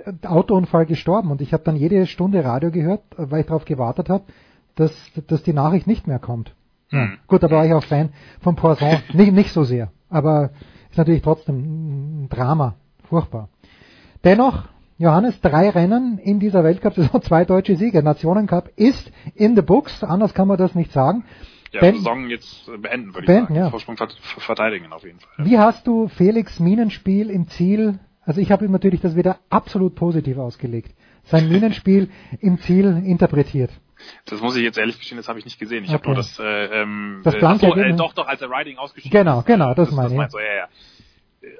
äh, 0.06 0.26
Autounfall 0.26 0.86
gestorben. 0.86 1.30
Und 1.30 1.42
ich 1.42 1.52
habe 1.52 1.62
dann 1.64 1.76
jede 1.76 2.06
Stunde 2.06 2.44
Radio 2.44 2.70
gehört, 2.70 3.02
äh, 3.18 3.30
weil 3.30 3.40
ich 3.40 3.46
darauf 3.46 3.66
gewartet 3.66 4.08
habe, 4.08 4.24
dass, 4.74 4.92
dass 5.26 5.42
die 5.42 5.52
Nachricht 5.52 5.86
nicht 5.86 6.06
mehr 6.06 6.18
kommt. 6.18 6.54
Ja. 6.90 7.08
Gut, 7.26 7.42
da 7.42 7.50
war 7.50 7.66
ich 7.66 7.74
auch 7.74 7.84
Fan 7.84 8.10
von 8.40 8.56
Poisson. 8.56 8.88
nicht, 9.12 9.32
nicht 9.32 9.52
so 9.52 9.64
sehr. 9.64 9.90
Aber 10.08 10.50
ist 10.90 10.98
natürlich 10.98 11.22
trotzdem 11.22 12.24
ein 12.24 12.28
Drama. 12.30 12.74
Furchtbar. 13.04 13.48
Dennoch, 14.24 14.64
Johannes, 15.04 15.40
drei 15.40 15.70
Rennen 15.70 16.18
in 16.18 16.40
dieser 16.40 16.62
Weltcup-Saison, 16.62 17.22
zwei 17.22 17.46
deutsche 17.46 17.74
Siege. 17.76 18.02
Nationencup 18.02 18.68
ist 18.76 19.10
in 19.34 19.56
the 19.56 19.62
books, 19.62 20.04
anders 20.04 20.34
kann 20.34 20.46
man 20.46 20.58
das 20.58 20.74
nicht 20.74 20.92
sagen. 20.92 21.24
Ja, 21.72 21.80
Ben- 21.80 21.94
Saison 21.96 22.28
jetzt 22.28 22.66
beenden, 22.82 23.14
würde 23.14 23.26
Beenden, 23.26 23.42
ich 23.44 23.48
sagen. 23.48 23.54
ja. 23.54 23.70
Vorsprung 23.70 23.96
vert- 23.96 24.18
verteidigen 24.38 24.92
auf 24.92 25.02
jeden 25.04 25.18
Fall. 25.20 25.46
Wie 25.46 25.56
hast 25.58 25.86
du 25.86 26.08
Felix 26.08 26.60
Minenspiel 26.60 27.30
im 27.30 27.48
Ziel, 27.48 27.98
also 28.26 28.42
ich 28.42 28.52
habe 28.52 28.66
ihm 28.66 28.72
natürlich 28.72 29.00
das 29.00 29.16
wieder 29.16 29.38
absolut 29.48 29.94
positiv 29.94 30.36
ausgelegt, 30.36 30.92
sein 31.24 31.48
Minenspiel 31.50 32.10
im 32.40 32.58
Ziel 32.58 33.02
interpretiert. 33.02 33.70
Das 34.26 34.42
muss 34.42 34.54
ich 34.56 34.62
jetzt 34.62 34.76
ehrlich 34.76 34.98
gestehen, 34.98 35.16
das 35.16 35.28
habe 35.28 35.38
ich 35.38 35.46
nicht 35.46 35.58
gesehen. 35.58 35.84
Ich 35.84 35.90
Okay. 35.90 35.98
habe 35.98 36.06
nur 36.08 36.16
das, 36.16 36.38
äh, 36.38 36.82
ähm, 36.82 37.20
Das 37.24 37.36
äh, 37.36 37.38
blanke 37.38 37.68
ach 37.68 37.74
so, 37.74 37.80
äh, 37.80 37.94
doch, 37.94 38.12
doch, 38.12 38.26
als 38.28 38.40
der 38.40 38.50
Riding 38.50 38.76
ausgeschieden 38.76 39.16
Genau, 39.18 39.42
genau, 39.46 39.72
das 39.72 39.88
das, 39.88 39.96
meine 39.96 40.10
ich. 40.10 40.16
meinst 40.16 40.34
du, 40.34 40.38
ja, 40.40 40.44
ja. 40.56 40.68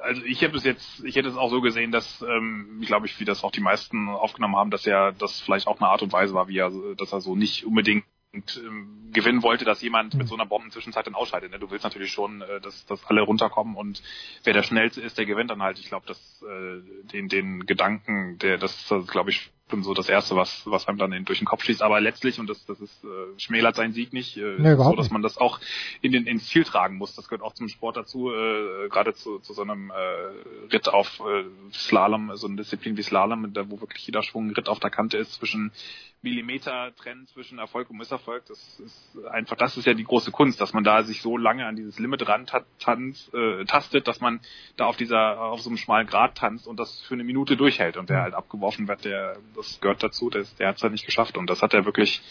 Also 0.03 0.23
ich 0.25 0.45
habe 0.45 0.57
es 0.57 0.65
jetzt, 0.65 1.03
ich 1.05 1.17
hätte 1.17 1.29
es 1.29 1.37
auch 1.37 1.51
so 1.51 1.61
gesehen, 1.61 1.91
dass, 1.91 2.23
ähm, 2.23 2.83
glaube 2.85 3.07
ich, 3.07 3.19
wie 3.19 3.25
das 3.25 3.43
auch 3.45 3.51
die 3.51 3.63
meisten 3.63 4.09
aufgenommen 4.09 4.57
haben, 4.57 4.71
dass 4.71 4.87
er 4.87 5.13
das 5.13 5.41
vielleicht 5.41 5.67
auch 5.67 5.81
eine 5.81 5.89
Art 5.89 6.03
und 6.03 6.13
Weise 6.13 6.35
war, 6.35 6.49
wie 6.49 6.59
er, 6.59 6.71
dass 6.97 7.13
er 7.13 7.21
so 7.21 7.35
nicht 7.35 7.65
unbedingt 7.65 8.05
ähm, 8.33 9.11
gewinnen 9.13 9.43
wollte, 9.43 9.65
dass 9.65 9.83
jemand 9.83 10.15
mit 10.15 10.29
so 10.29 10.35
einer 10.35 10.47
Bombenzwischenzeit 10.47 11.07
dann 11.07 11.15
ausscheidet. 11.15 11.51
Ne? 11.51 11.59
Du 11.59 11.71
willst 11.71 11.85
natürlich 11.85 12.13
schon, 12.13 12.43
äh, 12.43 12.61
dass, 12.61 12.85
dass 12.87 13.05
alle 13.07 13.23
runterkommen 13.23 13.75
und 13.75 14.03
wer 14.45 14.53
der 14.53 14.63
schnellste 14.63 15.01
ist, 15.01 15.19
der 15.19 15.27
gewinnt 15.27 15.51
dann 15.51 15.63
halt. 15.63 15.79
Ich 15.79 15.89
glaube, 15.89 16.07
dass 16.07 16.43
äh, 16.43 16.81
den, 17.13 17.29
den 17.29 17.67
Gedanken, 17.67 18.39
der 18.39 18.59
das 18.59 18.91
ist, 18.91 19.11
glaube 19.11 19.31
ich, 19.31 19.51
schon 19.71 19.83
so 19.83 19.95
das 19.95 20.09
Erste, 20.09 20.37
was, 20.37 20.63
was 20.67 20.87
einem 20.89 20.99
dann 20.99 21.25
durch 21.25 21.39
den 21.39 21.47
Kopf 21.47 21.65
schießt. 21.65 21.83
Aber 21.83 22.01
letztlich, 22.01 22.39
und 22.39 22.49
das, 22.51 22.65
das 22.67 22.81
ist, 22.81 23.05
äh, 23.05 23.09
schmälert 23.39 23.77
sein 23.77 23.93
Sieg 23.93 24.13
nicht, 24.13 24.37
äh, 24.37 24.57
Nee, 24.59 24.75
so, 24.77 24.95
dass 24.95 25.11
man 25.11 25.23
das 25.23 25.39
auch 25.39 25.61
in 26.03 26.13
den, 26.13 26.27
ins 26.27 26.47
Ziel 26.49 26.65
tragen 26.65 26.97
muss. 26.97 27.15
Das 27.15 27.29
gehört 27.29 27.43
auch 27.43 27.55
zum 27.55 27.69
Sport 27.69 27.97
dazu, 27.97 28.31
äh, 28.31 28.89
gerade 28.89 29.15
zu, 29.15 29.39
zu 29.39 29.53
so 29.55 29.63
einem 29.63 29.91
äh, 29.91 30.73
Ritt 30.73 30.89
auf 30.89 31.21
äh, 31.21 31.45
Slalom, 31.73 32.33
so 32.37 32.47
eine 32.47 32.57
Disziplin 32.57 32.97
wie 32.97 33.03
Slalom, 33.03 33.53
wo 33.69 33.81
wirklich 33.81 34.05
jeder 34.07 34.23
Schwung 34.23 34.49
ein 34.49 34.55
Ritt 34.55 34.69
auf 34.69 34.81
der 34.81 34.91
Kante 34.91 35.17
ist 35.17 35.35
zwischen 35.35 35.73
Millimeter 36.23 36.93
Trend 36.97 37.31
zwischen 37.31 37.59
Erfolg 37.59 37.89
und 37.89 37.97
Misserfolg. 37.97 38.45
Das 38.47 38.79
ist 38.81 39.19
einfach, 39.31 39.57
das 39.57 39.79
ist 39.79 39.87
ja 39.87 39.95
die 39.95 40.05
große 40.05 40.31
Kunst, 40.31 40.61
dass 40.61 40.75
man 40.75 40.85
da 40.85 41.03
sich 41.03 41.23
so 41.23 41.39
lange 41.39 41.65
an 41.65 41.77
dieses 41.77 41.99
Limit 41.99 42.29
ran 42.29 42.45
ta- 42.45 42.65
tanzt, 42.79 43.33
äh, 43.33 43.65
tastet, 43.65 44.07
dass 44.07 44.21
man 44.21 44.41
da 44.77 44.85
auf 44.85 44.99
dieser, 44.99 45.41
auf 45.41 45.63
so 45.63 45.71
einem 45.71 45.79
schmalen 45.79 46.07
Grat 46.07 46.37
tanzt 46.37 46.67
und 46.67 46.79
das 46.79 47.01
für 47.03 47.15
eine 47.15 47.25
Minute 47.25 47.57
durchhält 47.57 47.97
und 47.97 48.11
der 48.11 48.21
halt 48.21 48.35
abgeworfen 48.35 48.87
wird, 48.87 49.07
der, 49.07 49.39
das 49.61 49.81
gehört 49.81 50.03
dazu, 50.03 50.31
der, 50.31 50.45
der 50.59 50.69
hat 50.69 50.77
es 50.77 50.83
halt 50.83 50.93
nicht 50.93 51.07
geschafft 51.07 51.37
und 51.37 51.49
das 51.49 51.63
hat 51.63 51.75
er 51.75 51.85
wirklich 51.85 52.23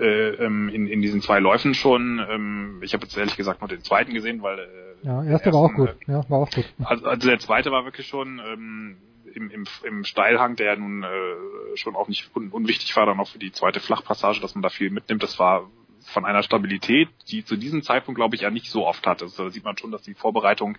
äh, 0.00 0.30
ähm, 0.44 0.68
in, 0.68 0.86
in 0.88 1.02
diesen 1.02 1.20
zwei 1.20 1.38
Läufen 1.38 1.74
schon. 1.74 2.24
Ähm, 2.28 2.80
ich 2.82 2.94
habe 2.94 3.04
jetzt 3.04 3.16
ehrlich 3.16 3.36
gesagt 3.36 3.60
nur 3.60 3.68
den 3.68 3.82
zweiten 3.82 4.12
gesehen, 4.12 4.42
weil 4.42 4.58
äh, 4.58 5.06
Ja, 5.06 5.24
erste 5.24 5.52
war 5.52 5.60
auch 5.60 5.72
gut. 5.72 5.94
Ja, 6.06 6.28
war 6.28 6.38
auch 6.38 6.50
gut. 6.50 6.64
also, 6.84 7.06
also 7.06 7.28
der 7.28 7.38
zweite 7.38 7.70
war 7.70 7.84
wirklich 7.84 8.06
schon 8.06 8.40
ähm, 8.44 8.96
im, 9.34 9.50
im, 9.50 9.64
im 9.84 10.04
Steilhang, 10.04 10.56
der 10.56 10.66
ja 10.66 10.76
nun 10.76 11.02
äh, 11.02 11.76
schon 11.76 11.94
auch 11.96 12.08
nicht 12.08 12.30
un, 12.34 12.50
unwichtig 12.50 12.94
war, 12.96 13.06
dann 13.06 13.20
auch 13.20 13.28
für 13.28 13.38
die 13.38 13.52
zweite 13.52 13.80
Flachpassage, 13.80 14.40
dass 14.40 14.54
man 14.54 14.62
da 14.62 14.68
viel 14.68 14.90
mitnimmt. 14.90 15.22
Das 15.22 15.38
war 15.38 15.68
von 16.06 16.24
einer 16.24 16.42
Stabilität, 16.42 17.08
die 17.30 17.44
zu 17.44 17.56
diesem 17.56 17.82
Zeitpunkt, 17.82 18.18
glaube 18.18 18.36
ich, 18.36 18.42
ja 18.42 18.50
nicht 18.50 18.70
so 18.70 18.86
oft 18.86 19.06
hatte. 19.06 19.24
Also, 19.24 19.44
da 19.44 19.50
sieht 19.50 19.64
man 19.64 19.76
schon, 19.78 19.90
dass 19.90 20.02
die 20.02 20.14
Vorbereitung 20.14 20.76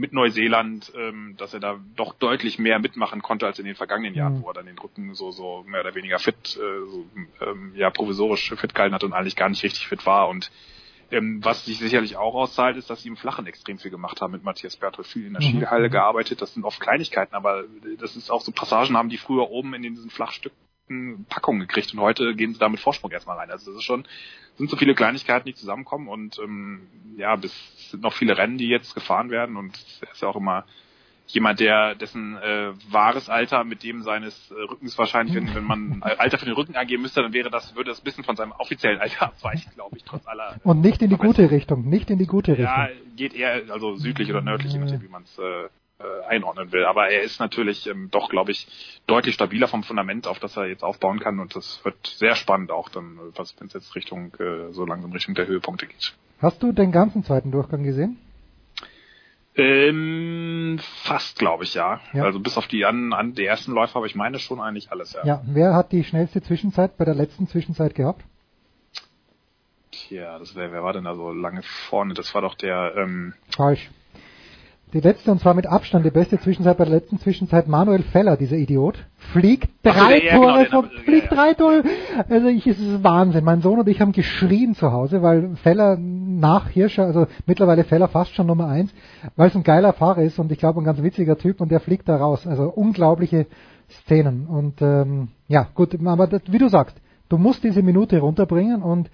mit 0.00 0.12
Neuseeland, 0.14 0.92
ähm, 0.96 1.34
dass 1.36 1.52
er 1.52 1.60
da 1.60 1.78
doch 1.94 2.14
deutlich 2.14 2.58
mehr 2.58 2.78
mitmachen 2.78 3.20
konnte 3.20 3.46
als 3.46 3.58
in 3.58 3.66
den 3.66 3.74
vergangenen 3.74 4.14
Jahren, 4.14 4.38
Mhm. 4.38 4.42
wo 4.42 4.48
er 4.48 4.54
dann 4.54 4.66
den 4.66 4.78
Rücken 4.78 5.14
so 5.14 5.30
so 5.30 5.62
mehr 5.68 5.82
oder 5.82 5.94
weniger 5.94 6.18
fit, 6.18 6.56
äh, 6.56 6.86
so, 6.88 7.06
ähm, 7.42 7.72
ja 7.76 7.90
provisorisch 7.90 8.48
fit 8.56 8.74
gehalten 8.74 8.94
hat 8.94 9.04
und 9.04 9.12
eigentlich 9.12 9.36
gar 9.36 9.48
nicht 9.50 9.62
richtig 9.62 9.86
fit 9.86 10.06
war 10.06 10.28
und 10.28 10.50
ähm, 11.12 11.44
was 11.44 11.64
sich 11.64 11.78
sicherlich 11.78 12.16
auch 12.16 12.34
auszahlt, 12.34 12.76
ist, 12.76 12.88
dass 12.88 13.02
sie 13.02 13.08
im 13.08 13.16
Flachen 13.16 13.46
extrem 13.46 13.78
viel 13.78 13.90
gemacht 13.90 14.20
haben 14.20 14.30
mit 14.32 14.44
Matthias 14.44 14.76
Berthold, 14.76 15.08
viel 15.08 15.26
in 15.26 15.34
der 15.34 15.42
Mhm. 15.42 15.58
Skihalle 15.58 15.90
gearbeitet. 15.90 16.40
Das 16.40 16.54
sind 16.54 16.64
oft 16.64 16.78
Kleinigkeiten, 16.80 17.34
aber 17.34 17.64
das 17.98 18.14
ist 18.16 18.30
auch 18.30 18.40
so 18.42 18.52
Passagen 18.52 18.96
haben 18.96 19.08
die 19.08 19.18
früher 19.18 19.50
oben 19.50 19.74
in 19.74 19.82
diesen 19.82 20.08
Flachstücken 20.10 20.56
Packungen 21.28 21.60
gekriegt 21.60 21.92
und 21.92 22.00
heute 22.00 22.34
gehen 22.34 22.52
sie 22.52 22.58
da 22.58 22.68
mit 22.68 22.80
Vorsprung 22.80 23.10
erstmal 23.10 23.38
rein. 23.38 23.50
Also 23.50 23.70
das 23.70 23.78
ist 23.78 23.84
schon, 23.84 24.04
sind 24.56 24.70
so 24.70 24.76
viele 24.76 24.94
Kleinigkeiten, 24.94 25.46
die 25.46 25.54
zusammenkommen 25.54 26.08
und 26.08 26.38
ähm, 26.38 26.88
ja, 27.16 27.36
bis 27.36 27.52
es 27.78 27.90
sind 27.92 28.02
noch 28.02 28.12
viele 28.12 28.36
Rennen, 28.36 28.58
die 28.58 28.68
jetzt 28.68 28.94
gefahren 28.94 29.30
werden 29.30 29.56
und 29.56 29.78
er 30.00 30.12
ist 30.12 30.22
ja 30.22 30.28
auch 30.28 30.36
immer 30.36 30.64
jemand, 31.32 31.60
der 31.60 31.94
dessen 31.94 32.36
äh, 32.36 32.72
wahres 32.90 33.28
Alter 33.28 33.64
mit 33.64 33.82
dem 33.82 34.02
seines 34.02 34.50
äh, 34.50 34.54
Rückens 34.54 34.98
wahrscheinlich, 34.98 35.34
wenn, 35.34 35.54
wenn 35.54 35.64
man 35.64 36.02
Alter 36.18 36.38
für 36.38 36.44
den 36.44 36.54
Rücken 36.54 36.76
angeben 36.76 37.02
müsste, 37.02 37.22
dann 37.22 37.32
wäre 37.32 37.50
das, 37.50 37.74
würde 37.76 37.90
das 37.90 38.00
ein 38.00 38.04
bisschen 38.04 38.24
von 38.24 38.36
seinem 38.36 38.52
offiziellen 38.52 39.00
Alter 39.00 39.26
abweichen, 39.26 39.72
glaube 39.74 39.96
ich, 39.96 40.04
trotz 40.04 40.26
aller 40.26 40.56
Und 40.64 40.80
nicht 40.80 41.02
in 41.02 41.10
die 41.10 41.16
gute 41.16 41.50
Richtung, 41.50 41.88
nicht 41.88 42.10
in 42.10 42.18
die 42.18 42.26
gute 42.26 42.52
Richtung. 42.52 42.66
ja, 42.66 42.88
geht 43.16 43.34
eher 43.34 43.62
also 43.70 43.96
südlich 43.96 44.30
oder 44.30 44.40
nördlich, 44.40 44.72
je 44.72 44.78
nachdem, 44.78 45.02
wie 45.02 45.08
man 45.08 45.22
es 45.22 45.38
äh, 45.38 45.68
äh, 46.00 46.26
einordnen 46.26 46.72
will. 46.72 46.84
Aber 46.84 47.08
er 47.08 47.22
ist 47.22 47.40
natürlich 47.40 47.86
ähm, 47.86 48.08
doch, 48.10 48.28
glaube 48.28 48.52
ich, 48.52 48.66
deutlich 49.06 49.34
stabiler 49.34 49.68
vom 49.68 49.82
Fundament, 49.82 50.26
auf 50.26 50.38
das 50.38 50.56
er 50.56 50.66
jetzt 50.66 50.82
aufbauen 50.82 51.20
kann. 51.20 51.38
Und 51.38 51.54
das 51.54 51.84
wird 51.84 52.06
sehr 52.06 52.36
spannend 52.36 52.70
auch 52.70 52.88
dann, 52.88 53.18
was 53.36 53.54
wenn 53.60 53.66
es 53.66 53.74
jetzt 53.74 53.94
Richtung 53.94 54.34
äh, 54.38 54.72
so 54.72 54.86
langsam 54.86 55.12
Richtung 55.12 55.34
der 55.34 55.46
Höhepunkte 55.46 55.86
geht. 55.86 56.14
Hast 56.40 56.62
du 56.62 56.72
den 56.72 56.90
ganzen 56.90 57.22
zweiten 57.22 57.50
Durchgang 57.50 57.82
gesehen? 57.82 58.18
Ähm, 59.56 60.78
fast, 61.02 61.38
glaube 61.38 61.64
ich, 61.64 61.74
ja. 61.74 62.00
Ja. 62.12 62.24
Also 62.24 62.40
bis 62.40 62.56
auf 62.56 62.66
die 62.66 62.84
an, 62.86 63.12
an 63.12 63.34
die 63.34 63.44
ersten 63.44 63.72
Läufe 63.72 63.94
habe 63.94 64.06
ich 64.06 64.14
meine 64.14 64.38
schon 64.38 64.60
eigentlich 64.60 64.90
alles, 64.92 65.12
ja. 65.12 65.26
Ja. 65.26 65.42
Wer 65.44 65.74
hat 65.74 65.92
die 65.92 66.04
schnellste 66.04 66.40
Zwischenzeit 66.40 66.96
bei 66.96 67.04
der 67.04 67.14
letzten 67.14 67.46
Zwischenzeit 67.46 67.94
gehabt? 67.94 68.24
Tja, 69.90 70.38
das 70.38 70.54
wär, 70.54 70.72
wer 70.72 70.82
war 70.82 70.92
denn 70.92 71.04
da 71.04 71.14
so 71.14 71.32
lange 71.32 71.62
vorne? 71.62 72.14
Das 72.14 72.34
war 72.34 72.42
doch 72.42 72.54
der, 72.54 72.94
ähm, 72.96 73.34
Falsch. 73.54 73.90
Die 74.92 75.00
letzte 75.00 75.30
und 75.30 75.40
zwar 75.40 75.54
mit 75.54 75.68
Abstand 75.68 76.04
die 76.04 76.10
beste 76.10 76.38
Zwischenzeit 76.40 76.76
bei 76.76 76.84
der 76.84 76.94
letzten 76.94 77.18
Zwischenzeit 77.18 77.68
Manuel 77.68 78.02
Feller, 78.02 78.36
dieser 78.36 78.56
Idiot, 78.56 79.06
fliegt 79.18 79.70
drei 79.84 80.18
ja, 80.18 80.32
ja, 80.32 80.36
Tore 80.36 80.64
genau, 80.64 80.82
vom, 80.82 80.90
den- 80.90 81.04
fliegt 81.04 81.30
ja, 81.30 81.36
drei 81.36 81.54
Tore. 81.54 81.82
Also 82.28 82.48
ich, 82.48 82.66
es 82.66 82.78
ist 82.80 83.04
Wahnsinn. 83.04 83.44
Mein 83.44 83.60
Sohn 83.60 83.78
und 83.78 83.88
ich 83.88 84.00
haben 84.00 84.10
geschrien 84.10 84.74
zu 84.74 84.90
Hause, 84.90 85.22
weil 85.22 85.54
Feller 85.56 85.96
nach 85.96 86.70
Hirscher, 86.70 87.04
also 87.04 87.28
mittlerweile 87.46 87.84
Feller 87.84 88.08
fast 88.08 88.34
schon 88.34 88.48
Nummer 88.48 88.66
eins, 88.66 88.92
weil 89.36 89.48
es 89.48 89.54
ein 89.54 89.62
geiler 89.62 89.92
Fahrer 89.92 90.22
ist 90.22 90.40
und 90.40 90.50
ich 90.50 90.58
glaube 90.58 90.80
ein 90.80 90.84
ganz 90.84 91.00
witziger 91.00 91.38
Typ 91.38 91.60
und 91.60 91.70
der 91.70 91.78
fliegt 91.80 92.08
da 92.08 92.16
raus. 92.16 92.46
Also 92.48 92.64
unglaubliche 92.64 93.46
Szenen. 93.88 94.46
Und 94.46 94.82
ähm, 94.82 95.28
ja, 95.46 95.68
gut, 95.74 95.96
aber 96.04 96.26
das, 96.26 96.42
wie 96.48 96.58
du 96.58 96.68
sagst, 96.68 96.96
du 97.28 97.38
musst 97.38 97.62
diese 97.62 97.82
Minute 97.82 98.18
runterbringen 98.18 98.82
und 98.82 99.08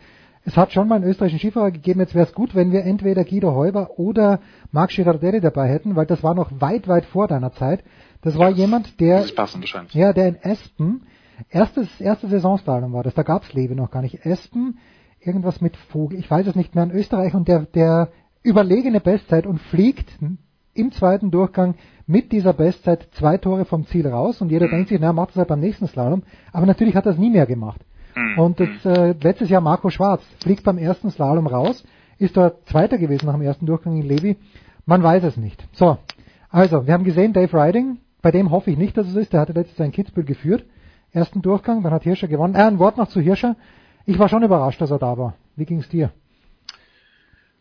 es 0.47 0.57
hat 0.57 0.73
schon 0.73 0.87
mal 0.87 0.95
einen 0.95 1.05
österreichischen 1.05 1.41
Skifahrer 1.41 1.73
gegeben, 1.73 1.99
jetzt 1.99 2.15
wäre 2.15 2.25
es 2.25 2.33
gut, 2.33 2.55
wenn 2.55 2.71
wir 2.71 2.85
entweder 2.85 3.25
Guido 3.25 3.53
Heuber 3.53 3.99
oder 3.99 4.39
Marc 4.71 4.91
Girardelli 4.91 5.41
dabei 5.41 5.69
hätten, 5.69 5.97
weil 5.97 6.07
das 6.07 6.23
war 6.23 6.35
noch 6.35 6.53
weit, 6.61 6.87
weit 6.87 7.05
vor 7.05 7.27
deiner 7.27 7.51
Zeit. 7.53 7.83
Das 8.23 8.39
war 8.39 8.51
jemand, 8.51 9.01
der, 9.01 9.23
Das 9.23 9.35
passend 9.35 9.65
ja, 9.91 10.13
der 10.13 10.29
in 10.29 10.37
Espen, 10.37 11.03
erstes, 11.51 12.01
erste 12.01 12.29
Saisonslalom 12.29 12.93
war 12.93 13.03
das, 13.03 13.15
da 13.15 13.25
gab's 13.25 13.53
Lewe 13.55 13.75
noch 13.75 13.91
gar 13.91 14.03
nicht. 14.03 14.25
Espen, 14.25 14.79
irgendwas 15.21 15.61
mit 15.61 15.77
Vogel, 15.77 16.21
ich 16.21 16.31
weiß 16.31 16.47
es 16.47 16.55
nicht 16.55 16.77
mehr, 16.77 16.85
in 16.85 16.93
Österreich 16.93 17.35
und 17.35 17.49
der, 17.49 17.63
der 17.63 18.11
überlegene 18.45 19.01
Bestzeit 19.01 19.47
und 19.47 19.59
fliegt 19.61 20.17
im 20.75 20.93
zweiten 20.93 21.33
Durchgang 21.33 21.75
mit 22.07 22.31
dieser 22.31 22.53
Bestzeit 22.53 23.09
zwei 23.15 23.37
Tore 23.37 23.65
vom 23.65 23.85
Ziel 23.87 24.07
raus 24.07 24.41
und 24.41 24.53
jeder 24.53 24.69
denkt 24.69 24.91
sich, 24.91 25.01
na, 25.01 25.13
macht 25.13 25.31
das 25.31 25.39
halt 25.39 25.49
beim 25.49 25.59
nächsten 25.59 25.89
Slalom, 25.89 26.23
aber 26.53 26.67
natürlich 26.67 26.95
hat 26.95 27.07
er 27.07 27.13
es 27.13 27.19
nie 27.19 27.31
mehr 27.31 27.47
gemacht. 27.47 27.81
Und 28.37 28.61
das, 28.61 28.69
äh, 28.85 29.15
letztes 29.21 29.51
Jahr 29.51 29.61
Marco 29.61 29.91
Schwarz 29.91 30.23
fliegt 30.43 30.65
beim 30.65 30.79
ersten 30.79 31.11
Slalom 31.11 31.47
raus, 31.47 31.85
ist 32.19 32.37
dort 32.37 32.67
Zweiter 32.67 32.99
gewesen 32.99 33.27
nach 33.27 33.35
dem 33.35 33.43
ersten 33.43 33.67
Durchgang 33.67 33.97
in 33.97 34.09
Levi. 34.09 34.37
Man 34.87 35.03
weiß 35.03 35.25
es 35.25 35.37
nicht. 35.37 35.67
So, 35.73 35.99
also, 36.49 36.87
wir 36.87 36.95
haben 36.95 37.05
gesehen, 37.05 37.33
Dave 37.33 37.53
Riding, 37.53 37.99
bei 38.23 38.31
dem 38.31 38.51
hoffe 38.51 38.71
ich 38.71 38.79
nicht, 38.79 38.97
dass 38.97 39.07
es 39.07 39.17
ist, 39.17 39.33
der 39.33 39.41
hatte 39.41 39.53
letztes 39.53 39.77
Jahr 39.77 39.87
in 39.87 39.93
Kitzbühel 39.93 40.25
geführt, 40.25 40.65
ersten 41.13 41.43
Durchgang, 41.43 41.83
dann 41.83 41.93
hat 41.93 42.05
Hirscher 42.05 42.29
gewonnen. 42.29 42.55
Äh, 42.55 42.63
ein 42.63 42.79
Wort 42.79 42.97
noch 42.97 43.09
zu 43.09 43.21
Hirscher. 43.21 43.57
Ich 44.07 44.19
war 44.19 44.29
schon 44.29 44.43
überrascht, 44.43 44.81
dass 44.81 44.91
er 44.91 44.99
da 44.99 45.19
war. 45.19 45.35
Wie 45.57 45.65
ging's 45.65 45.89
dir? 45.89 46.11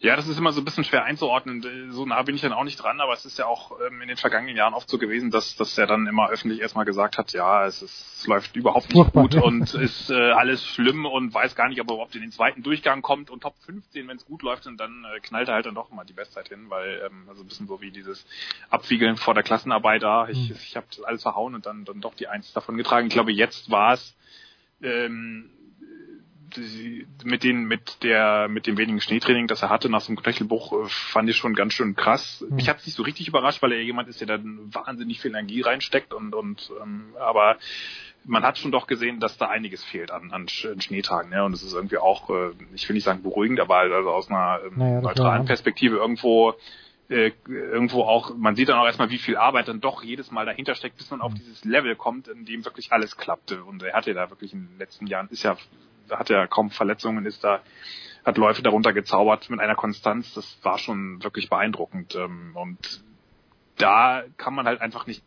Ja, 0.05 0.15
das 0.15 0.27
ist 0.27 0.37
immer 0.37 0.51
so 0.51 0.61
ein 0.61 0.65
bisschen 0.65 0.83
schwer 0.83 1.03
einzuordnen. 1.03 1.91
So 1.91 2.05
nah 2.05 2.21
bin 2.21 2.35
ich 2.35 2.41
dann 2.41 2.53
auch 2.53 2.63
nicht 2.63 2.75
dran, 2.75 3.01
aber 3.01 3.13
es 3.13 3.25
ist 3.25 3.39
ja 3.39 3.47
auch 3.47 3.71
ähm, 3.87 4.03
in 4.03 4.07
den 4.07 4.17
vergangenen 4.17 4.55
Jahren 4.55 4.75
oft 4.75 4.87
so 4.87 4.99
gewesen, 4.99 5.31
dass, 5.31 5.55
dass 5.55 5.75
er 5.79 5.87
dann 5.87 6.05
immer 6.05 6.29
öffentlich 6.29 6.61
erstmal 6.61 6.85
gesagt 6.85 7.17
hat, 7.17 7.33
ja, 7.33 7.65
es, 7.65 7.81
ist, 7.81 8.19
es 8.19 8.27
läuft 8.27 8.55
überhaupt 8.55 8.85
nicht 8.85 8.93
Furchtbar, 8.93 9.23
gut 9.23 9.33
und 9.33 9.73
ist 9.73 10.11
äh, 10.11 10.13
alles 10.13 10.63
schlimm 10.63 11.07
und 11.07 11.33
weiß 11.33 11.55
gar 11.55 11.69
nicht, 11.69 11.81
ob 11.81 11.89
er 11.89 11.95
überhaupt 11.95 12.13
in 12.13 12.21
den 12.21 12.31
zweiten 12.31 12.61
Durchgang 12.61 13.01
kommt 13.01 13.31
und 13.31 13.41
Top 13.41 13.55
15, 13.65 14.07
wenn 14.07 14.17
es 14.17 14.25
gut 14.25 14.43
läuft, 14.43 14.67
und 14.67 14.77
dann 14.77 15.05
äh, 15.05 15.19
knallt 15.21 15.47
er 15.47 15.55
halt 15.55 15.65
dann 15.65 15.73
doch 15.73 15.89
mal 15.89 16.03
die 16.03 16.13
Bestzeit 16.13 16.49
hin, 16.49 16.69
weil 16.69 17.01
ähm, 17.03 17.25
also 17.27 17.41
ein 17.41 17.47
bisschen 17.47 17.65
so 17.65 17.81
wie 17.81 17.89
dieses 17.89 18.27
Abwiegeln 18.69 19.17
vor 19.17 19.33
der 19.33 19.41
Klassenarbeit 19.41 20.03
da, 20.03 20.27
ich, 20.27 20.51
Mhm. 20.51 20.55
ich 20.61 20.75
habe 20.75 20.85
alles 21.05 21.23
verhauen 21.23 21.55
und 21.55 21.65
dann, 21.65 21.83
dann 21.83 21.99
doch 21.99 22.13
die 22.13 22.27
Eins 22.27 22.53
davon 22.53 22.77
getragen. 22.77 23.07
Ich 23.07 23.13
glaube, 23.13 23.31
jetzt 23.31 23.71
war 23.71 23.93
es 23.93 24.15
ähm, 24.83 25.49
die, 26.55 27.07
mit 27.23 27.43
den 27.43 27.65
mit 27.65 28.03
der 28.03 28.47
mit 28.47 28.67
dem 28.67 28.77
wenigen 28.77 29.01
Schneetraining, 29.01 29.47
das 29.47 29.61
er 29.61 29.69
hatte 29.69 29.89
nach 29.89 30.01
so 30.01 30.09
einem 30.09 30.17
Knöchelbruch, 30.21 30.73
äh, 30.73 30.89
fand 30.89 31.29
ich 31.29 31.37
schon 31.37 31.53
ganz 31.53 31.73
schön 31.73 31.95
krass. 31.95 32.43
Mhm. 32.47 32.55
Mich 32.55 32.69
hat 32.69 32.79
es 32.79 32.85
nicht 32.85 32.95
so 32.95 33.03
richtig 33.03 33.27
überrascht, 33.27 33.61
weil 33.61 33.71
er 33.73 33.81
jemand 33.81 34.07
ist, 34.09 34.19
der 34.21 34.27
dann 34.27 34.73
wahnsinnig 34.73 35.19
viel 35.21 35.31
Energie 35.31 35.61
reinsteckt 35.61 36.13
und 36.13 36.33
und 36.35 36.71
ähm, 36.81 37.13
aber 37.19 37.57
man 38.27 38.43
hat 38.43 38.57
schon 38.57 38.71
doch 38.71 38.87
gesehen, 38.87 39.19
dass 39.19 39.37
da 39.37 39.49
einiges 39.49 39.83
fehlt 39.83 40.09
an, 40.09 40.31
an 40.31 40.47
Sch- 40.47 40.71
an 40.71 40.81
Schneetagen, 40.81 41.31
ja, 41.31 41.43
und 41.43 41.53
es 41.53 41.61
ist 41.61 41.73
irgendwie 41.73 41.97
auch, 41.99 42.29
äh, 42.31 42.51
ich 42.73 42.89
will 42.89 42.95
nicht 42.95 43.03
sagen 43.03 43.21
beruhigend, 43.21 43.59
aber 43.59 43.77
also 43.77 44.09
aus 44.09 44.29
einer 44.31 44.61
ähm, 44.65 44.73
Naja, 44.77 45.01
neutralen 45.01 45.43
ja- 45.43 45.47
Perspektive 45.47 45.97
irgendwo 45.97 46.55
äh, 47.07 47.31
irgendwo 47.47 48.01
auch, 48.01 48.35
man 48.35 48.55
sieht 48.55 48.67
dann 48.69 48.79
auch 48.79 48.85
erstmal, 48.87 49.11
wie 49.11 49.19
viel 49.19 49.37
Arbeit 49.37 49.67
dann 49.67 49.79
doch 49.79 50.03
jedes 50.03 50.31
Mal 50.31 50.47
dahinter 50.47 50.73
steckt, 50.73 50.97
bis 50.97 51.11
man 51.11 51.21
auf 51.21 51.35
dieses 51.35 51.63
Level 51.63 51.95
kommt, 51.95 52.27
in 52.27 52.45
dem 52.45 52.65
wirklich 52.65 52.91
alles 52.91 53.15
klappte. 53.15 53.63
Und 53.63 53.83
er 53.83 53.93
hatte 53.93 54.15
da 54.15 54.31
wirklich 54.31 54.53
in 54.53 54.67
den 54.69 54.79
letzten 54.79 55.05
Jahren, 55.05 55.27
ist 55.29 55.43
ja, 55.43 55.55
hat 56.09 56.29
ja 56.29 56.47
kaum 56.47 56.69
Verletzungen, 56.69 57.25
ist 57.25 57.43
da, 57.43 57.61
hat 58.23 58.37
Läufe 58.37 58.61
darunter 58.61 58.93
gezaubert 58.93 59.49
mit 59.49 59.59
einer 59.59 59.75
Konstanz, 59.75 60.33
das 60.33 60.57
war 60.63 60.77
schon 60.77 61.23
wirklich 61.23 61.49
beeindruckend. 61.49 62.15
Ähm, 62.15 62.51
Und 62.55 63.03
da 63.77 64.23
kann 64.37 64.53
man 64.53 64.65
halt 64.65 64.81
einfach 64.81 65.05
nicht 65.05 65.23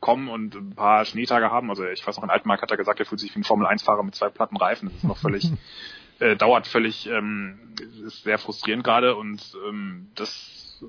kommen 0.00 0.28
und 0.28 0.54
ein 0.54 0.74
paar 0.74 1.04
Schneetage 1.04 1.50
haben. 1.50 1.70
Also 1.70 1.84
ich 1.84 2.06
weiß 2.06 2.16
noch, 2.16 2.24
in 2.24 2.30
Altmark 2.30 2.62
hat 2.62 2.70
er 2.70 2.76
gesagt, 2.76 3.00
er 3.00 3.06
fühlt 3.06 3.20
sich 3.20 3.34
wie 3.34 3.40
ein 3.40 3.44
Formel-1-Fahrer 3.44 4.02
mit 4.02 4.14
zwei 4.14 4.28
platten 4.28 4.56
Reifen. 4.56 4.88
Das 4.88 4.98
ist 4.98 5.04
noch 5.04 5.18
völlig, 5.18 5.50
äh, 6.20 6.36
dauert 6.36 6.66
völlig, 6.66 7.06
ähm, 7.08 7.74
ist 8.06 8.22
sehr 8.22 8.38
frustrierend 8.38 8.84
gerade 8.84 9.16
und 9.16 9.56
ähm, 9.68 10.08
das 10.14 10.84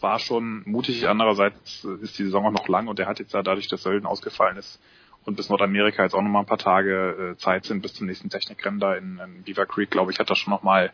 war 0.00 0.18
schon 0.18 0.62
mutig. 0.64 1.06
Andererseits 1.06 1.84
ist 1.84 2.18
die 2.18 2.24
Saison 2.24 2.46
auch 2.46 2.52
noch 2.52 2.68
lang 2.68 2.88
und 2.88 2.98
er 2.98 3.06
hat 3.06 3.18
jetzt 3.18 3.34
ja 3.34 3.42
dadurch, 3.42 3.68
dass 3.68 3.82
Sölden 3.82 4.06
ausgefallen 4.06 4.56
ist 4.56 4.80
und 5.26 5.36
bis 5.36 5.48
Nordamerika 5.50 6.02
jetzt 6.02 6.14
auch 6.14 6.22
noch 6.22 6.30
mal 6.30 6.40
ein 6.40 6.46
paar 6.46 6.58
Tage 6.58 7.32
äh, 7.34 7.36
Zeit 7.36 7.64
sind 7.64 7.82
bis 7.82 7.94
zum 7.94 8.06
nächsten 8.06 8.30
Technikrennen 8.30 8.80
da 8.80 8.94
in, 8.94 9.20
in 9.22 9.42
Beaver 9.42 9.66
Creek, 9.66 9.90
glaube 9.90 10.12
ich, 10.12 10.18
hat 10.18 10.30
er 10.30 10.36
schon 10.36 10.52
noch 10.52 10.62
mal 10.62 10.92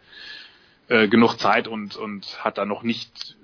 äh, 0.88 1.06
genug 1.09 1.36
Zeit 1.38 1.68
und 1.68 1.96
und 1.96 2.42
hat 2.44 2.59
da 2.59 2.64
noch 2.64 2.82
nicht 2.82 3.36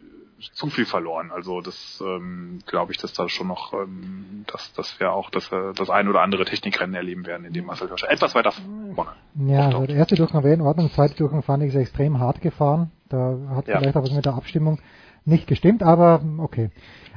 zu 0.52 0.68
viel 0.68 0.86
verloren. 0.86 1.30
Also 1.32 1.60
das 1.60 2.02
ähm, 2.04 2.60
glaube 2.66 2.92
ich, 2.92 2.98
dass 2.98 3.12
da 3.12 3.28
schon 3.28 3.48
noch, 3.48 3.72
ähm, 3.72 4.44
dass, 4.46 4.72
dass 4.72 4.98
wir 5.00 5.12
auch 5.12 5.30
das, 5.30 5.50
äh, 5.50 5.72
das 5.74 5.90
ein 5.90 6.08
oder 6.08 6.22
andere 6.22 6.44
Technikrennen 6.44 6.94
erleben 6.94 7.26
werden, 7.26 7.44
in 7.44 7.52
dem 7.52 7.66
Marcel 7.66 7.88
Hirscher 7.88 8.10
etwas 8.10 8.34
weiter 8.34 8.52
vorne. 8.94 9.10
Ja, 9.34 9.66
also 9.66 9.86
der 9.86 9.96
erste 9.96 10.14
Durchgang 10.14 10.44
wäre 10.44 10.54
in 10.54 10.60
Ordnung, 10.60 10.86
der 10.86 10.94
zweite 10.94 11.16
Durchgang 11.16 11.42
fand 11.42 11.64
ich 11.64 11.72
sehr 11.72 11.80
extrem 11.82 12.20
hart 12.20 12.40
gefahren. 12.40 12.92
Da 13.08 13.36
hat 13.50 13.66
Ja. 13.66 13.78
vielleicht 13.78 13.96
auch 13.96 14.02
was 14.02 14.12
mit 14.12 14.26
der 14.26 14.34
Abstimmung 14.34 14.78
nicht 15.24 15.46
gestimmt, 15.46 15.82
aber 15.82 16.22
okay. 16.38 16.70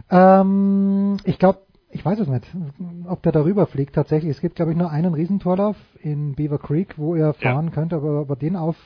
Ähm, 0.09 1.17
ich 1.23 1.37
glaube, 1.37 1.59
ich 1.91 2.05
weiß 2.05 2.19
es 2.19 2.27
nicht, 2.27 2.45
ob 3.07 3.21
der 3.23 3.31
darüber 3.31 3.67
fliegt 3.67 3.95
tatsächlich. 3.95 4.31
Es 4.31 4.41
gibt, 4.41 4.55
glaube 4.55 4.71
ich, 4.71 4.77
nur 4.77 4.91
einen 4.91 5.13
Riesentorlauf 5.13 5.75
in 6.01 6.35
Beaver 6.35 6.57
Creek, 6.57 6.97
wo 6.97 7.15
er 7.15 7.33
fahren 7.33 7.71
könnte, 7.71 7.97
aber 7.97 8.21
ob 8.21 8.29
er 8.29 8.35
den 8.35 8.55
auf, 8.55 8.77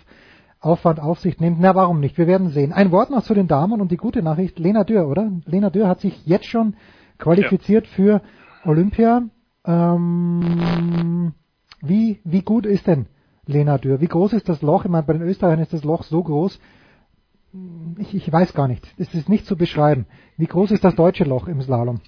Aufwand 0.59 0.99
auf 0.99 1.19
sich 1.19 1.39
nimmt, 1.39 1.59
na 1.59 1.75
warum 1.75 1.99
nicht? 1.99 2.17
Wir 2.17 2.27
werden 2.27 2.49
sehen. 2.49 2.73
Ein 2.73 2.91
Wort 2.91 3.11
noch 3.11 3.23
zu 3.23 3.33
den 3.33 3.47
Damen 3.47 3.81
und 3.81 3.91
die 3.91 3.97
gute 3.97 4.23
Nachricht, 4.23 4.57
Lena 4.57 4.83
Dürr, 4.83 5.07
oder? 5.07 5.31
Lena 5.45 5.69
Dürr 5.69 5.87
hat 5.87 6.01
sich 6.01 6.25
jetzt 6.25 6.45
schon 6.45 6.75
qualifiziert 7.19 7.87
für 7.87 8.21
Olympia. 8.63 9.23
Ähm, 9.65 11.33
wie, 11.81 12.19
wie 12.23 12.41
gut 12.41 12.65
ist 12.65 12.87
denn 12.87 13.05
Lena 13.45 13.77
Dürr? 13.77 14.01
Wie 14.01 14.07
groß 14.07 14.33
ist 14.33 14.49
das 14.49 14.61
Loch? 14.61 14.85
Ich 14.85 14.91
meine, 14.91 15.05
bei 15.05 15.13
den 15.13 15.21
Österreichern 15.21 15.61
ist 15.61 15.73
das 15.73 15.83
Loch 15.83 16.03
so 16.03 16.23
groß. 16.23 16.59
Ich, 17.99 18.13
ich 18.15 18.31
weiß 18.31 18.53
gar 18.53 18.67
nicht. 18.67 18.85
Es 18.97 19.13
ist 19.13 19.29
nicht 19.29 19.45
zu 19.45 19.55
beschreiben. 19.55 20.07
Wie 20.37 20.47
groß 20.47 20.71
ist 20.71 20.83
das 20.83 20.95
deutsche 20.95 21.23
Loch 21.23 21.47
im 21.47 21.61
Slalom? 21.61 22.01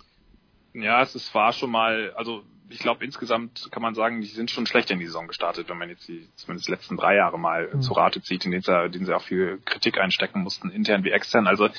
Ja, 0.81 1.01
es 1.01 1.15
ist, 1.15 1.33
war 1.33 1.53
schon 1.53 1.71
mal, 1.71 2.13
also 2.15 2.43
ich 2.69 2.79
glaube 2.79 3.03
insgesamt 3.05 3.69
kann 3.71 3.81
man 3.81 3.95
sagen, 3.95 4.19
die 4.21 4.27
sind 4.27 4.51
schon 4.51 4.65
schlecht 4.65 4.91
in 4.91 4.99
die 4.99 5.05
Saison 5.05 5.27
gestartet, 5.27 5.69
wenn 5.69 5.77
man 5.77 5.89
jetzt 5.89 6.07
die 6.07 6.27
zumindest 6.35 6.67
die 6.67 6.71
letzten 6.71 6.97
drei 6.97 7.15
Jahre 7.15 7.39
mal 7.39 7.69
Mhm. 7.73 7.81
zu 7.81 7.93
Rate 7.93 8.21
zieht, 8.21 8.45
in 8.45 8.51
denen 8.51 8.63
sie, 8.63 8.89
denen 8.89 9.05
sie 9.05 9.15
auch 9.15 9.21
viel 9.23 9.59
Kritik 9.65 9.97
einstecken 9.99 10.41
mussten, 10.41 10.69
intern 10.69 11.03
wie 11.03 11.11
extern. 11.11 11.47
Also 11.47 11.69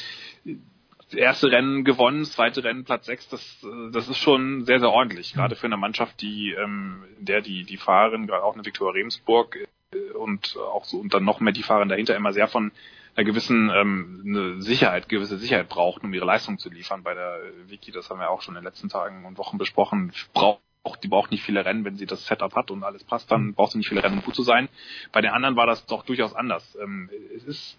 erste 1.14 1.50
Rennen 1.50 1.84
gewonnen, 1.84 2.24
zweite 2.24 2.64
Rennen 2.64 2.84
Platz 2.84 3.06
sechs, 3.06 3.28
das, 3.28 3.66
das 3.92 4.08
ist 4.08 4.18
schon 4.18 4.64
sehr, 4.64 4.80
sehr 4.80 4.90
ordentlich. 4.90 5.34
Gerade 5.34 5.56
für 5.56 5.66
eine 5.66 5.76
Mannschaft, 5.76 6.20
die, 6.20 6.52
ähm, 6.52 7.04
in 7.18 7.24
der 7.26 7.40
die, 7.40 7.64
die 7.64 7.76
Fahrerin, 7.76 8.26
gerade 8.26 8.44
auch 8.44 8.54
eine 8.54 8.64
Viktoria 8.64 8.92
Remsburg 8.94 9.56
äh, 9.92 10.10
und 10.12 10.56
auch 10.56 10.84
so 10.84 10.98
und 10.98 11.14
dann 11.14 11.24
noch 11.24 11.40
mehr 11.40 11.52
die 11.52 11.62
Fahrerin 11.62 11.88
dahinter 11.88 12.16
immer 12.16 12.32
sehr 12.32 12.48
von 12.48 12.72
einer 13.18 13.24
gewissen 13.24 13.68
ähm, 13.74 14.22
eine 14.24 14.62
Sicherheit, 14.62 15.08
gewisse 15.08 15.38
Sicherheit 15.38 15.68
braucht, 15.68 16.04
um 16.04 16.14
ihre 16.14 16.24
Leistung 16.24 16.58
zu 16.58 16.70
liefern. 16.70 17.02
Bei 17.02 17.14
der 17.14 17.40
äh, 17.42 17.70
Wiki, 17.70 17.90
das 17.90 18.08
haben 18.10 18.20
wir 18.20 18.30
auch 18.30 18.42
schon 18.42 18.54
in 18.54 18.60
den 18.60 18.64
letzten 18.64 18.88
Tagen 18.88 19.24
und 19.24 19.38
Wochen 19.38 19.58
besprochen, 19.58 20.12
braucht 20.32 20.60
die 21.02 21.08
braucht 21.08 21.32
nicht 21.32 21.42
viele 21.42 21.64
Rennen, 21.64 21.84
wenn 21.84 21.96
sie 21.96 22.06
das 22.06 22.24
Setup 22.26 22.54
hat 22.54 22.70
und 22.70 22.84
alles 22.84 23.04
passt, 23.04 23.30
dann 23.30 23.54
braucht 23.54 23.72
sie 23.72 23.78
nicht 23.78 23.88
viele 23.88 24.02
Rennen, 24.02 24.18
um 24.18 24.24
gut 24.24 24.36
zu 24.36 24.42
sein. 24.42 24.68
Bei 25.12 25.20
den 25.20 25.32
anderen 25.32 25.56
war 25.56 25.66
das 25.66 25.84
doch 25.84 26.04
durchaus 26.04 26.34
anders. 26.34 26.78
Ähm, 26.80 27.10
es 27.34 27.44
ist 27.44 27.78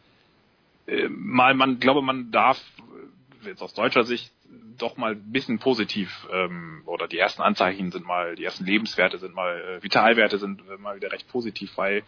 äh, 0.88 1.08
mal, 1.08 1.54
man 1.54 1.80
glaube, 1.80 2.02
man 2.02 2.32
darf 2.32 2.62
jetzt 3.44 3.64
aus 3.64 3.74
deutscher 3.74 4.04
Sicht 4.04 4.32
doch 4.78 4.98
mal 4.98 5.12
ein 5.12 5.32
bisschen 5.32 5.60
positiv 5.60 6.28
ähm, 6.32 6.82
oder 6.86 7.08
die 7.08 7.18
ersten 7.18 7.42
Anzeichen 7.42 7.92
sind 7.92 8.06
mal, 8.06 8.36
die 8.36 8.46
ersten 8.46 8.66
Lebenswerte 8.66 9.18
sind 9.18 9.36
mal, 9.36 9.60
äh, 9.60 9.84
Vitalwerte 9.84 10.38
sind 10.38 10.62
äh, 10.70 10.78
mal 10.78 10.96
wieder 10.96 11.12
recht 11.12 11.28
positiv, 11.28 11.78
weil 11.78 12.04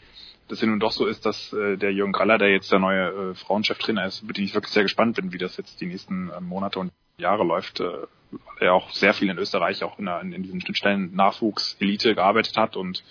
das 0.48 0.62
ja 0.62 0.68
nun 0.68 0.80
doch 0.80 0.92
so 0.92 1.06
ist, 1.06 1.26
dass 1.26 1.54
äh, 1.54 1.78
der 1.78 1.94
Jürgen 1.94 2.12
Graller, 2.12 2.38
der 2.38 2.50
jetzt 2.50 2.72
der 2.72 2.80
neue 2.80 3.32
äh, 3.32 3.34
Frauencheftrainer 3.36 4.06
ist, 4.06 4.24
mit 4.24 4.38
dem 4.38 4.46
ich 4.46 4.54
wirklich 4.54 4.74
sehr 4.74 4.84
gespannt 4.84 5.16
bin, 5.16 5.32
wie 5.32 5.38
das 5.38 5.58
jetzt 5.58 5.80
die 5.82 5.86
nächsten 5.86 6.30
äh, 6.30 6.42
Monate 6.42 6.80
und 6.80 6.92
Jahre 7.18 7.44
läuft, 7.44 7.80
äh, 7.80 7.84
weil 8.32 8.68
er 8.68 8.74
auch 8.74 8.90
sehr 8.92 9.14
viel 9.14 9.30
in 9.30 9.38
Österreich 9.38 9.84
auch 9.84 10.00
in, 10.00 10.08
in, 10.08 10.44
diesen 10.44 10.62
Schnittstellen 10.62 11.14
Nachwuchs, 11.16 11.78
Elite 11.80 12.16
gearbeitet 12.16 12.58
hat 12.58 12.76
und 12.76 13.04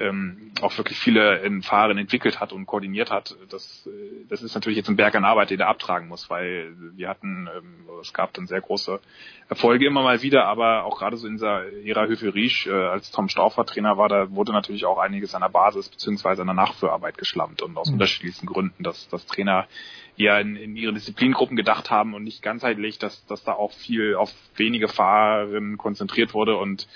ähm, 0.00 0.50
auch 0.60 0.76
wirklich 0.76 0.98
viele 0.98 1.38
in 1.42 1.62
Fahrern 1.62 1.98
entwickelt 1.98 2.40
hat 2.40 2.52
und 2.52 2.66
koordiniert 2.66 3.10
hat, 3.12 3.36
das, 3.48 3.86
äh, 3.86 4.26
das 4.28 4.42
ist 4.42 4.54
natürlich 4.54 4.76
jetzt 4.76 4.88
ein 4.88 4.96
Berg 4.96 5.14
an 5.14 5.24
Arbeit, 5.24 5.50
den 5.50 5.60
er 5.60 5.68
abtragen 5.68 6.08
muss, 6.08 6.28
weil 6.28 6.74
wir 6.96 7.08
hatten, 7.08 7.48
ähm, 7.56 7.86
es 8.00 8.12
gab 8.12 8.32
dann 8.34 8.46
sehr 8.46 8.60
große 8.60 9.00
Erfolge 9.48 9.86
immer 9.86 10.02
mal 10.02 10.22
wieder, 10.22 10.46
aber 10.46 10.84
auch 10.84 10.98
gerade 10.98 11.16
so 11.16 11.28
in 11.28 11.34
dieser 11.34 11.72
Ära 11.84 12.06
Höfe-Riesch, 12.06 12.66
äh, 12.66 12.72
als 12.72 13.12
Tom 13.12 13.28
Stauffer 13.28 13.64
Trainer 13.66 13.96
war, 13.96 14.08
da 14.08 14.30
wurde 14.32 14.52
natürlich 14.52 14.84
auch 14.84 14.98
einiges 14.98 15.34
an 15.34 15.42
der 15.42 15.48
Basis 15.48 15.88
beziehungsweise 15.88 16.42
an 16.42 16.48
der 16.48 16.54
Nachführarbeit 16.54 17.16
geschlampt 17.16 17.62
und 17.62 17.76
aus 17.76 17.88
mhm. 17.88 17.94
unterschiedlichsten 17.94 18.46
Gründen, 18.46 18.82
dass, 18.82 19.08
dass 19.08 19.26
Trainer 19.26 19.68
eher 20.16 20.40
in, 20.40 20.56
in 20.56 20.76
ihre 20.76 20.92
Disziplingruppen 20.92 21.56
gedacht 21.56 21.90
haben 21.90 22.14
und 22.14 22.24
nicht 22.24 22.42
ganzheitlich, 22.42 22.98
dass, 22.98 23.24
dass 23.26 23.44
da 23.44 23.52
auch 23.52 23.72
viel 23.72 24.16
auf 24.16 24.32
wenige 24.56 24.88
Fahrerinnen 24.88 25.78
konzentriert 25.78 26.34
wurde 26.34 26.56
und 26.56 26.88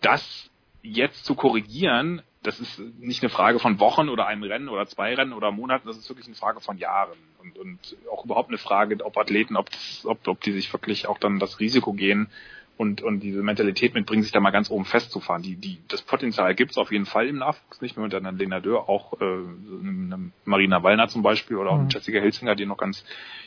das 0.00 0.48
jetzt 0.82 1.24
zu 1.24 1.34
korrigieren, 1.34 2.22
das 2.42 2.60
ist 2.60 2.78
nicht 3.00 3.22
eine 3.22 3.30
Frage 3.30 3.58
von 3.58 3.80
Wochen 3.80 4.08
oder 4.08 4.26
einem 4.26 4.44
Rennen 4.44 4.68
oder 4.68 4.86
zwei 4.86 5.14
Rennen 5.14 5.32
oder 5.32 5.50
Monaten, 5.50 5.88
das 5.88 5.98
ist 5.98 6.08
wirklich 6.08 6.26
eine 6.26 6.36
Frage 6.36 6.60
von 6.60 6.78
Jahren 6.78 7.18
und, 7.40 7.58
und 7.58 7.96
auch 8.12 8.24
überhaupt 8.24 8.48
eine 8.48 8.58
Frage, 8.58 9.04
ob 9.04 9.16
Athleten, 9.16 9.56
ob, 9.56 9.70
das, 9.70 10.04
ob, 10.04 10.26
ob 10.26 10.40
die 10.40 10.52
sich 10.52 10.72
wirklich 10.72 11.08
auch 11.08 11.18
dann 11.18 11.38
das 11.38 11.60
Risiko 11.60 11.92
gehen 11.92 12.28
und, 12.76 13.02
und 13.02 13.20
diese 13.20 13.42
Mentalität 13.42 13.94
mitbringen, 13.94 14.22
sich 14.22 14.30
da 14.30 14.40
mal 14.40 14.50
ganz 14.50 14.70
oben 14.70 14.84
festzufahren. 14.84 15.42
Die, 15.42 15.56
die, 15.56 15.78
das 15.88 16.00
Potenzial 16.00 16.54
gibt 16.54 16.70
es 16.70 16.78
auf 16.78 16.92
jeden 16.92 17.06
Fall 17.06 17.26
im 17.26 17.38
Nachwuchs, 17.38 17.80
nicht 17.80 17.96
nur 17.96 18.06
mit 18.06 18.14
einer 18.14 18.32
Lena 18.32 18.60
Dörr, 18.60 18.88
auch 18.88 19.20
äh, 19.20 19.24
eine 19.24 20.30
Marina 20.44 20.82
Wallner 20.82 21.08
zum 21.08 21.22
Beispiel 21.22 21.56
oder 21.56 21.70
auch 21.70 21.78
mhm. 21.78 21.88
Jessica 21.88 22.20
Hilzinger, 22.20 22.54
die 22.54 22.66
noch 22.66 22.78
ganz 22.78 23.04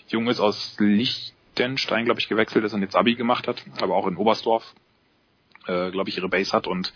jung 0.07 0.27
ist, 0.27 0.41
aus 0.41 0.75
Liechtenstein, 0.79 2.05
glaube 2.05 2.19
ich, 2.19 2.27
gewechselt 2.27 2.65
ist 2.65 2.73
und 2.73 2.81
jetzt 2.81 2.95
Abi 2.95 3.15
gemacht 3.15 3.47
hat, 3.47 3.63
aber 3.81 3.95
auch 3.95 4.07
in 4.07 4.17
Oberstdorf 4.17 4.75
äh, 5.67 5.91
glaube 5.91 6.09
ich, 6.09 6.17
ihre 6.17 6.29
Base 6.29 6.51
hat 6.53 6.67
und 6.67 6.93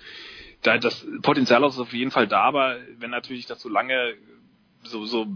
da 0.61 0.77
das 0.77 1.05
Potenzial 1.21 1.63
ist 1.63 1.79
auf 1.79 1.93
jeden 1.93 2.11
Fall 2.11 2.27
da, 2.27 2.41
aber 2.41 2.77
wenn 2.97 3.11
natürlich 3.11 3.45
das 3.45 3.61
so 3.61 3.69
lange 3.69 4.15
so, 4.83 5.05
so 5.05 5.27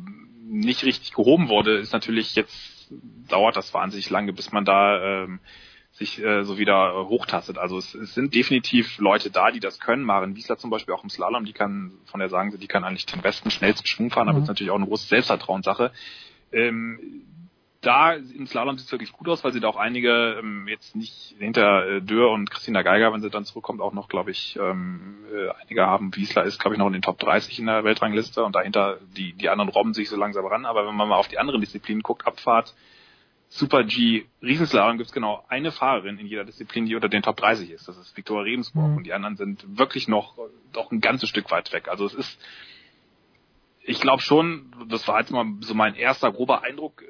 nicht 0.43 0.83
richtig 0.83 1.14
gehoben 1.14 1.49
wurde, 1.49 1.77
ist 1.77 1.93
natürlich 1.93 2.35
jetzt 2.35 2.91
dauert 3.27 3.56
das 3.56 3.74
wahnsinnig 3.74 4.09
lange, 4.09 4.33
bis 4.33 4.51
man 4.51 4.66
da 4.66 5.24
ähm, 5.24 5.40
sich 5.91 6.24
äh, 6.24 6.43
so 6.43 6.58
wieder 6.58 7.08
hochtastet. 7.08 7.58
Also 7.58 7.77
es, 7.77 7.93
es 7.93 8.14
sind 8.14 8.33
definitiv 8.33 8.98
Leute 8.99 9.30
da, 9.30 9.51
die 9.51 9.59
das 9.59 9.80
können. 9.80 10.03
Maren 10.03 10.35
Wiesler 10.35 10.58
zum 10.58 10.69
Beispiel 10.69 10.93
auch 10.93 11.03
im 11.03 11.09
Slalom, 11.09 11.45
die 11.45 11.53
kann, 11.53 11.93
von 12.06 12.19
der 12.19 12.30
sagen 12.30 12.51
sie, 12.51 12.58
die 12.58 12.67
kann 12.67 12.83
eigentlich 12.83 13.06
den 13.06 13.22
besten, 13.22 13.51
schnellsten 13.51 13.85
Schwung 13.85 14.09
fahren, 14.09 14.25
mhm. 14.25 14.30
aber 14.30 14.40
das 14.40 14.45
ist 14.45 14.49
natürlich 14.49 14.72
auch 14.72 14.77
eine 14.77 14.88
große 14.88 15.08
Selbstvertrauenssache. 15.08 15.91
Ähm, 16.51 17.24
da 17.82 18.14
im 18.14 18.45
Slalom 18.45 18.77
sieht 18.77 18.88
es 18.88 18.91
wirklich 18.91 19.14
gut 19.14 19.30
aus, 19.30 19.43
weil 19.43 19.53
sie 19.53 19.61
da 19.61 19.69
auch 19.69 19.77
einige 19.77 20.38
ähm, 20.40 20.67
jetzt 20.67 20.95
nicht 20.95 21.35
hinter 21.40 21.88
äh, 21.88 22.01
Dürr 22.01 22.32
und 22.32 22.49
Christina 22.51 22.82
Geiger, 22.82 23.14
wenn 23.14 23.22
sie 23.22 23.30
dann 23.30 23.45
zurückkommt, 23.45 23.80
auch 23.80 23.93
noch, 23.93 24.09
glaube 24.09 24.32
ich, 24.32 24.58
ähm, 24.61 25.19
äh, 25.33 25.49
einige 25.61 25.85
haben. 25.85 26.14
Wiesler 26.16 26.43
ist, 26.43 26.59
glaube 26.59 26.75
ich, 26.75 26.80
noch 26.80 26.88
in 26.88 26.93
den 26.93 27.01
Top 27.01 27.19
30 27.19 27.59
in 27.59 27.67
der 27.67 27.85
Weltrangliste 27.85 28.43
und 28.43 28.53
dahinter 28.53 28.98
die, 29.16 29.33
die 29.33 29.49
anderen 29.49 29.69
robben 29.69 29.93
sich 29.93 30.09
so 30.09 30.17
langsam 30.17 30.45
ran. 30.45 30.66
Aber 30.66 30.85
wenn 30.88 30.95
man 30.95 31.08
mal 31.08 31.16
auf 31.16 31.30
die 31.30 31.40
anderen 31.40 31.61
Disziplinen 31.61 32.03
guckt, 32.03 32.27
Abfahrt, 32.27 32.75
Super 33.48 33.83
G, 33.83 34.25
Riesenslalom 34.43 34.98
gibt 34.98 35.08
es 35.08 35.14
genau 35.14 35.43
eine 35.48 35.72
Fahrerin 35.72 36.19
in 36.19 36.27
jeder 36.27 36.43
Disziplin, 36.43 36.85
die 36.85 36.95
unter 36.95 37.09
den 37.09 37.24
Top 37.24 37.38
30 37.38 37.72
ist. 37.72 37.88
Das 37.88 37.98
ist 37.98 38.16
Viktoria 38.16 38.43
Rebensburg 38.43 38.90
mhm. 38.90 38.98
und 38.98 39.03
die 39.06 39.14
anderen 39.14 39.38
sind 39.38 39.66
wirklich 39.80 40.08
noch 40.08 40.38
doch 40.74 40.91
ein 40.91 40.99
ganzes 40.99 41.30
Stück 41.30 41.49
weit 41.49 41.72
weg. 41.72 41.88
Also 41.88 42.06
es 42.06 42.14
ist 42.14 42.40
ich 43.90 43.99
glaube 43.99 44.22
schon, 44.22 44.72
das 44.88 45.08
war 45.08 45.19
jetzt 45.19 45.32
mal 45.32 45.45
so 45.61 45.74
mein 45.74 45.95
erster 45.95 46.32
grober 46.32 46.61
Eindruck, 46.61 47.03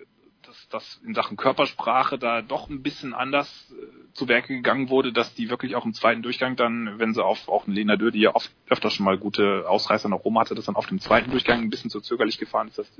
dass 0.49 0.67
das 0.69 1.01
in 1.05 1.13
Sachen 1.13 1.37
Körpersprache 1.37 2.17
da 2.17 2.41
doch 2.41 2.69
ein 2.69 2.81
bisschen 2.81 3.13
anders 3.13 3.71
äh, 3.71 4.13
zu 4.13 4.27
Werke 4.27 4.55
gegangen 4.55 4.89
wurde, 4.89 5.13
dass 5.13 5.35
die 5.35 5.49
wirklich 5.49 5.75
auch 5.75 5.85
im 5.85 5.93
zweiten 5.93 6.23
Durchgang 6.23 6.55
dann, 6.55 6.97
wenn 6.97 7.13
sie 7.13 7.23
auf 7.23 7.47
auch 7.47 7.67
eine 7.67 7.75
Lena 7.75 7.97
Dürr, 7.97 8.09
die 8.09 8.21
ja 8.21 8.33
oft 8.33 8.51
öfter 8.67 8.89
schon 8.89 9.05
mal 9.05 9.19
gute 9.19 9.69
Ausreißer 9.69 10.09
nach 10.09 10.21
oben 10.21 10.39
hatte, 10.39 10.55
dass 10.55 10.65
dann 10.65 10.75
auf 10.75 10.87
dem 10.87 10.99
zweiten 10.99 11.29
Durchgang 11.29 11.61
ein 11.61 11.69
bisschen 11.69 11.91
zu 11.91 12.01
zögerlich 12.01 12.39
gefahren 12.39 12.67
ist. 12.67 12.79
Das, 12.79 12.91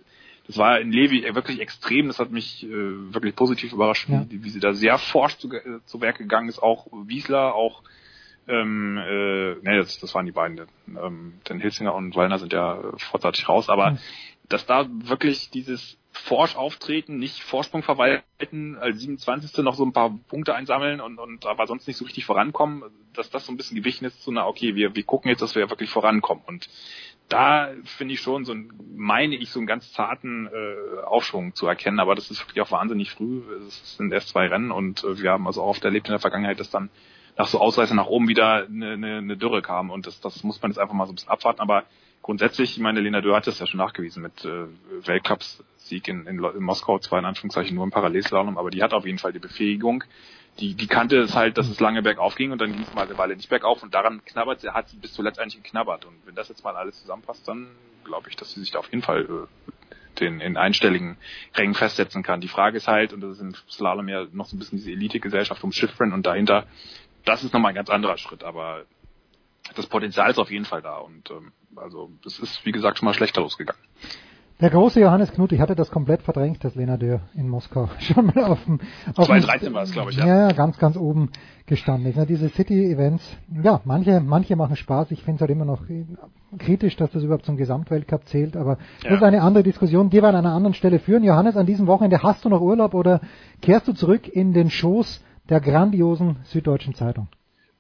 das 0.46 0.58
war 0.58 0.80
in 0.80 0.92
Levi 0.92 1.24
wirklich 1.34 1.60
extrem. 1.60 2.08
Das 2.08 2.20
hat 2.20 2.30
mich 2.30 2.64
äh, 2.64 2.70
wirklich 2.70 3.36
positiv 3.36 3.74
überrascht, 3.74 4.08
ja. 4.10 4.26
wie, 4.30 4.44
wie, 4.44 4.50
sie 4.52 4.60
da 4.60 4.74
sehr 4.74 5.00
forsch 5.00 5.38
zu, 5.38 5.52
äh, 5.52 5.80
zu 5.86 6.02
Werke 6.02 6.20
gegangen 6.20 6.50
ist. 6.50 6.62
Auch 6.62 6.86
Wiesler, 7.08 7.56
auch 7.56 7.82
ähm, 8.48 8.98
äh, 8.98 9.56
nee, 9.56 9.78
das, 9.78 10.00
das 10.00 10.14
waren 10.14 10.28
die 10.28 10.32
beiden. 10.32 10.68
Ähm, 10.88 11.34
denn 11.50 11.60
Hilsinger 11.60 11.96
und 11.96 12.16
Wallner 12.16 12.38
sind 12.38 12.54
ja 12.54 12.80
vorzeitig 12.98 13.50
raus, 13.50 13.70
aber 13.70 13.92
mhm. 13.92 13.98
dass 14.50 14.68
da 14.68 14.88
wirklich 14.88 15.50
dieses 15.50 15.98
forsch 16.20 16.56
auftreten, 16.56 17.18
nicht 17.18 17.42
Vorsprung 17.44 17.84
verwalten, 17.84 18.78
als 18.78 19.00
27. 19.00 19.64
noch 19.64 19.76
so 19.76 19.86
ein 19.86 19.94
paar 19.94 20.18
Punkte 20.28 20.56
einsammeln 20.56 21.02
und, 21.02 21.20
und 21.20 21.46
aber 21.46 21.68
sonst 21.68 21.88
nicht 21.88 21.98
so 21.98 22.06
richtig 22.06 22.26
vorankommen, 22.26 22.84
dass 23.14 23.30
das 23.30 23.46
so 23.46 23.52
ein 23.52 23.58
bisschen 23.58 23.78
gewichen 23.78 24.06
ist 24.06 24.22
zu 24.24 24.32
einer, 24.32 24.48
okay, 24.48 24.76
wir, 24.76 24.96
wir 24.96 25.04
gucken 25.04 25.30
jetzt, 25.30 25.42
dass 25.42 25.56
wir 25.56 25.70
wirklich 25.70 25.90
vorankommen. 25.90 26.44
Und 26.46 26.70
da 27.30 27.70
finde 27.84 28.16
ich 28.16 28.22
schon 28.22 28.44
so 28.46 28.54
ein, 28.54 28.72
meine 28.96 29.36
ich, 29.36 29.50
so 29.50 29.60
einen 29.60 29.68
ganz 29.68 29.92
zarten 29.94 30.48
äh, 30.48 31.02
Aufschwung 31.06 31.54
zu 31.54 31.68
erkennen, 31.68 32.00
aber 32.00 32.16
das 32.16 32.32
ist 32.32 32.42
wirklich 32.42 32.62
auch 32.62 32.72
wahnsinnig 32.72 33.12
früh. 33.12 33.42
Es 33.68 33.98
sind 33.98 34.12
erst 34.12 34.30
zwei 34.30 34.48
Rennen 34.48 34.72
und 34.72 35.04
äh, 35.04 35.22
wir 35.22 35.32
haben 35.32 35.48
also 35.48 35.62
auch 35.62 35.70
oft 35.70 35.86
erlebt 35.86 36.08
in 36.08 36.14
der 36.14 36.20
Vergangenheit, 36.20 36.60
dass 36.60 36.70
dann 36.70 36.90
nach 37.38 37.48
so 37.48 37.60
Ausreißer 37.60 37.96
nach 37.96 38.08
oben 38.08 38.28
wieder 38.28 38.66
eine, 38.66 38.94
eine, 38.94 39.18
eine 39.18 39.38
Dürre 39.38 39.62
kam 39.62 39.92
und 39.92 40.08
das, 40.08 40.20
das 40.20 40.44
muss 40.44 40.62
man 40.62 40.72
jetzt 40.72 40.80
einfach 40.80 40.94
mal 40.94 41.06
so 41.06 41.14
ein 41.14 41.16
bisschen 41.16 41.32
abwarten, 41.32 41.62
aber 41.62 41.86
grundsätzlich, 42.22 42.72
ich 42.72 42.80
meine, 42.80 43.00
Lena 43.00 43.22
Dürr 43.22 43.36
hat 43.36 43.48
das 43.48 43.60
ja 43.60 43.66
schon 43.66 43.80
nachgewiesen 43.80 44.24
mit 44.24 44.46
äh, 44.46 44.68
Weltcups 45.06 45.64
Sieg 45.78 46.08
in, 46.08 46.28
in, 46.28 46.44
in 46.44 46.64
Moskau, 46.64 47.00
zwar 47.00 47.20
in 47.20 47.26
Anführungszeichen 47.26 47.76
nur 47.76 47.84
im 47.84 47.92
Parallelslalom, 47.92 48.58
aber 48.58 48.70
die 48.70 48.84
hat 48.84 48.94
auf 48.94 49.06
jeden 49.06 49.18
Fall 49.18 49.34
die 49.34 49.40
Befähigung. 49.40 50.04
Die, 50.60 50.76
die 50.76 50.88
kannte 50.88 51.18
es 51.20 51.36
halt, 51.36 51.58
dass 51.58 51.70
es 51.70 51.80
lange 51.80 52.02
bergauf 52.02 52.36
ging 52.36 52.52
und 52.52 52.60
dann 52.60 52.74
ging 52.74 52.82
es 52.82 52.94
mal 52.94 53.06
eine 53.06 53.18
Weile 53.18 53.36
nicht 53.36 53.50
bergauf 53.50 53.82
und 53.82 53.94
daran 53.94 54.24
knabbert 54.26 54.60
sie, 54.60 54.70
hat 54.70 54.90
sie 54.90 54.98
bis 54.98 55.14
zuletzt 55.14 55.40
eigentlich 55.40 55.64
geknabbert. 55.64 56.06
Und 56.06 56.16
wenn 56.26 56.36
das 56.36 56.50
jetzt 56.50 56.64
mal 56.64 56.76
alles 56.76 57.00
zusammenpasst, 57.02 57.48
dann 57.48 57.68
glaube 58.04 58.30
ich, 58.30 58.36
dass 58.36 58.52
sie 58.52 58.60
sich 58.60 58.72
da 58.72 58.80
auf 58.80 58.90
jeden 58.92 59.04
Fall 59.04 59.22
äh, 59.22 59.72
den 60.20 60.42
in 60.42 60.58
einstelligen 60.58 61.18
Rängen 61.56 61.76
festsetzen 61.76 62.24
kann. 62.24 62.42
Die 62.42 62.48
Frage 62.48 62.78
ist 62.78 62.88
halt, 62.88 63.14
und 63.14 63.22
das 63.22 63.38
ist 63.38 63.42
im 63.42 63.54
Slalom 63.70 64.10
ja 64.10 64.26
noch 64.34 64.46
so 64.46 64.56
ein 64.56 64.60
bisschen 64.60 64.80
diese 64.80 64.92
Elite-Gesellschaft 64.92 65.64
um 65.64 65.72
Schiffren 65.72 66.12
und 66.12 66.26
dahinter, 66.26 66.68
das 67.26 67.44
ist 67.44 67.54
nochmal 67.54 67.72
ein 67.72 67.76
ganz 67.76 67.90
anderer 67.90 68.18
Schritt, 68.18 68.44
aber 68.44 68.86
das 69.76 69.88
Potenzial 69.88 70.30
ist 70.30 70.40
auf 70.40 70.52
jeden 70.52 70.66
Fall 70.66 70.82
da 70.82 70.98
und 70.98 71.30
ähm, 71.32 71.52
also 71.76 72.12
es 72.26 72.40
ist 72.40 72.66
wie 72.66 72.72
gesagt 72.72 72.98
schon 72.98 73.06
mal 73.06 73.14
schlechter 73.14 73.42
losgegangen. 73.42 73.82
Der 74.62 74.70
große 74.72 75.00
Johannes 75.00 75.32
Knut, 75.32 75.54
ich 75.54 75.62
hatte 75.62 75.74
das 75.74 75.90
komplett 75.90 76.22
verdrängt, 76.22 76.66
dass 76.66 76.76
Lena 76.76 76.98
Dürr 76.98 77.22
in 77.34 77.48
Moskau 77.48 77.88
schon 78.00 78.26
mal 78.26 78.44
auf 78.44 78.62
dem... 78.66 78.82
Auf 79.16 79.28
2013 79.28 79.74
war 79.74 79.84
es, 79.84 79.92
glaube 79.94 80.12
ich, 80.12 80.18
ja. 80.18 80.26
Ja, 80.26 80.52
ganz, 80.52 80.78
ganz 80.78 80.98
oben 80.98 81.30
gestanden 81.66 82.12
ist. 82.12 82.30
Diese 82.30 82.50
City-Events, 82.50 83.38
ja, 83.64 83.80
manche, 83.86 84.20
manche 84.20 84.58
machen 84.58 84.76
Spaß. 84.76 85.12
Ich 85.12 85.24
finde 85.24 85.36
es 85.36 85.42
halt 85.42 85.52
immer 85.52 85.64
noch 85.64 85.84
kritisch, 86.58 86.98
dass 86.98 87.10
das 87.12 87.24
überhaupt 87.24 87.46
zum 87.46 87.56
Gesamtweltcup 87.56 88.26
zählt, 88.26 88.58
aber 88.58 88.80
ja. 89.02 89.12
das 89.12 89.20
ist 89.20 89.24
eine 89.24 89.44
andere 89.44 89.64
Diskussion, 89.64 90.10
die 90.10 90.22
wir 90.22 90.28
an 90.28 90.36
einer 90.36 90.54
anderen 90.54 90.74
Stelle 90.74 91.00
führen. 91.00 91.24
Johannes, 91.24 91.56
an 91.56 91.66
diesem 91.66 91.88
Wochenende 91.88 92.22
hast 92.22 92.44
du 92.44 92.50
noch 92.50 92.60
Urlaub 92.60 92.94
oder 92.94 93.22
kehrst 93.62 93.88
du 93.88 93.94
zurück 93.94 94.28
in 94.28 94.52
den 94.52 94.70
Schoß 94.70 95.24
der 95.48 95.62
grandiosen 95.62 96.36
Süddeutschen 96.44 96.96
Zeitung? 96.96 97.30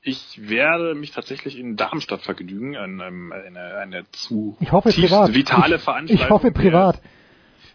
Ich 0.01 0.49
werde 0.49 0.95
mich 0.95 1.11
tatsächlich 1.11 1.57
in 1.57 1.75
Darmstadt 1.75 2.21
vergnügen, 2.21 2.77
eine, 2.77 3.05
eine, 3.05 3.77
eine 3.77 4.11
zu 4.11 4.55
ich 4.59 4.71
hoffe, 4.71 4.89
privat. 4.89 5.33
vitale 5.33 5.75
ich, 5.75 5.81
Veranstaltung. 5.81 6.25
Ich 6.25 6.29
hoffe 6.29 6.51
privat. 6.51 7.01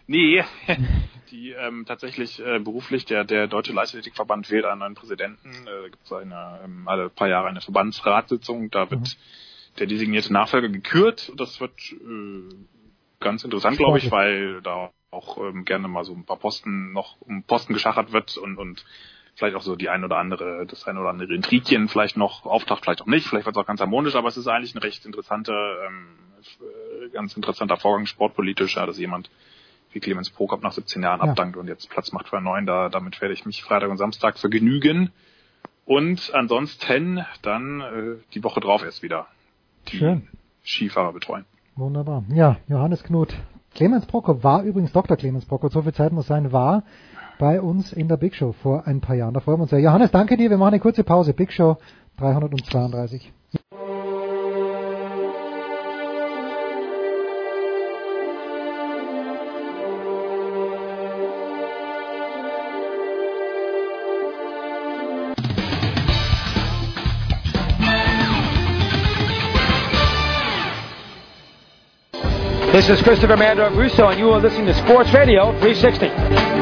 Nee, 0.07 0.43
die 1.31 1.51
ähm, 1.51 1.85
tatsächlich 1.85 2.39
äh, 2.39 2.59
beruflich, 2.59 3.05
der, 3.05 3.23
der 3.25 3.47
Deutsche 3.47 3.73
Leichtathletikverband 3.73 4.49
wählt 4.49 4.65
einen 4.65 4.79
neuen 4.79 4.95
Präsidenten. 4.95 5.49
Äh, 5.49 5.81
da 5.83 5.87
gibt 5.89 6.03
es 6.03 6.11
eine, 6.11 6.59
ähm, 6.63 6.87
alle 6.87 7.09
paar 7.09 7.27
Jahre 7.27 7.47
eine 7.47 7.61
Verbandsratssitzung, 7.61 8.71
da 8.71 8.89
wird 8.89 9.01
mhm. 9.01 9.77
der 9.79 9.87
designierte 9.87 10.33
Nachfolger 10.33 10.69
gekürt. 10.69 11.31
Das 11.37 11.59
wird 11.59 11.73
äh, 11.91 12.55
ganz 13.19 13.43
interessant, 13.43 13.77
glaube 13.77 13.99
ich, 13.99 14.11
weil 14.11 14.61
da 14.61 14.91
auch 15.11 15.37
ähm, 15.37 15.65
gerne 15.65 15.87
mal 15.87 16.03
so 16.03 16.13
ein 16.13 16.25
paar 16.25 16.37
Posten 16.37 16.91
noch 16.91 17.21
um 17.21 17.43
Posten 17.43 17.73
geschachert 17.73 18.11
wird 18.11 18.37
und, 18.37 18.57
und 18.57 18.85
vielleicht 19.35 19.55
auch 19.55 19.61
so 19.61 19.75
die 19.75 19.89
ein 19.89 20.03
oder 20.03 20.17
andere, 20.17 20.65
das 20.65 20.87
ein 20.87 20.97
oder 20.97 21.09
andere 21.09 21.33
Intrigien 21.33 21.87
vielleicht 21.87 22.17
noch 22.17 22.45
auftaucht, 22.45 22.83
vielleicht 22.83 23.01
auch 23.01 23.07
nicht, 23.07 23.27
vielleicht 23.27 23.45
wird 23.45 23.55
es 23.55 23.61
auch 23.61 23.67
ganz 23.67 23.81
harmonisch, 23.81 24.15
aber 24.15 24.29
es 24.29 24.37
ist 24.37 24.47
eigentlich 24.47 24.73
ein 24.75 24.79
recht 24.79 25.05
interessanter, 25.05 25.85
ähm, 25.87 26.07
äh, 26.61 27.09
ganz 27.09 27.35
interessanter 27.35 27.77
Vorgang 27.77 28.05
sportpolitisch, 28.05 28.77
ja, 28.77 28.85
dass 28.85 28.97
jemand 28.97 29.29
wie 29.91 29.99
Clemens 29.99 30.29
Prokop 30.29 30.63
nach 30.63 30.71
17 30.71 31.03
Jahren 31.03 31.21
ja. 31.21 31.29
abdankt 31.29 31.57
und 31.57 31.67
jetzt 31.67 31.89
Platz 31.89 32.11
macht 32.11 32.29
für 32.29 32.37
einen 32.37 32.45
neuen, 32.45 32.65
da, 32.65 32.89
damit 32.89 33.21
werde 33.21 33.33
ich 33.33 33.45
mich 33.45 33.63
Freitag 33.63 33.89
und 33.89 33.97
Samstag 33.97 34.37
vergnügen. 34.37 35.11
Und 35.85 36.33
ansonsten 36.33 37.23
dann 37.43 37.81
äh, 37.81 38.15
die 38.33 38.43
Woche 38.43 38.59
drauf 38.59 38.83
erst 38.83 39.03
wieder 39.03 39.27
die 39.89 39.97
Schön. 39.97 40.27
Skifahrer 40.65 41.13
betreuen. 41.13 41.45
Wunderbar. 41.75 42.23
Ja, 42.29 42.57
Johannes 42.67 43.03
Knut. 43.03 43.35
Clemens 43.75 44.05
Prokop 44.05 44.43
war 44.43 44.63
übrigens 44.63 44.93
Dr. 44.93 45.15
Clemens 45.17 45.45
Prokop, 45.45 45.71
so 45.71 45.81
viel 45.81 45.93
Zeit 45.93 46.11
muss 46.11 46.27
sein, 46.27 46.51
war 46.51 46.83
bei 47.37 47.61
uns 47.61 47.93
in 47.93 48.07
der 48.07 48.17
Big 48.17 48.35
Show 48.35 48.53
vor 48.53 48.87
ein 48.87 49.01
paar 49.01 49.15
Jahren. 49.15 49.33
Da 49.33 49.39
freuen 49.39 49.59
wir 49.59 49.63
uns 49.63 49.71
sehr. 49.71 49.79
Johannes, 49.79 50.11
danke 50.11 50.37
dir. 50.37 50.49
Wir 50.49 50.57
machen 50.57 50.73
eine 50.73 50.79
kurze 50.79 51.03
Pause. 51.03 51.33
Big 51.33 51.51
Show 51.51 51.77
332. 52.17 53.31
This 72.75 72.89
is 72.89 73.01
Christopher 73.01 73.37
Mandor 73.37 73.69
Russo, 73.73 74.09
and 74.09 74.19
you 74.19 74.29
are 74.31 74.41
listening 74.41 74.65
to 74.65 74.73
Sports 74.73 75.13
Radio 75.13 75.57
360. 75.61 76.54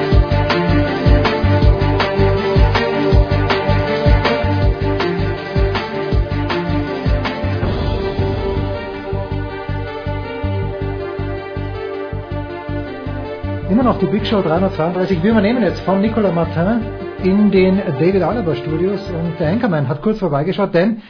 Immer 13.84 13.96
noch 13.96 14.00
die 14.00 14.06
Big 14.06 14.26
Show 14.26 14.42
332. 14.42 15.22
Wir 15.24 15.32
übernehmen 15.32 15.62
jetzt 15.62 15.82
von 15.82 16.00
Nicolas 16.00 16.34
Martin 16.34 16.80
in 17.22 17.52
den 17.52 17.80
David 18.00 18.24
Alaba 18.24 18.56
Studios 18.56 19.02
und 19.10 19.38
der 19.42 19.50
Anchorman 19.50 19.90
hat 19.90 20.02
kurz 20.02 20.20
vorbeigeschaut, 20.20 20.74
denn 20.74 21.02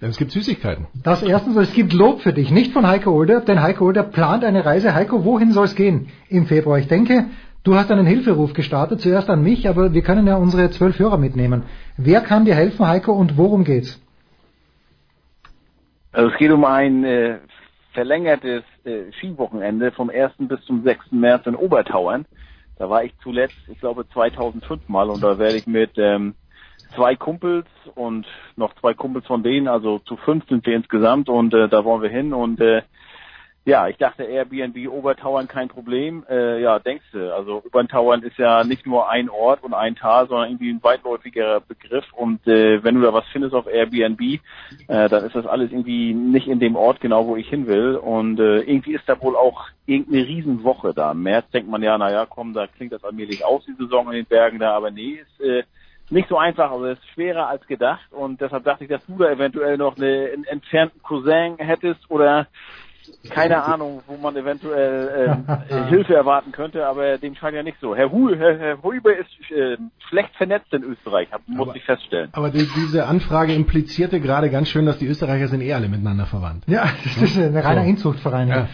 es 0.00 0.16
gibt 0.16 0.30
Süßigkeiten. 0.30 0.86
Das 0.94 1.22
erstens, 1.22 1.56
es 1.56 1.74
gibt 1.74 1.92
Lob 1.92 2.22
für 2.22 2.32
dich, 2.32 2.50
nicht 2.50 2.72
von 2.72 2.86
Heiko 2.86 3.10
Older, 3.10 3.40
denn 3.40 3.60
Heiko 3.60 3.84
Older 3.84 4.04
plant 4.04 4.44
eine 4.44 4.64
Reise. 4.64 4.94
Heiko, 4.94 5.26
wohin 5.26 5.52
soll 5.52 5.66
es 5.66 5.74
gehen 5.74 6.08
im 6.30 6.46
Februar? 6.46 6.78
Ich 6.78 6.88
denke, 6.88 7.26
du 7.64 7.74
hast 7.74 7.90
einen 7.90 8.06
Hilferuf 8.06 8.54
gestartet, 8.54 9.02
zuerst 9.02 9.28
an 9.28 9.42
mich, 9.42 9.68
aber 9.68 9.92
wir 9.92 10.00
können 10.00 10.26
ja 10.26 10.36
unsere 10.36 10.70
zwölf 10.70 10.98
Hörer 10.98 11.18
mitnehmen. 11.18 11.64
Wer 11.98 12.22
kann 12.22 12.46
dir 12.46 12.54
helfen, 12.54 12.88
Heiko, 12.88 13.12
und 13.12 13.36
worum 13.36 13.64
geht's? 13.64 14.00
Also 16.12 16.30
es 16.30 16.38
geht 16.38 16.50
um 16.50 16.64
ein 16.64 17.04
äh, 17.04 17.40
verlängertes 17.92 18.64
äh, 18.84 19.12
Skiwochenende 19.12 19.92
vom 19.92 20.10
1. 20.10 20.32
bis 20.38 20.60
zum 20.64 20.82
6. 20.82 21.12
März 21.12 21.46
in 21.46 21.56
Obertauern. 21.56 22.26
Da 22.76 22.88
war 22.88 23.04
ich 23.04 23.12
zuletzt, 23.22 23.56
ich 23.68 23.78
glaube 23.78 24.08
2005 24.08 24.88
mal 24.88 25.10
und 25.10 25.22
da 25.22 25.38
werde 25.38 25.58
ich 25.58 25.66
mit 25.66 25.92
ähm, 25.96 26.34
zwei 26.94 27.16
Kumpels 27.16 27.66
und 27.94 28.26
noch 28.56 28.74
zwei 28.76 28.94
Kumpels 28.94 29.26
von 29.26 29.42
denen, 29.42 29.68
also 29.68 29.98
zu 30.00 30.16
fünf 30.16 30.48
sind 30.48 30.66
wir 30.66 30.74
insgesamt 30.74 31.28
und 31.28 31.54
äh, 31.54 31.68
da 31.68 31.84
wollen 31.84 32.02
wir 32.02 32.10
hin 32.10 32.32
und 32.32 32.60
äh, 32.60 32.82
ja, 33.64 33.86
ich 33.86 33.96
dachte 33.96 34.24
Airbnb 34.24 34.88
Obertauern 34.88 35.46
kein 35.46 35.68
Problem. 35.68 36.24
Äh, 36.28 36.60
ja, 36.60 36.80
denkst 36.80 37.04
du, 37.12 37.32
also 37.32 37.62
Obertauern 37.64 38.22
ist 38.22 38.36
ja 38.36 38.64
nicht 38.64 38.86
nur 38.86 39.08
ein 39.08 39.30
Ort 39.30 39.62
und 39.62 39.72
ein 39.72 39.94
Tal, 39.94 40.26
sondern 40.26 40.48
irgendwie 40.48 40.70
ein 40.70 40.82
weitläufiger 40.82 41.60
Begriff. 41.60 42.04
Und 42.12 42.44
äh, 42.48 42.82
wenn 42.82 42.96
du 42.96 43.02
da 43.02 43.12
was 43.12 43.24
findest 43.30 43.54
auf 43.54 43.68
Airbnb, 43.68 44.20
äh, 44.20 45.08
dann 45.08 45.24
ist 45.24 45.36
das 45.36 45.46
alles 45.46 45.70
irgendwie 45.70 46.12
nicht 46.12 46.48
in 46.48 46.58
dem 46.58 46.74
Ort 46.74 47.00
genau, 47.00 47.28
wo 47.28 47.36
ich 47.36 47.48
hin 47.48 47.68
will. 47.68 47.94
Und 47.94 48.40
äh, 48.40 48.62
irgendwie 48.62 48.94
ist 48.94 49.08
da 49.08 49.20
wohl 49.22 49.36
auch 49.36 49.68
irgendeine 49.86 50.26
Riesenwoche 50.26 50.92
da. 50.92 51.12
Im 51.12 51.22
März 51.22 51.48
denkt 51.50 51.70
man 51.70 51.84
ja, 51.84 51.96
naja, 51.96 52.26
komm, 52.28 52.54
da 52.54 52.66
klingt 52.66 52.92
das 52.92 53.04
allmählich 53.04 53.44
aus, 53.44 53.64
die 53.64 53.80
Saison 53.80 54.06
in 54.08 54.14
den 54.14 54.26
Bergen 54.26 54.58
da, 54.58 54.72
aber 54.74 54.90
nee, 54.90 55.20
ist 55.22 55.40
äh, 55.40 55.62
nicht 56.10 56.28
so 56.28 56.36
einfach, 56.36 56.70
also 56.70 56.86
es 56.86 56.98
ist 56.98 57.08
schwerer 57.10 57.48
als 57.48 57.66
gedacht. 57.66 58.12
Und 58.12 58.40
deshalb 58.40 58.64
dachte 58.64 58.84
ich, 58.84 58.90
dass 58.90 59.06
du 59.06 59.18
da 59.18 59.30
eventuell 59.30 59.78
noch 59.78 59.96
eine, 59.96 60.30
einen 60.32 60.44
entfernten 60.44 61.00
Cousin 61.02 61.56
hättest 61.58 62.10
oder 62.10 62.48
keine 63.30 63.64
Ahnung, 63.64 64.02
wo 64.06 64.16
man 64.16 64.36
eventuell 64.36 65.36
ähm, 65.68 65.86
Hilfe 65.88 66.14
erwarten 66.14 66.52
könnte, 66.52 66.86
aber 66.86 67.18
dem 67.18 67.34
scheint 67.34 67.54
ja 67.54 67.62
nicht 67.62 67.78
so. 67.80 67.94
Herr, 67.96 68.10
Hu, 68.10 68.30
Herr, 68.34 68.58
Herr 68.58 68.82
Huber 68.82 69.16
ist 69.16 69.28
äh, 69.50 69.76
schlecht 70.08 70.34
vernetzt 70.36 70.72
in 70.72 70.82
Österreich, 70.84 71.28
hab, 71.32 71.40
muss 71.46 71.68
Aber- 71.68 71.76
ich 71.76 71.84
feststellen. 71.84 72.30
Aber 72.32 72.50
die, 72.50 72.66
diese 72.76 73.06
Anfrage 73.06 73.54
implizierte 73.54 74.20
gerade 74.20 74.50
ganz 74.50 74.68
schön, 74.68 74.86
dass 74.86 74.98
die 74.98 75.06
Österreicher 75.06 75.48
sind 75.48 75.60
eh 75.62 75.72
alle 75.74 75.88
miteinander 75.88 76.26
verwandt. 76.26 76.64
Ja, 76.66 76.84
das 77.04 77.16
ist 77.22 77.38
ein 77.38 77.56
reiner 77.56 77.82
So. 77.82 77.88
Inzuchtverein. 77.88 78.48
Ja. 78.48 78.68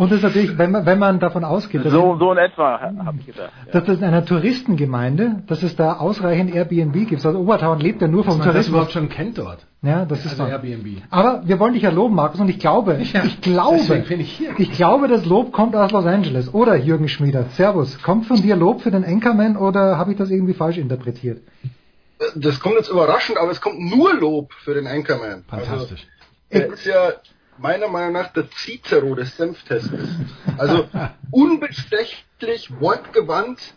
Und 0.00 0.10
das 0.10 0.16
ist 0.18 0.22
natürlich, 0.24 0.56
wenn 0.56 0.70
man, 0.70 0.86
wenn 0.86 0.98
man 0.98 1.20
davon 1.20 1.44
ausgeht, 1.44 1.84
dass, 1.84 1.92
So, 1.92 2.16
so 2.18 2.32
in 2.32 2.38
etwa, 2.38 2.80
habe 2.80 3.18
ich 3.20 3.26
gedacht. 3.26 3.50
dass 3.70 3.84
das 3.84 3.98
in 3.98 4.04
einer 4.04 4.24
Touristengemeinde, 4.24 5.42
dass 5.46 5.62
es 5.62 5.76
da 5.76 5.98
ausreichend 5.98 6.54
Airbnb 6.54 6.94
gibt. 7.06 7.24
Also 7.26 7.38
Obertauern 7.38 7.80
lebt 7.80 8.00
ja 8.00 8.08
nur 8.08 8.24
vom 8.24 8.38
Dass 8.38 8.38
man 8.38 8.46
das 8.46 8.54
Tourismus. 8.54 8.68
überhaupt 8.72 8.92
schon 8.92 9.08
kennt 9.10 9.36
dort. 9.36 9.66
Ja, 9.82 10.06
das 10.06 10.24
ist 10.24 10.40
Also. 10.40 10.44
Airbnb. 10.50 11.02
Aber 11.10 11.42
wir 11.44 11.58
wollen 11.58 11.74
dich 11.74 11.82
ja 11.82 11.90
loben, 11.90 12.14
Markus, 12.14 12.40
und 12.40 12.48
ich 12.48 12.58
glaube, 12.58 12.98
Ja, 13.12 13.24
ich 13.24 13.40
glaube, 13.42 14.04
ich 14.18 14.30
hier. 14.38 14.50
ich 14.58 14.72
glaube, 14.72 15.06
das 15.06 15.26
Lob 15.26 15.52
kommt 15.52 15.76
aus 15.76 15.90
Los 15.92 16.06
Angeles. 16.06 16.52
Oder 16.54 16.76
Jürgen 16.76 17.08
Schmieder. 17.08 17.44
Servus. 17.56 18.02
Kommt 18.02 18.24
von 18.24 18.40
dir 18.40 18.56
Lob 18.56 18.80
für 18.80 18.90
den 18.90 19.04
Anchorman 19.04 19.58
oder 19.58 19.98
habe 19.98 20.12
ich 20.12 20.16
das 20.16 20.30
irgendwie 20.30 20.54
falsch 20.54 20.78
interpretiert? 20.78 21.42
Das 22.36 22.58
kommt 22.60 22.76
jetzt 22.76 22.88
überraschend, 22.90 23.36
aber 23.38 23.50
es 23.50 23.60
kommt 23.60 23.78
nur 23.80 24.14
Lob 24.14 24.52
für 24.64 24.72
den 24.72 24.86
Anchorman. 24.86 25.44
Fantastisch. 25.46 26.06
Also, 26.50 26.66
er 26.66 26.72
ist 26.72 26.86
ja 26.86 27.12
meiner 27.60 27.88
Meinung 27.88 28.12
nach 28.12 28.32
der 28.32 28.50
Cicero 28.50 29.14
des 29.14 29.36
Senftestes. 29.36 30.08
Also 30.58 30.88
unbestechlich, 31.30 32.70
wortgewandt, 32.80 33.74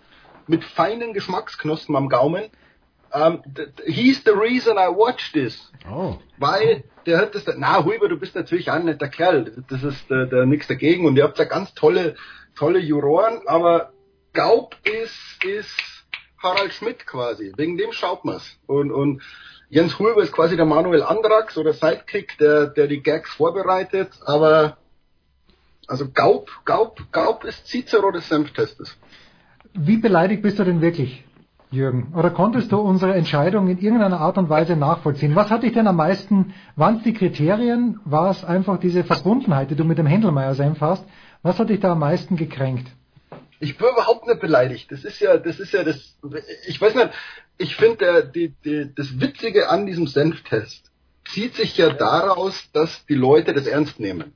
mit 0.47 0.63
feinen 0.63 1.13
Geschmacksknospen 1.13 1.95
am 1.95 2.09
Gaumen. 2.09 2.49
Um, 3.11 3.43
he's 3.85 4.23
the 4.23 4.31
reason 4.31 4.77
I 4.77 4.87
watch 4.87 5.31
this. 5.33 5.71
Oh. 5.87 6.17
Weil 6.39 6.83
der 7.05 7.19
hat 7.19 7.35
das, 7.35 7.45
na 7.57 7.85
Huber, 7.85 8.09
du 8.09 8.17
bist 8.17 8.35
natürlich 8.35 8.71
auch 8.71 8.75
ein 8.75 8.85
netter 8.85 9.07
Kerl, 9.07 9.63
das 9.69 9.83
ist 9.83 10.09
der, 10.09 10.25
der 10.25 10.45
nichts 10.47 10.67
dagegen 10.67 11.05
und 11.05 11.15
ihr 11.15 11.23
habt 11.23 11.37
ja 11.37 11.45
ganz 11.45 11.73
tolle, 11.75 12.15
tolle 12.55 12.79
Juroren, 12.79 13.41
aber 13.45 13.93
Gaub 14.33 14.75
ist, 14.83 15.43
ist 15.43 15.75
Harald 16.41 16.73
Schmidt 16.73 17.05
quasi, 17.05 17.53
wegen 17.55 17.77
dem 17.77 17.91
schaut 17.91 18.25
man's. 18.25 18.57
Und, 18.65 18.91
und 18.91 19.21
Jens 19.73 19.97
Huber 19.97 20.21
ist 20.21 20.31
quasi 20.31 20.55
der 20.55 20.65
Manuel 20.65 21.01
Andrax 21.01 21.57
oder 21.57 21.73
Sidekick, 21.73 22.37
der, 22.37 22.67
der 22.67 22.85
die 22.85 23.01
Gags 23.01 23.33
vorbereitet, 23.33 24.11
aber 24.23 24.77
also 25.87 26.05
Gaub, 26.13 26.51
Gaub, 26.63 27.01
Gaub 27.11 27.43
ist 27.43 27.65
Cicero 27.65 28.11
des 28.11 28.29
Senftestes. 28.29 28.95
Wie 29.73 29.97
beleidigt 29.97 30.43
bist 30.43 30.59
du 30.59 30.63
denn 30.63 30.79
wirklich, 30.81 31.23
Jürgen? 31.71 32.13
Oder 32.15 32.29
konntest 32.29 32.71
du 32.71 32.77
unsere 32.77 33.15
Entscheidung 33.15 33.67
in 33.67 33.79
irgendeiner 33.79 34.19
Art 34.19 34.37
und 34.37 34.47
Weise 34.47 34.75
nachvollziehen? 34.75 35.35
Was 35.35 35.49
hat 35.49 35.63
dich 35.63 35.73
denn 35.73 35.87
am 35.87 35.95
meisten, 35.95 36.53
waren 36.75 36.97
es 36.97 37.03
die 37.03 37.15
Kriterien? 37.15 37.99
War 38.05 38.29
es 38.29 38.45
einfach 38.45 38.79
diese 38.79 39.03
Verbundenheit, 39.03 39.71
die 39.71 39.75
du 39.75 39.85
mit 39.85 39.97
dem 39.97 40.05
Händelmeier-Senf 40.05 40.81
hast? 40.81 41.03
Was 41.41 41.57
hat 41.57 41.69
dich 41.69 41.79
da 41.79 41.93
am 41.93 41.99
meisten 41.99 42.35
gekränkt? 42.35 42.91
Ich 43.59 43.77
bin 43.77 43.87
überhaupt 43.87 44.27
nicht 44.27 44.39
beleidigt. 44.39 44.91
Das 44.91 45.03
ist 45.03 45.19
ja, 45.19 45.37
das 45.37 45.59
ist 45.59 45.71
ja 45.73 45.83
das, 45.83 46.15
ich 46.67 46.79
weiß 46.79 46.93
nicht, 46.93 47.09
ich 47.57 47.75
finde, 47.75 48.31
die, 48.33 48.53
das 48.95 49.19
Witzige 49.19 49.69
an 49.69 49.85
diesem 49.85 50.07
Senftest 50.07 50.91
zieht 51.25 51.55
sich 51.55 51.77
ja 51.77 51.89
daraus, 51.89 52.69
dass 52.73 53.05
die 53.05 53.15
Leute 53.15 53.53
das 53.53 53.67
ernst 53.67 53.99
nehmen. 53.99 54.33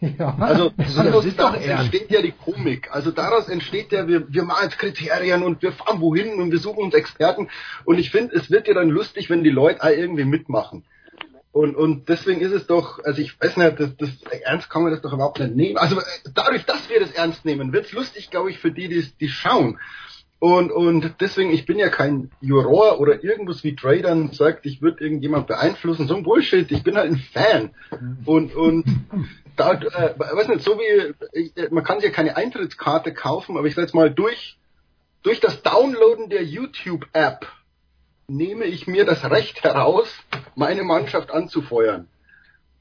Ja, 0.00 0.34
Also 0.38 0.72
daraus, 0.96 1.26
entsteht 1.26 2.10
ja 2.10 2.22
die 2.22 2.32
Komik. 2.32 2.88
Also 2.90 3.10
daraus 3.10 3.48
entsteht 3.48 3.92
ja, 3.92 4.08
wir, 4.08 4.32
wir 4.32 4.44
machen 4.44 4.64
jetzt 4.64 4.78
Kriterien 4.78 5.42
und 5.42 5.60
wir 5.62 5.72
fahren 5.72 6.00
wohin 6.00 6.40
und 6.40 6.50
wir 6.50 6.58
suchen 6.58 6.84
uns 6.84 6.94
Experten. 6.94 7.50
Und 7.84 7.98
ich 7.98 8.10
finde, 8.10 8.34
es 8.34 8.50
wird 8.50 8.66
ja 8.66 8.74
dann 8.74 8.88
lustig, 8.88 9.28
wenn 9.28 9.44
die 9.44 9.50
Leute 9.50 9.86
irgendwie 9.88 10.24
mitmachen. 10.24 10.84
Und, 11.52 11.74
und 11.74 12.08
deswegen 12.08 12.40
ist 12.40 12.52
es 12.52 12.66
doch, 12.66 13.02
also 13.04 13.20
ich 13.20 13.38
weiß 13.40 13.56
nicht, 13.56 13.80
das, 13.80 13.96
das, 13.96 14.10
ernst 14.42 14.70
kann 14.70 14.82
man 14.82 14.92
das 14.92 15.02
doch 15.02 15.12
überhaupt 15.12 15.40
nicht 15.40 15.56
nehmen. 15.56 15.78
Also 15.78 15.98
äh, 15.98 16.04
dadurch, 16.32 16.64
dass 16.64 16.88
wir 16.88 17.00
das 17.00 17.10
ernst 17.10 17.44
nehmen, 17.44 17.72
wird's 17.72 17.92
lustig, 17.92 18.30
glaube 18.30 18.50
ich, 18.50 18.58
für 18.58 18.70
die, 18.70 18.88
die 18.88 19.04
die 19.20 19.28
schauen. 19.28 19.78
Und, 20.40 20.72
und 20.72 21.16
deswegen, 21.20 21.50
ich 21.50 21.66
bin 21.66 21.78
ja 21.78 21.90
kein 21.90 22.30
Juror 22.40 22.98
oder 22.98 23.22
irgendwas 23.22 23.62
wie 23.62 23.76
Dre 23.76 24.00
dann 24.00 24.32
sagt, 24.32 24.64
ich 24.64 24.80
würde 24.80 25.04
irgendjemand 25.04 25.46
beeinflussen. 25.46 26.08
So 26.08 26.16
ein 26.16 26.22
Bullshit. 26.22 26.72
Ich 26.72 26.82
bin 26.82 26.96
halt 26.96 27.12
ein 27.12 27.18
Fan. 27.18 27.70
Und, 28.24 28.54
und 28.54 28.86
da, 29.56 29.74
äh, 29.74 30.18
weiß 30.18 30.48
nicht, 30.48 30.62
so 30.62 30.78
wie, 30.78 31.14
äh, 31.38 31.68
man 31.70 31.84
kann 31.84 32.00
sich 32.00 32.08
ja 32.08 32.14
keine 32.14 32.36
Eintrittskarte 32.36 33.12
kaufen, 33.12 33.58
aber 33.58 33.66
ich 33.66 33.74
sag 33.74 33.82
jetzt 33.82 33.94
mal, 33.94 34.10
durch, 34.10 34.56
durch 35.22 35.40
das 35.40 35.62
Downloaden 35.62 36.30
der 36.30 36.42
YouTube-App 36.42 37.46
nehme 38.26 38.64
ich 38.64 38.86
mir 38.86 39.04
das 39.04 39.30
Recht 39.30 39.62
heraus, 39.62 40.08
meine 40.54 40.84
Mannschaft 40.84 41.30
anzufeuern. 41.30 42.08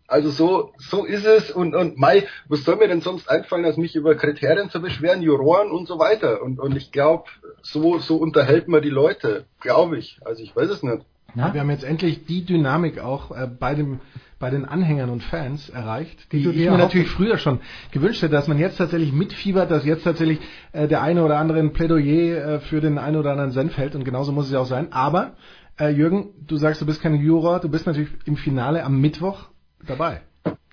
Also 0.10 0.30
so, 0.30 0.74
so 0.78 1.06
ist 1.06 1.26
es 1.26 1.52
und, 1.52 1.76
und 1.76 1.98
Mai, 1.98 2.26
was 2.48 2.64
soll 2.64 2.78
mir 2.78 2.88
denn 2.88 3.02
sonst 3.02 3.30
einfallen, 3.30 3.66
als 3.66 3.78
mich 3.78 3.96
über 3.96 4.16
Kriterien 4.16 4.70
zu 4.70 4.82
beschweren, 4.82 5.22
Juroren 5.22 5.72
und 5.72 5.88
so 5.88 6.00
weiter. 6.00 6.42
Und, 6.42 6.60
und 6.60 6.76
ich 6.76 6.92
glaube, 6.92 7.26
so, 7.62 8.00
so 8.00 8.18
unterhält 8.18 8.68
man 8.68 8.82
die 8.82 8.90
Leute, 8.90 9.46
glaube 9.60 9.98
ich. 9.98 10.20
Also 10.26 10.42
ich 10.42 10.56
weiß 10.56 10.70
es 10.70 10.84
nicht. 10.84 11.06
Wir 11.36 11.62
haben 11.62 11.70
jetzt 11.70 11.84
endlich 11.84 12.26
die 12.26 12.44
Dynamik 12.44 13.00
auch 13.00 13.32
äh, 13.32 13.48
bei 13.48 13.76
dem 13.76 14.00
bei 14.40 14.50
den 14.50 14.64
Anhängern 14.64 15.10
und 15.10 15.22
Fans 15.22 15.70
erreicht, 15.70 16.32
die, 16.32 16.44
Die 16.44 16.50
ich 16.50 16.70
mir 16.70 16.78
natürlich 16.78 17.10
früher 17.10 17.38
schon 17.38 17.60
gewünscht 17.92 18.22
hätte, 18.22 18.32
dass 18.32 18.48
man 18.48 18.58
jetzt 18.58 18.78
tatsächlich 18.78 19.12
mitfiebert, 19.12 19.70
dass 19.70 19.86
jetzt 19.86 20.06
tatsächlich 20.06 20.40
äh, 20.72 20.88
der 20.88 21.02
eine 21.02 21.26
oder 21.26 21.38
andere 21.38 21.60
ein 21.60 21.74
Plädoyer 21.74 22.56
äh, 22.56 22.60
für 22.62 22.80
den 22.80 22.98
einen 22.98 23.18
oder 23.18 23.32
anderen 23.32 23.52
Senf 23.52 23.76
hält 23.76 23.96
und 23.96 24.06
genauso 24.06 24.32
muss 24.32 24.46
es 24.46 24.54
ja 24.54 24.60
auch 24.60 24.66
sein. 24.66 24.94
Aber 24.94 25.34
äh, 25.78 25.90
Jürgen, 25.90 26.30
du 26.48 26.56
sagst, 26.56 26.82
du 26.82 26.86
bist 26.86 27.02
kein 27.02 27.16
Juror, 27.16 27.60
du 27.60 27.70
bist 27.70 27.86
natürlich 27.86 28.12
im 28.26 28.38
Finale 28.38 28.86
am 28.86 29.02
Mittwoch 29.02 29.50
dabei. 29.86 30.22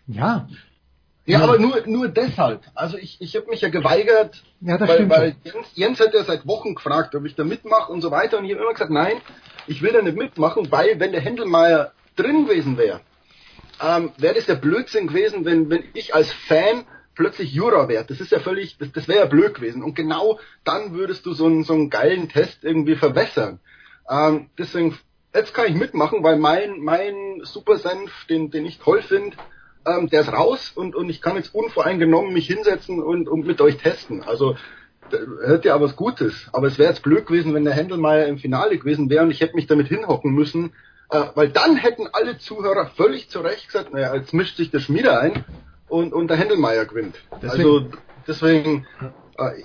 Ja. 0.07 0.49
Ja, 1.27 1.41
aber 1.41 1.59
nur, 1.59 1.83
nur 1.87 2.09
deshalb. 2.09 2.63
Also 2.75 2.97
ich, 2.99 3.21
ich 3.21 3.35
habe 3.35 3.49
mich 3.49 3.61
ja 3.61 3.69
geweigert, 3.69 4.45
Ja, 4.61 4.79
das 4.79 4.89
weil, 4.89 4.97
stimmt 4.97 5.11
weil 5.11 5.37
Jens, 5.43 5.67
Jens 5.75 6.01
hat 6.01 6.15
ja 6.15 6.23
seit 6.23 6.47
Wochen 6.47 6.77
gefragt, 6.77 7.17
ob 7.17 7.25
ich 7.25 7.35
da 7.35 7.43
mitmache 7.43 7.91
und 7.91 8.01
so 8.01 8.13
weiter. 8.13 8.39
Und 8.39 8.45
ich 8.45 8.53
habe 8.53 8.63
immer 8.63 8.73
gesagt, 8.73 8.93
nein, 8.93 9.21
ich 9.67 9.83
will 9.83 9.93
da 9.93 10.03
nicht 10.03 10.17
mitmachen, 10.17 10.71
weil 10.71 11.01
wenn 11.01 11.11
der 11.11 11.21
Händelmeier 11.21 11.93
drin 12.15 12.47
gewesen 12.47 12.79
wäre, 12.79 13.01
ähm, 13.83 14.13
wäre 14.19 14.35
das 14.35 14.47
ja 14.47 14.55
Blödsinn 14.55 15.09
gewesen, 15.09 15.45
wenn, 15.45 15.69
wenn 15.69 15.85
ich 15.95 16.15
als 16.15 16.33
Fan 16.33 16.85
plötzlich 17.17 17.53
Juror 17.53 17.89
wäre. 17.89 18.05
Das 18.05 18.21
ist 18.21 18.31
ja 18.31 18.39
völlig, 18.39 18.79
das, 18.79 18.93
das 18.93 19.09
wäre 19.09 19.21
ja 19.21 19.27
blöd 19.27 19.55
gewesen. 19.55 19.83
Und 19.83 19.97
genau 19.97 20.39
dann 20.63 20.95
würdest 20.95 21.27
du 21.27 21.33
so 21.33 21.47
einen, 21.47 21.65
so 21.65 21.73
einen 21.73 21.91
geilen 21.91 22.29
Test 22.29 22.63
irgendwie 22.63 22.95
verwässern. 22.95 23.59
Ähm, 24.09 24.49
deswegen, 24.59 24.97
jetzt 25.35 25.53
kann 25.55 25.67
ich 25.67 25.75
mitmachen, 25.75 26.23
weil 26.23 26.37
mein, 26.37 26.81
mein 26.81 27.26
Supersenf, 27.45 28.11
den, 28.29 28.51
den 28.51 28.65
ich 28.67 28.79
toll 28.79 29.03
finde, 29.03 29.37
ähm, 29.87 30.09
der 30.09 30.23
ist 30.23 30.33
raus 30.33 30.73
und, 30.75 30.95
und 30.97 31.09
ich 31.09 31.21
kann 31.21 31.37
jetzt 31.37 31.55
unvoreingenommen 31.55 32.33
mich 32.33 32.47
hinsetzen 32.47 33.03
und, 33.03 33.29
und 33.29 33.47
mit 33.47 33.61
euch 33.61 33.77
testen. 33.77 34.23
Also 34.25 34.57
hört 35.11 35.65
ja 35.65 35.75
aber 35.75 35.85
was 35.87 35.97
Gutes. 35.97 36.49
Aber 36.53 36.67
es 36.67 36.79
wäre 36.79 36.91
jetzt 36.91 37.03
blöd 37.03 37.27
gewesen, 37.27 37.55
wenn 37.55 37.65
der 37.65 37.75
Händelmeier 37.75 38.27
im 38.27 38.39
Finale 38.39 38.77
gewesen 38.79 39.09
wäre 39.11 39.23
und 39.25 39.31
ich 39.31 39.41
hätte 39.41 39.55
mich 39.55 39.67
damit 39.69 39.87
hinhocken 39.89 40.33
müssen, 40.33 40.73
äh, 41.11 41.23
weil 41.37 41.49
dann 41.49 41.77
hätten 41.77 42.09
alle 42.13 42.39
Zuhörer 42.39 42.87
völlig 42.97 43.29
zu 43.31 43.41
Recht 43.41 43.67
gesagt, 43.69 43.93
naja, 43.93 44.15
jetzt 44.17 44.35
mischt 44.35 44.57
sich 44.57 44.71
der 44.73 44.81
Schmieder 44.81 45.21
ein 45.21 45.45
und, 45.89 46.13
und 46.13 46.29
der 46.29 46.37
Händelmeier 46.37 46.85
gewinnt. 46.87 47.15
Deswegen- 47.41 47.53
also 47.63 47.87
deswegen, 48.27 48.87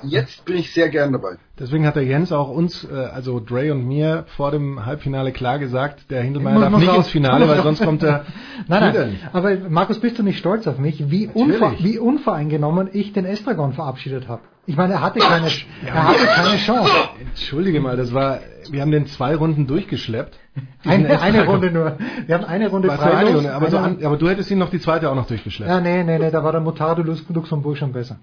jetzt 0.03 0.45
bin 0.45 0.58
ich 0.58 0.74
sehr 0.74 0.90
gern 0.90 1.11
dabei. 1.14 1.38
Deswegen 1.59 1.85
hat 1.85 1.95
der 1.95 2.03
Jens 2.03 2.32
auch 2.32 2.50
uns, 2.50 2.83
äh, 2.83 2.93
also 2.95 3.40
Dre 3.40 3.72
und 3.72 3.85
mir, 3.88 4.25
vor 4.35 4.51
dem 4.51 4.85
Halbfinale 4.85 5.32
klar 5.32 5.59
gesagt, 5.59 6.09
der 6.09 6.24
Hindelmeier 6.24 6.59
darf 6.59 6.77
nicht 6.77 6.88
raus. 6.90 6.98
ins 6.98 7.08
Finale, 7.09 7.48
weil 7.48 7.61
sonst 7.61 7.83
kommt 7.83 8.03
er 8.03 8.25
Nein, 8.67 8.93
nein. 8.93 9.19
Aber 9.33 9.56
Markus, 9.69 10.00
bist 10.00 10.17
du 10.19 10.24
nicht 10.24 10.40
stolz 10.40 10.67
auf 10.67 10.77
mich, 10.80 11.09
wie, 11.11 11.27
unver 11.27 11.74
wie 11.80 12.00
unvoreingenommen 12.00 12.90
ich 12.91 13.14
den 13.14 13.25
Estragon 13.25 13.74
verabschiedet 13.74 14.27
habe? 14.27 14.41
Ich 14.67 14.77
meine, 14.77 14.93
er 14.93 15.01
hatte 15.01 15.19
keine, 15.19 15.48
er 15.85 16.08
hatte 16.08 16.25
keine 16.25 16.58
Chance. 16.58 16.91
Entschuldige 17.19 17.80
mal, 17.82 17.98
das 17.98 18.14
war, 18.14 18.40
wir 18.69 18.82
haben 18.82 18.91
den 18.91 19.08
zwei 19.08 19.35
Runden 19.35 19.66
durchgeschleppt. 19.66 20.38
Eine, 20.85 21.19
eine. 21.19 21.45
Runde 21.48 21.72
nur. 21.72 21.98
Wir 22.27 22.35
haben 22.35 22.45
eine 22.45 22.69
Runde 22.69 22.88
War 22.88 22.98
für 22.98 23.03
eine 23.03 23.11
freilos. 23.14 23.35
Runde, 23.38 23.53
aber, 23.53 23.69
so 23.72 23.77
an, 23.77 23.98
aber 24.03 24.17
du 24.17 24.30
hättest 24.30 24.51
ihn 24.51 24.59
noch 24.59 24.69
die 24.69 24.80
zweite 24.80 25.09
auch 25.09 25.16
noch 25.16 25.25
durchgeschleppt. 25.25 25.69
ja, 25.72 25.80
nee, 25.80 26.03
nee, 26.03 26.19
nee, 26.19 26.30
da 26.30 26.43
war 26.43 26.51
der 26.51 26.61
Motardo 26.61 27.01
Lux- 27.01 27.25
Luxemburg 27.33 27.77
schon 27.77 27.91
besser. 27.91 28.19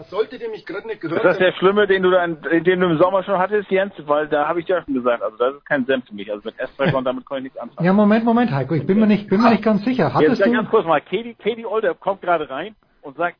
Das 0.00 0.08
solltet 0.08 0.40
ihr 0.40 0.48
mich 0.48 0.64
gerade 0.64 0.86
nicht 0.86 1.04
Ist 1.04 1.10
gehört 1.10 1.26
das 1.26 1.36
der 1.36 1.52
Schlimme, 1.52 1.86
den 1.86 2.02
du 2.02 2.10
dann, 2.10 2.40
den 2.40 2.80
du 2.80 2.86
im 2.86 2.96
Sommer 2.96 3.22
schon 3.22 3.36
hattest, 3.36 3.70
Jens? 3.70 3.92
Weil 4.06 4.28
da 4.28 4.48
habe 4.48 4.60
ich 4.60 4.64
dir 4.64 4.76
ja 4.76 4.82
schon 4.82 4.94
gesagt, 4.94 5.22
also 5.22 5.36
das 5.36 5.56
ist 5.56 5.66
kein 5.66 5.84
Senf 5.84 6.06
für 6.08 6.14
mich. 6.14 6.32
Also 6.32 6.40
mit 6.42 6.58
Estragon, 6.58 7.04
damit 7.04 7.26
kann 7.26 7.36
ich 7.36 7.42
nichts 7.44 7.58
anfangen. 7.58 7.84
Ja, 7.84 7.92
Moment, 7.92 8.24
Moment, 8.24 8.50
Heiko, 8.50 8.74
ich 8.76 8.86
bin 8.86 8.98
mir 8.98 9.06
nicht, 9.06 9.28
bin 9.28 9.42
mir 9.42 9.50
nicht 9.50 9.62
ganz 9.62 9.84
sicher. 9.84 10.04
Jetzt 10.04 10.14
Hattest 10.14 10.40
ja, 10.40 10.46
du, 10.46 10.52
ganz 10.52 10.70
kurz 10.70 10.86
mal, 10.86 11.02
Katie, 11.02 11.34
Katie 11.34 11.66
Older 11.66 11.92
kommt 11.92 12.22
gerade 12.22 12.48
rein 12.48 12.74
und 13.02 13.18
sagt, 13.18 13.36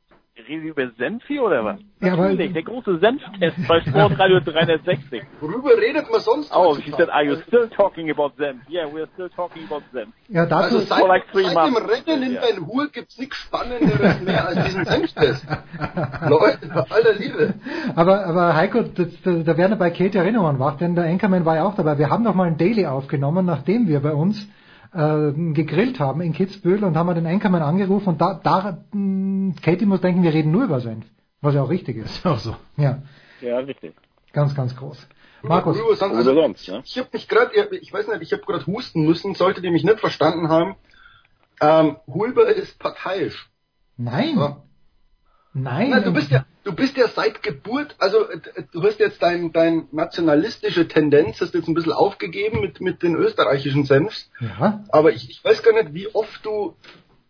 reden 0.49 0.63
Sie 0.63 0.69
über 0.69 0.89
Senf 0.99 1.23
hier 1.27 1.43
oder 1.43 1.65
was? 1.65 1.79
Ja, 2.01 2.17
Natürlich, 2.17 2.53
der 2.53 2.63
große 2.63 2.99
Senftest 2.99 3.57
bei 3.69 3.81
Sportradio 3.83 4.41
360. 4.41 5.23
Worüber 5.41 5.71
redet 5.77 6.11
man 6.11 6.21
sonst? 6.21 6.51
Oh, 6.55 6.75
she 6.77 6.91
said, 6.93 7.09
are 7.11 7.25
you 7.25 7.37
still 7.47 7.69
talking 7.69 8.11
about 8.11 8.33
Senf? 8.39 8.61
Yeah, 8.71 8.87
we're 8.93 9.07
still 9.15 9.29
talking 9.31 9.65
about 9.67 9.83
Senf. 9.93 10.09
ja, 10.29 10.47
dazu, 10.47 10.77
Also 10.77 10.79
seit, 10.81 10.99
For 11.01 11.09
like 11.09 11.25
three 11.33 11.45
seit 11.45 11.67
dem 11.67 11.73
months. 11.75 11.91
Rennen 12.07 12.23
in 12.23 12.33
Ja. 12.35 12.41
Ben 12.41 12.67
Hur 12.67 12.89
gibt's 12.89 13.19
nichts 13.19 13.37
Spannenderes 13.37 14.21
mehr 14.23 14.47
als 14.49 14.65
diesen 14.65 14.85
Senftest. 14.85 15.47
Leute, 16.29 16.69
bei 16.69 16.85
aller 16.91 17.15
Liebe. 17.19 17.55
aber, 17.95 18.27
aber 18.27 18.55
Heiko, 18.57 18.83
das, 18.83 19.09
da, 19.23 19.33
da 19.33 19.57
werden 19.57 19.73
wir 19.73 19.77
bei 19.77 19.91
Kate 19.91 20.19
Erinnerungen 20.19 20.59
wach, 20.59 20.77
denn 20.77 20.95
der 20.95 21.05
Enkermann 21.05 21.45
war 21.45 21.57
ja 21.57 21.65
auch 21.65 21.75
dabei. 21.75 21.99
Wir 21.99 22.11
haben 22.11 22.23
noch 22.25 22.35
mal 22.35 22.47
ein 22.47 22.57
Daily 22.57 22.87
aufgenommen, 22.87 23.45
nachdem 23.47 23.89
wir 23.89 24.01
bei 24.01 24.13
uns 24.13 24.49
äh, 24.93 25.33
gegrillt 25.53 26.01
haben 26.01 26.21
in 26.21 26.33
Kitzbühel 26.33 26.85
und 26.85 26.97
haben 26.97 27.07
wir 27.07 27.15
den 27.15 27.27
Enkermann 27.27 27.63
angerufen 27.63 28.09
und 28.11 28.21
da, 28.21 28.41
da 28.43 28.85
mh, 28.93 29.55
Katie 29.63 29.87
muss 29.87 30.01
denken, 30.01 30.23
wir 30.23 30.33
reden 30.33 30.51
nur 30.53 30.65
über 30.65 30.81
Senf, 30.81 31.05
was 31.41 31.55
ja 31.55 31.63
auch 31.63 31.71
richtig 31.71 31.97
ist. 31.97 32.17
Ist 32.19 32.27
auch 32.27 32.39
so. 32.39 32.57
Ja, 32.77 33.03
Ja, 33.41 33.59
richtig. 33.59 33.95
ganz, 34.33 34.55
ganz 34.55 34.75
groß. 34.77 35.09
Markus, 35.43 35.79
sonst, 35.99 36.15
also, 36.17 36.35
sonst, 36.35 36.69
ne? 36.69 36.83
ich 36.85 36.99
habe 36.99 37.09
mich 37.15 37.27
gerade, 37.27 37.51
ich 37.77 37.93
weiß 37.93 38.09
nicht, 38.09 38.21
ich 38.23 38.33
habe 38.33 38.43
gerade 38.43 38.67
husten 38.67 39.07
müssen, 39.07 39.35
solltet 39.35 39.65
ihr 39.65 39.71
mich 39.71 39.85
nicht 39.85 39.99
verstanden 40.01 40.51
haben. 40.51 40.77
Ähm, 41.63 41.97
Hulber 42.07 42.47
ist 42.47 42.79
parteiisch. 42.79 43.49
nein, 43.97 44.37
Ja. 44.37 44.63
Nein, 45.53 45.91
Na, 45.91 46.01
du 46.01 46.13
bist 46.13 46.31
ja, 46.31 46.45
du 46.65 46.73
bist 46.73 46.97
ja 46.97 47.09
seit 47.09 47.43
Geburt, 47.43 47.95
also 47.99 48.29
äh, 48.29 48.41
du 48.73 48.83
hast 48.83 49.01
jetzt 49.01 49.23
dein, 49.23 49.53
dein 49.53 49.89
nationalistische 49.93 50.89
Tendenz, 50.89 51.41
hast 51.41 51.55
jetzt 51.55 51.69
ein 51.69 51.75
bisschen 51.75 51.93
aufgegeben 51.93 52.61
mit, 52.61 52.81
mit 52.81 53.03
den 53.03 53.17
österreichischen 53.17 53.85
Senfs. 53.85 54.31
ja, 54.41 54.85
Aber 54.91 55.13
ich, 55.13 55.29
ich 55.31 55.45
weiß 55.45 55.63
gar 55.63 55.73
nicht, 55.73 55.95
wie 55.95 56.09
oft 56.15 56.45
du 56.45 56.75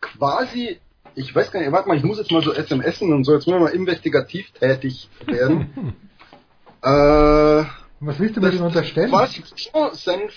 quasi, 0.01 0.79
ich 1.15 1.35
weiß 1.35 1.51
gar 1.53 1.61
nicht, 1.61 1.73
warte 1.73 1.89
mal, 1.89 1.97
ich 1.97 2.05
muss 2.05 2.19
jetzt 2.19 2.33
mal 2.33 2.43
so 2.43 2.53
SMSen 2.53 3.13
und 3.13 3.25
so, 3.25 3.33
jetzt 3.33 3.47
müssen 3.47 3.59
wir 3.59 3.65
mal 3.65 3.75
investigativ 3.75 4.51
tätig 4.53 5.09
werden. 5.27 5.95
äh, 6.83 7.65
was 8.03 8.19
willst 8.19 8.37
du 8.37 8.41
mir 8.41 8.51
denn 8.51 8.63
unterstellen? 8.63 9.11
quasi 9.11 9.43
schon 9.57 9.95
Senf 9.95 10.33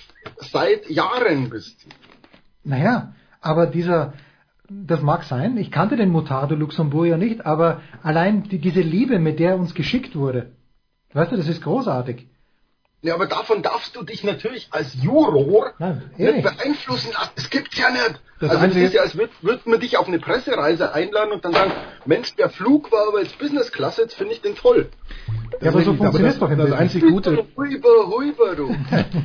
seit 0.51 0.89
Jahren 0.89 1.49
bist. 1.49 1.77
Naja, 2.65 3.13
aber 3.39 3.67
dieser, 3.67 4.13
das 4.85 5.01
mag 5.01 5.23
sein, 5.23 5.57
ich 5.57 5.71
kannte 5.71 5.95
den 5.95 6.09
Mutardo 6.09 6.55
Luxemburg 6.55 7.07
ja 7.07 7.17
nicht, 7.17 7.45
aber 7.45 7.81
allein 8.01 8.43
die, 8.43 8.59
diese 8.59 8.81
Liebe, 8.81 9.19
mit 9.19 9.39
der 9.39 9.51
er 9.51 9.57
uns 9.57 9.73
geschickt 9.73 10.15
wurde, 10.15 10.51
weißt 11.13 11.31
du, 11.31 11.37
das 11.37 11.47
ist 11.47 11.63
großartig. 11.63 12.27
Ja, 13.03 13.15
aber 13.15 13.25
davon 13.25 13.61
darfst 13.61 13.97
du 13.97 14.03
dich 14.03 14.23
natürlich 14.23 14.69
als 14.71 14.95
Juror 15.03 15.73
Nein, 15.77 16.03
eh 16.17 16.31
nicht 16.31 16.43
beeinflussen 16.43 17.11
lassen. 17.11 17.31
Es 17.35 17.49
gibt's 17.49 17.77
ja 17.77 17.91
nicht. 17.91 18.21
Das 18.39 18.51
also 18.51 18.67
das 18.67 18.75
ist 18.77 18.93
ja, 18.93 19.01
als 19.01 19.17
würde 19.17 19.31
würd 19.41 19.67
man 19.67 19.81
dich 19.81 19.97
auf 19.97 20.07
eine 20.07 20.19
Pressereise 20.19 20.93
einladen 20.93 21.33
und 21.33 21.43
dann 21.43 21.51
sagen, 21.51 21.71
Mensch, 22.05 22.33
der 22.35 22.49
Flug 22.49 22.93
war 22.93 23.09
aber 23.09 23.21
jetzt 23.21 23.37
Business 23.39 23.73
Class, 23.73 23.97
jetzt 23.97 24.15
finde 24.15 24.33
ich 24.33 24.41
den 24.41 24.55
toll. 24.55 24.89
Ja, 25.61 25.71
aber 25.71 25.81
so 25.81 25.93
funktioniert 25.95 26.33
das, 26.33 26.39
doch 26.39 26.49
im 26.49 26.57
das 26.57 26.69
Business. 26.69 26.81
einzig 26.81 27.03
Gute, 27.03 27.45
Huiber, 27.57 28.07
huiber, 28.07 28.55
du. 28.55 28.73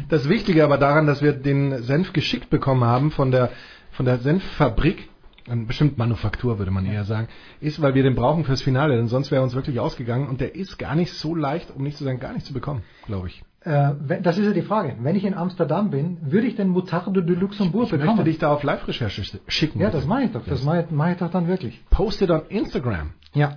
das 0.08 0.28
Wichtige 0.28 0.64
aber 0.64 0.78
daran, 0.78 1.06
dass 1.06 1.22
wir 1.22 1.32
den 1.32 1.82
Senf 1.84 2.12
geschickt 2.12 2.50
bekommen 2.50 2.84
haben 2.84 3.12
von 3.12 3.30
der, 3.30 3.50
von 3.92 4.06
der 4.06 4.18
Senffabrik, 4.18 5.08
ähm, 5.50 5.66
bestimmt 5.66 5.98
Manufaktur 5.98 6.58
würde 6.58 6.70
man 6.70 6.86
eher 6.86 7.04
sagen, 7.04 7.28
ist, 7.60 7.80
weil 7.82 7.94
wir 7.94 8.02
den 8.02 8.14
brauchen 8.14 8.44
fürs 8.44 8.62
Finale, 8.62 8.96
denn 8.96 9.08
sonst 9.08 9.30
wäre 9.30 9.42
uns 9.42 9.54
wirklich 9.54 9.80
ausgegangen 9.80 10.28
und 10.28 10.40
der 10.40 10.54
ist 10.54 10.78
gar 10.78 10.94
nicht 10.94 11.12
so 11.12 11.34
leicht, 11.34 11.70
um 11.74 11.82
nicht 11.82 11.96
zu 11.96 12.04
sagen, 12.04 12.20
gar 12.20 12.32
nicht 12.32 12.46
zu 12.46 12.52
bekommen, 12.52 12.82
glaube 13.06 13.28
ich. 13.28 13.42
Äh, 13.62 13.90
wenn, 14.00 14.22
das 14.22 14.38
ist 14.38 14.46
ja 14.46 14.52
die 14.52 14.62
Frage. 14.62 14.94
Wenn 15.00 15.16
ich 15.16 15.24
in 15.24 15.34
Amsterdam 15.34 15.90
bin, 15.90 16.18
würde 16.22 16.46
ich 16.46 16.54
den 16.56 16.68
Mutardo 16.68 17.20
de 17.20 17.34
Luxemburg 17.36 17.86
Ich 17.86 17.92
möchte 17.92 18.06
bekommen? 18.06 18.24
dich 18.24 18.38
da 18.38 18.52
auf 18.52 18.62
Live-Recherche 18.62 19.22
sch- 19.22 19.40
schicken. 19.48 19.80
ja, 19.80 19.90
das 19.90 20.06
mache 20.06 20.22
ich 20.22 20.32
doch. 20.32 20.44
Das 20.46 20.62
mache 20.64 20.84
ich, 20.88 20.90
mache 20.92 21.10
ich 21.12 21.16
doch 21.18 21.30
dann 21.30 21.48
wirklich. 21.48 21.82
Post 21.90 22.22
it 22.22 22.30
on 22.30 22.42
Instagram. 22.48 23.10
Ja. 23.34 23.56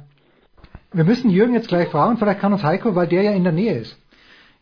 Wir 0.92 1.04
müssen 1.06 1.30
Jürgen 1.30 1.54
jetzt 1.54 1.68
gleich 1.70 1.88
fragen, 1.90 2.18
vielleicht 2.18 2.40
kann 2.42 2.52
uns 2.52 2.64
Heiko, 2.64 2.96
weil 2.96 3.08
der 3.08 3.22
ja 3.22 3.32
in 3.32 3.44
der 3.44 3.54
Nähe 3.54 3.76
ist. 3.78 3.98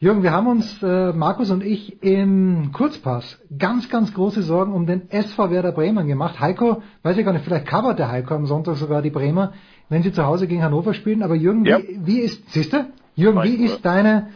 Jürgen, 0.01 0.23
wir 0.23 0.31
haben 0.31 0.47
uns, 0.47 0.81
äh, 0.81 1.11
Markus 1.11 1.51
und 1.51 1.61
ich, 1.61 2.01
im 2.01 2.71
Kurzpass 2.71 3.37
ganz, 3.57 3.89
ganz 3.89 4.13
große 4.13 4.43
Sorgen 4.43 4.71
um 4.71 4.85
den 4.85 5.09
SV 5.11 5.51
Werder 5.51 5.73
Bremen 5.73 6.07
gemacht. 6.07 6.39
Heiko, 6.39 6.81
weiß 7.03 7.17
ich 7.17 7.25
gar 7.25 7.33
nicht, 7.33 7.43
vielleicht 7.43 7.67
covert 7.67 7.99
der 7.99 8.09
Heiko 8.09 8.33
am 8.33 8.45
Sonntag 8.45 8.77
sogar 8.77 9.01
die 9.01 9.09
Bremer, 9.09 9.51
wenn 9.89 10.01
sie 10.01 10.13
zu 10.13 10.25
Hause 10.25 10.47
gegen 10.47 10.63
Hannover 10.63 10.93
spielen. 10.93 11.21
Aber 11.21 11.35
Jürgen, 11.35 11.65
Ja. 11.65 11.79
wie, 11.79 11.99
wie 12.05 12.19
ist, 12.19 12.49
siehst 12.49 12.71
du? 12.71 12.85
Jürgen, 13.15 13.43
wie 13.43 13.55
ist 13.65 13.83
deine, 13.83 14.29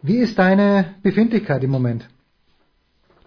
wie 0.00 0.16
ist 0.16 0.38
deine 0.38 0.94
Befindlichkeit 1.02 1.62
im 1.62 1.70
Moment? 1.70 2.08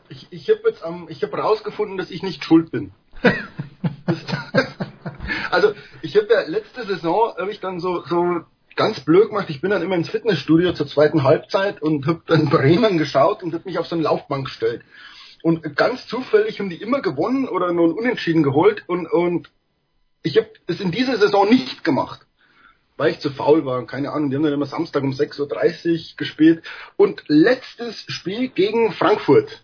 Ich, 0.09 0.25
ich 0.31 0.49
habe 0.49 0.61
jetzt 0.67 0.83
am, 0.83 1.05
ich 1.07 1.21
habe 1.21 1.37
rausgefunden, 1.37 1.97
dass 1.97 2.09
ich 2.09 2.23
nicht 2.23 2.43
schuld 2.43 2.71
bin. 2.71 2.93
Also 5.51 5.73
ich 6.01 6.15
habe 6.17 6.27
ja 6.29 6.41
letzte 6.47 6.83
Saison 6.85 7.33
habe 7.37 7.49
ich 7.51 7.59
dann 7.59 7.79
so 7.79 8.03
so 8.05 8.41
ganz 8.75 8.99
blöd 8.99 9.29
gemacht. 9.29 9.49
Ich 9.49 9.61
bin 9.61 9.71
dann 9.71 9.81
immer 9.81 9.95
ins 9.95 10.09
Fitnessstudio 10.09 10.73
zur 10.73 10.87
zweiten 10.87 11.23
Halbzeit 11.23 11.81
und 11.81 12.07
habe 12.07 12.21
dann 12.27 12.49
Bremen 12.49 12.97
geschaut 12.97 13.43
und 13.43 13.53
habe 13.53 13.63
mich 13.65 13.79
auf 13.79 13.87
so 13.87 13.95
eine 13.95 14.03
Laufbank 14.03 14.45
gestellt. 14.45 14.81
Und 15.43 15.75
ganz 15.75 16.07
zufällig 16.07 16.59
haben 16.59 16.69
die 16.69 16.81
immer 16.81 17.01
gewonnen 17.01 17.47
oder 17.47 17.71
nur 17.71 17.87
ein 17.87 17.93
Unentschieden 17.93 18.43
geholt 18.43 18.83
und 18.87 19.11
und 19.11 19.51
ich 20.23 20.37
habe 20.37 20.49
das 20.65 20.79
in 20.79 20.91
dieser 20.91 21.17
Saison 21.17 21.47
nicht 21.47 21.83
gemacht 21.83 22.25
weil 22.97 23.11
ich 23.11 23.19
zu 23.19 23.29
faul 23.29 23.65
war. 23.65 23.85
Keine 23.85 24.11
Ahnung, 24.11 24.29
die 24.29 24.35
haben 24.35 24.43
dann 24.43 24.53
immer 24.53 24.65
Samstag 24.65 25.03
um 25.03 25.11
6.30 25.11 25.91
Uhr 25.91 26.17
gespielt. 26.17 26.63
Und 26.95 27.23
letztes 27.27 28.05
Spiel 28.07 28.49
gegen 28.49 28.91
Frankfurt 28.93 29.63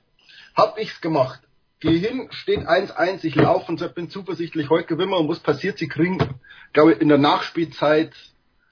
habe 0.55 0.81
ich's 0.81 1.01
gemacht. 1.01 1.39
Geh 1.79 1.97
hin, 1.97 2.27
steht 2.29 2.67
1-1, 2.67 3.23
ich 3.23 3.33
laufe 3.33 3.71
und 3.71 3.95
bin 3.95 4.09
zuversichtlich, 4.09 4.69
heute 4.69 4.87
gewinnen 4.87 5.09
wir 5.09 5.17
und 5.17 5.29
was 5.29 5.39
passiert? 5.39 5.79
Sie 5.79 5.87
kriegen, 5.87 6.19
glaube 6.73 6.93
ich, 6.93 7.01
in 7.01 7.09
der 7.09 7.17
Nachspielzeit 7.17 8.13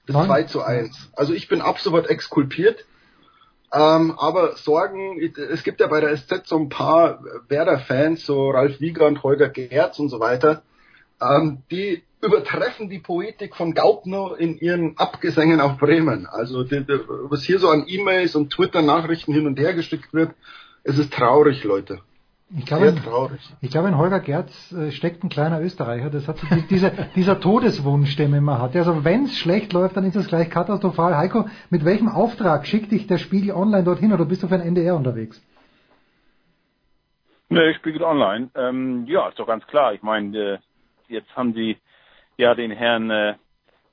das 0.10 0.16
Neun. 0.16 0.28
2 0.28 0.44
zu 0.44 0.64
1. 0.64 1.12
Also 1.16 1.34
ich 1.34 1.48
bin 1.48 1.62
ab 1.62 1.80
sofort 1.80 2.10
exkulpiert. 2.10 2.86
Ähm, 3.72 4.16
aber 4.18 4.56
Sorgen, 4.58 5.20
es 5.22 5.64
gibt 5.64 5.80
ja 5.80 5.88
bei 5.88 6.02
der 6.02 6.18
SZ 6.18 6.48
so 6.48 6.58
ein 6.58 6.70
paar 6.70 7.24
Werder-Fans, 7.48 8.26
so 8.26 8.50
Ralf 8.50 8.82
Wieger 8.82 9.06
und 9.06 9.22
Holger 9.22 9.50
Gerz 9.50 10.00
und 10.00 10.10
so 10.10 10.20
weiter, 10.20 10.64
ähm, 11.22 11.62
die 11.70 12.02
übertreffen 12.22 12.90
die 12.90 12.98
Poetik 12.98 13.56
von 13.56 13.76
Gaubner 13.76 14.36
in 14.40 14.58
ihren 14.58 14.98
Abgesängen 14.98 15.62
auf 15.62 15.78
Bremen. 15.78 16.26
Also 16.26 16.64
die, 16.64 16.84
die, 16.84 17.00
was 17.08 17.44
hier 17.44 17.60
so 17.60 17.70
an 17.70 17.86
E-Mails 17.88 18.36
und 18.36 18.52
Twitter-Nachrichten 18.52 19.34
hin 19.34 19.46
und 19.46 19.60
her 19.60 19.76
geschickt 19.76 20.12
wird, 20.14 20.34
es 20.84 20.98
ist 20.98 21.14
traurig, 21.14 21.64
Leute. 21.64 22.02
Ich 22.58 22.66
glaube, 22.66 22.92
Sehr 22.92 23.04
traurig. 23.04 23.40
ich 23.62 23.70
glaube, 23.70 23.90
in 23.90 23.98
Holger 23.98 24.20
Gerz 24.22 24.72
äh, 24.72 24.90
steckt 24.92 25.24
ein 25.24 25.30
kleiner 25.30 25.62
Österreicher. 25.62 26.10
Das 26.10 26.28
hat 26.28 26.38
so 26.40 26.48
die- 26.48 26.64
dieser, 26.68 26.90
dieser 27.16 27.40
Todeswunsch, 27.40 28.16
den 28.16 28.32
man 28.32 28.40
immer 28.40 28.60
hat. 28.60 28.76
Also 28.76 29.04
wenn 29.04 29.26
es 29.26 29.38
schlecht 29.38 29.72
läuft, 29.72 29.96
dann 29.98 30.04
ist 30.04 30.16
es 30.16 30.28
gleich 30.28 30.50
katastrophal. 30.50 31.16
Heiko, 31.16 31.46
mit 31.70 31.86
welchem 31.86 32.10
Auftrag 32.10 32.66
schickt 32.66 32.92
dich 32.92 33.06
der 33.06 33.20
Spiegel 33.20 33.52
online 33.52 33.84
dorthin 33.84 34.14
oder 34.14 34.26
bist 34.26 34.42
du 34.42 34.48
für 34.48 34.56
ein 34.56 34.62
NDR 34.62 34.96
unterwegs? 34.96 35.40
Nee, 37.50 37.74
Spiegel 37.76 38.04
Online. 38.04 38.50
Ähm, 38.56 39.06
ja, 39.08 39.28
ist 39.30 39.40
doch 39.40 39.48
ganz 39.48 39.66
klar. 39.68 39.94
Ich 39.94 40.02
meine, 40.04 40.38
äh, 40.38 40.58
jetzt 41.08 41.36
haben 41.36 41.54
sie 41.54 41.78
ja 42.38 42.54
den 42.56 42.72
Herrn 42.72 43.10
äh, 43.10 43.36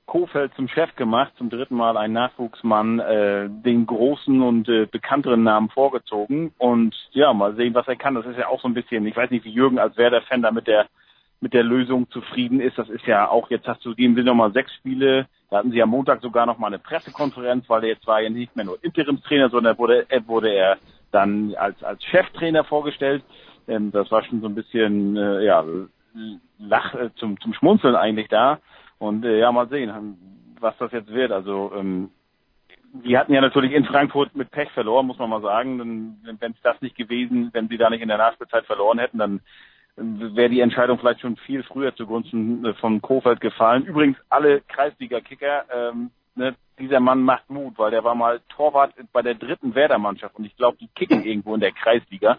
Kofeld 0.06 0.54
zum 0.54 0.68
Chef 0.68 0.94
gemacht, 0.96 1.32
zum 1.36 1.50
dritten 1.50 1.74
Mal 1.74 1.96
ein 1.96 2.12
Nachwuchsmann, 2.12 3.00
äh, 3.00 3.48
den 3.48 3.86
großen 3.86 4.40
und 4.40 4.68
äh, 4.68 4.86
bekannteren 4.86 5.42
Namen 5.42 5.68
vorgezogen. 5.68 6.52
Und 6.58 6.94
ja, 7.10 7.32
mal 7.32 7.54
sehen, 7.56 7.74
was 7.74 7.88
er 7.88 7.96
kann. 7.96 8.14
Das 8.14 8.26
ist 8.26 8.38
ja 8.38 8.48
auch 8.48 8.60
so 8.62 8.68
ein 8.68 8.74
bisschen, 8.74 9.06
ich 9.06 9.16
weiß 9.16 9.30
nicht, 9.30 9.44
wie 9.44 9.50
Jürgen 9.50 9.78
als 9.78 9.96
Werder-Fan 9.96 10.42
da 10.42 10.50
mit 10.50 10.66
der 10.66 10.86
mit 11.40 11.52
der 11.52 11.64
Lösung 11.64 12.08
zufrieden 12.10 12.60
ist. 12.60 12.78
Das 12.78 12.88
ist 12.88 13.06
ja 13.06 13.28
auch, 13.28 13.50
jetzt 13.50 13.66
hast 13.66 13.84
du 13.84 13.94
die 13.94 14.04
im 14.04 14.14
Sinne 14.14 14.30
nochmal 14.30 14.52
sechs 14.52 14.72
Spiele. 14.74 15.26
Da 15.50 15.58
hatten 15.58 15.70
sie 15.70 15.82
am 15.82 15.90
Montag 15.90 16.22
sogar 16.22 16.46
noch 16.46 16.58
mal 16.58 16.68
eine 16.68 16.78
Pressekonferenz, 16.78 17.68
weil 17.68 17.82
er 17.84 17.90
jetzt 17.90 18.06
war 18.06 18.20
ja 18.20 18.30
nicht 18.30 18.56
mehr 18.56 18.64
nur 18.64 18.82
Interimstrainer, 18.82 19.50
sondern 19.50 19.76
wurde, 19.76 20.06
wurde 20.26 20.50
er 20.50 20.78
dann 21.12 21.54
als, 21.56 21.82
als 21.82 22.02
Cheftrainer 22.04 22.64
vorgestellt. 22.64 23.22
Ähm, 23.68 23.92
das 23.92 24.10
war 24.10 24.24
schon 24.24 24.40
so 24.40 24.46
ein 24.46 24.54
bisschen, 24.54 25.16
äh, 25.16 25.44
ja, 25.44 25.64
Lach, 26.58 26.94
äh, 26.94 27.10
zum, 27.16 27.38
zum 27.40 27.52
Schmunzeln 27.52 27.94
eigentlich 27.94 28.28
da. 28.28 28.58
Und 28.98 29.24
äh, 29.24 29.38
ja, 29.38 29.52
mal 29.52 29.68
sehen, 29.68 30.16
was 30.60 30.76
das 30.78 30.92
jetzt 30.92 31.12
wird. 31.12 31.32
Also 31.32 31.72
ähm, 31.74 32.10
die 33.04 33.18
hatten 33.18 33.32
ja 33.32 33.40
natürlich 33.40 33.72
in 33.72 33.84
Frankfurt 33.84 34.34
mit 34.34 34.50
Pech 34.50 34.70
verloren, 34.70 35.06
muss 35.06 35.18
man 35.18 35.30
mal 35.30 35.42
sagen. 35.42 36.18
Wenn 36.24 36.52
es 36.52 36.60
das 36.62 36.80
nicht 36.80 36.96
gewesen, 36.96 37.50
wenn 37.52 37.68
sie 37.68 37.76
da 37.76 37.90
nicht 37.90 38.00
in 38.00 38.08
der 38.08 38.18
Nachspielzeit 38.18 38.64
verloren 38.66 38.98
hätten, 38.98 39.18
dann 39.18 39.40
wäre 39.96 40.50
die 40.50 40.60
Entscheidung 40.60 40.98
vielleicht 40.98 41.20
schon 41.20 41.36
viel 41.36 41.62
früher 41.62 41.94
zugunsten 41.94 42.64
äh, 42.64 42.74
von 42.74 43.00
Kofeld 43.00 43.40
gefallen. 43.40 43.84
Übrigens 43.84 44.18
alle 44.28 44.60
Kreisliga-Kicker, 44.60 45.64
ähm, 45.72 46.10
ne, 46.34 46.54
dieser 46.78 47.00
Mann 47.00 47.22
macht 47.22 47.48
Mut, 47.48 47.78
weil 47.78 47.90
der 47.90 48.04
war 48.04 48.14
mal 48.14 48.40
Torwart 48.50 48.92
bei 49.12 49.22
der 49.22 49.34
dritten 49.34 49.74
Werder-Mannschaft 49.74 50.36
und 50.36 50.44
ich 50.44 50.56
glaube, 50.56 50.76
die 50.78 50.88
kicken 50.88 51.24
irgendwo 51.24 51.54
in 51.54 51.60
der 51.60 51.72
Kreisliga. 51.72 52.38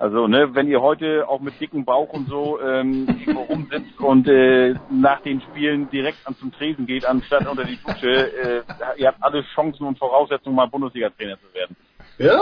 Also, 0.00 0.26
ne, 0.28 0.54
wenn 0.54 0.66
ihr 0.66 0.80
heute 0.80 1.28
auch 1.28 1.40
mit 1.40 1.60
dicken 1.60 1.84
Bauch 1.84 2.08
und 2.14 2.26
so 2.26 2.58
ähm, 2.58 3.06
irgendwo 3.06 3.42
rumsitzt 3.42 4.00
und 4.00 4.26
äh, 4.28 4.74
nach 4.90 5.20
den 5.20 5.42
Spielen 5.42 5.90
direkt 5.90 6.26
an 6.26 6.34
zum 6.36 6.52
Tresen 6.52 6.86
geht, 6.86 7.04
anstatt 7.04 7.46
unter 7.46 7.64
die 7.64 7.76
Dusche, 7.76 8.08
äh, 8.08 8.62
ihr 8.96 9.08
habt 9.08 9.22
alle 9.22 9.42
Chancen 9.54 9.86
und 9.86 9.98
Voraussetzungen, 9.98 10.56
mal 10.56 10.68
Bundesliga-Trainer 10.68 11.36
zu 11.38 11.52
werden. 11.52 11.76
Ja. 12.16 12.40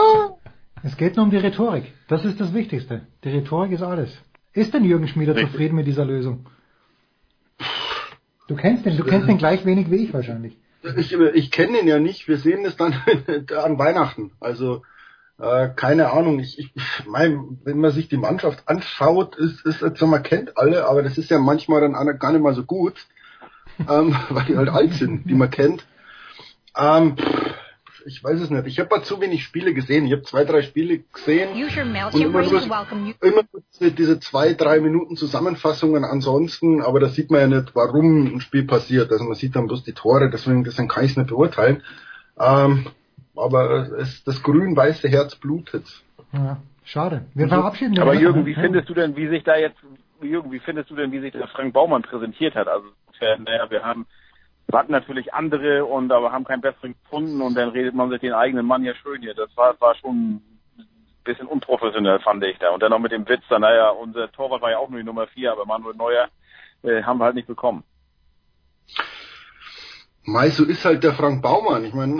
Es 0.85 0.97
geht 0.97 1.17
nur 1.17 1.25
um 1.25 1.33
die 1.33 1.37
Rhetorik. 1.37 1.93
Das 2.07 2.25
ist 2.25 2.41
das 2.41 2.55
Wichtigste. 2.55 3.09
Die 3.25 3.31
Rhetorik 3.31 3.73
ist 3.73 3.83
alles. 3.83 4.17
Ist 4.53 4.73
denn 4.73 4.85
Jürgen 4.85 5.09
Schmieder 5.09 5.35
Richtig. 5.35 5.51
zufrieden 5.51 5.75
mit 5.75 5.89
dieser 5.89 6.05
Lösung? 6.05 6.47
Du 8.47 8.55
kennst 8.55 8.87
den, 8.87 8.97
du 8.97 9.03
kennst 9.03 9.29
den 9.29 9.39
gleich 9.39 9.67
wenig 9.67 9.91
wie 9.91 10.05
ich 10.05 10.15
wahrscheinlich. 10.15 10.57
Ich, 10.97 11.13
ich 11.13 11.51
kenne 11.51 11.81
ihn 11.81 11.89
ja 11.89 11.99
nicht. 11.99 12.29
Wir 12.29 12.37
sehen 12.37 12.65
es 12.65 12.77
dann 12.77 12.95
an 13.65 13.79
Weihnachten. 13.81 14.31
Also 14.39 14.83
äh, 15.41 15.69
keine 15.69 16.13
Ahnung. 16.13 16.41
Ich, 16.41 16.59
ich 16.59 16.73
mein, 17.07 17.59
wenn 17.65 17.79
man 17.79 17.93
sich 17.93 18.09
die 18.09 18.17
Mannschaft 18.17 18.63
anschaut, 18.67 19.37
ist, 19.37 19.65
ist 19.65 19.83
also 19.83 20.07
man 20.07 20.23
kennt 20.23 20.59
alle, 20.59 20.87
aber 20.87 21.03
das 21.03 21.19
ist 21.19 21.31
ja 21.31 21.39
manchmal 21.39 21.81
dann 21.81 22.19
gar 22.19 22.33
nicht 22.33 22.43
mal 22.43 22.55
so 22.55 22.65
gut, 22.65 23.07
ähm, 23.89 24.17
weil 24.31 24.45
die 24.47 24.57
halt 24.57 24.69
alt 24.69 24.95
sind, 24.95 25.29
die 25.29 25.35
man 25.35 25.51
kennt. 25.51 25.87
Ähm, 26.77 27.17
ich 28.07 28.25
weiß 28.25 28.41
es 28.41 28.51
nicht. 28.51 28.67
Ich 28.67 28.79
habe 28.81 28.89
mal 28.91 29.05
zu 29.05 29.21
wenig 29.21 29.45
Spiele 29.45 29.75
gesehen. 29.75 30.07
Ich 30.07 30.13
habe 30.13 30.23
zwei, 30.23 30.45
drei 30.45 30.63
Spiele 30.63 31.01
gesehen. 31.13 31.51
Und 32.15 32.21
immer 32.23 32.43
nur, 32.43 32.63
immer 33.21 33.43
diese 33.81 34.19
zwei, 34.21 34.55
drei 34.55 34.81
Minuten 34.81 35.17
Zusammenfassungen 35.17 36.05
ansonsten, 36.05 36.81
aber 36.83 37.01
da 37.01 37.09
sieht 37.09 37.31
man 37.31 37.41
ja 37.41 37.61
nicht, 37.61 37.75
warum 37.75 38.37
ein 38.37 38.41
Spiel 38.41 38.65
passiert. 38.65 39.13
Also 39.13 39.25
man 39.25 39.35
sieht 39.35 39.57
dann 39.57 39.67
bloß 39.67 39.85
die 39.85 39.93
Tore, 39.93 40.31
deswegen, 40.31 40.65
deswegen 40.65 40.89
kann 40.89 41.05
ich 41.05 41.13
es 41.13 41.17
nicht 41.17 41.29
beurteilen. 41.29 41.83
Ähm, 42.41 42.87
aber 43.39 43.93
es, 43.99 44.25
das 44.25 44.43
grün-weiße 44.43 45.09
Herz 45.09 45.37
blutet. 45.37 45.87
Ja, 46.33 46.59
schade. 46.85 47.27
Wir 47.35 47.49
verabschieden 47.49 47.99
Aber 47.99 48.15
Jürgen, 48.15 48.45
wie 48.47 48.55
findest 48.55 48.89
du 48.89 48.95
denn, 48.95 49.17
wie 49.17 49.29
sich 49.29 49.45
da 49.45 49.57
jetzt, 49.57 49.79
Jürgen, 50.21 50.53
wie 50.53 50.59
findest 50.59 50.91
du 50.91 50.97
denn, 50.97 51.13
wie 51.13 51.21
sich 51.21 51.33
der 51.33 51.49
Frank 51.49 51.73
Baumann 51.73 52.03
präsentiert 52.03 52.55
hat? 52.55 52.69
Also, 52.69 52.89
naja, 53.21 53.71
wir 53.71 53.83
haben 53.83 54.07
wir 54.71 54.79
hatten 54.79 54.93
natürlich 54.93 55.33
andere 55.33 55.87
und 55.87 56.13
aber 56.13 56.31
haben 56.31 56.45
keinen 56.45 56.61
besseren 56.61 56.95
gefunden 57.03 57.41
und 57.41 57.55
dann 57.55 57.71
redet 57.71 57.95
man 57.95 58.11
sich 58.11 58.21
den 58.21 58.35
eigenen 58.35 58.67
Mann 58.67 58.85
ja 58.85 58.95
schön 58.95 59.23
hier. 59.23 59.33
Das 59.35 59.49
war, 59.57 59.81
war 59.81 59.95
schon 59.95 60.43
ein 60.77 60.87
bisschen 61.25 61.47
unprofessionell, 61.47 62.21
fand 62.21 62.45
ich 62.45 62.59
da. 62.59 62.71
Und 62.71 62.83
dann 62.83 62.91
noch 62.91 62.99
mit 62.99 63.13
dem 63.13 63.27
Witz, 63.27 63.43
dann, 63.49 63.63
naja, 63.63 63.89
unser 63.89 64.31
Torwart 64.31 64.61
war 64.61 64.71
ja 64.71 64.79
auch 64.79 64.91
nur 64.91 65.01
die 65.01 65.07
Nummer 65.07 65.27
vier, 65.29 65.53
aber 65.53 65.65
Manuel 65.65 65.97
Neuer 65.97 66.29
äh, 66.83 67.03
haben 67.03 67.19
wir 67.19 67.25
halt 67.25 67.35
nicht 67.35 67.49
bekommen. 67.49 67.83
Mei, 70.25 70.51
so 70.51 70.65
ist 70.67 70.85
halt 70.85 71.03
der 71.03 71.15
Frank 71.15 71.41
Baumann. 71.41 71.87
Ich 71.87 71.95
meine, 71.95 72.19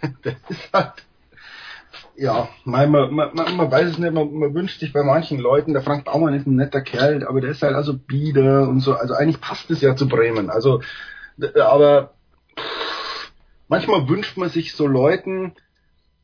der 0.24 0.36
ist 0.48 0.72
halt, 0.72 0.92
ja, 2.16 2.48
man, 2.64 2.90
man, 2.90 3.14
man, 3.14 3.56
man 3.56 3.70
weiß 3.70 3.90
es 3.90 3.98
nicht, 3.98 4.12
man, 4.12 4.32
man 4.32 4.54
wünscht 4.54 4.80
sich 4.80 4.92
bei 4.92 5.02
manchen 5.02 5.38
Leuten, 5.38 5.72
der 5.72 5.82
Frank 5.82 6.04
Baumann 6.04 6.34
ist 6.34 6.46
ein 6.46 6.56
netter 6.56 6.80
Kerl, 6.80 7.24
aber 7.26 7.40
der 7.40 7.50
ist 7.50 7.62
halt 7.62 7.74
also 7.74 7.96
bieder 7.96 8.68
und 8.68 8.80
so, 8.80 8.94
also 8.94 9.14
eigentlich 9.14 9.40
passt 9.40 9.70
es 9.70 9.80
ja 9.80 9.94
zu 9.94 10.08
Bremen. 10.08 10.50
Also 10.50 10.80
aber 11.60 12.14
manchmal 13.68 14.08
wünscht 14.08 14.36
man 14.36 14.48
sich 14.48 14.74
so 14.74 14.86
Leuten, 14.86 15.54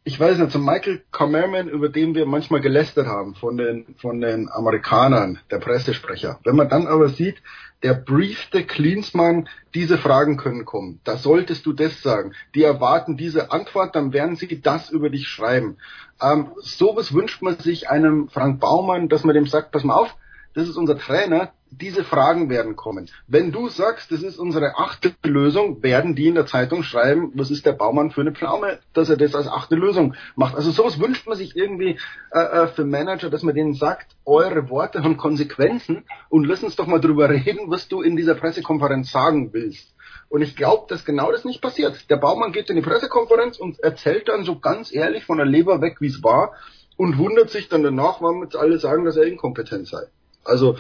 ich 0.07 0.21
weiß 0.21 0.39
nicht, 0.39 0.53
so 0.53 0.59
Michael 0.59 1.03
Kamerman, 1.13 1.69
über 1.69 1.89
den 1.89 2.15
wir 2.15 2.27
manchmal 2.27 2.61
gelästert 2.61 3.07
haben 3.07 3.35
von 3.35 3.57
den, 3.57 3.95
von 3.97 4.21
den 4.21 4.51
Amerikanern, 4.51 5.39
der 5.51 5.59
Pressesprecher. 5.59 6.39
Wenn 6.45 6.57
man 6.57 6.69
dann 6.69 6.87
aber 6.87 7.09
sieht, 7.09 7.43
der 7.83 7.95
briefte 7.95 8.65
Klinsmann, 8.65 9.49
diese 9.75 9.97
Fragen 9.97 10.37
können 10.37 10.67
kommen. 10.67 11.01
Da 11.05 11.17
solltest 11.17 11.65
du 11.65 11.73
das 11.73 12.03
sagen. 12.03 12.33
Die 12.55 12.63
erwarten 12.63 13.17
diese 13.17 13.51
Antwort, 13.51 13.97
dann 13.97 14.13
werden 14.13 14.37
sie 14.37 14.61
das 14.61 14.91
über 14.91 15.09
dich 15.09 15.27
schreiben. 15.27 15.79
Ähm, 16.21 16.51
sowas 16.59 17.15
wünscht 17.15 17.41
man 17.41 17.59
sich 17.59 17.89
einem 17.89 18.29
Frank 18.29 18.61
Baumann, 18.61 19.09
dass 19.09 19.25
man 19.25 19.35
dem 19.35 19.47
sagt, 19.47 19.73
pass 19.73 19.85
mal 19.85 19.97
auf, 19.97 20.15
das 20.55 20.69
ist 20.69 20.77
unser 20.77 20.99
Trainer, 20.99 21.53
diese 21.79 22.05
Fragen 22.05 22.49
werden 22.49 22.77
kommen. 22.77 23.11
Wenn 23.27 23.53
du 23.53 23.69
sagst, 23.69 24.13
das 24.13 24.23
ist 24.23 24.39
unsere 24.39 24.77
achte 24.77 25.15
Lösung, 25.25 25.83
werden 25.83 26.15
die 26.15 26.29
in 26.29 26.35
der 26.35 26.47
Zeitung 26.47 26.83
schreiben, 26.83 27.33
was 27.35 27.51
ist 27.51 27.67
der 27.67 27.73
Baumann 27.73 28.11
für 28.11 28.21
eine 28.21 28.33
Pflaume, 28.33 28.79
dass 28.93 29.11
er 29.11 29.17
das 29.17 29.35
als 29.35 29.49
achte 29.49 29.75
Lösung 29.75 30.15
macht. 30.37 30.55
Also 30.55 30.71
sowas 30.71 31.01
wünscht 31.01 31.27
man 31.27 31.37
sich 31.37 31.57
irgendwie 31.57 31.99
äh, 32.33 32.39
äh 32.39 32.67
für 32.69 32.85
Manager, 32.85 33.31
dass 33.31 33.43
man 33.43 33.55
denen 33.55 33.75
sagt, 33.75 34.17
eure 34.25 34.71
Worte 34.71 35.03
haben 35.03 35.17
Konsequenzen 35.17 36.05
und 36.29 36.45
lass 36.45 36.63
uns 36.63 36.77
doch 36.77 36.87
mal 36.87 37.01
drüber 37.01 37.29
reden, 37.31 37.71
was 37.71 37.89
du 37.89 38.03
in 38.03 38.17
dieser 38.17 38.35
Pressekonferenz 38.35 39.11
sagen 39.11 39.53
willst. 39.53 39.95
Und 40.29 40.43
ich 40.43 40.57
glaube, 40.57 40.87
dass 40.89 41.05
genau 41.05 41.31
das 41.31 41.45
nicht 41.45 41.61
passiert. 41.61 42.11
Der 42.11 42.17
Baumann 42.17 42.53
geht 42.53 42.71
in 42.71 42.77
die 42.77 42.83
Pressekonferenz 42.83 43.59
und 43.59 43.81
erzählt 43.81 44.29
dann 44.29 44.45
so 44.45 44.59
ganz 44.59 44.93
ehrlich 44.93 45.25
von 45.25 45.37
der 45.37 45.47
Leber 45.47 45.81
weg, 45.81 45.97
wie 46.01 46.09
es 46.09 46.23
war 46.23 46.53
und 46.97 47.19
wundert 47.19 47.51
sich 47.51 47.69
dann 47.69 47.83
danach, 47.83 48.21
warum 48.21 48.43
jetzt 48.43 48.57
alle 48.57 48.79
sagen, 48.79 49.05
dass 49.05 49.17
er 49.17 49.25
inkompetent 49.25 49.87
sei. 49.87 50.07
Also 50.45 50.77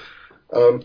ähm, 0.55 0.84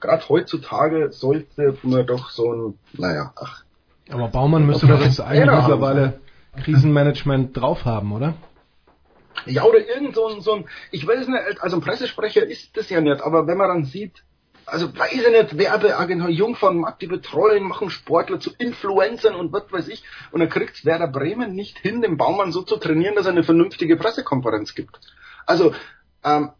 Gerade 0.00 0.28
heutzutage 0.28 1.10
sollte 1.10 1.76
man 1.82 2.06
doch 2.06 2.30
so 2.30 2.52
ein, 2.52 2.78
naja, 2.92 3.32
ach. 3.36 3.64
Aber 4.10 4.28
Baumann 4.28 4.66
müsste 4.66 4.86
doch 4.86 5.00
jetzt 5.00 5.20
eigentlich 5.20 5.50
mittlerweile 5.50 6.20
Krisenmanagement 6.62 7.56
drauf 7.56 7.84
haben, 7.84 8.12
oder? 8.12 8.34
Ja, 9.46 9.64
oder 9.64 9.78
irgend 9.78 10.14
so 10.14 10.28
ein, 10.28 10.40
so 10.40 10.54
ein, 10.54 10.64
ich 10.90 11.06
weiß 11.06 11.28
nicht, 11.28 11.60
also 11.60 11.76
ein 11.76 11.82
Pressesprecher 11.82 12.44
ist 12.44 12.76
das 12.76 12.88
ja 12.88 13.00
nicht, 13.00 13.20
aber 13.20 13.46
wenn 13.46 13.58
man 13.58 13.68
dann 13.68 13.84
sieht, 13.84 14.24
also 14.64 14.96
weiß 14.96 15.12
ich 15.12 15.28
nicht, 15.28 15.58
Werbeagentur 15.58 16.28
Jung 16.28 16.56
von 16.56 16.78
Matt, 16.78 17.00
die 17.00 17.06
betreuen, 17.06 17.64
machen 17.64 17.90
Sportler 17.90 18.40
zu 18.40 18.50
Influencern 18.58 19.34
und 19.34 19.52
was 19.52 19.70
weiß 19.70 19.88
ich, 19.88 20.02
und 20.32 20.40
dann 20.40 20.48
kriegt 20.48 20.84
Werder 20.84 21.08
Bremen 21.08 21.54
nicht 21.54 21.78
hin, 21.78 22.02
den 22.02 22.16
Baumann 22.16 22.52
so 22.52 22.62
zu 22.62 22.76
trainieren, 22.76 23.14
dass 23.14 23.26
er 23.26 23.32
eine 23.32 23.44
vernünftige 23.44 23.96
Pressekonferenz 23.96 24.74
gibt. 24.74 24.98
Also, 25.46 25.74
ähm, 26.24 26.50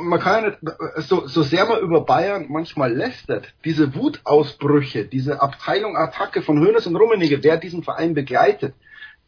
man 0.00 0.20
kann 0.20 0.44
ja 0.44 0.50
nicht, 0.50 1.08
so, 1.08 1.26
so 1.26 1.42
sehr 1.42 1.66
man 1.66 1.80
über 1.80 2.04
Bayern 2.04 2.46
manchmal 2.48 2.92
lästert, 2.94 3.54
diese 3.64 3.94
Wutausbrüche, 3.94 5.04
diese 5.04 5.40
Abteilung 5.40 5.96
Attacke 5.96 6.42
von 6.42 6.58
Hönes 6.58 6.86
und 6.86 6.96
Rummenigge, 6.96 7.42
wer 7.42 7.56
diesen 7.56 7.82
Verein 7.82 8.14
begleitet, 8.14 8.74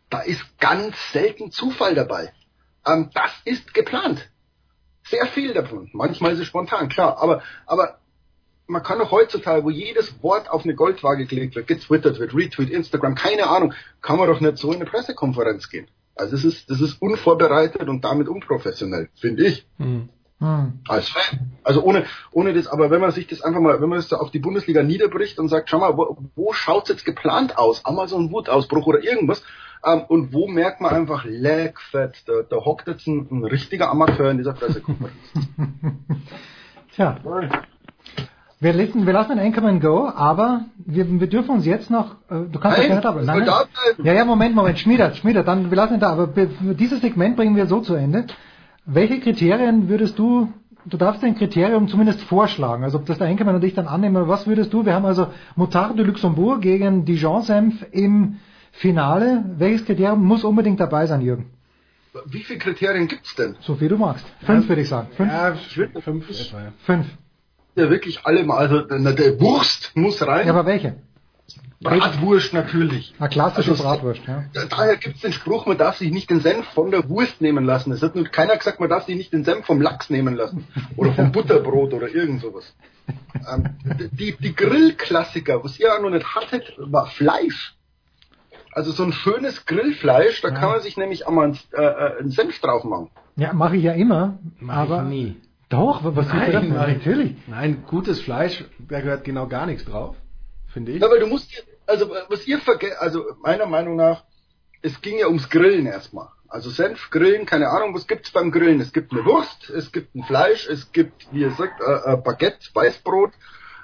da 0.09 0.21
ist 0.21 0.59
ganz 0.59 0.97
selten 1.13 1.51
Zufall 1.51 1.95
dabei. 1.95 2.33
Ähm, 2.87 3.11
das 3.15 3.33
ist 3.45 3.75
geplant. 3.75 4.31
Sehr 5.05 5.27
viel 5.27 5.55
davon. 5.55 5.89
Manchmal 5.93 6.33
ist 6.33 6.41
es 6.41 6.47
spontan, 6.47 6.89
klar. 6.89 7.19
Aber, 7.19 7.43
aber 7.67 7.99
man 8.67 8.83
kann 8.83 8.99
doch 8.99 9.11
heutzutage, 9.11 9.65
wo 9.65 9.71
jedes 9.71 10.23
Wort 10.23 10.49
auf 10.51 10.65
eine 10.65 10.75
Goldwaage 10.75 11.27
gelegt 11.27 11.57
wird, 11.57 11.67
getwittert 11.67 12.19
wird, 12.19 12.35
Retweet, 12.35 12.71
Instagram, 12.71 13.15
keine 13.15 13.49
Ahnung, 13.49 13.75
kann 14.01 14.19
man 14.19 14.29
doch 14.29 14.41
nicht 14.41 14.59
so 14.59 14.69
in 14.71 14.77
eine 14.77 14.85
Pressekonferenz 14.85 15.69
gehen. 15.69 15.89
Also 16.15 16.37
das 16.37 16.45
ist, 16.45 16.71
das 16.71 16.81
ist 16.81 17.01
unvorbereitet 17.01 17.89
und 17.89 18.05
damit 18.05 18.29
unprofessionell, 18.29 19.09
finde 19.15 19.47
ich. 19.47 19.67
Mhm. 19.79 20.11
Hm. 20.41 20.81
Als 20.89 21.09
Fan. 21.11 21.53
Also 21.63 21.83
ohne, 21.83 22.05
ohne 22.33 22.55
das, 22.55 22.67
aber 22.67 22.91
wenn 22.91 23.01
man 23.01 23.13
sich 23.13 23.27
das 23.27 23.43
einfach 23.43 23.61
mal, 23.61 23.81
wenn 23.81 23.89
man 23.89 23.99
das 23.99 24.13
auf 24.13 24.31
die 24.31 24.39
Bundesliga 24.39 24.83
niederbricht 24.83 25.39
und 25.39 25.49
sagt, 25.49 25.69
schau 25.69 25.79
mal, 25.79 25.97
wo, 25.97 26.17
wo 26.35 26.53
schaut's 26.53 26.89
jetzt 26.89 27.05
geplant 27.05 27.59
aus? 27.59 27.85
Ein 27.85 27.97
Wutausbruch 27.97 28.87
oder 28.87 29.05
irgendwas. 29.05 29.43
Ähm, 29.85 30.03
und 30.09 30.33
wo 30.33 30.47
merkt 30.47 30.81
man 30.81 30.95
einfach, 30.95 31.25
leckfett, 31.25 32.23
da, 32.27 32.43
da 32.49 32.57
hockt 32.57 32.89
jetzt 32.89 33.07
ein, 33.07 33.29
ein 33.31 33.45
richtiger 33.45 33.91
Amateur 33.91 34.31
in 34.31 34.39
dieser 34.39 34.55
Pressekonferenz. 34.55 35.15
Tja. 36.95 37.19
Wir 38.63 38.73
lassen, 38.75 39.07
wir 39.07 39.13
lassen 39.13 39.31
den 39.31 39.39
Anchorman 39.39 39.81
go, 39.81 40.07
aber 40.09 40.67
wir, 40.77 41.07
wir 41.21 41.27
dürfen 41.29 41.51
uns 41.51 41.67
jetzt 41.67 41.91
noch, 41.91 42.17
äh, 42.31 42.47
du 42.51 42.59
kannst 42.59 42.79
nein, 42.79 42.91
das 42.91 43.05
ja 43.05 43.13
nicht 43.13 43.27
nein, 43.27 43.45
nein. 43.47 44.05
Ja, 44.05 44.13
ja, 44.13 44.25
Moment, 44.25 44.55
Moment, 44.55 44.79
Schmieder, 44.79 45.15
Schmieder, 45.15 45.45
dann, 45.45 45.71
wir 45.71 45.77
lassen 45.77 45.95
ihn 45.95 46.01
da, 46.01 46.13
aber 46.13 46.27
dieses 46.27 47.01
Segment 47.01 47.37
bringen 47.37 47.57
wir 47.57 47.67
so 47.67 47.81
zu 47.81 47.95
Ende. 47.95 48.27
Welche 48.93 49.21
Kriterien 49.21 49.89
würdest 49.89 50.19
du, 50.19 50.53
du 50.85 50.97
darfst 50.97 51.23
ein 51.23 51.37
Kriterium 51.37 51.87
zumindest 51.87 52.23
vorschlagen, 52.23 52.83
also 52.83 52.99
ob 52.99 53.07
das 53.07 53.19
der 53.19 53.29
Enkelmann 53.29 53.55
und 53.55 53.63
ich 53.63 53.75
dann 53.75 53.87
annehmen, 53.87 54.27
was 54.27 54.49
würdest 54.49 54.73
du, 54.73 54.85
wir 54.85 54.95
haben 54.95 55.07
also 55.07 55.29
Motard 55.55 55.97
de 55.97 56.05
Luxembourg 56.05 56.61
gegen 56.61 57.05
Dijon-Senf 57.05 57.87
im 57.93 58.41
Finale. 58.73 59.45
Welches 59.59 59.85
Kriterium 59.85 60.25
muss 60.25 60.43
unbedingt 60.43 60.81
dabei 60.81 61.07
sein, 61.07 61.21
Jürgen? 61.21 61.51
Wie 62.27 62.41
viele 62.41 62.59
Kriterien 62.59 63.07
gibt's 63.07 63.37
denn? 63.37 63.55
So 63.61 63.77
viel 63.77 63.89
du 63.89 63.97
magst. 63.97 64.27
Fünf 64.41 64.69
würde 64.69 64.83
ich 64.83 64.89
sagen. 64.89 65.09
Fünf. 65.17 65.31
Ja, 65.31 65.55
fünf 66.01 66.29
etwa. 66.29 66.61
ja. 66.61 66.73
Fünf. 66.85 67.07
Ja, 67.77 67.89
wirklich 67.89 68.27
alle 68.27 68.43
mal. 68.43 68.59
Also, 68.59 68.81
der, 68.81 69.13
der 69.13 69.41
Wurst 69.41 69.93
muss 69.95 70.21
rein. 70.27 70.49
Ja, 70.49 70.53
aber 70.53 70.67
welche? 70.67 70.97
Bratwurst 71.83 72.53
natürlich. 72.53 73.15
Eine 73.19 73.29
klassische 73.31 73.71
Also, 73.73 73.83
Bratwurst, 73.85 74.21
ja. 74.27 74.45
Da- 74.53 74.65
Daher 74.67 74.97
gibt's 74.97 75.21
den 75.23 75.33
Spruch, 75.33 75.67
man 75.67 75.79
darf 75.79 75.97
sich 75.97 76.11
nicht 76.11 76.29
den 76.31 76.41
Senf 76.41 76.67
von 76.69 76.91
der 76.91 77.09
Wurst 77.09 77.41
nehmen 77.41 77.65
lassen. 77.65 77.93
Es 77.93 78.03
hat 78.03 78.15
nur 78.17 78.25
keiner 78.27 78.57
gesagt, 78.57 78.81
man 78.81 78.89
darf 78.91 79.07
sich 79.07 79.17
nicht 79.17 79.33
den 79.33 79.45
Senf 79.45 79.65
vom 79.67 79.81
Lachs 79.81 80.11
nehmen 80.11 80.35
lassen. 80.37 80.67
Oder 80.97 81.13
vom 81.15 81.33
Butterbrot 81.33 81.95
oder 81.95 82.09
irgend 82.09 82.43
sowas. 82.43 82.75
Ähm, 83.53 83.71
die, 84.13 84.37
die 84.39 84.55
Grillklassiker, 84.55 85.65
was 85.65 85.79
ihr 85.81 85.93
auch 85.95 86.01
noch 86.03 86.11
nicht 86.11 86.35
hattet, 86.35 86.75
war 86.79 87.07
Fleisch. 87.07 87.75
Also 88.73 88.93
so 88.93 89.03
ein 89.03 89.13
schönes 89.13 89.67
Grillfleisch, 89.67 90.43
da 90.43 90.51
kann 90.51 90.71
man 90.71 90.81
sich 90.81 90.97
nämlich 90.97 91.27
auch 91.27 91.33
mal 91.33 91.45
einen, 91.47 91.59
äh, 91.73 91.83
äh, 91.83 92.19
einen 92.21 92.31
Senf 92.31 92.61
drauf 92.61 92.85
machen. 92.85 93.09
Ja, 93.37 93.53
mache 93.53 93.77
ich 93.77 93.83
ja 93.83 93.93
immer. 93.95 94.39
Mach 94.61 94.77
aber 94.77 95.03
ich 95.05 95.09
nie. 95.09 95.37
Doch, 95.71 96.05
was 96.05 96.15
willst 96.15 96.31
du 96.33 96.37
das? 96.37 96.53
Nein, 96.53 96.69
nein, 96.73 96.95
Natürlich. 96.99 97.35
Nein, 97.47 97.85
gutes 97.89 98.21
Fleisch, 98.21 98.65
da 98.79 99.01
gehört 99.01 99.25
genau 99.25 99.47
gar 99.49 99.67
nichts 99.67 99.85
drauf, 99.85 100.15
finde 100.73 100.93
ich. 100.93 101.03
Ja, 101.03 101.11
weil 101.11 101.21
du 101.21 101.27
musst, 101.27 101.51
also 101.87 102.11
was 102.29 102.47
ihr 102.47 102.59
vergesst, 102.59 102.99
also 102.99 103.25
meiner 103.43 103.67
Meinung 103.67 103.97
nach, 103.97 104.25
es 104.83 105.01
ging 105.01 105.19
ja 105.19 105.27
ums 105.27 105.51
Grillen 105.51 105.87
erstmal. 105.87 106.29
Also 106.49 106.71
Senf, 106.71 107.11
Grillen, 107.11 107.47
keine 107.47 107.69
Ahnung, 107.69 107.95
was 107.95 108.09
gibt's 108.09 108.33
beim 108.33 108.51
Grillen? 108.51 108.81
Es 108.81 108.93
gibt 108.93 109.13
eine 109.13 109.25
Wurst, 109.25 109.71
es 109.71 109.93
gibt 109.93 110.15
ein 110.17 110.25
Fleisch, 110.25 110.67
es 110.69 110.91
gibt, 110.91 111.33
wie 111.33 111.43
ihr 111.43 111.53
sagt, 111.53 111.81
äh, 111.81 112.13
äh, 112.13 112.17
Baguette, 112.17 112.69
Weißbrot, 112.75 113.31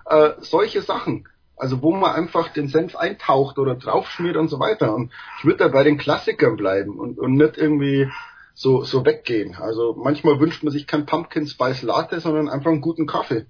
äh, 0.07 0.31
solche 0.41 0.83
Sachen. 0.83 1.29
Also 1.57 1.81
wo 1.81 1.93
man 1.93 2.13
einfach 2.13 2.53
den 2.53 2.69
Senf 2.69 2.97
eintaucht 2.97 3.59
oder 3.59 3.77
draufschmiert 3.77 4.37
und 4.37 4.49
so 4.49 4.59
weiter. 4.59 4.95
Und 4.95 5.13
ich 5.39 5.45
würde 5.45 5.59
da 5.59 5.69
bei 5.69 5.85
den 5.85 5.97
Klassikern 5.97 6.57
bleiben 6.57 6.99
und, 6.99 7.19
und 7.19 7.35
nicht 7.35 7.57
irgendwie 7.57 8.11
so, 8.53 8.83
so 8.83 9.07
weggehen. 9.07 9.55
Also 9.55 9.95
manchmal 9.97 10.41
wünscht 10.41 10.63
man 10.65 10.73
sich 10.73 10.87
kein 10.87 11.07
Pumpkin 11.07 11.47
Spice 11.47 11.83
Latte, 11.83 12.21
sondern 12.21 12.49
einfach 12.49 12.71
einen 12.71 12.81
guten 12.81 13.07
Kaffee. 13.07 13.47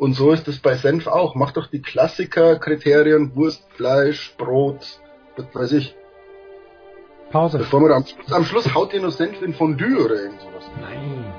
Und 0.00 0.14
so 0.14 0.32
ist 0.32 0.48
es 0.48 0.60
bei 0.60 0.76
Senf 0.76 1.06
auch. 1.06 1.34
Mach 1.34 1.52
doch 1.52 1.66
die 1.66 1.82
Klassiker-Kriterien, 1.82 3.36
Wurst, 3.36 3.62
Fleisch, 3.76 4.34
Brot, 4.38 4.98
was 5.36 5.54
weiß 5.54 5.72
ich. 5.72 5.94
Pause. 7.30 7.58
Bevor 7.58 7.82
wir 7.82 7.94
am, 7.94 8.06
Schluss- 8.06 8.32
am 8.32 8.44
Schluss 8.46 8.74
haut 8.74 8.94
ihr 8.94 9.02
noch 9.02 9.10
Senf 9.10 9.42
in 9.42 9.52
Fondue 9.52 10.02
oder 10.02 10.14
irgend 10.22 10.40
sowas. 10.40 10.64
Nein. 10.80 11.34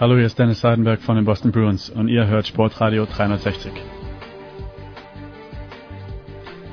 Hallo, 0.00 0.14
hier 0.16 0.26
ist 0.26 0.38
Dennis 0.38 0.60
Seidenberg 0.60 1.00
von 1.00 1.16
den 1.16 1.24
Boston 1.24 1.50
Bruins 1.50 1.90
und 1.90 2.08
ihr 2.08 2.26
hört 2.28 2.46
Sportradio 2.46 3.06
360. 3.06 3.72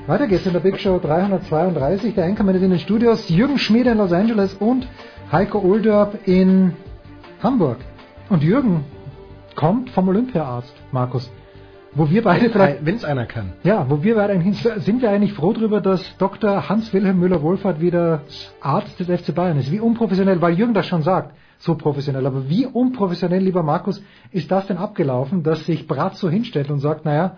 Weiter 0.07 0.27
geht's 0.27 0.45
in 0.45 0.53
der 0.53 0.59
Big 0.59 0.79
Show 0.79 0.99
332. 0.99 2.13
Der 2.13 2.25
Anchorman 2.25 2.53
ist 2.53 2.61
in 2.61 2.69
den 2.69 2.79
Studios, 2.79 3.27
Jürgen 3.27 3.57
Schmiede 3.57 3.89
in 3.89 3.97
Los 3.97 4.13
Angeles 4.13 4.53
und 4.53 4.87
Heiko 5.31 5.57
Olderb 5.59 6.27
in 6.27 6.73
Hamburg. 7.41 7.77
Und 8.29 8.43
Jürgen 8.43 8.83
kommt 9.55 9.89
vom 9.89 10.07
Olympiaarzt, 10.09 10.75
Markus. 10.91 11.31
Wo 11.95 12.07
wir 12.07 12.21
beide 12.21 12.51
vielleicht, 12.51 12.85
Wenn 12.85 12.97
es 12.97 13.03
einer 13.03 13.25
kann. 13.25 13.53
ja, 13.63 13.89
wo 13.89 14.03
wir 14.03 14.13
beide 14.15 14.33
eigentlich, 14.33 14.61
sind 14.61 15.01
wir 15.01 15.09
eigentlich 15.09 15.33
froh 15.33 15.53
darüber, 15.53 15.81
dass 15.81 16.03
Dr. 16.17 16.69
Hans-Wilhelm 16.69 17.19
Müller-Wohlfahrt 17.19 17.81
wieder 17.81 18.21
Arzt 18.61 18.99
des 18.99 19.07
FC 19.07 19.33
Bayern 19.33 19.57
ist. 19.57 19.71
Wie 19.71 19.79
unprofessionell, 19.79 20.39
weil 20.39 20.53
Jürgen 20.53 20.75
das 20.75 20.85
schon 20.85 21.01
sagt, 21.01 21.35
so 21.57 21.73
professionell. 21.73 22.27
Aber 22.27 22.47
wie 22.47 22.67
unprofessionell, 22.67 23.41
lieber 23.41 23.63
Markus, 23.63 24.03
ist 24.31 24.51
das 24.51 24.67
denn 24.67 24.77
abgelaufen, 24.77 25.41
dass 25.41 25.65
sich 25.65 25.87
Bratz 25.87 26.19
so 26.19 26.29
hinstellt 26.29 26.69
und 26.69 26.79
sagt, 26.79 27.05
naja, 27.05 27.37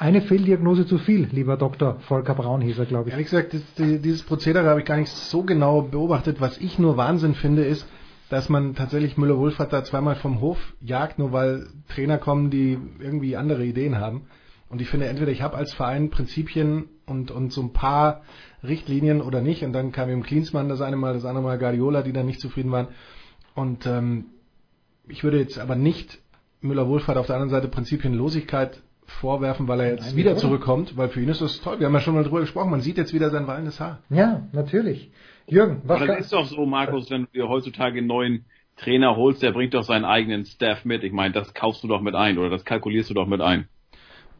eine 0.00 0.22
Fehldiagnose 0.22 0.86
zu 0.86 0.96
viel, 0.96 1.28
lieber 1.30 1.58
Dr. 1.58 2.00
Volker 2.00 2.34
Braun 2.34 2.62
hieß 2.62 2.78
er, 2.78 2.86
glaube 2.86 3.10
ich. 3.10 3.12
Ehrlich 3.12 3.28
gesagt, 3.28 3.52
das, 3.52 3.62
die, 3.74 3.98
dieses 3.98 4.22
Prozedere 4.22 4.66
habe 4.66 4.80
ich 4.80 4.86
gar 4.86 4.96
nicht 4.96 5.10
so 5.10 5.42
genau 5.42 5.82
beobachtet. 5.82 6.40
Was 6.40 6.56
ich 6.56 6.78
nur 6.78 6.96
Wahnsinn 6.96 7.34
finde, 7.34 7.64
ist, 7.64 7.86
dass 8.30 8.48
man 8.48 8.74
tatsächlich 8.74 9.18
Müller-Wohlfahrt 9.18 9.74
da 9.74 9.84
zweimal 9.84 10.14
vom 10.16 10.40
Hof 10.40 10.56
jagt, 10.80 11.18
nur 11.18 11.32
weil 11.32 11.66
Trainer 11.94 12.16
kommen, 12.16 12.48
die 12.48 12.78
irgendwie 12.98 13.36
andere 13.36 13.62
Ideen 13.62 13.98
haben. 13.98 14.22
Und 14.70 14.80
ich 14.80 14.88
finde, 14.88 15.06
entweder 15.06 15.32
ich 15.32 15.42
habe 15.42 15.58
als 15.58 15.74
Verein 15.74 16.08
Prinzipien 16.08 16.88
und, 17.04 17.30
und 17.30 17.52
so 17.52 17.60
ein 17.60 17.74
paar 17.74 18.22
Richtlinien 18.62 19.20
oder 19.20 19.42
nicht. 19.42 19.64
Und 19.64 19.74
dann 19.74 19.92
kam 19.92 20.08
eben 20.08 20.22
Klinsmann 20.22 20.70
das 20.70 20.80
eine 20.80 20.96
Mal, 20.96 21.12
das 21.12 21.26
andere 21.26 21.44
Mal 21.44 21.58
Guardiola, 21.58 22.00
die 22.00 22.14
dann 22.14 22.24
nicht 22.24 22.40
zufrieden 22.40 22.72
waren. 22.72 22.88
Und 23.54 23.84
ähm, 23.84 24.26
ich 25.08 25.24
würde 25.24 25.40
jetzt 25.40 25.58
aber 25.58 25.76
nicht 25.76 26.20
Müller-Wohlfahrt 26.62 27.18
auf 27.18 27.26
der 27.26 27.36
anderen 27.36 27.50
Seite 27.50 27.68
Prinzipienlosigkeit 27.68 28.80
vorwerfen, 29.20 29.68
weil 29.68 29.80
er 29.80 29.90
jetzt 29.90 30.06
Nein, 30.08 30.16
wieder 30.16 30.36
zurückkommt, 30.36 30.96
weil 30.96 31.08
für 31.08 31.20
ihn 31.20 31.28
ist 31.28 31.40
das 31.40 31.60
toll. 31.60 31.78
Wir 31.78 31.86
haben 31.86 31.94
ja 31.94 32.00
schon 32.00 32.14
mal 32.14 32.24
drüber 32.24 32.40
gesprochen. 32.40 32.70
Man 32.70 32.80
sieht 32.80 32.96
jetzt 32.96 33.12
wieder 33.12 33.30
sein 33.30 33.46
wallendes 33.46 33.80
Haar. 33.80 34.00
Ja, 34.10 34.42
natürlich. 34.52 35.10
Jürgen, 35.46 35.82
was 35.84 35.96
Aber 35.96 36.06
kann, 36.06 36.16
das 36.16 36.26
ist 36.26 36.32
doch 36.32 36.46
so, 36.46 36.64
Markus, 36.66 37.10
wenn 37.10 37.22
du 37.22 37.28
dir 37.32 37.48
heutzutage 37.48 37.98
einen 37.98 38.06
neuen 38.06 38.44
Trainer 38.76 39.16
holst, 39.16 39.42
der 39.42 39.52
bringt 39.52 39.74
doch 39.74 39.82
seinen 39.82 40.04
eigenen 40.04 40.44
Staff 40.44 40.84
mit. 40.84 41.02
Ich 41.04 41.12
meine, 41.12 41.34
das 41.34 41.52
kaufst 41.54 41.82
du 41.84 41.88
doch 41.88 42.00
mit 42.00 42.14
ein 42.14 42.38
oder 42.38 42.50
das 42.50 42.64
kalkulierst 42.64 43.10
du 43.10 43.14
doch 43.14 43.26
mit 43.26 43.40
ein. 43.40 43.68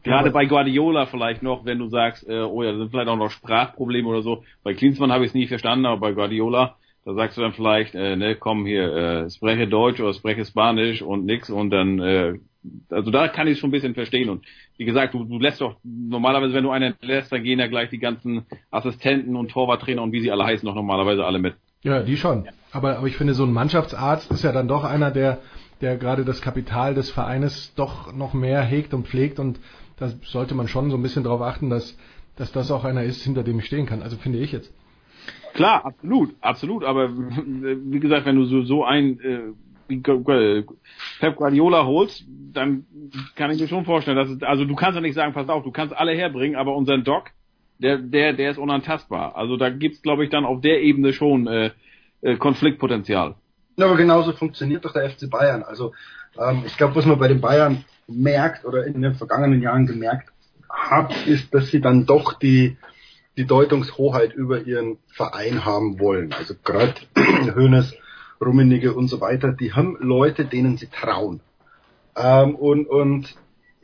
Gerade 0.03 0.29
Ja, 0.29 0.33
bei 0.33 0.47
Guardiola 0.47 1.07
vielleicht 1.07 1.43
noch, 1.43 1.67
wenn 1.67 1.79
du 1.79 1.89
sagst, 1.89 2.27
äh, 2.27 2.41
oh 2.41 2.63
ja, 2.63 2.73
da 2.73 2.79
sind 2.79 2.91
vielleicht 2.91 3.09
auch 3.09 3.17
noch 3.17 3.31
Sprachprobleme 3.31 4.09
oder 4.09 4.23
so. 4.23 4.45
Bei 4.63 4.73
Klinsmann 4.73 5.13
habe 5.13 5.25
ich 5.25 5.31
es 5.31 5.35
nie 5.35 5.47
verstanden, 5.47 5.85
aber 5.85 6.01
bei 6.01 6.13
Guardiola, 6.13 6.77
da 7.05 7.15
sagst 7.15 7.37
du 7.37 7.43
dann 7.43 7.53
vielleicht, 7.53 7.95
äh, 7.95 8.17
ne, 8.17 8.35
komm 8.37 8.65
hier, 8.65 8.95
äh, 8.95 9.31
spreche 9.31 9.69
Deutsch 9.69 10.01
oder 10.01 10.15
spreche 10.15 10.45
Spanisch 10.47 11.03
und 11.03 11.27
nix 11.27 11.51
und 11.51 11.71
dann, 11.71 11.99
äh, 12.01 12.39
also 12.91 13.11
da 13.11 13.29
kann 13.29 13.47
ich 13.47 13.55
es 13.55 13.59
schon 13.59 13.69
ein 13.69 13.73
bisschen 13.73 13.95
verstehen. 13.95 14.29
Und 14.29 14.45
wie 14.77 14.85
gesagt, 14.85 15.15
du, 15.15 15.25
du 15.25 15.39
lässt 15.39 15.61
doch, 15.61 15.77
normalerweise, 15.83 16.55
wenn 16.55 16.65
du 16.65 16.71
einen 16.71 16.95
lässt, 17.01 17.33
dann 17.33 17.43
gehen 17.43 17.59
ja 17.59 17.67
gleich 17.67 17.91
die 17.91 17.99
ganzen 17.99 18.47
Assistenten 18.71 19.37
und 19.37 19.51
Torwarttrainer 19.51 20.03
und 20.03 20.13
wie 20.13 20.21
sie 20.21 20.31
alle 20.31 20.45
heißen, 20.45 20.67
doch 20.67 20.75
normalerweise 20.75 21.25
alle 21.25 21.39
mit. 21.39 21.55
Ja, 21.83 22.03
die 22.03 22.17
schon. 22.17 22.49
Aber, 22.73 22.99
aber 22.99 23.07
ich 23.07 23.17
finde, 23.17 23.35
so 23.35 23.45
ein 23.45 23.53
Mannschaftsarzt 23.53 24.31
ist 24.31 24.45
ja 24.45 24.53
dann 24.53 24.69
doch 24.69 24.85
einer, 24.85 25.11
der, 25.11 25.39
der 25.81 25.97
gerade 25.97 26.25
das 26.25 26.43
Kapital 26.43 26.95
des 26.95 27.11
Vereines 27.11 27.75
doch 27.75 28.13
noch 28.15 28.35
mehr 28.35 28.63
hegt 28.63 28.93
und 28.93 29.07
pflegt 29.07 29.39
und 29.39 29.59
da 29.99 30.09
sollte 30.25 30.55
man 30.55 30.69
schon 30.69 30.91
so 30.91 30.97
ein 30.97 31.03
bisschen 31.03 31.25
darauf 31.25 31.43
achten, 31.43 31.71
dass, 31.71 31.97
dass 32.37 32.53
das 32.53 32.71
auch 32.71 32.85
einer 32.85 33.03
ist, 33.05 33.23
hinter 33.23 33.43
dem 33.43 33.59
ich 33.59 33.67
stehen 33.67 33.87
kann. 33.87 34.03
Also 34.03 34.17
finde 34.17 34.39
ich 34.39 34.53
jetzt. 34.53 34.73
Klar, 35.53 35.85
absolut, 35.85 36.35
absolut. 36.41 36.85
Aber 36.85 37.11
wie 37.17 38.01
gesagt, 38.01 38.27
wenn 38.27 38.37
du 38.37 38.45
so, 38.45 38.63
so 38.63 38.85
ein 38.85 39.21
äh, 39.21 39.41
Pep 39.99 41.37
Guardiola 41.37 41.85
holst, 41.85 42.25
dann 42.53 42.87
kann 43.37 43.51
ich 43.51 43.61
mir 43.61 43.69
schon 43.69 43.85
vorstellen, 43.85 44.17
dass 44.17 44.29
es, 44.29 44.43
also 44.43 44.65
du 44.65 44.75
kannst 44.75 44.97
ja 44.97 45.01
nicht 45.01 45.15
sagen, 45.15 45.33
pass 45.33 45.49
auf, 45.49 45.65
du 45.65 45.71
kannst 45.71 45.95
alle 45.97 46.13
herbringen, 46.13 46.57
aber 46.57 46.75
unseren 46.75 47.05
Doc, 47.05 47.31
der, 47.79 47.99
der, 47.99 48.33
der 48.33 48.51
ist 48.51 48.59
unantastbar. 48.59 49.37
Also 49.37 49.57
da 49.57 49.71
gibt's, 49.71 50.03
glaube 50.03 50.25
ich, 50.25 50.31
dann 50.31 50.45
auf 50.45 50.61
der 50.61 50.83
Ebene 50.83 51.13
schon 51.13 51.47
äh, 51.47 51.71
äh, 52.21 52.37
Konfliktpotenzial. 52.37 53.35
Ja, 53.77 53.87
aber 53.87 53.97
genauso 53.97 54.33
funktioniert 54.33 54.85
doch 54.85 54.93
der 54.93 55.09
FC 55.11 55.31
Bayern. 55.31 55.63
Also 55.63 55.93
ähm, 56.39 56.63
ich 56.67 56.77
glaube, 56.77 56.97
was 56.97 57.07
man 57.07 57.19
bei 57.19 57.29
den 57.29 57.41
Bayern 57.41 57.85
merkt 58.07 58.65
oder 58.65 58.85
in 58.87 59.01
den 59.01 59.15
vergangenen 59.15 59.63
Jahren 59.63 59.87
gemerkt 59.87 60.31
hat, 60.69 61.27
ist, 61.27 61.55
dass 61.55 61.69
sie 61.69 61.81
dann 61.81 62.07
doch 62.07 62.35
die, 62.35 62.77
die 63.37 63.47
Deutungshoheit 63.47 64.35
über 64.35 64.61
ihren 64.61 64.99
Verein 65.09 65.65
haben 65.65 65.99
wollen. 65.99 66.33
Also 66.33 66.55
gerade 66.63 66.95
Hönes, 67.55 67.95
Rummenigge 68.45 68.95
und 68.95 69.09
so 69.09 69.21
weiter, 69.21 69.53
die 69.53 69.73
haben 69.73 69.97
Leute, 70.01 70.45
denen 70.45 70.77
sie 70.77 70.87
trauen. 70.87 71.41
Ähm, 72.17 72.55
und, 72.55 72.87
und 72.87 73.35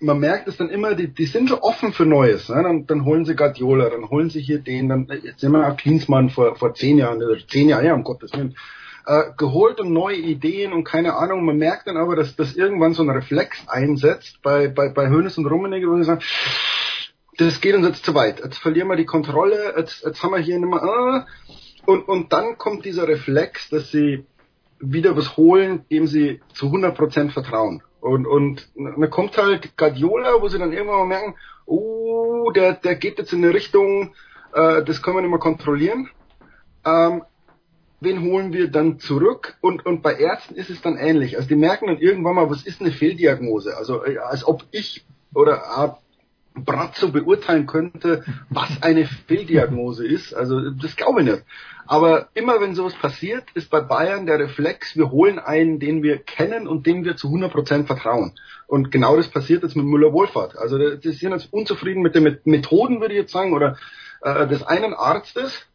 man 0.01 0.18
merkt 0.18 0.49
es 0.49 0.57
dann 0.57 0.68
immer, 0.68 0.94
die, 0.94 1.09
die 1.09 1.26
sind 1.26 1.49
schon 1.49 1.59
offen 1.59 1.93
für 1.93 2.07
Neues. 2.07 2.49
Ne? 2.49 2.62
Dann, 2.62 2.86
dann 2.86 3.05
holen 3.05 3.25
sie 3.25 3.36
Guardiola, 3.36 3.91
dann 3.91 4.10
holen 4.10 4.31
sie 4.31 4.41
hier 4.41 4.59
den, 4.59 4.89
dann 4.89 5.09
jetzt 5.23 5.41
sind 5.41 5.52
wir 5.52 5.67
auch 5.67 5.76
Klinsmann 5.76 6.31
vor, 6.31 6.57
vor 6.57 6.75
zehn 6.75 6.99
Jahren, 6.99 7.23
oder 7.23 7.36
zehn 7.47 7.68
Jahre, 7.68 7.86
ja, 7.86 7.94
um 7.94 8.05
Gottes 8.05 8.33
Willen, 8.33 8.57
äh, 9.07 9.25
geholt 9.36 9.81
und 9.81 9.93
neue 9.93 10.17
Ideen 10.17 10.73
und 10.73 10.85
keine 10.85 11.15
Ahnung. 11.15 11.44
Man 11.44 11.59
merkt 11.59 11.86
dann 11.86 11.97
aber, 11.97 12.17
dass, 12.17 12.36
dass 12.36 12.57
irgendwann 12.57 12.94
so 12.94 13.02
ein 13.02 13.10
Reflex 13.10 13.67
einsetzt 13.68 14.41
bei, 14.43 14.68
bei, 14.68 14.89
bei 14.89 15.09
Hönes 15.09 15.39
und 15.39 15.47
Rummenigge, 15.47 15.89
wo 15.89 15.97
sie 15.97 16.05
sagen, 16.05 16.23
das 17.39 17.60
geht 17.60 17.75
uns 17.75 17.86
jetzt 17.86 18.05
zu 18.05 18.15
weit. 18.15 18.41
Jetzt 18.43 18.59
verlieren 18.59 18.89
wir 18.89 18.97
die 18.97 19.05
Kontrolle, 19.05 19.75
jetzt, 19.76 20.05
jetzt 20.05 20.23
haben 20.23 20.33
wir 20.33 20.39
hier 20.39 20.59
nicht 20.59 20.68
mehr, 20.68 20.83
äh, 20.83 21.91
und, 21.91 22.09
und 22.09 22.33
dann 22.33 22.59
kommt 22.59 22.85
dieser 22.85 23.07
Reflex, 23.07 23.68
dass 23.68 23.93
sie 23.93 24.25
wieder 24.78 25.16
was 25.16 25.36
holen, 25.36 25.84
dem 25.90 26.06
sie 26.06 26.40
zu 26.52 26.66
100% 26.66 27.30
vertrauen. 27.30 27.82
Und, 28.00 28.26
und 28.26 28.68
dann 28.76 29.10
kommt 29.10 29.36
halt 29.36 29.76
Guardiola, 29.76 30.40
wo 30.40 30.48
sie 30.48 30.58
dann 30.58 30.72
irgendwann 30.72 30.98
mal 30.98 31.06
merken, 31.06 31.34
oh, 31.64 32.50
der, 32.52 32.74
der 32.74 32.94
geht 32.94 33.18
jetzt 33.18 33.32
in 33.32 33.44
eine 33.44 33.52
Richtung, 33.55 34.14
äh, 34.52 34.84
das 34.84 35.02
können 35.02 35.16
wir 35.16 35.22
nicht 35.22 35.30
mehr 35.30 35.40
kontrollieren. 35.40 36.08
Ähm, 36.84 37.22
wen 38.00 38.22
holen 38.22 38.52
wir 38.52 38.70
dann 38.70 39.00
zurück? 39.00 39.56
Und, 39.60 39.84
und 39.84 40.02
bei 40.02 40.14
Ärzten 40.14 40.55
ist 40.55 40.70
es 40.70 40.80
dann 40.80 40.96
ähnlich. 40.96 41.36
Also 41.36 41.48
die 41.48 41.56
merken 41.56 41.88
dann 41.88 41.98
irgendwann 41.98 42.36
mal, 42.36 42.50
was 42.50 42.64
ist 42.64 42.80
eine 42.80 42.92
Fehldiagnose? 42.92 43.76
Also 43.76 44.05
äh, 44.05 44.18
als 44.18 44.46
ob 44.46 44.64
ich 44.70 45.05
oder 45.34 45.76
Brazzo 46.65 47.09
beurteilen 47.10 47.67
könnte, 47.67 48.25
was 48.49 48.83
eine 48.83 49.07
Fehldiagnose 49.07 50.07
ist. 50.07 50.35
Also 50.35 50.70
das 50.70 50.97
glaube 50.97 51.20
ich 51.20 51.26
nicht. 51.26 51.43
Aber 51.86 52.28
immer 52.35 52.60
wenn 52.60 52.75
sowas 52.75 52.94
passiert, 52.94 53.44
ist 53.55 53.70
bei 53.70 53.81
Bayern 53.81 54.26
der 54.26 54.39
Reflex, 54.39 54.97
wir 54.97 55.10
holen 55.10 55.39
einen, 55.39 55.78
den 55.78 56.02
wir 56.02 56.18
kennen 56.18 56.67
und 56.67 56.86
dem 56.86 57.05
wir 57.05 57.17
zu 57.17 57.28
100% 57.28 57.86
vertrauen. 57.86 58.33
Und 58.67 58.91
genau 58.91 59.17
das 59.17 59.28
passiert 59.28 59.62
jetzt 59.62 59.76
mit 59.76 59.86
Müller-Wohlfahrt. 59.86 60.59
Also 60.59 60.97
die 60.97 61.12
sind 61.12 61.33
jetzt 61.33 61.52
unzufrieden 61.52 62.02
mit 62.02 62.15
den 62.15 62.39
Methoden, 62.44 63.01
würde 63.01 63.15
ich 63.15 63.20
jetzt 63.20 63.33
sagen, 63.33 63.52
oder 63.52 63.76
äh, 64.23 64.49
des 64.49 64.65
einen 64.65 64.94
Arztes, 64.94 65.67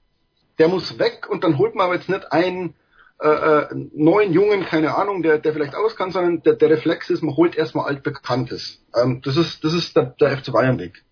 der 0.60 0.68
muss 0.68 1.00
weg 1.00 1.27
und 1.30 1.43
dann 1.43 1.58
holt 1.58 1.76
man 1.76 1.85
aber 1.85 1.95
jetzt 1.95 2.10
nicht 2.10 2.32
einen 2.32 2.74
äh, 3.22 3.27
äh, 3.27 3.67
neuen 3.93 4.33
Jungen, 4.33 4.66
keine 4.66 4.98
Ahnung, 4.98 5.22
der, 5.22 5.38
der 5.38 5.53
vielleicht 5.53 5.75
aus 5.75 5.95
kann, 5.95 6.09
sondern 6.09 6.41
der, 6.41 6.56
der 6.56 6.72
Reflex 6.72 7.09
ist, 7.11 7.22
man 7.22 7.35
holt 7.35 7.56
erstmal 7.56 7.85
altbekanntes. 7.85 8.83
Ähm, 9.00 9.22
das 9.24 9.38
ist, 9.38 9.64
das 9.64 9.74
ist 9.74 9.95
der, 9.95 10.16
der 10.19 10.38
FC 10.38 10.51
Bayern 10.51 10.80
Weg. 10.80 11.03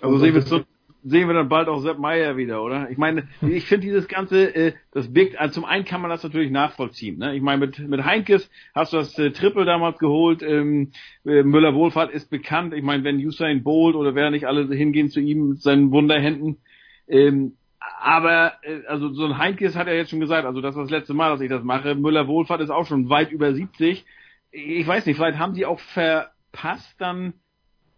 Also 0.00 0.18
sehen 0.18 0.34
wir, 0.34 0.42
so, 0.42 0.62
sehen 1.04 1.28
wir 1.28 1.34
dann 1.34 1.48
bald 1.48 1.68
auch 1.68 1.78
Sepp 1.80 1.98
Meier 1.98 2.36
wieder, 2.36 2.62
oder? 2.62 2.90
Ich 2.90 2.98
meine, 2.98 3.28
ich 3.42 3.66
finde 3.66 3.86
dieses 3.86 4.08
Ganze, 4.08 4.54
äh, 4.54 4.72
das 4.92 5.12
birgt, 5.12 5.38
also 5.38 5.54
zum 5.54 5.64
einen 5.64 5.84
kann 5.84 6.00
man 6.00 6.10
das 6.10 6.24
natürlich 6.24 6.50
nachvollziehen. 6.50 7.18
Ne? 7.18 7.36
Ich 7.36 7.42
meine, 7.42 7.66
mit, 7.66 7.78
mit 7.78 8.04
Heinkes 8.04 8.50
hast 8.74 8.92
du 8.92 8.96
das 8.96 9.16
äh, 9.18 9.30
Triple 9.30 9.64
damals 9.64 9.98
geholt, 9.98 10.42
ähm, 10.42 10.90
äh, 11.24 11.44
Müller-Wohlfahrt 11.44 12.10
ist 12.10 12.28
bekannt. 12.28 12.74
Ich 12.74 12.82
meine, 12.82 13.04
wenn 13.04 13.24
Usain 13.24 13.62
Bolt 13.62 13.94
oder 13.94 14.16
wer 14.16 14.30
nicht 14.30 14.46
alle 14.46 14.66
hingehen 14.74 15.10
zu 15.10 15.20
ihm 15.20 15.50
mit 15.50 15.62
seinen 15.62 15.92
Wunderhänden, 15.92 16.58
ähm, 17.06 17.56
aber 18.00 18.54
äh, 18.62 18.86
also 18.86 19.12
so 19.12 19.24
ein 19.24 19.38
Heinkes 19.38 19.76
hat 19.76 19.86
er 19.86 19.96
jetzt 19.96 20.10
schon 20.10 20.20
gesagt, 20.20 20.46
also 20.46 20.60
das 20.60 20.76
ist 20.76 20.82
das 20.82 20.90
letzte 20.90 21.14
Mal, 21.14 21.30
dass 21.30 21.40
ich 21.40 21.50
das 21.50 21.62
mache. 21.62 21.94
Müller 21.94 22.26
Wohlfahrt 22.28 22.60
ist 22.60 22.70
auch 22.70 22.86
schon 22.86 23.08
weit 23.08 23.30
über 23.30 23.52
70. 23.52 24.04
Ich 24.50 24.86
weiß 24.86 25.06
nicht, 25.06 25.16
vielleicht 25.16 25.38
haben 25.38 25.54
sie 25.54 25.66
auch 25.66 25.80
verpasst 25.80 27.00
dann 27.00 27.34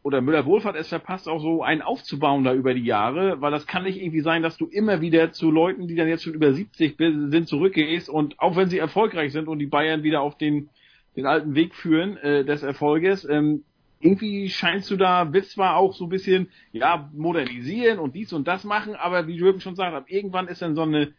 oder 0.02 0.20
Müller 0.20 0.44
Wohlfahrt 0.44 0.76
es 0.76 0.88
verpasst 0.88 1.28
auch 1.28 1.40
so 1.40 1.62
einen 1.62 1.80
aufzubauen 1.80 2.44
da 2.44 2.52
über 2.52 2.74
die 2.74 2.84
Jahre, 2.84 3.40
weil 3.40 3.50
das 3.50 3.66
kann 3.66 3.84
nicht 3.84 3.98
irgendwie 3.98 4.20
sein, 4.20 4.42
dass 4.42 4.58
du 4.58 4.66
immer 4.66 5.00
wieder 5.00 5.32
zu 5.32 5.50
Leuten, 5.50 5.88
die 5.88 5.94
dann 5.94 6.08
jetzt 6.08 6.24
schon 6.24 6.34
über 6.34 6.52
70 6.52 6.96
sind, 6.98 7.48
zurückgehst 7.48 8.10
und 8.10 8.38
auch 8.38 8.54
wenn 8.54 8.68
sie 8.68 8.78
erfolgreich 8.78 9.32
sind 9.32 9.48
und 9.48 9.58
die 9.58 9.66
Bayern 9.66 10.02
wieder 10.02 10.20
auf 10.20 10.36
den 10.36 10.68
den 11.16 11.26
alten 11.26 11.54
Weg 11.54 11.74
führen 11.74 12.16
äh, 12.18 12.44
des 12.44 12.62
Erfolges, 12.62 13.24
ähm, 13.28 13.64
irgendwie 14.04 14.50
scheinst 14.50 14.90
du 14.90 14.96
da, 14.96 15.32
willst 15.32 15.52
zwar 15.52 15.76
auch 15.76 15.94
so 15.94 16.04
ein 16.04 16.10
bisschen, 16.10 16.50
ja, 16.72 17.10
modernisieren 17.14 17.98
und 17.98 18.14
dies 18.14 18.34
und 18.34 18.46
das 18.46 18.62
machen, 18.62 18.94
aber 18.94 19.26
wie 19.26 19.36
Jürgen 19.36 19.60
schon 19.60 19.76
sagt, 19.76 19.94
ab 19.94 20.04
irgendwann 20.08 20.46
ist 20.46 20.60
dann 20.60 20.74
so 20.74 20.82
eine, 20.82 21.14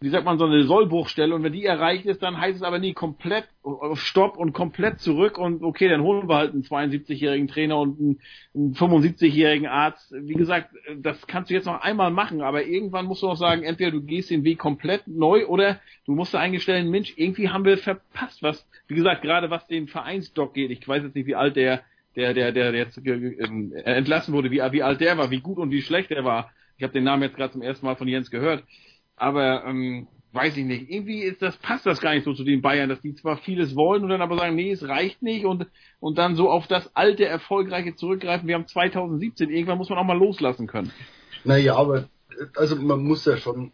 wie 0.00 0.08
sagt 0.08 0.24
man, 0.24 0.36
so 0.36 0.44
eine 0.44 0.64
Sollbruchstelle 0.64 1.32
und 1.32 1.44
wenn 1.44 1.52
die 1.52 1.64
erreicht 1.64 2.06
ist, 2.06 2.24
dann 2.24 2.40
heißt 2.40 2.56
es 2.56 2.62
aber 2.64 2.80
nie 2.80 2.92
komplett 2.92 3.44
auf 3.62 4.00
Stopp 4.00 4.36
und 4.36 4.52
komplett 4.52 4.98
zurück 4.98 5.38
und 5.38 5.62
okay, 5.62 5.88
dann 5.88 6.02
holen 6.02 6.28
wir 6.28 6.34
halt 6.34 6.52
einen 6.52 6.64
72-jährigen 6.64 7.46
Trainer 7.46 7.78
und 7.78 8.00
einen, 8.00 8.20
einen 8.52 8.74
75-jährigen 8.74 9.68
Arzt. 9.68 10.12
Wie 10.12 10.34
gesagt, 10.34 10.74
das 10.98 11.28
kannst 11.28 11.50
du 11.50 11.54
jetzt 11.54 11.66
noch 11.66 11.82
einmal 11.82 12.10
machen, 12.10 12.42
aber 12.42 12.66
irgendwann 12.66 13.06
musst 13.06 13.22
du 13.22 13.28
auch 13.28 13.36
sagen, 13.36 13.62
entweder 13.62 13.92
du 13.92 14.02
gehst 14.02 14.30
den 14.30 14.42
Weg 14.42 14.58
komplett 14.58 15.06
neu 15.06 15.46
oder 15.46 15.78
du 16.04 16.16
musst 16.16 16.34
da 16.34 16.40
eingestellen, 16.40 16.90
Mensch, 16.90 17.14
irgendwie 17.16 17.50
haben 17.50 17.64
wir 17.64 17.78
verpasst, 17.78 18.42
was, 18.42 18.68
wie 18.88 18.96
gesagt, 18.96 19.22
gerade 19.22 19.50
was 19.50 19.68
den 19.68 19.86
Vereinsdoc 19.86 20.52
geht. 20.52 20.72
Ich 20.72 20.86
weiß 20.86 21.04
jetzt 21.04 21.14
nicht, 21.14 21.28
wie 21.28 21.36
alt 21.36 21.54
der 21.54 21.84
der, 22.16 22.34
der, 22.34 22.52
der 22.52 22.74
jetzt 22.74 22.98
ähm, 23.04 23.72
entlassen 23.84 24.34
wurde, 24.34 24.50
wie, 24.50 24.60
wie 24.60 24.82
alt 24.82 25.00
der 25.00 25.18
war, 25.18 25.30
wie 25.30 25.40
gut 25.40 25.58
und 25.58 25.70
wie 25.70 25.82
schlecht 25.82 26.10
er 26.10 26.24
war. 26.24 26.50
Ich 26.76 26.82
habe 26.82 26.92
den 26.92 27.04
Namen 27.04 27.22
jetzt 27.22 27.36
gerade 27.36 27.52
zum 27.52 27.62
ersten 27.62 27.86
Mal 27.86 27.96
von 27.96 28.08
Jens 28.08 28.30
gehört. 28.30 28.64
Aber 29.16 29.64
ähm, 29.64 30.08
weiß 30.32 30.56
ich 30.56 30.64
nicht. 30.64 30.90
Irgendwie 30.90 31.20
ist 31.20 31.40
das 31.40 31.56
passt 31.56 31.86
das 31.86 32.00
gar 32.00 32.14
nicht 32.14 32.24
so 32.24 32.34
zu 32.34 32.44
den 32.44 32.62
Bayern, 32.62 32.88
dass 32.88 33.00
die 33.00 33.14
zwar 33.14 33.36
vieles 33.38 33.76
wollen 33.76 34.02
und 34.02 34.08
dann 34.08 34.22
aber 34.22 34.36
sagen, 34.36 34.56
nee, 34.56 34.72
es 34.72 34.86
reicht 34.86 35.22
nicht 35.22 35.44
und 35.44 35.66
und 36.00 36.18
dann 36.18 36.34
so 36.34 36.50
auf 36.50 36.66
das 36.66 36.94
alte 36.96 37.24
erfolgreiche 37.24 37.94
zurückgreifen. 37.94 38.48
Wir 38.48 38.56
haben 38.56 38.66
2017. 38.66 39.50
Irgendwann 39.50 39.78
muss 39.78 39.88
man 39.88 39.98
auch 39.98 40.04
mal 40.04 40.18
loslassen 40.18 40.66
können. 40.66 40.92
Naja, 41.44 41.76
aber 41.76 42.08
also 42.56 42.76
man 42.76 43.04
muss 43.04 43.24
ja 43.24 43.36
schon 43.36 43.72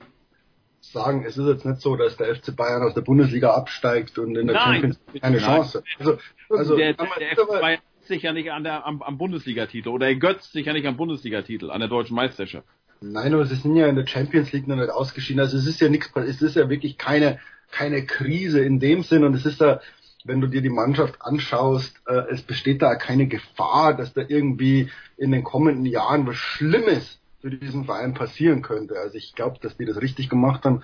sagen, 0.80 1.24
es 1.24 1.38
ist 1.38 1.46
jetzt 1.46 1.64
nicht 1.64 1.80
so, 1.80 1.96
dass 1.96 2.16
der 2.16 2.34
FC 2.34 2.54
Bayern 2.54 2.82
aus 2.82 2.94
der 2.94 3.02
Bundesliga 3.02 3.54
absteigt 3.54 4.18
und 4.18 4.36
in 4.36 4.46
der 4.46 4.56
Nein, 4.56 4.72
Champions 4.74 5.00
League 5.12 5.22
keine 5.22 5.38
Chance. 5.38 5.82
Also, 5.98 6.18
also 6.50 6.76
der, 6.76 6.94
der, 6.94 7.06
der 7.18 7.36
FC 7.36 7.48
Bayern 7.48 7.80
sich 8.10 8.22
ja 8.22 8.32
nicht 8.32 8.52
an 8.52 8.64
der, 8.64 8.86
am, 8.86 9.00
am 9.02 9.16
Bundesligatitel 9.16 9.88
oder 9.88 10.06
ergötzt 10.06 10.52
sich 10.52 10.66
ja 10.66 10.74
nicht 10.74 10.86
am 10.86 10.96
Bundesligatitel, 10.96 11.70
an 11.70 11.80
der 11.80 11.88
deutschen 11.88 12.14
Meisterschaft. 12.14 12.66
Nein, 13.00 13.32
aber 13.32 13.46
sie 13.46 13.54
sind 13.54 13.76
ja 13.76 13.86
in 13.86 13.96
der 13.96 14.06
Champions 14.06 14.52
League 14.52 14.68
noch 14.68 14.76
nicht 14.76 14.90
ausgeschieden. 14.90 15.40
Also 15.40 15.56
es 15.56 15.66
ist 15.66 15.80
ja 15.80 15.88
nichts, 15.88 16.10
es 16.14 16.42
ist 16.42 16.56
ja 16.56 16.68
wirklich 16.68 16.98
keine, 16.98 17.38
keine 17.70 18.04
Krise 18.04 18.60
in 18.60 18.78
dem 18.78 19.02
Sinn 19.02 19.24
und 19.24 19.34
es 19.34 19.46
ist 19.46 19.60
ja, 19.60 19.80
wenn 20.24 20.42
du 20.42 20.48
dir 20.48 20.60
die 20.60 20.68
Mannschaft 20.68 21.14
anschaust, 21.20 21.96
äh, 22.06 22.24
es 22.30 22.42
besteht 22.42 22.82
da 22.82 22.96
keine 22.96 23.26
Gefahr, 23.26 23.96
dass 23.96 24.12
da 24.12 24.22
irgendwie 24.28 24.90
in 25.16 25.32
den 25.32 25.44
kommenden 25.44 25.86
Jahren 25.86 26.26
was 26.26 26.36
Schlimmes 26.36 27.19
für 27.40 27.50
diesen 27.50 27.84
Verein 27.84 28.14
passieren 28.14 28.62
könnte. 28.62 28.96
Also 28.98 29.16
ich 29.16 29.34
glaube, 29.34 29.58
dass 29.60 29.76
die 29.76 29.86
das 29.86 30.00
richtig 30.00 30.28
gemacht 30.28 30.64
haben. 30.64 30.82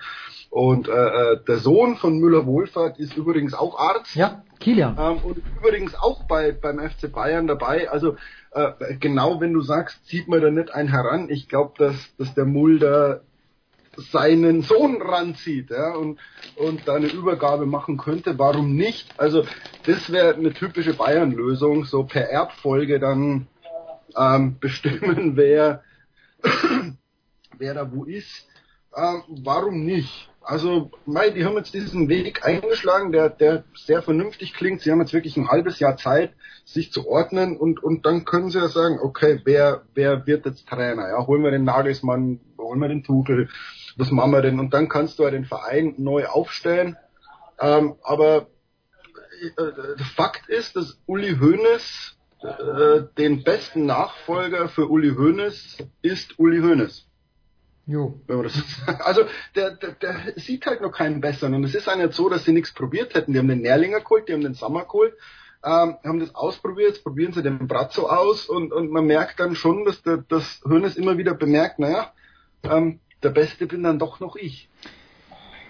Und 0.49 0.87
äh, 0.87 0.91
äh, 0.91 1.39
der 1.47 1.57
Sohn 1.57 1.97
von 1.97 2.19
Müller 2.19 2.45
Wohlfahrt 2.45 2.99
ist 2.99 3.15
übrigens 3.15 3.53
auch 3.53 3.77
Arzt. 3.77 4.15
Ja, 4.15 4.43
Kilian. 4.59 4.97
Ähm, 4.99 5.17
und 5.23 5.41
übrigens 5.59 5.95
auch 5.95 6.23
bei 6.23 6.51
beim 6.51 6.79
FC 6.79 7.11
Bayern 7.11 7.47
dabei. 7.47 7.89
Also 7.89 8.15
äh, 8.51 8.95
genau 8.99 9.39
wenn 9.39 9.53
du 9.53 9.61
sagst, 9.61 10.05
zieht 10.07 10.27
man 10.27 10.41
da 10.41 10.49
nicht 10.49 10.71
einen 10.73 10.89
heran. 10.89 11.29
Ich 11.29 11.47
glaube, 11.47 11.73
dass, 11.77 11.95
dass 12.17 12.33
der 12.33 12.45
Mulder 12.45 13.21
seinen 13.97 14.61
Sohn 14.61 15.01
ranzieht 15.01 15.71
ja, 15.71 15.95
und, 15.95 16.19
und 16.55 16.87
da 16.87 16.95
eine 16.95 17.07
Übergabe 17.07 17.65
machen 17.65 17.97
könnte. 17.97 18.37
Warum 18.37 18.75
nicht? 18.75 19.19
Also 19.19 19.43
das 19.85 20.11
wäre 20.11 20.35
eine 20.35 20.53
typische 20.53 20.93
Bayern-Lösung, 20.93 21.85
so 21.85 22.03
per 22.03 22.29
Erbfolge 22.29 22.99
dann 22.99 23.47
ähm, 24.15 24.57
bestimmen, 24.59 25.31
wer 25.35 25.83
wer 27.57 27.73
da 27.73 27.91
wo 27.91 28.05
ist. 28.05 28.47
Ähm, 28.95 29.23
warum 29.43 29.85
nicht? 29.85 30.29
Also, 30.41 30.91
mei, 31.05 31.29
die 31.29 31.43
haben 31.43 31.57
jetzt 31.57 31.73
diesen 31.73 32.07
Weg 32.07 32.45
eingeschlagen, 32.45 33.11
der, 33.11 33.29
der 33.29 33.65
sehr 33.75 34.01
vernünftig 34.01 34.53
klingt. 34.53 34.81
Sie 34.81 34.91
haben 34.91 35.01
jetzt 35.01 35.13
wirklich 35.13 35.35
ein 35.35 35.49
halbes 35.49 35.79
Jahr 35.79 35.97
Zeit, 35.97 36.33
sich 36.63 36.91
zu 36.91 37.07
ordnen 37.07 37.57
und, 37.57 37.83
und 37.83 38.05
dann 38.05 38.25
können 38.25 38.49
sie 38.49 38.59
ja 38.59 38.69
sagen, 38.69 38.99
okay, 39.01 39.41
wer, 39.43 39.83
wer 39.93 40.25
wird 40.25 40.45
jetzt 40.45 40.67
Trainer? 40.67 41.09
Ja, 41.09 41.27
holen 41.27 41.43
wir 41.43 41.51
den 41.51 41.65
Nagelsmann, 41.65 42.39
holen 42.57 42.79
wir 42.79 42.87
den 42.87 43.03
Tuchel, 43.03 43.49
was 43.97 44.11
machen 44.11 44.31
wir 44.31 44.41
denn? 44.41 44.59
Und 44.59 44.73
dann 44.73 44.89
kannst 44.89 45.19
du 45.19 45.23
ja 45.23 45.31
den 45.31 45.45
Verein 45.45 45.95
neu 45.97 46.25
aufstellen. 46.27 46.97
Ähm, 47.59 47.95
aber 48.03 48.47
äh, 49.41 50.03
Fakt 50.15 50.49
ist, 50.49 50.75
dass 50.75 50.99
Uli 51.05 51.37
Hoeneß 51.39 52.16
äh, 52.43 53.03
den 53.17 53.43
besten 53.43 53.85
Nachfolger 53.85 54.69
für 54.69 54.87
Uli 54.87 55.15
Hoeneß 55.15 55.77
ist 56.01 56.39
Uli 56.39 56.59
Hoeneß. 56.59 57.07
Jo. 57.87 58.19
Also 58.99 59.21
der, 59.55 59.71
der, 59.71 59.91
der 59.93 60.33
sieht 60.35 60.65
halt 60.65 60.81
noch 60.81 60.91
keinen 60.91 61.21
besseren. 61.21 61.53
Und 61.53 61.63
es 61.63 61.73
ist 61.73 61.87
auch 61.87 61.95
nicht 61.95 62.13
so, 62.13 62.27
dass 62.29 62.43
sie 62.43 62.51
nichts 62.51 62.73
probiert 62.73 63.15
hätten. 63.15 63.31
Die 63.31 63.39
haben 63.39 63.47
den 63.47 63.61
Nährlinger 63.61 64.01
geholt, 64.01 64.27
die 64.27 64.33
haben 64.33 64.41
den 64.41 64.55
Sommer 64.55 64.83
geholt, 64.83 65.13
ähm, 65.63 65.97
haben 66.03 66.19
das 66.19 66.35
ausprobiert, 66.35 66.89
jetzt 66.89 67.03
probieren 67.03 67.31
sie 67.31 67.41
den 67.41 67.67
Brazzo 67.67 68.07
aus 68.07 68.45
und, 68.45 68.73
und 68.73 68.91
man 68.91 69.05
merkt 69.05 69.39
dann 69.39 69.55
schon, 69.55 69.85
dass 69.85 70.03
der, 70.03 70.17
das 70.17 70.61
Hönes 70.67 70.97
immer 70.97 71.17
wieder 71.17 71.33
bemerkt, 71.33 71.79
naja, 71.79 72.11
ähm, 72.63 72.99
der 73.23 73.29
Beste 73.29 73.67
bin 73.67 73.83
dann 73.83 73.99
doch 73.99 74.19
noch 74.19 74.35
ich. 74.35 74.69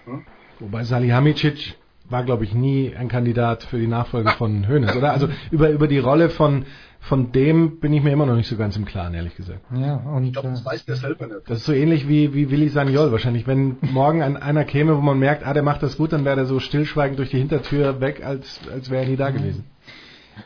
Hm? 0.04 0.26
Wobei 0.58 0.82
Salihamidzic 0.82 1.76
war, 2.10 2.24
glaube 2.24 2.44
ich, 2.44 2.54
nie 2.54 2.94
ein 2.96 3.08
Kandidat 3.08 3.64
für 3.64 3.78
die 3.78 3.86
Nachfolge 3.86 4.30
von 4.32 4.68
Hoeneß, 4.68 4.96
oder? 4.96 5.12
Also 5.12 5.28
über, 5.50 5.70
über 5.70 5.88
die 5.88 5.98
Rolle 5.98 6.30
von, 6.30 6.64
von 7.00 7.32
dem 7.32 7.80
bin 7.80 7.92
ich 7.92 8.02
mir 8.02 8.12
immer 8.12 8.26
noch 8.26 8.36
nicht 8.36 8.48
so 8.48 8.56
ganz 8.56 8.76
im 8.76 8.84
Klaren, 8.84 9.14
ehrlich 9.14 9.36
gesagt. 9.36 9.60
Ja, 9.74 9.96
und 9.96 10.24
ich 10.24 10.32
glaube, 10.32 10.48
das 10.48 10.64
weiß 10.64 10.84
der 10.86 10.96
selber 10.96 11.26
nicht. 11.26 11.40
Das 11.46 11.58
ist 11.58 11.66
so 11.66 11.72
ähnlich 11.72 12.08
wie, 12.08 12.34
wie 12.34 12.50
Willi 12.50 12.68
Sagnol 12.68 13.12
wahrscheinlich. 13.12 13.46
Wenn 13.46 13.76
morgen 13.80 14.22
ein, 14.22 14.36
einer 14.36 14.64
käme, 14.64 14.96
wo 14.96 15.00
man 15.00 15.18
merkt, 15.18 15.46
ah, 15.46 15.52
der 15.52 15.62
macht 15.62 15.82
das 15.82 15.96
gut, 15.96 16.12
dann 16.12 16.24
wäre 16.24 16.36
der 16.36 16.46
so 16.46 16.60
stillschweigend 16.60 17.18
durch 17.18 17.30
die 17.30 17.38
Hintertür 17.38 18.00
weg, 18.00 18.24
als, 18.24 18.60
als 18.72 18.90
wäre 18.90 19.04
er 19.04 19.08
nie 19.08 19.16
da 19.16 19.30
gewesen. 19.30 19.64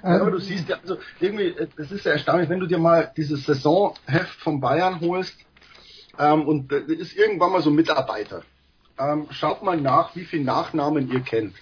Ja, 0.03 0.21
aber 0.21 0.31
du 0.31 0.39
siehst 0.39 0.69
ja, 0.69 0.77
also 0.81 0.97
irgendwie, 1.21 1.55
das 1.77 1.93
ist 1.93 2.07
ja 2.07 2.13
erstaunlich, 2.13 2.49
wenn 2.49 2.61
du 2.61 2.67
dir 2.67 2.79
mal 2.79 3.13
dieses 3.17 3.45
Saisonheft 3.45 4.41
von 4.41 4.61
Bayern 4.61 5.01
holst, 5.01 5.37
ähm, 6.19 6.47
und 6.47 6.73
da 6.73 6.77
ist 6.77 7.17
irgendwann 7.17 7.53
mal 7.53 7.63
so 7.63 7.71
ein 7.71 7.77
Mitarbeiter 7.77 8.43
ähm, 8.99 9.27
schaut 9.31 9.63
mal 9.63 9.81
nach, 9.81 10.15
wie 10.17 10.25
viele 10.25 10.45
Nachnamen 10.45 11.11
ihr 11.11 11.21
kennt. 11.21 11.55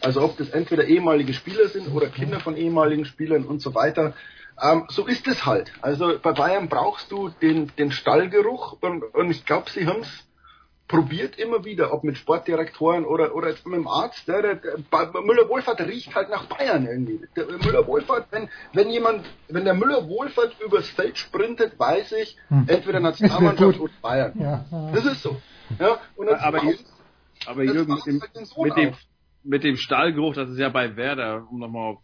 Also 0.00 0.22
ob 0.22 0.36
das 0.36 0.50
entweder 0.50 0.84
ehemalige 0.84 1.34
Spieler 1.34 1.68
sind 1.68 1.88
oder 1.92 2.08
Kinder 2.08 2.40
von 2.40 2.56
ehemaligen 2.56 3.04
Spielern 3.04 3.44
und 3.44 3.60
so 3.60 3.74
weiter. 3.74 4.14
Ähm, 4.60 4.84
so 4.88 5.06
ist 5.06 5.26
es 5.26 5.44
halt. 5.44 5.72
Also 5.82 6.18
bei 6.20 6.32
Bayern 6.32 6.68
brauchst 6.68 7.10
du 7.10 7.30
den, 7.42 7.72
den 7.76 7.90
Stallgeruch 7.90 8.76
und, 8.80 9.02
und 9.02 9.30
ich 9.30 9.44
glaube, 9.44 9.70
sie 9.70 9.86
haben 9.86 10.00
es 10.00 10.27
probiert 10.88 11.38
immer 11.38 11.64
wieder, 11.64 11.92
ob 11.92 12.02
mit 12.02 12.16
Sportdirektoren 12.16 13.04
oder, 13.04 13.34
oder 13.34 13.50
jetzt 13.50 13.66
mit 13.66 13.76
dem 13.76 13.86
Arzt. 13.86 14.26
Der, 14.26 14.42
der, 14.42 14.54
der 14.56 15.20
Müller-Wohlfahrt 15.22 15.80
riecht 15.82 16.14
halt 16.14 16.30
nach 16.30 16.46
Bayern 16.46 16.86
irgendwie. 16.86 17.20
Der 17.36 17.46
Müller-Wohlfahrt, 17.46 18.28
wenn, 18.30 18.48
wenn 18.72 18.88
jemand, 18.88 19.26
wenn 19.48 19.64
der 19.64 19.74
Müller-Wohlfahrt 19.74 20.56
übers 20.64 20.88
Feld 20.88 21.18
sprintet, 21.18 21.78
weiß 21.78 22.12
ich, 22.12 22.36
hm. 22.48 22.64
entweder 22.66 23.00
Nationalmannschaft 23.08 23.78
oder 23.78 23.92
Bayern. 24.00 24.32
Ja, 24.40 24.64
ja. 24.70 24.90
Das 24.92 25.04
ist 25.04 25.22
so. 25.22 25.36
Ja, 25.78 25.98
und 26.16 26.28
aber, 26.30 26.64
Jürgen, 26.64 26.84
aber 27.44 27.62
Jürgen, 27.64 27.94
mit 27.94 28.06
dem, 28.06 28.22
mit, 28.56 28.76
dem, 28.76 28.94
mit 29.44 29.64
dem 29.64 29.76
Stahlgeruch, 29.76 30.34
das 30.34 30.48
ist 30.48 30.58
ja 30.58 30.70
bei 30.70 30.96
Werder, 30.96 31.46
um 31.50 31.58
nochmal 31.58 31.92
auf 31.92 31.98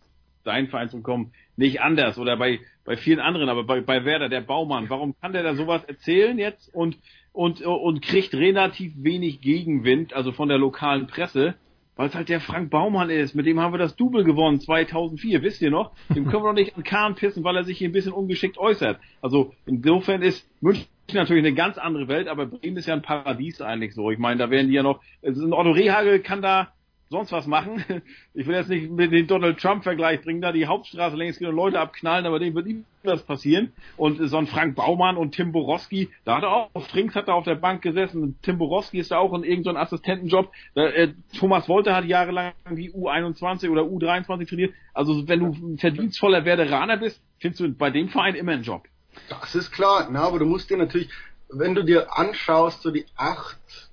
deinen 0.45 0.69
Verein 0.69 0.91
zu 0.91 1.01
kommen, 1.01 1.33
nicht 1.57 1.81
anders 1.81 2.19
oder 2.19 2.37
bei, 2.37 2.61
bei 2.85 2.99
vielen 2.99 3.21
anderen, 3.21 3.49
aber 3.49 3.65
bei, 3.65 3.81
bei 3.81 4.05
Werder, 4.05 4.29
der 4.29 4.43
Baumann, 4.43 4.91
warum 4.91 5.15
kann 5.19 5.33
der 5.33 5.43
da 5.43 5.55
sowas 5.55 5.83
erzählen 5.85 6.39
jetzt 6.39 6.69
und, 6.75 6.99
und, 7.35 7.61
und 7.61 8.01
kriegt 8.01 8.33
relativ 8.33 8.95
wenig 8.97 9.43
Gegenwind, 9.43 10.15
also 10.15 10.33
von 10.33 10.49
der 10.49 10.57
lokalen 10.57 11.07
Presse? 11.07 11.57
weil 11.97 12.09
es 12.09 12.15
halt 12.15 12.29
der 12.29 12.41
Frank 12.41 12.71
Baumann 12.71 13.11
ist. 13.11 13.35
Mit 13.35 13.47
dem 13.47 13.61
haben 13.61 13.73
wir 13.73 13.79
das 13.79 13.97
Double 13.97 14.25
gewonnen 14.25 14.61
2004, 14.61 15.43
wisst 15.43 15.63
ihr 15.63 15.71
noch? 15.71 15.93
Dem 16.15 16.27
können 16.27 16.43
wir 16.43 16.49
doch 16.49 16.55
nicht 16.55 16.77
an 16.77 16.83
Kahn 16.83 17.15
pissen, 17.15 17.45
weil 17.45 17.57
er 17.57 17.65
sich 17.65 17.79
hier 17.79 17.89
ein 17.89 17.93
bisschen 17.93 18.13
ungeschickt 18.13 18.59
äußert. 18.59 18.99
Also 19.23 19.53
insofern 19.67 20.23
ist 20.23 20.49
München 20.61 20.87
natürlich 21.13 21.45
eine 21.45 21.55
ganz 21.55 21.79
andere 21.79 22.09
Welt, 22.09 22.29
aber 22.29 22.47
Bremen 22.47 22.77
ist 22.77 22.87
ja 22.87 22.95
ein 22.95 23.03
Paradies 23.03 23.61
eigentlich 23.61 23.95
so. 23.95 24.11
Ich 24.11 24.19
meine, 24.19 24.39
da 24.39 24.51
werden 24.51 24.69
die 24.69 24.75
ja 24.75 24.83
noch, 24.83 25.01
also 25.23 25.45
ein 25.45 25.53
Otto 25.53 25.71
Rehagel 25.71 26.21
kann 26.21 26.43
da 26.43 26.73
sonst 27.11 27.33
was 27.33 27.47
machen. 27.47 27.85
Ich 28.37 28.47
will 28.47 28.57
jetzt 28.57 28.69
nicht 28.69 28.91
mit 28.91 29.13
dem 29.13 29.27
Donald 29.27 29.59
Trump 29.61 29.85
Vergleich 29.85 30.21
bringen, 30.23 30.41
da 30.41 30.51
die 30.51 30.67
Hauptstraße 30.67 31.17
längs 31.17 31.39
gehen 31.39 31.49
und 31.49 31.55
Leute 31.55 31.79
abknallen, 31.79 32.27
aber 32.27 32.41
dem 32.41 32.55
wird 32.55 32.67
nie 32.67 32.85
was 33.05 33.23
passieren. 33.23 33.73
Und 33.97 34.19
so 34.29 34.37
ein 34.37 34.47
Frank 34.47 34.75
Baumann 34.75 35.17
und 35.17 35.33
Tim 35.33 35.53
Borowski, 35.53 36.11
da 36.25 36.37
hat 36.37 36.43
er 36.43 36.51
auch, 36.51 36.87
Frings 36.89 37.15
hat 37.15 37.29
er 37.29 37.35
auf 37.35 37.45
der 37.45 37.55
Bank 37.55 37.83
gesessen, 37.83 38.37
Tim 38.43 38.59
Borowski 38.59 38.99
ist 38.99 39.13
da 39.13 39.19
auch 39.19 39.33
in 39.35 39.45
irgendeinem 39.45 39.77
Assistentenjob. 39.77 40.51
Äh, 40.75 41.09
Thomas 41.39 41.69
Wolter 41.69 41.95
hat 41.95 42.07
jahrelang 42.07 42.53
die 42.71 42.93
U21 42.93 43.71
oder 43.71 43.83
U23 43.83 44.49
trainiert. 44.49 44.75
Also 44.93 45.29
wenn 45.29 45.41
du 45.41 45.47
ein 45.47 45.79
verdienstvoller 45.79 46.45
Werderaner 46.45 46.97
bist, 46.97 47.23
findest 47.39 47.61
du 47.61 47.73
bei 47.73 47.91
dem 47.91 48.09
Verein 48.09 48.35
immer 48.35 48.53
einen 48.53 48.63
Job. 48.63 48.83
Das 49.29 49.55
ist 49.55 49.71
klar, 49.71 50.09
na, 50.11 50.23
aber 50.23 50.41
du 50.41 50.47
musst 50.47 50.71
dir 50.71 50.77
natürlich, 50.77 51.09
wenn 51.49 51.75
du 51.75 51.85
dir 51.85 52.19
anschaust, 52.19 52.83
so 52.83 52.91
die 52.91 53.07
acht 53.17 53.84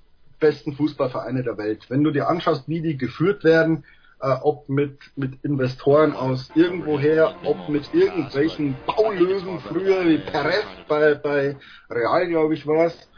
besten 0.42 0.74
Fußballvereine 0.74 1.42
der 1.42 1.56
Welt. 1.56 1.88
Wenn 1.88 2.04
du 2.04 2.10
dir 2.10 2.28
anschaust, 2.28 2.68
wie 2.68 2.82
die 2.82 2.98
geführt 2.98 3.44
werden, 3.44 3.84
äh, 4.20 4.34
ob 4.42 4.68
mit, 4.68 4.98
mit 5.16 5.42
Investoren 5.42 6.12
aus 6.12 6.50
irgendwoher, 6.54 7.34
ob 7.44 7.68
mit 7.68 7.94
irgendwelchen 7.94 8.76
Baulöwen 8.86 9.60
früher 9.60 10.06
wie 10.06 10.18
Perez 10.18 10.66
bei, 10.88 11.14
bei 11.14 11.56
Real, 11.88 12.28
glaube 12.28 12.54
ich, 12.54 12.66
war 12.66 12.86
es. 12.86 13.08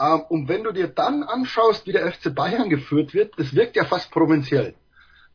Ähm, 0.00 0.22
und 0.28 0.48
wenn 0.48 0.64
du 0.64 0.72
dir 0.72 0.88
dann 0.88 1.22
anschaust, 1.22 1.86
wie 1.86 1.92
der 1.92 2.12
FC 2.12 2.34
Bayern 2.34 2.68
geführt 2.68 3.14
wird, 3.14 3.38
das 3.38 3.54
wirkt 3.54 3.76
ja 3.76 3.84
fast 3.84 4.10
provinziell. 4.10 4.74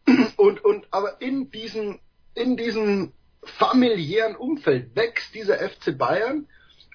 Und, 0.35 0.65
und 0.65 0.85
aber 0.91 1.21
in 1.21 1.49
diesem, 1.49 1.99
in 2.35 2.57
diesem 2.57 3.13
familiären 3.41 4.35
Umfeld 4.35 4.97
wächst 4.97 5.33
dieser 5.33 5.57
FC 5.57 5.97
Bayern 5.97 6.45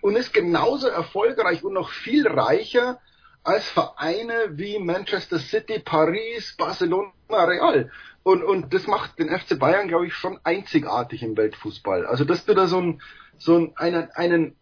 und 0.03 0.15
ist 0.15 0.35
genauso 0.35 0.89
erfolgreich 0.89 1.65
und 1.65 1.73
noch 1.73 1.89
viel 1.89 2.29
reicher 2.29 3.01
als 3.49 3.67
Vereine 3.67 4.51
wie 4.59 4.79
Manchester 4.79 5.39
City, 5.39 5.79
Paris, 5.79 6.55
Barcelona, 6.59 7.11
Real. 7.31 7.91
Und, 8.23 8.45
und 8.45 8.75
das 8.75 8.87
macht 8.87 9.19
den 9.19 9.31
FC 9.31 9.59
Bayern, 9.59 9.89
glaube 9.89 10.07
ich, 10.07 10.13
schon 10.13 10.39
einzigartig 10.45 11.23
im 11.23 11.35
Weltfußball. 11.35 12.05
Also, 12.05 12.27
dass 12.27 12.45
du 12.45 12.53
da 12.53 12.67
so, 12.67 12.79
ein, 12.79 13.01
so 13.39 13.57
ein, 13.57 13.73
einen, 13.77 14.11
einen 14.11 14.57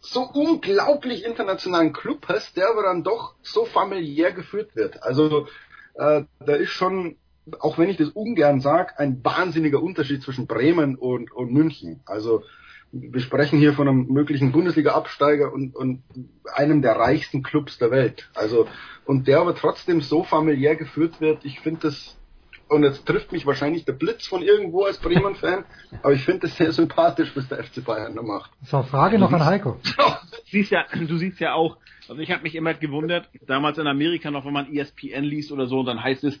so 0.00 0.22
unglaublich 0.22 1.24
internationalen 1.24 1.92
Club 1.92 2.26
hast, 2.26 2.56
der 2.56 2.70
aber 2.70 2.82
dann 2.82 3.04
doch 3.04 3.36
so 3.42 3.66
familiär 3.66 4.32
geführt 4.32 4.74
wird. 4.74 5.00
Also, 5.04 5.46
äh, 5.94 6.24
da 6.40 6.54
ist 6.56 6.70
schon, 6.70 7.16
auch 7.60 7.78
wenn 7.78 7.88
ich 7.88 7.98
das 7.98 8.08
ungern 8.08 8.60
sage, 8.60 8.98
ein 8.98 9.24
wahnsinniger 9.24 9.80
Unterschied 9.80 10.24
zwischen 10.24 10.48
Bremen 10.48 10.96
und, 10.96 11.30
und 11.30 11.52
München. 11.52 12.00
Also, 12.04 12.42
wir 12.94 13.20
sprechen 13.20 13.58
hier 13.58 13.72
von 13.72 13.88
einem 13.88 14.06
möglichen 14.06 14.52
Bundesliga-Absteiger 14.52 15.52
und, 15.52 15.74
und 15.74 16.02
einem 16.54 16.80
der 16.80 16.96
reichsten 16.96 17.42
Clubs 17.42 17.78
der 17.78 17.90
Welt. 17.90 18.30
Also, 18.34 18.68
und 19.04 19.26
der 19.26 19.40
aber 19.40 19.54
trotzdem 19.54 20.00
so 20.00 20.22
familiär 20.22 20.76
geführt 20.76 21.20
wird, 21.20 21.44
ich 21.44 21.60
finde 21.60 21.80
das, 21.82 22.16
und 22.68 22.84
jetzt 22.84 23.04
trifft 23.04 23.32
mich 23.32 23.46
wahrscheinlich 23.46 23.84
der 23.84 23.94
Blitz 23.94 24.26
von 24.26 24.42
irgendwo 24.42 24.84
als 24.84 24.98
Bremen-Fan, 24.98 25.64
aber 26.02 26.12
ich 26.12 26.24
finde 26.24 26.46
das 26.46 26.56
sehr 26.56 26.72
sympathisch, 26.72 27.32
was 27.34 27.48
der 27.48 27.64
FC 27.64 27.84
Bayern 27.84 28.14
da 28.14 28.22
macht. 28.22 28.52
So, 28.62 28.82
Frage 28.82 29.18
noch 29.18 29.32
an 29.32 29.44
Heiko. 29.44 29.76
Du 30.44 30.58
siehst 30.60 30.70
ja, 30.70 30.84
du 30.92 31.16
siehst 31.16 31.40
ja 31.40 31.54
auch, 31.54 31.78
also 32.08 32.20
ich 32.20 32.30
habe 32.30 32.44
mich 32.44 32.54
immer 32.54 32.74
gewundert, 32.74 33.28
damals 33.44 33.76
in 33.78 33.88
Amerika 33.88 34.30
noch, 34.30 34.44
wenn 34.44 34.52
man 34.52 34.72
ESPN 34.72 35.24
liest 35.24 35.50
oder 35.50 35.66
so, 35.66 35.80
und 35.80 35.86
dann 35.86 36.00
heißt 36.00 36.22
es, 36.22 36.40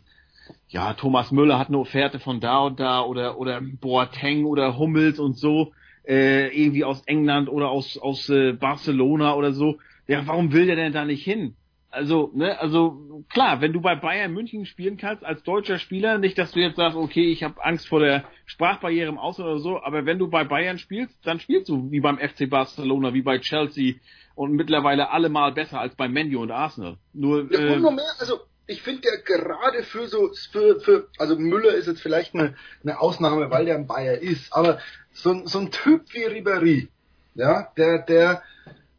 ja, 0.68 0.92
Thomas 0.92 1.32
Müller 1.32 1.58
hat 1.58 1.68
eine 1.68 1.78
Offerte 1.78 2.20
von 2.20 2.38
da 2.38 2.60
und 2.60 2.78
da 2.78 3.00
oder, 3.00 3.38
oder 3.38 3.60
Boateng 3.60 4.44
oder 4.44 4.78
Hummels 4.78 5.18
und 5.18 5.36
so 5.36 5.72
äh, 6.06 6.48
irgendwie 6.48 6.84
aus 6.84 7.02
England 7.06 7.48
oder 7.48 7.70
aus, 7.70 7.98
aus 7.98 8.28
äh, 8.28 8.52
Barcelona 8.52 9.34
oder 9.34 9.52
so. 9.52 9.78
Ja, 10.06 10.26
warum 10.26 10.52
will 10.52 10.66
der 10.66 10.76
denn 10.76 10.92
da 10.92 11.04
nicht 11.04 11.24
hin? 11.24 11.56
Also, 11.94 12.32
ne, 12.34 12.58
also 12.58 13.24
klar, 13.28 13.60
wenn 13.60 13.72
du 13.72 13.80
bei 13.80 13.94
Bayern 13.94 14.32
München 14.32 14.66
spielen 14.66 14.96
kannst 14.96 15.24
als 15.24 15.44
deutscher 15.44 15.78
Spieler, 15.78 16.18
nicht, 16.18 16.36
dass 16.36 16.50
du 16.50 16.58
jetzt 16.58 16.76
sagst, 16.76 16.96
okay, 16.96 17.30
ich 17.30 17.44
habe 17.44 17.64
Angst 17.64 17.86
vor 17.86 18.00
der 18.00 18.24
Sprachbarriere 18.46 19.08
im 19.08 19.18
Ausland 19.18 19.50
oder 19.50 19.60
so, 19.60 19.80
aber 19.80 20.04
wenn 20.04 20.18
du 20.18 20.28
bei 20.28 20.42
Bayern 20.42 20.78
spielst, 20.78 21.14
dann 21.24 21.38
spielst 21.38 21.68
du 21.68 21.92
wie 21.92 22.00
beim 22.00 22.18
FC 22.18 22.50
Barcelona, 22.50 23.14
wie 23.14 23.22
bei 23.22 23.38
Chelsea 23.38 23.94
und 24.34 24.52
mittlerweile 24.52 25.10
allemal 25.10 25.52
besser 25.52 25.80
als 25.80 25.94
bei 25.94 26.08
Menu 26.08 26.42
und 26.42 26.50
Arsenal. 26.50 26.96
Nur 27.12 27.48
ja, 27.52 27.60
äh, 27.60 27.78
mehr, 27.78 28.04
also 28.18 28.40
ich 28.66 28.82
finde 28.82 29.02
ja 29.04 29.16
gerade 29.24 29.82
für 29.84 30.08
so, 30.08 30.30
für, 30.50 30.80
für, 30.80 31.08
also 31.18 31.36
Müller 31.36 31.74
ist 31.74 31.86
jetzt 31.86 32.00
vielleicht 32.00 32.34
eine, 32.34 32.56
eine 32.82 32.98
Ausnahme, 32.98 33.50
weil 33.50 33.66
der 33.66 33.76
ein 33.76 33.86
Bayer 33.86 34.18
ist, 34.18 34.52
aber 34.52 34.80
so, 35.14 35.46
so 35.46 35.60
ein 35.60 35.70
Typ 35.70 36.12
wie 36.12 36.26
Ribéry, 36.26 36.88
ja, 37.34 37.72
der, 37.76 38.00
der 38.00 38.42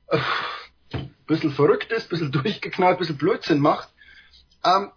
äh, 0.08 0.18
bisschen 1.28 1.52
verrückt 1.52 1.92
ist, 1.92 2.10
bisschen 2.10 2.32
durchgeknallt, 2.32 2.98
bisschen 2.98 3.18
Blödsinn 3.18 3.60
macht, 3.60 3.90
ähm, 4.64 4.92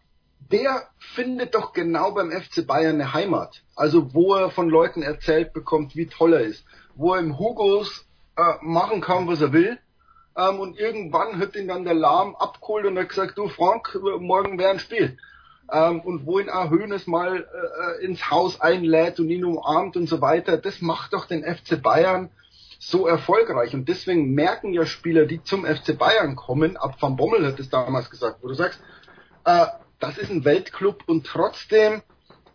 der 0.51 0.89
findet 0.99 1.55
doch 1.55 1.73
genau 1.75 2.13
beim 2.13 2.31
FC 2.31 2.67
Bayern 2.67 2.95
eine 2.95 3.13
Heimat. 3.13 3.63
Also 3.77 4.15
wo 4.15 4.35
er 4.35 4.51
von 4.51 4.69
Leuten 4.71 5.03
erzählt 5.03 5.53
bekommt, 5.53 5.95
wie 5.95 6.07
toll 6.07 6.33
er 6.33 6.41
ist. 6.41 6.65
Wo 6.95 7.15
er 7.15 7.21
im 7.21 7.39
Hugos 7.39 8.07
äh, 8.37 8.55
machen 8.63 9.01
kann, 9.01 9.27
was 9.27 9.43
er 9.43 9.53
will. 9.53 9.79
Ähm, 10.37 10.61
und 10.61 10.79
irgendwann 10.79 11.39
hat 11.39 11.55
ihn 11.55 11.69
dann 11.69 11.85
der 11.85 11.95
Lahm 11.95 12.35
abgeholt 12.37 12.87
und 12.87 12.99
hat 12.99 13.11
gesagt, 13.11 13.37
du 13.37 13.49
Frank, 13.49 13.99
morgen 14.21 14.59
wäre 14.59 14.71
ein 14.71 14.79
Spiel. 14.79 15.19
Ähm, 15.71 16.01
und 16.01 16.27
wo 16.27 16.39
ihn 16.39 16.49
auch 16.49 16.71
Hönes 16.71 17.07
mal 17.07 17.47
äh, 17.47 18.05
ins 18.05 18.31
Haus 18.31 18.61
einlädt 18.61 19.21
und 19.21 19.29
ihn 19.29 19.45
umarmt 19.45 19.97
und 19.97 20.09
so 20.09 20.21
weiter. 20.21 20.57
Das 20.57 20.81
macht 20.81 21.13
doch 21.13 21.27
den 21.27 21.45
FC 21.45 21.81
Bayern 21.83 22.31
so 22.79 23.07
erfolgreich. 23.07 23.75
Und 23.75 23.89
deswegen 23.89 24.35
merken 24.35 24.73
ja 24.73 24.87
Spieler, 24.87 25.27
die 25.27 25.43
zum 25.43 25.67
FC 25.67 25.99
Bayern 25.99 26.37
kommen, 26.37 26.77
ab 26.77 26.97
Van 27.01 27.17
Bommel 27.17 27.47
hat 27.47 27.59
es 27.61 27.69
damals 27.69 28.11
gesagt, 28.11 28.39
wo 28.43 28.49
du 28.49 28.55
sagst, 28.55 28.81
äh, 29.45 29.67
das 29.99 30.17
ist 30.17 30.31
ein 30.31 30.45
Weltclub 30.45 31.03
und 31.07 31.27
trotzdem 31.27 32.03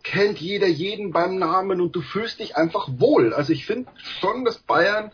kennt 0.02 0.38
jeder 0.38 0.66
jeden 0.66 1.12
beim 1.12 1.38
Namen 1.38 1.80
und 1.80 1.94
du 1.96 2.00
fühlst 2.00 2.40
dich 2.40 2.56
einfach 2.56 2.88
wohl. 2.98 3.32
Also 3.32 3.52
ich 3.52 3.66
finde 3.66 3.90
schon, 3.96 4.44
dass 4.44 4.58
Bayern 4.58 5.12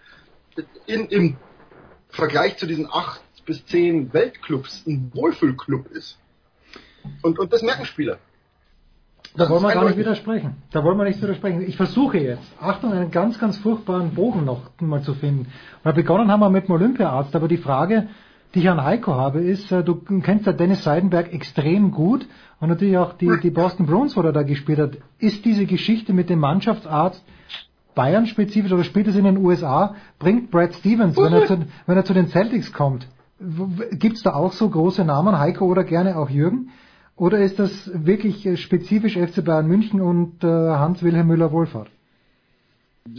in, 0.87 1.07
im 1.09 1.37
Vergleich 2.09 2.57
zu 2.57 2.67
diesen 2.67 2.89
acht 2.91 3.20
bis 3.47 3.65
zehn 3.67 4.12
Weltclubs 4.12 4.85
ein 4.87 5.11
Wohlfühlclub 5.15 5.91
ist. 5.93 6.19
Und, 7.23 7.39
und 7.39 7.53
das 7.53 7.62
merken 7.62 7.85
Spieler. 7.85 8.19
Da 9.37 9.49
wollen 9.49 9.62
wir 9.62 9.73
gar 9.73 9.85
nicht 9.85 9.97
widersprechen. 9.97 10.57
Da 10.73 10.83
wollen 10.83 10.99
wir 10.99 11.05
nicht 11.05 11.23
widersprechen. 11.23 11.62
Ich 11.62 11.77
versuche 11.77 12.19
jetzt, 12.19 12.53
Achtung, 12.61 12.93
einen 12.93 13.11
ganz, 13.11 13.39
ganz 13.39 13.59
furchtbaren 13.59 14.15
Bogen 14.15 14.45
noch 14.45 14.62
mal 14.81 15.03
zu 15.03 15.15
finden. 15.15 15.47
Weil 15.85 15.93
begonnen 15.93 16.31
haben 16.33 16.41
wir 16.41 16.51
mit 16.51 16.67
dem 16.67 16.75
Olympiaarzt, 16.75 17.37
aber 17.37 17.47
die 17.47 17.57
Frage, 17.57 18.09
die 18.55 18.61
ich 18.61 18.69
an 18.69 18.83
Heiko 18.83 19.15
habe, 19.15 19.41
ist, 19.41 19.70
äh, 19.70 19.85
du 19.85 19.95
kennst 19.95 20.47
ja 20.47 20.53
Dennis 20.53 20.83
Seidenberg 20.83 21.33
extrem 21.33 21.93
gut 21.93 22.27
und 22.59 22.70
natürlich 22.70 22.99
auch 22.99 23.12
die, 23.12 23.31
die 23.41 23.51
Boston 23.51 23.87
Bruins, 23.87 24.17
wo 24.17 24.23
er 24.23 24.33
da 24.33 24.43
gespielt 24.43 24.81
hat. 24.81 24.97
Ist 25.19 25.45
diese 25.45 25.67
Geschichte 25.67 26.12
mit 26.12 26.29
dem 26.29 26.41
Mannschaftsarzt 26.41 27.25
Bayern-spezifisch 27.95 28.73
oder 28.73 28.85
spielt 28.85 29.07
es 29.07 29.17
in 29.17 29.25
den 29.25 29.37
USA? 29.37 29.95
Bringt 30.19 30.51
Brad 30.51 30.75
Stevens, 30.75 31.17
wenn 31.17 31.33
er 31.33 31.47
zu, 31.47 31.59
wenn 31.87 31.97
er 31.97 32.05
zu 32.05 32.15
den 32.15 32.29
Celtics 32.29 32.73
kommt, 32.73 33.07
gibt 33.93 34.17
es 34.17 34.23
da 34.23 34.35
auch 34.35 34.53
so 34.53 34.69
große 34.69 35.05
Namen, 35.05 35.39
Heiko 35.39 35.67
oder 35.67 35.85
gerne 35.85 36.17
auch 36.17 36.29
Jürgen? 36.29 36.70
Oder 37.20 37.40
ist 37.40 37.58
das 37.58 37.90
wirklich 37.92 38.49
spezifisch 38.58 39.12
FC 39.15 39.44
Bayern 39.44 39.66
München 39.66 40.00
und 40.00 40.42
äh, 40.42 40.47
Hans-Wilhelm 40.47 41.26
Müller-Wohlfahrt? 41.26 41.90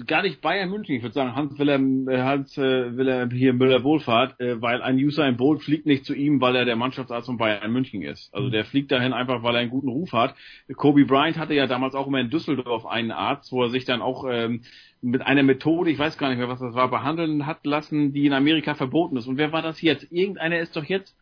gar 0.07 0.21
nicht 0.21 0.41
Bayern 0.41 0.69
München, 0.69 0.95
ich 0.95 1.03
würde 1.03 1.13
sagen 1.13 1.35
Hans 1.35 1.57
Wilhelm, 1.59 2.07
äh, 2.07 2.21
Hans 2.21 2.57
äh, 2.57 2.95
Wilhelm 2.95 3.29
hier 3.29 3.53
Müller 3.53 3.83
Wohlfahrt, 3.83 4.39
äh, 4.39 4.61
weil 4.61 4.81
ein 4.81 4.97
Usain 4.97 5.37
Bolt 5.37 5.61
fliegt 5.61 5.85
nicht 5.85 6.05
zu 6.05 6.15
ihm, 6.15 6.39
weil 6.39 6.55
er 6.55 6.65
der 6.65 6.75
Mannschaftsarzt 6.75 7.27
von 7.27 7.37
Bayern 7.37 7.71
München 7.71 8.01
ist. 8.01 8.33
Also 8.33 8.49
der 8.49 8.65
fliegt 8.65 8.91
dahin 8.91 9.13
einfach, 9.13 9.43
weil 9.43 9.55
er 9.55 9.61
einen 9.61 9.69
guten 9.69 9.89
Ruf 9.89 10.13
hat. 10.13 10.35
Kobe 10.75 11.05
Bryant 11.05 11.37
hatte 11.37 11.53
ja 11.53 11.67
damals 11.67 11.93
auch 11.93 12.07
immer 12.07 12.19
in 12.19 12.29
Düsseldorf 12.29 12.85
einen 12.85 13.11
Arzt, 13.11 13.51
wo 13.51 13.63
er 13.63 13.69
sich 13.69 13.85
dann 13.85 14.01
auch 14.01 14.25
ähm, 14.29 14.61
mit 15.01 15.21
einer 15.23 15.43
Methode, 15.43 15.91
ich 15.91 15.99
weiß 15.99 16.17
gar 16.17 16.29
nicht 16.29 16.37
mehr, 16.37 16.49
was 16.49 16.59
das 16.59 16.73
war, 16.75 16.89
behandeln 16.89 17.45
hat 17.45 17.65
lassen, 17.65 18.13
die 18.13 18.25
in 18.25 18.33
Amerika 18.33 18.75
verboten 18.75 19.17
ist. 19.17 19.27
Und 19.27 19.37
wer 19.37 19.51
war 19.51 19.61
das 19.61 19.81
jetzt? 19.81 20.11
Irgendeiner 20.11 20.59
ist 20.59 20.75
doch 20.75 20.85
jetzt 20.85 21.15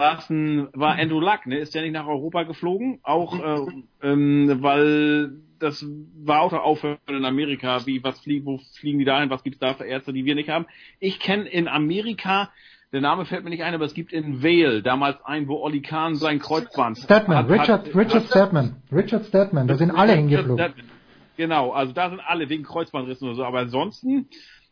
war 0.00 0.18
es 0.18 0.30
ein, 0.30 0.68
war 0.72 0.98
Andrew 0.98 1.20
Luck, 1.20 1.46
ne? 1.46 1.58
Ist 1.58 1.74
der 1.74 1.82
nicht 1.82 1.92
nach 1.92 2.06
Europa 2.06 2.42
geflogen? 2.42 2.98
Auch 3.02 3.38
äh, 3.38 3.66
ähm, 4.02 4.58
weil 4.60 5.32
das 5.58 5.86
war 6.24 6.40
auch 6.40 6.50
der 6.50 6.64
Aufhören 6.64 6.98
in 7.08 7.24
Amerika, 7.24 7.86
wie 7.86 8.02
was 8.02 8.20
fliegen, 8.20 8.46
wo 8.46 8.58
fliegen 8.78 8.98
die 8.98 9.04
da 9.04 9.20
hin, 9.20 9.30
was 9.30 9.44
gibt's 9.44 9.60
da 9.60 9.74
für 9.74 9.84
Ärzte, 9.84 10.12
die 10.12 10.24
wir 10.24 10.34
nicht 10.34 10.48
haben. 10.48 10.66
Ich 10.98 11.20
kenne 11.20 11.44
in 11.44 11.68
Amerika, 11.68 12.50
der 12.92 13.00
Name 13.00 13.24
fällt 13.24 13.44
mir 13.44 13.50
nicht 13.50 13.62
ein, 13.62 13.74
aber 13.74 13.84
es 13.84 13.94
gibt 13.94 14.12
in 14.12 14.42
Vale 14.42 14.82
damals 14.82 15.24
einen, 15.24 15.48
wo 15.48 15.62
Olli 15.62 15.80
Kahn 15.80 16.16
sein 16.16 16.40
Kreuzband 16.40 16.98
Statman, 16.98 17.38
hat, 17.38 17.48
Richard, 17.48 17.86
hat, 17.86 17.96
Richard 17.96 18.24
Statman, 18.26 18.76
Richard 18.90 19.24
Statman, 19.26 19.68
da 19.68 19.76
sind 19.76 19.92
alle 19.92 20.14
hingeflogen. 20.14 20.74
Genau, 21.36 21.70
also 21.70 21.92
da 21.92 22.10
sind 22.10 22.20
alle 22.20 22.48
wegen 22.48 22.62
Kreuzbandrissen 22.62 23.26
oder 23.26 23.36
so. 23.36 23.44
Aber 23.44 23.60
ansonsten 23.60 24.28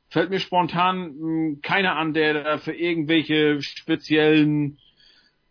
fällt 0.09 0.31
mir 0.31 0.41
spontan 0.41 1.15
mh, 1.19 1.57
keiner 1.63 1.97
an, 1.97 2.13
der 2.13 2.45
da 2.45 2.59
für 2.59 2.73
irgendwelche 2.73 3.63
speziellen, 3.63 4.79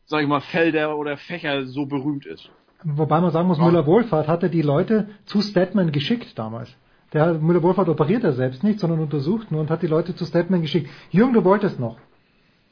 sag 0.09 0.23
ich 0.23 0.27
mal, 0.27 0.41
Felder 0.41 0.97
oder 0.97 1.17
Fächer 1.17 1.65
so 1.67 1.85
berühmt 1.85 2.25
ist. 2.25 2.49
Wobei 2.83 3.21
man 3.21 3.31
sagen 3.31 3.47
muss, 3.47 3.59
Müller-Wohlfahrt 3.59 4.27
hatte 4.27 4.49
die 4.49 4.61
Leute 4.63 5.09
zu 5.25 5.41
Statman 5.41 5.91
geschickt 5.91 6.37
damals. 6.37 6.69
Der 7.13 7.33
Müller-Wohlfahrt 7.35 7.89
operiert 7.89 8.23
er 8.23 8.33
selbst 8.33 8.63
nicht, 8.63 8.79
sondern 8.79 8.99
untersucht 8.99 9.51
nur 9.51 9.61
und 9.61 9.69
hat 9.69 9.81
die 9.83 9.87
Leute 9.87 10.15
zu 10.15 10.25
Statman 10.25 10.61
geschickt. 10.61 10.89
Jürgen, 11.11 11.33
du 11.33 11.43
wolltest 11.43 11.79
noch. 11.79 11.97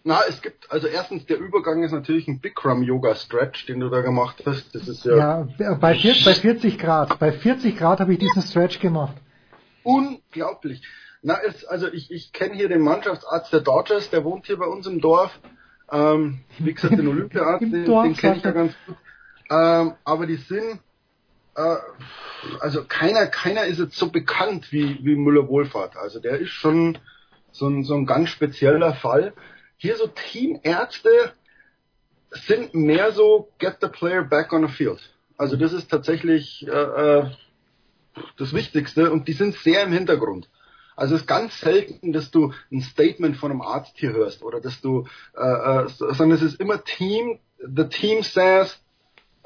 Na, 0.04 0.22
es 0.28 0.42
gibt, 0.42 0.72
also 0.72 0.88
erstens, 0.88 1.26
der 1.26 1.38
Übergang 1.38 1.84
ist 1.84 1.92
natürlich 1.92 2.28
ein 2.28 2.40
Bikram-Yoga-Stretch, 2.40 3.66
den 3.68 3.82
du 3.82 3.90
da 3.90 4.02
gemacht 4.02 4.42
hast. 4.46 4.74
Das 4.74 4.88
ist 4.88 5.04
ja, 5.06 5.46
Ja, 5.60 5.74
bei, 5.76 5.96
vier, 5.96 6.16
bei 6.24 6.34
40 6.34 6.80
Grad. 6.80 7.20
Bei 7.20 7.32
40 7.32 7.78
Grad 7.78 8.00
habe 8.00 8.14
ich 8.14 8.20
diesen 8.20 8.42
Stretch 8.42 8.80
gemacht. 8.80 9.16
unglaublich. 9.84 10.82
Na, 11.22 11.36
ist, 11.36 11.66
also 11.66 11.88
ich, 11.92 12.10
ich 12.12 12.32
kenne 12.32 12.56
hier 12.56 12.70
den 12.70 12.82
Mannschaftsarzt 12.82 13.52
der 13.52 13.60
Dodgers, 13.60 14.10
der 14.10 14.24
wohnt 14.24 14.46
hier 14.46 14.58
bei 14.58 14.66
uns 14.66 14.88
im 14.88 15.02
Dorf. 15.02 15.40
Ähm, 15.92 16.40
wie 16.60 16.74
gesagt, 16.74 16.98
den 16.98 17.08
Olympiarzt, 17.08 17.64
Im 17.64 17.72
den, 17.72 17.86
den 17.86 18.16
kenne 18.16 18.38
ich 18.38 18.44
ja 18.44 18.52
ganz 18.52 18.74
gut. 18.86 18.98
Ähm, 19.50 19.94
aber 20.04 20.26
die 20.26 20.36
sind, 20.36 20.80
äh, 21.56 21.76
also 22.60 22.84
keiner, 22.84 23.28
keiner 23.28 23.66
ist 23.66 23.80
jetzt 23.80 23.96
so 23.96 24.10
bekannt 24.10 24.72
wie, 24.72 25.00
wie 25.04 25.16
Müller-Wohlfahrt. 25.16 25.96
Also 25.96 26.20
der 26.20 26.40
ist 26.40 26.50
schon 26.50 26.98
so 27.52 27.68
ein, 27.68 27.84
so 27.84 27.96
ein 27.96 28.06
ganz 28.06 28.30
spezieller 28.30 28.94
Fall. 28.94 29.34
Hier 29.78 29.96
so 29.96 30.08
Teamärzte 30.08 31.34
sind 32.32 32.74
mehr 32.74 33.12
so 33.12 33.50
get 33.58 33.78
the 33.82 33.88
player 33.88 34.24
back 34.24 34.52
on 34.52 34.68
the 34.68 34.74
field. 34.74 35.00
Also 35.38 35.56
das 35.56 35.72
ist 35.72 35.90
tatsächlich 35.90 36.68
äh, 36.68 36.72
äh, 36.72 37.26
das 38.38 38.54
Wichtigste 38.54 39.12
und 39.12 39.28
die 39.28 39.34
sind 39.34 39.56
sehr 39.56 39.84
im 39.84 39.94
Hintergrund. 39.94 40.50
Also 40.98 41.14
es 41.14 41.22
ist 41.22 41.28
ganz 41.28 41.58
selten, 41.62 42.12
dass 42.12 42.32
du 42.32 42.52
ein 42.72 42.82
Statement 42.82 43.38
von 43.38 43.52
einem 43.52 43.62
Arzt 43.62 43.94
hier 43.96 44.14
hörst 44.14 44.44
oder 44.44 44.60
dass 44.60 44.82
du, 44.82 45.06
äh, 45.38 45.44
äh, 45.44 45.88
sondern 45.88 46.32
es 46.32 46.42
ist 46.42 46.60
immer 46.60 46.84
Team, 46.84 47.38
the 47.60 47.86
team 47.86 48.24
says, 48.24 48.82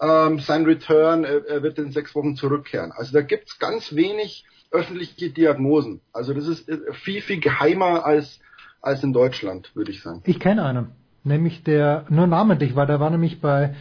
ähm, 0.01 0.39
sein 0.39 0.63
Return, 0.63 1.25
er, 1.25 1.45
er 1.45 1.61
wird 1.61 1.77
in 1.77 1.91
sechs 1.91 2.15
Wochen 2.15 2.37
zurückkehren. 2.37 2.93
Also 2.93 3.11
da 3.11 3.21
gibt's 3.21 3.59
ganz 3.59 3.93
wenig 3.93 4.45
öffentliche 4.71 5.29
Diagnosen. 5.29 5.99
Also 6.13 6.33
das 6.33 6.47
ist 6.47 6.69
äh, 6.69 6.93
viel, 6.93 7.21
viel 7.21 7.41
geheimer 7.41 8.05
als, 8.05 8.39
als 8.81 9.03
in 9.03 9.11
Deutschland, 9.11 9.75
würde 9.75 9.91
ich 9.91 10.01
sagen. 10.01 10.21
Ich 10.25 10.39
kenne 10.39 10.63
einen, 10.63 10.91
nämlich 11.25 11.63
der, 11.63 12.05
nur 12.09 12.27
namentlich, 12.27 12.77
weil 12.77 12.87
der 12.87 13.01
war 13.01 13.09
nämlich 13.09 13.41
bei 13.41 13.75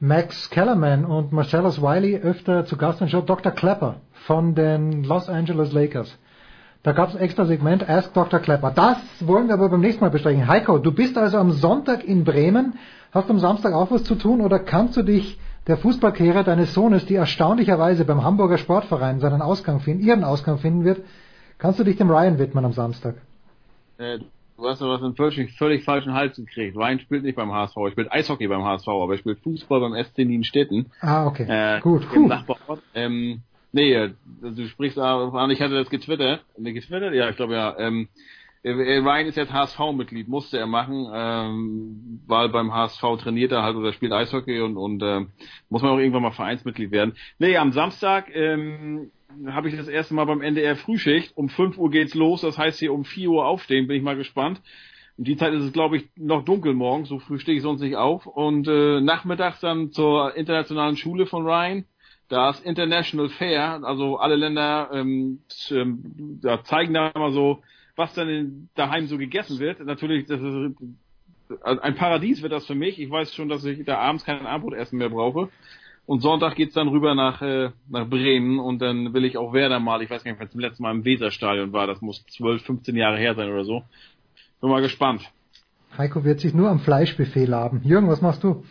Max 0.00 0.48
Kellerman 0.48 1.04
und 1.04 1.32
Marcellus 1.32 1.82
Wiley 1.82 2.16
öfter 2.16 2.64
zu 2.64 2.78
Gast 2.78 3.02
der 3.02 3.08
Show, 3.08 3.20
Dr. 3.20 3.52
Klepper 3.52 4.00
von 4.26 4.54
den 4.54 5.04
Los 5.04 5.28
Angeles 5.28 5.72
Lakers. 5.72 6.16
Da 6.82 6.92
gab 6.92 7.10
es 7.10 7.16
ein 7.16 7.20
extra 7.20 7.44
Segment 7.44 7.86
Ask 7.88 8.14
Dr. 8.14 8.40
Klepper. 8.40 8.70
Das 8.70 8.96
wollen 9.26 9.48
wir 9.48 9.54
aber 9.54 9.68
beim 9.68 9.80
nächsten 9.80 10.02
Mal 10.02 10.10
besprechen. 10.10 10.48
Heiko, 10.48 10.78
du 10.78 10.92
bist 10.92 11.18
also 11.18 11.36
am 11.36 11.52
Sonntag 11.52 12.04
in 12.04 12.24
Bremen. 12.24 12.78
Hast 13.12 13.28
du 13.28 13.34
am 13.34 13.38
Samstag 13.38 13.74
auch 13.74 13.90
was 13.90 14.04
zu 14.04 14.14
tun 14.14 14.40
oder 14.40 14.58
kannst 14.58 14.96
du 14.96 15.02
dich 15.02 15.38
der 15.66 15.76
Fußballkarriere 15.76 16.42
deines 16.42 16.72
Sohnes, 16.72 17.04
die 17.04 17.16
erstaunlicherweise 17.16 18.06
beim 18.06 18.24
Hamburger 18.24 18.56
Sportverein 18.56 19.20
seinen 19.20 19.42
Ausgang 19.42 19.80
finden, 19.80 20.02
ihren 20.02 20.24
Ausgang 20.24 20.58
finden 20.58 20.84
wird, 20.84 21.02
kannst 21.58 21.78
du 21.78 21.84
dich 21.84 21.96
dem 21.96 22.10
Ryan 22.10 22.38
widmen 22.38 22.64
am 22.64 22.72
Samstag? 22.72 23.16
Äh, 23.98 24.20
du 24.56 24.66
hast 24.66 24.80
aber 24.80 24.94
was 24.94 25.02
einen 25.02 25.14
völlig, 25.16 25.52
völlig 25.58 25.84
falschen 25.84 26.14
Hals 26.14 26.36
gekriegt. 26.36 26.76
Ryan 26.76 26.98
spielt 27.00 27.24
nicht 27.24 27.36
beim 27.36 27.52
HSV, 27.52 27.76
er 27.76 27.90
spielt 27.90 28.10
Eishockey 28.12 28.48
beim 28.48 28.64
HSV, 28.64 28.88
aber 28.88 29.12
er 29.12 29.18
spielt 29.18 29.40
Fußball 29.40 29.80
beim 29.80 30.02
SC 30.02 30.18
Nienstetten. 30.18 30.90
Ah, 31.02 31.26
okay. 31.26 31.44
Äh, 31.46 31.80
Gut. 31.80 32.06
Im. 32.14 32.28
Nachbarort. 32.28 32.80
Ähm, 32.94 33.42
nee, 33.72 33.92
äh, 33.94 34.10
du 34.42 34.66
sprichst 34.68 34.98
an, 34.98 35.50
ich 35.50 35.60
hatte 35.60 35.74
das 35.74 35.90
getwittert. 35.90 36.44
Ne, 36.58 36.72
getwittert? 36.72 37.14
Ja, 37.14 37.28
ich 37.30 37.36
glaube 37.36 37.54
ja. 37.54 37.78
Ähm, 37.78 38.08
äh, 38.62 38.70
Ryan 38.70 39.26
ist 39.26 39.36
jetzt 39.36 39.52
HSV-Mitglied, 39.52 40.28
musste 40.28 40.58
er 40.58 40.66
machen, 40.66 41.06
ähm, 41.12 42.20
weil 42.26 42.50
beim 42.50 42.74
HSV 42.74 43.00
trainiert 43.18 43.52
er 43.52 43.62
halt 43.62 43.76
oder 43.76 43.92
spielt 43.92 44.12
Eishockey 44.12 44.60
und, 44.60 44.76
und 44.76 45.02
äh, 45.02 45.20
muss 45.70 45.82
man 45.82 45.92
auch 45.92 45.98
irgendwann 45.98 46.22
mal 46.22 46.32
Vereinsmitglied 46.32 46.90
werden. 46.90 47.14
Nee, 47.38 47.56
am 47.56 47.72
Samstag 47.72 48.26
ähm, 48.34 49.10
habe 49.46 49.68
ich 49.68 49.76
das 49.76 49.88
erste 49.88 50.14
Mal 50.14 50.26
beim 50.26 50.42
NDR 50.42 50.76
Frühschicht. 50.76 51.36
Um 51.36 51.48
5 51.48 51.78
Uhr 51.78 51.90
geht's 51.90 52.14
los, 52.14 52.42
das 52.42 52.58
heißt 52.58 52.78
hier 52.78 52.92
um 52.92 53.04
4 53.04 53.30
Uhr 53.30 53.46
aufstehen, 53.46 53.86
bin 53.86 53.96
ich 53.96 54.02
mal 54.02 54.16
gespannt. 54.16 54.60
Um 55.16 55.24
die 55.24 55.36
Zeit 55.36 55.54
ist 55.54 55.64
es, 55.64 55.72
glaube 55.72 55.96
ich, 55.96 56.08
noch 56.16 56.44
dunkel 56.44 56.74
morgens, 56.74 57.08
so 57.08 57.18
früh 57.18 57.38
stehe 57.38 57.56
ich 57.56 57.62
sonst 57.62 57.80
nicht 57.80 57.96
auf. 57.96 58.26
Und 58.26 58.68
äh, 58.68 59.00
nachmittags 59.00 59.60
dann 59.60 59.90
zur 59.90 60.36
internationalen 60.36 60.96
Schule 60.96 61.26
von 61.26 61.46
Ryan. 61.46 61.84
Da 62.30 62.50
ist 62.50 62.64
International 62.64 63.28
Fair, 63.28 63.80
also 63.82 64.16
alle 64.18 64.36
Länder 64.36 64.88
ähm, 64.92 65.40
ähm, 65.70 66.40
ja, 66.42 66.62
zeigen 66.62 66.94
da 66.94 67.10
mal 67.14 67.32
so, 67.32 67.62
was 67.96 68.14
dann 68.14 68.68
daheim 68.76 69.06
so 69.08 69.18
gegessen 69.18 69.58
wird. 69.58 69.84
Natürlich, 69.84 70.26
das 70.26 70.40
ist 70.40 70.76
also 71.62 71.82
ein 71.82 71.96
Paradies 71.96 72.42
wird 72.42 72.52
das 72.52 72.66
für 72.66 72.76
mich. 72.76 73.00
Ich 73.00 73.10
weiß 73.10 73.34
schon, 73.34 73.48
dass 73.48 73.64
ich 73.64 73.84
da 73.84 73.98
abends 73.98 74.24
kein 74.24 74.46
Abendbrotessen 74.46 74.96
mehr 74.96 75.10
brauche. 75.10 75.48
Und 76.06 76.20
Sonntag 76.20 76.54
geht's 76.54 76.74
dann 76.74 76.88
rüber 76.88 77.16
nach, 77.16 77.42
äh, 77.42 77.70
nach 77.88 78.08
Bremen 78.08 78.58
und 78.58 78.80
dann 78.80 79.12
will 79.12 79.24
ich 79.24 79.36
auch 79.36 79.52
Werder 79.52 79.80
mal, 79.80 80.00
ich 80.02 80.10
weiß 80.10 80.24
gar 80.24 80.30
nicht, 80.30 80.40
wenn 80.40 80.46
es 80.46 80.52
zum 80.52 80.60
letzten 80.60 80.82
Mal 80.82 80.92
im 80.92 81.04
Weserstadion 81.04 81.72
war, 81.72 81.86
das 81.86 82.00
muss 82.00 82.24
12, 82.26 82.62
15 82.62 82.96
Jahre 82.96 83.18
her 83.18 83.34
sein 83.34 83.50
oder 83.50 83.64
so. 83.64 83.82
Bin 84.60 84.70
mal 84.70 84.82
gespannt. 84.82 85.22
Heiko 85.98 86.24
wird 86.24 86.40
sich 86.40 86.54
nur 86.54 86.68
am 86.68 86.80
Fleischbuffet 86.80 87.46
laben. 87.46 87.80
Jürgen, 87.84 88.08
was 88.08 88.22
machst 88.22 88.44
du? 88.44 88.64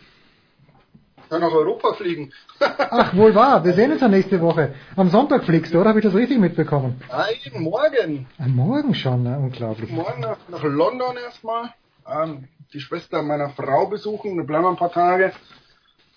Kann 1.30 1.42
nach 1.42 1.52
Europa 1.52 1.92
fliegen. 1.92 2.32
Ach, 2.58 3.14
wohl 3.14 3.32
wahr. 3.36 3.64
Wir 3.64 3.72
sehen 3.72 3.92
uns 3.92 4.00
ja 4.00 4.08
nächste 4.08 4.40
Woche. 4.40 4.74
Am 4.96 5.10
Sonntag 5.10 5.44
fliegst 5.44 5.72
du, 5.72 5.78
oder? 5.80 5.90
Habe 5.90 6.00
ich 6.00 6.04
das 6.04 6.12
richtig 6.12 6.40
mitbekommen? 6.40 7.00
Nein, 7.08 7.62
morgen. 7.62 8.26
Am 8.36 8.56
Morgen 8.56 8.94
schon, 8.96 9.22
ne? 9.22 9.38
unglaublich. 9.38 9.92
Morgen 9.92 10.22
nach, 10.22 10.38
nach 10.48 10.64
London 10.64 11.16
erstmal. 11.16 11.72
Ähm, 12.04 12.48
die 12.72 12.80
Schwester 12.80 13.22
meiner 13.22 13.50
Frau 13.50 13.86
besuchen, 13.86 14.38
da 14.38 14.42
bleiben 14.42 14.64
wir 14.64 14.70
ein 14.70 14.76
paar 14.76 14.90
Tage. 14.90 15.32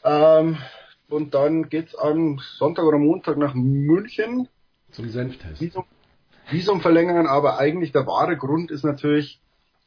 Ähm, 0.03 0.57
und 1.09 1.35
dann 1.35 1.69
geht's 1.69 1.93
am 1.93 2.39
Sonntag 2.57 2.83
oder 2.83 2.97
Montag 2.97 3.37
nach 3.37 3.53
München. 3.53 4.47
Zum 4.89 5.09
Senftest. 5.09 5.61
Visum, 5.61 5.83
Visum 6.49 6.81
verlängern, 6.81 7.27
aber 7.27 7.59
eigentlich 7.59 7.91
der 7.91 8.07
wahre 8.07 8.35
Grund 8.35 8.71
ist 8.71 8.83
natürlich 8.83 9.39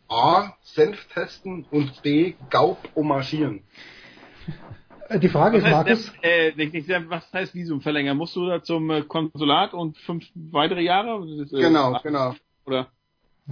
A, 0.08 0.52
Senf 0.62 1.04
testen 1.12 1.66
und 1.72 2.00
B, 2.02 2.34
Gaub 2.48 2.78
homagieren. 2.94 3.64
Äh, 5.08 5.18
Die 5.18 5.28
Frage 5.28 5.58
Was 5.58 5.64
ist, 5.64 5.70
Markus, 5.70 6.12
äh, 6.22 6.52
nicht, 6.56 6.72
nicht, 6.72 6.88
was 7.08 7.32
heißt 7.32 7.54
Visum 7.54 7.80
verlängern? 7.80 8.16
Musst 8.16 8.36
du 8.36 8.46
da 8.46 8.62
zum 8.62 8.90
äh, 8.90 9.02
Konsulat 9.02 9.74
und 9.74 9.96
fünf 9.98 10.24
weitere 10.34 10.82
Jahre? 10.82 11.20
Das 11.20 11.46
ist, 11.46 11.52
äh, 11.52 11.60
Genau, 11.60 11.98
genau. 12.02 12.34
Oder? 12.66 12.88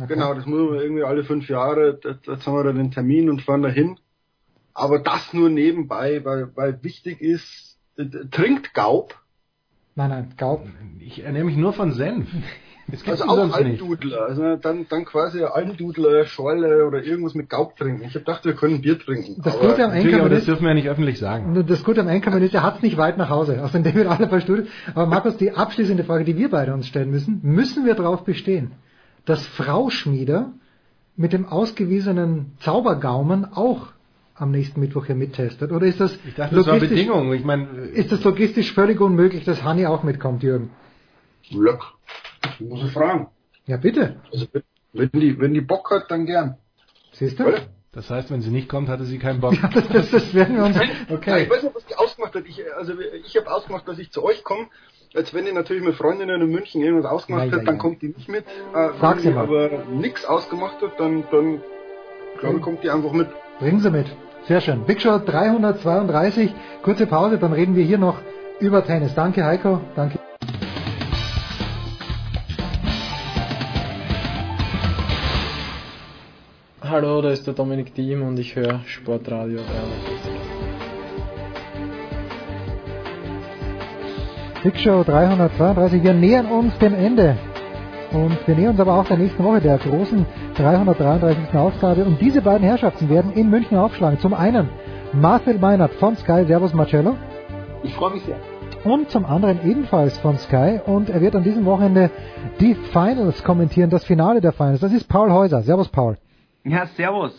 Genau, 0.08 0.34
das 0.34 0.44
muss 0.47 0.70
man 0.70 0.81
irgendwie 0.81 1.05
alle 1.05 1.23
fünf 1.23 1.49
Jahre, 1.49 2.00
jetzt 2.02 2.26
jetzt 2.26 2.47
haben 2.47 2.55
wir 2.55 2.65
da 2.65 2.73
den 2.73 2.91
Termin 2.91 3.31
und 3.31 3.42
fahren 3.42 3.62
dahin. 3.62 3.97
Aber 4.73 4.99
das 4.99 5.33
nur 5.33 5.49
nebenbei, 5.49 6.24
weil, 6.24 6.50
weil 6.57 6.83
wichtig 6.83 7.20
ist, 7.20 7.78
äh, 7.97 8.07
trinkt 8.33 8.74
Gaub. 8.74 9.15
nein, 9.94 10.10
nein, 10.10 10.34
Gaub. 10.36 10.66
Ich 10.99 11.23
ernähre 11.23 11.44
mich 11.44 11.57
nur 11.57 11.73
von 11.73 11.92
Senf. 11.92 12.28
Gibt's 12.88 13.08
Also 13.08 13.24
auch 13.24 13.36
sonst 13.36 13.60
nicht. 13.60 13.80
Almdudler, 13.80 14.22
also 14.26 14.56
dann, 14.56 14.86
dann 14.88 15.04
quasi 15.04 15.42
Almdudler, 15.42 16.26
Schorle 16.26 16.86
oder 16.86 17.02
irgendwas 17.02 17.34
mit 17.34 17.48
Gaub 17.48 17.76
trinken. 17.76 18.02
Ich 18.02 18.14
hab 18.14 18.24
gedacht, 18.24 18.44
wir 18.44 18.54
können 18.54 18.82
Bier 18.82 18.98
trinken. 18.98 19.40
Das 19.42 19.56
aber 19.56 19.68
Gute 19.70 19.84
am 19.84 19.90
Natürlich, 19.92 20.20
aber 20.20 20.28
das 20.28 20.44
dürfen 20.44 20.62
wir 20.62 20.68
ja 20.68 20.74
nicht 20.74 20.88
öffentlich 20.88 21.18
sagen. 21.18 21.64
das 21.66 21.82
Gute 21.82 22.02
am 22.02 22.08
Einkommen 22.08 22.42
ist, 22.42 22.54
er 22.54 22.62
hat 22.62 22.76
es 22.76 22.82
nicht 22.82 22.96
weit 22.96 23.16
nach 23.16 23.30
Hause. 23.30 23.62
Aus 23.62 23.72
dem 23.72 23.84
wird 23.84 24.06
alle 24.06 24.28
verstudiert. 24.28 24.68
Aber 24.94 25.06
Markus, 25.06 25.36
die 25.38 25.52
abschließende 25.52 26.04
Frage, 26.04 26.24
die 26.24 26.36
wir 26.36 26.50
beide 26.50 26.74
uns 26.74 26.86
stellen 26.86 27.10
müssen, 27.10 27.40
müssen 27.42 27.86
wir 27.86 27.94
darauf 27.94 28.24
bestehen, 28.24 28.72
dass 29.24 29.46
Frau 29.46 29.88
Schmieder 29.88 30.52
mit 31.16 31.32
dem 31.32 31.46
ausgewiesenen 31.46 32.52
Zaubergaumen 32.60 33.46
auch 33.54 33.88
am 34.34 34.50
nächsten 34.50 34.80
Mittwoch 34.80 35.06
hier 35.06 35.14
mittestet? 35.14 35.70
Oder 35.72 35.86
ist 35.86 36.00
das, 36.00 36.18
Ich 36.26 36.34
dachte, 36.34 36.54
das 36.56 36.66
war 36.66 36.78
Bedingung. 36.78 37.32
Ich 37.32 37.44
meine, 37.44 37.66
ist 37.92 38.12
das 38.12 38.22
logistisch 38.24 38.72
völlig 38.72 39.00
unmöglich, 39.00 39.44
dass 39.44 39.62
Hanni 39.62 39.86
auch 39.86 40.02
mitkommt, 40.02 40.42
Jürgen? 40.42 40.70
Glück. 41.48 41.80
Ich 42.44 42.60
muss 42.60 42.84
ich 42.84 42.92
fragen. 42.92 43.28
Ja, 43.66 43.76
bitte. 43.76 44.16
Also, 44.32 44.47
wenn 44.92 45.10
die, 45.12 45.39
wenn 45.40 45.55
die 45.55 45.60
Bock 45.60 45.90
hat, 45.90 46.10
dann 46.10 46.26
gern. 46.26 46.56
Siehst 47.12 47.39
du? 47.39 47.44
Oder? 47.47 47.58
das 47.92 48.10
heißt, 48.10 48.31
wenn 48.31 48.42
sie 48.42 48.50
nicht 48.50 48.68
kommt, 48.68 48.89
hatte 48.89 49.05
sie 49.05 49.18
keinen 49.18 49.40
Bock. 49.40 49.55
Das, 49.74 49.89
das, 49.89 50.10
das 50.10 50.34
werden 50.34 50.56
wir 50.56 50.64
uns. 50.64 50.76
Okay. 51.10 51.44
ich 51.44 51.50
weiß 51.50 51.62
nicht, 51.62 51.74
was 51.74 51.86
die 51.86 51.94
ausgemacht 51.94 52.34
hat. 52.34 52.44
Ich, 52.47 52.60
also 52.76 52.92
ich 53.24 53.36
habe 53.36 53.50
ausgemacht, 53.52 53.86
dass 53.89 53.98
ich 53.98 54.10
zu 54.10 54.23
euch 54.24 54.42
komme. 54.44 54.66
Als 55.14 55.32
wenn 55.32 55.47
ihr 55.47 55.52
natürlich 55.55 55.84
mit 55.84 55.94
Freundinnen 55.94 56.42
in 56.42 56.50
München 56.50 56.82
irgendwas 56.82 57.08
ausgemacht 57.10 57.47
Ja, 57.47 57.52
hat, 57.52 57.58
ja, 57.60 57.64
dann 57.66 57.76
ja. 57.76 57.81
kommt 57.81 58.02
die 58.02 58.08
nicht 58.08 58.28
mit. 58.28 58.44
Äh, 58.74 58.89
Frag 58.98 59.16
wenn 59.16 59.23
sie 59.23 59.28
die 59.28 59.34
mal. 59.34 59.44
aber 59.44 59.84
nichts 59.92 60.24
ausgemacht 60.24 60.82
hat, 60.82 60.98
dann, 60.98 61.23
dann 61.31 61.62
glaube 62.40 62.60
kommt 62.60 62.82
die 62.82 62.90
einfach 62.90 63.12
mit. 63.12 63.28
Bringen 63.60 63.78
Sie 63.78 63.90
mit. 63.90 64.06
Sehr 64.48 64.60
schön. 64.60 64.84
Big 64.84 65.00
Show 65.00 65.18
332. 65.18 66.52
Kurze 66.82 67.06
Pause, 67.06 67.39
dann 67.39 67.52
reden 67.52 67.76
wir 67.76 67.84
hier 67.84 67.98
noch 67.98 68.18
über 68.58 68.84
Tennis. 68.84 69.14
Danke, 69.14 69.44
Heiko. 69.44 69.81
Danke. 69.94 70.18
Hallo, 76.94 77.20
da 77.20 77.31
ist 77.31 77.44
der 77.44 77.55
Dominik 77.55 77.92
Diem 77.92 78.23
und 78.23 78.39
ich 78.39 78.55
höre 78.55 78.78
Sportradio 78.86 79.58
360. 79.58 80.32
Big 84.62 84.78
Show 84.78 85.02
332. 85.02 86.05
Wir 86.05 86.14
nähern 86.14 86.47
uns 86.47 86.78
dem 86.78 86.94
Ende. 86.94 87.36
Und 88.12 88.39
wir 88.47 88.55
nähern 88.55 88.70
uns 88.70 88.81
aber 88.81 88.94
auch 88.94 89.06
der 89.06 89.16
nächsten 89.16 89.42
Woche, 89.42 89.60
der 89.60 89.78
großen 89.78 90.24
333. 90.55 91.52
Ausgabe. 91.55 92.05
Und 92.05 92.20
diese 92.20 92.40
beiden 92.40 92.64
Herrschaften 92.64 93.08
werden 93.08 93.32
in 93.32 93.50
München 93.50 93.76
aufschlagen. 93.76 94.20
Zum 94.20 94.32
einen 94.32 94.68
Marcel 95.12 95.58
Meinert 95.58 95.94
von 95.94 96.14
Sky. 96.14 96.44
Servus 96.47 96.74
Marcello. 96.74 97.16
Ich 97.82 97.92
freue 97.94 98.12
mich 98.12 98.23
sehr. 98.23 98.36
Und 98.84 99.10
zum 99.10 99.24
anderen 99.24 99.68
ebenfalls 99.68 100.16
von 100.18 100.39
Sky. 100.39 100.78
Und 100.86 101.10
er 101.10 101.20
wird 101.20 101.34
an 101.34 101.42
diesem 101.42 101.64
Wochenende 101.64 102.12
die 102.60 102.76
Finals 102.76 103.42
kommentieren, 103.42 103.90
das 103.90 104.05
Finale 104.05 104.40
der 104.40 104.52
Finals. 104.52 104.78
Das 104.78 104.92
ist 104.92 105.08
Paul 105.08 105.32
Häuser. 105.32 105.60
Servus 105.62 105.89
Paul. 105.89 106.18
Ja, 106.64 106.86
servus. 106.96 107.32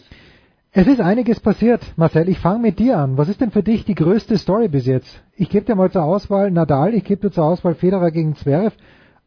Es 0.72 0.86
ist 0.86 1.02
einiges 1.02 1.40
passiert, 1.40 1.82
Marcel. 1.96 2.30
Ich 2.30 2.38
fange 2.38 2.60
mit 2.60 2.78
dir 2.78 3.00
an. 3.00 3.18
Was 3.18 3.28
ist 3.28 3.42
denn 3.42 3.50
für 3.50 3.64
dich 3.64 3.86
die 3.86 3.96
größte 3.96 4.38
Story 4.38 4.68
bis 4.68 4.86
jetzt? 4.86 5.24
Ich 5.36 5.50
gebe 5.50 5.66
dir 5.66 5.76
mal 5.76 5.90
zur 5.90 6.04
Auswahl 6.04 6.52
Nadal, 6.52 6.94
ich 6.94 7.06
gebe 7.06 7.22
dir 7.22 7.32
zur 7.32 7.46
Auswahl 7.46 7.74
Federer 7.76 8.12
gegen 8.12 8.36
Zverev 8.36 8.76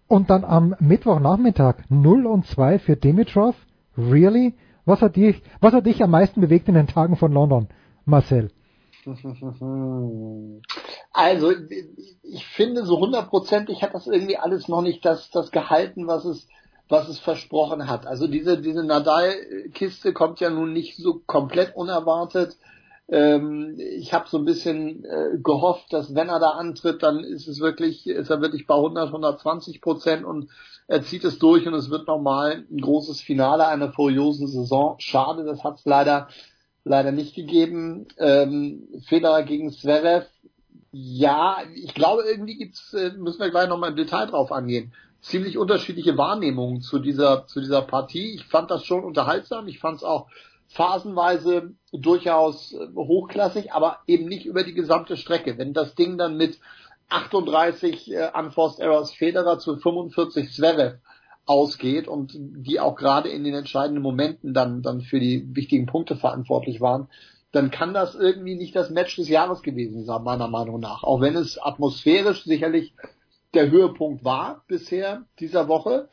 und 0.06 0.30
dann 0.30 0.44
am 0.44 0.76
Mittwochnachmittag 0.78 1.76
0 1.88 2.26
und 2.26 2.46
2 2.46 2.78
für 2.78 2.96
Dimitrov. 2.96 3.56
Really? 3.96 4.54
Was 4.84 5.02
hat 5.02 5.16
dich, 5.16 5.42
was 5.60 5.72
hat 5.72 5.86
dich 5.86 6.02
am 6.02 6.10
meisten 6.10 6.40
bewegt 6.40 6.68
in 6.68 6.74
den 6.74 6.86
Tagen 6.86 7.16
von 7.16 7.32
London, 7.32 7.68
Marcel? 8.04 8.50
Also, 11.12 11.50
ich 12.22 12.46
finde 12.46 12.84
so 12.84 13.00
hundertprozentig 13.00 13.82
hat 13.82 13.94
das 13.94 14.06
irgendwie 14.06 14.36
alles 14.36 14.68
noch 14.68 14.82
nicht 14.82 15.04
das, 15.04 15.30
das 15.30 15.50
gehalten, 15.50 16.06
was 16.06 16.24
es, 16.24 16.46
was 16.88 17.08
es 17.08 17.18
versprochen 17.18 17.88
hat. 17.88 18.06
Also 18.06 18.26
diese, 18.26 18.60
diese 18.60 18.82
Nadal-Kiste 18.82 20.12
kommt 20.12 20.40
ja 20.40 20.50
nun 20.50 20.72
nicht 20.72 20.96
so 20.96 21.20
komplett 21.26 21.76
unerwartet. 21.76 22.56
Ähm, 23.08 23.76
ich 23.78 24.12
habe 24.12 24.28
so 24.28 24.38
ein 24.38 24.44
bisschen 24.44 25.04
äh, 25.04 25.38
gehofft, 25.42 25.92
dass 25.92 26.14
wenn 26.14 26.28
er 26.28 26.40
da 26.40 26.50
antritt, 26.50 27.02
dann 27.02 27.20
ist 27.20 27.48
es 27.48 27.60
wirklich, 27.60 28.06
ist 28.06 28.30
er 28.30 28.40
wirklich 28.40 28.66
bei 28.66 28.74
100, 28.74 29.08
120 29.08 29.80
Prozent 29.80 30.24
und 30.24 30.50
er 30.88 31.02
zieht 31.02 31.24
es 31.24 31.38
durch 31.38 31.66
und 31.66 31.74
es 31.74 31.90
wird 31.90 32.06
nochmal 32.06 32.64
ein 32.70 32.80
großes 32.80 33.20
Finale 33.20 33.66
einer 33.66 33.92
furiosen 33.92 34.46
Saison. 34.46 34.96
Schade, 34.98 35.44
das 35.44 35.64
hat 35.64 35.78
es 35.78 35.84
leider, 35.84 36.28
leider 36.84 37.12
nicht 37.12 37.34
gegeben. 37.34 38.08
Ähm, 38.18 38.88
Federer 39.06 39.42
gegen 39.42 39.70
Zverev. 39.70 40.26
Ja, 40.90 41.58
ich 41.74 41.94
glaube, 41.94 42.22
irgendwie 42.22 42.56
gibt's, 42.56 42.94
äh, 42.94 43.12
müssen 43.16 43.40
wir 43.40 43.50
gleich 43.50 43.68
nochmal 43.68 43.90
im 43.90 43.96
Detail 43.96 44.26
drauf 44.26 44.52
angehen 44.52 44.92
ziemlich 45.20 45.58
unterschiedliche 45.58 46.16
Wahrnehmungen 46.16 46.80
zu 46.80 46.98
dieser, 46.98 47.46
zu 47.46 47.60
dieser 47.60 47.82
Partie. 47.82 48.34
Ich 48.34 48.44
fand 48.44 48.70
das 48.70 48.84
schon 48.84 49.04
unterhaltsam. 49.04 49.68
Ich 49.68 49.78
fand 49.78 49.96
es 49.96 50.04
auch 50.04 50.28
phasenweise 50.68 51.74
durchaus 51.92 52.72
äh, 52.72 52.88
hochklassig, 52.94 53.72
aber 53.72 53.98
eben 54.06 54.26
nicht 54.26 54.46
über 54.46 54.64
die 54.64 54.74
gesamte 54.74 55.16
Strecke. 55.16 55.58
Wenn 55.58 55.72
das 55.72 55.94
Ding 55.94 56.18
dann 56.18 56.36
mit 56.36 56.60
38 57.08 58.12
äh, 58.12 58.30
Unforced 58.38 58.80
Errors 58.80 59.12
Federer 59.12 59.58
zu 59.58 59.76
45 59.76 60.52
Zverev 60.52 60.98
ausgeht 61.46 62.06
und 62.06 62.32
die 62.36 62.78
auch 62.78 62.94
gerade 62.94 63.30
in 63.30 63.44
den 63.44 63.54
entscheidenden 63.54 64.02
Momenten 64.02 64.52
dann, 64.52 64.82
dann 64.82 65.00
für 65.00 65.18
die 65.18 65.48
wichtigen 65.56 65.86
Punkte 65.86 66.16
verantwortlich 66.16 66.82
waren, 66.82 67.08
dann 67.52 67.70
kann 67.70 67.94
das 67.94 68.14
irgendwie 68.14 68.54
nicht 68.54 68.76
das 68.76 68.90
Match 68.90 69.16
des 69.16 69.30
Jahres 69.30 69.62
gewesen 69.62 70.04
sein, 70.04 70.22
meiner 70.22 70.48
Meinung 70.48 70.80
nach. 70.80 71.02
Auch 71.02 71.22
wenn 71.22 71.34
es 71.34 71.58
atmosphärisch 71.58 72.44
sicherlich 72.44 72.92
der 73.54 73.70
Höhepunkt 73.70 74.24
war 74.24 74.64
bisher 74.68 75.24
dieser 75.38 75.68
Woche. 75.68 76.08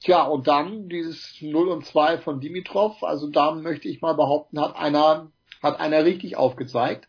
Tja, 0.00 0.22
und 0.22 0.48
dann 0.48 0.88
dieses 0.88 1.36
0 1.40 1.68
und 1.68 1.84
2 1.84 2.18
von 2.18 2.40
Dimitrov, 2.40 3.02
also 3.02 3.28
da 3.28 3.52
möchte 3.52 3.88
ich 3.88 4.00
mal 4.00 4.14
behaupten, 4.14 4.60
hat 4.60 4.76
einer, 4.76 5.30
hat 5.62 5.78
einer 5.78 6.04
richtig 6.04 6.36
aufgezeigt 6.36 7.06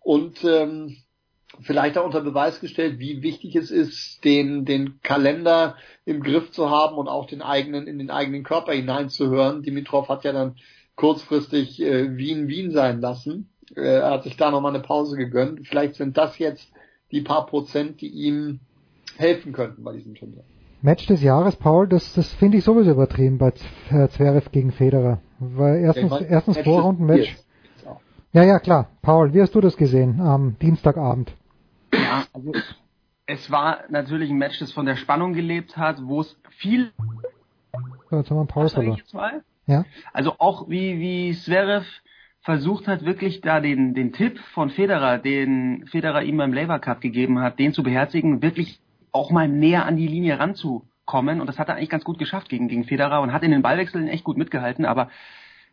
und 0.00 0.44
ähm, 0.44 0.98
vielleicht 1.60 1.96
auch 1.96 2.04
unter 2.04 2.20
Beweis 2.20 2.60
gestellt, 2.60 2.98
wie 2.98 3.22
wichtig 3.22 3.56
es 3.56 3.70
ist, 3.70 4.24
den, 4.24 4.64
den 4.64 5.00
Kalender 5.02 5.76
im 6.04 6.22
Griff 6.22 6.50
zu 6.50 6.70
haben 6.70 6.96
und 6.96 7.08
auch 7.08 7.26
den 7.26 7.42
eigenen, 7.42 7.86
in 7.86 7.98
den 7.98 8.10
eigenen 8.10 8.42
Körper 8.42 8.72
hineinzuhören. 8.72 9.62
Dimitrov 9.62 10.08
hat 10.08 10.24
ja 10.24 10.32
dann 10.32 10.56
kurzfristig 10.96 11.80
äh, 11.80 12.16
Wien 12.16 12.48
Wien 12.48 12.70
sein 12.70 13.00
lassen. 13.00 13.48
Äh, 13.74 14.00
er 14.00 14.10
hat 14.10 14.24
sich 14.24 14.36
da 14.36 14.50
nochmal 14.50 14.74
eine 14.74 14.84
Pause 14.84 15.16
gegönnt. 15.16 15.66
Vielleicht 15.66 15.94
sind 15.96 16.16
das 16.16 16.38
jetzt 16.38 16.70
die 17.10 17.22
paar 17.22 17.46
Prozent, 17.46 18.00
die 18.00 18.08
ihm 18.08 18.60
helfen 19.16 19.52
könnten 19.52 19.82
bei 19.82 19.92
diesem 19.92 20.14
Turnier. 20.14 20.44
Match 20.82 21.06
des 21.06 21.22
Jahres, 21.22 21.56
Paul, 21.56 21.88
das, 21.88 22.12
das 22.12 22.30
finde 22.34 22.58
ich 22.58 22.64
sowieso 22.64 22.90
übertrieben 22.90 23.38
bei 23.38 23.52
Zverev 23.52 24.50
gegen 24.52 24.70
Federer. 24.70 25.20
Weil 25.38 25.76
erstens, 25.76 26.12
ja, 26.12 26.26
erstens 26.26 26.58
Vorrundenmatch. 26.58 27.36
Ja, 28.32 28.42
ja, 28.42 28.58
klar. 28.58 28.90
Paul, 29.00 29.32
wie 29.32 29.40
hast 29.40 29.54
du 29.54 29.60
das 29.60 29.76
gesehen 29.76 30.20
am 30.20 30.58
Dienstagabend? 30.58 31.32
Ja, 31.92 32.24
also 32.32 32.52
es 33.26 33.50
war 33.50 33.84
natürlich 33.88 34.30
ein 34.30 34.36
Match, 34.36 34.58
das 34.58 34.72
von 34.72 34.86
der 34.86 34.96
Spannung 34.96 35.32
gelebt 35.32 35.76
hat, 35.76 36.02
wo 36.02 36.20
es 36.20 36.36
viel. 36.58 36.92
So, 38.10 38.16
jetzt 38.16 38.30
haben 38.30 38.36
wir 38.36 38.40
einen 38.40 38.48
Pause. 38.48 38.82
Jetzt 38.82 39.14
mal? 39.14 39.42
Ja. 39.66 39.84
Also 40.12 40.34
auch 40.38 40.68
wie, 40.68 40.98
wie 40.98 41.32
Zverev 41.32 41.86
versucht 42.42 42.88
hat, 42.88 43.04
wirklich 43.06 43.40
da 43.40 43.60
den, 43.60 43.94
den 43.94 44.12
Tipp 44.12 44.38
von 44.52 44.68
Federer, 44.68 45.18
den 45.18 45.86
Federer 45.86 46.22
ihm 46.22 46.36
beim 46.36 46.52
Labour 46.52 46.78
Cup 46.78 47.00
gegeben 47.00 47.40
hat, 47.40 47.58
den 47.58 47.72
zu 47.72 47.82
beherzigen, 47.82 48.42
wirklich 48.42 48.80
auch 49.14 49.30
mal 49.30 49.48
näher 49.48 49.86
an 49.86 49.96
die 49.96 50.08
Linie 50.08 50.38
ranzukommen. 50.38 51.40
Und 51.40 51.46
das 51.46 51.58
hat 51.58 51.68
er 51.68 51.76
eigentlich 51.76 51.90
ganz 51.90 52.04
gut 52.04 52.18
geschafft 52.18 52.48
gegen, 52.48 52.68
gegen 52.68 52.84
Federer 52.84 53.22
und 53.22 53.32
hat 53.32 53.44
in 53.44 53.52
den 53.52 53.62
Ballwechseln 53.62 54.08
echt 54.08 54.24
gut 54.24 54.36
mitgehalten. 54.36 54.84
Aber 54.84 55.08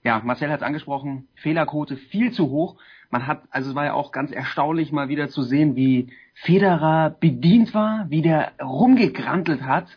ja, 0.03 0.21
Marcel 0.23 0.49
hat 0.51 0.61
es 0.61 0.65
angesprochen, 0.65 1.27
Fehlerquote 1.35 1.97
viel 1.97 2.31
zu 2.31 2.49
hoch. 2.49 2.77
Man 3.09 3.27
hat, 3.27 3.43
also 3.49 3.71
es 3.71 3.75
war 3.75 3.85
ja 3.85 3.93
auch 3.93 4.11
ganz 4.11 4.31
erstaunlich 4.31 4.91
mal 4.91 5.09
wieder 5.09 5.27
zu 5.27 5.41
sehen, 5.41 5.75
wie 5.75 6.09
Federer 6.33 7.15
bedient 7.19 7.73
war, 7.73 8.05
wie 8.09 8.21
der 8.21 8.53
rumgegrantelt 8.61 9.63
hat. 9.63 9.87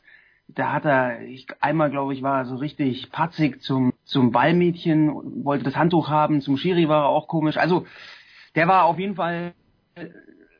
Da 0.49 0.73
hat 0.73 0.85
er, 0.85 1.23
ich, 1.23 1.47
einmal 1.61 1.91
glaube 1.91 2.15
ich, 2.15 2.23
war 2.23 2.41
er 2.41 2.45
so 2.47 2.57
richtig 2.57 3.11
patzig 3.13 3.63
zum, 3.63 3.93
zum 4.05 4.33
Ballmädchen, 4.33 5.45
wollte 5.45 5.65
das 5.65 5.77
Handtuch 5.77 6.09
haben, 6.09 6.41
zum 6.41 6.57
Schiri 6.57 6.89
war 6.89 7.05
er 7.05 7.09
auch 7.09 7.29
komisch. 7.29 7.57
Also, 7.57 7.87
der 8.55 8.69
war 8.69 8.85
auf 8.85 8.99
jeden 8.99 9.15
Fall 9.15 9.55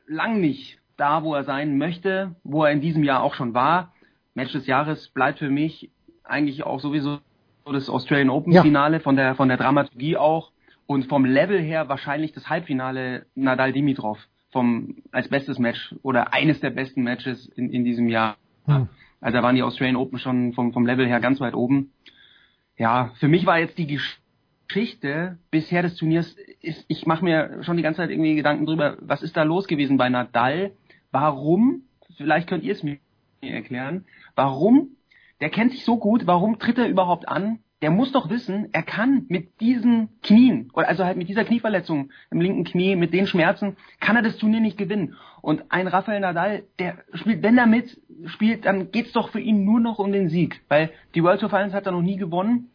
lang 0.07 0.39
nicht 0.39 0.79
da, 0.97 1.23
wo 1.23 1.33
er 1.33 1.43
sein 1.43 1.77
möchte, 1.77 2.35
wo 2.43 2.63
er 2.63 2.71
in 2.71 2.81
diesem 2.81 3.03
Jahr 3.03 3.23
auch 3.23 3.33
schon 3.33 3.53
war. 3.53 3.93
Match 4.33 4.51
des 4.51 4.67
Jahres 4.67 5.09
bleibt 5.09 5.39
für 5.39 5.49
mich 5.49 5.89
eigentlich 6.23 6.63
auch 6.63 6.79
sowieso 6.79 7.19
das 7.65 7.89
Australian 7.89 8.29
Open 8.29 8.53
Finale 8.61 8.97
ja. 8.97 8.99
von 8.99 9.15
der 9.15 9.35
von 9.35 9.47
der 9.47 9.57
Dramaturgie 9.57 10.17
auch 10.17 10.51
und 10.85 11.05
vom 11.05 11.25
Level 11.25 11.59
her 11.59 11.89
wahrscheinlich 11.89 12.31
das 12.31 12.49
Halbfinale 12.49 13.25
Nadal 13.35 13.73
Dimitrov 13.73 14.19
vom 14.51 14.97
als 15.11 15.29
bestes 15.29 15.57
Match 15.57 15.95
oder 16.03 16.33
eines 16.33 16.59
der 16.59 16.69
besten 16.69 17.03
Matches 17.03 17.47
in, 17.47 17.71
in 17.71 17.83
diesem 17.83 18.07
Jahr. 18.07 18.37
Hm. 18.65 18.87
Also 19.19 19.37
da 19.37 19.43
waren 19.43 19.55
die 19.55 19.63
Australian 19.63 19.95
Open 19.95 20.19
schon 20.19 20.53
vom 20.53 20.73
vom 20.73 20.85
Level 20.85 21.07
her 21.07 21.19
ganz 21.19 21.39
weit 21.39 21.55
oben. 21.55 21.91
Ja, 22.77 23.11
für 23.15 23.27
mich 23.27 23.45
war 23.45 23.57
jetzt 23.57 23.77
die 23.77 23.87
Geschichte 24.67 25.37
bisher 25.49 25.81
des 25.81 25.95
Turniers 25.95 26.35
ist 26.61 26.85
ich 26.87 27.05
mache 27.05 27.23
mir 27.23 27.63
schon 27.63 27.77
die 27.77 27.83
ganze 27.83 27.97
Zeit 27.97 28.11
irgendwie 28.11 28.35
Gedanken 28.35 28.65
drüber, 28.65 28.97
was 28.99 29.23
ist 29.23 29.37
da 29.37 29.43
los 29.43 29.67
gewesen 29.67 29.97
bei 29.97 30.09
Nadal? 30.09 30.71
Warum, 31.15 31.83
vielleicht 32.17 32.49
könnt 32.49 32.65
ihr 32.65 32.73
es 32.73 32.83
mir 32.83 32.97
erklären, 33.39 34.03
warum, 34.35 34.97
der 35.39 35.49
kennt 35.49 35.71
sich 35.71 35.85
so 35.85 35.97
gut, 35.97 36.27
warum 36.27 36.59
tritt 36.59 36.77
er 36.77 36.89
überhaupt 36.89 37.29
an? 37.29 37.59
Der 37.81 37.89
muss 37.89 38.11
doch 38.11 38.29
wissen, 38.29 38.67
er 38.73 38.83
kann 38.83 39.25
mit 39.29 39.61
diesen 39.61 40.09
Knien, 40.23 40.71
also 40.73 41.05
halt 41.05 41.17
mit 41.17 41.29
dieser 41.29 41.45
Knieverletzung 41.45 42.09
im 42.31 42.41
linken 42.41 42.65
Knie, 42.65 42.97
mit 42.97 43.13
den 43.13 43.27
Schmerzen, 43.27 43.77
kann 44.01 44.17
er 44.17 44.23
das 44.23 44.37
Turnier 44.37 44.59
nicht 44.59 44.77
gewinnen. 44.77 45.15
Und 45.41 45.63
ein 45.69 45.87
Rafael 45.87 46.19
Nadal, 46.19 46.63
der 46.79 46.97
spielt, 47.13 47.43
wenn 47.43 47.57
er 47.57 47.67
mit 47.67 47.97
spielt, 48.25 48.65
dann 48.65 48.91
geht's 48.91 49.13
doch 49.13 49.29
für 49.29 49.39
ihn 49.39 49.63
nur 49.63 49.79
noch 49.79 49.99
um 49.99 50.11
den 50.11 50.27
Sieg. 50.27 50.61
Weil 50.67 50.89
die 51.13 51.23
World 51.23 51.39
Tour 51.39 51.49
Finals 51.49 51.73
hat 51.73 51.85
er 51.85 51.93
noch 51.93 52.01
nie 52.01 52.17
gewonnen. 52.17 52.71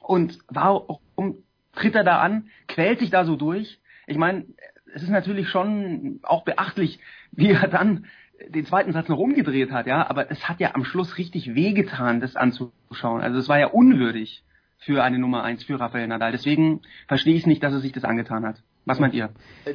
Und 0.00 0.38
warum 0.48 1.36
tritt 1.72 1.94
er 1.94 2.04
da 2.04 2.20
an, 2.20 2.48
quält 2.66 3.00
sich 3.00 3.10
da 3.10 3.26
so 3.26 3.36
durch? 3.36 3.78
Ich 4.06 4.18
meine, 4.18 4.46
es 4.94 5.02
ist 5.02 5.10
natürlich 5.10 5.48
schon 5.48 6.20
auch 6.22 6.44
beachtlich, 6.44 7.00
wie 7.32 7.50
er 7.50 7.68
dann 7.68 8.06
den 8.48 8.64
zweiten 8.66 8.92
Satz 8.92 9.08
noch 9.08 9.18
umgedreht 9.18 9.70
hat, 9.70 9.86
ja, 9.86 10.08
aber 10.08 10.30
es 10.30 10.48
hat 10.48 10.60
ja 10.60 10.74
am 10.74 10.84
Schluss 10.84 11.18
richtig 11.18 11.54
wehgetan, 11.54 12.20
das 12.20 12.36
anzuschauen. 12.36 13.20
Also 13.20 13.38
es 13.38 13.48
war 13.48 13.58
ja 13.58 13.68
unwürdig 13.68 14.42
für 14.78 15.02
eine 15.02 15.18
Nummer 15.18 15.42
eins 15.42 15.64
für 15.64 15.78
Rafael 15.78 16.06
Nadal. 16.06 16.32
Deswegen 16.32 16.82
verstehe 17.08 17.34
ich 17.34 17.42
es 17.42 17.46
nicht, 17.46 17.62
dass 17.62 17.72
er 17.72 17.80
sich 17.80 17.92
das 17.92 18.04
angetan 18.04 18.44
hat. 18.44 18.62
Was 18.84 19.00
meint 19.00 19.14
ihr? 19.14 19.30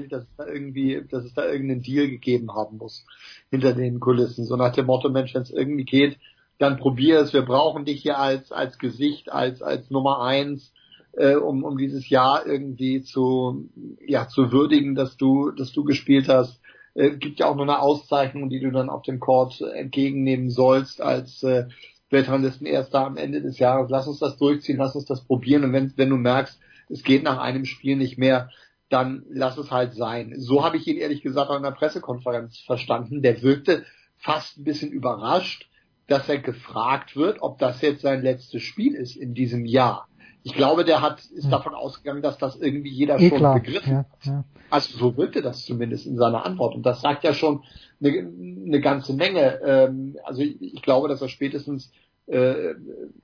Dass 0.09 0.23
es 0.23 0.35
da 0.37 0.45
irgendwie, 0.45 1.03
dass 1.09 1.25
es 1.25 1.33
da 1.33 1.45
irgendeinen 1.45 1.81
Deal 1.81 2.07
gegeben 2.07 2.53
haben 2.53 2.77
muss 2.77 3.05
hinter 3.49 3.73
den 3.73 3.99
Kulissen. 3.99 4.45
So 4.45 4.55
nach 4.55 4.73
dem 4.73 4.85
Motto, 4.85 5.09
Mensch, 5.09 5.33
wenn 5.33 5.41
es 5.41 5.51
irgendwie 5.51 5.85
geht, 5.85 6.17
dann 6.59 6.77
probier 6.77 7.19
es. 7.19 7.33
Wir 7.33 7.41
brauchen 7.41 7.85
dich 7.85 8.01
hier 8.01 8.19
als 8.19 8.51
als 8.51 8.77
Gesicht, 8.77 9.31
als 9.31 9.63
als 9.63 9.89
Nummer 9.89 10.21
eins, 10.21 10.73
äh, 11.13 11.35
um 11.35 11.63
um 11.63 11.77
dieses 11.77 12.09
Jahr 12.09 12.45
irgendwie 12.45 13.01
zu 13.01 13.69
ja 14.05 14.27
zu 14.27 14.51
würdigen, 14.51 14.95
dass 14.95 15.17
du 15.17 15.51
dass 15.51 15.71
du 15.71 15.83
gespielt 15.83 16.27
hast 16.29 16.59
äh, 16.93 17.11
gibt 17.11 17.39
ja 17.39 17.47
auch 17.47 17.55
nur 17.55 17.63
eine 17.63 17.79
Auszeichnung, 17.79 18.49
die 18.49 18.59
du 18.59 18.71
dann 18.71 18.89
auf 18.89 19.03
dem 19.03 19.19
Court 19.19 19.61
entgegennehmen 19.61 20.49
sollst 20.49 21.01
als 21.01 21.43
äh, 21.43 21.67
Weltranglistenerster 22.09 23.05
am 23.05 23.17
Ende 23.17 23.41
des 23.41 23.59
Jahres. 23.59 23.89
Lass 23.89 24.07
uns 24.07 24.19
das 24.19 24.37
durchziehen, 24.37 24.77
lass 24.77 24.95
uns 24.95 25.05
das 25.05 25.23
probieren 25.23 25.63
und 25.63 25.73
wenn, 25.73 25.93
wenn 25.95 26.09
du 26.09 26.17
merkst, 26.17 26.59
es 26.89 27.03
geht 27.03 27.23
nach 27.23 27.39
einem 27.39 27.65
Spiel 27.65 27.95
nicht 27.95 28.17
mehr, 28.17 28.49
dann 28.89 29.23
lass 29.29 29.57
es 29.57 29.71
halt 29.71 29.93
sein. 29.93 30.33
So 30.37 30.63
habe 30.63 30.77
ich 30.77 30.87
ihn 30.87 30.97
ehrlich 30.97 31.21
gesagt 31.21 31.51
an 31.51 31.63
der 31.63 31.71
Pressekonferenz 31.71 32.59
verstanden. 32.59 33.21
Der 33.21 33.41
wirkte 33.43 33.85
fast 34.17 34.57
ein 34.57 34.63
bisschen 34.63 34.91
überrascht, 34.91 35.69
dass 36.07 36.27
er 36.27 36.39
gefragt 36.39 37.15
wird, 37.15 37.41
ob 37.41 37.59
das 37.59 37.81
jetzt 37.81 38.01
sein 38.01 38.23
letztes 38.23 38.63
Spiel 38.63 38.95
ist 38.95 39.15
in 39.15 39.35
diesem 39.35 39.65
Jahr. 39.65 40.08
Ich 40.43 40.53
glaube, 40.53 40.85
der 40.85 41.01
hat 41.01 41.19
ist 41.19 41.45
Hm. 41.45 41.51
davon 41.51 41.73
ausgegangen, 41.73 42.21
dass 42.21 42.37
das 42.37 42.55
irgendwie 42.55 42.89
jeder 42.89 43.19
Eh 43.19 43.29
schon 43.29 43.39
klar. 43.39 43.55
begriffen 43.55 43.91
Ja, 43.91 43.97
hat. 43.99 44.07
ja. 44.23 44.43
Also 44.69 44.97
so 44.97 45.17
wirkte 45.17 45.41
das 45.41 45.65
zumindest 45.65 46.05
in 46.05 46.15
seiner 46.17 46.45
Antwort. 46.45 46.75
Und 46.75 46.85
das 46.85 47.01
sagt 47.01 47.23
ja 47.23 47.33
schon 47.33 47.63
eine, 48.01 48.09
eine 48.09 48.79
ganze 48.81 49.13
Menge. 49.13 49.59
Ähm, 49.65 50.17
also 50.23 50.41
ich, 50.41 50.61
ich 50.61 50.81
glaube, 50.81 51.07
dass 51.09 51.21
er 51.21 51.27
spätestens 51.29 51.91
äh, 52.27 52.71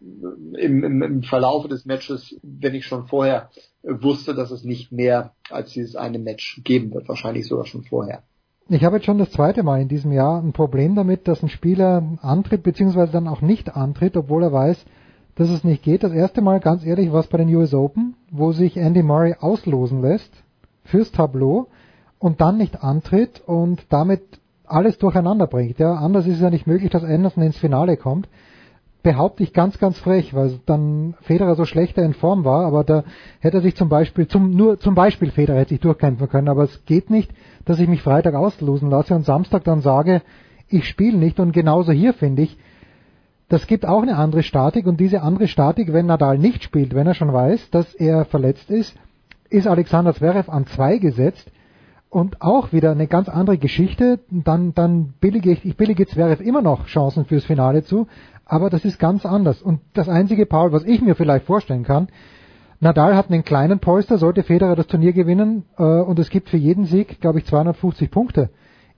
im, 0.01 0.83
im, 0.83 1.01
im 1.03 1.23
Verlaufe 1.23 1.67
des 1.67 1.85
Matches, 1.85 2.35
wenn 2.41 2.73
ich 2.75 2.85
schon 2.85 3.07
vorher 3.07 3.49
äh, 3.83 3.93
wusste, 4.01 4.33
dass 4.33 4.51
es 4.51 4.63
nicht 4.63 4.91
mehr 4.91 5.33
als 5.49 5.71
dieses 5.71 5.95
eine 5.95 6.19
Match 6.19 6.61
geben 6.63 6.93
wird, 6.93 7.07
wahrscheinlich 7.07 7.47
sogar 7.47 7.65
schon 7.65 7.83
vorher. 7.83 8.23
Ich 8.67 8.83
habe 8.83 8.95
jetzt 8.95 9.05
schon 9.05 9.19
das 9.19 9.29
zweite 9.29 9.61
Mal 9.61 9.81
in 9.81 9.87
diesem 9.87 10.11
Jahr 10.11 10.41
ein 10.41 10.51
Problem 10.53 10.95
damit, 10.95 11.27
dass 11.27 11.43
ein 11.43 11.49
Spieler 11.49 12.17
antritt, 12.21 12.63
beziehungsweise 12.63 13.11
dann 13.11 13.27
auch 13.27 13.41
nicht 13.41 13.75
antritt, 13.75 14.17
obwohl 14.17 14.41
er 14.41 14.51
weiß, 14.51 14.83
dass 15.35 15.49
es 15.49 15.63
nicht 15.63 15.83
geht. 15.83 16.03
Das 16.03 16.13
erste 16.13 16.41
Mal, 16.41 16.59
ganz 16.59 16.85
ehrlich, 16.85 17.11
war 17.11 17.19
es 17.19 17.27
bei 17.27 17.37
den 17.37 17.53
US 17.55 17.73
Open, 17.73 18.15
wo 18.31 18.51
sich 18.51 18.77
Andy 18.77 19.03
Murray 19.03 19.35
auslosen 19.39 20.01
lässt 20.01 20.31
fürs 20.83 21.11
Tableau 21.11 21.67
und 22.19 22.41
dann 22.41 22.57
nicht 22.57 22.83
antritt 22.83 23.41
und 23.45 23.85
damit 23.89 24.21
alles 24.65 24.97
durcheinander 24.97 25.47
bringt. 25.47 25.79
Ja, 25.79 25.95
anders 25.95 26.25
ist 26.25 26.35
es 26.35 26.41
ja 26.41 26.49
nicht 26.49 26.67
möglich, 26.67 26.89
dass 26.89 27.03
Anderson 27.03 27.43
ins 27.43 27.57
Finale 27.57 27.97
kommt. 27.97 28.27
Behaupte 29.03 29.43
ich 29.43 29.53
ganz, 29.53 29.77
ganz 29.77 29.99
frech, 29.99 30.33
weil 30.33 30.59
dann 30.65 31.13
Federer 31.21 31.55
so 31.55 31.65
schlechter 31.65 32.01
in 32.01 32.13
Form 32.13 32.43
war, 32.43 32.65
aber 32.65 32.83
da 32.83 33.03
hätte 33.39 33.57
er 33.57 33.61
sich 33.61 33.75
zum 33.75 33.87
Beispiel, 33.87 34.27
zum, 34.27 34.49
nur 34.49 34.79
zum 34.79 34.95
Beispiel 34.95 35.29
Federer 35.29 35.59
hätte 35.59 35.69
sich 35.69 35.81
durchkämpfen 35.81 36.27
können, 36.27 36.49
aber 36.49 36.63
es 36.63 36.85
geht 36.85 37.11
nicht, 37.11 37.31
dass 37.65 37.79
ich 37.79 37.87
mich 37.87 38.01
Freitag 38.01 38.33
auslosen 38.33 38.89
lasse 38.89 39.13
und 39.13 39.23
Samstag 39.23 39.63
dann 39.63 39.81
sage, 39.81 40.23
ich 40.67 40.87
spiele 40.87 41.17
nicht 41.17 41.39
und 41.39 41.51
genauso 41.51 41.91
hier 41.91 42.13
finde 42.13 42.41
ich, 42.41 42.57
das 43.49 43.67
gibt 43.67 43.85
auch 43.85 44.01
eine 44.01 44.17
andere 44.17 44.43
Statik 44.43 44.87
und 44.87 44.99
diese 44.99 45.21
andere 45.21 45.47
Statik, 45.47 45.93
wenn 45.93 46.07
Nadal 46.07 46.37
nicht 46.37 46.63
spielt, 46.63 46.95
wenn 46.95 47.07
er 47.07 47.13
schon 47.13 47.31
weiß, 47.31 47.69
dass 47.69 47.93
er 47.93 48.25
verletzt 48.25 48.71
ist, 48.71 48.95
ist 49.49 49.67
Alexander 49.67 50.13
Zverev 50.13 50.49
an 50.49 50.65
zwei 50.65 50.97
gesetzt 50.97 51.51
und 52.09 52.41
auch 52.41 52.73
wieder 52.73 52.91
eine 52.91 53.07
ganz 53.07 53.29
andere 53.29 53.57
Geschichte. 53.57 54.19
Dann, 54.31 54.73
dann 54.73 55.13
billige 55.19 55.51
ich, 55.51 55.63
ich 55.63 55.77
billige 55.77 56.07
Zverev 56.07 56.41
immer 56.41 56.61
noch 56.61 56.87
Chancen 56.87 57.25
fürs 57.25 57.45
Finale 57.45 57.83
zu, 57.83 58.07
aber 58.45 58.69
das 58.69 58.83
ist 58.83 58.99
ganz 58.99 59.25
anders. 59.25 59.61
Und 59.61 59.81
das 59.93 60.09
einzige, 60.09 60.45
Paul, 60.45 60.71
was 60.71 60.83
ich 60.83 61.01
mir 61.01 61.15
vielleicht 61.15 61.45
vorstellen 61.45 61.83
kann, 61.83 62.07
Nadal 62.79 63.15
hat 63.15 63.31
einen 63.31 63.43
kleinen 63.43 63.79
Polster, 63.79 64.17
sollte 64.17 64.43
Federer 64.43 64.75
das 64.75 64.87
Turnier 64.87 65.13
gewinnen 65.13 65.65
äh, 65.77 65.83
und 65.83 66.19
es 66.19 66.29
gibt 66.29 66.49
für 66.49 66.57
jeden 66.57 66.85
Sieg, 66.85 67.21
glaube 67.21 67.39
ich, 67.39 67.45
250 67.45 68.11
Punkte 68.11 68.49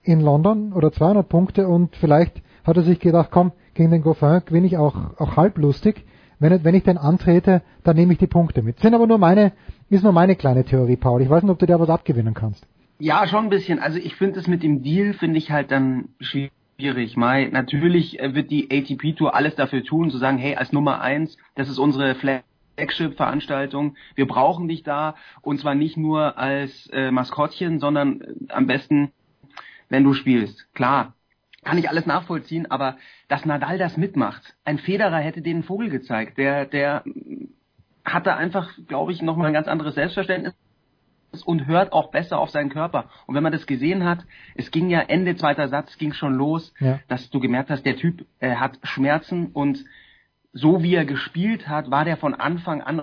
in 0.02 0.20
London 0.20 0.72
oder 0.72 0.90
200 0.90 1.28
Punkte 1.28 1.68
und 1.68 1.94
vielleicht 1.96 2.42
hat 2.68 2.76
er 2.76 2.82
sich 2.82 3.00
gedacht, 3.00 3.30
komm, 3.32 3.52
gegen 3.74 3.90
den 3.90 4.02
Goffin 4.02 4.42
gewinne 4.44 4.66
ich 4.66 4.76
auch, 4.76 4.94
auch 5.18 5.36
halblustig. 5.36 6.04
Wenn, 6.38 6.62
wenn 6.62 6.74
ich 6.74 6.84
denn 6.84 6.98
antrete, 6.98 7.62
dann 7.82 7.96
nehme 7.96 8.12
ich 8.12 8.18
die 8.18 8.26
Punkte 8.28 8.62
mit. 8.62 8.78
Sind 8.78 8.94
aber 8.94 9.06
nur 9.06 9.18
meine, 9.18 9.52
ist 9.90 10.04
nur 10.04 10.12
meine 10.12 10.36
kleine 10.36 10.64
Theorie, 10.64 10.96
Paul. 10.96 11.22
Ich 11.22 11.30
weiß 11.30 11.42
nicht, 11.42 11.50
ob 11.50 11.58
du 11.58 11.66
da 11.66 11.80
was 11.80 11.88
abgewinnen 11.88 12.34
kannst. 12.34 12.64
Ja, 13.00 13.26
schon 13.26 13.44
ein 13.44 13.50
bisschen. 13.50 13.78
Also 13.78 13.98
ich 13.98 14.14
finde 14.14 14.38
es 14.38 14.46
mit 14.46 14.62
dem 14.62 14.82
Deal, 14.82 15.14
finde 15.14 15.38
ich 15.38 15.50
halt 15.50 15.70
dann 15.70 16.10
schwierig. 16.20 17.16
Mai, 17.16 17.48
natürlich 17.50 18.20
äh, 18.20 18.34
wird 18.34 18.50
die 18.50 18.68
ATP 18.70 19.16
Tour 19.16 19.34
alles 19.34 19.56
dafür 19.56 19.82
tun, 19.82 20.10
zu 20.10 20.18
sagen, 20.18 20.38
hey, 20.38 20.54
als 20.54 20.72
Nummer 20.72 21.00
eins, 21.00 21.36
das 21.56 21.68
ist 21.68 21.78
unsere 21.78 22.14
Flagship-Veranstaltung, 22.14 23.96
wir 24.14 24.26
brauchen 24.26 24.68
dich 24.68 24.84
da 24.84 25.16
und 25.42 25.58
zwar 25.58 25.74
nicht 25.74 25.96
nur 25.96 26.38
als 26.38 26.88
äh, 26.92 27.10
Maskottchen, 27.10 27.80
sondern 27.80 28.20
äh, 28.20 28.52
am 28.52 28.66
besten, 28.66 29.10
wenn 29.88 30.04
du 30.04 30.12
spielst. 30.12 30.72
Klar, 30.74 31.14
kann 31.68 31.76
ich 31.76 31.90
alles 31.90 32.06
nachvollziehen, 32.06 32.70
aber 32.70 32.96
dass 33.28 33.44
Nadal 33.44 33.76
das 33.76 33.98
mitmacht, 33.98 34.54
ein 34.64 34.78
Federer 34.78 35.18
hätte 35.18 35.42
den 35.42 35.62
Vogel 35.62 35.90
gezeigt, 35.90 36.38
der, 36.38 36.64
der 36.64 37.04
hatte 38.06 38.34
einfach, 38.36 38.70
glaube 38.86 39.12
ich, 39.12 39.20
nochmal 39.20 39.48
ein 39.48 39.52
ganz 39.52 39.68
anderes 39.68 39.94
Selbstverständnis 39.94 40.54
und 41.44 41.66
hört 41.66 41.92
auch 41.92 42.10
besser 42.10 42.38
auf 42.38 42.48
seinen 42.48 42.70
Körper. 42.70 43.10
Und 43.26 43.34
wenn 43.34 43.42
man 43.42 43.52
das 43.52 43.66
gesehen 43.66 44.04
hat, 44.04 44.24
es 44.54 44.70
ging 44.70 44.88
ja 44.88 45.00
Ende 45.00 45.36
zweiter 45.36 45.68
Satz, 45.68 45.98
ging 45.98 46.14
schon 46.14 46.32
los, 46.32 46.72
Ja. 46.80 47.00
dass 47.06 47.28
du 47.28 47.38
gemerkt 47.38 47.68
hast, 47.68 47.84
der 47.84 47.96
Typ 47.98 48.24
äh, 48.40 48.54
hat 48.54 48.78
Schmerzen 48.82 49.48
und 49.52 49.84
so 50.54 50.82
wie 50.82 50.94
er 50.94 51.04
gespielt 51.04 51.68
hat, 51.68 51.90
war 51.90 52.06
der 52.06 52.16
von 52.16 52.34
Anfang 52.34 52.80
an 52.80 53.02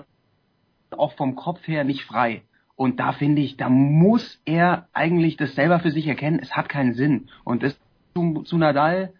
auch 0.90 1.12
vom 1.12 1.36
Kopf 1.36 1.68
her 1.68 1.84
nicht 1.84 2.02
frei. 2.02 2.42
Und 2.74 2.98
da 2.98 3.12
finde 3.12 3.42
ich, 3.42 3.56
da 3.56 3.68
muss 3.68 4.42
er 4.44 4.88
eigentlich 4.92 5.36
das 5.36 5.54
selber 5.54 5.78
für 5.78 5.92
sich 5.92 6.08
erkennen, 6.08 6.40
es 6.42 6.56
hat 6.56 6.68
keinen 6.68 6.94
Sinn. 6.94 7.28
Und 7.44 7.62
das 7.62 7.78
zu, 8.16 8.42
zu 8.44 8.56
Nadal, 8.56 9.12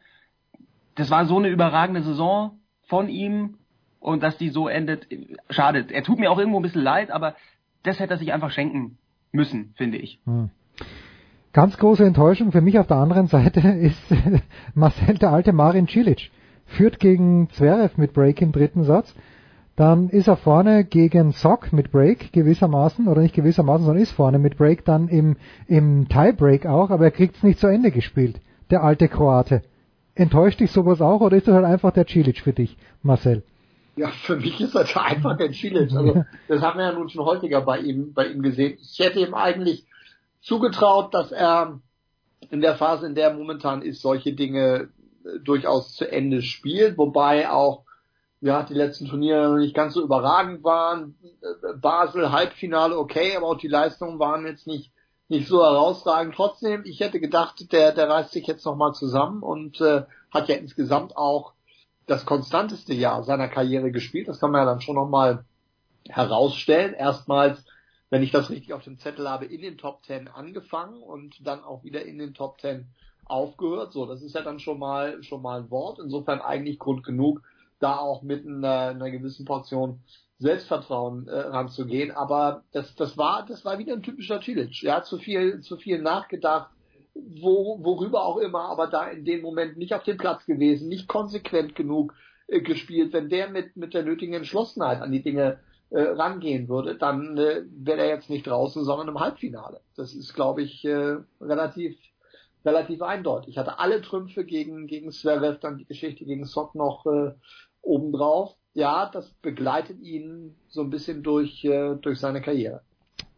das 0.94 1.10
war 1.10 1.26
so 1.26 1.36
eine 1.36 1.48
überragende 1.48 2.02
Saison 2.02 2.58
von 2.88 3.08
ihm 3.08 3.58
und 4.00 4.22
dass 4.22 4.38
die 4.38 4.48
so 4.48 4.68
endet, 4.68 5.06
schade. 5.50 5.86
Er 5.90 6.02
tut 6.02 6.18
mir 6.18 6.30
auch 6.30 6.38
irgendwo 6.38 6.58
ein 6.58 6.62
bisschen 6.62 6.82
leid, 6.82 7.10
aber 7.10 7.34
das 7.82 8.00
hätte 8.00 8.14
er 8.14 8.18
sich 8.18 8.32
einfach 8.32 8.50
schenken 8.50 8.96
müssen, 9.32 9.74
finde 9.76 9.98
ich. 9.98 10.18
Hm. 10.24 10.50
Ganz 11.52 11.76
große 11.76 12.04
Enttäuschung 12.04 12.52
für 12.52 12.60
mich 12.60 12.78
auf 12.78 12.86
der 12.86 12.96
anderen 12.96 13.26
Seite 13.26 13.60
ist 13.80 14.02
Marcel 14.74 15.18
der 15.18 15.32
alte 15.32 15.52
Marin 15.52 15.88
Cilic. 15.88 16.30
Führt 16.64 16.98
gegen 16.98 17.50
Zverev 17.50 17.96
mit 17.96 18.12
Break 18.12 18.40
im 18.40 18.52
dritten 18.52 18.84
Satz. 18.84 19.14
Dann 19.76 20.08
ist 20.08 20.26
er 20.26 20.36
vorne 20.36 20.84
gegen 20.84 21.32
Sock 21.32 21.72
mit 21.72 21.92
Break 21.92 22.32
gewissermaßen, 22.32 23.08
oder 23.08 23.20
nicht 23.20 23.34
gewissermaßen, 23.34 23.84
sondern 23.84 24.02
ist 24.02 24.12
vorne 24.12 24.38
mit 24.38 24.56
Break 24.56 24.86
dann 24.86 25.08
im, 25.08 25.36
im 25.66 26.08
Tiebreak 26.08 26.64
auch, 26.64 26.88
aber 26.88 27.04
er 27.04 27.10
kriegt 27.10 27.36
es 27.36 27.42
nicht 27.42 27.58
zu 27.58 27.66
Ende 27.66 27.90
gespielt, 27.90 28.40
der 28.70 28.82
alte 28.82 29.08
Kroate. 29.08 29.62
Enttäuscht 30.14 30.60
dich 30.60 30.70
sowas 30.70 31.00
auch 31.00 31.20
oder 31.20 31.36
ist 31.36 31.46
das 31.46 31.54
halt 31.54 31.66
einfach 31.66 31.92
der 31.92 32.06
Cilic 32.06 32.40
für 32.40 32.52
dich, 32.52 32.76
Marcel? 33.02 33.42
Ja, 33.96 34.08
für 34.08 34.36
mich 34.36 34.60
ist 34.60 34.74
das 34.74 34.94
einfach 34.94 35.38
ein 35.38 35.52
Chilic. 35.52 35.90
Also, 35.92 36.24
das 36.48 36.60
haben 36.60 36.78
wir 36.78 36.86
ja 36.86 36.92
nun 36.92 37.08
schon 37.08 37.24
häufiger 37.24 37.62
bei 37.62 37.78
ihm, 37.78 38.12
bei 38.12 38.26
ihm 38.26 38.42
gesehen. 38.42 38.78
Ich 38.80 38.98
hätte 38.98 39.20
ihm 39.20 39.34
eigentlich 39.34 39.86
zugetraut, 40.42 41.14
dass 41.14 41.32
er 41.32 41.80
in 42.50 42.60
der 42.60 42.76
Phase, 42.76 43.06
in 43.06 43.14
der 43.14 43.30
er 43.30 43.34
momentan 43.34 43.80
ist, 43.80 44.02
solche 44.02 44.34
Dinge 44.34 44.90
äh, 45.24 45.38
durchaus 45.42 45.94
zu 45.94 46.10
Ende 46.10 46.42
spielt, 46.42 46.98
wobei 46.98 47.50
auch 47.50 47.84
ja, 48.42 48.62
die 48.62 48.74
letzten 48.74 49.06
Turniere 49.06 49.48
noch 49.48 49.56
nicht 49.56 49.74
ganz 49.74 49.94
so 49.94 50.02
überragend 50.02 50.62
waren. 50.62 51.16
Äh, 51.40 51.78
Basel, 51.80 52.30
Halbfinale, 52.30 52.98
okay, 52.98 53.34
aber 53.34 53.46
auch 53.46 53.58
die 53.58 53.68
Leistungen 53.68 54.18
waren 54.18 54.46
jetzt 54.46 54.66
nicht, 54.66 54.92
nicht 55.28 55.48
so 55.48 55.62
herausragend. 55.62 56.34
Trotzdem, 56.34 56.84
ich 56.84 57.00
hätte 57.00 57.20
gedacht, 57.20 57.72
der, 57.72 57.92
der 57.92 58.08
reißt 58.08 58.32
sich 58.32 58.46
jetzt 58.46 58.64
nochmal 58.64 58.94
zusammen 58.94 59.42
und 59.42 59.80
äh, 59.80 60.04
hat 60.30 60.48
ja 60.48 60.56
insgesamt 60.56 61.16
auch 61.16 61.52
das 62.06 62.24
konstanteste 62.24 62.94
Jahr 62.94 63.24
seiner 63.24 63.48
Karriere 63.48 63.90
gespielt. 63.90 64.28
Das 64.28 64.38
kann 64.38 64.52
man 64.52 64.60
ja 64.60 64.66
dann 64.66 64.80
schon 64.80 64.94
nochmal 64.94 65.44
herausstellen. 66.08 66.94
Erstmals, 66.94 67.64
wenn 68.10 68.22
ich 68.22 68.30
das 68.30 68.50
richtig 68.50 68.72
auf 68.72 68.84
dem 68.84 68.98
Zettel 68.98 69.28
habe, 69.28 69.46
in 69.46 69.62
den 69.62 69.78
Top 69.78 70.02
Ten 70.04 70.28
angefangen 70.28 71.02
und 71.02 71.44
dann 71.44 71.64
auch 71.64 71.82
wieder 71.82 72.04
in 72.04 72.18
den 72.18 72.34
Top 72.34 72.58
Ten 72.58 72.86
aufgehört. 73.24 73.92
So, 73.92 74.06
das 74.06 74.22
ist 74.22 74.36
ja 74.36 74.42
dann 74.42 74.60
schon 74.60 74.78
mal, 74.78 75.22
schon 75.24 75.42
mal 75.42 75.60
ein 75.60 75.70
Wort. 75.70 75.98
Insofern 75.98 76.40
eigentlich 76.40 76.78
Grund 76.78 77.02
genug, 77.02 77.42
da 77.80 77.96
auch 77.96 78.22
mit 78.22 78.46
einer, 78.46 78.88
einer 78.90 79.10
gewissen 79.10 79.44
Portion 79.44 80.00
Selbstvertrauen 80.38 81.28
äh, 81.28 81.38
ranzugehen. 81.38 82.10
Aber 82.10 82.62
das, 82.72 82.94
das 82.94 83.16
war, 83.16 83.46
das 83.46 83.64
war 83.64 83.78
wieder 83.78 83.94
ein 83.94 84.02
typischer 84.02 84.40
Cilic. 84.42 84.82
Er 84.84 84.96
hat 84.96 85.06
zu 85.06 85.18
viel, 85.18 85.60
zu 85.60 85.76
viel 85.76 86.02
nachgedacht, 86.02 86.70
wo, 87.14 87.82
worüber 87.82 88.24
auch 88.24 88.36
immer, 88.36 88.68
aber 88.68 88.88
da 88.88 89.06
in 89.08 89.24
dem 89.24 89.40
Moment 89.40 89.78
nicht 89.78 89.94
auf 89.94 90.02
dem 90.02 90.18
Platz 90.18 90.44
gewesen, 90.44 90.88
nicht 90.88 91.08
konsequent 91.08 91.74
genug 91.74 92.14
äh, 92.46 92.60
gespielt. 92.60 93.12
Wenn 93.12 93.28
der 93.28 93.48
mit, 93.48 93.76
mit 93.76 93.94
der 93.94 94.02
nötigen 94.02 94.34
Entschlossenheit 94.34 95.00
an 95.00 95.12
die 95.12 95.22
Dinge 95.22 95.60
äh, 95.90 96.02
rangehen 96.02 96.68
würde, 96.68 96.96
dann 96.96 97.38
äh, 97.38 97.62
wäre 97.70 98.00
er 98.00 98.08
jetzt 98.08 98.28
nicht 98.28 98.46
draußen, 98.46 98.84
sondern 98.84 99.08
im 99.08 99.20
Halbfinale. 99.20 99.80
Das 99.96 100.14
ist, 100.14 100.34
glaube 100.34 100.62
ich, 100.62 100.84
äh, 100.84 101.16
relativ 101.40 101.96
relativ 102.64 103.00
eindeutig. 103.00 103.50
Ich 103.50 103.58
hatte 103.58 103.78
alle 103.78 104.02
Trümpfe 104.02 104.44
gegen 104.44 104.88
gegen 104.88 105.12
Zverev, 105.12 105.60
dann 105.60 105.78
die 105.78 105.86
Geschichte 105.86 106.24
gegen 106.24 106.44
Sock 106.44 106.74
noch 106.74 107.06
äh, 107.06 107.32
obendrauf. 107.80 108.56
Ja, 108.76 109.08
das 109.10 109.30
begleitet 109.40 110.02
ihn 110.02 110.54
so 110.68 110.82
ein 110.82 110.90
bisschen 110.90 111.22
durch 111.22 111.64
äh, 111.64 111.94
durch 111.94 112.20
seine 112.20 112.42
Karriere. 112.42 112.82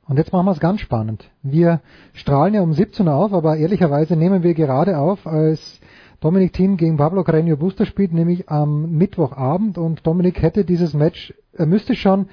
Und 0.09 0.17
jetzt 0.17 0.33
machen 0.33 0.47
wir 0.47 0.51
es 0.51 0.59
ganz 0.59 0.81
spannend. 0.81 1.31
Wir 1.45 1.81
strahlen 2.13 2.55
ja 2.55 2.63
um 2.63 2.73
17 2.73 3.07
Uhr 3.07 3.15
auf, 3.15 3.33
aber 3.33 3.57
ehrlicherweise 3.57 4.17
nehmen 4.17 4.43
wir 4.43 4.55
gerade 4.55 4.99
auf, 4.99 5.29
als 5.29 5.81
Dominik 6.19 6.55
Thiem 6.55 6.77
gegen 6.77 6.97
Pablo 6.97 7.21
Carreño 7.21 7.55
Buster 7.55 7.87
spielt, 7.87 8.13
nämlich 8.13 8.49
am 8.49 8.91
Mittwochabend 8.91 9.79
und 9.79 10.05
Dominik 10.05 10.43
hätte 10.43 10.65
dieses 10.65 10.93
Match, 10.93 11.33
er 11.53 11.67
müsste 11.67 11.95
schon, 11.95 12.29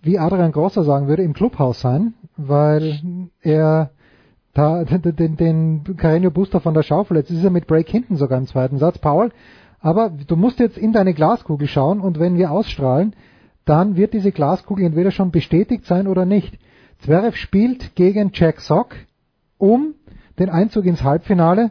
wie 0.00 0.18
Adrian 0.18 0.52
Grosser 0.52 0.82
sagen 0.82 1.08
würde, 1.08 1.24
im 1.24 1.34
Clubhaus 1.34 1.82
sein, 1.82 2.14
weil 2.38 3.28
er 3.42 3.90
da 4.54 4.82
den, 4.84 5.36
den 5.36 5.84
Carreño 5.84 6.30
Buster 6.30 6.60
von 6.60 6.72
der 6.72 6.84
Schaufel, 6.84 7.18
jetzt 7.18 7.30
ist 7.30 7.44
er 7.44 7.50
mit 7.50 7.66
Break 7.66 7.90
hinten 7.90 8.16
sogar 8.16 8.38
im 8.38 8.46
zweiten 8.46 8.78
Satz, 8.78 8.96
Paul, 8.96 9.30
aber 9.86 10.10
du 10.10 10.34
musst 10.34 10.58
jetzt 10.58 10.76
in 10.76 10.92
deine 10.92 11.14
Glaskugel 11.14 11.68
schauen 11.68 12.00
und 12.00 12.18
wenn 12.18 12.36
wir 12.36 12.50
ausstrahlen, 12.50 13.14
dann 13.64 13.94
wird 13.94 14.14
diese 14.14 14.32
Glaskugel 14.32 14.84
entweder 14.84 15.12
schon 15.12 15.30
bestätigt 15.30 15.84
sein 15.86 16.08
oder 16.08 16.24
nicht. 16.24 16.58
Zverev 16.98 17.36
spielt 17.36 17.94
gegen 17.94 18.32
Jack 18.34 18.60
Sock 18.60 18.96
um 19.58 19.94
den 20.40 20.50
Einzug 20.50 20.86
ins 20.86 21.04
Halbfinale 21.04 21.70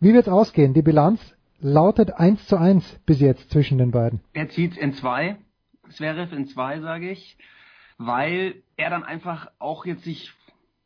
Wie 0.00 0.14
wird's 0.14 0.30
ausgehen? 0.30 0.72
Die 0.72 0.80
Bilanz 0.80 1.20
lautet 1.60 2.14
1 2.14 2.46
zu 2.46 2.56
1 2.56 3.00
bis 3.04 3.20
jetzt 3.20 3.50
zwischen 3.50 3.76
den 3.76 3.90
beiden. 3.90 4.20
Er 4.32 4.48
zieht 4.48 4.78
in 4.78 4.94
zwei, 4.94 5.36
Zverev 5.90 6.34
in 6.34 6.46
zwei, 6.46 6.80
sage 6.80 7.10
ich, 7.10 7.36
weil 7.98 8.54
er 8.78 8.88
dann 8.88 9.04
einfach 9.04 9.48
auch 9.58 9.84
jetzt 9.84 10.04
sich 10.04 10.32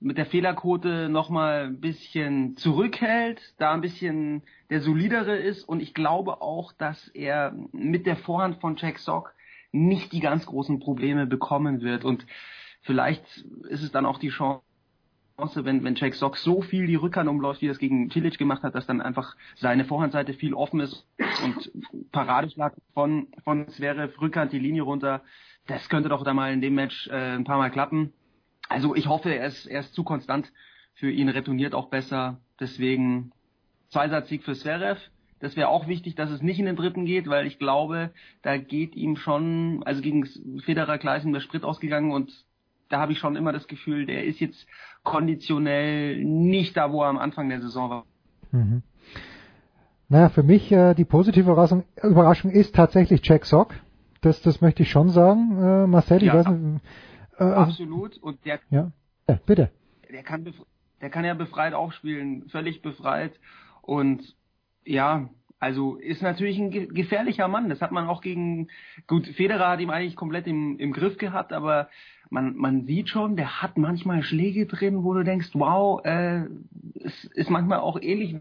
mit 0.01 0.19
der 0.19 0.27
Fehlerquote 0.27 1.09
nochmal 1.09 1.67
ein 1.67 1.81
bisschen 1.81 2.57
zurückhält, 2.57 3.41
da 3.59 3.73
ein 3.73 3.81
bisschen 3.81 4.43
der 4.71 4.81
solidere 4.81 5.37
ist. 5.37 5.65
Und 5.65 5.81
ich 5.81 5.95
glaube 5.95 6.43
auch, 6.43 6.73
dass 6.73 7.09
er 7.09 7.55
mit 7.73 8.07
der 8.07 8.17
Vorhand 8.17 8.61
von 8.61 8.77
Jack 8.77 8.99
Sock 8.99 9.35
nicht 9.73 10.13
die 10.13 10.21
ganz 10.21 10.47
großen 10.47 10.81
Probleme 10.81 11.27
bekommen 11.27 11.81
wird. 11.81 12.05
Und 12.05 12.27
vielleicht 12.83 13.25
ist 13.69 13.83
es 13.83 13.91
dann 13.91 14.07
auch 14.07 14.19
die 14.19 14.29
Chance, 14.29 14.63
wenn, 15.39 15.83
wenn 15.85 15.95
Jack 15.95 16.15
Sock 16.15 16.37
so 16.37 16.63
viel 16.63 16.87
die 16.87 16.95
Rückhand 16.95 17.29
umläuft, 17.29 17.63
wie 17.63 17.69
er 17.69 17.73
es 17.73 17.79
gegen 17.79 18.11
Tilic 18.11 18.39
gemacht 18.39 18.63
hat, 18.63 18.75
dass 18.75 18.87
dann 18.87 19.01
einfach 19.01 19.37
seine 19.57 19.85
Vorhandseite 19.85 20.35
viel 20.35 20.55
offen 20.55 20.81
ist 20.81 21.07
und 21.43 21.71
Paradeschlag 22.13 22.75
von, 22.95 23.29
von 23.45 23.69
Zverev, 23.69 24.21
Rückhand 24.21 24.53
die 24.53 24.59
Linie 24.59 24.83
runter, 24.83 25.23
das 25.67 25.89
könnte 25.89 26.09
doch 26.09 26.23
da 26.23 26.33
mal 26.33 26.53
in 26.53 26.61
dem 26.61 26.75
Match 26.75 27.09
äh, 27.09 27.35
ein 27.35 27.45
paar 27.45 27.59
Mal 27.59 27.71
klappen. 27.71 28.13
Also 28.69 28.95
ich 28.95 29.07
hoffe, 29.07 29.31
er 29.35 29.47
ist, 29.47 29.67
er 29.67 29.81
ist 29.81 29.95
zu 29.95 30.05
konstant 30.05 30.53
für 30.95 31.11
ihn, 31.11 31.29
retourniert 31.29 31.75
auch 31.75 31.89
besser. 31.89 32.39
Deswegen 32.61 33.33
Zweisatzsieg 33.91 34.43
für 34.43 34.55
Zverev. 34.55 35.01
Das 35.39 35.55
wäre 35.55 35.69
auch 35.69 35.87
wichtig, 35.87 36.15
dass 36.15 36.31
es 36.31 36.41
nicht 36.43 36.59
in 36.59 36.65
den 36.67 36.77
dritten 36.77 37.05
geht, 37.05 37.29
weil 37.29 37.47
ich 37.47 37.59
glaube, 37.59 38.11
da 38.43 38.57
geht 38.57 38.97
ihm 38.97 39.17
schon, 39.17 39.83
also 39.85 40.01
gegen 40.01 40.25
Federer 40.65 40.99
ihm 41.25 41.33
der 41.33 41.41
Sprit 41.41 41.63
ausgegangen 41.63 42.11
und 42.11 42.33
da 42.89 43.01
habe 43.01 43.13
ich 43.13 43.19
schon 43.19 43.37
immer 43.37 43.53
das 43.53 43.67
Gefühl, 43.67 44.07
der 44.07 44.25
ist 44.25 44.41
jetzt 44.41 44.67
konditionell 45.03 46.25
nicht 46.25 46.77
da, 46.77 46.91
wo 46.91 47.03
er 47.03 47.09
am 47.09 47.19
Anfang 47.19 47.49
der 47.49 47.61
Saison 47.61 47.91
war. 47.91 48.05
Mhm. 48.53 48.83
Naja, 50.09 50.29
für 50.29 50.45
mich 50.45 50.71
äh, 50.71 50.95
die 50.95 51.05
positive 51.05 51.51
Überraschung, 51.51 51.85
Überraschung 52.03 52.51
ist 52.53 52.75
tatsächlich 52.75 53.21
Jack 53.25 53.45
Sock. 53.45 53.75
Das, 54.21 54.41
das 54.41 54.61
möchte 54.61 54.85
ich 54.85 54.91
schon 54.91 55.09
sagen, 55.11 55.59
äh, 55.61 55.87
Marcel. 55.87 56.19
Ich 56.19 56.29
Ja. 56.29 56.35
weiß 56.35 56.49
nicht, 56.49 56.81
äh, 57.39 57.45
also- 57.45 57.71
Absolut. 57.71 58.17
Und 58.19 58.45
der, 58.45 58.61
ja. 58.71 58.91
ja, 59.29 59.39
bitte. 59.47 59.71
der 60.11 60.23
kann, 60.23 60.45
bef- 60.45 60.67
der 61.01 61.11
kann 61.11 61.25
ja 61.25 61.35
befreit 61.35 61.75
auch 61.75 61.93
spielen, 61.93 62.49
völlig 62.49 62.83
befreit. 62.83 63.33
Und 63.83 64.35
ja, 64.85 65.29
also 65.59 65.97
ist 65.97 66.23
natürlich 66.23 66.59
ein 66.59 66.71
ge 66.71 66.87
gefährlicher 66.87 67.49
Mann. 67.49 67.69
Das 67.69 67.81
hat 67.81 67.93
man 67.93 68.07
auch 68.09 68.21
gegen, 68.21 68.69
gut, 69.07 69.27
Federer 69.27 69.71
hat 69.71 69.81
ihm 69.81 69.91
eigentlich 69.91 70.17
komplett 70.17 70.47
im, 70.47 70.79
im 70.79 70.93
Griff 70.93 71.17
gehabt, 71.19 71.53
aber 71.53 71.89
man, 72.29 72.57
man 72.57 72.85
sieht 72.87 73.09
schon, 73.09 73.37
der 73.37 73.63
hat 73.63 73.79
manchmal 73.79 74.23
Schläge 74.23 74.67
drin, 74.67 75.05
wo 75.05 75.15
du 75.15 75.23
denkst, 75.23 75.51
wow, 75.55 76.05
äh, 76.05 76.43
es 77.03 77.25
ist 77.35 77.51
manchmal 77.51 77.79
auch 77.79 78.01
ähnlich 78.01 78.37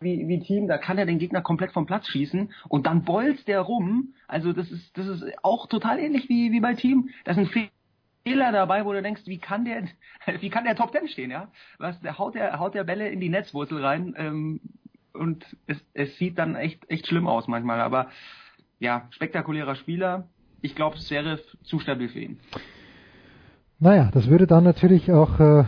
wie, 0.00 0.28
wie 0.28 0.40
Team, 0.40 0.68
da 0.68 0.78
kann 0.78 0.96
er 0.98 1.06
den 1.06 1.18
Gegner 1.18 1.42
komplett 1.42 1.72
vom 1.72 1.86
Platz 1.86 2.06
schießen 2.06 2.52
und 2.68 2.86
dann 2.86 3.02
bolzt 3.04 3.48
der 3.48 3.60
rum. 3.60 4.14
Also 4.28 4.52
das 4.52 4.70
ist, 4.70 4.96
das 4.96 5.06
ist 5.08 5.24
auch 5.42 5.66
total 5.66 5.98
ähnlich 5.98 6.28
wie, 6.28 6.52
wie 6.52 6.60
bei 6.60 6.74
Team. 6.74 7.10
Das 7.24 7.36
sind 7.36 7.48
Fehler 7.48 7.68
dabei, 8.24 8.84
wo 8.84 8.92
du 8.92 9.02
denkst, 9.02 9.22
wie 9.26 9.38
kann 9.38 9.64
der, 9.64 9.84
wie 10.40 10.50
kann 10.50 10.64
der 10.64 10.76
Top 10.76 10.92
Ten 10.92 11.08
stehen, 11.08 11.30
ja? 11.30 11.48
Was, 11.78 12.00
der 12.00 12.18
haut 12.18 12.34
der, 12.34 12.58
haut 12.58 12.74
der 12.74 12.84
Bälle 12.84 13.08
in 13.08 13.20
die 13.20 13.28
Netzwurzel 13.28 13.84
rein, 13.84 14.14
ähm, 14.16 14.60
und 15.12 15.44
es, 15.66 15.78
es 15.92 16.16
sieht 16.18 16.38
dann 16.38 16.54
echt, 16.54 16.88
echt 16.88 17.06
schlimm 17.06 17.26
aus 17.26 17.48
manchmal, 17.48 17.80
aber 17.80 18.08
ja, 18.78 19.08
spektakulärer 19.10 19.74
Spieler. 19.74 20.24
Ich 20.62 20.74
glaube, 20.74 20.96
es 20.96 21.10
wäre 21.10 21.40
zu 21.62 21.78
stabil 21.78 22.08
für 22.08 22.20
ihn. 22.20 22.38
Naja, 23.78 24.10
das 24.12 24.28
würde 24.28 24.46
dann 24.46 24.64
natürlich 24.64 25.10
auch, 25.10 25.40
äh, 25.40 25.64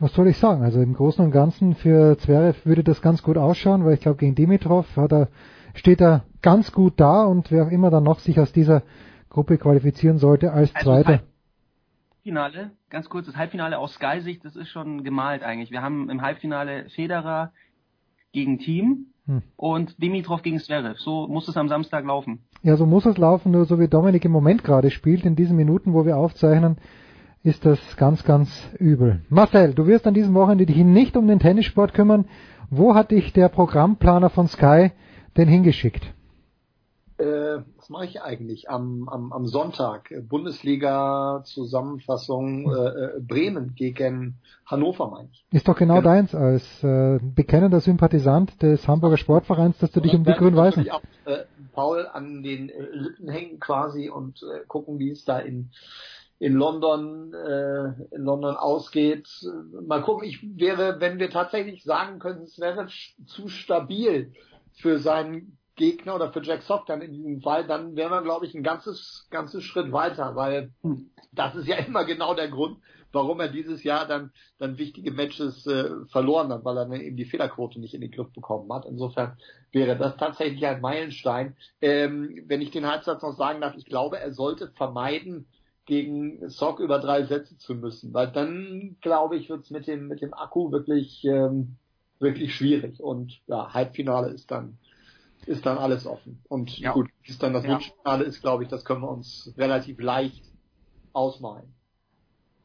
was 0.00 0.14
soll 0.14 0.28
ich 0.28 0.38
sagen, 0.38 0.62
also 0.62 0.80
im 0.80 0.94
Großen 0.94 1.24
und 1.24 1.32
Ganzen 1.32 1.74
für 1.74 2.16
Zverev 2.18 2.64
würde 2.64 2.84
das 2.84 3.02
ganz 3.02 3.22
gut 3.22 3.36
ausschauen, 3.36 3.84
weil 3.84 3.94
ich 3.94 4.00
glaube, 4.00 4.18
gegen 4.18 4.34
Dimitrov 4.34 4.86
hat 4.96 5.12
er, 5.12 5.28
steht 5.74 6.00
er 6.00 6.24
ganz 6.40 6.72
gut 6.72 6.94
da 6.96 7.24
und 7.24 7.50
wer 7.50 7.64
auch 7.64 7.70
immer 7.70 7.90
dann 7.90 8.04
noch 8.04 8.20
sich 8.20 8.38
aus 8.38 8.52
dieser 8.52 8.82
Gruppe 9.28 9.58
qualifizieren 9.58 10.18
sollte 10.18 10.52
als 10.52 10.74
Also 10.74 10.90
Zweiter. 10.90 11.20
Halbfinale, 12.26 12.72
ganz 12.90 13.08
kurz, 13.08 13.26
das 13.26 13.36
Halbfinale 13.36 13.78
aus 13.78 13.94
Sky-Sicht, 13.94 14.44
das 14.44 14.56
ist 14.56 14.68
schon 14.70 15.04
gemalt 15.04 15.44
eigentlich. 15.44 15.70
Wir 15.70 15.80
haben 15.80 16.10
im 16.10 16.22
Halbfinale 16.22 16.88
Federer 16.90 17.52
gegen 18.32 18.58
Team 18.58 19.06
Hm. 19.26 19.42
und 19.56 20.00
Dimitrov 20.02 20.42
gegen 20.42 20.58
Zverev. 20.58 20.98
So 20.98 21.28
muss 21.28 21.46
es 21.46 21.56
am 21.56 21.68
Samstag 21.68 22.04
laufen. 22.04 22.40
Ja, 22.62 22.76
so 22.76 22.84
muss 22.84 23.06
es 23.06 23.16
laufen, 23.16 23.52
nur 23.52 23.64
so 23.64 23.78
wie 23.78 23.86
Dominik 23.86 24.24
im 24.24 24.32
Moment 24.32 24.64
gerade 24.64 24.90
spielt, 24.90 25.24
in 25.24 25.36
diesen 25.36 25.56
Minuten, 25.56 25.94
wo 25.94 26.04
wir 26.04 26.16
aufzeichnen, 26.16 26.78
ist 27.44 27.64
das 27.64 27.78
ganz, 27.96 28.24
ganz 28.24 28.50
übel. 28.78 29.20
Marcel, 29.28 29.74
du 29.74 29.86
wirst 29.86 30.06
an 30.08 30.14
diesem 30.14 30.34
Wochenende 30.34 30.66
dich 30.66 30.76
nicht 30.78 31.16
um 31.16 31.28
den 31.28 31.38
Tennissport 31.38 31.94
kümmern. 31.94 32.24
Wo 32.70 32.96
hat 32.96 33.12
dich 33.12 33.32
der 33.32 33.48
Programmplaner 33.48 34.30
von 34.30 34.48
Sky 34.48 34.90
denn 35.36 35.46
hingeschickt? 35.48 36.12
Äh, 37.18 37.58
was 37.86 37.90
mache 37.90 38.06
ich 38.06 38.20
eigentlich 38.20 38.68
am, 38.68 39.08
am, 39.08 39.32
am 39.32 39.46
Sonntag? 39.46 40.12
Bundesliga-Zusammenfassung 40.28 42.68
äh, 42.68 42.88
äh, 42.88 43.20
Bremen 43.20 43.76
gegen 43.76 44.40
Hannover, 44.66 45.08
meine 45.08 45.28
ich. 45.30 45.46
Ist 45.52 45.68
doch 45.68 45.76
genau 45.76 46.00
deins 46.00 46.34
als 46.34 46.82
äh, 46.82 47.20
bekennender 47.22 47.78
Sympathisant 47.80 48.60
des 48.60 48.88
Hamburger 48.88 49.18
Sportvereins, 49.18 49.78
dass 49.78 49.92
du 49.92 50.00
dich 50.00 50.14
um 50.14 50.24
die 50.24 50.32
Grün-Weißen. 50.32 50.84
äh, 51.26 51.44
Paul 51.74 52.08
an 52.12 52.42
den 52.42 52.70
äh, 52.70 52.88
Lippen 52.90 53.28
hängen 53.28 53.60
quasi 53.60 54.08
und 54.08 54.42
äh, 54.42 54.64
gucken, 54.66 54.98
wie 54.98 55.10
es 55.10 55.24
da 55.24 55.38
in 55.38 55.70
in 56.38 56.52
London 56.52 57.32
äh, 57.32 57.94
in 58.14 58.24
London 58.24 58.56
ausgeht. 58.56 59.26
Mal 59.86 60.02
gucken, 60.02 60.28
ich 60.28 60.38
wäre, 60.58 61.00
wenn 61.00 61.18
wir 61.18 61.30
tatsächlich 61.30 61.82
sagen 61.82 62.18
könnten, 62.18 62.42
es 62.42 62.58
wäre 62.58 62.88
zu 63.26 63.48
stabil 63.48 64.34
für 64.74 64.98
seinen 64.98 65.55
Gegner 65.76 66.14
oder 66.14 66.32
für 66.32 66.42
Jack 66.42 66.62
Sock 66.62 66.86
dann 66.86 67.02
in 67.02 67.12
diesem 67.12 67.40
Fall, 67.42 67.66
dann 67.66 67.96
wären 67.96 68.10
wir, 68.10 68.22
glaube 68.22 68.46
ich, 68.46 68.54
ein 68.54 68.62
ganzes 68.62 69.26
ganzes 69.30 69.62
Schritt 69.62 69.92
weiter, 69.92 70.34
weil 70.34 70.72
das 71.32 71.54
ist 71.54 71.68
ja 71.68 71.76
immer 71.86 72.04
genau 72.04 72.34
der 72.34 72.48
Grund, 72.48 72.78
warum 73.12 73.40
er 73.40 73.48
dieses 73.48 73.84
Jahr 73.84 74.06
dann 74.06 74.32
dann 74.58 74.78
wichtige 74.78 75.12
Matches 75.12 75.66
äh, 75.66 75.90
verloren 76.10 76.52
hat, 76.52 76.64
weil 76.64 76.78
er 76.78 76.86
dann 76.86 77.00
eben 77.00 77.16
die 77.16 77.26
Fehlerquote 77.26 77.78
nicht 77.78 77.94
in 77.94 78.00
den 78.00 78.10
Griff 78.10 78.32
bekommen 78.32 78.72
hat. 78.72 78.86
Insofern 78.86 79.36
wäre 79.70 79.96
das 79.96 80.16
tatsächlich 80.16 80.66
ein 80.66 80.80
Meilenstein. 80.80 81.56
Ähm, 81.80 82.42
wenn 82.46 82.62
ich 82.62 82.70
den 82.70 82.86
Halbsatz 82.86 83.22
noch 83.22 83.36
sagen 83.36 83.60
darf, 83.60 83.76
ich 83.76 83.84
glaube, 83.84 84.18
er 84.18 84.32
sollte 84.32 84.72
vermeiden, 84.76 85.46
gegen 85.86 86.48
Sock 86.50 86.80
über 86.80 86.98
drei 86.98 87.24
Sätze 87.24 87.56
zu 87.56 87.74
müssen, 87.74 88.12
weil 88.12 88.30
dann 88.32 88.96
glaube 89.00 89.36
ich, 89.36 89.48
wird's 89.48 89.70
mit 89.70 89.86
dem 89.86 90.08
mit 90.08 90.20
dem 90.20 90.34
Akku 90.34 90.72
wirklich 90.72 91.24
ähm, 91.24 91.76
wirklich 92.18 92.54
schwierig 92.54 93.00
und 93.00 93.40
ja, 93.46 93.72
Halbfinale 93.72 94.30
ist 94.30 94.50
dann 94.50 94.78
ist 95.46 95.64
dann 95.66 95.78
alles 95.78 96.06
offen. 96.06 96.40
Und 96.48 96.78
Ja. 96.78 96.92
gut, 96.92 97.08
es 97.26 97.38
dann 97.38 97.52
das 97.52 97.64
Ja. 97.64 97.74
Wunschfinale 97.74 98.24
ist, 98.24 98.40
glaube 98.40 98.64
ich, 98.64 98.68
das 98.68 98.84
können 98.84 99.02
wir 99.02 99.10
uns 99.10 99.52
relativ 99.56 100.00
leicht 100.00 100.42
ausmalen. 101.12 101.72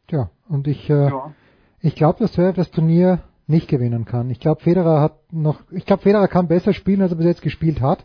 Tja, 0.08 0.30
und 0.50 0.68
ich, 0.68 0.90
äh, 0.90 1.10
ich 1.80 1.96
glaube, 1.96 2.20
dass 2.20 2.34
Zverev 2.34 2.56
das 2.56 2.72
Turnier 2.72 3.20
nicht 3.48 3.68
gewinnen 3.68 4.06
kann. 4.06 4.30
Ich 4.30 4.40
glaube, 4.40 4.62
Federer 4.62 5.02
hat 5.02 5.32
noch, 5.32 5.60
ich 5.72 5.86
glaube, 5.86 6.04
Federer 6.04 6.28
kann 6.28 6.48
besser 6.48 6.74
spielen, 6.74 7.02
als 7.02 7.12
er 7.12 7.18
bis 7.18 7.26
jetzt 7.28 7.42
gespielt 7.42 7.82
hat. 7.82 8.04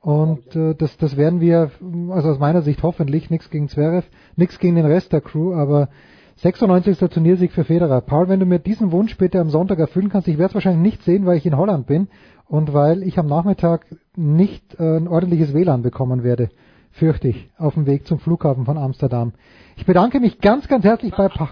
Und 0.00 0.54
äh, 0.54 0.74
das, 0.74 0.96
das 0.96 1.16
werden 1.16 1.40
wir, 1.40 1.70
also 2.10 2.30
aus 2.30 2.38
meiner 2.38 2.62
Sicht 2.62 2.82
hoffentlich, 2.82 3.30
nichts 3.30 3.50
gegen 3.50 3.68
Zverev, 3.68 4.06
nichts 4.36 4.58
gegen 4.58 4.76
den 4.76 4.86
Rest 4.86 5.12
der 5.12 5.20
Crew, 5.20 5.54
aber 5.54 5.88
96. 6.36 6.98
Turniersieg 7.10 7.52
für 7.52 7.64
Federer. 7.64 8.00
Paul, 8.00 8.28
wenn 8.28 8.38
du 8.38 8.46
mir 8.46 8.60
diesen 8.60 8.92
Wunsch 8.92 9.16
bitte 9.18 9.40
am 9.40 9.50
Sonntag 9.50 9.78
erfüllen 9.80 10.08
kannst, 10.08 10.28
ich 10.28 10.38
werde 10.38 10.50
es 10.50 10.54
wahrscheinlich 10.54 10.92
nicht 10.92 11.02
sehen, 11.02 11.26
weil 11.26 11.36
ich 11.36 11.46
in 11.46 11.56
Holland 11.56 11.86
bin 11.86 12.08
und 12.48 12.72
weil 12.72 13.02
ich 13.02 13.18
am 13.18 13.26
Nachmittag 13.26 13.86
nicht 14.16 14.78
äh, 14.78 14.96
ein 14.96 15.08
ordentliches 15.08 15.54
WLAN 15.54 15.82
bekommen 15.82 16.24
werde, 16.24 16.50
fürchte 16.92 17.28
ich, 17.28 17.50
auf 17.58 17.74
dem 17.74 17.86
Weg 17.86 18.06
zum 18.06 18.18
Flughafen 18.18 18.64
von 18.64 18.78
Amsterdam. 18.78 19.32
Ich 19.76 19.86
bedanke 19.86 20.18
mich 20.20 20.40
ganz, 20.40 20.66
ganz 20.68 20.84
herzlich 20.84 21.14
bei 21.14 21.28
Pa 21.28 21.50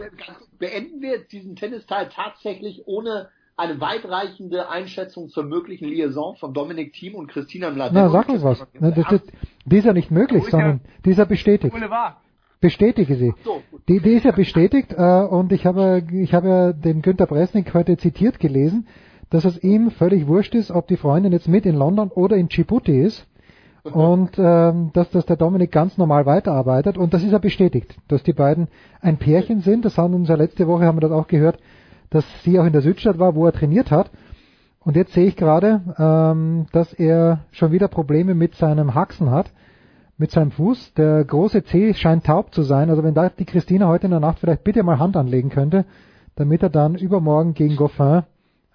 Beenden 0.58 1.02
wir 1.02 1.10
jetzt 1.10 1.32
diesen 1.32 1.54
Tennisteil 1.54 2.08
tatsächlich 2.08 2.86
ohne 2.86 3.28
eine 3.58 3.78
weitreichende 3.78 4.70
Einschätzung 4.70 5.28
zur 5.28 5.44
möglichen 5.44 5.86
Liaison 5.86 6.36
von 6.36 6.54
Dominik 6.54 6.94
Thiem 6.94 7.14
und 7.14 7.28
Christina 7.28 7.68
Na, 7.68 7.74
Mladenovic. 7.74 8.12
sag 8.12 8.28
uns 8.28 8.42
was. 8.42 8.66
Na, 8.80 8.90
das, 8.90 9.04
das, 9.10 9.20
die 9.66 9.76
ist 9.76 9.84
ja 9.84 9.92
nicht 9.92 10.10
möglich, 10.10 10.44
sondern 10.50 10.80
die 11.04 11.10
ist 11.10 11.18
ja 11.18 11.26
bestätigt. 11.26 11.72
Boulevard. 11.72 12.16
Bestätige 12.60 13.16
sie. 13.16 13.34
Die, 13.86 14.00
die 14.00 14.12
ist 14.12 14.24
ja 14.24 14.32
bestätigt 14.32 14.94
äh, 14.96 15.22
und 15.24 15.52
ich 15.52 15.66
habe, 15.66 16.02
ich 16.10 16.32
habe 16.32 16.48
ja 16.48 16.72
den 16.72 17.02
Günter 17.02 17.26
Bresnik 17.26 17.74
heute 17.74 17.98
zitiert 17.98 18.40
gelesen, 18.40 18.88
dass 19.30 19.44
es 19.44 19.62
ihm 19.62 19.90
völlig 19.90 20.26
wurscht 20.26 20.54
ist, 20.54 20.70
ob 20.70 20.86
die 20.86 20.96
Freundin 20.96 21.32
jetzt 21.32 21.48
mit 21.48 21.66
in 21.66 21.76
London 21.76 22.08
oder 22.08 22.36
in 22.36 22.48
Djibouti 22.48 23.00
ist 23.00 23.26
und 23.82 24.38
ähm, 24.38 24.90
dass, 24.92 25.10
dass 25.10 25.26
der 25.26 25.36
Dominik 25.36 25.72
ganz 25.72 25.98
normal 25.98 26.26
weiterarbeitet 26.26 26.98
und 26.98 27.14
das 27.14 27.22
ist 27.22 27.32
ja 27.32 27.38
bestätigt, 27.38 27.96
dass 28.08 28.22
die 28.22 28.32
beiden 28.32 28.68
ein 29.00 29.16
Pärchen 29.16 29.60
sind. 29.60 29.84
Das 29.84 29.98
haben 29.98 30.14
uns 30.14 30.28
ja 30.28 30.34
letzte 30.34 30.66
Woche 30.66 30.84
haben 30.84 30.96
wir 30.96 31.02
das 31.02 31.12
auch 31.12 31.26
gehört, 31.26 31.58
dass 32.10 32.24
sie 32.42 32.58
auch 32.58 32.64
in 32.64 32.72
der 32.72 32.82
Südstadt 32.82 33.18
war, 33.18 33.34
wo 33.34 33.46
er 33.46 33.52
trainiert 33.52 33.90
hat. 33.90 34.10
Und 34.80 34.94
jetzt 34.94 35.14
sehe 35.14 35.26
ich 35.26 35.36
gerade, 35.36 35.80
ähm, 35.98 36.66
dass 36.72 36.92
er 36.92 37.40
schon 37.50 37.72
wieder 37.72 37.88
Probleme 37.88 38.34
mit 38.34 38.54
seinem 38.54 38.94
Haxen 38.94 39.32
hat, 39.32 39.50
mit 40.16 40.30
seinem 40.30 40.52
Fuß. 40.52 40.94
Der 40.94 41.24
große 41.24 41.64
C 41.64 41.92
scheint 41.94 42.24
taub 42.24 42.54
zu 42.54 42.62
sein. 42.62 42.88
Also 42.88 43.02
wenn 43.02 43.14
da 43.14 43.28
die 43.28 43.44
Christina 43.44 43.88
heute 43.88 44.06
in 44.06 44.12
der 44.12 44.20
Nacht 44.20 44.38
vielleicht 44.38 44.62
bitte 44.62 44.84
mal 44.84 45.00
Hand 45.00 45.16
anlegen 45.16 45.50
könnte, 45.50 45.84
damit 46.36 46.62
er 46.62 46.70
dann 46.70 46.94
übermorgen 46.94 47.54
gegen 47.54 47.74
Goffin 47.74 48.22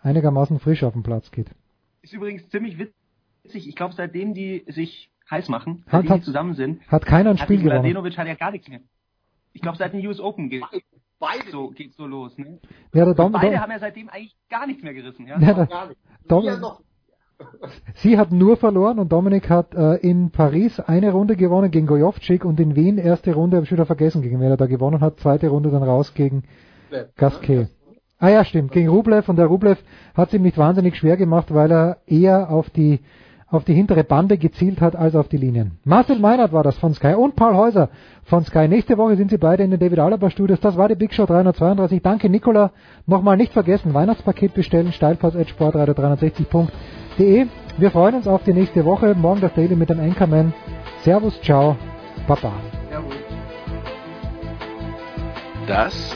einigermaßen 0.02 0.60
frisch 0.60 0.84
auf 0.84 0.94
den 0.94 1.04
Platz 1.04 1.32
geht. 1.32 1.48
Ist 2.02 2.14
übrigens 2.14 2.48
ziemlich 2.50 2.78
witzig. 2.78 3.68
Ich 3.68 3.76
glaube, 3.76 3.94
seitdem 3.96 4.34
die 4.34 4.66
sich 4.68 5.12
heiß 5.30 5.50
machen, 5.50 5.84
Hat- 5.86 5.92
seitdem 5.92 6.10
hat- 6.10 6.18
die 6.20 6.24
zusammen 6.24 6.54
sind, 6.56 6.82
hat 6.88 7.06
keiner 7.06 7.30
ein 7.32 7.38
hat 7.38 7.44
Spiel 7.46 7.58
die 7.58 7.64
gewonnen. 7.64 7.80
Mladenovic 7.82 8.18
hat 8.18 8.28
ja 8.28 8.36
gar 8.36 8.52
nichts 8.52 8.68
mehr. 8.68 8.80
Ich 9.54 9.62
glaube, 9.62 9.78
seit 9.78 9.94
den 9.94 10.06
US 10.08 10.20
Open 10.20 10.50
geht 10.50 10.64
so, 11.52 11.70
geht's 11.70 11.96
so 11.98 12.08
los. 12.08 12.38
Ne? 12.38 12.60
Ja, 12.94 13.06
der 13.06 13.14
Dom, 13.14 13.32
Beide 13.32 13.52
Dom, 13.52 13.60
haben 13.62 13.72
ja 13.72 13.80
seitdem 13.80 14.10
eigentlich 14.10 14.36
gar 14.50 14.66
nichts 14.66 14.82
mehr 14.84 14.94
gerissen. 14.94 15.28
Ja? 15.28 15.40
Ja, 15.40 15.54
der- 15.54 15.68
Dom, 16.28 16.46
sie 17.96 18.18
hat 18.18 18.32
nur 18.32 18.58
verloren 18.58 19.00
und 19.00 19.12
Dominik 19.12 19.50
hat 19.50 19.74
äh, 19.74 19.96
in 19.98 20.32
Paris 20.32 20.80
eine 20.80 21.12
Runde 21.12 21.36
gewonnen 21.36 21.72
gegen 21.72 21.88
Gojovcik 21.88 22.46
und 22.46 22.60
in 22.60 22.76
Wien 22.76 22.98
erste 22.98 23.34
Runde, 23.34 23.58
habe 23.58 23.66
ich 23.66 23.72
wieder 23.72 23.86
vergessen, 23.86 24.22
gegen 24.22 24.40
wen 24.40 24.50
er 24.52 24.58
da 24.58 24.68
gewonnen 24.68 25.02
hat, 25.02 25.20
zweite 25.20 25.50
Runde 25.50 25.70
dann 25.72 25.84
raus 25.84 26.14
gegen 26.14 26.44
Gasquet. 27.18 27.68
Ah 28.22 28.30
ja, 28.30 28.45
stimmt, 28.45 28.72
gegen 28.72 28.88
Rublev 28.88 29.27
und 29.30 29.38
der 29.38 29.48
Rublev 29.48 29.80
hat 30.14 30.27
es 30.27 30.35
ihm 30.35 30.43
nicht 30.43 30.59
wahnsinnig 30.59 30.95
schwer 30.95 31.17
gemacht, 31.17 31.51
weil 31.51 31.72
er 31.72 31.98
eher 32.06 32.51
auf 32.51 32.69
die 32.69 33.00
auf 33.48 33.64
die 33.66 33.74
hintere 33.74 34.03
Bande 34.06 34.38
gezielt 34.38 34.80
hat 34.80 34.95
als 34.95 35.16
auf 35.16 35.27
die 35.27 35.38
Linien. 35.38 35.80
Marcel 35.83 36.19
Meinert 36.19 36.53
war 36.53 36.64
das 36.64 36.77
von 36.77 36.93
Sky 36.93 37.16
und 37.16 37.35
Paul 37.35 37.56
Häuser 37.56 37.90
von 38.24 38.45
Sky. 38.45 38.69
Nächste 38.69 38.98
Woche 38.98 39.17
sind 39.17 39.30
sie 39.30 39.38
beide 39.38 39.64
in 39.64 39.72
den 39.72 39.80
David 39.80 40.00
Alaba 40.00 40.30
Studios. 40.30 40.61
Das 40.61 40.77
war 40.77 40.88
die 40.88 40.95
Big 40.95 41.14
Show 41.14 41.25
332. 41.25 42.01
Danke 42.01 42.30
Nicola. 42.30 42.72
Nochmal 43.08 43.35
nicht 43.35 43.51
vergessen, 43.51 43.93
Weihnachtspaket 43.93 44.53
bestellen, 44.53 44.93
steilpass.sportradio360.de. 44.93 47.48
Wir 47.77 47.91
freuen 47.91 48.16
uns 48.16 48.27
auf 48.27 48.43
die 48.43 48.53
nächste 48.53 48.85
Woche. 48.85 49.16
Morgen 49.16 49.41
das 49.41 49.53
Daily 49.53 49.75
mit 49.75 49.90
dem 49.90 50.00
Anchorman. 50.00 50.53
Servus, 51.03 51.41
ciao, 51.41 51.75
Baba. 52.27 52.53
Das 55.67 56.16